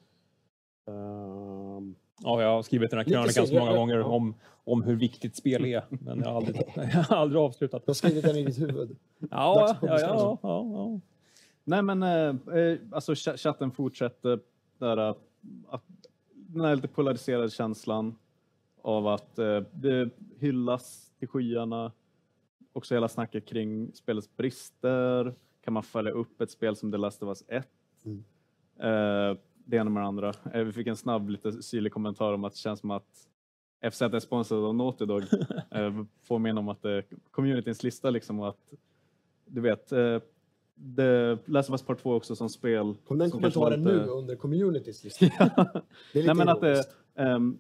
Ehm, 0.88 1.94
Ja, 2.22 2.42
jag 2.42 2.48
har 2.48 2.62
skrivit 2.62 2.90
den 2.90 2.98
här 2.98 3.04
krönikan 3.04 3.46
så 3.46 3.54
många 3.54 3.72
gånger 3.76 3.96
ja. 3.96 4.04
om, 4.04 4.34
om 4.64 4.82
hur 4.82 4.96
viktigt 4.96 5.36
spel 5.36 5.64
är. 5.64 5.84
Men 5.88 6.18
jag 6.20 6.26
har 6.28 6.36
aldrig, 6.36 6.56
jag 6.74 6.84
har 6.84 7.16
aldrig 7.16 7.40
avslutat. 7.42 7.86
du 7.86 7.90
har 7.90 7.94
skrivit 7.94 8.24
den 8.24 8.36
i 8.36 8.44
ditt 8.44 8.60
huvud. 8.60 8.96
Ja, 9.30 9.76
ja, 9.82 10.00
ja, 10.00 10.00
ja, 10.00 10.38
ja. 10.42 11.00
Nej 11.64 11.82
men 11.82 12.02
eh, 12.02 12.76
alltså 12.92 13.12
cha- 13.12 13.36
chatten 13.36 13.70
fortsätter 13.70 14.40
där 14.78 14.96
att, 14.96 15.18
att 15.68 15.82
den 16.52 16.64
här 16.64 16.76
lite 16.76 16.88
polariserade 16.88 17.50
känslan 17.50 18.14
av 18.82 19.06
att 19.06 19.38
eh, 19.38 19.60
det 19.72 20.10
hyllas 20.38 21.12
till 21.18 21.28
skyarna. 21.28 21.92
Också 22.72 22.94
hela 22.94 23.08
snacket 23.08 23.46
kring 23.46 23.92
spelets 23.94 24.36
brister. 24.36 25.34
Kan 25.64 25.74
man 25.74 25.82
följa 25.82 26.12
upp 26.12 26.40
ett 26.40 26.50
spel 26.50 26.76
som 26.76 26.92
The 26.92 26.98
Last 26.98 27.22
of 27.22 27.28
Us 27.28 27.44
1? 27.48 27.68
Mm. 28.04 28.24
Eh, 28.78 29.38
det 29.64 29.76
ena 29.76 29.90
med 29.90 30.02
det 30.02 30.06
andra. 30.06 30.34
Eh, 30.54 30.64
vi 30.64 30.72
fick 30.72 30.86
en 30.86 30.96
snabb 30.96 31.28
lite 31.28 31.62
syrlig 31.62 31.92
kommentar 31.92 32.32
om 32.32 32.44
att 32.44 32.52
det 32.52 32.58
känns 32.58 32.80
som 32.80 32.90
att 32.90 33.28
FZ 33.90 34.02
är 34.02 34.20
sponsrad 34.20 34.64
av 34.64 34.74
Naughty 34.74 35.06
Dog. 35.06 35.22
eh, 35.70 36.04
får 36.22 36.38
mena 36.38 36.60
om 36.60 36.68
att 36.68 36.82
det 36.82 36.90
är 36.90 37.04
communityns 37.30 37.82
lista 37.82 38.10
liksom 38.10 38.40
och 38.40 38.48
att 38.48 38.72
du 39.44 39.60
vet 39.60 39.92
eh, 40.80 40.94
det 40.94 41.38
Last 41.46 41.70
of 41.70 41.72
Us 41.74 41.82
Part 41.82 42.02
2 42.02 42.14
också 42.14 42.36
som 42.36 42.48
spel. 42.48 42.94
Kom 43.06 43.18
den 43.18 43.30
kommentaren 43.30 43.84
lite- 43.84 43.96
nu 43.96 44.04
under 44.06 44.36
communities 44.36 45.04
lista? 45.04 45.26
Det 45.26 45.32
är 45.38 45.82
lite 46.12 46.26
Nej 46.26 46.34
men 46.34 46.48
att 46.48 46.60
det 46.60 46.68
ironiskt. 46.70 46.96
um, 47.18 47.58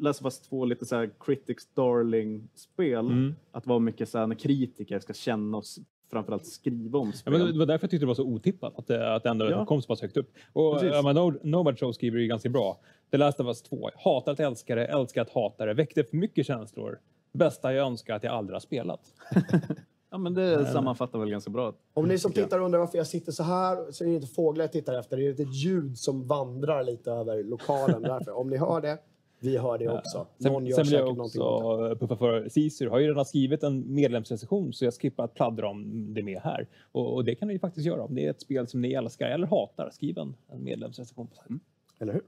Last 0.00 0.20
of 0.20 0.24
Us 0.24 0.40
2 0.40 0.64
lite 0.64 0.86
så 0.86 0.96
här 0.96 1.10
critics 1.20 1.66
darling 1.74 2.48
spel. 2.54 3.06
Mm. 3.06 3.34
Att 3.52 3.66
vara 3.66 3.78
mycket 3.78 4.08
så 4.08 4.18
här 4.18 4.26
när 4.26 4.34
kritiker 4.36 4.98
ska 4.98 5.12
känna 5.12 5.56
och 5.56 5.62
s- 5.64 5.78
framförallt 6.10 6.46
skriva 6.46 6.98
om 6.98 7.06
Ja, 7.08 7.12
spel. 7.12 7.32
men 7.32 7.52
det 7.52 7.58
var 7.58 7.66
därför 7.66 7.84
jag 7.84 7.90
tyckte 7.90 8.02
det 8.04 8.06
var 8.06 8.14
så 8.14 8.24
otippat 8.24 8.78
att 8.78 8.86
det, 8.86 9.14
att 9.14 9.22
det 9.22 9.28
ändå 9.28 9.50
Ja. 9.50 9.66
kom 9.66 9.82
så 9.82 9.88
pass 9.88 10.00
högt 10.02 10.16
upp. 10.16 10.30
Och 10.52 10.78
ja, 10.84 11.02
men 11.02 11.16
No- 11.18 11.38
Nomad 11.42 11.78
Show 11.78 11.92
skriver 11.92 12.18
ju 12.18 12.26
ganska 12.26 12.48
bra. 12.48 12.80
The 13.10 13.16
Last 13.16 13.40
of 13.40 13.46
Us 13.46 13.62
2. 13.62 13.90
Hatar 14.04 14.32
att 14.32 14.40
älska 14.40 14.74
det, 14.74 14.86
älskar 14.86 15.22
att 15.22 15.30
hata 15.30 15.66
det. 15.66 15.74
Väckte 15.74 16.04
för 16.04 16.16
mycket 16.16 16.46
känslor. 16.46 16.98
Bästa 17.32 17.72
jag 17.74 17.86
önskar 17.86 18.14
att 18.16 18.24
jag 18.24 18.34
aldrig 18.34 18.54
har 18.54 18.60
spelat. 18.60 19.00
Ja 20.10 20.18
men 20.18 20.34
det 20.34 20.66
sammanfattar 20.66 21.18
väl 21.18 21.30
ganska 21.30 21.50
bra. 21.50 21.74
Om 21.94 22.08
ni 22.08 22.18
som 22.18 22.32
tittar 22.32 22.60
undrar 22.60 22.78
varför 22.78 22.98
jag 22.98 23.06
sitter 23.06 23.32
så 23.32 23.42
här 23.42 23.92
så 23.92 24.04
är 24.04 24.08
det 24.08 24.14
inte 24.14 24.26
fåglar 24.26 24.64
jag 24.64 24.72
tittar 24.72 24.98
efter. 24.98 25.16
Det 25.16 25.26
är 25.26 25.32
ett 25.32 25.54
ljud 25.54 25.98
som 25.98 26.26
vandrar 26.26 26.84
lite 26.84 27.10
över 27.10 27.44
lokalen. 27.44 28.02
Därför. 28.02 28.36
Om 28.36 28.50
ni 28.50 28.56
hör 28.56 28.80
det, 28.80 28.98
vi 29.40 29.58
hör 29.58 29.78
det 29.78 29.88
också. 29.88 30.26
Någon 30.38 30.54
Sen, 30.62 30.66
gör 30.66 30.76
sen 30.76 30.84
vill 30.84 30.92
jag 30.92 31.20
också 31.20 31.96
puffa 32.00 32.16
för 32.16 32.48
Caesar 32.54 32.86
har 32.86 32.98
ju 32.98 33.08
redan 33.08 33.24
skrivit 33.24 33.62
en 33.62 33.94
medlemsrecension 33.94 34.72
så 34.72 34.84
jag 34.84 34.94
skippar 34.94 35.24
att 35.24 35.34
pladdra 35.34 35.68
om 35.68 36.14
det 36.14 36.22
med 36.22 36.40
här. 36.40 36.68
Och, 36.92 37.14
och 37.14 37.24
det 37.24 37.34
kan 37.34 37.48
ni 37.48 37.54
ju 37.54 37.60
faktiskt 37.60 37.86
göra 37.86 38.02
om 38.02 38.14
det 38.14 38.26
är 38.26 38.30
ett 38.30 38.40
spel 38.40 38.68
som 38.68 38.80
ni 38.80 38.92
älskar 38.92 39.26
eller 39.26 39.46
hatar. 39.46 39.90
Skriv 39.92 40.18
en, 40.18 40.34
en 40.48 40.64
medlemsrecension 40.64 41.28
sajten. 41.34 41.60
Eller 41.98 42.12
hur? 42.12 42.22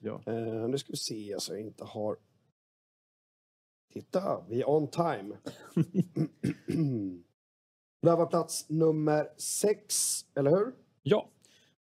Ja. 0.00 0.20
Eh, 0.26 0.68
nu 0.68 0.78
ska 0.78 0.92
vi 0.92 0.96
se 0.96 1.36
så 1.38 1.52
jag 1.52 1.60
inte 1.60 1.84
har... 1.84 2.16
Titta, 3.94 4.44
vi 4.48 4.60
är 4.60 4.70
on 4.70 4.88
time. 4.88 5.34
det 8.02 8.10
här 8.10 8.16
var 8.16 8.26
plats 8.26 8.68
nummer 8.68 9.28
sex, 9.36 9.94
eller 10.34 10.50
hur? 10.50 10.72
Ja. 11.02 11.28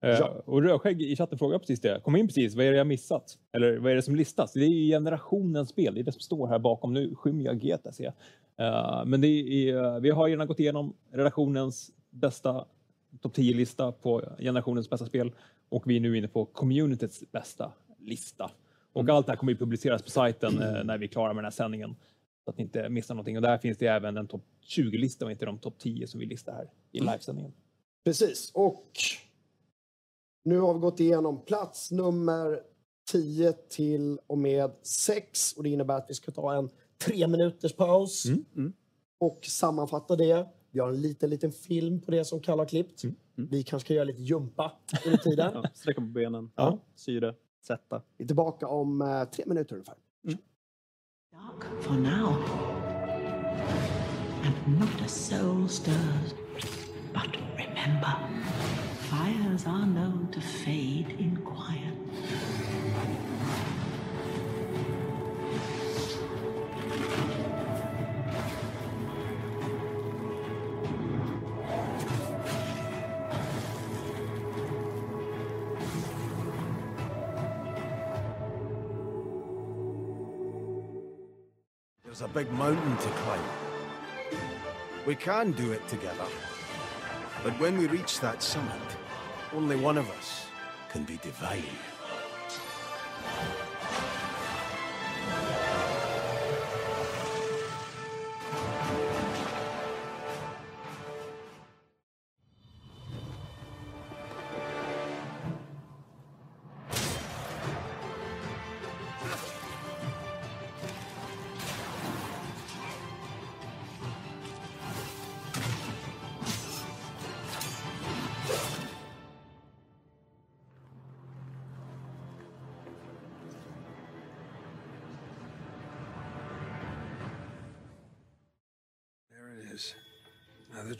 Eh, 0.02 0.10
Ja. 0.10 0.42
Och 0.44 0.62
Rödskägg 0.62 1.02
i 1.02 1.16
chatten 1.16 1.38
frågar 1.38 1.58
precis 1.58 1.80
det. 1.80 2.00
Kom 2.04 2.16
in 2.16 2.26
precis, 2.26 2.54
vad 2.54 2.64
är 2.66 2.70
det 2.70 2.76
jag 2.76 2.86
missat? 2.86 3.38
Eller 3.52 3.78
vad 3.78 3.92
är 3.92 3.96
det 3.96 4.02
som 4.02 4.16
listas? 4.16 4.52
Det 4.52 4.60
är 4.60 4.68
ju 4.68 4.86
generationens 4.90 5.68
spel, 5.68 5.94
det 5.94 6.00
är 6.00 6.04
det 6.04 6.12
som 6.12 6.20
står 6.20 6.46
här 6.48 6.58
bakom. 6.58 6.94
Nu 6.94 7.14
skymmer 7.14 7.44
jag 7.44 7.56
GT 7.60 7.94
ser 7.94 8.04
jag. 8.04 8.14
Eh, 8.66 9.04
men 9.06 9.20
det 9.20 9.26
är, 9.28 10.00
vi 10.00 10.10
har 10.10 10.28
redan 10.28 10.46
gått 10.46 10.60
igenom 10.60 10.96
redaktionens 11.12 11.90
bästa 12.10 12.64
topp 13.20 13.36
10-lista 13.36 13.92
på 13.92 14.22
generationens 14.38 14.90
bästa 14.90 15.06
spel 15.06 15.32
och 15.68 15.90
vi 15.90 15.96
är 15.96 16.00
nu 16.00 16.18
inne 16.18 16.28
på 16.28 16.44
communityts 16.44 17.24
bästa 17.32 17.72
lista. 17.98 18.50
Och 18.92 19.08
allt 19.08 19.26
det 19.26 19.32
här 19.32 19.36
kommer 19.36 19.52
ju 19.52 19.58
publiceras 19.58 20.02
på 20.02 20.10
sajten 20.10 20.62
eh, 20.62 20.84
när 20.84 20.98
vi 20.98 21.04
är 21.06 21.08
klara 21.08 21.32
med 21.32 21.36
den 21.44 21.44
här 21.44 21.50
sändningen. 21.50 21.96
Så 22.44 22.50
att 22.50 22.56
ni 22.58 22.64
inte 22.64 22.88
missar 22.88 23.14
någonting. 23.14 23.36
Och 23.36 23.42
där 23.42 23.58
finns 23.58 23.78
det 23.78 23.86
även 23.86 24.16
en 24.16 24.28
topp 24.28 24.44
20-lista 24.76 25.24
och 25.24 25.30
inte 25.30 25.44
de 25.44 25.58
topp 25.58 25.78
10 25.78 26.06
som 26.06 26.20
vi 26.20 26.26
listar 26.26 26.52
här 26.52 26.70
i 26.92 27.00
livesändningen. 27.00 27.52
Precis, 28.04 28.50
och 28.54 28.90
nu 30.44 30.58
har 30.58 30.74
vi 30.74 30.80
gått 30.80 31.00
igenom 31.00 31.44
plats 31.44 31.90
nummer 31.90 32.60
10 33.12 33.52
till 33.52 34.18
och 34.26 34.38
med 34.38 34.70
6 34.82 35.52
och 35.52 35.62
det 35.62 35.68
innebär 35.68 35.96
att 35.96 36.06
vi 36.10 36.14
ska 36.14 36.32
ta 36.32 36.54
en 36.54 36.68
tre 37.04 37.26
minuters 37.26 37.72
paus 37.72 38.24
Mm. 38.26 38.72
och 39.18 39.44
sammanfatta 39.44 40.16
det. 40.16 40.46
Vi 40.70 40.80
har 40.80 40.88
en 40.88 41.00
liten, 41.00 41.30
liten 41.30 41.52
film 41.52 42.00
på 42.00 42.10
det 42.10 42.24
som 42.24 42.40
Kalle 42.40 42.60
har 42.62 42.66
klippt. 42.68 43.04
Mm. 43.04 43.16
Vi 43.34 43.62
kanske 43.62 43.86
ska 43.86 43.94
göra 43.94 44.04
lite 44.04 44.22
jumpa 44.22 44.72
under 45.06 45.18
tiden. 45.18 45.50
Ja, 45.62 45.64
sträcka 45.74 46.00
på 46.00 46.06
benen, 46.06 46.50
Ja. 46.56 46.78
syre, 46.94 47.34
sätta. 47.64 48.02
Vi 48.16 48.24
är 48.24 48.26
tillbaka 48.28 48.66
om 48.66 49.02
eh, 49.02 49.24
tre 49.24 49.44
minuter 49.46 49.74
ungefär. 49.74 49.94
For 51.80 51.94
now. 51.94 52.36
And 54.44 54.78
not 54.80 55.00
a 55.04 55.08
soul 55.08 55.68
stirs. 55.68 56.34
But 57.12 57.36
remember, 57.56 58.14
fires 59.10 59.66
are 59.66 59.86
known 59.86 60.28
to 60.32 60.40
fade 60.40 61.10
in 61.18 61.38
quiet. 61.44 61.81
Big 82.34 82.50
mountain 82.52 82.96
to 82.96 83.08
climb. 83.08 83.44
We 85.06 85.14
can 85.14 85.52
do 85.52 85.72
it 85.72 85.86
together. 85.86 86.26
But 87.44 87.52
when 87.60 87.76
we 87.76 87.86
reach 87.88 88.20
that 88.20 88.42
summit, 88.42 88.72
only 89.54 89.76
one 89.76 89.98
of 89.98 90.08
us 90.10 90.46
can 90.88 91.04
be 91.04 91.18
divine. 91.18 91.91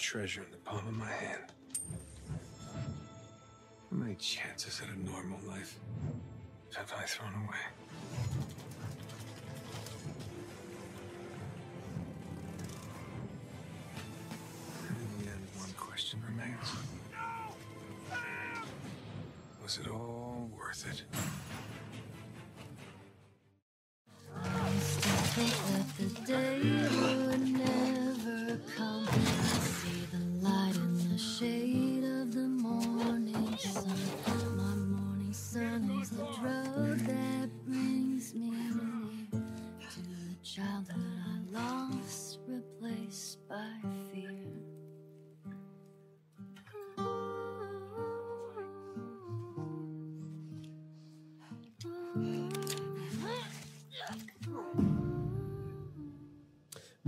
Treasure 0.02 0.42
in 0.42 0.50
the 0.50 0.56
palm 0.56 0.86
of 0.88 0.94
my 0.94 1.08
hand. 1.08 1.44
How 2.74 3.96
many 3.96 4.16
chances 4.16 4.82
at 4.82 4.88
a 4.88 5.00
normal 5.00 5.38
life 5.46 5.78
have 6.76 6.92
I 6.98 7.04
thrown 7.04 7.32
away? 7.34 7.91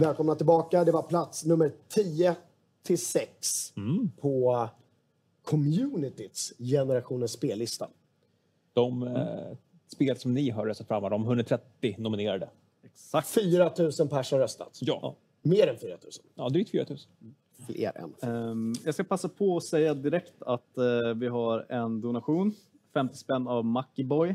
Välkomna 0.04 0.34
tillbaka. 0.34 0.84
Det 0.84 0.92
var 0.92 1.02
plats 1.02 1.44
nummer 1.44 1.72
10 1.88 2.36
till 2.82 2.98
6 2.98 3.72
på 4.20 4.68
communityts 5.44 6.52
generationens 6.58 7.32
spellista. 7.32 7.88
De 8.72 9.02
eh, 9.02 9.56
spel 9.86 10.16
som 10.16 10.34
ni 10.34 10.50
har 10.50 10.66
röstat 10.66 10.88
fram, 10.88 11.02
de 11.02 11.22
130 11.22 11.94
nominerade. 11.98 12.48
Exakt. 12.82 13.28
4 13.28 13.72
000 13.78 13.92
personer 13.92 14.20
har 14.30 14.38
röstat. 14.38 14.78
Ja. 14.80 15.16
Mer 15.42 15.68
än 15.68 15.78
4 15.78 15.90
000. 15.90 15.98
Ja, 16.34 16.48
drygt 16.48 16.70
4 16.70 16.86
000. 16.88 16.98
Fler 17.66 17.92
än. 17.96 18.14
Ehm, 18.30 18.72
jag 18.84 18.94
ska 18.94 19.04
passa 19.04 19.28
på 19.28 19.56
att 19.56 19.64
säga 19.64 19.94
direkt 19.94 20.42
att 20.42 20.78
eh, 20.78 21.14
vi 21.16 21.28
har 21.28 21.66
en 21.68 22.00
donation, 22.00 22.54
50 22.94 23.16
spänn 23.16 23.48
av 23.48 23.64
Mucky 23.64 24.04
Boy, 24.04 24.34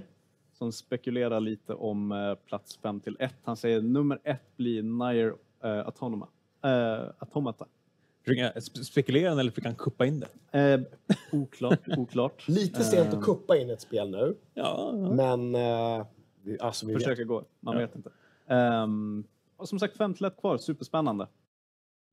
som 0.54 0.72
spekulerar 0.72 1.40
lite 1.40 1.74
om 1.74 2.12
eh, 2.12 2.36
plats 2.36 2.78
5 2.78 3.00
till 3.00 3.18
1. 3.20 3.36
Han 3.44 3.58
säger 3.58 3.82
nummer 3.82 4.20
1 4.24 4.58
blir 4.58 4.84
Nier 4.84 5.34
eh, 5.64 5.80
Autonoma. 5.86 6.28
Eh, 6.64 7.10
Automata. 7.20 7.66
Försöker 8.26 8.60
spekulera 8.84 9.32
eller 9.32 9.52
försöker 9.52 9.70
han 9.70 9.76
kuppa 9.76 10.06
in 10.06 10.20
det? 10.20 10.60
Eh, 10.60 10.80
oklart, 11.40 11.80
oklart. 11.98 12.48
Lite 12.48 12.84
sent 12.84 13.14
att 13.14 13.24
kuppa 13.24 13.58
in 13.58 13.70
ett 13.70 13.82
spel 13.82 14.10
nu. 14.12 14.36
Ja. 14.54 14.92
Men... 15.12 15.56
Eh, 15.56 16.06
alltså, 16.60 16.86
vi 16.86 16.94
Försöker 16.94 17.16
vet. 17.22 17.28
gå, 17.28 17.44
man 17.60 17.74
Ja. 17.74 17.80
vet 17.80 17.96
inte. 17.96 18.10
Ehm, 18.48 19.24
och 19.58 19.70
som 19.70 19.80
sagt, 19.80 19.98
5 19.98 20.14
till 20.14 20.26
1 20.26 20.38
kvar, 20.40 20.58
superspännande. 20.58 21.28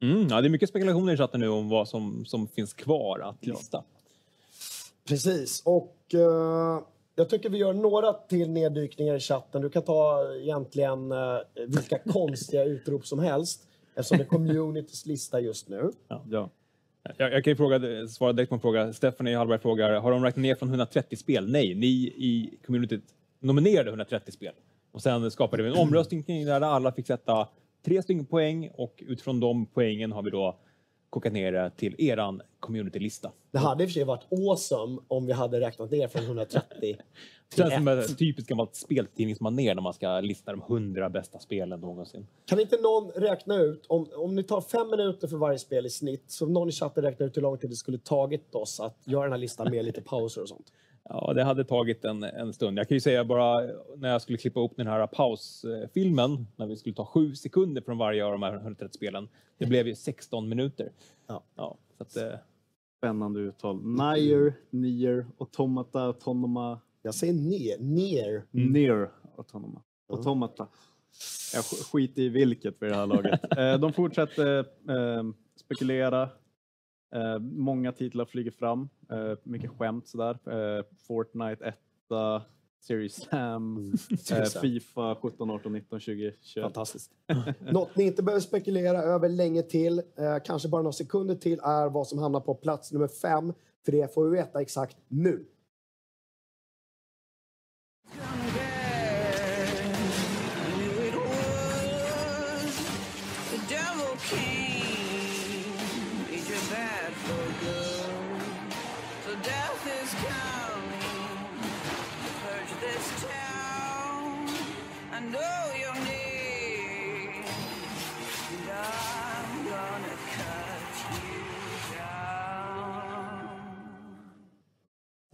Mm, 0.02 0.26
ja, 0.28 0.40
det 0.40 0.48
är 0.48 0.50
mycket 0.50 0.68
spekulationer 0.68 1.12
i 1.12 1.16
chatten 1.16 1.40
nu 1.40 1.48
om 1.48 1.68
vad 1.68 1.88
som, 1.88 2.24
som 2.24 2.48
finns 2.48 2.72
kvar 2.74 3.18
att 3.20 3.46
lista. 3.46 3.84
Precis. 5.08 5.62
Och 5.64 5.96
eh, 6.14 6.80
jag 7.16 7.28
tycker 7.28 7.50
vi 7.50 7.58
gör 7.58 7.72
några 7.72 8.12
till 8.12 8.50
neddykningar 8.50 9.14
i 9.14 9.20
chatten. 9.20 9.62
Du 9.62 9.70
kan 9.70 9.82
ta 9.82 10.32
egentligen 10.42 11.12
eh, 11.12 11.38
vilka 11.66 11.98
konstiga 12.12 12.64
utrop 12.64 13.06
som 13.06 13.18
helst. 13.18 13.62
Eftersom 13.94 14.18
det 14.18 14.24
är 14.24 14.28
communities 14.28 15.06
lista 15.06 15.40
just 15.40 15.68
nu. 15.68 15.90
Ja. 16.08 16.50
Jag, 17.16 17.32
jag 17.32 17.44
kan 17.44 17.50
ju 17.50 17.56
fråga, 17.56 18.08
svara 18.08 18.32
direkt 18.32 18.48
på 18.48 18.54
en 18.54 18.60
fråga. 18.60 18.92
Stephanie 18.92 19.36
Hallberg 19.36 19.58
frågar, 19.58 20.00
har 20.00 20.10
de 20.10 20.24
räknat 20.24 20.42
ner 20.42 20.54
från 20.54 20.68
130 20.68 21.16
spel? 21.16 21.52
Nej, 21.52 21.74
ni 21.74 21.86
i 22.16 22.58
communityt 22.66 23.04
nominerade 23.40 23.88
130 23.88 24.32
spel. 24.32 24.52
Och 24.92 25.02
sen 25.02 25.30
skapade 25.30 25.62
vi 25.62 25.68
en 25.68 25.76
omröstning 25.76 26.22
kring 26.22 26.44
det 26.44 26.50
där 26.50 26.60
alla 26.60 26.92
fick 26.92 27.06
sätta 27.06 27.48
tre 27.84 28.02
stycken 28.02 28.26
poäng 28.26 28.70
och 28.74 29.02
utifrån 29.06 29.40
de 29.40 29.66
poängen 29.66 30.12
har 30.12 30.22
vi 30.22 30.30
då 30.30 30.58
kokat 31.10 31.32
ner 31.32 31.52
det 31.52 31.70
till 31.76 31.94
eran 31.98 32.42
communitylista. 32.60 33.32
Det 33.50 33.58
hade 33.58 33.82
i 33.82 33.86
och 33.86 33.90
för 33.90 33.94
sig 33.94 34.04
varit 34.04 34.32
awesome 34.32 34.98
om 35.08 35.26
vi 35.26 35.32
hade 35.32 35.60
räknat 35.60 35.90
ner 35.90 36.08
från 36.08 36.22
130 36.24 36.96
Det 37.48 37.56
känns 37.56 37.74
som 37.74 37.88
ett. 37.88 38.18
typiskt 38.18 38.48
gammalt 38.48 38.74
speltidningsmanér 38.74 39.74
när 39.74 39.82
man 39.82 39.94
ska 39.94 40.20
lista 40.20 40.50
de 40.50 40.62
100 40.62 41.10
bästa 41.10 41.38
spelen 41.38 41.80
någonsin. 41.80 42.26
Kan 42.44 42.60
inte 42.60 42.76
någon 42.76 43.10
räkna 43.10 43.56
ut, 43.56 43.86
om, 43.88 44.06
om 44.14 44.34
ni 44.34 44.42
tar 44.42 44.60
fem 44.60 44.90
minuter 44.90 45.28
för 45.28 45.36
varje 45.36 45.58
spel 45.58 45.86
i 45.86 45.90
snitt, 45.90 46.24
så 46.26 46.46
någon 46.46 46.68
i 46.68 46.72
chatten 46.72 47.04
räknar 47.04 47.26
ut 47.26 47.36
hur 47.36 47.42
lång 47.42 47.58
tid 47.58 47.70
det 47.70 47.76
skulle 47.76 47.98
tagit 47.98 48.54
oss 48.54 48.80
att 48.80 48.98
göra 49.04 49.22
den 49.22 49.32
här 49.32 49.38
listan 49.38 49.70
med 49.70 49.84
lite 49.84 50.00
pauser 50.00 50.42
och 50.42 50.48
sånt. 50.48 50.72
Ja, 51.08 51.32
det 51.34 51.44
hade 51.44 51.64
tagit 51.64 52.04
en, 52.04 52.22
en 52.22 52.52
stund. 52.52 52.78
Jag 52.78 52.88
kan 52.88 52.94
ju 52.96 53.00
säga 53.00 53.24
bara 53.24 53.60
när 53.96 54.08
jag 54.08 54.22
skulle 54.22 54.38
klippa 54.38 54.60
upp 54.60 54.72
den 54.76 54.86
här 54.86 55.06
pausfilmen, 55.06 56.46
när 56.56 56.66
vi 56.66 56.76
skulle 56.76 56.94
ta 56.94 57.04
sju 57.06 57.34
sekunder 57.34 57.82
från 57.82 57.98
varje 57.98 58.24
av 58.24 58.32
de 58.32 58.42
här 58.42 58.54
130 58.56 58.96
spelen. 58.96 59.28
Det 59.58 59.66
blev 59.66 59.86
ju 59.88 59.94
16 59.94 60.48
minuter. 60.48 60.92
Ja. 61.26 61.42
Ja, 61.56 61.76
så 61.96 62.02
att, 62.02 62.16
eh, 62.16 62.38
Spännande 62.98 63.40
uttal. 63.40 63.80
Nier, 63.84 64.54
Nier, 64.70 65.26
Automata, 65.38 66.00
Autonoma, 66.00 66.80
Jag 67.02 67.14
säger 67.14 67.32
ner, 67.34 67.78
ner. 67.78 68.42
Near 68.50 69.10
Autonoma. 69.36 69.82
Automata. 70.12 70.66
Jag 71.54 71.62
sk- 71.62 71.92
skiter 71.92 72.22
i 72.22 72.28
vilket 72.28 72.82
vid 72.82 72.90
det 72.90 72.96
här 72.96 73.06
laget. 73.06 73.40
Eh, 73.58 73.78
De 73.78 73.92
fortsätter 73.92 74.58
eh, 74.88 75.22
spekulera. 75.56 76.28
Eh, 77.16 77.38
Många 77.38 77.92
titlar 77.92 78.24
flyger 78.24 78.50
fram. 78.50 78.88
Eh, 79.10 79.32
Mycket 79.42 79.70
skämt 79.70 80.08
sådär. 80.08 80.38
Eh, 80.78 80.84
Fortnite 81.06 81.64
1, 81.64 81.74
Series 82.80 83.14
Sam, 83.14 83.92
eh, 84.10 84.16
Series 84.16 84.52
Sam. 84.52 84.62
Fifa 84.62 85.14
17, 85.22 85.50
18, 85.50 85.72
19, 85.72 86.00
20, 86.00 86.32
21. 86.42 86.62
Fantastiskt. 86.64 87.10
Något 87.72 87.96
ni 87.96 88.04
inte 88.04 88.22
behöver 88.22 88.40
spekulera 88.40 88.98
över 89.02 89.28
länge 89.28 89.62
till, 89.62 89.98
eh, 89.98 90.36
kanske 90.44 90.68
bara 90.68 90.82
några 90.82 90.92
sekunder 90.92 91.34
till, 91.34 91.58
är 91.62 91.88
vad 91.88 92.06
som 92.06 92.18
hamnar 92.18 92.40
på 92.40 92.54
plats 92.54 92.92
nummer 92.92 93.08
fem. 93.08 93.52
För 93.84 93.92
det 93.92 94.14
får 94.14 94.24
vi 94.28 94.36
veta 94.36 94.60
exakt 94.60 94.96
nu. 95.08 95.44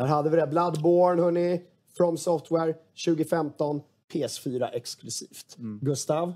Där 0.03 0.09
hade 0.09 0.31
vi 0.31 0.37
det. 0.37 0.47
Bloodborne, 0.47 1.23
hörni. 1.23 1.63
From 1.97 2.17
Software 2.17 2.75
2015. 3.07 3.81
PS4 4.13 4.69
exklusivt. 4.73 5.57
Gustav? 5.81 6.35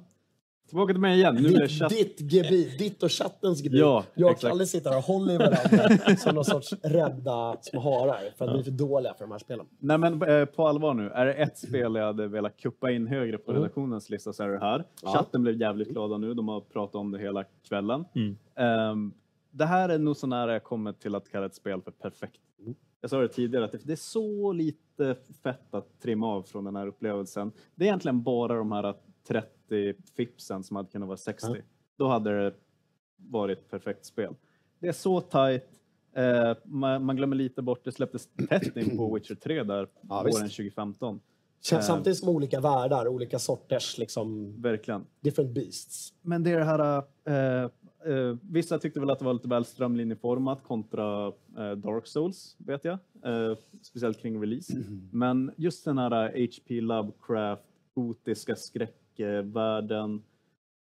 Tillbaka 0.69 0.93
till 0.93 1.01
mig 1.01 1.19
igen. 1.19 1.35
Nu 1.35 1.49
Ditt, 1.49 1.71
chatt. 1.71 1.91
ditt 1.91 2.33
gebit, 2.33 2.79
ditt 2.79 3.03
och 3.03 3.13
chattens 3.13 3.63
gebit. 3.63 3.81
Ja, 3.81 4.05
jag 4.15 4.31
och. 4.31 4.41
Kalle 4.41 4.67
sitter 4.67 4.91
här 4.91 4.97
och 4.97 5.05
håller 5.05 5.35
i 5.35 5.39
varandra 5.39 6.17
som 6.19 6.35
någon 6.35 6.45
sorts 6.45 6.73
rädda 6.83 7.57
små 7.61 7.81
harar 7.81 8.21
för 8.39 8.49
att 8.49 8.55
vi 8.55 8.59
är 8.59 8.63
för 8.63 8.71
dåliga 8.71 9.15
för 9.15 9.25
de 9.25 9.31
här 9.31 9.39
spelen. 9.39 9.67
Nej 9.79 9.99
men 9.99 10.23
eh, 10.23 10.45
på 10.45 10.69
allvar 10.69 10.95
nu, 10.95 11.11
är 11.11 11.27
det 11.27 11.33
ett 11.33 11.59
spel 11.59 11.95
jag 11.95 12.07
hade 12.07 12.29
velat 12.29 12.57
kuppa 12.57 12.91
in 12.91 13.07
högre 13.07 13.39
på 13.39 13.53
redaktionens 13.53 14.11
lista 14.11 14.33
så 14.33 14.43
är 14.43 14.49
det 14.49 14.59
här. 14.59 14.85
Ja. 15.03 15.13
Chatten 15.13 15.43
blev 15.43 15.61
jävligt 15.61 15.89
glada 15.89 16.19
nu, 16.19 16.35
de 16.35 16.49
har 16.49 16.61
pratat 16.61 16.95
om 16.95 17.13
det 17.13 17.19
hela 17.19 17.45
kvällen. 17.69 18.05
Mm. 18.15 18.37
Ehm, 18.57 19.13
det 19.51 19.65
här 19.65 19.89
är 19.89 19.99
nog 19.99 20.17
så 20.17 20.27
nära 20.27 20.53
jag 20.53 20.65
kommer 20.65 20.93
till 20.93 21.15
att 21.15 21.29
kalla 21.29 21.47
ett 21.47 21.55
spel 21.55 21.83
för 21.83 21.91
perfekt. 21.91 22.41
Jag 23.07 23.11
sa 23.11 23.21
det 23.21 23.29
tidigare 23.29 23.65
att 23.65 23.73
det- 23.73 23.93
är 23.93 23.97
så 23.97 24.53
lite 24.53 25.17
fett 25.43 25.75
att 25.75 26.01
trimma 26.01 26.27
av 26.29 26.43
från 26.43 26.65
den 26.65 26.77
här 26.77 26.87
upplevelsen. 26.87 27.53
Det 27.75 27.85
är 27.85 27.87
egentligen 27.87 28.23
bara 28.23 28.55
de 28.57 28.73
här 28.73 28.95
30 29.29 29.95
fipsen 30.17 30.63
som 30.65 30.77
hade 30.77 30.89
kunnat 30.89 31.07
vara 31.09 31.17
60. 31.17 31.47
Ja. 31.49 31.57
Då 31.99 32.09
hade 32.09 32.45
det 32.45 32.55
varit 33.17 33.59
ett 33.59 33.71
perfekt 33.71 34.05
spel. 34.05 34.35
Det 34.79 34.89
är 34.89 34.93
så 34.93 35.21
tight. 35.21 35.65
Eh, 36.15 36.55
man, 36.65 37.05
man 37.05 37.17
glömmer 37.17 37.37
lite 37.37 37.63
bort, 37.63 37.85
det 37.85 37.93
släpptes 37.93 38.29
tätt 38.49 38.77
in 38.77 38.97
på 38.97 39.15
Witcher 39.15 39.35
3 39.35 39.63
där 39.63 39.89
Ja, 40.09 40.23
våren 40.23 40.49
2015. 40.49 41.21
Känns 41.63 41.85
Eh, 41.89 41.95
samtidigt 41.95 42.19
som 42.19 42.29
olika 42.29 42.61
världar, 42.61 43.09
olika 43.09 43.39
sorters 43.39 43.99
liksom 43.99 44.61
Verkligen. 44.63 45.07
different 45.21 45.51
beasts. 45.55 46.15
Men 46.23 46.43
det 46.43 46.51
är 46.51 46.59
det 46.59 46.65
här... 46.65 46.97
eh, 47.65 47.71
eh, 48.05 48.37
vissa 48.43 48.79
tyckte 48.79 49.01
väl 49.01 49.11
att 49.11 49.19
det 49.19 49.25
var 49.25 49.35
lite 49.35 49.49
väl 49.49 49.65
strömlinjeformat 49.65 50.63
kontra 50.63 51.27
eh, 51.59 51.73
Dark 51.73 52.07
Souls, 52.07 52.57
vet 52.59 52.85
jag. 52.85 52.99
Eh, 53.25 53.57
speciellt 53.83 54.19
kring 54.19 54.41
release. 54.43 54.73
Men 55.13 55.53
just 55.57 55.85
den 55.85 55.99
här 55.99 56.47
HP 56.47 56.81
Lovecraft, 56.81 57.63
gotiska 57.95 58.57
skräckvärlden. 58.57 60.23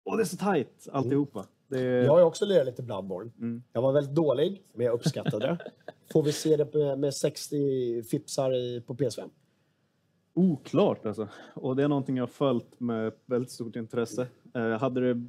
Och 0.04 0.16
det 0.16 0.22
är 0.22 0.24
så 0.24 0.36
tight 0.36 0.88
alltihopa. 0.92 1.46
Det 1.68 1.80
Jag 1.80 2.12
har 2.12 2.22
också 2.22 2.44
lirat 2.44 2.66
lite 2.66 2.82
Bloodborne. 2.82 3.30
Mm. 3.38 3.62
Jag 3.72 3.82
var 3.82 3.92
väldigt 3.92 4.14
dålig, 4.14 4.62
men 4.72 4.86
jag 4.86 4.94
uppskattade 4.94 5.46
det. 5.46 5.58
Får 6.12 6.22
vi 6.22 6.32
se 6.32 6.56
det 6.56 6.74
med, 6.74 6.98
med 6.98 7.14
60 7.14 8.02
fipsar 8.02 8.54
i, 8.54 8.80
på 8.86 8.94
PS5? 8.94 9.30
Oklart 10.34 11.06
alltså. 11.06 11.28
Och 11.54 11.76
det 11.76 11.82
är 11.82 11.88
någonting 11.88 12.16
jag 12.16 12.22
har 12.22 12.28
följt 12.28 12.80
med 12.80 13.12
väldigt 13.26 13.50
stort 13.50 13.76
intresse. 13.76 14.26
Eh, 14.54 14.70
hade 14.70 15.14
det 15.14 15.26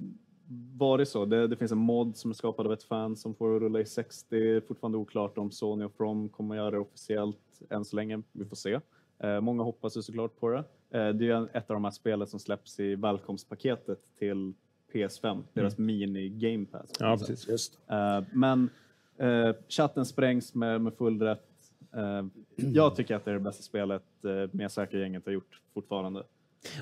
varit 0.78 1.10
så, 1.10 1.26
det, 1.26 1.48
det 1.48 1.56
finns 1.56 1.72
en 1.72 1.78
mod 1.78 2.18
som 2.18 2.32
är 2.32 2.36
skapad 2.36 2.66
av 2.66 2.74
ett 2.74 2.84
fan 2.84 3.16
som 3.16 3.36
får 3.36 3.60
rulla 3.60 3.80
i 3.80 3.86
60. 3.86 4.26
Det 4.30 4.56
är 4.56 4.62
fortfarande 4.62 4.98
oklart 4.98 5.38
om 5.38 5.52
Sony 5.52 5.86
och 5.86 5.94
From 5.98 6.30
kommer 6.30 6.56
göra 6.56 6.72
det 6.72 6.80
officiellt 6.80 7.62
än 7.70 7.86
så 7.86 7.96
länge. 7.96 8.22
Vi 8.32 8.46
får 8.46 8.56
se. 8.56 8.80
Eh, 9.20 9.42
många 9.42 9.64
hoppas 9.64 9.98
ju 9.98 10.02
såklart 10.02 10.40
på 10.40 10.50
det. 10.50 10.64
Eh, 11.00 11.10
det 11.10 11.30
är 11.30 11.58
ett 11.58 11.70
av 11.70 11.74
de 11.74 11.84
här 11.84 11.92
spelen 11.92 12.28
som 12.28 12.40
släpps 12.40 12.80
i 12.80 12.96
välkomstpaketet 12.96 14.00
till 14.20 14.54
PS5, 14.94 15.44
deras 15.54 15.78
mini 15.78 16.30
Game 16.30 16.66
Pass. 16.66 16.92
Ja, 17.00 17.18
precis. 17.18 17.48
Just. 17.48 17.80
Eh, 17.88 18.24
men 18.34 18.70
eh, 19.18 19.56
chatten 19.70 20.06
sprängs 20.06 20.56
med, 20.56 20.82
med 20.82 20.94
full 20.94 21.22
rätt. 21.22 21.50
Eh, 21.94 22.26
jag 22.56 22.96
tycker 22.96 23.16
att 23.16 23.26
det 23.26 23.32
är 23.32 23.36
det 23.36 23.40
bästa 23.40 23.64
spelet 23.64 24.04
uh, 24.26 24.50
Miyazaki-gänget 24.52 25.26
har 25.26 25.34
gjort 25.34 25.62
fortfarande. 25.74 26.24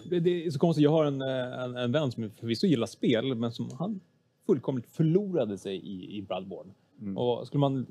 Det, 0.10 0.20
det 0.20 0.46
är 0.46 0.52
så 0.52 0.60
konstigt. 0.60 0.84
Jag 0.84 0.92
har 0.92 1.06
en, 1.06 1.22
eh, 1.22 1.64
en, 1.64 1.78
en 1.78 1.92
vän 1.92 2.12
som 2.12 2.30
förvisso 2.30 2.68
gillar 2.68 2.88
spel, 2.88 3.36
men 3.36 3.52
som 3.52 3.70
han 3.80 4.00
fullkomligt 4.46 4.88
förlorade 4.88 5.58
sig 5.58 5.76
i, 5.76 6.18
i 6.18 6.22
Bloodborne. 6.22 6.74
Mm. 7.02 7.18
Och 7.18 7.48
skulle 7.48 7.60
man... 7.60 7.88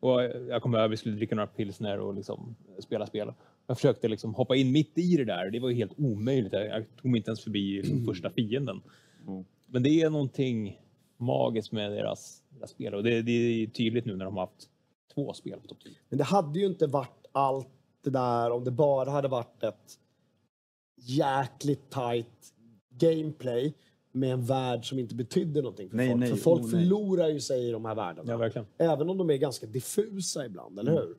Och 0.00 0.22
jag 0.48 0.62
kom 0.62 0.74
över, 0.74 0.88
vi 0.88 0.96
skulle 0.96 1.16
dricka 1.16 1.34
några 1.34 1.46
pilsner 1.46 1.98
och 1.98 2.14
liksom 2.14 2.56
spela 2.78 3.06
spel. 3.06 3.32
Jag 3.66 3.76
försökte 3.76 4.08
liksom 4.08 4.34
hoppa 4.34 4.56
in 4.56 4.72
mitt 4.72 4.98
i 4.98 5.16
det 5.16 5.24
där. 5.24 5.50
Det 5.50 5.60
var 5.60 5.68
ju 5.68 5.74
helt 5.74 5.92
omöjligt. 5.96 6.52
Jag, 6.52 6.66
jag 6.66 6.84
tog 7.02 7.10
mig 7.10 7.18
inte 7.18 7.30
ens 7.30 7.40
förbi 7.40 7.76
liksom 7.76 8.04
första 8.06 8.30
fienden. 8.30 8.80
Mm. 9.26 9.44
Men 9.66 9.82
det 9.82 9.90
är 9.90 10.10
någonting 10.10 10.80
magiskt 11.16 11.72
med 11.72 11.92
deras, 11.92 12.42
deras 12.48 12.70
spel 12.70 12.94
och 12.94 13.02
det, 13.02 13.22
det 13.22 13.32
är 13.32 13.66
tydligt 13.66 14.04
nu 14.04 14.16
när 14.16 14.24
de 14.24 14.36
har 14.36 14.42
haft 14.42 14.68
två 15.14 15.32
spel 15.32 15.60
på 15.60 15.68
topp 15.68 15.78
10. 15.82 15.92
Men 16.08 16.18
det 16.18 16.24
hade 16.24 16.58
ju 16.58 16.66
inte 16.66 16.86
varit 16.86 17.26
allt 17.32 17.68
det 18.04 18.10
där 18.10 18.50
om 18.50 18.64
det 18.64 18.70
bara 18.70 19.10
hade 19.10 19.28
varit 19.28 19.62
ett 19.62 19.98
jäkligt 21.00 21.90
tight 21.90 22.52
gameplay 22.98 23.74
med 24.12 24.32
en 24.32 24.44
värld 24.44 24.88
som 24.88 24.98
inte 24.98 25.14
betydde 25.14 25.62
någonting 25.62 25.90
för 25.90 25.96
Nej, 25.96 26.08
folk. 26.08 26.20
nej, 26.20 26.28
för 26.30 26.36
folk 26.36 26.62
oh, 26.64 26.70
nej. 26.72 26.80
förlorar 26.82 27.28
ju 27.28 27.40
sig 27.40 27.68
i 27.68 27.70
de 27.70 27.84
här 27.84 27.94
världarna. 27.94 28.32
Ja, 28.32 28.36
verkligen. 28.38 28.66
Även 28.78 29.10
om 29.10 29.18
de 29.18 29.30
är 29.30 29.36
ganska 29.36 29.66
diffusa 29.66 30.46
ibland, 30.46 30.78
eller 30.78 30.92
Mm. 30.92 31.02
hur? 31.04 31.16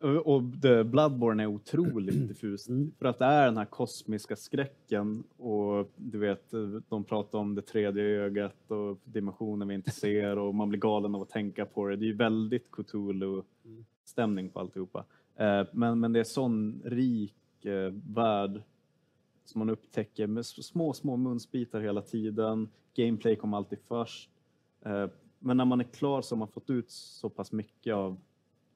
Och, 0.00 0.34
och 0.36 0.42
The 0.62 0.84
Bloodborne 0.84 1.42
är 1.42 1.46
otroligt 1.46 2.28
diffust. 2.28 2.68
Mm. 2.68 2.92
För 2.98 3.06
att 3.06 3.18
det 3.18 3.24
är 3.24 3.46
den 3.46 3.56
här 3.56 3.64
kosmiska 3.64 4.36
skräcken 4.36 5.24
och 5.36 5.90
du 5.96 6.18
vet, 6.18 6.50
de 6.88 7.04
pratar 7.04 7.38
om 7.38 7.54
det 7.54 7.62
tredje 7.62 8.02
ögat 8.04 8.70
och 8.70 8.98
dimensioner 9.04 9.66
vi 9.66 9.74
inte 9.74 9.90
ser 9.90 10.38
och 10.38 10.54
man 10.54 10.68
blir 10.68 10.80
galen 10.80 11.14
av 11.14 11.22
att 11.22 11.28
tänka 11.30 11.66
på 11.66 11.86
det. 11.88 11.96
Det 11.96 12.04
är 12.04 12.06
ju 12.08 12.16
väldigt 12.16 12.70
Cthulhu-stämning 12.70 14.50
på 14.50 14.60
alltihopa. 14.60 15.04
Eh, 15.36 15.62
Men, 15.72 16.00
men 16.00 16.12
det 16.12 16.20
är 16.20 16.24
sån 16.24 16.82
rik 16.84 17.64
eh, 17.64 17.92
värld 18.14 18.62
som 19.48 19.58
man 19.58 19.70
upptäcker 19.70 20.26
med 20.26 20.46
små, 20.46 20.92
små 20.92 21.16
munsbitar 21.16 21.80
hela 21.80 22.02
tiden. 22.02 22.68
Gameplay 22.94 23.36
kommer 23.36 23.56
alltid 23.56 23.78
först. 23.88 24.30
Eh, 24.84 25.06
men 25.38 25.56
när 25.56 25.64
man 25.64 25.80
är 25.80 25.84
klar 25.84 26.22
så 26.22 26.34
har 26.34 26.38
man 26.38 26.48
fått 26.48 26.70
ut 26.70 26.90
så 26.90 27.30
pass 27.30 27.52
mycket 27.52 27.94
av 27.94 28.20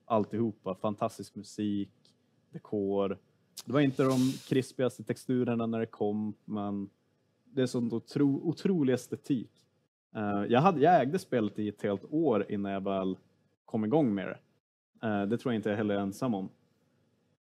alltihopa. 0.04 0.74
Fantastisk 0.74 1.34
musik, 1.34 1.92
dekor. 2.50 3.18
Det 3.64 3.72
var 3.72 3.80
inte 3.80 4.02
de 4.02 4.32
krispigaste 4.48 5.04
texturerna 5.04 5.66
när 5.66 5.80
det 5.80 5.86
kom, 5.86 6.34
men 6.44 6.90
det 7.44 7.62
är 7.62 7.66
sån 7.66 7.92
otro, 7.92 8.40
otrolig 8.48 8.94
estetik. 8.94 9.50
Eh, 10.14 10.44
jag, 10.48 10.60
hade, 10.60 10.80
jag 10.80 11.00
ägde 11.00 11.18
spelet 11.18 11.58
i 11.58 11.68
ett 11.68 11.82
helt 11.82 12.04
år 12.10 12.46
innan 12.48 12.72
jag 12.72 12.84
väl 12.84 13.16
kom 13.64 13.84
igång 13.84 14.14
med 14.14 14.26
det. 14.26 14.38
Eh, 15.08 15.26
det 15.26 15.38
tror 15.38 15.52
jag 15.52 15.58
inte 15.58 15.70
jag 15.70 15.76
heller 15.76 15.94
är 15.94 16.00
ensam 16.00 16.34
om. 16.34 16.48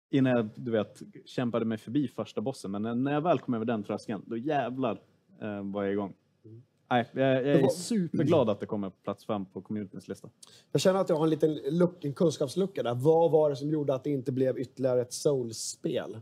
Innan 0.10 0.34
jag, 0.34 0.50
du 0.56 0.72
vet, 0.72 1.02
kämpade 1.26 1.66
mig 1.66 1.78
förbi 1.78 2.08
första 2.08 2.42
bossen, 2.42 2.72
men 2.72 3.04
när, 3.04 3.14
jag 3.14 3.22
väl 3.22 3.40
kom 3.40 3.54
över 3.54 3.66
den 3.66 3.84
tröskeln, 3.84 4.24
då 4.26 4.38
jävlar 4.38 5.02
eh, 5.42 5.64
var 5.64 5.84
jag 5.84 5.94
igång. 5.94 6.14
Nej, 6.90 7.10
jag, 7.14 7.36
jag 7.36 7.46
är 7.46 7.62
var- 7.62 7.70
superglad 7.70 8.50
att 8.50 8.60
det 8.60 8.66
kommer 8.66 8.90
på 8.90 8.96
plats 9.04 9.26
fem 9.26 9.46
på 9.46 9.62
communityns 9.62 10.08
lista. 10.08 10.30
Jag 10.72 10.82
känner 10.82 11.00
att 11.00 11.10
jag 11.10 11.16
har 11.16 11.24
en 11.24 11.30
liten 11.30 11.60
luck, 11.72 12.06
en 12.06 12.14
kunskapslucka 12.14 12.84
där. 12.84 12.96
Vad 12.96 13.32
var 13.32 13.50
det 13.50 13.56
som 13.56 13.70
gjorde 13.70 13.94
att 13.94 14.04
det 14.04 14.10
inte 14.10 14.32
blev 14.32 14.60
ytterligare 14.60 15.02
ett 15.02 15.14
Souls-spel? 15.14 16.20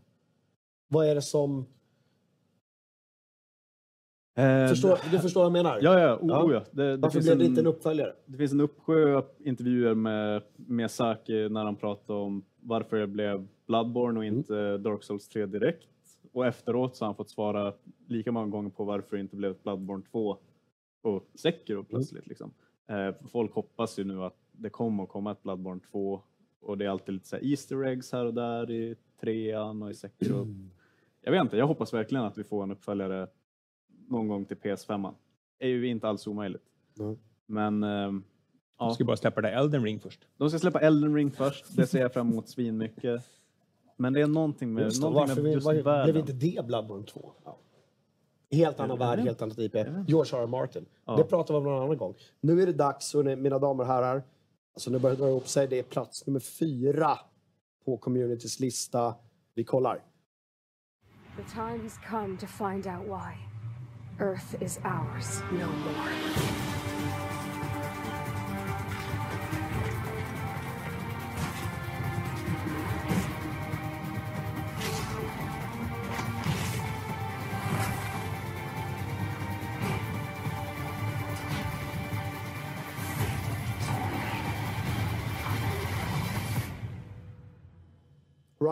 Vad 0.87 1.07
är 1.07 1.15
det 1.15 1.21
som... 1.21 1.65
Förstår, 4.69 5.11
du 5.11 5.19
förstår 5.19 5.41
vad 5.41 5.45
jag 5.45 5.51
menar? 5.53 5.79
Ja, 5.81 5.99
ja, 5.99 6.17
oh, 6.17 6.45
oh, 6.45 6.53
ja. 6.53 6.63
Det, 6.71 6.83
det 6.83 6.97
Varför 6.97 7.21
blev 7.21 7.37
det 7.37 7.45
inte 7.45 7.61
en 7.61 7.67
uppföljare? 7.67 8.13
Det 8.25 8.37
finns 8.37 8.51
en 8.51 8.61
uppsjö 8.61 9.21
intervjuer 9.39 9.95
med 9.95 10.43
Miyazaki 10.55 11.49
när 11.49 11.65
han 11.65 11.75
pratar 11.75 12.13
om 12.13 12.45
varför 12.63 12.97
det 12.97 13.07
blev 13.07 13.47
Bloodborne 13.65 14.19
och 14.19 14.25
inte 14.25 14.77
Dark 14.77 15.03
Souls 15.03 15.27
3 15.27 15.45
direkt. 15.45 15.87
Och 16.31 16.45
efteråt 16.45 16.95
så 16.95 17.05
har 17.05 17.07
han 17.07 17.15
fått 17.15 17.29
svara 17.29 17.73
lika 18.07 18.31
många 18.31 18.47
gånger 18.47 18.69
på 18.69 18.83
varför 18.83 19.15
det 19.15 19.21
inte 19.21 19.35
blev 19.35 19.55
Bloodborne 19.63 20.03
2 20.11 20.37
och 21.01 21.27
Sekiro 21.33 21.83
plötsligt. 21.83 22.27
Liksom. 22.27 22.53
Eh, 22.87 23.15
folk 23.27 23.53
hoppas 23.53 23.99
ju 23.99 24.03
nu 24.03 24.23
att 24.23 24.37
det 24.51 24.69
kommer 24.69 25.03
att 25.03 25.09
komma 25.09 25.31
ett 25.31 25.43
Bloodborne 25.43 25.81
2 25.91 26.21
och 26.59 26.77
det 26.77 26.85
är 26.85 26.89
alltid 26.89 27.13
lite 27.13 27.27
så 27.27 27.35
här 27.35 27.45
Easter 27.45 27.83
eggs 27.83 28.11
här 28.11 28.25
och 28.25 28.33
där 28.33 28.71
i 28.71 28.95
trean 29.21 29.81
och 29.81 29.91
i 29.91 29.93
Sekiro. 29.93 30.47
Jag 31.21 31.31
vet 31.31 31.41
inte, 31.41 31.57
jag 31.57 31.67
hoppas 31.67 31.93
verkligen 31.93 32.25
att 32.25 32.37
vi 32.37 32.43
får 32.43 32.63
en 32.63 32.71
uppföljare 32.71 33.27
någon 34.07 34.27
gång 34.27 34.45
till 34.45 34.57
PS5. 34.57 35.13
Det 35.57 35.65
är 35.65 35.69
ju 35.69 35.87
inte 35.87 36.07
alls 36.07 36.27
omöjligt. 36.27 36.63
Men 37.45 37.83
ehm, 37.83 38.23
ja. 38.83 38.87
De 38.87 38.95
ska 38.95 39.03
bara 39.03 39.17
släppa 39.17 39.41
det 39.41 39.49
Elden 39.51 39.83
Ring 39.83 39.99
först. 39.99 40.19
De 40.37 40.49
ska 40.49 40.59
släppa 40.59 40.79
Elden 40.79 41.15
Ring 41.15 41.31
först. 41.31 41.65
Det 41.75 41.87
ser 41.87 42.01
jag 42.01 42.13
fram 42.13 42.29
emot 42.31 42.49
svinmycket. 42.49 43.21
Men 43.97 44.13
det 44.13 44.21
är 44.21 44.27
någonting 44.27 44.73
med, 44.73 44.83
Just 44.83 45.01
det, 45.01 45.09
någonting 45.09 45.27
varför 45.27 45.41
med 45.41 45.49
vi- 45.49 45.53
just 45.55 45.65
var, 45.65 45.73
världen. 45.73 46.03
blev 46.03 46.17
inte 46.17 46.33
det 46.33 46.65
Bloodborne 46.65 47.05
2? 47.05 47.31
Ja. 47.45 47.57
Helt 48.51 48.79
annan 48.79 48.99
värld, 48.99 49.19
helt 49.19 49.41
annat 49.41 49.57
IP. 49.57 49.75
George 50.07 50.37
R. 50.39 50.43
R. 50.43 50.47
Martin. 50.47 50.85
Ja. 51.05 51.15
Det 51.15 51.23
pratar 51.23 51.53
vi 51.53 51.57
om 51.57 51.63
någon 51.63 51.83
annan 51.83 51.97
gång. 51.97 52.13
Nu 52.41 52.61
är 52.61 52.65
det 52.65 52.73
dags, 52.73 53.13
hörni, 53.13 53.35
mina 53.35 53.59
damer 53.59 53.83
och 53.83 53.87
herrar. 53.89 54.23
Alltså 54.73 54.91
nu 54.91 54.99
börjar 54.99 55.15
det 55.15 55.21
dra 55.23 55.29
ihop 55.29 55.47
sig. 55.47 55.67
Det 55.67 55.79
är 55.79 55.83
plats 55.83 56.27
nummer 56.27 56.39
fyra 56.39 57.19
på 57.85 57.97
communitys 57.97 58.59
lista. 58.59 59.15
Vi 59.55 59.63
kollar. 59.63 59.95
The 61.37 61.43
time 61.53 61.83
has 61.83 61.97
come 62.09 62.37
to 62.37 62.45
find 62.47 62.87
out 62.87 63.05
why. 63.07 63.33
Earth 64.25 64.63
is 64.63 64.77
ours 64.77 65.41
no 65.51 65.57
more. 65.57 66.72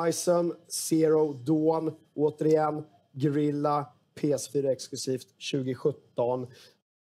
Horizon 0.02 0.54
Zero 0.68 1.34
Dawn, 1.34 1.94
återigen 2.14 2.84
Guerrilla, 3.12 3.86
PS4 4.16 4.68
exklusivt 4.70 5.28
2017. 5.52 6.48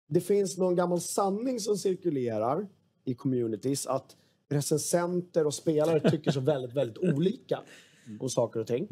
Det 0.07 0.21
finns 0.21 0.57
någon 0.57 0.75
gammal 0.75 1.01
sanning 1.01 1.59
som 1.59 1.77
cirkulerar 1.77 2.67
i 3.05 3.13
communities 3.15 3.87
att 3.87 4.15
recensenter 4.49 5.45
och 5.45 5.53
spelare 5.53 6.09
tycker 6.11 6.31
så 6.31 6.39
väldigt, 6.39 6.73
väldigt 6.73 6.97
olika 7.15 7.59
om 8.19 8.29
saker 8.29 8.59
och 8.59 8.67
ting. 8.67 8.87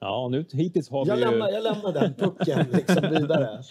Ja, 0.00 0.28
nu 0.28 0.44
hittills 0.52 0.88
har 0.90 1.06
Jag 1.06 1.14
vi 1.16 1.22
ju... 1.22 1.30
lämnar, 1.30 1.48
jag 1.50 1.62
lämnar 1.62 1.92
den 1.92 2.14
pucken 2.14 2.66
liksom 2.72 3.10
vidare. 3.10 3.62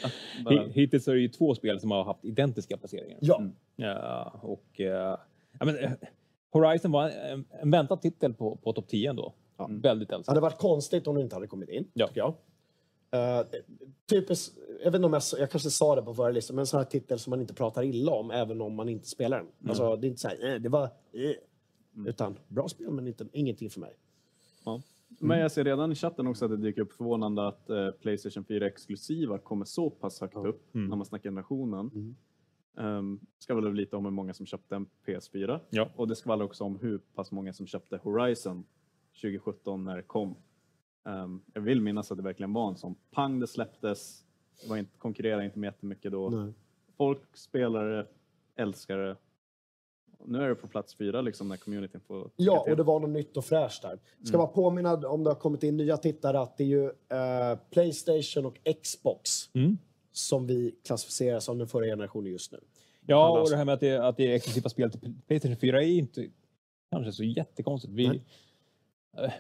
Hi- 0.46 0.70
Hittills 0.72 1.08
är 1.08 1.14
det 1.14 1.20
ju 1.20 1.30
två 1.30 1.56
spel 1.56 1.80
som 1.80 1.92
har 1.92 2.04
haft 2.04 2.26
identiska 2.26 2.78
placeringar. 2.78 3.18
Ja. 3.22 3.42
Ja, 3.76 4.40
och, 4.44 4.82
eh, 4.82 5.18
ja, 5.60 5.66
men, 5.66 5.78
eh, 5.78 5.92
Horizon 6.52 6.92
var 6.92 7.10
en, 7.10 7.46
en 7.62 7.72
väntad 7.72 7.98
titel 7.98 8.34
på, 8.34 8.56
på 8.56 8.74
topp 8.74 8.88
10 8.88 9.10
ändå. 9.10 9.34
Väldigt 9.70 10.10
Det 10.10 10.16
älskad. 10.16 10.32
hade 10.32 10.42
varit 10.42 10.58
konstigt 10.60 11.08
om 11.08 11.16
det 11.16 11.22
inte 11.22 11.36
hade 11.36 11.48
kommit 11.48 11.70
in, 11.70 11.88
Ja. 11.94 12.08
tycker 12.08 12.20
jag. 12.20 12.34
Uh, 13.16 13.48
typiskt, 14.10 14.58
jag 14.84 14.92
vet 14.92 14.96
inte 14.96 15.06
om 15.06 15.14
jag, 15.14 15.22
jag 15.40 15.52
kanske 15.52 15.70
sa 15.70 15.96
det 15.96 16.02
på 16.02 16.14
förra 16.14 16.30
listan, 16.32 16.56
men 16.56 16.62
en 16.62 16.68
sån 16.68 16.78
här 16.78 16.86
titel 16.86 17.20
som 17.20 17.30
man 17.32 17.42
inte 17.42 17.54
pratar 17.54 17.84
illa 17.84 18.12
om 18.12 18.32
även 18.32 18.62
om 18.62 18.76
man 18.76 18.90
inte 18.90 19.08
spelar 19.08 19.38
den. 19.38 19.70
Alltså, 19.70 19.96
det 19.96 20.08
är 20.08 20.10
inte 20.10 20.22
så 20.22 20.28
här, 20.28 20.54
eh, 20.54 20.60
det 20.62 20.70
var... 20.70 20.84
Eh, 20.84 21.32
Utan 22.08 22.38
bra 22.48 22.68
spel, 22.68 22.90
men 22.92 23.08
inte, 23.08 23.26
ingenting 23.32 23.70
för 23.70 23.80
mig. 23.80 23.94
Ja. 24.66 24.82
Men 25.20 25.40
jag 25.40 25.52
ser 25.52 25.64
redan 25.64 25.92
i 25.92 25.96
chatten 25.96 26.28
också 26.28 26.46
att 26.46 26.52
det 26.52 26.58
dyker 26.58 26.82
upp 26.82 26.94
förvånande 26.94 27.48
att 27.48 27.70
eh, 27.70 27.90
Playstation 27.92 28.44
4 28.46 28.68
exklusiva 28.68 29.38
kommer 29.38 29.66
så 29.66 29.90
pass 29.90 30.22
högt 30.22 30.36
upp 30.36 30.62
när 30.72 30.96
man 30.96 31.06
snackar 31.06 31.30
generationen. 31.30 32.16
Um, 32.80 33.20
ska 33.40 33.56
väl 33.56 33.74
lite 33.74 33.96
om 33.96 34.06
hur 34.06 34.12
många 34.12 34.34
som 34.34 34.46
köpte 34.46 34.76
en 34.76 34.88
PS4 35.06 35.60
Ja. 35.70 35.90
och 35.96 36.08
det 36.08 36.16
skvallrar 36.16 36.46
också 36.46 36.64
om 36.64 36.80
hur 36.80 36.98
pass 36.98 37.32
många 37.32 37.54
som 37.54 37.68
köpte 37.68 37.98
Horizon 37.98 38.64
2017 39.22 39.84
när 39.86 39.96
det 39.96 40.04
kom. 40.04 40.36
Ehm, 41.06 41.42
jag 41.54 41.62
vill 41.62 41.82
minnas 41.82 42.12
att 42.12 42.18
det 42.18 42.24
verkligen 42.24 42.54
var 42.54 42.68
en 42.70 42.78
sån 42.78 42.96
pang 43.12 43.40
det 43.40 43.48
släpptes, 43.48 44.24
Det 44.64 44.70
var 44.70 44.78
inte, 44.78 44.98
konkurrerade 44.98 45.46
inte 45.46 45.60
med 45.60 45.68
jättemycket 45.68 46.12
då. 46.12 46.30
Nej. 46.30 46.54
Folk, 46.98 47.38
spelare, 47.38 48.08
älskar 48.56 48.98
det. 48.98 49.16
Nu 50.26 50.42
är 50.42 50.50
det 50.50 50.56
på 50.56 50.68
plats 50.68 50.96
fyra 50.96 51.22
liksom 51.22 51.48
när 51.48 51.58
communityn 51.58 52.02
får 52.02 52.32
Ja, 52.36 52.64
till. 52.64 52.72
och 52.72 52.78
det 52.78 52.84
var 52.84 53.00
något 53.00 53.10
nytt 53.10 53.38
och 53.38 53.46
fräscht 53.46 53.82
där. 53.82 54.00
Ska 54.24 54.38
bara 54.38 54.48
påminna 54.48 54.94
om 54.94 55.24
det 55.24 55.30
har 55.30 55.36
kommit 55.36 55.64
in 55.64 55.78
nya 55.78 55.98
tittare 55.98 56.40
att 56.40 56.58
det 56.58 56.64
är 56.64 56.68
ju 56.68 56.86
eh, 56.86 57.60
Playstation 57.72 58.46
och 58.46 58.58
Xbox 58.84 59.30
Mm. 59.56 59.78
Som 60.18 60.48
vi 60.48 60.76
klassificerar 60.86 61.40
som 61.40 61.58
den 61.58 61.68
förra 61.68 61.86
generationen 61.86 62.32
just 62.32 62.52
nu. 62.52 62.60
Ja, 63.06 63.28
Annars- 63.28 63.44
och 63.44 63.50
det 63.50 63.58
här 63.58 63.66
med 63.66 63.74
att 63.74 63.80
det, 63.80 63.98
att 64.08 64.18
det 64.18 64.32
är 64.32 64.36
exklusiva 64.36 64.70
spel 64.70 64.92
till 64.92 65.14
Playstation 65.28 65.58
4 65.58 65.84
är 65.84 65.88
inte 65.88 66.28
kanske 66.92 67.12
så 67.12 67.24
jättekonstigt. 67.24 67.94
Vi, 67.94 68.08
Nej. 68.08 68.22
eh, 69.18 69.32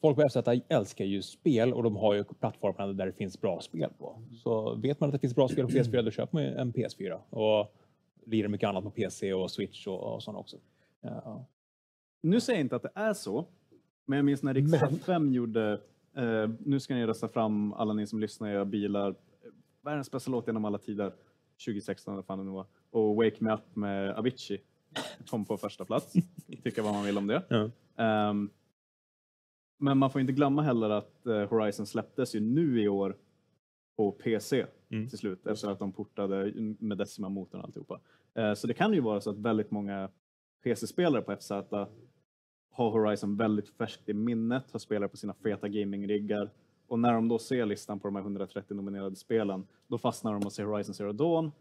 folk 0.00 0.16
på 0.16 0.28
FZ 0.28 0.36
älskar 0.68 1.04
ju 1.04 1.22
spel 1.22 1.72
och 1.72 1.82
de 1.82 1.96
har 1.96 2.14
ju 2.14 2.24
plattformarna 2.24 2.92
där 2.92 3.06
det 3.06 3.12
finns 3.12 3.40
bra 3.40 3.60
spel 3.60 3.90
på. 3.98 4.22
Så 4.42 4.74
vet 4.74 5.00
man 5.00 5.08
att 5.08 5.12
det 5.12 5.18
finns 5.18 5.34
bra 5.34 5.48
spel 5.48 5.66
på 5.66 5.72
PS4, 5.72 6.02
då 6.02 6.10
köper 6.10 6.34
man 6.34 6.44
en 6.44 6.72
PS4. 6.72 7.18
Och 7.30 7.74
lirar 8.26 8.48
mycket 8.48 8.68
annat 8.68 8.84
på 8.84 8.90
PC 8.90 9.32
och 9.32 9.50
Switch 9.50 9.86
och, 9.86 10.14
och 10.14 10.22
sånt 10.22 10.38
också. 10.38 10.56
Ja. 11.00 11.46
Nu 12.22 12.40
säger 12.40 12.58
jag 12.58 12.64
inte 12.64 12.76
att 12.76 12.82
det 12.82 12.92
är 12.94 13.14
så, 13.14 13.46
men 14.06 14.16
jag 14.16 14.24
minns 14.24 14.42
när 14.42 14.54
Riksdag 14.54 15.00
5 15.06 15.32
gjorde, 15.32 15.80
eh, 16.16 16.50
nu 16.58 16.80
ska 16.80 16.94
ni 16.94 17.06
rösta 17.06 17.28
fram 17.28 17.72
alla 17.72 17.92
ni 17.92 18.06
som 18.06 18.20
lyssnar 18.20 18.48
i 18.48 18.52
era 18.52 18.64
bilar, 18.64 19.14
världens 19.82 20.10
bästa 20.10 20.30
låt 20.30 20.46
genom 20.46 20.64
alla 20.64 20.78
tider, 20.78 21.12
2016 21.66 22.14
eller 22.14 22.22
fan 22.22 22.38
det 22.38 22.44
nu 22.44 22.50
var, 22.50 22.66
och 22.90 23.16
Wake 23.16 23.36
Me 23.38 23.54
Up 23.54 23.76
med 23.76 24.10
Avicii 24.14 24.60
kom 25.26 25.44
på 25.44 25.56
första 25.56 25.84
plats. 25.84 26.12
Tycka 26.62 26.82
vad 26.82 26.92
man 26.94 27.04
vill 27.04 27.18
om 27.18 27.26
det. 27.26 27.42
Ja. 27.48 27.70
Ehm, 28.04 28.50
men 29.78 29.98
man 29.98 30.10
får 30.10 30.20
inte 30.20 30.32
glömma 30.32 30.62
heller 30.62 30.90
att 30.90 31.26
eh, 31.26 31.48
Horizon 31.48 31.86
släpptes 31.86 32.34
ju 32.34 32.40
nu 32.40 32.82
i 32.82 32.88
år 32.88 33.16
på 33.96 34.12
PC 34.12 34.66
Mm. 34.90 35.08
till 35.08 35.18
slut 35.18 35.46
efter 35.46 35.68
att 35.70 35.78
de 35.78 35.92
portade 35.92 36.52
med 36.78 36.98
Decima-motorn 36.98 37.60
och 37.60 37.66
alltihopa. 37.66 38.00
Eh, 38.34 38.54
så 38.54 38.66
det 38.66 38.74
kan 38.74 38.92
ju 38.94 39.00
vara 39.00 39.20
så 39.20 39.30
att 39.30 39.38
väldigt 39.38 39.70
många 39.70 40.08
PC-spelare 40.64 41.22
på 41.22 41.36
FZ 41.36 41.50
har 42.70 42.90
Horizon 42.90 43.36
väldigt 43.36 43.68
färskt 43.68 44.08
i 44.08 44.14
minnet, 44.14 44.70
har 44.72 44.78
spelat 44.78 45.10
på 45.10 45.16
sina 45.16 45.34
feta 45.34 45.68
gaming-riggar 45.68 46.50
och 46.88 46.98
när 46.98 47.12
de 47.12 47.28
då 47.28 47.38
ser 47.38 47.66
listan 47.66 48.00
på 48.00 48.08
de 48.08 48.14
här 48.16 48.22
130 48.22 48.74
nominerade 48.76 49.16
spelen, 49.16 49.66
då 49.88 49.98
fastnar 49.98 50.32
de 50.32 50.46
och 50.46 50.52
ser 50.52 50.64
Horizon 50.64 50.94
Zero 50.94 51.12
Dawn. 51.12 51.52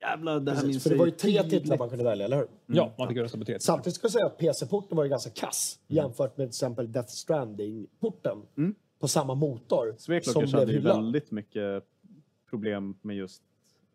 Jävlar, 0.00 0.40
det 0.40 0.50
här 0.50 0.56
Precis, 0.60 0.68
minns 0.68 0.82
för 0.82 0.90
det 0.90 0.96
var 0.96 1.06
ju 1.06 1.12
tre 1.12 1.42
titlar 1.42 1.78
man 1.78 1.88
kunde 1.88 2.04
välja, 2.04 2.24
eller 2.24 2.36
hur? 2.36 2.46
ja, 2.66 2.92
man 2.98 3.08
fick 3.08 3.16
rösta 3.16 3.38
på 3.38 3.44
tre. 3.44 3.60
Samtidigt 3.60 3.94
ska 3.94 4.04
jag 4.04 4.12
säga 4.12 4.26
att 4.26 4.38
PC-porten 4.38 4.96
var 4.96 5.04
ju 5.04 5.10
ganska 5.10 5.30
kass 5.30 5.78
jämfört 5.86 6.36
med 6.36 6.46
till 6.46 6.48
exempel 6.48 6.92
Death 6.92 7.08
Stranding-porten 7.08 8.38
Mm. 8.56 8.74
på 8.98 9.08
samma 9.08 9.34
motor 9.34 9.94
Sweclockers 9.98 10.50
som 10.50 10.58
hade 10.60 10.72
ju 10.72 10.80
väldigt 10.80 11.30
mycket 11.30 11.84
problem 12.50 12.94
med 13.02 13.16
just 13.16 13.42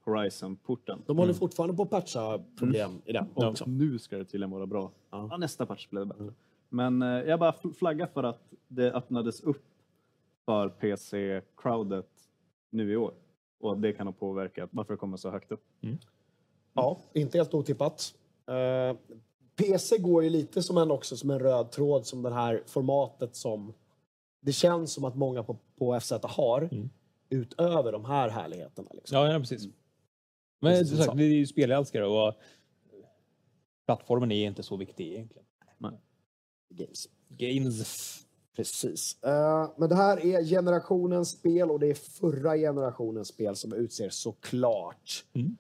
Horizon-porten. 0.06 1.02
De 1.06 1.18
håller 1.18 1.34
fortfarande 1.34 1.76
på 1.76 1.84
att 1.84 1.90
patcha 1.90 2.40
problem 2.60 3.02
i 3.06 3.12
den 3.14 3.26
Och 3.34 3.44
också. 3.44 3.66
nu 3.68 4.00
ska 4.00 4.18
det 4.18 4.26
tydligen 4.26 4.52
vara 4.52 4.66
bra. 4.66 4.92
Ja. 5.12 5.28
Ja, 5.32 5.38
nästa 5.38 5.66
patch 5.66 5.88
blev 5.90 6.08
det 6.08 6.14
bättre. 6.14 6.34
Men 6.70 7.02
eh, 7.02 7.08
jag 7.08 7.40
bara 7.40 7.52
fl- 7.52 7.74
flaggar 7.74 8.08
för 8.08 8.24
att 8.24 8.54
det 8.68 8.92
öppnades 8.94 9.42
upp 9.42 9.64
för 10.46 10.70
PC-crowdet 10.70 12.06
nu 12.70 12.92
i 12.92 12.96
år. 12.98 13.14
Och 13.60 13.78
det 13.78 13.94
kan 13.94 14.08
ha 14.08 14.14
påverkat 14.14 14.70
varför 14.74 14.94
det 14.94 14.98
kommer 14.98 15.18
så 15.18 15.30
högt 15.30 15.52
upp. 15.52 15.64
Ja, 16.74 17.00
inte 17.14 17.38
helt 17.38 17.54
otippat. 17.54 18.14
Eh, 18.48 18.98
PC 19.56 19.98
går 19.98 20.24
ju 20.24 20.30
lite 20.30 20.64
som 20.64 20.78
en, 20.78 20.92
också 20.92 21.18
som 21.18 21.30
en 21.30 21.40
röd 21.40 21.72
tråd 21.72 22.06
som 22.06 22.22
det 22.22 22.34
här 22.34 22.64
formatet 22.66 23.36
som 23.36 23.74
det 24.42 24.52
känns 24.52 24.94
som 24.94 25.04
att 25.04 25.16
många 25.16 25.44
på, 25.44 25.58
på 25.78 26.00
FZ 26.00 26.12
har 26.24 26.62
Mm. 26.72 26.90
utöver 27.30 27.92
de 27.92 28.06
här 28.06 28.30
härligheterna. 28.30 28.90
Liksom. 28.94 29.18
Ja, 29.18 29.32
ja 29.34 29.40
precis. 29.40 29.68
Men 30.62 30.72
Precis 30.72 30.88
som 30.90 30.98
sagt, 30.98 31.10
sa. 31.10 31.14
vi 31.14 31.26
är 31.34 31.38
ju 31.38 31.46
spelälskare 31.48 32.06
och 32.08 32.34
plattformen 33.86 34.32
är 34.32 34.48
inte 34.48 34.64
så 34.64 34.78
viktig 34.78 35.08
egentligen. 35.14 35.46
Games. 36.70 37.10
Games. 37.30 38.25
Precis. 38.56 39.24
Eh, 39.24 39.70
men 39.78 39.90
det 39.90 39.96
här 39.96 40.26
är 40.26 40.44
generationens 40.44 41.30
spel 41.30 41.72
och 41.72 41.80
det 41.80 41.88
är 41.88 41.94
förra 41.94 42.58
generationens 42.58 43.28
spel 43.28 43.56
som 43.56 43.74
utser 43.74 44.10
såklart. 44.10 45.26
Mm. 45.34 45.58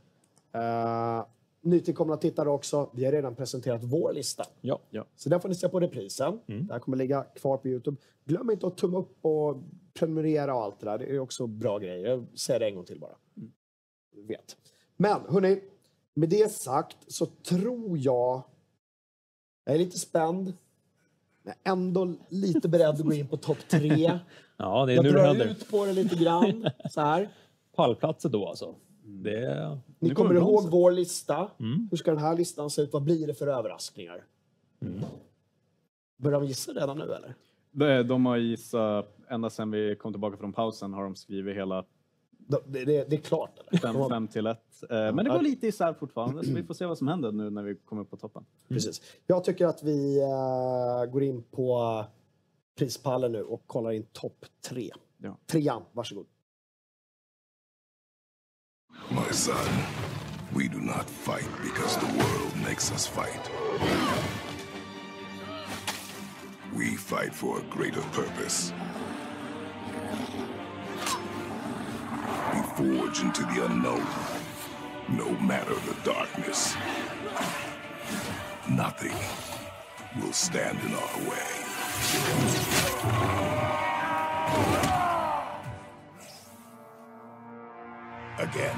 Uh, 0.55 1.25
nytillkomna 1.61 2.17
tittare 2.17 2.49
också. 2.49 2.89
Vi 2.93 3.05
har 3.05 3.11
redan 3.11 3.35
presenterat 3.35 3.83
vår 3.83 4.13
lista. 4.13 4.43
Ja. 4.61 4.79
Ja. 4.89 5.05
Så 5.15 5.29
den 5.29 5.41
får 5.41 5.49
ni 5.49 5.55
se 5.55 5.69
på 5.69 5.79
reprisen. 5.79 6.39
Mm. 6.47 6.67
Det 6.67 6.73
här 6.73 6.79
kommer 6.79 6.97
ligga 6.97 7.23
kvar 7.23 7.57
på 7.57 7.67
Youtube. 7.67 7.97
Glöm 8.25 8.51
inte 8.51 8.67
att 8.67 8.77
tumma 8.77 8.97
upp 8.97 9.25
och 9.25 9.57
prenumerera 9.93 10.55
och 10.55 10.63
allt 10.63 10.79
det 10.79 10.85
där. 10.85 10.97
Det 10.97 11.05
är 11.05 11.19
också 11.19 11.47
bra 11.47 11.79
grejer. 11.79 12.09
Jag 12.09 12.25
säger 12.35 12.59
det 12.59 12.65
en 12.65 12.75
gång 12.75 12.85
till 12.85 12.99
bara. 12.99 13.15
Du 14.11 14.23
vet. 14.23 14.57
Men 14.97 15.21
hörni, 15.29 15.61
med 16.13 16.29
det 16.29 16.51
sagt 16.51 16.97
så 17.07 17.25
tror 17.25 17.97
jag... 17.97 18.41
Jag 19.65 19.75
är 19.75 19.79
lite 19.79 19.99
spänd. 19.99 20.53
Men 21.45 21.53
ändå 21.63 22.13
lite 22.29 22.69
beredd 22.69 22.89
att 22.89 22.99
gå 22.99 23.13
in 23.13 23.27
på 23.27 23.37
topp 23.37 23.57
tre. 23.69 24.19
Ja, 24.57 24.85
det 24.85 24.93
är 24.93 24.95
Jag 24.95 25.03
nu 25.03 25.11
det 25.11 25.17
drar 25.17 25.27
händer. 25.27 25.45
ut 25.45 25.71
på 25.71 25.85
det 25.85 25.93
lite 25.93 26.15
grann. 26.15 26.69
Så 26.91 27.01
här. 27.01 27.29
Pallplatser 27.75 28.29
då 28.29 28.47
alltså. 28.47 28.75
Det, 29.03 29.77
Ni 29.99 30.09
kommer 30.09 30.29
kommer 30.29 30.41
ihåg 30.41 30.69
vår 30.71 30.91
lista. 30.91 31.47
Mm. 31.59 31.87
Hur 31.91 31.97
ska 31.97 32.11
den 32.11 32.19
här 32.19 32.35
listan 32.37 32.69
se 32.69 32.81
ut? 32.81 32.93
Vad 32.93 33.03
blir 33.03 33.27
det 33.27 33.33
för 33.33 33.47
överraskningar? 33.47 34.23
Mm. 34.81 35.01
Börjar 36.17 36.39
de 36.39 36.47
gissa 36.47 36.71
redan 36.71 36.97
nu 36.97 37.03
eller? 37.03 37.35
De, 37.71 38.03
de 38.03 38.25
har 38.25 38.37
gissat, 38.37 39.17
ända 39.29 39.49
sedan 39.49 39.71
vi 39.71 39.95
kom 39.95 40.13
tillbaka 40.13 40.37
från 40.37 40.53
pausen 40.53 40.93
har 40.93 41.03
de 41.03 41.15
skrivit 41.15 41.55
hela 41.55 41.85
Det, 42.47 42.85
det, 42.85 43.09
det 43.09 43.15
är 43.15 43.21
klart 43.21 43.59
eller? 43.59 43.79
5, 43.79 43.93
De 43.93 44.01
har- 44.01 44.09
5 44.09 44.27
till 44.27 44.47
1. 44.47 44.59
Men 44.89 45.15
det 45.15 45.23
går 45.29 45.41
lite 45.41 45.67
isär 45.67 45.93
fortfarande 45.93 46.45
så 46.45 46.53
vi 46.53 46.63
får 46.63 46.73
se 46.73 46.85
vad 46.85 46.97
som 46.97 47.07
händer 47.07 47.31
nu 47.31 47.49
när 47.49 47.63
vi 47.63 47.75
kommer 47.75 48.01
upp 48.01 48.09
på 48.09 48.17
toppen. 48.17 48.45
Precis. 48.67 49.01
Jag 49.27 49.43
tycker 49.43 49.65
att 49.67 49.83
vi 49.83 50.21
eh, 50.21 51.11
går 51.11 51.23
in 51.23 51.43
på 51.43 52.05
prispallen 52.77 53.31
nu 53.31 53.43
och 53.43 53.63
kollar 53.67 53.91
in 53.91 54.05
topp 54.11 54.45
tre. 54.69 54.91
Ja. 55.17 55.37
Trean, 55.45 55.83
varsågod. 55.93 56.25
My 59.09 59.33
son, 59.33 59.55
we 60.57 60.67
do 60.67 60.79
not 60.79 61.05
fight 61.09 61.49
because 61.63 61.99
the 61.99 62.05
world 62.05 62.55
makes 62.67 62.91
us 62.91 63.07
fight. 63.07 63.51
We 66.77 66.97
fight 66.97 67.33
for 67.33 67.57
a 67.57 67.61
greater 67.77 68.01
purpose. 68.13 68.73
Forge 72.75 73.21
into 73.21 73.41
the 73.43 73.65
unknown, 73.65 74.05
no 75.07 75.29
matter 75.39 75.75
the 75.87 75.95
darkness. 76.03 76.75
Nothing 78.69 79.15
will 80.19 80.33
stand 80.33 80.77
in 80.83 80.93
our 80.93 81.29
way. 81.29 81.65
Again. 88.39 88.77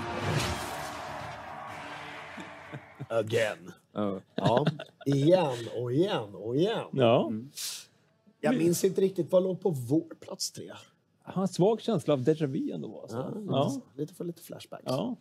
Again. 3.09 3.73
Oh. 3.95 4.19
Ja, 4.35 4.65
igen 5.05 5.67
och 5.75 5.91
igen 5.93 6.35
och 6.35 6.55
igen. 6.55 6.87
ja. 6.91 7.31
Jag 8.41 8.57
minns 8.57 8.83
inte 8.83 9.01
riktigt 9.01 9.31
vad 9.31 9.43
låg 9.43 9.61
på 9.61 9.69
vår 9.69 10.15
plats 10.19 10.51
tre. 10.51 10.71
Jag 11.27 11.33
har 11.33 11.41
en 11.41 11.47
svag 11.47 11.81
känsla 11.81 12.13
av 12.13 12.21
déjà 12.21 12.45
vu 12.47 12.71
ändå. 12.71 13.01
Alltså. 13.01 13.17
Ja, 13.17 13.29
lite, 13.39 13.51
Ja. 13.51 13.81
lite 13.95 14.13
för 14.13 14.23
lite 14.25 14.41
flashbacks. 14.41 14.83
Ja. 14.85 15.15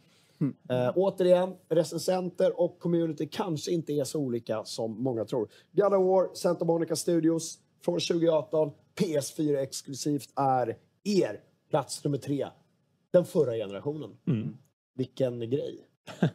Eh, 0.68 0.92
återigen, 0.96 1.54
recensenter 1.68 2.60
och 2.60 2.78
community 2.78 3.28
kanske 3.32 3.70
inte 3.70 3.92
är 3.92 4.04
så 4.04 4.20
olika 4.20 4.64
som 4.64 5.02
många 5.02 5.24
tror. 5.24 5.48
God 5.72 5.84
of 5.94 6.06
War, 6.06 6.34
Santa 6.34 6.64
Monica 6.64 6.96
Studios 6.96 7.58
från 7.84 7.94
2018, 8.00 8.70
PS4 9.00 9.56
exklusivt 9.58 10.28
är 10.36 10.76
er 11.04 11.40
plats 11.70 12.04
nummer 12.04 12.18
tre. 12.18 12.46
Den 13.10 13.24
förra 13.24 13.52
generationen. 13.52 14.10
Mm. 14.26 14.56
Vilken 14.94 15.40
grej. 15.50 15.78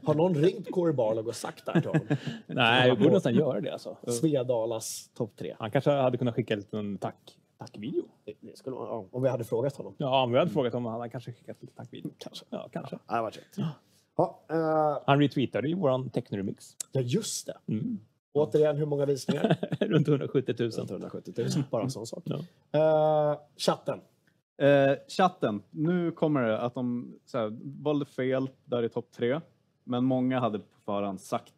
Har 0.03 0.13
någon 0.13 0.35
ringt 0.35 0.71
Corey 0.71 0.93
Barlog 0.95 1.27
och 1.27 1.35
sagt 1.35 1.65
det 1.65 1.71
här 1.71 1.81
till 1.81 1.89
honom? 1.89 2.07
Nej, 2.47 2.91
vi 2.91 2.97
borde 2.97 3.13
nästan 3.13 3.35
göra 3.35 3.61
det 3.61 3.73
alltså. 3.73 3.97
Svedalas 4.07 5.09
topp 5.13 5.35
tre. 5.35 5.55
Han 5.59 5.71
kanske 5.71 5.91
hade 5.91 6.17
kunnat 6.17 6.35
skicka 6.35 6.53
en 6.53 6.59
liten 6.59 6.97
tack, 6.97 7.37
tackvideo. 7.65 8.03
Det, 8.25 8.33
det 8.39 8.57
skulle, 8.57 8.75
man- 8.75 8.87
ja, 8.87 9.05
om 9.11 9.21
vi 9.23 9.29
hade 9.29 9.43
frågat 9.43 9.75
honom. 9.75 9.95
Ja, 9.97 10.23
om 10.23 10.31
vi 10.31 10.37
hade 10.39 10.51
frågat 10.51 10.73
om 10.73 10.85
han 10.85 10.93
hade 10.99 11.09
kanske 11.09 11.31
skickat 11.33 11.57
lite 11.61 11.73
tackvideo. 11.75 12.11
Kanske. 12.17 12.45
Ja, 12.49 12.69
kanske. 12.73 12.99
Ja, 13.07 13.15
det 13.15 13.21
var 13.21 13.31
trevligt. 13.31 13.57
Ja, 14.15 14.39
eh, 14.49 15.03
Han 15.07 15.19
retweetade 15.19 15.67
ju 15.67 15.75
våran 15.75 16.09
technoremix. 16.09 16.75
ja, 16.91 17.01
just 17.01 17.45
det. 17.47 17.57
Mm. 17.67 17.99
Återigen, 18.33 18.77
hur 18.77 18.85
många 18.85 19.05
visningar? 19.05 19.57
Runt 19.79 20.07
170 20.07 20.55
000. 20.59 20.71
Runt 20.71 20.91
170 20.91 21.33
000. 21.37 21.63
Bara 21.71 21.83
en 21.83 21.91
sån 21.91 22.07
sak. 22.07 22.23
Ja. 22.25 22.39
Eh, 23.31 23.39
chatten. 23.57 23.99
Eh, 24.61 24.95
chatten, 25.07 25.63
nu 25.69 26.11
kommer 26.11 26.41
det 26.41 26.59
att 26.61 26.73
de 26.73 27.13
så 27.25 27.37
här, 27.37 27.57
valde 27.83 28.05
fel 28.05 28.49
där 28.65 28.83
i 28.83 28.89
topp 28.89 29.11
tre. 29.11 29.39
Men 29.83 30.05
många 30.05 30.39
hade 30.39 30.59
på 30.59 30.79
förhand 30.85 31.21
sagt 31.21 31.53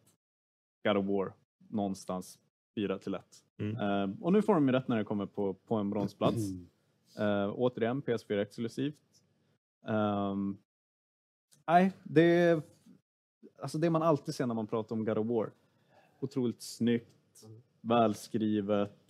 God 0.84 0.96
of 0.96 1.06
War 1.06 1.32
någonstans 1.68 2.38
4 2.74 2.98
till 2.98 3.14
1. 3.14 3.22
Mm. 3.58 3.76
Eh, 3.76 4.16
och 4.20 4.32
nu 4.32 4.42
får 4.42 4.54
de 4.54 4.68
ju 4.68 4.72
rätt 4.72 4.88
när 4.88 4.96
det 4.96 5.04
kommer 5.04 5.26
på, 5.26 5.54
på 5.54 5.74
en 5.74 5.90
bronsplats. 5.90 6.42
Eh, 7.18 7.52
återigen 7.54 8.02
PS4 8.02 8.38
exklusivt. 8.38 8.96
Ehm, 9.86 10.56
nej, 11.66 11.92
det 12.02 12.22
är 12.22 12.62
alltså 13.62 13.78
det 13.78 13.90
man 13.90 14.02
alltid 14.02 14.34
ser 14.34 14.46
när 14.46 14.54
man 14.54 14.66
pratar 14.66 14.96
om 14.96 15.04
God 15.04 15.18
of 15.18 15.26
War. 15.26 15.50
Otroligt 16.20 16.62
snyggt, 16.62 17.44
välskrivet. 17.80 19.00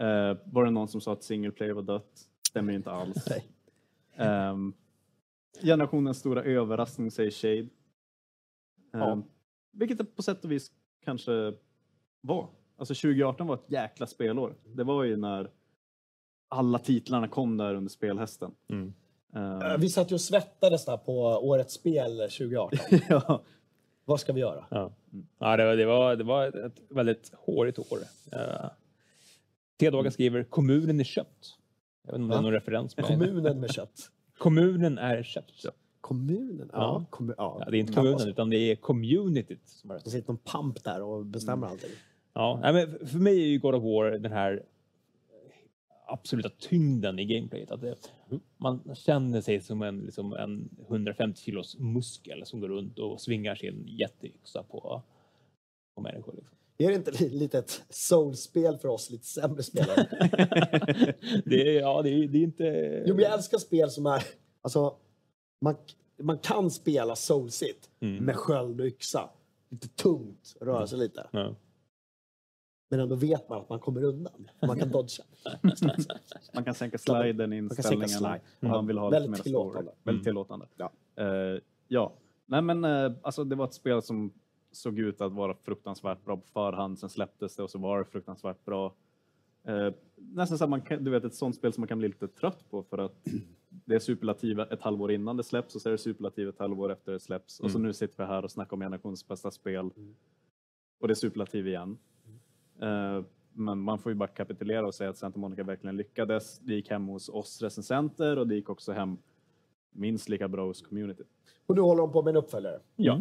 Uh, 0.00 0.36
var 0.44 0.64
det 0.64 0.70
någon 0.70 0.88
som 0.88 1.00
sa 1.00 1.12
att 1.12 1.22
single 1.22 1.50
player 1.50 1.72
var 1.72 1.82
dött? 1.82 2.28
Stämmer 2.48 2.72
inte 2.72 2.90
alls. 2.90 3.28
Ehm, 4.16 4.74
generationens 5.62 6.18
stora 6.18 6.42
överraskning 6.42 7.10
säger 7.10 7.30
Shade. 7.30 7.68
Ja. 8.90 9.12
Um, 9.12 9.24
vilket 9.70 9.98
det 9.98 10.04
på 10.04 10.22
sätt 10.22 10.44
och 10.44 10.52
vis 10.52 10.72
kanske 11.04 11.54
var. 12.20 12.48
Alltså 12.80 12.94
2018 12.94 13.46
var 13.46 13.54
ett 13.54 13.64
jäkla 13.70 14.06
spelår. 14.06 14.54
Det 14.66 14.84
var 14.84 15.04
ju 15.04 15.16
när 15.16 15.50
alla 16.48 16.78
titlarna 16.78 17.28
kom 17.28 17.56
där 17.56 17.74
under 17.74 17.90
spelhästen. 17.90 18.50
Mm. 18.70 18.92
Eh, 19.34 19.76
Vi 19.78 19.88
satt 19.88 20.10
ju 20.10 20.14
och 20.14 20.20
svettades 20.20 20.84
där 20.84 20.96
på 20.96 21.22
årets 21.22 21.74
spel 21.74 22.16
2018. 22.18 22.78
ja. 23.08 23.42
Vad 24.04 24.20
ska 24.20 24.32
vi 24.32 24.40
göra? 24.40 24.64
Ja, 24.70 24.92
ja 25.38 25.56
det, 25.56 25.64
var, 25.64 25.76
det, 25.76 25.84
var, 25.84 26.16
det 26.16 26.24
var 26.24 26.66
ett 26.66 26.80
väldigt 26.90 27.32
hårigt 27.34 27.78
år. 27.78 27.98
Uh, 27.98 28.70
T-Dagen 29.80 30.12
skriver 30.12 30.44
kommunen 30.44 31.00
är 31.00 31.04
köpt. 31.04 31.56
Jag 32.06 32.12
vet 32.12 32.20
inte 32.20 32.24
om 32.24 32.28
det 32.30 32.36
är 32.36 32.42
någon 32.42 32.52
referens. 32.52 32.96
men- 32.96 33.06
Kommunen 33.06 33.60
med 33.60 33.70
kött. 33.70 34.10
Kommunen 34.38 34.98
är 34.98 35.22
köpt. 35.22 35.66
Kommunen? 36.00 36.70
Ja. 36.72 37.06
Ja. 37.10 37.16
kommu- 37.16 37.34
ja. 37.36 37.56
Ja, 37.64 37.70
det 37.70 37.76
är 37.76 37.80
inte 37.80 37.92
kommunen 37.92 38.28
utan 38.28 38.50
det 38.50 38.56
är 38.56 38.76
communityt 38.76 39.68
som 39.68 39.90
är 39.90 40.00
Det 40.04 40.10
sitter 40.10 40.28
någon 40.28 40.38
pamp 40.38 40.84
där 40.84 41.02
och 41.02 41.26
bestämmer 41.26 41.66
allting. 41.66 41.90
Ja, 42.32 42.60
men 42.62 43.08
för 43.08 43.18
mig 43.18 43.42
är 43.42 43.46
ju 43.46 43.58
God 43.58 43.74
of 43.74 43.82
War 43.82 44.10
den 44.10 44.32
här 44.32 44.62
absoluta 46.06 46.48
tyngden 46.48 47.18
i 47.18 47.24
gameplayet. 47.24 47.70
Att 47.70 47.80
det, 47.80 47.94
man 48.56 48.94
känner 48.94 49.40
sig 49.40 49.60
som 49.60 49.82
en, 49.82 49.98
liksom 50.00 50.32
en 50.32 50.68
150 50.88 51.40
kilos 51.40 51.78
muskel 51.78 52.46
som 52.46 52.60
går 52.60 52.68
runt 52.68 52.98
och 52.98 53.20
svingar 53.20 53.54
sin 53.54 53.84
jätteyxa 53.86 54.62
på, 54.62 55.02
på 55.94 56.02
människor. 56.02 56.34
Liksom. 56.36 56.56
Är 56.78 56.88
det 56.88 56.94
inte 56.94 57.10
li- 57.10 57.28
lite 57.38 57.58
ett 57.58 57.82
soulspel 57.88 58.78
för 58.78 58.88
oss 58.88 59.10
lite 59.10 59.26
sämre 59.26 59.62
spelare? 59.62 60.06
Det 61.44 61.76
är, 61.76 61.80
ja, 61.80 62.02
det 62.02 62.10
är, 62.10 62.28
det 62.28 62.38
är 62.38 62.42
inte... 62.42 62.64
Jo, 63.06 63.14
men 63.14 63.24
jag 63.24 63.32
älskar 63.34 63.58
spel 63.58 63.90
som 63.90 64.06
är... 64.06 64.22
Alltså, 64.62 64.96
man, 65.60 65.74
man 66.22 66.38
kan 66.38 66.70
spela 66.70 67.16
soulsigt 67.16 67.86
Mm. 68.02 68.24
med 68.24 68.36
sköld 68.36 68.80
och 68.80 68.86
yxa. 68.86 69.30
Lite 69.68 69.88
tungt, 69.88 70.56
röra 70.60 70.86
sig 70.86 70.98
lite. 70.98 71.26
Ja. 71.32 71.54
Men 72.92 73.00
ändå 73.00 73.14
vet 73.14 73.48
man 73.48 73.58
att 73.60 73.68
man 73.68 73.78
kommer 73.78 74.04
undan. 74.04 74.50
Man 74.66 74.78
kan 74.78 74.88
dodga. 74.90 75.24
Man 76.54 76.64
kan 76.64 76.74
sänka 76.74 76.98
sliden 76.98 77.52
i 77.52 77.60
Man 77.60 77.76
kan 77.76 77.82
sänka 77.82 78.02
inställningarna 78.04 78.38
slide. 78.38 78.40
om 78.60 78.68
man 78.78 78.86
vill 78.86 78.98
ha 78.98 79.10
Väldigt 79.10 79.30
lite 79.30 79.38
mer 79.38 79.42
tillåtande. 79.44 79.90
story. 79.90 79.96
Väldigt 80.04 80.20
Mm. 80.20 80.24
tillåtande. 80.24 80.66
Ja. 80.76 80.90
Eh, 81.16 81.60
ja. 81.88 82.12
Nej 82.46 82.62
men 82.62 82.84
eh, 82.84 83.12
alltså 83.22 83.44
det 83.44 83.56
var 83.56 83.64
ett 83.64 83.74
spel 83.74 84.02
som 84.02 84.32
såg 84.72 84.98
ut 84.98 85.20
att 85.20 85.32
vara 85.32 85.54
fruktansvärt 85.54 86.24
bra 86.24 86.36
på 86.36 86.46
förhand. 86.46 86.98
Sen 86.98 87.08
släpptes 87.08 87.56
det 87.56 87.62
och 87.62 87.70
så 87.70 87.78
var 87.78 87.98
det 87.98 88.04
fruktansvärt 88.04 88.64
bra. 88.64 88.94
Eh, 89.64 89.90
nästan 90.16 90.58
så 90.58 90.64
att 90.64 90.70
man 90.70 90.80
kan, 90.80 91.04
du 91.04 91.10
vet 91.10 91.24
ett 91.24 91.34
sånt 91.34 91.56
spel 91.56 91.72
som 91.72 91.80
man 91.80 91.88
kan 91.88 91.98
bli 91.98 92.08
lite 92.08 92.28
trött 92.28 92.70
på 92.70 92.82
för 92.82 92.98
att 92.98 93.26
det 93.68 93.94
är 93.94 93.98
superlativ 93.98 94.60
ett 94.60 94.82
halvår 94.82 95.12
innan 95.12 95.36
det 95.36 95.44
släpps 95.44 95.74
och 95.74 95.80
så 95.82 95.88
är 95.88 95.92
det 95.92 95.98
superlativ 95.98 96.48
ett 96.48 96.58
halvår 96.58 96.92
efter 96.92 97.12
det 97.12 97.20
släpps. 97.20 97.60
Och 97.60 97.70
så 97.70 97.78
Mm. 97.78 97.86
nu 97.88 97.92
sitter 97.92 98.16
vi 98.16 98.24
här 98.24 98.44
och 98.44 98.50
snackar 98.50 98.74
om 98.76 98.80
generationens 98.80 99.28
bästa 99.28 99.50
spel. 99.50 99.90
Och 101.00 101.08
det 101.08 101.12
är 101.12 101.14
superlativ 101.14 101.68
igen. 101.68 101.98
Eh, 102.82 103.24
men 103.52 103.78
man 103.78 103.98
får 103.98 104.12
ju 104.12 104.16
bara 104.16 104.28
kapitulera 104.28 104.86
och 104.86 104.94
säga 104.94 105.10
att 105.10 105.16
Santa 105.16 105.38
Monica 105.38 105.62
verkligen 105.64 105.96
lyckades. 105.96 106.58
Det 106.58 106.74
gick 106.74 106.90
hem 106.90 107.06
hos 107.08 107.28
oss 107.28 107.62
recensenter 107.62 108.38
och 108.38 108.46
det 108.48 108.54
gick 108.54 108.68
också 108.70 108.92
hem 108.92 109.18
minst 109.92 110.28
lika 110.28 110.48
bra 110.48 110.66
hos 110.66 110.82
community. 110.82 111.22
Och 111.66 111.74
nu 111.74 111.80
håller 111.80 112.00
de 112.02 112.12
på 112.12 112.22
med 112.22 112.30
en 112.30 112.36
uppföljare. 112.36 112.80
Ja. 112.96 113.14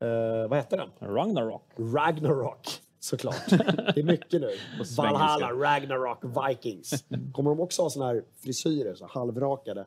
Eh, 0.00 0.48
vad 0.48 0.58
heter 0.58 0.76
den? 0.76 1.08
Ragnarok. 1.14 1.62
Ragnarok, 1.76 2.66
såklart. 2.98 3.48
Det 3.94 4.00
är 4.00 4.04
mycket 4.04 4.40
nu. 4.40 4.50
Valhalla, 4.98 5.50
Ragnarok, 5.52 6.18
Vikings. 6.48 7.04
Kommer 7.32 7.50
de 7.50 7.60
också 7.60 7.82
ha 7.82 7.90
såna 7.90 8.06
här 8.06 8.22
frisyrer, 8.36 8.94
så 8.94 9.06
halvrakade? 9.06 9.86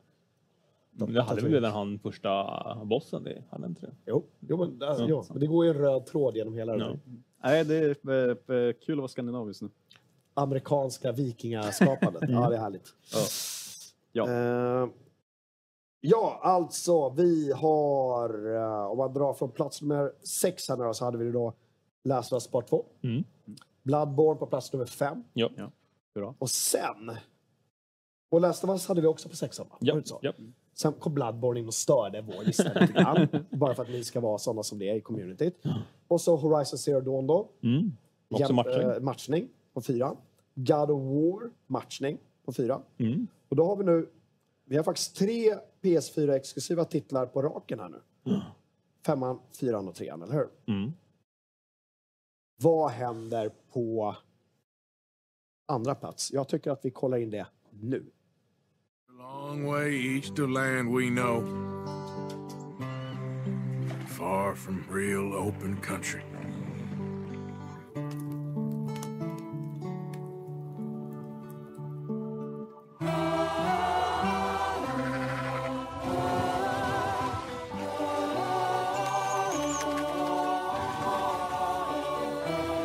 Det 0.92 1.22
hade 1.22 1.40
väl 1.42 1.52
redan 1.52 1.72
han 1.72 1.98
första 1.98 2.44
bossen? 2.84 3.24
Det 3.24 3.42
hade 3.50 3.66
inte 3.66 3.86
det? 3.86 3.92
Jo, 4.06 4.24
jo, 4.40 4.56
men, 4.56 4.88
alltså, 4.88 5.02
Ja. 5.02 5.08
jo, 5.08 5.24
men 5.30 5.40
det 5.40 5.46
går 5.46 5.64
ju 5.64 5.70
en 5.70 5.76
röd 5.78 6.06
tråd 6.06 6.36
genom 6.36 6.54
hela 6.54 6.76
Ja. 6.76 6.84
det 6.84 6.98
Nej, 7.42 7.64
det 7.64 7.76
är 7.76 8.10
eh, 8.10 8.56
eh, 8.56 8.72
kul 8.72 8.94
att 8.94 8.98
vara 8.98 9.08
skandinavisk 9.08 9.62
nu. 9.62 9.70
amerikanska 10.34 11.12
vikingaskapandet. 11.12 12.22
Mm. 12.22 12.34
Ja, 12.42 12.48
det 12.48 12.56
är 12.56 12.60
härligt. 12.60 12.94
Ja. 13.12 13.18
Ja. 14.12 14.30
Eh, 14.30 14.88
ja, 16.00 16.40
alltså 16.42 17.10
vi 17.10 17.52
har, 17.52 18.54
eh, 18.54 18.90
om 18.90 18.98
man 18.98 19.12
drar 19.12 19.34
från 19.34 19.50
plats 19.50 19.82
nummer 19.82 20.12
sex 20.22 20.68
här 20.68 20.76
nu 20.76 20.94
så 20.94 21.04
hade 21.04 21.18
vi 21.18 21.30
då 21.32 21.52
Last 22.04 22.32
of 22.32 22.36
Us 22.36 22.46
Part 22.46 22.68
2. 22.68 22.84
Mm. 23.02 23.24
Bloodborne 23.82 24.38
på 24.38 24.46
plats 24.46 24.72
nummer 24.72 24.86
fem. 24.86 25.24
Ja. 25.32 25.50
ja. 25.56 25.70
Bra. 26.14 26.34
Och 26.38 26.50
sen, 26.50 27.16
och 28.30 28.40
Last 28.40 28.64
of 28.64 28.70
Us 28.70 28.86
hade 28.88 29.00
vi 29.00 29.06
också 29.06 29.28
på 29.28 29.36
sexan 29.36 29.66
va? 29.70 29.76
Var 29.80 30.02
Ja. 30.10 30.18
ja. 30.22 30.32
Sen 30.80 30.92
kom 30.92 31.14
Bloodborne 31.14 31.60
in 31.60 31.66
och 31.66 31.74
störde 31.74 32.20
vår 32.22 32.44
lista 32.44 32.72
lite 32.80 32.92
grann. 32.92 33.28
bara 33.50 33.74
för 33.74 33.82
att 33.82 33.88
ni 33.88 34.04
ska 34.04 34.20
vara 34.20 34.38
sådana 34.38 34.62
som 34.62 34.78
det 34.78 34.88
är 34.90 34.94
i 34.94 35.00
communityt. 35.00 35.62
Och 36.08 36.20
så 36.20 36.36
Horizon 36.36 36.78
Zero 36.78 37.00
Dawn 37.00 37.26
då. 37.26 37.48
Mm. 37.62 37.92
Också 38.28 38.44
Jäm- 38.44 38.54
matchning. 38.56 38.90
eh, 38.90 39.00
matchning 39.00 39.48
på 39.72 39.80
fyra. 39.80 40.16
God 40.54 40.90
of 40.90 41.02
War 41.02 41.50
matchning 41.66 42.18
på 42.44 42.52
fyra. 42.52 42.82
Mm. 42.98 43.26
Och 43.48 43.56
då 43.56 43.66
har 43.66 43.76
vi 43.76 43.84
nu, 43.84 44.08
vi 44.64 44.76
har 44.76 44.84
faktiskt 44.84 45.16
tre 45.16 45.54
PS4-exklusiva 45.82 46.84
titlar 46.84 47.26
på 47.26 47.42
raken 47.42 47.80
här 47.80 47.88
nu. 47.88 48.00
Femman, 49.06 49.38
fyran 49.60 49.88
och 49.88 49.94
trean, 49.94 50.22
eller 50.22 50.34
hur? 50.34 50.48
Mm. 50.66 50.92
Vad 52.62 52.90
händer 52.90 53.50
på 53.72 54.16
andra 55.66 55.94
plats? 55.94 56.32
Jag 56.32 56.48
tycker 56.48 56.70
att 56.70 56.84
vi 56.84 56.90
kollar 56.90 57.18
in 57.18 57.30
det 57.30 57.46
nu. 57.70 58.04
Long 59.20 59.66
way 59.66 59.94
east 59.94 60.38
of 60.38 60.50
land 60.50 60.90
we 60.90 61.10
know. 61.10 61.44
Far 64.06 64.54
from 64.54 64.86
real 64.88 65.34
open 65.34 65.76
country. 65.78 66.22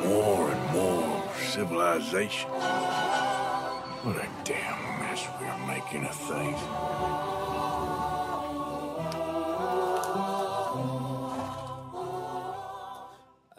More 0.04 0.52
and 0.52 0.74
more 0.74 1.24
civilization. 1.38 2.50
A 5.26 5.32
mess 5.32 5.42
we're 5.42 5.68
making 5.68 6.06
of 6.06 6.28
things. 6.28 6.62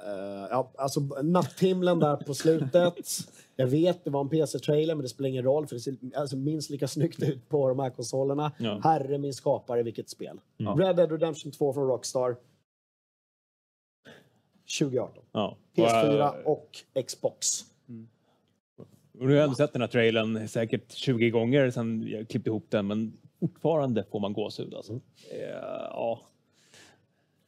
Eh, 0.07 0.47
ja, 0.51 0.71
alltså 0.79 1.01
natthimlen 1.23 1.99
där 1.99 2.17
på 2.17 2.35
slutet. 2.35 2.95
Jag 3.57 3.67
vet, 3.67 4.05
det 4.05 4.11
var 4.11 4.21
en 4.21 4.29
PC-trailer, 4.29 4.95
men 4.95 5.03
det 5.03 5.09
spelar 5.09 5.29
ingen 5.29 5.45
roll 5.45 5.67
för 5.67 5.75
det 5.75 5.81
ser 5.81 5.97
alltså, 6.17 6.37
minst 6.37 6.71
lika 6.71 6.89
snyggt 6.89 7.23
ut 7.23 7.49
på 7.49 7.69
de 7.69 7.79
här 7.79 7.91
konsolerna. 7.91 8.53
Ja. 8.59 8.81
Herre 8.85 9.19
min 9.19 9.35
skapare, 9.35 9.83
vilket 9.83 10.09
spel. 10.09 10.41
Mm. 10.59 10.79
Red 10.79 10.97
Dead 10.97 11.13
Redemption 11.13 11.53
2 11.53 11.73
från 11.73 11.87
Rockstar. 11.87 12.37
2018. 14.79 15.25
Ja. 15.33 15.57
PS4 15.77 16.29
Och, 16.29 16.39
eh, 16.39 16.47
och 16.47 17.05
Xbox. 17.07 17.65
Och 19.19 19.27
nu 19.27 19.27
har 19.27 19.35
jag 19.35 19.45
ändå 19.45 19.55
sett 19.55 19.73
den 19.73 19.83
här 19.83 19.89
trailern 19.89 20.49
säkert 20.49 20.93
20 20.93 21.31
gånger 21.31 21.71
sedan 21.71 22.09
jag 22.09 22.29
klippte 22.29 22.51
ihop 22.51 22.71
den, 22.71 22.87
men 22.87 23.13
fortfarande 23.41 24.05
får 24.11 24.21
man 24.21 24.33
gåshud. 24.33 24.75
Alltså. 24.75 24.93
Eh, 24.93 25.01
ja. 25.91 26.21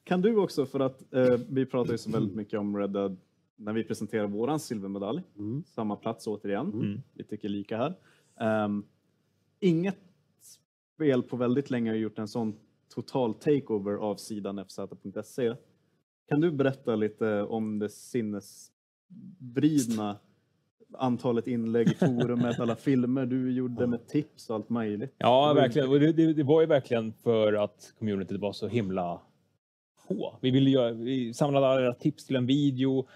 Kan 0.05 0.23
du 0.23 0.37
också, 0.37 0.67
för 0.67 0.81
att 0.81 1.15
eh, 1.15 1.35
vi 1.49 1.67
pratar 1.67 1.93
ju 1.93 1.99
så 1.99 2.11
väldigt 2.11 2.37
mycket 2.37 2.61
om 2.61 2.77
Red 2.77 2.91
Dead 2.91 3.17
när 3.57 3.73
vi 3.73 3.85
presenterar 3.85 4.27
våran 4.27 4.61
silvermedalj. 4.61 5.23
Samma 5.67 5.97
plats 5.97 6.27
återigen. 6.27 6.73
Mm. 6.73 7.01
Vi 7.13 7.25
tycker 7.25 7.49
lika 7.49 7.77
här. 7.77 7.95
Ehm, 8.41 8.85
inget 9.61 9.99
spel 10.95 11.23
på 11.23 11.37
väldigt 11.37 11.71
länge 11.71 11.91
har 11.91 11.97
gjort 11.97 12.19
en 12.19 12.29
sån 12.29 12.55
total 12.95 13.35
takeover 13.35 13.93
av 13.93 14.17
sidan 14.17 14.59
fz.se. 14.59 15.55
Kan 16.29 16.41
du 16.41 16.51
berätta 16.51 16.97
lite 16.97 17.43
om 17.43 17.79
det 17.79 17.89
sinnesvridna 17.89 20.19
antalet 20.93 21.47
inlägg 21.47 21.89
i 21.89 21.95
forumet, 21.95 22.61
alla 22.61 22.77
filmer 22.77 23.27
du 23.27 23.53
gjorde 23.53 23.87
med 23.87 24.07
tips 24.09 24.51
och 24.51 24.57
allt 24.57 24.69
möjligt? 24.71 25.15
Ja, 25.19 25.53
verkligen. 25.53 25.91
Det, 25.91 26.13
det, 26.13 26.33
det 26.33 26.43
var 26.43 26.61
ju 26.61 26.67
verkligen 26.67 27.13
för 27.13 27.53
att 27.53 27.93
communityt 27.99 28.41
var 28.41 28.53
så 28.53 28.69
himla 28.69 29.21
på. 30.09 30.37
Vi, 30.41 30.51
ville 30.51 30.71
göra, 30.71 30.93
vi 30.93 31.35
samlade 31.35 31.67
alla 31.67 31.95
tips 31.95 32.27
till 32.27 32.37
en 32.37 32.47
video. 32.47 33.07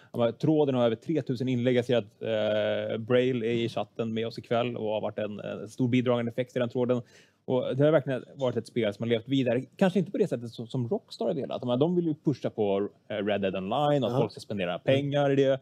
Tråden 0.40 0.74
har 0.74 0.84
över 0.86 0.96
3000 0.96 1.48
inlägg. 1.48 1.76
Jag 1.76 1.84
ser 1.84 1.96
att 1.96 2.22
eh, 2.22 2.98
Braille 2.98 3.46
är 3.46 3.54
i 3.54 3.68
chatten 3.68 4.14
med 4.14 4.26
oss 4.26 4.38
ikväll 4.38 4.76
och 4.76 4.88
har 4.88 5.00
varit 5.00 5.18
en, 5.18 5.40
en 5.40 5.68
stor 5.68 5.88
bidragande 5.88 6.30
effekt 6.30 6.56
i 6.56 6.58
den 6.58 6.68
tråden. 6.68 7.02
Och 7.44 7.76
det 7.76 7.84
har 7.84 7.92
verkligen 7.92 8.24
varit 8.36 8.56
ett 8.56 8.66
spel 8.66 8.94
som 8.94 9.02
har 9.02 9.08
levt 9.08 9.28
vidare. 9.28 9.64
Kanske 9.76 9.98
inte 9.98 10.10
på 10.10 10.18
det 10.18 10.26
sättet 10.28 10.50
som, 10.50 10.66
som 10.66 10.88
Rockstar 10.88 11.26
har 11.26 11.34
velat. 11.34 11.64
Men 11.64 11.78
De 11.78 11.96
vill 11.96 12.06
ju 12.06 12.14
pusha 12.14 12.50
på 12.50 12.88
eh, 13.08 13.24
Red 13.26 13.40
Dead 13.40 13.56
Online 13.56 14.04
och 14.04 14.10
Ja. 14.10 14.18
folk 14.18 14.30
ska 14.32 14.40
spendera 14.40 14.78
pengar 14.78 15.30
i 15.30 15.36
det. 15.36 15.60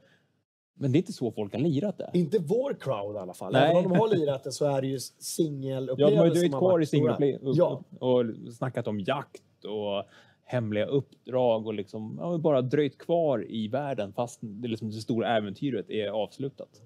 Men 0.75 0.93
det 0.93 0.97
är 0.97 1.01
inte 1.01 1.13
så 1.13 1.31
folk 1.33 1.53
har 1.53 1.61
lirat 1.61 1.99
det. 1.99 2.11
Inte 2.15 2.39
vår 2.39 2.75
crowd 2.81 3.17
i 3.17 3.19
alla 3.19 3.35
fall. 3.35 3.53
Nej. 3.53 3.71
Även 3.71 3.77
om 3.85 3.93
de 3.93 3.99
har 3.99 4.09
lirat 4.09 4.45
det 4.45 4.53
så 4.53 4.65
är 4.65 4.81
det 4.81 4.87
ju 4.87 4.95
Ja, 4.95 4.99
singelupplevelser 5.19 6.11
de 6.11 6.19
har 6.19 6.27
ju 6.27 6.33
dröjt 6.33 6.53
kvar 6.53 6.83
i 6.83 7.17
play 7.17 7.39
Ja, 7.43 7.83
och 7.99 8.25
snackat 8.55 8.87
om 8.87 9.01
jakt 9.01 9.65
och 9.65 10.05
hemliga 10.45 10.87
uppdrag 10.87 11.67
och 11.67 11.75
liksom 11.75 12.17
ja, 12.21 12.39
bara 12.39 12.63
dröjt 12.63 12.99
kvar 12.99 13.47
i 13.51 13.69
världen 13.69 14.13
fast 14.13 14.39
det, 14.43 14.69
liksom, 14.69 14.89
det 14.91 14.95
stora 14.97 15.29
äventyret 15.37 15.91
är 15.91 16.09
avslutat. 16.09 16.83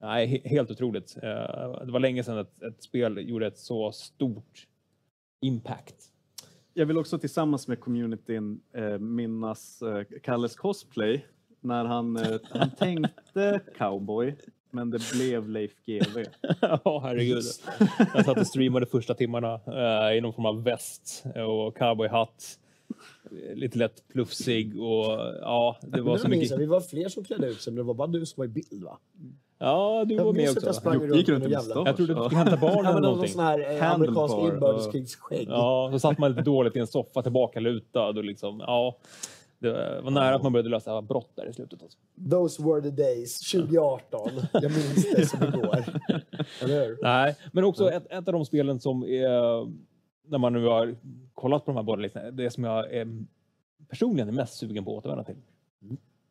Nej, 0.00 0.26
he- 0.26 0.48
helt 0.48 0.70
otroligt. 0.70 1.16
Eh, 1.22 1.84
Det 1.86 1.92
var 1.92 2.00
länge 2.00 2.24
sedan 2.24 2.38
ett, 2.38 2.62
ett 2.62 2.82
spel 2.82 3.28
gjorde 3.28 3.46
ett 3.46 3.58
så 3.58 3.92
stort 3.92 4.66
impact. 5.40 5.94
Jag 6.74 6.86
vill 6.86 6.98
också 6.98 7.18
tillsammans 7.18 7.68
med 7.68 7.80
communityn 7.80 8.60
eh, 8.74 8.98
minnas 8.98 9.82
eh, 9.82 10.04
Kalles 10.22 10.56
cosplay 10.56 11.24
när 11.62 11.84
han, 11.84 12.16
eh, 12.16 12.38
han 12.50 12.70
tänkte 12.70 13.60
cowboy 13.78 14.34
men 14.74 14.90
det 14.90 14.98
blev 15.12 15.48
Leif 15.48 15.70
GW. 15.86 16.24
Ja, 16.84 17.00
herregud. 17.04 17.42
Jag 18.14 18.24
satt 18.24 18.38
och 18.38 18.46
streamade 18.46 18.86
första 18.86 19.14
timmarna 19.14 19.60
eh, 19.66 20.16
i 20.16 20.20
någon 20.20 20.32
form 20.32 20.46
av 20.46 20.62
väst 20.64 21.24
och 21.48 21.76
cowboyhatt. 21.76 22.58
Lite 23.54 23.78
lätt 23.78 24.08
plufsig 24.08 24.80
och 24.80 25.04
ja, 25.40 25.76
det 25.82 26.00
var 26.02 26.18
så 26.18 26.28
mycket. 26.28 26.50
jag, 26.50 26.58
vi 26.58 26.66
var 26.66 26.80
fler 26.80 27.08
som 27.08 27.24
klädde 27.24 27.46
ut 27.46 27.60
sig, 27.60 27.72
men 27.72 27.76
det 27.76 27.82
var 27.82 27.94
bara 27.94 28.08
du 28.08 28.26
som 28.26 28.40
var 28.40 28.44
i 28.44 28.48
bild 28.48 28.84
va? 28.84 28.98
Ja, 29.58 30.04
du 30.08 30.14
Jag 30.14 30.24
var 30.24 30.32
med 30.32 30.48
att 30.48 30.54
jag 30.54 30.64
också. 30.68 30.80
sprang 30.80 30.98
runt 30.98 31.28
med 31.28 31.50
jävla... 31.50 31.74
Jag 31.74 31.96
trodde 31.96 32.14
du 32.14 32.24
skulle 32.24 32.38
hämta 32.38 32.56
barnen 32.56 32.78
eller 32.78 32.92
men 32.92 33.02
någon 33.02 33.02
någonting. 33.02 33.32
sån 33.32 33.44
här 33.44 33.58
eh, 33.58 33.92
amerikansk 33.92 34.34
Handlebar, 34.34 34.54
inbördeskrigskägg. 34.54 35.48
Ja, 35.48 35.88
så 35.92 35.98
satt 35.98 36.18
man 36.18 36.30
lite 36.30 36.42
dåligt 36.42 36.76
i 36.76 36.78
en 36.78 36.86
soffa 36.86 37.22
tillbaka 37.22 37.60
lutad 37.60 38.08
och 38.08 38.24
liksom, 38.24 38.60
ja. 38.66 38.96
Det 39.62 40.00
var 40.02 40.10
nära 40.10 40.34
att 40.34 40.42
man 40.42 40.52
började 40.52 40.68
lösa 40.68 41.02
brott 41.02 41.30
där 41.34 41.46
i 41.46 41.52
slutet. 41.52 41.82
Alltså. 41.82 41.98
Those 42.30 42.62
were 42.62 42.82
the 42.82 42.90
days, 42.90 43.52
2018. 43.52 44.30
Jag 44.52 44.62
minns 44.62 45.12
det 45.16 45.26
som 45.26 45.42
igår. 45.42 45.84
Eller 46.62 46.86
hur? 46.86 46.98
Nej, 47.02 47.36
men 47.52 47.64
också 47.64 47.90
ett, 47.90 48.06
ett 48.06 48.28
av 48.28 48.32
de 48.32 48.44
spelen 48.44 48.80
som 48.80 49.02
är, 49.02 49.28
när 50.30 50.38
man 50.38 50.52
nu 50.52 50.66
har 50.66 50.96
kollat 51.34 51.64
på 51.64 51.70
de 51.70 51.76
här 51.76 51.82
båda 51.82 52.02
listorna, 52.02 52.30
det 52.30 52.50
som 52.50 52.64
jag 52.64 52.92
är 52.92 53.24
personligen 53.88 54.28
är 54.28 54.32
mest 54.32 54.54
sugen 54.54 54.84
på 54.84 54.98
att 54.98 54.98
återvända 54.98 55.24
till. 55.24 55.36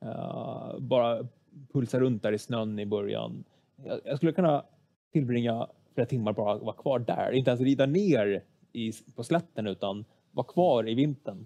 Eh, 0.01 0.79
bara 0.79 1.27
pulsa 1.73 1.99
runt 1.99 2.23
där 2.23 2.31
i 2.31 2.37
snön 2.37 2.79
i 2.79 2.85
början. 2.85 3.43
Jag, 3.83 3.99
jag 4.03 4.17
skulle 4.17 4.31
kunna 4.31 4.65
tillbringa 5.13 5.67
flera 5.93 6.07
timmar 6.07 6.33
bara 6.33 6.57
vara 6.57 6.75
kvar 6.75 6.99
där. 6.99 7.31
Inte 7.31 7.49
ens 7.49 7.61
rida 7.61 7.85
ner 7.85 8.43
i, 8.73 8.91
på 9.15 9.23
slätten 9.23 9.67
utan 9.67 10.05
vara 10.31 10.47
kvar 10.47 10.89
i 10.89 10.93
vintern. 10.93 11.45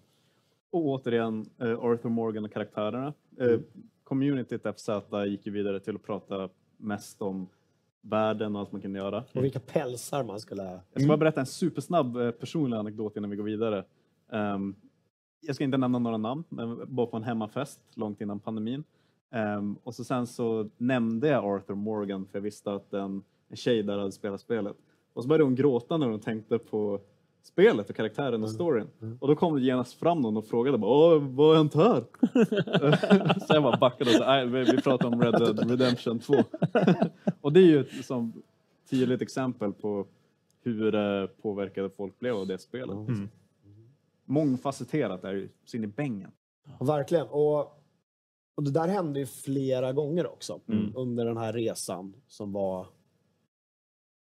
Och 0.75 0.85
återigen 0.85 1.45
eh, 1.57 1.79
Arthur 1.79 2.09
Morgan 2.09 2.45
och 2.45 2.53
karaktärerna. 2.53 3.13
Eh, 3.37 3.59
communityt 4.03 4.61
FZ 4.77 4.89
gick 5.27 5.45
ju 5.45 5.51
vidare 5.51 5.79
till 5.79 5.95
att 5.95 6.03
prata 6.03 6.49
mest 6.77 7.21
om 7.21 7.47
världen 8.01 8.55
och 8.55 8.61
allt 8.61 8.71
man 8.71 8.81
kunde 8.81 8.99
göra. 8.99 9.23
Och 9.33 9.43
vilka 9.43 9.59
pälsar 9.59 10.23
man 10.23 10.39
skulle... 10.39 10.63
Jag 10.63 11.01
ska 11.01 11.07
bara 11.07 11.17
berätta 11.17 11.39
en 11.39 11.45
supersnabb 11.45 12.17
eh, 12.17 12.31
personlig 12.31 12.77
anekdot 12.77 13.17
innan 13.17 13.29
vi 13.29 13.35
går 13.35 13.43
vidare. 13.43 13.83
Ehm, 14.31 14.75
jag 15.41 15.55
ska 15.55 15.63
inte 15.63 15.77
nämna 15.77 15.99
några 15.99 16.17
namn, 16.17 16.43
men 16.49 16.95
bara 16.95 17.07
på 17.07 17.17
en 17.17 17.23
hemmafest 17.23 17.81
långt 17.93 18.21
innan 18.21 18.39
pandemin. 18.39 18.83
Ehm, 19.31 19.75
och 19.83 19.95
så 19.95 20.03
sen 20.03 20.27
så 20.27 20.69
nämnde 20.77 21.27
jag 21.27 21.45
Arthur 21.45 21.75
Morgan 21.75 22.25
för 22.25 22.37
jag 22.37 22.43
visste 22.43 22.73
att 22.73 22.93
en, 22.93 23.23
en 23.49 23.57
tjej 23.57 23.83
där 23.83 23.97
hade 23.97 24.11
spelat 24.11 24.41
spelet. 24.41 24.75
Och 25.13 25.23
så 25.23 25.29
började 25.29 25.43
hon 25.43 25.55
gråta 25.55 25.97
när 25.97 26.07
hon 26.07 26.19
tänkte 26.19 26.57
på 26.57 27.01
spelet 27.45 27.89
och 27.89 27.95
karaktären 27.95 28.43
och 28.43 28.51
storyn. 28.51 28.87
Och 29.19 29.27
då 29.27 29.35
kom 29.35 29.55
det 29.55 29.61
genast 29.61 29.93
fram 29.93 30.21
någon 30.21 30.37
och 30.37 30.45
frågade 30.45 30.77
bara, 30.77 30.91
Åh, 30.91 31.21
vad 31.21 31.47
har 31.47 31.55
hänt 31.55 31.73
här? 31.73 32.03
så 33.47 33.53
jag 33.53 33.63
bara 33.63 33.77
backade 33.77 34.09
och 34.09 34.15
sa, 34.15 34.43
vi, 34.45 34.63
vi 34.63 34.81
pratar 34.81 35.07
om 35.07 35.21
Red 35.21 35.33
Dead 35.33 35.69
Redemption 35.71 36.19
2. 36.19 36.33
och 37.41 37.53
det 37.53 37.59
är 37.59 37.65
ju 37.65 37.79
ett 37.79 38.05
som 38.05 38.33
tydligt 38.89 39.21
exempel 39.21 39.73
på 39.73 40.05
hur 40.63 40.95
eh, 40.95 41.27
påverkade 41.27 41.89
folk 41.89 42.19
blev 42.19 42.35
av 42.35 42.47
det 42.47 42.57
spelet. 42.57 42.95
Mm. 42.95 43.29
Mångfacetterat 44.25 45.23
är 45.23 45.33
ju 45.33 45.49
sin 45.65 45.83
i 45.83 45.87
bängen. 45.87 46.31
Verkligen. 46.79 47.27
Och, 47.27 47.59
och 48.55 48.63
det 48.63 48.71
där 48.71 48.87
hände 48.87 49.19
ju 49.19 49.25
flera 49.25 49.93
gånger 49.93 50.27
också 50.27 50.59
Mm. 50.67 50.93
under 50.95 51.25
den 51.25 51.37
här 51.37 51.53
resan 51.53 52.13
som 52.27 52.51
var... 52.51 52.87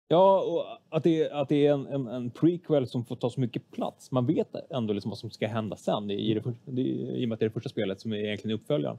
Ja, 0.08 0.40
och 0.42 0.96
att 0.96 1.02
det, 1.02 1.30
att 1.30 1.48
det 1.48 1.66
är 1.66 1.72
en, 1.72 1.86
en, 1.86 2.06
en 2.06 2.30
prequel 2.30 2.86
som 2.86 3.04
får 3.04 3.16
ta 3.16 3.30
så 3.30 3.40
mycket 3.40 3.70
plats. 3.70 4.10
Man 4.10 4.26
vet 4.26 4.54
ändå 4.70 4.92
liksom 4.92 5.08
vad 5.10 5.18
som 5.18 5.30
ska 5.30 5.48
hända 5.48 5.76
sen 5.76 6.10
i, 6.10 6.34
det, 6.34 6.52
det, 6.64 6.82
i 6.82 7.24
och 7.24 7.28
med 7.28 7.32
att 7.36 7.40
det 7.40 7.44
är 7.44 7.48
det 7.48 7.52
första 7.54 7.68
spelet 7.68 8.00
som 8.00 8.12
är 8.12 8.16
egentligen 8.16 8.54
uppföljaren. 8.60 8.98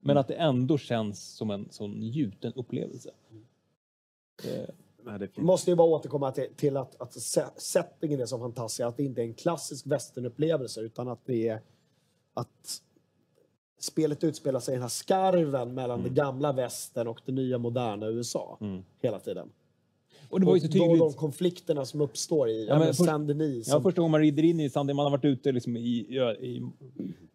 Men 0.00 0.16
att 0.18 0.28
det 0.28 0.34
ändå 0.34 0.78
känns 0.78 1.36
som 1.36 1.50
en 1.50 1.66
sån 1.70 2.02
gjuten 2.02 2.52
upplevelse. 2.56 3.10
Eh, 4.44 4.68
Måste 5.44 5.70
ju 5.70 5.76
bara 5.76 5.88
återkomma 5.88 6.32
till, 6.32 6.46
till 6.56 6.76
att, 6.76 7.00
att 7.00 7.12
se- 7.12 7.44
settingen 7.56 8.20
är 8.20 8.26
så 8.26 8.38
fantastisk. 8.38 8.80
Att 8.80 8.96
det 8.96 9.02
inte 9.04 9.20
är 9.22 9.24
en 9.24 9.34
klassisk 9.34 9.86
westernupplevelse 9.86 10.80
utan 10.80 11.08
att 11.08 11.26
det 11.26 11.48
är 11.48 11.60
att 12.34 12.82
spelet 13.80 14.24
utspelar 14.24 14.60
sig 14.60 14.72
i 14.72 14.76
den 14.76 14.82
här 14.82 14.88
skarven 14.88 15.74
mellan 15.74 16.00
Mm. 16.00 16.14
det 16.14 16.20
gamla 16.20 16.52
västern 16.52 17.08
och 17.08 17.20
det 17.24 17.32
nya 17.32 17.58
moderna 17.58 18.06
USA 18.06 18.58
hela 19.00 19.18
tiden. 19.20 19.50
Och 20.32 20.40
det 20.40 20.46
var 20.46 20.54
ju 20.54 20.60
så 20.60 20.66
då 20.66 20.72
tydligt. 20.72 20.98
de 20.98 21.12
konflikterna 21.12 21.84
som 21.84 22.00
uppstår 22.00 22.48
i 22.48 22.66
ja, 22.66 22.78
men 22.78 22.86
först- 22.94 23.04
Saint-Denis. 23.04 23.68
Ja, 23.68 23.72
som- 23.72 23.82
första 23.82 24.00
gången 24.00 24.10
man 24.10 24.20
rider 24.20 24.42
in 24.42 24.60
i 24.60 24.70
Sandin, 24.70 24.96
man 24.96 25.04
har 25.04 25.10
varit 25.10 25.24
ute 25.24 25.52
liksom 25.52 25.76
i, 25.76 25.80
i, 25.80 26.16
i 26.40 26.62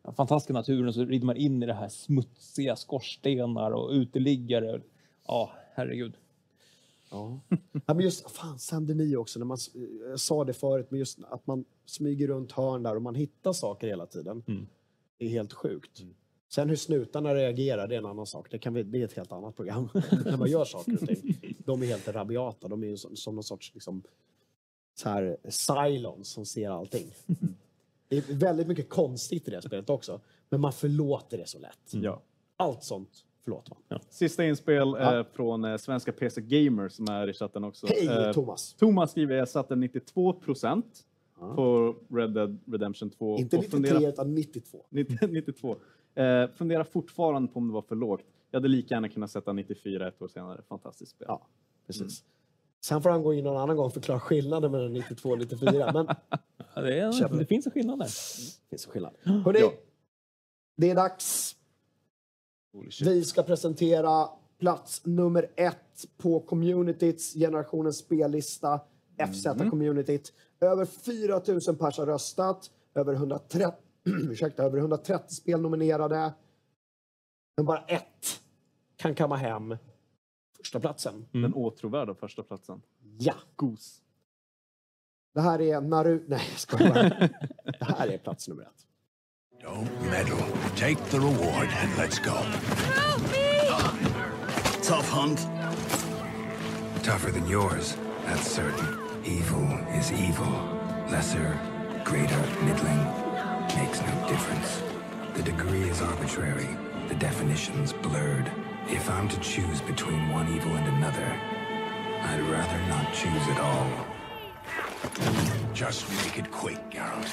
den 0.03 0.13
fantastiska 0.13 0.53
naturen 0.53 0.93
så 0.93 1.05
rider 1.05 1.25
man 1.25 1.37
in 1.37 1.63
i 1.63 1.65
det 1.65 1.73
här 1.73 1.89
smutsiga 1.89 2.75
skorstenar 2.75 3.71
och 3.71 3.89
uteliggare. 3.91 4.81
Ja, 5.27 5.51
herregud. 5.73 6.13
Ja. 7.11 7.39
ja, 7.85 7.93
men 7.93 7.99
just 7.99 8.31
fan, 8.31 8.59
Saint-Denis 8.59 9.15
också. 9.15 9.39
När 9.39 9.45
man, 9.45 9.57
jag 10.09 10.19
sa 10.19 10.43
det 10.43 10.53
förut, 10.53 10.87
men 10.89 10.99
just 10.99 11.19
att 11.29 11.47
man 11.47 11.65
smyger 11.85 12.27
runt 12.27 12.51
hörn 12.51 12.83
där 12.83 12.95
och 12.95 13.01
man 13.01 13.15
hittar 13.15 13.53
saker 13.53 13.87
hela 13.87 14.05
tiden. 14.05 14.43
Mm. 14.47 14.67
Det 15.17 15.25
är 15.25 15.29
helt 15.29 15.53
sjukt. 15.53 16.03
Sen 16.49 16.69
hur 16.69 16.75
snutarna 16.75 17.35
reagerar, 17.35 17.87
det 17.87 17.95
är 17.95 17.99
en 17.99 18.05
annan 18.05 18.25
sak. 18.25 18.51
Det, 18.51 18.59
kan 18.59 18.73
vi, 18.73 18.83
det 18.83 19.01
är 19.01 19.05
ett 19.05 19.13
helt 19.13 19.31
annat 19.31 19.55
program. 19.55 19.89
när 20.25 20.37
man 20.37 20.49
gör 20.49 20.65
saker 20.65 20.93
och 20.93 21.07
ting. 21.07 21.37
De 21.65 21.81
är 21.81 21.85
helt 21.85 22.07
rabiata. 22.07 22.67
De 22.67 22.83
är 22.83 22.95
som, 22.95 23.15
som 23.15 23.35
någon 23.35 23.43
sorts 23.43 23.73
liksom, 23.73 24.03
så 24.95 25.09
här, 25.09 25.37
Cylons 25.43 26.27
som 26.29 26.45
ser 26.45 26.69
allting. 26.69 27.07
Det 28.07 28.17
är 28.17 28.33
väldigt 28.33 28.67
mycket 28.67 28.89
konstigt 28.89 29.47
i 29.47 29.51
det 29.51 29.61
spelet 29.61 29.89
också. 29.89 30.21
Men 30.49 30.61
man 30.61 30.73
förlåter 30.73 31.37
det 31.37 31.47
så 31.47 31.59
lätt. 31.59 31.93
Ja. 32.03 32.21
Allt 32.57 32.83
sånt 32.83 33.09
förlåter 33.43 33.73
man. 33.89 33.99
Sista 34.09 34.45
inspel 34.45 34.95
Ja. 34.99 35.19
eh, 35.19 35.25
från 35.33 35.65
eh, 35.65 35.77
svenska 35.77 36.11
PC 36.11 36.41
Gamer 36.41 36.89
som 36.89 37.07
är 37.09 37.29
i 37.29 37.33
chatten 37.33 37.63
också. 37.63 37.87
Hej, 37.87 38.07
Eh, 38.07 38.31
Thomas. 38.33 38.73
Thomas 38.73 39.11
skriver 39.11 39.35
jag 39.35 39.49
satte 39.49 39.75
92 39.75 40.33
procent 40.33 41.03
på 41.39 41.95
Red 42.09 42.33
Dead 42.33 42.59
Redemption 42.67 43.09
2. 43.09 43.37
Inte 43.37 43.57
och 43.57 43.63
93 43.63 43.77
funderar- 43.77 44.09
utan 44.09 44.35
92. 44.35 44.85
90 44.89 45.27
92. 45.27 45.77
Eh, 46.17 46.49
funderar 46.49 46.83
fortfarande 46.83 47.51
på 47.53 47.59
om 47.59 47.67
det 47.67 47.73
var 47.73 47.81
för 47.81 47.95
lågt. 47.95 48.21
Jag 48.51 48.59
hade 48.59 48.67
lika 48.67 48.93
gärna 48.93 49.09
kunnat 49.09 49.31
sätta 49.31 49.53
94 49.53 50.07
ett 50.07 50.21
år 50.21 50.27
senare. 50.27 50.61
Fantastiskt 50.69 51.11
spel. 51.11 51.25
Ja, 51.29 51.47
precis. 51.87 52.23
Sen 52.81 53.01
får 53.01 53.09
han 53.09 53.23
gå 53.23 53.33
in 53.33 53.43
någon 53.43 53.57
annan 53.57 53.75
gång 53.75 53.85
och 53.85 53.93
förklara 53.93 54.19
skillnaden 54.19 54.71
mellan 54.71 54.93
92 54.93 55.29
och 55.29 55.37
94. 55.37 55.91
Men 55.93 56.07
Ja, 56.75 56.81
det, 56.81 56.99
är, 56.99 57.37
det 57.37 57.45
finns 57.45 57.65
en 57.65 57.71
skillnad 57.71 57.99
där. 57.99 58.05
det 58.05 58.69
finns 58.69 58.85
en 58.85 58.91
skillnad. 58.91 59.13
Hörrni, 59.23 59.59
det 60.77 60.89
är 60.89 60.95
dags. 60.95 61.55
Vi 63.01 63.23
ska 63.23 63.43
presentera 63.43 64.27
plats 64.59 65.05
nummer 65.05 65.51
ett 65.55 66.05
på 66.17 66.39
communityts 66.39 67.33
generationens 67.33 67.97
spellista, 67.97 68.79
FZ-communityt. 69.17 70.33
Över 70.59 70.85
4 70.85 71.41
000 71.67 71.77
pers 71.77 71.97
har 71.97 72.05
röstat, 72.05 72.71
över 72.95 73.13
130, 73.13 73.71
ursäkta, 74.31 74.63
över 74.63 74.77
130 74.77 75.35
spel 75.35 75.61
nominerade. 75.61 76.33
Men 77.57 77.65
bara 77.65 77.79
ett 77.87 78.41
kan 78.95 79.15
kamma 79.15 79.35
hem 79.35 79.77
första 80.57 80.79
platsen. 80.79 81.25
Den 81.31 81.53
åtråvärda 81.53 82.15
första 82.15 82.43
platsen. 82.43 82.81
Ja. 83.19 83.33
Gos. 83.55 84.01
Det 85.33 85.41
här 85.41 85.61
är 85.61 85.81
Naru... 85.81 86.23
Nej, 86.27 86.41
jag 86.51 86.59
skojar 86.59 86.93
bara. 86.93 87.09
Det 87.79 87.85
här 87.85 88.07
är 88.07 88.17
plats 88.17 88.47
nummer 88.47 88.63
ett. 88.63 88.85
Don't 89.63 90.01
meddle. 90.01 90.45
Take 90.75 90.95
the 90.95 91.17
reward 91.17 91.69
and 91.81 91.91
let's 91.97 92.19
go. 92.23 92.37
Tough 94.83 95.09
hunt. 95.09 95.47
Tougher 97.03 97.31
than 97.31 97.47
yours, 97.47 97.95
that's 98.25 98.47
certain. 98.47 98.99
Evil 99.25 99.79
is 99.99 100.11
evil. 100.11 100.53
Lesser, 101.11 101.57
greater, 102.05 102.65
middling. 102.65 103.26
Makes 103.77 104.01
no 104.01 104.27
difference. 104.27 104.81
The 105.35 105.43
degree 105.43 105.83
is 105.83 106.01
arbitrary, 106.01 106.69
the 107.09 107.15
definition's 107.15 107.93
blurred. 107.93 108.51
If 108.87 109.09
I'm 109.09 109.27
to 109.29 109.39
choose 109.39 109.81
between 109.81 110.29
one 110.29 110.47
evil 110.55 110.73
and 110.75 110.87
another, 110.97 111.29
I'd 112.23 112.41
rather 112.49 112.79
not 112.87 113.13
choose 113.13 113.45
at 113.53 113.59
all. 113.59 113.91
Just 115.73 116.09
make 116.09 116.39
it 116.39 116.49
quick, 116.51 116.79
Geralt. 116.89 117.27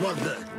What 0.00 0.16
the? 0.16 0.53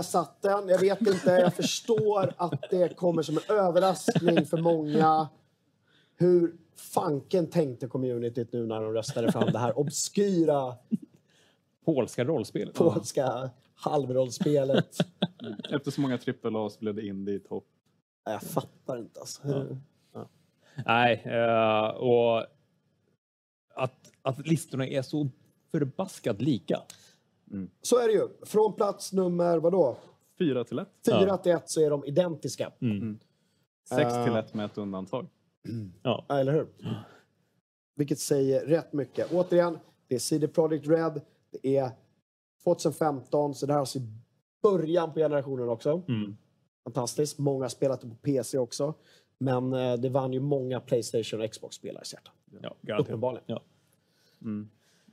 Där 0.00 0.04
satt 0.04 0.42
den. 0.42 0.68
Jag 0.68 0.78
vet 0.78 1.00
inte, 1.00 1.30
jag 1.30 1.54
förstår 1.54 2.34
att 2.36 2.64
det 2.70 2.96
kommer 2.96 3.22
som 3.22 3.36
en 3.36 3.56
överraskning 3.56 4.46
för 4.46 4.56
många. 4.56 5.28
Hur 6.16 6.56
fanken 6.76 7.46
tänkte 7.46 7.86
communityt 7.86 8.52
nu 8.52 8.66
när 8.66 8.80
de 8.80 8.92
röstade 8.92 9.32
fram 9.32 9.52
det 9.52 9.58
här 9.58 9.78
obskyra 9.78 10.74
Polska 11.84 12.24
rollspel. 12.24 12.72
polska 12.72 13.50
halvrollspelet. 13.74 14.96
Efter 15.70 15.90
så 15.90 16.00
många 16.00 16.18
trippel 16.18 16.56
A 16.56 16.70
blev 16.80 16.94
det 16.94 17.06
indie 17.06 17.34
i 17.34 17.40
topp. 17.40 17.66
Jag 18.24 18.42
fattar 18.42 18.98
inte 18.98 19.20
alltså. 19.20 19.42
Hur... 19.42 19.78
Nej, 20.86 21.22
eh, 21.24 21.88
och 21.88 22.46
att, 23.74 24.12
att 24.22 24.46
listorna 24.46 24.86
är 24.86 25.02
så 25.02 25.28
förbaskat 25.70 26.42
lika. 26.42 26.82
Så 27.82 27.98
är 27.98 28.06
det 28.06 28.12
ju. 28.12 28.28
Från 28.42 28.72
plats 28.72 29.12
nummer, 29.12 29.58
vadå? 29.58 29.96
Fyra 30.38 30.64
till 30.64 30.78
ett. 30.78 30.88
Fyra 31.06 31.36
till 31.36 31.52
ett 31.52 31.70
så 31.70 31.80
är 31.80 31.90
de 31.90 32.04
identiska. 32.04 32.72
Sex 33.88 34.12
till 34.24 34.32
Eh, 34.32 34.36
ett 34.36 34.54
med 34.54 34.64
ett 34.66 34.78
undantag. 34.78 35.26
Ja. 36.02 36.24
Ja, 36.28 36.38
eller 36.38 36.52
hur? 36.52 36.66
Vilket 37.96 38.18
säger 38.18 38.66
rätt 38.66 38.92
mycket. 38.92 39.32
Återigen, 39.32 39.78
det 40.08 40.14
är 40.14 40.18
CD 40.18 40.48
Projekt 40.48 40.88
Red. 40.88 41.20
Det 41.50 41.76
är 41.76 41.90
2015, 42.64 43.54
så 43.54 43.66
det 43.66 43.72
här 43.72 43.78
är 43.78 43.80
alltså 43.80 43.98
i 43.98 44.02
början 44.62 45.12
på 45.12 45.18
generationen 45.18 45.68
också. 45.68 46.02
Mm. 46.08 46.36
Fantastiskt. 46.84 47.38
Många 47.38 47.64
har 47.64 47.68
spelat 47.68 48.00
det 48.00 48.08
på 48.08 48.14
PC 48.14 48.58
också. 48.58 48.94
Men 49.38 49.72
eh, 49.72 49.94
det 49.94 50.08
vann 50.08 50.32
ju 50.32 50.40
många 50.40 50.80
Playstation 50.80 51.40
och 51.40 51.50
Xbox-spelares 51.50 52.12
hjärta. 52.12 52.30
Ja, 52.50 52.76
garanterat. 52.82 53.00
Uppenbarligen. 53.08 53.44
Ja. 53.46 53.62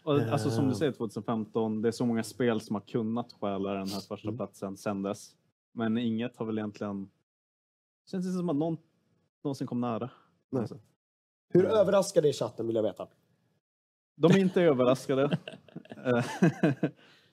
Och, 0.08 0.20
alltså 0.20 0.50
som 0.50 0.64
Eh. 0.66 0.70
du 0.70 0.76
säger 0.76 0.92
2015, 0.92 1.82
det 1.82 1.88
är 1.88 1.92
så 1.92 2.06
många 2.06 2.24
spel 2.24 2.62
som 2.62 2.76
har 2.76 2.82
kunnat 2.82 3.34
stjäla 3.34 3.74
den 3.74 3.88
här 3.88 4.00
första 4.00 4.28
Mm. 4.28 4.38
platsen 4.38 4.78
sen 4.78 5.02
dess. 5.04 5.36
Men 5.72 5.98
inget 5.98 6.38
har 6.38 6.46
väl 6.46 6.58
egentligen... 6.58 7.10
Känns 8.12 8.26
det 8.26 8.32
som 8.34 8.50
att 8.50 8.56
någon 8.56 8.78
någonsin 9.44 9.68
kom 9.68 9.82
nära. 9.82 10.10
Nej. 10.50 10.62
Alltså. 10.62 10.80
Hur 11.50 11.66
överraskade 11.66 12.30
i 12.30 12.34
chatten 12.34 12.68
vill 12.68 12.76
jag 12.76 12.84
veta. 12.84 13.08
De 14.16 14.32
är 14.32 14.38
inte 14.38 14.62
överraskade. 14.62 15.38
Eh, 16.06 16.26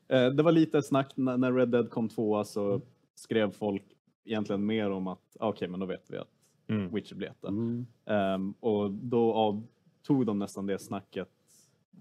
eh, 0.09 0.31
det 0.33 0.43
var 0.43 0.53
lite 0.53 0.83
snack 0.83 1.13
när 1.17 1.53
Red 1.53 1.69
Dead 1.69 1.91
kom 1.91 2.09
tvåa 2.09 2.45
så 2.45 2.81
skrev 3.15 3.51
folk 3.51 3.85
egentligen 4.25 4.67
mer 4.67 4.91
om 4.91 5.07
att 5.07 5.37
ah, 5.41 5.49
okej, 5.49 5.69
men 5.69 5.81
då 5.81 5.87
vet 5.87 6.11
vi 6.11 6.19
att 6.19 6.29
Mm. 6.69 6.95
Witcher 6.95 7.15
blir 7.15 7.29
etta. 7.29 7.49
Mm. 7.49 7.87
Ehm, 8.05 8.55
och 8.61 8.91
då 8.91 9.33
avtog 9.35 10.27
de 10.27 10.39
nästan 10.39 10.67
det 10.67 10.79
snacket. 10.79 11.29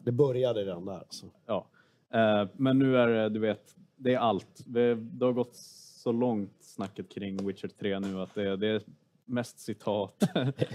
Det 0.03 0.11
började 0.11 0.59
redan 0.61 0.85
där. 0.85 0.93
Alltså. 0.97 1.25
Ja. 1.45 1.67
Eh, 2.13 2.47
men 2.53 2.79
nu 2.79 2.97
är 2.97 3.07
det, 3.07 3.29
du 3.29 3.39
vet, 3.39 3.75
det 3.95 4.13
är 4.13 4.17
allt. 4.19 4.63
Det, 4.65 4.95
det 4.95 5.25
har 5.25 5.33
gått 5.33 5.55
så 5.55 6.11
långt 6.11 6.57
snacket 6.61 7.09
kring 7.09 7.47
Witcher 7.47 7.67
3 7.79 7.99
nu 7.99 8.19
att 8.21 8.35
det, 8.35 8.55
det 8.57 8.67
är 8.67 8.81
mest 9.25 9.59
citat. 9.59 10.23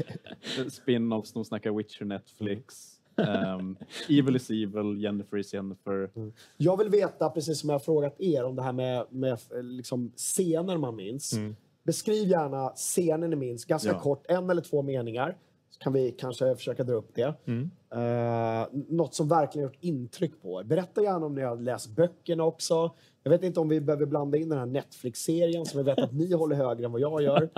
Spin-offs, 0.70 1.32
de 1.32 1.44
snackar 1.44 1.70
Witcher 1.72 2.04
Netflix. 2.04 2.94
Ehm, 3.16 3.76
evil 4.08 4.36
is 4.36 4.50
evil, 4.50 5.02
Jennifer 5.02 5.36
is 5.38 5.54
Jennifer. 5.54 6.10
Jag 6.56 6.76
vill 6.76 6.88
veta, 6.88 7.30
precis 7.30 7.60
som 7.60 7.68
jag 7.68 7.74
har 7.74 7.80
frågat 7.80 8.20
er, 8.20 8.44
om 8.44 8.56
det 8.56 8.62
här 8.62 8.72
med, 8.72 9.06
med 9.10 9.38
liksom, 9.62 10.12
scener 10.16 10.76
man 10.76 10.96
minns. 10.96 11.34
Beskriv 11.82 12.28
gärna 12.28 12.68
scenen 12.70 13.30
ni 13.30 13.36
minns, 13.36 13.64
ganska 13.64 13.88
Ja. 13.90 14.00
kort, 14.00 14.24
en 14.28 14.50
eller 14.50 14.62
två 14.62 14.82
meningar. 14.82 15.36
Kan 15.78 15.92
vi 15.92 16.12
kanske 16.12 16.56
försöka 16.56 16.84
dra 16.84 16.94
upp 16.94 17.14
det. 17.14 17.34
Mm. 17.46 17.70
Eh, 17.90 18.66
något 18.72 19.14
som 19.14 19.28
verkligen 19.28 19.68
gjort 19.68 19.78
intryck 19.80 20.42
på 20.42 20.60
er. 20.60 20.64
Berätta 20.64 21.02
gärna 21.02 21.26
om 21.26 21.34
ni 21.34 21.42
har 21.42 21.56
läst 21.56 21.88
böckerna 21.88 22.44
också. 22.44 22.94
Jag 23.22 23.30
vet 23.30 23.42
inte 23.42 23.60
om 23.60 23.68
vi 23.68 23.80
behöver 23.80 24.06
blanda 24.06 24.38
in 24.38 24.48
den 24.48 24.58
här 24.58 24.66
Netflix-serien 24.66 25.66
som 25.66 25.78
jag 25.78 25.84
vet 25.84 25.98
att 25.98 26.12
ni 26.12 26.32
håller 26.34 26.56
högre 26.56 26.84
än 26.84 26.92
vad 26.92 27.00
jag 27.00 27.22
gör. 27.22 27.50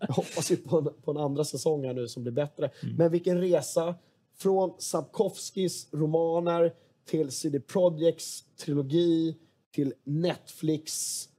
Jag 0.00 0.14
hoppas 0.14 0.50
ju 0.50 0.56
på 0.56 0.78
en, 0.78 0.88
på 1.02 1.10
en 1.10 1.16
andra 1.16 1.44
säsong 1.44 1.84
här 1.84 1.94
nu 1.94 2.08
som 2.08 2.22
blir 2.22 2.32
bättre. 2.32 2.70
Men 2.98 3.10
vilken 3.10 3.40
resa! 3.40 3.94
Från 4.34 4.74
Sapkowskis 4.78 5.88
romaner 5.92 6.72
till 7.04 7.30
CD 7.30 7.60
Projekts 7.60 8.44
trilogi 8.56 9.36
till 9.74 9.94
Netflix 10.04 10.92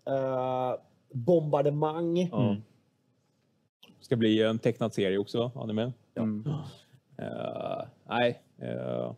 eh, 0.08 0.74
bombardemang. 1.14 2.20
Mm. 2.20 2.62
Ska 4.00 4.16
bli 4.16 4.42
en 4.42 4.60
tecknad 4.60 4.94
serie 4.94 5.18
också, 5.18 5.52
har 5.56 5.68
med? 6.16 6.24
Mm. 6.24 6.48
Eh, 7.18 7.86
nej. 8.10 8.42
eh. 8.62 9.12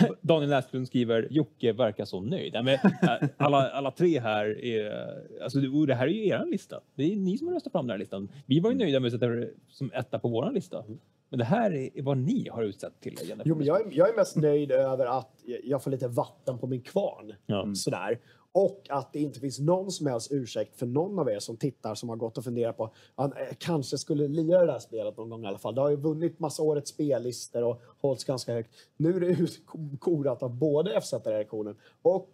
Daniel 0.20 0.50
Näslund 0.50 0.86
skriver 0.86 1.28
Jocke 1.30 1.72
verkar 1.72 2.04
så 2.04 2.20
nöjd. 2.20 2.52
Men, 2.52 2.68
eh, 2.68 3.28
alla, 3.36 3.70
alla 3.70 3.90
tre 3.90 4.20
här 4.20 4.64
är... 4.64 5.18
Alltså, 5.42 5.58
det- 5.60 5.94
här 5.94 6.06
är 6.06 6.10
ju 6.10 6.26
er 6.26 6.44
lista. 6.50 6.80
Det 6.94 7.12
är 7.12 7.16
ni 7.16 7.38
som 7.38 7.46
har 7.48 7.54
röstat 7.54 7.72
fram 7.72 7.86
den 7.86 7.90
här 7.94 7.98
listan. 7.98 8.28
Vi 8.46 8.60
var 8.60 8.70
ju 8.70 8.76
nöjda 8.78 9.00
med 9.00 9.06
att 9.06 9.12
sätta 9.12 9.26
det 9.26 9.50
som 9.68 9.90
etta 9.94 10.18
på 10.18 10.28
vår 10.28 10.50
lista. 10.50 10.84
Men 11.28 11.38
det 11.38 11.44
här 11.44 11.72
är 11.74 12.02
vad 12.02 12.18
ni 12.18 12.48
har 12.48 12.62
utsett 12.62 13.00
till. 13.00 13.18
Jo, 13.44 13.54
men 13.56 13.66
jag, 13.66 13.80
är, 13.80 13.96
jag 13.98 14.08
är 14.08 14.16
mest 14.16 14.36
nöjd 14.36 14.72
över 14.72 15.06
att 15.06 15.42
jag 15.64 15.82
får 15.82 15.90
lite 15.90 16.08
vatten 16.08 16.58
på 16.58 16.66
min 16.66 16.82
kvarn. 16.82 17.34
Ja. 17.46 17.74
Sådär. 17.74 18.18
Och 18.52 18.86
att 18.90 19.12
det 19.12 19.20
inte 19.20 19.40
finns 19.40 19.58
någon 19.58 19.90
som 19.90 20.06
helst 20.06 20.32
ursäkt 20.32 20.78
för 20.78 20.86
någon 20.86 21.18
av 21.18 21.28
er 21.28 21.38
som 21.38 21.56
tittar 21.56 21.94
som 21.94 22.08
har 22.08 22.16
gått 22.16 22.38
och 22.38 22.44
funderat 22.44 22.76
på 22.76 22.90
att 23.14 23.38
eh, 23.38 23.46
kanske 23.58 23.98
skulle 23.98 24.28
lira 24.28 24.66
det 24.66 24.72
här 24.72 24.78
spelet 24.78 25.16
någon 25.16 25.30
gång 25.30 25.44
i 25.44 25.46
alla 25.46 25.58
fall. 25.58 25.74
Det 25.74 25.80
har 25.80 25.90
ju 25.90 25.96
vunnit 25.96 26.38
massa 26.38 26.62
årets 26.62 26.90
spellistor 26.90 27.62
och 27.62 27.82
hållits 28.00 28.24
ganska 28.24 28.52
högt. 28.52 28.70
Nu 28.96 29.16
är 29.16 29.20
det 29.20 29.26
utkorat 29.26 30.42
av 30.42 30.54
både 30.54 31.00
FZ-reaktionen 31.00 31.76
och 32.02 32.30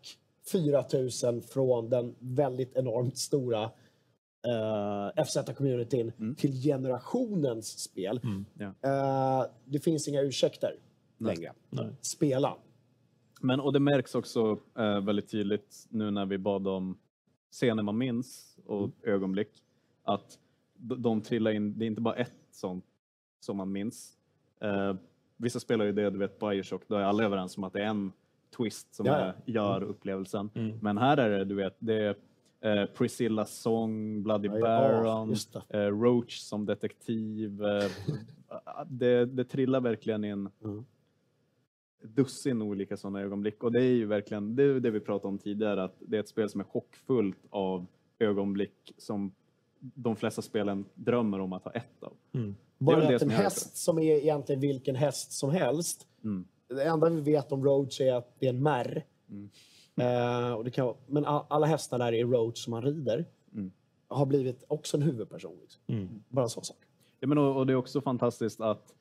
4000 0.53 1.43
från 1.43 1.89
den 1.89 2.15
väldigt 2.19 2.77
enormt 2.77 3.19
stora 3.19 3.65
uh, 3.65 5.25
FZ-communityn 5.25 6.35
till 6.37 6.63
generationens 6.63 7.79
spel. 7.79 8.21
Ja. 8.59 8.67
Eh, 8.67 9.47
det 9.65 9.81
finns 9.81 10.09
inga 10.09 10.21
ursäkter 10.21 10.75
längre. 11.19 11.53
Nej. 11.71 11.87
Spela. 12.01 12.57
Men, 13.41 13.61
och 13.61 13.73
det 13.73 13.81
märks 13.81 14.15
också 14.15 14.59
eh, 14.79 15.01
väldigt 15.01 15.29
tydligt 15.31 15.87
nu 15.89 16.11
när 16.11 16.27
vi 16.27 16.39
bad 16.39 16.67
om 16.69 16.99
scener 17.51 17.83
man 17.83 17.99
minns 17.99 18.59
och 18.67 18.91
ögonblick. 19.03 19.51
Att 20.05 20.39
de, 20.77 21.21
trillar 21.21 21.51
in, 21.51 21.79
det 21.79 21.85
är 21.85 21.87
inte 21.87 22.01
bara 22.01 22.15
ett 22.15 22.33
sånt 22.51 22.85
som 23.41 23.57
man 23.57 23.73
minns. 23.73 24.17
Eh, 24.61 24.95
vissa 25.37 25.61
spelar 25.61 25.85
ju 25.85 25.93
det, 25.93 26.11
du 26.11 26.19
vet 26.19 26.39
Bioshock, 26.39 26.83
då 26.89 26.97
är 26.97 27.03
alla 27.03 27.25
överens 27.25 27.57
om 27.57 27.65
att 27.65 27.73
det 27.73 27.83
är 27.83 27.87
en 27.87 28.13
twist 28.57 28.95
som 28.95 29.07
Ja, 29.07 29.13
ja. 29.19 29.25
är, 29.25 29.35
gör 29.47 29.83
upplevelsen. 29.83 30.51
Mm. 30.55 30.79
Men 30.83 30.99
här 30.99 31.17
är 31.17 31.39
det, 31.39 31.45
du 31.45 31.55
vet, 31.55 31.77
det 31.79 32.17
är 32.61 32.81
eh, 32.81 32.87
Priscillas 32.87 33.55
sång, 33.59 34.23
Bloody 34.23 34.49
Ja, 34.49 34.55
ja, 34.59 34.61
Baron, 34.61 35.35
det. 35.69 35.79
eh, 35.79 35.87
Roach 36.01 36.39
som 36.39 36.67
detektiv. 36.67 37.63
Det, 38.87 39.27
det 39.27 39.45
trillar 39.45 39.81
verkligen 39.81 40.25
in 40.25 40.49
Mm. 40.65 40.85
Dussin 42.03 42.63
olika 42.63 42.97
sådana 42.97 43.21
ögonblick. 43.21 43.63
Och 43.65 43.73
det 43.73 43.79
är 43.83 43.93
ju 43.93 44.07
verkligen 44.07 44.57
det, 44.57 44.63
är 44.63 44.81
det 44.81 44.91
vi 44.91 45.01
pratade 45.01 45.29
om 45.29 45.39
tidigare, 45.39 45.85
att 45.85 45.95
det 45.99 46.17
är 46.17 46.21
ett 46.21 46.29
spel 46.29 46.49
som 46.49 46.61
är 46.61 46.65
chockfullt 46.65 47.39
av 47.51 47.87
ögonblick 48.19 48.93
som 48.99 49.33
de 49.81 50.17
flesta 50.17 50.43
spelen 50.43 50.85
drömmer 50.95 51.41
om 51.41 51.53
att 51.53 51.65
ha 51.65 51.71
ett 51.73 52.03
av. 52.03 52.13
Mm. 52.33 52.49
Är 52.79 52.85
Bara 52.85 53.09
det 53.09 53.17
att 53.17 53.23
en 53.23 53.31
häst 53.31 53.77
som 53.77 53.99
är 53.99 54.17
egentligen 54.17 54.61
vilken 54.61 54.95
häst 54.97 55.33
som 55.33 55.51
helst. 55.51 56.07
Mm. 56.25 56.45
Det 56.69 56.83
enda 56.85 57.09
vi 57.11 57.21
vet 57.21 57.53
om 57.53 57.65
Roach 57.65 58.01
är 58.01 58.15
att 58.15 58.35
det 58.39 58.47
är 58.47 58.51
en 58.51 58.63
märr. 58.63 59.05
Mm. 59.31 59.51
Eh, 59.97 60.53
och 60.53 60.65
det 60.65 60.71
kan, 60.71 60.87
vara- 60.87 60.97
men 61.07 61.25
alla 61.27 61.67
hästar 61.67 61.99
där 61.99 62.13
i 62.13 62.25
Roach 62.25 62.65
som 62.65 62.71
man 62.71 62.83
rider 62.83 63.25
Mm. 63.53 63.73
har 64.09 64.27
blivit 64.27 64.65
också 64.69 64.97
en 64.97 65.03
huvudperson. 65.03 65.53
Liksom. 65.61 65.83
Mm. 65.87 66.09
Bara 66.29 66.43
en 66.43 66.49
sån 66.49 66.65
sak. 66.65 66.77
Ja, 67.21 67.29
men 67.29 67.39
och, 67.39 67.57
och 67.57 67.67
det 67.67 67.73
är 67.73 67.77
också 67.77 68.01
fantastiskt 68.01 68.61
att 68.61 68.95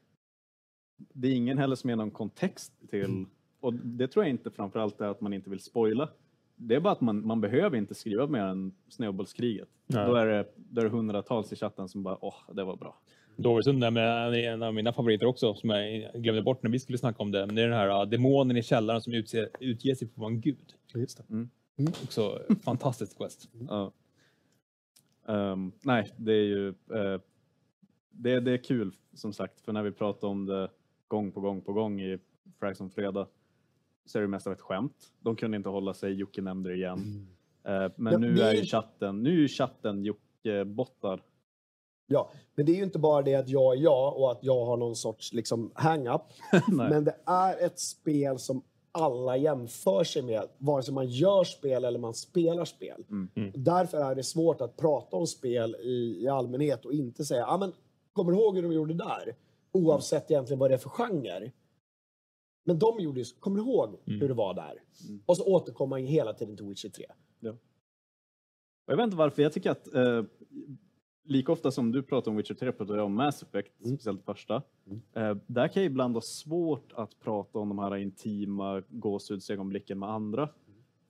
det 0.98 1.28
är 1.28 1.36
ingen 1.36 1.58
heller 1.58 1.76
som 1.76 1.90
ger 1.90 1.98
någon 1.98 2.12
kontext 2.12 2.74
till, 2.90 3.06
Mm. 3.06 3.30
och 3.60 3.74
det 3.74 4.08
tror 4.08 4.26
jag 4.26 4.30
inte 4.30 4.52
framförallt 4.52 5.02
är 5.02 5.08
att 5.08 5.22
man 5.22 5.34
inte 5.34 5.50
vill 5.50 5.60
spoila. 5.60 6.10
Det 6.56 6.76
är 6.76 6.80
bara 6.80 6.94
att 6.94 7.02
man, 7.02 7.28
man 7.28 7.42
behöver 7.42 7.78
inte 7.78 7.96
skriva 7.96 8.28
mer 8.28 8.44
än 8.44 8.74
snöbollskriget. 8.90 9.68
Nej. 9.88 10.08
Då 10.08 10.16
är, 10.16 10.26
det, 10.26 10.46
då 10.56 10.82
är 10.82 10.86
det 10.86 10.92
hundratals 10.92 11.54
i 11.54 11.56
chatten 11.56 11.90
som 11.90 12.04
bara 12.04 12.18
åh, 12.26 12.36
det 12.54 12.64
var 12.64 12.76
bra. 12.76 13.00
Dåresund 13.36 13.84
är 13.84 13.92
med 13.92 14.34
en 14.54 14.64
av 14.64 14.74
mina 14.74 14.94
favoriter 14.94 15.26
också, 15.26 15.54
som 15.54 15.70
jag 15.70 16.12
glömde 16.14 16.42
bort 16.42 16.64
när 16.64 16.70
vi 16.70 16.80
skulle 16.80 16.98
snacka 16.98 17.24
om 17.24 17.32
det. 17.32 17.46
Men 17.46 17.56
det 17.56 17.62
är 17.62 17.68
den 17.68 17.78
här 17.78 18.02
uh, 18.04 18.10
demonen 18.10 18.58
i 18.58 18.64
källaren 18.64 19.02
som 19.02 19.14
utser, 19.14 19.50
utger 19.60 19.96
sig 19.96 20.08
för 20.08 20.14
att 20.14 20.18
vara 20.18 20.30
en 20.32 20.42
gud. 20.42 20.74
Just 20.94 21.18
det. 21.18 21.24
Mm. 21.34 21.50
Också 22.04 22.40
fantastiskt 22.64 23.18
quest. 23.18 23.50
Ja. 23.70 23.92
Ehm, 25.28 25.72
nej, 25.82 26.12
det 26.18 26.32
är 26.34 26.44
ju 26.44 26.68
eh, 26.68 27.22
det, 28.12 28.40
det 28.40 28.52
är 28.52 28.58
kul 28.58 28.96
som 29.14 29.34
sagt, 29.34 29.62
för 29.62 29.74
när 29.74 29.84
vi 29.84 29.92
pratar 29.92 30.28
om 30.28 30.46
det 30.46 30.70
gång 31.08 31.32
på 31.32 31.40
gång 31.40 31.62
på 31.62 31.74
gång 31.74 32.02
i 32.02 32.20
Frags 32.60 32.82
om 32.82 32.90
fredag 32.90 33.28
så 34.06 34.18
är 34.18 34.22
det 34.22 34.28
mest 34.28 34.48
av 34.48 34.54
ett 34.54 34.62
skämt. 34.62 35.14
De 35.20 35.36
kunde 35.36 35.58
inte 35.58 35.70
hålla 35.70 35.94
sig, 35.94 36.14
Jocke 36.14 36.42
nämnde 36.42 36.70
det 36.70 36.76
igen. 36.76 37.28
Eh, 37.64 37.92
men 37.96 38.14
Ja, 38.14 38.20
nu 38.20 38.34
det 38.34 38.50
är 38.50 38.54
ju 38.54 38.66
chatten, 38.66 39.24
nu 39.24 39.44
är 39.44 39.48
chatten 39.48 40.06
Jocke-bottar. 40.06 41.22
Ja, 42.08 42.32
men 42.56 42.66
det 42.66 42.72
är 42.72 42.76
ju 42.76 42.84
inte 42.84 43.00
bara 43.00 43.22
det 43.22 43.36
att 43.36 43.50
jag 43.50 43.78
är 43.78 43.82
jag 43.82 44.18
och 44.18 44.32
att 44.32 44.40
jag 44.42 44.66
har 44.66 44.78
någon 44.78 44.96
sorts 44.96 45.34
liksom, 45.34 45.72
hang-up. 45.76 46.22
Men 46.68 47.04
det 47.04 47.16
är 47.26 47.66
ett 47.66 47.80
spel 47.80 48.40
som 48.40 48.62
alla 48.92 49.38
jämför 49.38 50.04
sig 50.04 50.22
med, 50.22 50.44
vare 50.58 50.84
sig 50.84 50.94
man 50.94 51.08
gör 51.08 51.44
spel 51.44 51.86
eller 51.86 52.00
man 52.00 52.14
spelar 52.14 52.66
spel. 52.66 53.04
Mm. 53.10 53.52
Därför 53.56 53.98
är 53.98 54.16
det 54.16 54.24
svårt 54.24 54.62
att 54.62 54.78
prata 54.78 55.16
om 55.16 55.28
spel 55.28 55.76
i, 55.76 56.24
i 56.24 56.28
allmänhet 56.28 56.86
och 56.86 56.94
inte 56.94 57.26
säga 57.26 57.46
ah, 57.48 57.58
men 57.58 57.72
kommer 58.14 58.32
du 58.32 58.38
ihåg 58.38 58.56
hur 58.56 58.64
de 58.64 58.74
gjorde 58.74 58.94
där? 58.94 59.36
Oavsett 59.72 60.32
egentligen 60.32 60.60
vad 60.60 60.70
det 60.70 60.74
är 60.74 60.78
för 60.78 60.90
genre. 60.90 61.52
Men 62.64 62.80
de 62.80 63.00
gjorde 63.00 63.20
ju, 63.20 63.26
kommer 63.40 63.58
du 63.58 63.64
ihåg 63.64 63.98
hur 64.06 64.28
det 64.28 64.34
var 64.34 64.54
där? 64.54 64.82
Och 65.26 65.38
så 65.38 65.46
återkommer 65.46 65.90
man 65.90 66.02
ju 66.02 66.08
hela 66.08 66.34
tiden 66.34 66.58
till 66.58 66.66
Witcher 66.66 66.90
3. 66.90 67.06
Och 68.88 68.94
Jag 68.94 68.98
vet 68.98 69.04
inte 69.04 69.18
varför, 69.18 69.42
jag 69.42 69.54
tycker 69.54 69.72
att 69.72 69.94
eh, 69.94 70.24
lika 71.24 71.52
ofta 71.52 71.72
som 71.72 71.92
du 71.92 72.04
pratar 72.04 72.32
om 72.32 72.38
Witcher 72.38 72.54
3 72.54 72.72
pratar 72.72 72.96
jag 72.96 73.06
om 73.06 73.14
Mass 73.14 73.44
Effect, 73.44 73.72
speciellt 73.78 74.24
första. 74.26 74.62
Eh, 75.14 75.36
där 75.48 75.68
kan 75.68 75.84
jag 75.84 75.92
ibland 75.92 76.14
ha 76.14 76.22
svårt 76.22 76.94
att 76.96 77.20
prata 77.20 77.60
om 77.60 77.70
de 77.70 77.80
här 77.80 77.96
intima 77.96 78.84
gåshudsögonblicken 78.90 80.00
med 80.00 80.10
andra. 80.10 80.50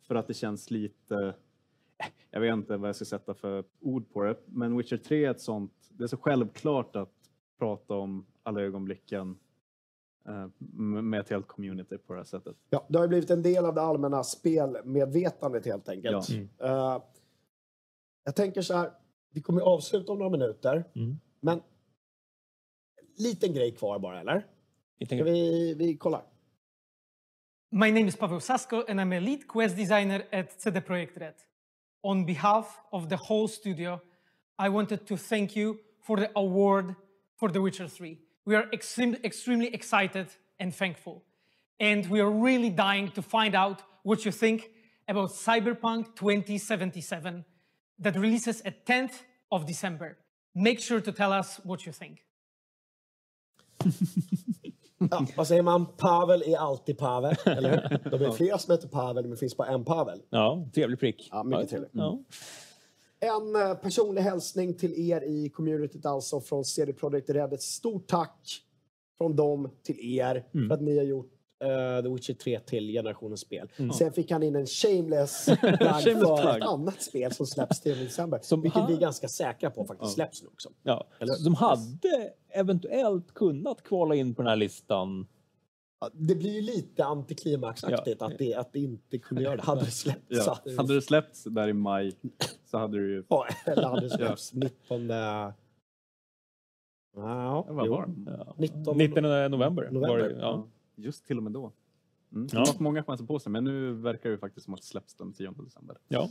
För 0.07 0.15
att 0.15 0.27
det 0.27 0.33
känns 0.33 0.71
lite, 0.71 1.15
eh, 1.15 2.05
jag 2.31 2.41
vet 2.41 2.53
inte 2.53 2.77
vad 2.77 2.89
jag 2.89 2.95
ska 2.95 3.05
sätta 3.05 3.33
för 3.33 3.63
ord 3.79 4.09
på 4.13 4.23
det, 4.23 4.35
men 4.45 4.77
Witcher 4.77 4.97
3 4.97 5.25
är 5.25 5.31
ett 5.31 5.41
sånt, 5.41 5.73
det 5.89 6.03
är 6.03 6.07
så 6.07 6.17
självklart 6.17 6.95
att 6.95 7.13
prata 7.59 7.93
om 7.93 8.25
alla 8.47 8.61
ögonblicken 8.61 9.37
eh, 10.27 10.47
med 11.01 11.19
ett 11.19 11.29
helt 11.29 11.47
community 11.47 11.97
på 11.97 12.13
det 12.13 12.19
här 12.19 12.25
sättet. 12.25 12.55
Ja, 12.69 12.85
det 12.89 12.97
har 12.97 13.05
ju 13.05 13.09
blivit 13.09 13.29
en 13.29 13.41
del 13.41 13.65
av 13.65 13.75
det 13.75 13.81
allmänna 13.81 14.23
spelmedvetandet 14.23 15.65
helt 15.65 15.89
enkelt. 15.89 16.29
Ja. 16.29 16.95
Eh, 16.95 17.03
jag 18.23 18.35
tänker 18.35 18.61
så 18.61 18.73
här, 18.73 18.91
vi 19.33 19.41
kommer 19.41 19.61
ju 19.61 19.65
avsluta 19.65 20.11
om 20.11 20.17
några 20.17 20.31
minuter. 20.31 20.83
Men 21.39 21.61
liten 23.17 23.53
grej 23.53 23.71
kvar 23.71 23.99
bara, 23.99 24.19
eller? 24.19 24.45
Ska 25.05 25.23
vi, 25.23 25.73
vi 25.73 25.97
kollar. 25.97 26.21
My 27.71 27.91
name 27.91 28.07
is 28.07 28.15
Pavel 28.15 28.41
Sasko, 28.41 28.83
and 28.87 28.99
I'm 28.99 29.17
a 29.17 29.19
lead 29.19 29.47
quest 29.47 29.75
designer 29.75 30.23
at 30.31 30.61
CD 30.61 30.81
Projekt 30.81 31.17
Red. 31.17 31.33
On 32.01 32.25
behalf 32.25 32.79
of 32.91 33.09
the 33.09 33.15
whole 33.15 33.47
studio, 33.47 33.99
I 34.65 34.69
wanted 34.69 35.07
to 35.07 35.17
thank 35.17 35.55
you 35.55 35.77
for 36.01 36.17
the 36.17 36.29
award 36.35 36.95
for 37.39 37.49
The 37.49 37.59
Witcher 37.59 37.87
3. 37.87 38.17
We 38.47 38.55
are 38.55 38.69
extrem- 38.71 39.23
extremely 39.25 39.67
excited 39.73 40.27
and 40.59 40.73
thankful. 40.73 41.21
And 41.79 42.05
we 42.09 42.21
are 42.21 42.31
really 42.31 42.69
dying 42.69 43.11
to 43.11 43.21
find 43.21 43.55
out 43.55 43.77
what 44.03 44.25
you 44.25 44.31
think 44.31 44.61
about 45.07 45.31
Cyberpunk 45.31 46.15
2077 46.15 47.43
that 48.03 48.15
releases 48.15 48.61
at 48.65 48.85
10th 48.85 49.11
of 49.51 49.65
December. 49.65 50.17
Make 50.55 50.79
sure 50.79 51.01
to 51.01 51.11
tell 51.11 51.33
us 51.33 51.59
what 51.65 51.85
you 51.85 51.91
think. 51.93 52.19
Ja, 55.11 55.25
vad 55.37 55.47
säger 55.47 55.61
man? 55.61 55.85
Pavel 55.97 56.41
är 56.45 56.57
alltid 56.57 56.97
Pavel, 56.97 57.35
eller 57.45 57.69
hur? 57.71 58.09
De 58.17 58.25
är 58.25 58.31
flera 58.37 58.57
som 58.57 58.71
heter 58.71 58.87
Pavel, 58.87 59.23
men 59.23 59.31
det 59.31 59.37
finns 59.37 59.57
bara 59.57 59.67
en 59.67 59.85
Pavel. 59.85 60.21
Ja, 60.29 60.65
trevlig 60.73 60.99
prick. 60.99 61.29
Ja, 61.31 61.43
mycket 61.43 61.69
trevligt. 61.69 61.91
Ja. 61.95 62.19
En 63.19 63.55
eh, 63.55 63.73
personlig 63.75 64.21
hälsning 64.21 64.73
till 64.73 65.11
er 65.11 65.21
i 65.21 65.49
communityt 65.49 66.05
alltså 66.05 66.41
från 66.41 66.65
CD 66.65 66.93
Projekt 66.93 67.29
Red. 67.29 67.53
Ett 67.53 67.61
stort 67.61 68.07
tack 68.07 68.63
från 69.17 69.35
dem 69.35 69.69
till 69.83 69.99
er 70.19 70.45
Mm. 70.53 70.67
för 70.67 70.75
att 70.75 70.81
ni 70.81 70.97
har 70.97 71.03
gjort 71.05 71.31
eh, 71.63 72.03
The 72.03 72.09
Witcher 72.09 72.33
3 72.33 72.59
till 72.59 72.87
generationens 72.91 73.39
spel. 73.41 73.71
Mm. 73.77 73.91
Sen 73.93 74.11
fick 74.13 74.31
han 74.31 74.43
in 74.43 74.55
en 74.55 74.65
shameless 74.67 75.45
plug 75.61 76.17
för 76.17 76.57
ett 76.57 76.63
annat 76.63 77.01
spel 77.01 77.33
som 77.33 77.45
släpps 77.47 77.81
till 77.81 77.97
december. 78.03 78.39
Som 78.43 78.61
vilket 78.61 78.79
han- 78.81 78.87
vi 78.91 78.95
är 78.97 78.99
ganska 79.01 79.27
säkra 79.27 79.69
på 79.69 79.85
faktiskt 79.85 80.09
Ja. 80.17 80.23
släpps 80.25 80.41
nu 80.43 80.47
också. 80.47 80.69
Ja. 80.83 81.07
Eller? 81.19 81.33
Som 81.33 81.55
hade 81.55 82.33
eventuellt 82.49 83.33
kunnat 83.33 83.83
kvala 83.83 84.15
in 84.15 84.35
på 84.35 84.41
den 84.41 84.49
här 84.49 84.55
listan. 84.55 85.27
Ja, 85.99 86.09
Det 86.13 86.35
blir 86.35 86.51
ju 86.51 86.61
lite 86.61 87.05
antiklimaxaktigt 87.05 88.21
att, 88.21 88.37
det, 88.37 88.55
att 88.55 88.73
det 88.73 88.79
inte 88.79 89.17
kunde 89.17 89.43
göra 89.43 89.55
det. 89.55 89.61
Hade 89.63 89.81
det 89.85 89.91
släppts 89.91 90.25
Ja. 90.27 90.41
så 90.43 90.49
hade 90.53 90.69
det- 90.69 90.77
Hade 90.77 90.93
det 90.95 91.01
släppts 91.01 91.43
där 91.43 91.67
i 91.67 91.73
maj 91.73 92.11
så 92.65 92.77
hade 92.77 92.97
du 92.97 93.11
ju... 93.13 93.23
Ja, 93.29 93.45
eller 93.65 93.83
hade 93.87 94.01
det 94.01 94.09
släppts 94.09 94.53
19... 94.53 95.09
Ja, 95.09 95.53
vad 97.69 97.87
var 97.87 98.05
det? 98.07 98.31
Ja. 98.31 98.53
19 98.57 98.97
19 98.97 99.23
november. 99.23 99.49
November. 99.91 100.07
Var 100.07 100.17
det, 100.17 100.31
ja. 100.39 100.67
Just 100.95 101.25
till 101.25 101.37
och 101.37 101.43
med 101.43 101.51
då. 101.51 101.71
Mm. 102.33 102.43
Ja. 102.43 102.47
Det 102.51 102.57
har 102.57 102.65
haft 102.65 102.79
många 102.79 103.03
chanser 103.03 103.25
på 103.25 103.39
sig, 103.39 103.51
men 103.51 103.63
nu 103.63 103.93
verkar 103.93 104.29
det 104.29 104.37
faktiskt 104.37 104.65
som 104.65 104.73
att 104.73 104.79
det 104.81 104.87
släpps 104.87 105.13
den 105.15 105.33
10 105.33 105.51
december. 105.51 105.97
Ja. 106.07 106.29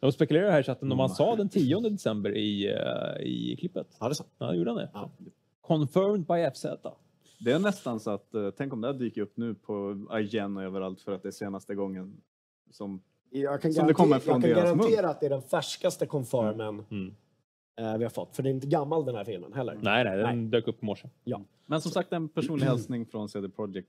De 0.00 0.12
spekulerar 0.12 0.50
här 0.50 0.60
i 0.60 0.62
chatten 0.62 0.92
om 0.92 0.98
han 0.98 1.06
Mm. 1.06 1.14
sa 1.16 1.36
den 1.36 1.48
10 1.48 1.80
december 1.80 2.36
i, 2.36 2.66
eh, 2.72 3.22
i 3.26 3.56
klippet. 3.58 3.96
Ja, 4.00 4.08
det 4.08 4.14
sant. 4.14 4.30
Ja, 4.38 4.54
gjorde 4.54 4.70
han 4.70 4.78
det? 4.78 4.90
Confirmed 5.60 6.26
by 6.26 6.50
FZ. 6.54 6.66
Det 7.38 7.52
är 7.52 7.58
nästan 7.58 8.00
så 8.00 8.10
att, 8.10 8.34
eh, 8.34 8.50
tänk 8.56 8.72
om 8.72 8.80
det 8.80 8.86
här 8.86 8.94
dyker 8.94 9.20
upp 9.22 9.36
nu 9.36 9.54
på 9.54 10.06
IGN 10.12 10.56
och 10.56 10.62
överallt 10.62 11.00
för 11.00 11.12
att 11.12 11.22
det 11.22 11.28
är 11.28 11.32
senaste 11.32 11.74
gången 11.74 12.20
som, 12.70 13.02
Jag 13.30 13.62
kan, 13.62 13.72
som 13.72 13.86
det 13.86 13.94
kommer 13.94 14.16
jag 14.16 14.22
från 14.22 14.42
kan 14.42 14.50
deras 14.50 14.64
mun. 14.64 14.78
garantera 14.78 15.08
att 15.10 15.20
det 15.20 15.26
är 15.26 15.30
den 15.30 15.42
färskaste 15.42 16.06
confirmen 16.06 16.84
Mm. 16.90 17.14
eh, 17.80 17.96
vi 17.98 18.04
har 18.04 18.10
fått. 18.10 18.36
För 18.36 18.42
det 18.42 18.48
är 18.48 18.50
inte 18.50 18.66
gammal 18.66 19.04
den 19.04 19.14
här 19.14 19.24
filmen 19.24 19.52
heller. 19.52 19.78
Nej, 19.82 20.04
nej, 20.04 20.16
den 20.18 20.50
dök 20.50 20.68
upp 20.68 20.82
i 20.82 20.86
morse. 20.86 21.08
Ja. 21.24 21.40
Men 21.66 21.80
som 21.80 21.90
sagt, 21.90 22.12
en 22.12 22.28
personlig 22.28 22.66
hälsning 22.66 23.06
från 23.06 23.28
CD 23.28 23.48
Projekt 23.48 23.88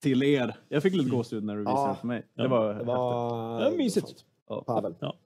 till 0.00 0.22
er. 0.22 0.56
Jag 0.68 0.82
fick 0.82 0.94
lite 0.94 1.10
gåshud 1.10 1.44
när 1.44 1.54
du 1.54 1.60
visade 1.60 1.78
Ja. 1.80 1.94
för 2.00 2.06
mig. 2.06 2.22
Det 2.34 2.42
Ja, 2.42 2.48
var, 2.48 2.74
Det 2.74 2.84
var, 2.84 3.62
Ja, 3.64 3.70
mysigt. 3.76 4.24
Ja. 4.48 4.62
Pavel. 4.66 4.94
Ja. 5.00 5.16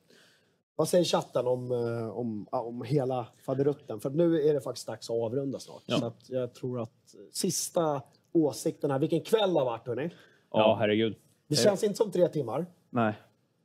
Vad 0.80 0.88
säger 0.88 1.04
chatten 1.04 1.46
om, 1.46 1.72
eh, 1.72 2.18
om, 2.18 2.46
om 2.50 2.82
hela 2.82 3.26
faderutten? 3.46 4.00
För 4.00 4.10
nu 4.10 4.42
är 4.48 4.54
det 4.54 4.60
faktiskt 4.60 4.86
dags 4.86 5.10
att 5.10 5.16
avrunda 5.16 5.58
snart. 5.58 5.82
Ja. 5.86 5.98
Så 5.98 6.06
att 6.06 6.30
jag 6.30 6.54
tror 6.54 6.80
att 6.80 7.14
sista 7.32 8.02
åsikten 8.32 8.90
här. 8.90 8.98
Vilken 8.98 9.20
kväll 9.20 9.54
det 9.54 9.58
har 9.60 9.66
varit 9.66 9.86
hörni. 9.86 10.10
Ja, 10.52 10.76
herregud. 10.80 11.16
Det 11.48 11.56
känns 11.56 11.84
inte 11.84 11.96
som 11.96 12.10
tre 12.10 12.28
timmar. 12.28 12.66
Nej, 12.90 13.14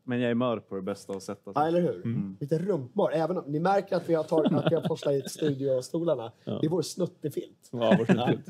men 0.03 0.19
jag 0.19 0.32
är 0.32 0.35
mör 0.35 0.60
på 0.60 0.76
det 0.76 0.82
bästa 0.82 1.19
sätta 1.19 1.52
Ja, 1.56 1.68
eller 1.68 1.82
hur? 1.82 1.95
Mm. 1.95 2.38
Lite 2.40 2.58
rumpmar. 2.58 3.11
Även 3.11 3.38
om, 3.38 3.44
ni 3.48 3.60
märker 3.60 3.95
att 3.95 4.10
vi 4.10 4.14
har, 4.14 4.24
tagit, 4.24 4.53
att 4.53 4.72
vi 4.72 4.76
har 4.76 4.88
forslat 4.88 5.14
hit 5.14 5.32
studiostolarna. 5.32 6.32
Ja. 6.44 6.58
Det 6.61 6.68
är 6.68 6.69
vår 6.69 6.82
snuttefilt. 6.82 7.69
Ja, 7.72 7.98
vad 8.00 8.30
sjukt. 8.30 8.50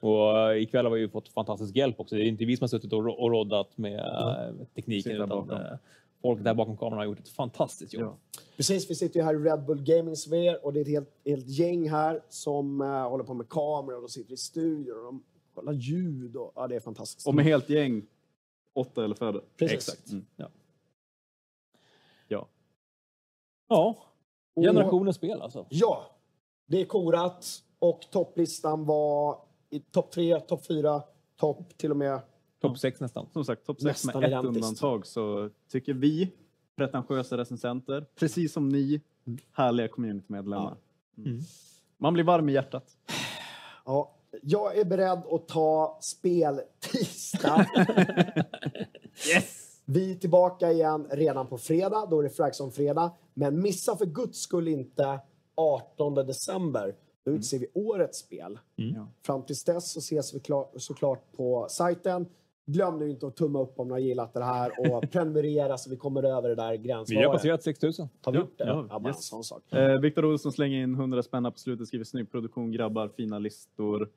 Och 0.00 0.38
eh, 0.38 0.62
ikväll 0.62 0.86
har 0.86 0.92
vi 0.92 1.00
ju 1.00 1.08
fått 1.08 1.28
fantastisk 1.28 1.76
hjälp 1.76 2.00
också. 2.00 2.14
Det 2.14 2.22
är 2.22 2.26
inte 2.26 2.44
vi 2.44 2.56
som 2.56 2.64
har 2.64 2.68
suttit 2.68 2.92
och, 2.92 3.04
ro- 3.04 3.12
och 3.12 3.30
roddat 3.30 3.78
med 3.78 3.98
eh, 3.98 4.66
tekniken 4.74 5.12
utan 5.12 5.50
eh, 5.50 5.56
folk 6.24 6.44
där 6.44 6.54
bakom 6.54 6.76
kameran 6.76 6.98
har 6.98 7.04
gjort 7.04 7.18
ett 7.18 7.28
fantastiskt 7.28 7.92
jobb. 7.92 8.02
Ja. 8.02 8.40
Precis, 8.56 8.90
vi 8.90 8.94
sitter 8.94 9.20
ju 9.20 9.24
här 9.24 9.34
i 9.34 9.38
Red 9.38 9.64
Bull 9.64 9.82
Gaming 9.82 10.16
Sphere 10.16 10.56
och 10.56 10.72
det 10.72 10.80
är 10.80 10.82
ett 10.82 10.88
helt, 10.88 11.20
helt 11.24 11.48
gäng 11.48 11.90
här 11.90 12.22
som 12.28 12.80
uh, 12.80 13.08
håller 13.08 13.24
på 13.24 13.34
med 13.34 13.48
kameror 13.48 13.96
och 13.96 14.02
de 14.02 14.08
sitter 14.08 14.32
i 14.32 14.36
studior 14.36 14.98
och 14.98 15.04
de 15.04 15.24
kollar 15.54 15.72
ljud 15.72 16.36
och 16.36 16.52
ja, 16.54 16.66
det 16.68 16.76
är 16.76 16.80
fantastiskt. 16.80 17.26
Och 17.26 17.34
med 17.34 17.44
helt 17.44 17.68
gäng, 17.68 18.06
åtta 18.72 19.04
eller 19.04 19.14
färre. 19.14 19.40
Precis. 19.56 19.76
Exakt. 19.76 20.10
Mm. 20.10 20.26
Ja. 20.36 20.48
Ja. 22.28 22.48
ja, 23.68 23.96
Och- 24.54 24.62
generationens 24.62 25.16
spel 25.16 25.42
alltså. 25.42 25.66
Ja, 25.68 26.06
det 26.66 26.80
är 26.80 26.84
korat 26.84 27.46
och 27.78 28.00
topplistan 28.10 28.84
var 28.84 29.38
i 29.70 29.80
topp 29.80 30.10
tre, 30.10 30.40
topp 30.40 30.66
fyra, 30.66 31.02
topp 31.36 31.78
till 31.78 31.90
och 31.90 31.96
med 31.96 32.20
Topp 32.68 32.78
6 32.78 33.00
nästan. 33.00 33.26
Som 33.32 33.44
sagt, 33.44 33.66
topp 33.66 33.80
6 33.80 34.04
med 34.04 34.24
ett 34.24 34.44
undantag 34.44 35.06
så 35.06 35.50
tycker 35.68 35.94
vi, 35.94 36.32
pretentiösa 36.76 37.36
recensenter, 37.36 38.06
precis 38.14 38.52
som 38.52 38.68
ni, 38.68 39.00
härliga 39.52 39.88
communitymedlemmar. 39.88 40.76
Mm. 41.18 41.40
Man 41.98 42.14
blir 42.14 42.24
varm 42.24 42.48
i 42.48 42.52
hjärtat. 42.52 42.96
Ja, 43.84 44.14
jag 44.42 44.78
är 44.78 44.84
beredd 44.84 45.22
att 45.30 45.48
ta 45.48 45.98
spel 46.00 46.60
tisdag. 46.80 47.66
Yes! 49.34 49.80
Vi 49.84 50.10
är 50.12 50.14
tillbaka 50.14 50.72
igen 50.72 51.06
redan 51.10 51.46
på 51.46 51.58
fredag. 51.58 52.06
Då 52.10 52.18
är 52.18 52.22
det 52.22 52.30
Fragson-fredag. 52.30 53.12
Men 53.34 53.62
missa 53.62 53.96
för 53.96 54.06
guds 54.06 54.38
skull 54.38 54.68
inte 54.68 55.20
18 55.54 56.14
december. 56.14 56.94
Då 57.24 57.30
utser 57.30 57.58
vi 57.58 57.66
årets 57.74 58.18
spel. 58.18 58.58
Mm. 58.78 59.06
Fram 59.22 59.42
tills 59.42 59.64
dess 59.64 59.92
så 59.92 59.98
ses 59.98 60.34
vi 60.34 60.40
klar, 60.40 60.68
såklart 60.76 61.32
på 61.36 61.66
sajten. 61.70 62.26
Glöm 62.66 62.98
nu 62.98 63.10
inte 63.10 63.26
att 63.26 63.36
tumma 63.36 63.60
upp 63.62 63.80
om 63.80 63.86
ni 63.88 63.92
har 63.92 63.98
gillat 63.98 64.34
det 64.34 64.44
här 64.44 64.72
och 64.78 65.02
prenumerera 65.12 65.78
så 65.78 65.90
vi 65.90 65.96
kommer 65.96 66.22
över 66.22 66.48
det 66.48 66.54
där 66.54 66.72
Vi 66.72 66.78
gränsvåret. 66.78 67.26
har 67.26 67.32
passerat 67.32 67.62
6000. 67.62 68.08
Har 68.24 68.32
vi 68.32 68.38
gjort 68.38 68.58
det? 68.58 68.64
Ja, 68.66 68.86
Ja, 68.90 69.08
yes. 69.08 69.24
sån 69.28 69.44
sak. 69.44 69.72
Eh, 69.72 70.00
Viktor 70.00 70.24
Olsson 70.24 70.52
slänger 70.52 70.82
in 70.82 70.94
100 70.94 71.22
spänn 71.22 71.44
på 71.52 71.58
slutet, 71.58 71.86
skriver 71.88 72.04
snygg 72.04 72.30
produktion, 72.30 72.72
grabbar, 72.72 73.08
fina 73.16 73.38
listor. 73.38 74.08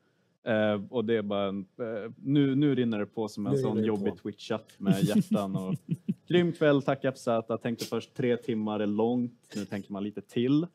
Eh, 0.44 0.82
och 0.90 1.06
det 1.06 1.18
är 1.18 1.22
bara 1.22 1.44
en, 1.48 1.60
eh, 1.60 2.12
nu, 2.24 2.56
nu 2.56 2.76
rinner 2.76 3.00
det 3.00 3.06
på 3.06 3.28
som 3.28 3.48
en 3.48 3.54
Nu 3.54 3.58
sån 3.60 3.84
jobbig. 3.84 4.14
Twitch-chatt 4.24 4.66
med 4.78 5.04
hjärtan. 5.04 5.56
Och, 5.56 5.74
grym 6.28 6.54
kväll, 6.54 6.82
tack 6.82 7.06
FZ. 7.16 7.28
Tänkte 7.62 7.86
först 7.86 8.14
tre 8.14 8.38
timmar 8.38 8.80
är 8.80 8.86
långt, 8.88 9.32
nu 9.56 9.66
tänker 9.66 9.92
man 9.94 10.04
lite 10.04 10.22
till. 10.22 10.64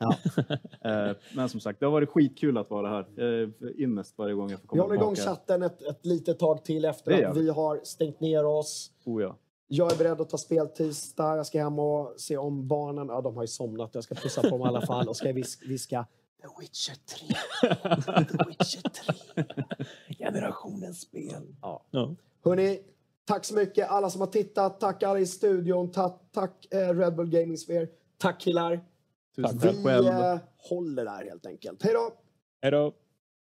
eh, 0.84 1.10
men 1.34 1.48
som 1.48 1.60
sagt, 1.60 1.81
det 1.81 1.86
har 1.86 1.90
varit 1.92 2.08
skitkul 2.08 2.58
att 2.58 2.70
vara 2.70 2.89
här. 2.89 3.52
Innest 3.82 4.18
varje 4.18 4.34
gång 4.34 4.50
jag 4.50 4.58
får 4.60 4.62
Vi 4.64 4.68
komma 4.68 4.82
håller 4.82 4.94
igång 4.94 5.14
tillbaka. 5.14 5.34
chatten 5.36 5.62
ett, 5.62 5.82
ett 5.82 6.06
litet 6.06 6.39
tag 6.39 6.64
till 6.64 6.84
efter 6.84 7.24
att 7.28 7.36
vi. 7.36 7.40
vi 7.40 7.48
har 7.50 7.81
stängt 7.84 8.20
ner 8.20 8.44
oss. 8.47 8.90
Oh, 9.05 9.22
ja. 9.22 9.36
Jag 9.68 9.92
är 9.92 9.97
beredd 9.98 10.20
att 10.20 10.28
ta 10.31 10.39
spel 10.39 10.68
tisdag. 10.68 11.36
Jag 11.36 11.47
ska 11.47 11.62
hem 11.62 11.78
och 11.78 12.14
se 12.16 12.36
om 12.36 12.68
barnen. 12.68 13.06
Ja, 13.08 13.20
de 13.20 13.34
har 13.36 13.42
ju 13.42 13.47
somnat. 13.48 13.90
Jag 13.94 14.05
ska 14.05 14.14
pussa 14.14 14.42
på 14.42 14.48
dem 14.48 14.60
i 14.60 14.64
alla 14.64 14.86
fall 14.86 15.08
och 15.08 15.16
ska 15.16 15.32
vis- 15.32 15.62
viska 15.68 16.06
The 16.42 16.48
Witcher 16.60 16.94
3. 17.06 18.24
The 18.24 18.48
Witcher 18.48 18.89
3. 19.34 19.44
Generationens 20.18 21.00
spel. 21.00 21.42
Ja. 21.62 21.82
Ja. 21.90 22.14
Hörni, 22.44 22.81
tack 23.25 23.44
så 23.44 23.55
mycket 23.55 23.89
alla 23.91 24.10
som 24.10 24.20
har 24.20 24.28
tittat. 24.28 24.81
Tack 24.81 25.02
alla 25.02 25.18
i 25.18 25.26
studion. 25.26 25.91
Tack, 25.91 26.20
tack 26.33 26.67
eh, 26.70 26.89
Red 26.94 27.15
Bull 27.17 27.31
Gaming 27.31 27.59
Sphere. 27.59 27.86
Tack 28.18 28.41
killar. 28.41 28.81
Tusen 29.36 29.59
vi 29.59 29.68
tack 29.68 29.84
själv. 29.84 30.07
eh, 30.07 30.39
håller 30.57 31.05
där 31.05 31.25
helt 31.25 31.47
enkelt. 31.47 31.83
Hej 31.83 31.92
då! 31.92 32.10
Hej 32.62 32.70
då! 32.70 32.92